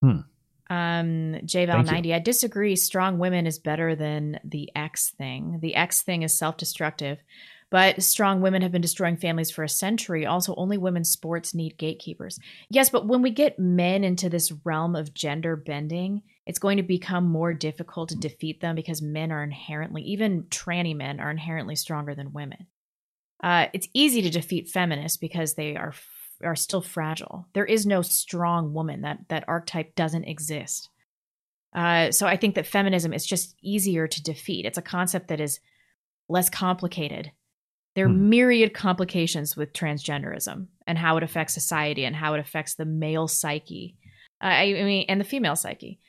Hmm. 0.03 0.21
Um, 0.69 1.35
JVal 1.45 1.79
you. 1.79 1.93
ninety. 1.93 2.15
I 2.15 2.19
disagree. 2.19 2.75
Strong 2.77 3.19
women 3.19 3.47
is 3.47 3.59
better 3.59 3.95
than 3.95 4.41
the 4.45 4.71
X 4.75 5.11
thing. 5.11 5.59
The 5.61 5.77
X 5.77 6.03
thing 6.03 6.23
is 6.23 6.37
self-destructive, 6.37 7.19
but 7.71 8.03
strong 8.03 8.41
women 8.41 8.63
have 8.63 8.73
been 8.73 8.83
destroying 8.83 9.17
families 9.17 9.51
for 9.51 9.63
a 9.63 9.69
century. 9.69 10.27
Also, 10.27 10.55
only 10.57 10.77
women's 10.77 11.11
sports 11.11 11.55
need 11.55 11.79
gatekeepers. 11.79 12.39
Yes, 12.69 12.91
but 12.91 13.07
when 13.07 13.23
we 13.23 13.31
get 13.31 13.59
men 13.61 14.03
into 14.03 14.29
this 14.29 14.53
realm 14.65 14.97
of 14.97 15.15
gender 15.15 15.55
bending, 15.55 16.23
it's 16.47 16.59
going 16.59 16.79
to 16.79 16.83
become 16.83 17.29
more 17.29 17.53
difficult 17.53 18.09
to 18.09 18.17
defeat 18.17 18.61
them 18.61 18.75
because 18.75 19.01
men 19.01 19.31
are 19.31 19.45
inherently, 19.45 20.03
even 20.03 20.45
tranny 20.45 20.97
men, 20.97 21.21
are 21.21 21.31
inherently 21.31 21.77
stronger 21.77 22.15
than 22.15 22.33
women. 22.33 22.67
Uh, 23.43 23.67
it's 23.73 23.89
easy 23.93 24.23
to 24.23 24.31
defeat 24.31 24.69
feminists 24.69 25.19
because 25.19 25.55
they 25.55 25.77
are 25.77 25.95
are 26.43 26.57
still 26.57 26.83
fragile. 26.83 27.47
There 27.55 27.65
is 27.65 27.87
no 27.87 28.03
strong 28.03 28.73
woman. 28.75 29.03
That 29.03 29.21
that 29.29 29.45
archetype 29.49 29.95
doesn't 29.95 30.25
exist. 30.25 30.91
Uh, 31.75 32.11
so 32.11 32.27
I 32.27 32.37
think 32.37 32.55
that 32.55 32.67
feminism 32.67 33.13
is 33.13 33.27
just 33.27 33.55
easier 33.63 34.07
to 34.07 34.23
defeat. 34.23 34.65
It's 34.65 34.79
a 34.79 34.83
concept 34.83 35.29
that 35.29 35.41
is 35.41 35.61
less 36.29 36.49
complicated. 36.49 37.33
There 37.95 38.07
are 38.07 38.11
Hmm. 38.11 38.29
myriad 38.31 38.75
complications 38.75 39.57
with 39.57 39.73
transgenderism 39.73 40.69
and 40.87 40.99
how 40.99 41.17
it 41.17 41.23
affects 41.23 41.55
society 41.55 42.05
and 42.05 42.17
how 42.17 42.35
it 42.35 42.41
affects 42.41 42.75
the 42.75 42.85
male 42.85 43.29
psyche. 43.29 43.97
Uh, 44.43 44.47
I, 44.47 44.63
I 44.79 44.83
mean, 44.85 45.07
and 45.09 45.21
the 45.21 45.25
female 45.25 45.57
psyche. 45.57 46.01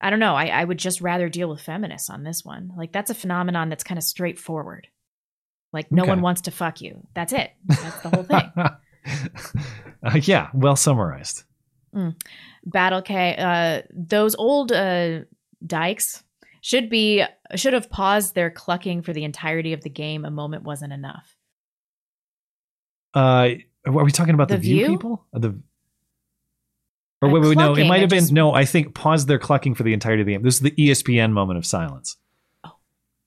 I 0.00 0.10
don't 0.10 0.18
know. 0.20 0.34
I, 0.34 0.46
I 0.46 0.64
would 0.64 0.78
just 0.78 1.00
rather 1.00 1.28
deal 1.28 1.48
with 1.48 1.60
feminists 1.60 2.10
on 2.10 2.22
this 2.22 2.44
one. 2.44 2.72
Like 2.76 2.92
that's 2.92 3.10
a 3.10 3.14
phenomenon 3.14 3.68
that's 3.68 3.84
kind 3.84 3.98
of 3.98 4.04
straightforward. 4.04 4.88
Like 5.72 5.90
no 5.92 6.02
Okay. 6.02 6.10
one 6.10 6.22
wants 6.22 6.42
to 6.42 6.50
fuck 6.50 6.80
you. 6.80 7.06
That's 7.14 7.32
it. 7.32 7.50
That's 7.66 8.00
the 8.02 8.10
whole 8.10 8.22
thing. 8.24 8.52
Uh, 10.02 10.20
yeah, 10.22 10.50
well 10.52 10.74
summarized. 10.76 11.44
Mm. 11.94 12.14
Battle 12.64 13.02
K. 13.02 13.34
Uh, 13.36 13.82
those 13.92 14.34
old 14.36 14.70
uh, 14.72 15.20
dykes 15.64 16.22
should 16.60 16.90
be 16.90 17.24
should 17.54 17.72
have 17.72 17.88
paused 17.88 18.34
their 18.34 18.50
clucking 18.50 19.02
for 19.02 19.12
the 19.12 19.24
entirety 19.24 19.72
of 19.72 19.82
the 19.82 19.88
game. 19.90 20.24
A 20.24 20.30
moment 20.30 20.64
wasn't 20.64 20.92
enough. 20.92 21.36
Uh, 23.14 23.50
are 23.86 24.04
we 24.04 24.10
talking 24.10 24.34
about 24.34 24.48
the, 24.48 24.54
The 24.56 24.60
view, 24.60 24.76
View? 24.76 24.88
people? 24.96 25.26
Uh, 25.34 25.38
The 25.38 25.60
or 27.22 27.28
Uh, 27.28 27.32
wait, 27.32 27.42
wait, 27.42 27.56
no, 27.56 27.74
it 27.74 27.86
might 27.86 28.00
have 28.00 28.10
been 28.10 28.18
just- 28.20 28.32
no. 28.32 28.52
I 28.52 28.64
think 28.64 28.94
pause 28.94 29.26
their 29.26 29.38
clucking 29.38 29.74
for 29.74 29.82
the 29.84 29.92
entirety 29.92 30.22
of 30.22 30.26
the 30.26 30.32
game. 30.34 30.42
This 30.42 30.56
is 30.56 30.60
the 30.60 30.72
ESPN 30.72 31.32
moment 31.32 31.58
of 31.58 31.64
silence. 31.66 32.16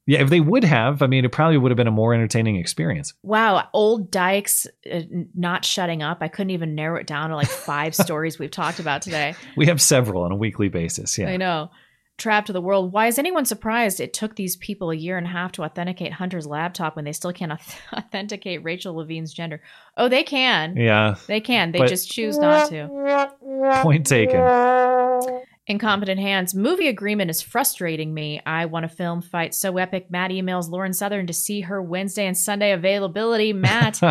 Yeah, 0.10 0.22
if 0.22 0.32
they 0.32 0.40
would 0.40 0.64
have, 0.64 1.04
I 1.04 1.08
mean, 1.08 1.24
it 1.24 1.32
probably 1.32 1.60
would 1.60 1.70
have 1.70 1.78
been 1.78 1.86
a 1.86 1.92
more 1.92 2.16
entertaining 2.16 2.56
experience. 2.56 3.14
Wow, 3.22 3.68
old 3.74 4.10
dykes 4.10 4.66
uh, 4.92 5.02
not 5.36 5.64
shutting 5.64 6.02
up. 6.02 6.18
I 6.22 6.28
couldn't 6.30 6.50
even 6.50 6.74
narrow 6.74 7.00
it 7.00 7.06
down 7.06 7.30
to 7.30 7.36
like 7.36 7.48
five 7.48 7.94
stories 8.06 8.40
we've 8.40 8.50
talked 8.50 8.80
about 8.80 9.04
today. 9.04 9.36
We 9.56 9.68
have 9.68 9.80
several 9.80 10.24
on 10.24 10.32
a 10.32 10.36
weekly 10.36 10.68
basis. 10.68 11.16
Yeah, 11.16 11.30
I 11.30 11.38
know. 11.38 11.70
Trapped 12.18 12.48
to 12.48 12.54
the 12.54 12.60
world. 12.60 12.92
Why 12.92 13.06
is 13.06 13.20
anyone 13.20 13.46
surprised 13.46 14.00
it 14.00 14.14
took 14.14 14.36
these 14.36 14.56
people 14.56 14.90
a 14.90 14.96
year 14.96 15.16
and 15.16 15.28
a 15.28 15.30
half 15.30 15.52
to 15.54 15.64
authenticate 15.64 16.12
Hunter's 16.12 16.48
laptop 16.48 16.96
when 16.96 17.06
they 17.06 17.14
still 17.14 17.32
can't 17.32 17.52
auth- 17.52 17.78
authenticate 17.94 18.64
Rachel 18.64 18.96
Levine's 18.96 19.32
gender? 19.32 19.62
Oh, 19.96 20.10
they 20.10 20.24
can. 20.24 20.76
Yeah. 20.76 21.18
They 21.28 21.40
can. 21.40 21.72
They 21.72 21.86
just 21.86 22.10
choose 22.10 22.40
not 22.40 22.70
to. 22.70 23.32
Point 23.84 24.08
taken. 24.08 24.40
Incompetent 25.70 26.20
hands. 26.20 26.56
Movie 26.56 26.88
agreement 26.88 27.30
is 27.30 27.44
frustrating 27.44 28.12
me. 28.12 28.42
I 28.44 28.66
want 28.66 28.86
a 28.86 28.90
film 28.90 29.22
fight 29.22 29.54
so 29.54 29.78
epic. 29.78 30.10
Matt 30.10 30.32
emails 30.32 30.68
Lauren 30.68 30.94
Southern 30.94 31.28
to 31.28 31.34
see 31.34 31.62
her 31.62 31.80
Wednesday 31.80 32.26
and 32.26 32.36
Sunday 32.36 32.72
availability. 32.72 33.54
Matt, 33.54 34.02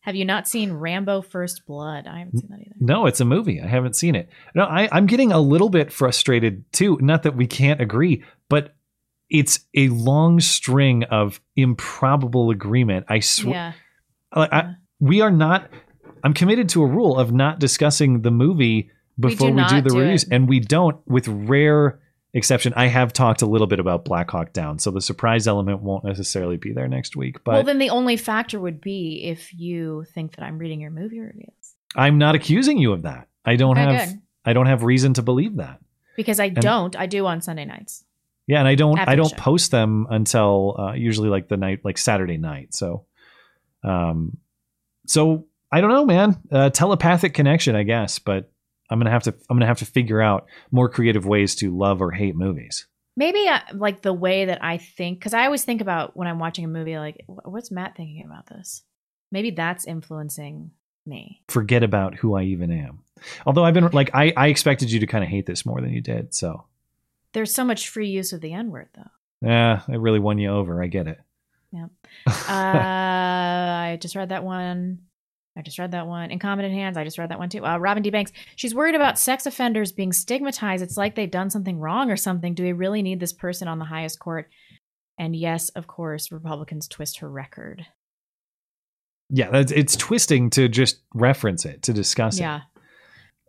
have 0.00 0.14
you 0.14 0.24
not 0.24 0.48
seen 0.48 0.72
Rambo 0.72 1.20
First 1.20 1.66
Blood? 1.66 2.06
I 2.06 2.20
haven't 2.20 2.38
seen 2.38 2.48
that 2.48 2.60
either. 2.60 2.76
No, 2.80 3.04
it's 3.04 3.20
a 3.20 3.26
movie. 3.26 3.60
I 3.60 3.66
haven't 3.66 3.94
seen 3.94 4.14
it. 4.14 4.30
No, 4.54 4.64
I, 4.64 4.88
I'm 4.90 5.04
getting 5.04 5.32
a 5.32 5.38
little 5.38 5.68
bit 5.68 5.92
frustrated 5.92 6.64
too. 6.72 6.96
Not 7.02 7.24
that 7.24 7.36
we 7.36 7.46
can't 7.46 7.82
agree, 7.82 8.24
but 8.48 8.74
it's 9.28 9.60
a 9.74 9.88
long 9.90 10.40
string 10.40 11.04
of 11.04 11.42
improbable 11.56 12.48
agreement. 12.48 13.04
I 13.10 13.20
swear. 13.20 13.54
Yeah. 13.54 13.72
Like, 14.34 14.50
I, 14.50 14.74
we 14.98 15.20
are 15.20 15.30
not. 15.30 15.68
I'm 16.24 16.32
committed 16.32 16.70
to 16.70 16.82
a 16.82 16.86
rule 16.86 17.18
of 17.18 17.32
not 17.32 17.58
discussing 17.58 18.22
the 18.22 18.30
movie 18.30 18.90
We 19.28 19.34
before 19.34 19.48
do 19.50 19.54
we 19.56 19.64
do, 19.64 19.80
the 19.80 19.88
do 19.90 19.98
reviews, 20.00 20.24
it. 20.24 20.28
and 20.32 20.48
we 20.48 20.60
don't. 20.60 20.96
With 21.06 21.28
rare 21.28 22.00
exception, 22.34 22.72
I 22.76 22.86
have 22.86 23.12
talked 23.12 23.42
a 23.42 23.46
little 23.46 23.66
bit 23.66 23.78
about 23.80 24.04
Black 24.04 24.30
Hawk 24.30 24.52
Down, 24.52 24.78
so 24.78 24.90
the 24.90 25.00
surprise 25.00 25.46
element 25.46 25.82
won't 25.82 26.04
necessarily 26.04 26.56
be 26.56 26.72
there 26.72 26.88
next 26.88 27.16
week. 27.16 27.42
But 27.44 27.52
well, 27.52 27.62
then 27.64 27.78
the 27.78 27.90
only 27.90 28.16
factor 28.16 28.58
would 28.60 28.80
be 28.80 29.24
if 29.24 29.52
you 29.52 30.04
think 30.14 30.36
that 30.36 30.42
I'm 30.44 30.58
reading 30.58 30.80
your 30.80 30.90
movie 30.90 31.20
reviews. 31.20 31.74
I'm 31.94 32.18
not 32.18 32.34
accusing 32.34 32.78
you 32.78 32.92
of 32.92 33.02
that. 33.02 33.28
I 33.44 33.56
don't 33.56 33.76
have. 33.76 34.08
good. 34.08 34.20
I 34.44 34.52
don't 34.54 34.66
have 34.66 34.82
reason 34.82 35.14
to 35.14 35.22
believe 35.22 35.56
that. 35.56 35.78
Because 36.16 36.40
I 36.40 36.46
And- 36.46 36.56
don't. 36.56 36.96
I 36.96 37.06
do 37.06 37.26
on 37.26 37.40
Sunday 37.42 37.64
nights. 37.64 38.04
Yeah, 38.46 38.58
and 38.58 38.66
I 38.68 38.74
don't 38.74 38.98
I 38.98 39.14
don't 39.14 39.30
show. 39.30 39.36
post 39.36 39.70
them 39.70 40.06
until 40.10 40.76
uh, 40.78 40.92
usually 40.94 41.28
like 41.28 41.48
the 41.48 41.56
night 41.56 41.80
like 41.84 41.96
Saturday 41.96 42.38
night. 42.38 42.74
So 42.74 43.06
um 43.84 44.36
so 45.06 45.46
I 45.70 45.80
don't 45.80 45.90
know, 45.90 46.04
man. 46.04 46.36
Uh, 46.50 46.68
telepathic 46.70 47.34
connection, 47.34 47.74
I 47.76 47.82
guess, 47.82 48.18
but 48.18 48.51
I'm 48.92 48.98
going 48.98 49.06
to 49.06 49.10
have 49.10 49.22
to 49.24 49.34
I'm 49.48 49.58
to 49.58 49.66
have 49.66 49.78
to 49.78 49.86
figure 49.86 50.20
out 50.20 50.46
more 50.70 50.88
creative 50.88 51.24
ways 51.26 51.54
to 51.56 51.76
love 51.76 52.02
or 52.02 52.10
hate 52.10 52.36
movies. 52.36 52.86
Maybe 53.16 53.46
uh, 53.48 53.60
like 53.74 54.02
the 54.02 54.12
way 54.12 54.46
that 54.46 54.62
I 54.62 54.78
think, 54.78 55.18
because 55.18 55.34
I 55.34 55.44
always 55.46 55.64
think 55.64 55.80
about 55.80 56.16
when 56.16 56.28
I'm 56.28 56.38
watching 56.38 56.64
a 56.64 56.68
movie, 56.68 56.98
like, 56.98 57.24
what's 57.26 57.70
Matt 57.70 57.96
thinking 57.96 58.24
about 58.24 58.46
this? 58.46 58.82
Maybe 59.30 59.50
that's 59.50 59.86
influencing 59.86 60.70
me. 61.06 61.42
Forget 61.48 61.82
about 61.82 62.14
who 62.14 62.34
I 62.34 62.42
even 62.44 62.70
am. 62.70 63.00
Although 63.46 63.64
I've 63.64 63.74
been 63.74 63.88
like 63.92 64.10
I 64.14 64.32
I 64.36 64.48
expected 64.48 64.90
you 64.92 65.00
to 65.00 65.06
kind 65.06 65.24
of 65.24 65.30
hate 65.30 65.46
this 65.46 65.64
more 65.64 65.80
than 65.80 65.92
you 65.92 66.00
did. 66.00 66.34
So, 66.34 66.64
There's 67.32 67.54
so 67.54 67.64
much 67.64 67.88
free 67.88 68.08
use 68.08 68.32
of 68.32 68.40
the 68.40 68.52
N 68.52 68.70
word, 68.70 68.88
though. 68.94 69.48
yeah, 69.48 69.82
it 69.88 69.98
really 70.00 70.18
won 70.20 70.38
you 70.38 70.50
over. 70.50 70.82
I 70.82 70.86
get 70.86 71.06
it. 71.06 71.18
Yeah. 71.72 71.86
uh, 72.26 72.32
I 72.48 73.98
just 74.00 74.16
read 74.16 74.28
that 74.30 74.44
one. 74.44 75.00
I 75.56 75.62
just 75.62 75.78
read 75.78 75.90
that 75.92 76.06
one. 76.06 76.30
Incompetent 76.30 76.72
Hands. 76.72 76.96
I 76.96 77.04
just 77.04 77.18
read 77.18 77.30
that 77.30 77.38
one 77.38 77.48
too. 77.50 77.64
Uh, 77.64 77.76
Robin 77.76 78.02
D. 78.02 78.08
Banks. 78.10 78.32
She's 78.56 78.74
worried 78.74 78.94
about 78.94 79.18
sex 79.18 79.44
offenders 79.44 79.92
being 79.92 80.12
stigmatized. 80.12 80.82
It's 80.82 80.96
like 80.96 81.14
they've 81.14 81.30
done 81.30 81.50
something 81.50 81.78
wrong 81.78 82.10
or 82.10 82.16
something. 82.16 82.54
Do 82.54 82.62
we 82.62 82.72
really 82.72 83.02
need 83.02 83.20
this 83.20 83.32
person 83.34 83.68
on 83.68 83.78
the 83.78 83.84
highest 83.84 84.18
court? 84.18 84.48
And 85.18 85.36
yes, 85.36 85.68
of 85.70 85.86
course, 85.86 86.32
Republicans 86.32 86.88
twist 86.88 87.18
her 87.18 87.28
record. 87.30 87.84
Yeah, 89.28 89.50
that's, 89.50 89.72
it's 89.72 89.96
twisting 89.96 90.50
to 90.50 90.68
just 90.68 91.00
reference 91.14 91.64
it 91.64 91.82
to 91.82 91.92
discuss 91.92 92.36
it. 92.38 92.42
Yeah. 92.42 92.60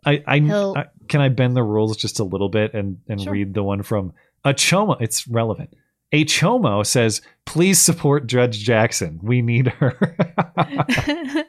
I, 0.06 0.22
I, 0.26 0.36
I- 0.76 0.86
can 1.08 1.20
I 1.22 1.28
bend 1.30 1.56
the 1.56 1.62
rules 1.62 1.96
just 1.96 2.20
a 2.20 2.24
little 2.24 2.48
bit 2.48 2.74
and 2.74 2.98
and 3.08 3.20
Sure. 3.20 3.32
read 3.32 3.54
the 3.54 3.62
one 3.62 3.82
from 3.82 4.12
Achoma. 4.44 5.00
It's 5.00 5.26
relevant. 5.26 5.74
A 6.14 6.24
chomo 6.24 6.86
says, 6.86 7.22
"Please 7.44 7.80
support 7.80 8.28
Judge 8.28 8.60
Jackson. 8.60 9.18
We 9.20 9.42
need 9.42 9.66
her." 9.66 10.16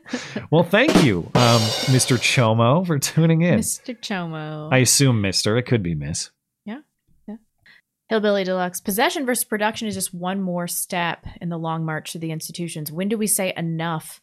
well, 0.49 0.63
thank 0.63 1.03
you, 1.03 1.19
um, 1.35 1.61
Mr. 1.93 2.17
Chomo, 2.17 2.83
for 2.85 2.97
tuning 2.97 3.43
in. 3.43 3.59
Mr. 3.59 3.95
Chomo. 3.95 4.73
I 4.73 4.79
assume 4.79 5.21
Mister. 5.21 5.55
It 5.55 5.67
could 5.67 5.83
be 5.83 5.93
Miss. 5.93 6.31
Yeah. 6.65 6.79
Yeah. 7.27 7.35
Hillbilly 8.09 8.43
Deluxe. 8.43 8.81
Possession 8.81 9.27
versus 9.27 9.43
production 9.43 9.87
is 9.87 9.93
just 9.93 10.15
one 10.15 10.41
more 10.41 10.67
step 10.67 11.27
in 11.39 11.49
the 11.49 11.59
long 11.59 11.85
march 11.85 12.13
to 12.13 12.17
the 12.17 12.31
institutions. 12.31 12.91
When 12.91 13.07
do 13.07 13.19
we 13.19 13.27
say 13.27 13.53
enough 13.55 14.19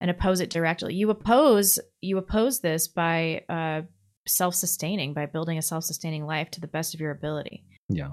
and 0.00 0.08
oppose 0.08 0.40
it 0.40 0.50
directly? 0.50 0.94
You 0.94 1.10
oppose 1.10 1.80
you 2.00 2.16
oppose 2.16 2.60
this 2.60 2.86
by 2.86 3.42
uh, 3.48 3.82
self-sustaining, 4.28 5.14
by 5.14 5.26
building 5.26 5.58
a 5.58 5.62
self-sustaining 5.62 6.26
life 6.26 6.52
to 6.52 6.60
the 6.60 6.68
best 6.68 6.94
of 6.94 7.00
your 7.00 7.10
ability. 7.10 7.64
Yeah. 7.88 8.10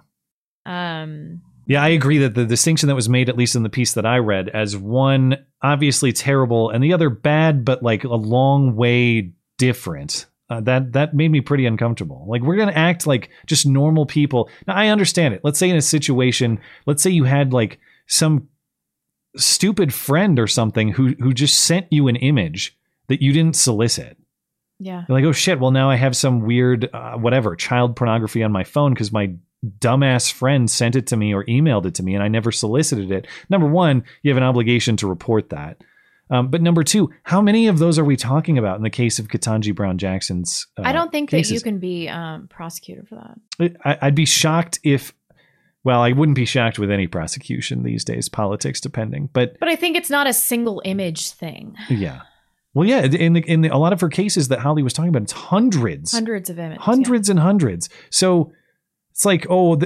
Um 0.66 1.44
Yeah, 1.68 1.82
I 1.82 1.90
agree 1.90 2.18
that 2.20 2.34
the 2.34 2.46
distinction 2.46 2.88
that 2.88 2.96
was 2.96 3.08
made, 3.08 3.30
at 3.30 3.38
least 3.38 3.56
in 3.56 3.64
the 3.64 3.70
piece 3.70 3.94
that 3.94 4.06
I 4.06 4.18
read, 4.18 4.50
as 4.50 4.76
one 4.76 5.38
obviously 5.62 6.12
terrible 6.12 6.70
and 6.70 6.84
the 6.84 6.94
other 6.94 7.10
bad, 7.10 7.64
but 7.64 7.84
like 7.84 8.04
a 8.04 8.10
long 8.10 8.76
way 8.76 9.32
different. 9.58 10.26
Uh, 10.50 10.60
that 10.60 10.92
that 10.92 11.14
made 11.14 11.32
me 11.32 11.40
pretty 11.40 11.66
uncomfortable. 11.66 12.26
Like 12.28 12.42
we're 12.42 12.58
gonna 12.58 12.74
act 12.74 13.08
like 13.08 13.30
just 13.46 13.66
normal 13.66 14.06
people. 14.06 14.50
Now 14.68 14.76
I 14.76 14.88
understand 14.88 15.34
it. 15.34 15.42
Let's 15.44 15.58
say 15.58 15.70
in 15.70 15.78
a 15.78 15.82
situation, 15.82 16.60
let's 16.86 17.02
say 17.02 17.10
you 17.10 17.24
had 17.24 17.54
like 17.54 17.80
some 18.08 18.50
stupid 19.38 19.94
friend 19.94 20.40
or 20.40 20.48
something 20.48 20.90
who 20.92 21.16
who 21.20 21.34
just 21.34 21.62
sent 21.62 21.88
you 21.90 22.10
an 22.10 22.18
image 22.18 22.78
that 23.08 23.22
you 23.22 23.32
didn't 23.32 23.56
solicit. 23.56 24.18
yeah. 24.80 25.06
You're 25.08 25.18
like, 25.20 25.26
oh 25.26 25.32
shit, 25.32 25.60
well, 25.60 25.72
now 25.72 25.90
I 25.90 25.96
have 25.96 26.18
some 26.18 26.42
weird, 26.42 26.90
uh, 26.92 27.14
whatever, 27.14 27.56
child 27.56 27.96
pornography 27.96 28.42
on 28.44 28.52
my 28.52 28.64
phone 28.64 28.94
because 28.94 29.12
my 29.12 29.34
dumbass 29.80 30.32
friend 30.32 30.70
sent 30.70 30.96
it 30.96 31.08
to 31.08 31.18
me 31.18 31.34
or 31.34 31.44
emailed 31.46 31.86
it 31.86 31.94
to 31.96 32.04
me 32.04 32.16
and 32.16 32.24
I 32.24 32.28
never 32.28 32.52
solicited 32.52 33.12
it. 33.12 33.28
Number 33.50 33.68
one, 33.68 34.04
you 34.24 34.32
have 34.32 34.38
an 34.38 34.44
obligation 34.44 34.98
to 34.98 35.08
report 35.08 35.50
that. 35.50 35.78
Um, 36.32 36.48
but 36.48 36.62
number 36.62 36.84
two, 36.84 37.12
how 37.24 37.42
many 37.42 37.68
of 37.68 37.78
those 37.78 38.00
are 38.00 38.06
we 38.06 38.16
talking 38.16 38.58
about 38.58 38.78
in 38.78 38.84
the 38.84 38.90
case 38.90 39.20
of 39.20 39.28
Ketanji 39.28 39.76
Brown 39.76 39.98
Jackson's? 39.98 40.66
Uh, 40.78 40.84
I 40.86 40.94
don't 40.94 41.12
think 41.12 41.30
that 41.32 41.50
you 41.50 41.60
can 41.60 41.78
be 41.78 42.08
um, 42.08 42.48
prosecuted 42.48 43.08
for 43.10 43.16
that. 43.60 43.76
I, 43.84 43.98
I'd 44.08 44.16
be 44.16 44.26
shocked 44.26 44.80
if, 44.84 45.14
well, 45.84 46.02
I 46.02 46.14
wouldn't 46.14 46.38
be 46.38 46.46
shocked 46.46 46.80
with 46.80 46.90
any 46.90 47.06
prosecution 47.08 47.84
these 47.84 48.06
days, 48.06 48.30
politics 48.30 48.80
depending. 48.80 49.30
But 49.34 49.60
But 49.60 49.68
I 49.68 49.76
think 49.76 49.98
it's 49.98 50.10
not 50.10 50.26
a 50.26 50.32
single 50.34 50.82
image 50.86 51.32
thing. 51.32 51.76
yeah. 51.90 52.22
Well, 52.74 52.88
yeah, 52.88 53.02
in 53.02 53.34
the, 53.34 53.42
in 53.42 53.62
the, 53.62 53.68
a 53.68 53.76
lot 53.78 53.92
of 53.92 54.00
her 54.00 54.08
cases 54.08 54.48
that 54.48 54.60
Hawley 54.60 54.82
was 54.84 54.94
talking 54.94 55.10
about, 55.10 55.24
it's 55.24 55.34
hundreds 55.34 56.14
Hundreds 56.14 56.50
of 56.50 56.58
images. 56.58 56.82
hundreds 56.82 57.28
and 57.28 57.38
hundreds. 57.40 57.90
So 58.10 58.54
it's 59.22 59.26
like, 59.28 59.46
oh, 59.52 59.80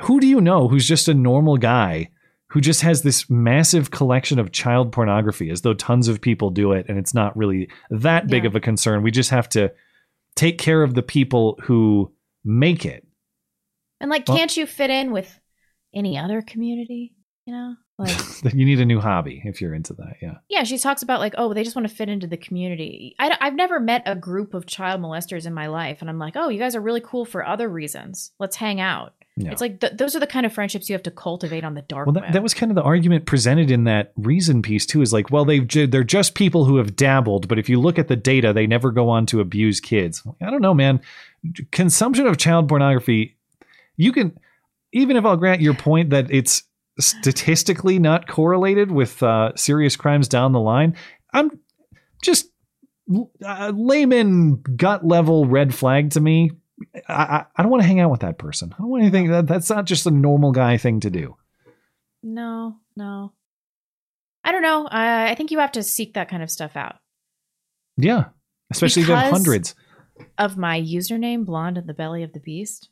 who 0.00 0.18
do 0.18 0.26
you 0.26 0.40
know 0.40 0.66
who's 0.66 0.88
just 0.88 1.08
a 1.08 1.14
normal 1.14 1.58
guy 1.58 2.08
who 2.48 2.58
just 2.62 2.80
has 2.80 3.02
this 3.02 3.28
massive 3.28 3.90
collection 3.90 4.38
of 4.38 4.50
child 4.50 4.92
pornography 4.92 5.50
as 5.50 5.60
though 5.60 5.74
tons 5.74 6.08
of 6.08 6.22
people 6.22 6.48
do 6.48 6.72
it 6.72 6.86
and 6.88 6.96
it's 6.98 7.12
not 7.12 7.36
really 7.36 7.68
that 7.90 8.28
big 8.28 8.44
Yeah. 8.44 8.48
of 8.48 8.56
a 8.56 8.60
concern. 8.60 9.02
We 9.02 9.10
just 9.10 9.28
have 9.28 9.46
to 9.50 9.70
take 10.36 10.56
care 10.56 10.82
of 10.82 10.94
the 10.94 11.02
people 11.02 11.58
who 11.64 12.10
make 12.46 12.86
it. 12.86 13.06
And 14.00 14.08
like, 14.10 14.26
Well- 14.26 14.38
can't 14.38 14.56
you 14.56 14.64
fit 14.64 14.88
in 14.88 15.10
with 15.12 15.38
any 15.94 16.16
other 16.16 16.40
community? 16.40 17.12
You 17.44 17.52
know, 17.52 17.74
like 17.98 18.16
you 18.54 18.64
need 18.64 18.80
a 18.80 18.84
new 18.84 19.00
hobby 19.00 19.42
if 19.44 19.60
you're 19.60 19.74
into 19.74 19.92
that. 19.94 20.16
Yeah. 20.22 20.36
yeah, 20.48 20.62
she 20.62 20.78
talks 20.78 21.02
about 21.02 21.20
like, 21.20 21.34
oh, 21.36 21.52
they 21.52 21.64
just 21.64 21.74
want 21.74 21.88
to 21.88 21.94
fit 21.94 22.08
into 22.08 22.26
the 22.26 22.36
community. 22.36 23.16
I, 23.18 23.36
have 23.40 23.54
never 23.54 23.80
met 23.80 24.02
a 24.06 24.14
group 24.14 24.54
of 24.54 24.66
child 24.66 25.00
molesters 25.00 25.46
in 25.46 25.54
my 25.54 25.66
life, 25.66 25.98
and 26.00 26.08
I'm 26.08 26.18
like, 26.18 26.36
oh, 26.36 26.48
you 26.48 26.58
guys 26.58 26.76
are 26.76 26.80
really 26.80 27.02
cool 27.04 27.24
for 27.24 27.44
other 27.44 27.68
reasons. 27.68 28.30
Let's 28.38 28.56
hang 28.56 28.80
out. 28.80 29.14
Yeah. 29.36 29.52
It's 29.52 29.60
like 29.60 29.80
th- 29.80 29.92
those 29.94 30.16
are 30.16 30.20
the 30.20 30.26
kind 30.26 30.46
of 30.46 30.52
friendships 30.52 30.88
you 30.88 30.94
have 30.94 31.02
to 31.04 31.12
cultivate 31.12 31.62
on 31.62 31.74
the 31.74 31.82
dark 31.82 32.06
Well, 32.06 32.14
web. 32.14 32.24
that, 32.24 32.32
that 32.32 32.42
was 32.42 32.54
kind 32.54 32.72
of 32.72 32.76
the 32.76 32.82
argument 32.82 33.24
presented 33.26 33.70
in 33.70 33.84
that 33.84 34.12
reason 34.16 34.62
piece 34.62 34.84
too. 34.84 35.00
Is 35.00 35.12
like, 35.12 35.30
well, 35.30 35.44
they've 35.44 35.66
ju- 35.66 35.86
they're 35.86 36.02
just 36.02 36.34
people 36.34 36.64
who 36.64 36.76
have 36.78 36.96
dabbled, 36.96 37.46
but 37.46 37.58
if 37.58 37.68
you 37.68 37.80
look 37.80 37.98
at 38.00 38.08
the 38.08 38.16
data, 38.16 38.52
they 38.52 38.66
never 38.66 38.90
go 38.90 39.08
on 39.08 39.26
to 39.26 39.40
abuse 39.40 39.78
kids. 39.80 40.24
I 40.42 40.50
don't 40.50 40.62
know, 40.62 40.74
man. 40.74 41.00
Consumption 41.70 42.26
of 42.26 42.36
child 42.36 42.68
pornography, 42.68 43.36
you 43.96 44.12
can 44.12 44.36
even 44.92 45.16
if 45.16 45.24
I'll 45.24 45.36
grant 45.36 45.60
your 45.60 45.74
point 45.74 46.10
that 46.10 46.30
it's 46.30 46.64
statistically 47.00 47.98
not 47.98 48.28
correlated 48.28 48.90
with 48.90 49.22
uh, 49.22 49.52
serious 49.56 49.96
crimes 49.96 50.28
down 50.28 50.52
the 50.52 50.60
line. 50.60 50.96
I'm 51.32 51.50
just 52.22 52.46
uh, 53.44 53.72
layman 53.74 54.62
gut 54.76 55.06
level 55.06 55.46
red 55.46 55.74
flag 55.74 56.10
to 56.12 56.20
me. 56.20 56.52
I, 57.08 57.12
I, 57.12 57.44
I 57.56 57.62
don't 57.62 57.70
want 57.70 57.82
to 57.82 57.88
hang 57.88 58.00
out 58.00 58.10
with 58.10 58.20
that 58.20 58.38
person. 58.38 58.72
I 58.74 58.78
don't 58.78 58.88
want 58.90 59.02
anything 59.02 59.30
that 59.30 59.46
that's 59.46 59.70
not 59.70 59.84
just 59.84 60.06
a 60.06 60.10
normal 60.10 60.52
guy 60.52 60.76
thing 60.76 61.00
to 61.00 61.10
do. 61.10 61.36
No, 62.22 62.76
no. 62.96 63.32
I 64.44 64.52
don't 64.52 64.62
know. 64.62 64.86
I, 64.90 65.30
I 65.30 65.34
think 65.34 65.50
you 65.50 65.58
have 65.58 65.72
to 65.72 65.82
seek 65.82 66.14
that 66.14 66.28
kind 66.28 66.42
of 66.42 66.50
stuff 66.50 66.76
out. 66.76 66.96
Yeah, 67.96 68.26
especially 68.70 69.02
if 69.02 69.08
you 69.08 69.14
have 69.14 69.26
Because- 69.26 69.44
hundreds. 69.44 69.74
Of 70.36 70.56
my 70.56 70.80
username, 70.80 71.44
Blonde 71.44 71.78
in 71.78 71.86
the 71.86 71.94
Belly 71.94 72.24
of 72.24 72.32
the 72.32 72.40
Beast, 72.40 72.88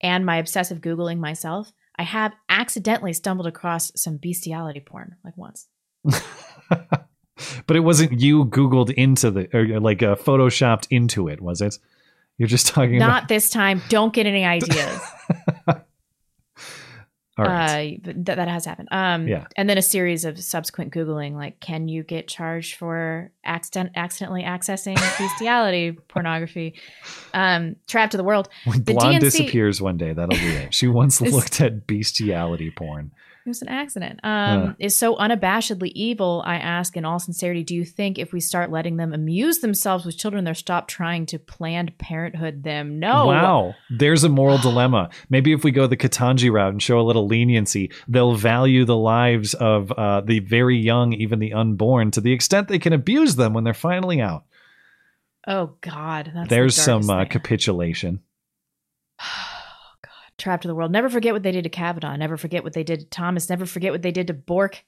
and 0.00 0.26
my 0.26 0.38
obsessive 0.38 0.80
Googling 0.80 1.18
myself, 1.18 1.72
I 1.96 2.02
have 2.02 2.32
accidentally 2.56 3.12
stumbled 3.12 3.46
across 3.46 3.92
some 3.94 4.16
bestiality 4.16 4.80
porn 4.80 5.16
like 5.24 5.36
once. 5.36 5.68
But 7.66 7.76
it 7.76 7.80
wasn't 7.80 8.20
you 8.20 8.46
Googled 8.46 8.90
into 8.94 9.30
the 9.30 9.54
or 9.54 9.78
like 9.80 10.02
uh, 10.02 10.16
photoshopped 10.16 10.86
into 10.90 11.28
it, 11.28 11.40
was 11.40 11.60
it? 11.60 11.78
You're 12.38 12.48
just 12.48 12.68
talking 12.68 12.98
Not 12.98 13.18
about. 13.18 13.28
this 13.28 13.50
time. 13.50 13.82
Don't 13.88 14.12
get 14.12 14.26
any 14.26 14.44
ideas. 14.44 15.00
Right. 17.38 18.00
Uh, 18.06 18.12
but 18.24 18.36
that 18.36 18.48
has 18.48 18.64
happened. 18.64 18.88
Um, 18.90 19.28
Yeah. 19.28 19.46
And 19.56 19.68
then 19.68 19.76
a 19.78 19.82
series 19.82 20.24
of 20.24 20.38
subsequent 20.38 20.92
Googling, 20.94 21.34
like, 21.34 21.60
can 21.60 21.88
you 21.88 22.02
get 22.02 22.28
charged 22.28 22.76
for 22.76 23.30
accident- 23.44 23.90
accidentally 23.94 24.42
accessing 24.42 24.94
bestiality 25.18 25.92
pornography? 26.08 26.74
Um, 27.34 27.76
Trapped 27.86 28.12
to 28.12 28.16
the 28.16 28.24
world. 28.24 28.48
when 28.64 28.84
the 28.84 28.94
blonde 28.94 29.16
DNC 29.16 29.20
disappears 29.20 29.82
one 29.82 29.96
day, 29.96 30.12
that'll 30.12 30.28
be 30.38 30.46
it. 30.46 30.74
She 30.74 30.88
once 30.88 31.20
looked 31.32 31.60
at 31.60 31.86
bestiality 31.86 32.70
porn. 32.70 33.10
It 33.46 33.50
was 33.50 33.62
an 33.62 33.68
accident. 33.68 34.18
Um, 34.24 34.62
Yeah. 34.80 34.86
Is 34.86 34.96
so 34.96 35.14
unabashedly 35.14 35.92
evil, 35.94 36.42
I 36.44 36.56
ask 36.56 36.96
in 36.96 37.04
all 37.04 37.20
sincerity, 37.20 37.62
do 37.62 37.76
you 37.76 37.84
think 37.84 38.18
if 38.18 38.32
we 38.32 38.40
start 38.40 38.72
letting 38.72 38.96
them 38.96 39.12
amuse 39.12 39.60
themselves 39.60 40.04
with 40.04 40.18
children, 40.18 40.42
they'll 40.42 40.54
stop 40.54 40.88
trying 40.88 41.26
to 41.26 41.38
Planned 41.38 41.96
Parenthood 41.96 42.64
them? 42.64 42.98
No. 42.98 43.26
Wow, 43.26 43.74
there's 43.88 44.24
a 44.24 44.28
moral 44.28 44.58
dilemma. 44.58 45.10
Maybe 45.30 45.52
if 45.52 45.62
we 45.62 45.70
go 45.70 45.86
the 45.86 45.96
Ketanji 45.96 46.50
route 46.50 46.72
and 46.72 46.82
show 46.82 46.98
a 46.98 47.02
little 47.06 47.28
leniency, 47.28 47.92
they'll 48.08 48.34
value 48.34 48.84
the 48.84 48.96
lives 48.96 49.54
of 49.54 49.92
uh, 49.92 50.22
the 50.22 50.40
very 50.40 50.76
young, 50.76 51.12
even 51.12 51.38
the 51.38 51.52
unborn, 51.52 52.10
to 52.10 52.20
the 52.20 52.32
extent 52.32 52.66
they 52.66 52.80
can 52.80 52.92
abuse 52.92 53.36
them 53.36 53.54
when 53.54 53.62
they're 53.62 53.74
finally 53.74 54.20
out. 54.20 54.44
Oh, 55.46 55.76
God. 55.82 56.32
That's 56.34 56.50
there's 56.50 56.74
the 56.74 56.82
some 56.82 57.08
uh, 57.08 57.26
capitulation. 57.26 58.20
Trapped 60.38 60.62
to 60.62 60.68
the 60.68 60.74
world. 60.74 60.92
Never 60.92 61.08
forget 61.08 61.32
what 61.32 61.42
they 61.42 61.52
did 61.52 61.64
to 61.64 61.70
Kavanaugh. 61.70 62.16
Never 62.16 62.36
forget 62.36 62.62
what 62.62 62.74
they 62.74 62.84
did 62.84 63.00
to 63.00 63.06
Thomas. 63.06 63.48
Never 63.48 63.64
forget 63.64 63.92
what 63.92 64.02
they 64.02 64.12
did 64.12 64.26
to 64.26 64.34
Bork. 64.34 64.84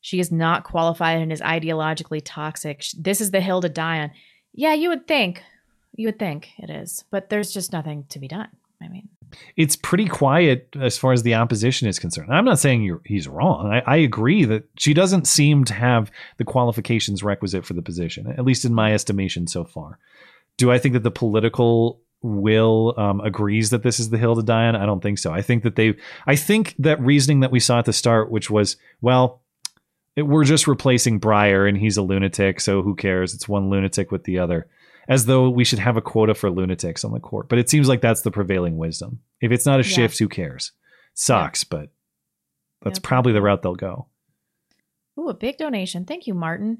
She 0.00 0.20
is 0.20 0.30
not 0.30 0.62
qualified 0.62 1.20
and 1.20 1.32
is 1.32 1.40
ideologically 1.40 2.22
toxic. 2.24 2.84
This 2.96 3.20
is 3.20 3.32
the 3.32 3.40
hill 3.40 3.60
to 3.62 3.68
die 3.68 3.98
on. 4.00 4.12
Yeah, 4.54 4.74
you 4.74 4.88
would 4.90 5.08
think. 5.08 5.42
You 5.96 6.08
would 6.08 6.18
think 6.18 6.50
it 6.58 6.70
is. 6.70 7.04
But 7.10 7.30
there's 7.30 7.52
just 7.52 7.72
nothing 7.72 8.04
to 8.10 8.20
be 8.20 8.28
done. 8.28 8.48
I 8.80 8.88
mean, 8.88 9.08
It's 9.56 9.74
pretty 9.74 10.06
quiet 10.06 10.68
as 10.78 10.98
far 10.98 11.12
as 11.12 11.22
the 11.22 11.34
opposition 11.34 11.88
is 11.88 11.98
concerned. 11.98 12.32
I'm 12.32 12.44
not 12.44 12.58
saying 12.58 13.00
he's 13.06 13.26
wrong. 13.26 13.72
I, 13.72 13.80
I 13.86 13.96
agree 13.96 14.44
that 14.44 14.68
she 14.78 14.94
doesn't 14.94 15.26
seem 15.26 15.64
to 15.64 15.74
have 15.74 16.10
the 16.36 16.44
qualifications 16.44 17.22
requisite 17.22 17.64
for 17.64 17.74
the 17.74 17.82
position, 17.82 18.26
at 18.26 18.44
least 18.44 18.64
in 18.64 18.74
my 18.74 18.92
estimation 18.92 19.46
so 19.46 19.64
far. 19.64 19.98
Do 20.58 20.70
I 20.70 20.78
think 20.78 20.92
that 20.92 21.02
the 21.02 21.10
political 21.10 22.00
will 22.26 22.94
um, 22.96 23.20
agrees 23.20 23.70
that 23.70 23.82
this 23.82 23.98
is 24.00 24.10
the 24.10 24.18
hill 24.18 24.34
to 24.36 24.42
die 24.42 24.66
on? 24.66 24.76
I 24.76 24.84
don't 24.86 25.02
think 25.02 25.18
so. 25.18 25.32
I 25.32 25.42
think 25.42 25.62
that 25.62 25.76
they, 25.76 25.94
I 26.26 26.36
think 26.36 26.74
that 26.78 27.00
reasoning 27.00 27.40
that 27.40 27.50
we 27.50 27.60
saw 27.60 27.78
at 27.78 27.84
the 27.84 27.92
start, 27.92 28.30
which 28.30 28.50
was, 28.50 28.76
well, 29.00 29.40
it, 30.16 30.22
we're 30.22 30.44
just 30.44 30.66
replacing 30.66 31.20
Breyer 31.20 31.68
and 31.68 31.76
he's 31.78 31.96
a 31.96 32.02
lunatic, 32.02 32.60
so 32.60 32.82
who 32.82 32.94
cares? 32.94 33.34
It's 33.34 33.48
one 33.48 33.70
lunatic 33.70 34.10
with 34.10 34.24
the 34.24 34.38
other. 34.38 34.66
As 35.08 35.26
though 35.26 35.48
we 35.48 35.62
should 35.64 35.78
have 35.78 35.96
a 35.96 36.02
quota 36.02 36.34
for 36.34 36.50
lunatics 36.50 37.04
on 37.04 37.12
the 37.12 37.20
court. 37.20 37.48
But 37.48 37.58
it 37.60 37.70
seems 37.70 37.88
like 37.88 38.00
that's 38.00 38.22
the 38.22 38.30
prevailing 38.32 38.76
wisdom. 38.76 39.20
If 39.40 39.52
it's 39.52 39.64
not 39.66 39.78
a 39.78 39.84
Yeah. 39.84 39.88
shift, 39.94 40.18
who 40.18 40.28
cares? 40.28 40.72
Sucks, 41.14 41.62
but 41.62 41.90
that's 42.82 42.98
probably 42.98 43.32
the 43.32 43.40
route 43.42 43.62
they'll 43.62 43.74
go. 43.76 44.06
ooh, 45.18 45.28
a 45.28 45.34
big 45.34 45.56
donation. 45.58 46.04
Thank 46.04 46.26
you, 46.26 46.34
Martin. 46.34 46.78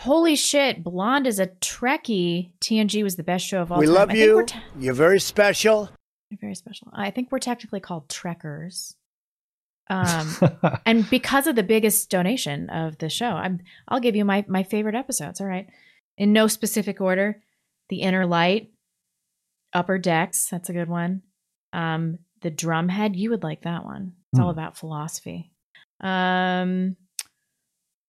Holy 0.00 0.36
shit, 0.36 0.82
Blonde 0.84 1.26
is 1.26 1.38
a 1.40 1.48
Trekkie. 1.48 2.50
TNG 2.60 3.02
was 3.02 3.16
the 3.16 3.22
best 3.22 3.44
show 3.46 3.60
of 3.62 3.72
all 3.72 3.78
We 3.78 3.86
time. 3.86 3.94
love 3.94 4.10
I 4.10 4.14
think 4.14 4.32
we're 4.34 4.40
you. 4.40 4.46
te- 4.46 4.58
You're 4.78 4.94
very 4.94 5.20
special. 5.20 5.90
You're 6.30 6.38
very 6.40 6.54
special. 6.54 6.88
I 6.92 7.10
think 7.10 7.32
we're 7.32 7.38
technically 7.38 7.80
called 7.80 8.08
Trekkers. 8.08 8.94
Um, 9.90 10.36
and 10.86 11.08
because 11.10 11.46
of 11.46 11.56
the 11.56 11.62
biggest 11.62 12.10
donation 12.10 12.68
of 12.70 12.98
the 12.98 13.08
show, 13.08 13.26
I'm 13.30 13.60
I'll 13.88 14.00
give 14.00 14.14
you 14.14 14.24
my 14.24 14.44
my 14.46 14.62
favorite 14.62 14.94
episodes. 14.94 15.40
All 15.40 15.46
right, 15.46 15.66
in 16.18 16.32
no 16.32 16.46
specific 16.46 17.00
order: 17.00 17.42
The 17.88 18.02
Inner 18.02 18.26
Light, 18.26 18.70
Upper 19.72 19.98
Decks. 19.98 20.48
That's 20.50 20.68
a 20.68 20.74
good 20.74 20.88
one. 20.90 21.22
Um, 21.72 22.18
the 22.42 22.50
Drumhead. 22.50 23.16
You 23.16 23.30
would 23.30 23.42
like 23.42 23.62
that 23.62 23.84
one. 23.84 24.12
It's 24.32 24.40
all 24.40 24.52
Hmm. 24.52 24.58
about 24.58 24.76
philosophy. 24.76 25.50
Um, 26.00 26.96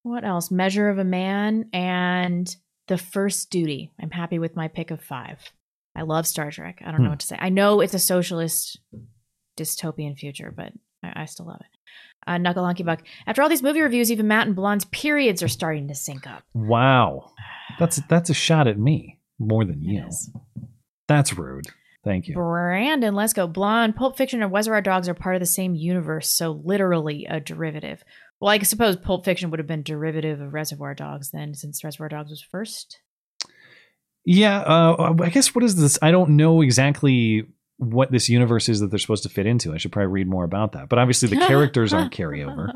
what 0.04 0.24
else? 0.24 0.50
Measure 0.52 0.90
of 0.90 0.98
a 0.98 1.04
Man 1.04 1.70
and 1.74 2.54
The 2.88 2.98
First 2.98 3.50
Duty. 3.50 3.92
I'm 4.02 4.12
happy 4.12 4.40
with 4.40 4.56
my 4.56 4.68
pick 4.68 4.92
of 4.92 5.02
five. 5.02 5.52
I 5.96 6.04
love 6.04 6.28
Star 6.28 6.52
Trek. 6.52 6.82
I 6.86 6.92
don't 6.92 7.02
know 7.02 7.06
Hmm. 7.08 7.12
what 7.12 7.20
to 7.22 7.28
say. 7.28 7.38
I 7.40 7.50
know 7.50 7.82
it's 7.82 7.94
a 7.94 8.00
socialist 8.00 8.80
dystopian 9.58 10.18
future, 10.18 10.54
but 10.56 10.72
I, 11.04 11.24
I 11.24 11.26
still 11.26 11.48
love 11.48 11.60
it. 11.62 11.78
Uh, 12.28 12.38
Knuckle 12.38 12.66
Hunky 12.66 12.84
Buck. 12.84 13.02
After 13.26 13.42
all 13.42 13.50
these 13.50 13.64
movie 13.64 13.82
reviews, 13.82 14.12
even 14.12 14.28
Matt 14.28 14.48
and 14.48 14.56
Blonde's 14.56 14.86
periods 14.86 15.42
are 15.42 15.48
starting 15.48 15.88
to 15.88 15.96
sync 15.96 16.28
up. 16.28 16.44
Wow. 16.54 17.32
That's 17.80 18.02
that's 18.10 18.30
a 18.30 18.34
shot 18.34 18.68
at 18.68 18.78
me 18.80 19.20
more 19.38 19.64
than 19.64 19.82
you. 19.84 20.10
That's 21.08 21.38
rude. 21.38 21.66
Thank 22.04 22.28
you. 22.28 22.34
Brandon, 22.34 23.14
let's 23.14 23.32
go. 23.34 23.46
Blonde, 23.48 23.96
Pulp 23.96 24.18
Fiction, 24.18 24.42
and 24.42 24.52
Reservoir 24.52 24.82
Dogs 24.82 25.08
are 25.08 25.14
part 25.14 25.36
of 25.36 25.40
the 25.40 25.46
same 25.46 25.76
universe, 25.76 26.30
so 26.30 26.62
literally 26.64 27.26
a 27.30 27.40
derivative. 27.40 28.04
Well, 28.40 28.52
I 28.52 28.60
suppose 28.60 28.96
Pulp 28.96 29.26
Fiction 29.26 29.50
would 29.52 29.60
have 29.60 29.68
been 29.68 29.84
derivative 29.84 30.40
of 30.40 30.54
Reservoir 30.54 30.94
Dogs 30.96 31.32
then, 31.32 31.54
since 31.54 31.84
Reservoir 31.84 32.10
Dogs 32.10 32.30
was 32.30 32.42
first. 32.42 33.00
Yeah, 34.26 34.60
uh, 34.60 35.16
I 35.22 35.30
guess 35.30 35.54
what 35.56 35.64
is 35.64 35.76
this? 35.76 35.98
I 36.02 36.12
don't 36.12 36.32
know 36.32 36.62
exactly 36.62 37.44
what 37.78 38.12
this 38.12 38.30
universe 38.30 38.68
is 38.70 38.80
that 38.82 38.88
they're 38.90 39.00
supposed 39.00 39.24
to 39.24 39.30
fit 39.30 39.46
into. 39.46 39.74
I 39.74 39.78
should 39.78 39.92
probably 39.92 40.12
read 40.12 40.28
more 40.28 40.44
about 40.44 40.74
that. 40.74 40.90
But 40.90 41.00
obviously, 41.00 41.30
the 41.30 41.46
characters 41.48 41.94
aren't 41.94 42.14
carryover. 42.14 42.70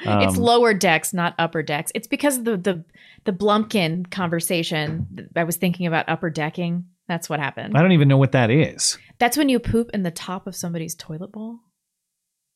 it's 0.00 0.36
Um, 0.36 0.42
lower 0.42 0.74
decks, 0.74 1.12
not 1.14 1.34
upper 1.38 1.62
decks. 1.62 1.92
It's 1.94 2.06
because 2.08 2.38
of 2.38 2.44
the 2.44 2.56
the 2.56 2.84
the 3.24 3.32
Blumpkin 3.32 4.10
conversation. 4.10 5.28
I 5.36 5.44
was 5.44 5.56
thinking 5.56 5.86
about 5.86 6.08
upper 6.08 6.30
decking. 6.30 6.86
That's 7.08 7.28
what 7.28 7.38
happened. 7.38 7.76
I 7.76 7.82
don't 7.82 7.92
even 7.92 8.08
know 8.08 8.18
what 8.18 8.32
that 8.32 8.50
is. 8.50 8.98
That's 9.18 9.36
when 9.36 9.48
you 9.48 9.58
poop 9.60 9.90
in 9.94 10.02
the 10.02 10.10
top 10.10 10.46
of 10.46 10.56
somebody's 10.56 10.94
toilet 10.94 11.32
bowl, 11.32 11.60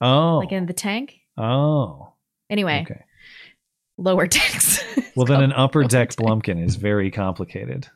Oh, 0.00 0.38
like 0.38 0.52
in 0.52 0.66
the 0.66 0.72
tank. 0.72 1.14
oh. 1.38 2.14
Anyway, 2.50 2.82
Okay. 2.90 3.00
lower 3.96 4.26
decks. 4.26 4.84
Well, 5.16 5.26
then 5.26 5.42
an 5.42 5.52
upper 5.52 5.82
deck 5.84 6.10
Blumpkin 6.10 6.64
is 6.64 6.76
very 6.76 7.10
complicated. 7.10 7.88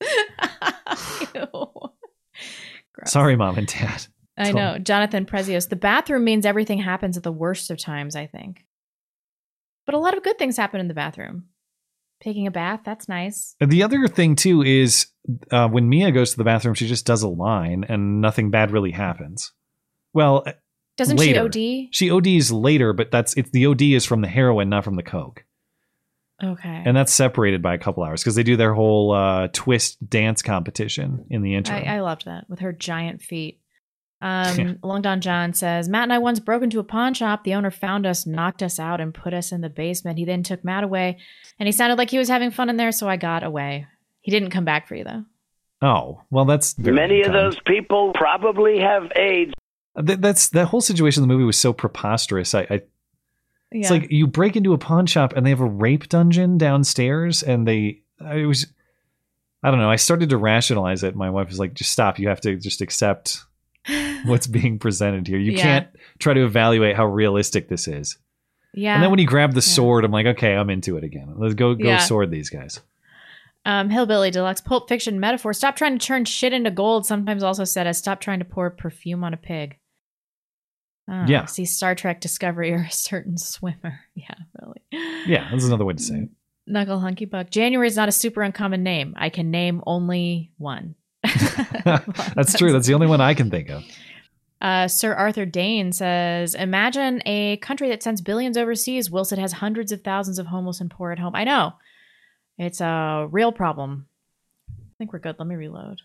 Sorry, 3.04 3.36
mom 3.36 3.58
and 3.58 3.66
dad. 3.66 4.06
I 4.36 4.44
Tell- 4.44 4.54
know. 4.54 4.78
Jonathan 4.78 5.26
Prezios. 5.26 5.68
The 5.68 5.76
bathroom 5.76 6.24
means 6.24 6.46
everything 6.46 6.78
happens 6.78 7.16
at 7.16 7.22
the 7.22 7.32
worst 7.32 7.70
of 7.70 7.78
times, 7.78 8.16
I 8.16 8.26
think. 8.26 8.64
But 9.86 9.94
a 9.94 9.98
lot 9.98 10.16
of 10.16 10.22
good 10.22 10.38
things 10.38 10.56
happen 10.56 10.80
in 10.80 10.88
the 10.88 10.94
bathroom. 10.94 11.44
Taking 12.22 12.46
a 12.46 12.52
bath, 12.52 12.80
that's 12.84 13.08
nice. 13.08 13.54
And 13.60 13.70
The 13.70 13.82
other 13.82 14.06
thing 14.06 14.36
too 14.36 14.62
is 14.62 15.08
uh, 15.50 15.68
when 15.68 15.88
Mia 15.88 16.12
goes 16.12 16.30
to 16.32 16.36
the 16.36 16.44
bathroom, 16.44 16.74
she 16.74 16.86
just 16.86 17.04
does 17.04 17.22
a 17.22 17.28
line, 17.28 17.84
and 17.88 18.20
nothing 18.20 18.50
bad 18.50 18.70
really 18.70 18.92
happens. 18.92 19.52
Well, 20.14 20.44
Doesn't 21.02 21.16
later. 21.18 21.50
she 21.52 21.86
OD? 21.86 21.88
She 22.24 22.36
ODs 22.38 22.50
later, 22.52 22.92
but 22.92 23.10
that's 23.10 23.34
it's 23.34 23.50
the 23.50 23.66
OD 23.66 23.82
is 23.82 24.04
from 24.04 24.20
the 24.20 24.28
heroin, 24.28 24.68
not 24.68 24.84
from 24.84 24.96
the 24.96 25.02
coke, 25.02 25.44
Okay. 26.42 26.82
and 26.84 26.96
that's 26.96 27.12
separated 27.12 27.62
by 27.62 27.74
a 27.74 27.78
couple 27.78 28.02
hours 28.02 28.22
because 28.22 28.34
they 28.34 28.42
do 28.42 28.56
their 28.56 28.74
whole 28.74 29.12
uh, 29.12 29.48
twist 29.52 30.08
dance 30.08 30.42
competition 30.42 31.24
in 31.30 31.42
the 31.42 31.54
interim. 31.54 31.82
I, 31.86 31.96
I 31.96 32.00
loved 32.00 32.24
that 32.24 32.48
with 32.48 32.58
her 32.60 32.72
giant 32.72 33.22
feet. 33.22 33.60
Um, 34.20 34.78
Long 34.84 35.02
Don 35.02 35.20
John 35.20 35.52
says 35.52 35.88
Matt 35.88 36.04
and 36.04 36.12
I 36.12 36.18
once 36.18 36.38
broke 36.38 36.62
into 36.62 36.78
a 36.78 36.84
pawn 36.84 37.12
shop. 37.12 37.42
The 37.42 37.54
owner 37.54 37.72
found 37.72 38.06
us, 38.06 38.24
knocked 38.24 38.62
us 38.62 38.78
out, 38.78 39.00
and 39.00 39.12
put 39.12 39.34
us 39.34 39.50
in 39.50 39.62
the 39.62 39.68
basement. 39.68 40.16
He 40.18 40.24
then 40.24 40.44
took 40.44 40.64
Matt 40.64 40.84
away, 40.84 41.18
and 41.58 41.66
he 41.66 41.72
sounded 41.72 41.98
like 41.98 42.10
he 42.10 42.18
was 42.18 42.28
having 42.28 42.52
fun 42.52 42.70
in 42.70 42.76
there, 42.76 42.92
so 42.92 43.08
I 43.08 43.16
got 43.16 43.42
away. 43.42 43.86
He 44.20 44.30
didn't 44.30 44.50
come 44.50 44.64
back 44.64 44.86
for 44.86 44.94
you 44.94 45.02
though. 45.02 45.24
oh 45.82 46.22
well, 46.30 46.44
that's 46.44 46.74
very 46.74 46.94
Many 46.94 47.22
of 47.22 47.32
those 47.32 47.58
people 47.66 48.12
probably 48.14 48.78
have 48.78 49.10
AIDS. 49.16 49.52
Th- 50.06 50.18
that's 50.18 50.48
that 50.50 50.66
whole 50.66 50.80
situation 50.80 51.22
in 51.22 51.28
the 51.28 51.34
movie 51.34 51.44
was 51.44 51.58
so 51.58 51.72
preposterous. 51.72 52.54
I, 52.54 52.66
I 52.70 52.80
it's 53.70 53.90
like 53.90 54.10
you 54.10 54.26
break 54.26 54.56
into 54.56 54.72
a 54.74 54.78
pawn 54.78 55.06
shop 55.06 55.32
and 55.34 55.44
they 55.46 55.50
have 55.50 55.60
a 55.60 55.66
rape 55.66 56.08
dungeon 56.08 56.58
downstairs, 56.58 57.42
and 57.42 57.66
they 57.66 58.00
it 58.20 58.46
was 58.46 58.66
I 59.62 59.70
don't 59.70 59.78
know. 59.80 59.90
I 59.90 59.96
started 59.96 60.30
to 60.30 60.36
rationalize 60.36 61.02
it. 61.04 61.14
My 61.14 61.30
wife 61.30 61.48
was 61.48 61.58
like, 61.58 61.74
"Just 61.74 61.92
stop. 61.92 62.18
You 62.18 62.28
have 62.28 62.40
to 62.42 62.56
just 62.56 62.80
accept 62.80 63.44
what's 64.24 64.46
being 64.46 64.78
presented 64.78 65.26
here. 65.26 65.38
You 65.38 65.52
Yeah. 65.52 65.62
can't 65.62 65.88
try 66.18 66.34
to 66.34 66.44
evaluate 66.44 66.96
how 66.96 67.06
realistic 67.06 67.68
this 67.68 67.88
is. 67.88 68.16
Yeah. 68.74 68.94
And 68.94 69.02
then 69.02 69.10
when 69.10 69.18
you 69.20 69.26
grab 69.26 69.52
the 69.52 69.60
sword, 69.62 70.04
I'm 70.04 70.12
like, 70.12 70.26
okay, 70.26 70.54
I'm 70.54 70.70
into 70.70 70.96
it 70.96 71.04
again. 71.04 71.34
Let's 71.36 71.54
go 71.54 71.74
go 71.74 71.84
Yeah. 71.88 71.98
sword 71.98 72.30
these 72.30 72.48
guys. 72.50 72.80
Um, 73.64 73.90
Hillbilly 73.90 74.30
Deluxe 74.30 74.60
Pulp 74.60 74.88
Fiction 74.88 75.20
metaphor. 75.20 75.52
Stop 75.52 75.76
trying 75.76 75.96
to 75.98 76.04
turn 76.04 76.24
shit 76.24 76.52
into 76.52 76.70
gold. 76.70 77.06
Sometimes 77.06 77.42
also 77.42 77.64
said 77.64 77.86
as 77.86 77.98
stop 77.98 78.20
trying 78.20 78.38
to 78.40 78.44
pour 78.44 78.70
perfume 78.70 79.22
on 79.24 79.34
a 79.34 79.36
pig. 79.36 79.76
Ah, 81.08 81.26
Yeah. 81.26 81.44
See 81.46 81.64
Star 81.64 81.94
Trek 81.94 82.20
Discovery 82.20 82.72
or 82.72 82.86
a 82.88 82.90
certain 82.90 83.36
swimmer. 83.38 84.00
Yeah, 84.14 84.34
really. 84.60 84.82
Yeah, 85.26 85.48
that's 85.50 85.64
another 85.64 85.84
way 85.84 85.94
to 85.94 86.02
say 86.02 86.16
it. 86.16 86.28
Knuckle 86.66 87.00
Hunky 87.00 87.24
Buck. 87.24 87.50
January 87.50 87.88
is 87.88 87.96
not 87.96 88.08
a 88.08 88.12
super 88.12 88.42
uncommon 88.42 88.82
name. 88.82 89.14
I 89.16 89.30
can 89.30 89.50
name 89.50 89.82
only 89.86 90.52
one. 90.58 90.94
That's 91.84 92.56
true. 92.56 92.72
That's 92.72 92.86
the 92.86 92.94
only 92.94 93.06
one 93.08 93.20
I 93.20 93.34
can 93.34 93.50
think 93.50 93.68
of. 93.68 93.84
Uh, 94.60 94.86
Sir 94.86 95.12
Arthur 95.14 95.44
Dane 95.44 95.92
says, 95.92 96.54
"Imagine 96.54 97.20
a 97.26 97.56
country 97.58 97.88
that 97.88 98.02
sends 98.02 98.20
billions 98.20 98.56
overseas, 98.56 99.10
whilst 99.10 99.32
it 99.32 99.38
has 99.40 99.52
hundreds 99.54 99.90
of 99.90 100.02
thousands 100.02 100.38
of 100.38 100.46
homeless 100.46 100.80
and 100.80 100.88
poor 100.90 101.10
at 101.10 101.18
home. 101.18 101.34
I 101.34 101.42
know, 101.44 101.72
it's 102.58 102.80
a 102.80 103.26
real 103.30 103.50
problem. 103.50 104.06
I 104.70 104.74
think 104.98 105.12
we're 105.12 105.18
good. 105.18 105.36
Let 105.40 105.48
me 105.48 105.56
reload. 105.56 106.00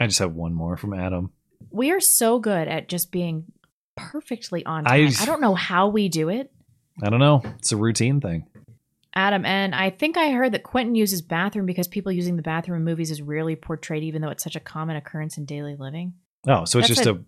I 0.00 0.06
just 0.08 0.18
have 0.18 0.32
one 0.34 0.54
more 0.54 0.76
from 0.76 0.92
Adam. 0.92 1.30
We 1.70 1.90
are 1.90 2.00
so 2.00 2.38
good 2.38 2.68
at 2.68 2.88
just 2.88 3.10
being 3.12 3.44
perfectly 3.96 4.64
on 4.66 4.86
I- 4.86 5.06
time. 5.06 5.14
I, 5.20 5.24
don't 5.26 5.40
know 5.40 5.54
how 5.54 5.88
we 5.88 6.08
do 6.08 6.28
it, 6.28 6.52
I 7.02 7.10
don't 7.10 7.20
know. 7.20 7.42
It's 7.58 7.72
a 7.72 7.76
routine 7.76 8.20
thing. 8.20 8.46
Adam. 9.16 9.44
And 9.44 9.74
I 9.74 9.90
think 9.90 10.16
I 10.16 10.30
heard 10.32 10.52
that 10.52 10.64
Quentin 10.64 10.94
uses 10.96 11.22
bathroom 11.22 11.66
because 11.66 11.86
people 11.86 12.10
using 12.10 12.34
the 12.36 12.42
bathroom 12.42 12.78
in 12.78 12.84
movies 12.84 13.10
is 13.12 13.22
rarely 13.22 13.54
portrayed, 13.54 14.02
even 14.02 14.22
though 14.22 14.28
it's 14.30 14.42
such 14.42 14.56
a 14.56 14.60
common 14.60 14.96
occurrence 14.96 15.38
in 15.38 15.44
daily 15.44 15.76
living. 15.76 16.14
Oh, 16.48 16.64
so 16.64 16.78
it's 16.80 16.88
That's 16.88 17.00
just 17.04 17.06
a, 17.08 17.20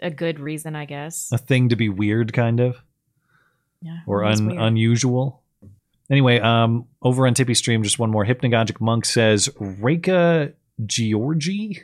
a 0.00 0.10
good 0.10 0.38
reason, 0.38 0.76
I 0.76 0.84
guess. 0.84 1.30
a 1.32 1.38
thing 1.38 1.70
to 1.70 1.76
be 1.76 1.88
weird, 1.88 2.32
kind 2.32 2.60
of, 2.60 2.76
Yeah, 3.82 3.98
or 4.06 4.24
un, 4.24 4.46
weird. 4.46 4.60
unusual. 4.62 5.42
Anyway, 6.08 6.38
um, 6.38 6.86
over 7.02 7.26
on 7.26 7.34
Tippy 7.34 7.54
Stream, 7.54 7.82
just 7.82 7.98
one 7.98 8.10
more. 8.10 8.24
Hypnagogic 8.24 8.80
Monk 8.80 9.04
says 9.04 9.48
Reka 9.58 10.52
Gyorgy. 10.80 11.82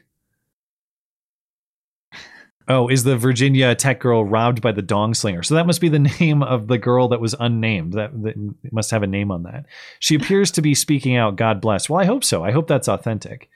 Oh, 2.70 2.86
is 2.86 3.02
the 3.02 3.16
Virginia 3.16 3.74
tech 3.74 3.98
girl 3.98 4.24
robbed 4.24 4.62
by 4.62 4.70
the 4.70 4.80
dong 4.80 5.12
slinger? 5.12 5.42
So 5.42 5.56
that 5.56 5.66
must 5.66 5.80
be 5.80 5.88
the 5.88 5.98
name 6.20 6.44
of 6.44 6.68
the 6.68 6.78
girl 6.78 7.08
that 7.08 7.20
was 7.20 7.34
unnamed. 7.40 7.94
That, 7.94 8.22
that 8.22 8.36
must 8.70 8.92
have 8.92 9.02
a 9.02 9.08
name 9.08 9.32
on 9.32 9.42
that. 9.42 9.66
She 9.98 10.14
appears 10.14 10.52
to 10.52 10.62
be 10.62 10.76
speaking 10.76 11.16
out. 11.16 11.34
God 11.34 11.60
bless. 11.60 11.90
Well, 11.90 12.00
I 12.00 12.04
hope 12.04 12.22
so. 12.22 12.44
I 12.44 12.52
hope 12.52 12.68
that's 12.68 12.88
authentic. 12.88 13.50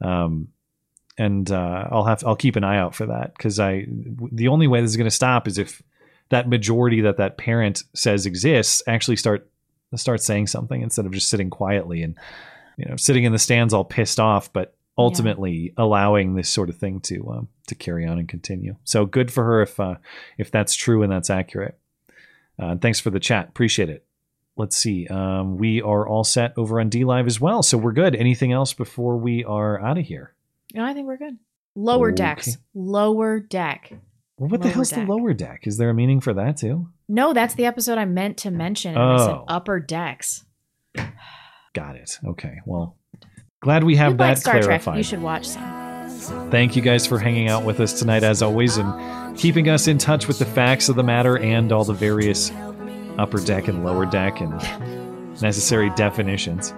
Um, 0.00 0.48
and 1.18 1.50
uh, 1.50 1.88
I'll 1.90 2.06
have 2.06 2.24
I'll 2.26 2.36
keep 2.36 2.56
an 2.56 2.64
eye 2.64 2.78
out 2.78 2.94
for 2.94 3.04
that 3.06 3.36
because 3.36 3.60
I 3.60 3.86
the 4.32 4.48
only 4.48 4.66
way 4.66 4.80
this 4.80 4.90
is 4.90 4.96
going 4.96 5.04
to 5.04 5.10
stop 5.10 5.46
is 5.46 5.58
if 5.58 5.82
that 6.30 6.48
majority 6.48 7.02
that 7.02 7.18
that 7.18 7.36
parent 7.36 7.82
says 7.94 8.24
exists 8.24 8.82
actually 8.86 9.16
start 9.16 9.46
start 9.94 10.22
saying 10.22 10.46
something 10.46 10.80
instead 10.80 11.04
of 11.04 11.12
just 11.12 11.28
sitting 11.28 11.50
quietly 11.50 12.02
and 12.02 12.16
you 12.78 12.86
know 12.86 12.96
sitting 12.96 13.24
in 13.24 13.32
the 13.32 13.38
stands 13.38 13.74
all 13.74 13.84
pissed 13.84 14.18
off, 14.18 14.50
but 14.54 14.74
ultimately 14.96 15.74
allowing 15.76 16.34
this 16.34 16.48
sort 16.48 16.70
of 16.70 16.76
thing 16.78 17.00
to 17.00 17.30
um, 17.30 17.48
to 17.68 17.74
carry 17.74 18.06
on 18.06 18.18
and 18.18 18.28
continue. 18.28 18.76
So 18.84 19.06
good 19.06 19.32
for 19.32 19.44
her 19.44 19.62
if 19.62 19.78
uh, 19.80 19.96
if 20.38 20.50
that's 20.50 20.74
true 20.74 21.02
and 21.02 21.10
that's 21.12 21.30
accurate. 21.30 21.78
Uh, 22.60 22.66
and 22.66 22.82
thanks 22.82 23.00
for 23.00 23.10
the 23.10 23.20
chat, 23.20 23.48
appreciate 23.48 23.88
it. 23.88 24.04
Let's 24.56 24.76
see. 24.76 25.08
Um, 25.08 25.56
we 25.58 25.82
are 25.82 26.06
all 26.06 26.22
set 26.22 26.52
over 26.56 26.78
on 26.80 26.88
DLive 26.90 27.26
as 27.26 27.40
well, 27.40 27.62
so 27.64 27.76
we're 27.76 27.92
good. 27.92 28.14
Anything 28.14 28.52
else 28.52 28.72
before 28.72 29.16
we 29.16 29.42
are 29.44 29.80
out 29.80 29.98
of 29.98 30.04
here? 30.04 30.34
No, 30.72 30.84
I 30.84 30.94
think 30.94 31.06
we're 31.08 31.16
good. 31.16 31.38
Lower 31.74 32.12
decks. 32.12 32.56
Lower 32.72 33.40
deck. 33.40 33.92
Well, 34.38 34.48
what 34.48 34.60
the 34.60 34.66
Lower 34.68 34.74
hell's 34.74 34.90
deck. 34.90 35.06
the 35.06 35.12
lower 35.12 35.32
deck? 35.32 35.66
Is 35.66 35.76
there 35.78 35.90
a 35.90 35.94
meaning 35.94 36.20
for 36.20 36.34
that 36.34 36.56
too? 36.58 36.88
No, 37.08 37.32
that's 37.32 37.54
the 37.54 37.66
episode 37.66 37.98
I 37.98 38.04
meant 38.04 38.36
to 38.38 38.50
mention. 38.52 38.94
And 38.94 39.02
I 39.02 39.16
said 39.18 39.34
Oh. 39.34 39.44
upper 39.48 39.80
decks. 39.80 40.44
Got 41.72 41.96
it. 41.96 42.18
Okay. 42.24 42.58
Well, 42.64 42.96
glad 43.60 43.82
we 43.82 43.96
have 43.96 44.12
you 44.12 44.18
that 44.18 44.28
like 44.28 44.36
Star 44.38 44.60
clarified. 44.60 44.82
Trek. 44.84 44.96
You 44.98 45.02
should 45.02 45.22
watch 45.22 45.46
some. 45.48 45.83
Thank 46.50 46.76
you 46.76 46.82
guys 46.82 47.06
for 47.06 47.18
hanging 47.18 47.48
out 47.48 47.64
with 47.64 47.80
us 47.80 47.92
tonight, 47.98 48.22
as 48.22 48.42
always, 48.42 48.76
and 48.76 49.36
keeping 49.36 49.68
us 49.68 49.88
in 49.88 49.98
touch 49.98 50.28
with 50.28 50.38
the 50.38 50.44
facts 50.44 50.88
of 50.88 50.96
the 50.96 51.02
matter 51.02 51.38
and 51.38 51.72
all 51.72 51.84
the 51.84 51.94
various 51.94 52.50
upper 53.18 53.38
deck 53.38 53.68
and 53.68 53.84
lower 53.84 54.06
deck 54.06 54.40
and 54.40 54.52
necessary 55.42 55.90
definitions. 55.90 56.72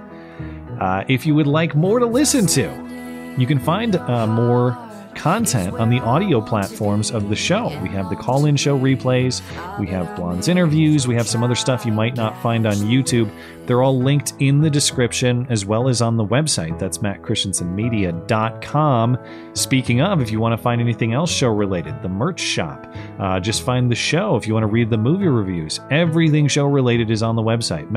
Uh, 0.80 1.04
if 1.08 1.24
you 1.24 1.34
would 1.34 1.46
like 1.46 1.74
more 1.74 1.98
to 1.98 2.06
listen 2.06 2.46
to, 2.46 3.34
you 3.38 3.46
can 3.46 3.58
find 3.58 3.96
uh, 3.96 4.26
more 4.26 4.72
content 5.16 5.76
on 5.76 5.90
the 5.90 5.98
audio 6.00 6.40
platforms 6.40 7.10
of 7.10 7.28
the 7.28 7.36
show. 7.36 7.68
We 7.82 7.88
have 7.88 8.08
the 8.10 8.16
call 8.16 8.46
in 8.46 8.56
show 8.56 8.78
replays, 8.78 9.42
we 9.80 9.88
have 9.88 10.14
Blonde's 10.14 10.46
interviews, 10.48 11.08
we 11.08 11.16
have 11.16 11.26
some 11.26 11.42
other 11.42 11.54
stuff 11.54 11.84
you 11.84 11.92
might 11.92 12.14
not 12.14 12.40
find 12.42 12.66
on 12.66 12.76
YouTube. 12.76 13.30
They're 13.66 13.82
all 13.82 13.98
linked 13.98 14.34
in 14.38 14.60
the 14.60 14.70
description 14.70 15.48
as 15.50 15.66
well 15.66 15.88
as 15.88 16.00
on 16.00 16.16
the 16.16 16.24
website. 16.24 16.78
That's 16.78 16.98
mattchristiansenmedia.com. 16.98 19.18
Speaking 19.54 20.00
of, 20.00 20.20
if 20.20 20.30
you 20.30 20.38
want 20.38 20.52
to 20.52 20.58
find 20.62 20.80
anything 20.80 21.14
else 21.14 21.32
show 21.32 21.48
related, 21.48 22.00
the 22.02 22.08
merch 22.08 22.38
shop, 22.38 22.86
uh, 23.18 23.40
just 23.40 23.62
find 23.62 23.90
the 23.90 23.96
show. 23.96 24.36
If 24.36 24.46
you 24.46 24.54
want 24.54 24.62
to 24.62 24.68
read 24.68 24.90
the 24.90 24.98
movie 24.98 25.26
reviews, 25.26 25.80
everything 25.90 26.46
show 26.46 26.66
related 26.66 27.10
is 27.10 27.24
on 27.24 27.34
the 27.34 27.42
website, 27.42 27.90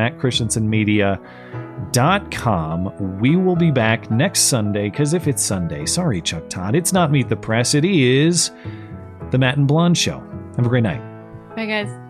mattchristiansenmedia.com. 1.79 3.19
We 3.19 3.35
will 3.35 3.55
be 3.55 3.71
back 3.71 4.11
next 4.11 4.41
Sunday, 4.41 4.89
because 4.89 5.13
if 5.13 5.27
it's 5.27 5.43
Sunday, 5.43 5.85
sorry, 5.85 6.21
Chuck 6.21 6.49
Todd, 6.49 6.75
it's 6.75 6.93
not 6.93 7.11
Meet 7.11 7.29
the 7.29 7.35
Press, 7.35 7.73
it 7.73 7.85
is 7.85 8.51
the 9.31 9.37
Matt 9.37 9.57
and 9.57 9.67
Blonde 9.67 9.97
Show. 9.97 10.19
Have 10.55 10.65
a 10.65 10.69
great 10.69 10.83
night. 10.83 11.01
Bye, 11.55 11.65
guys. 11.65 12.08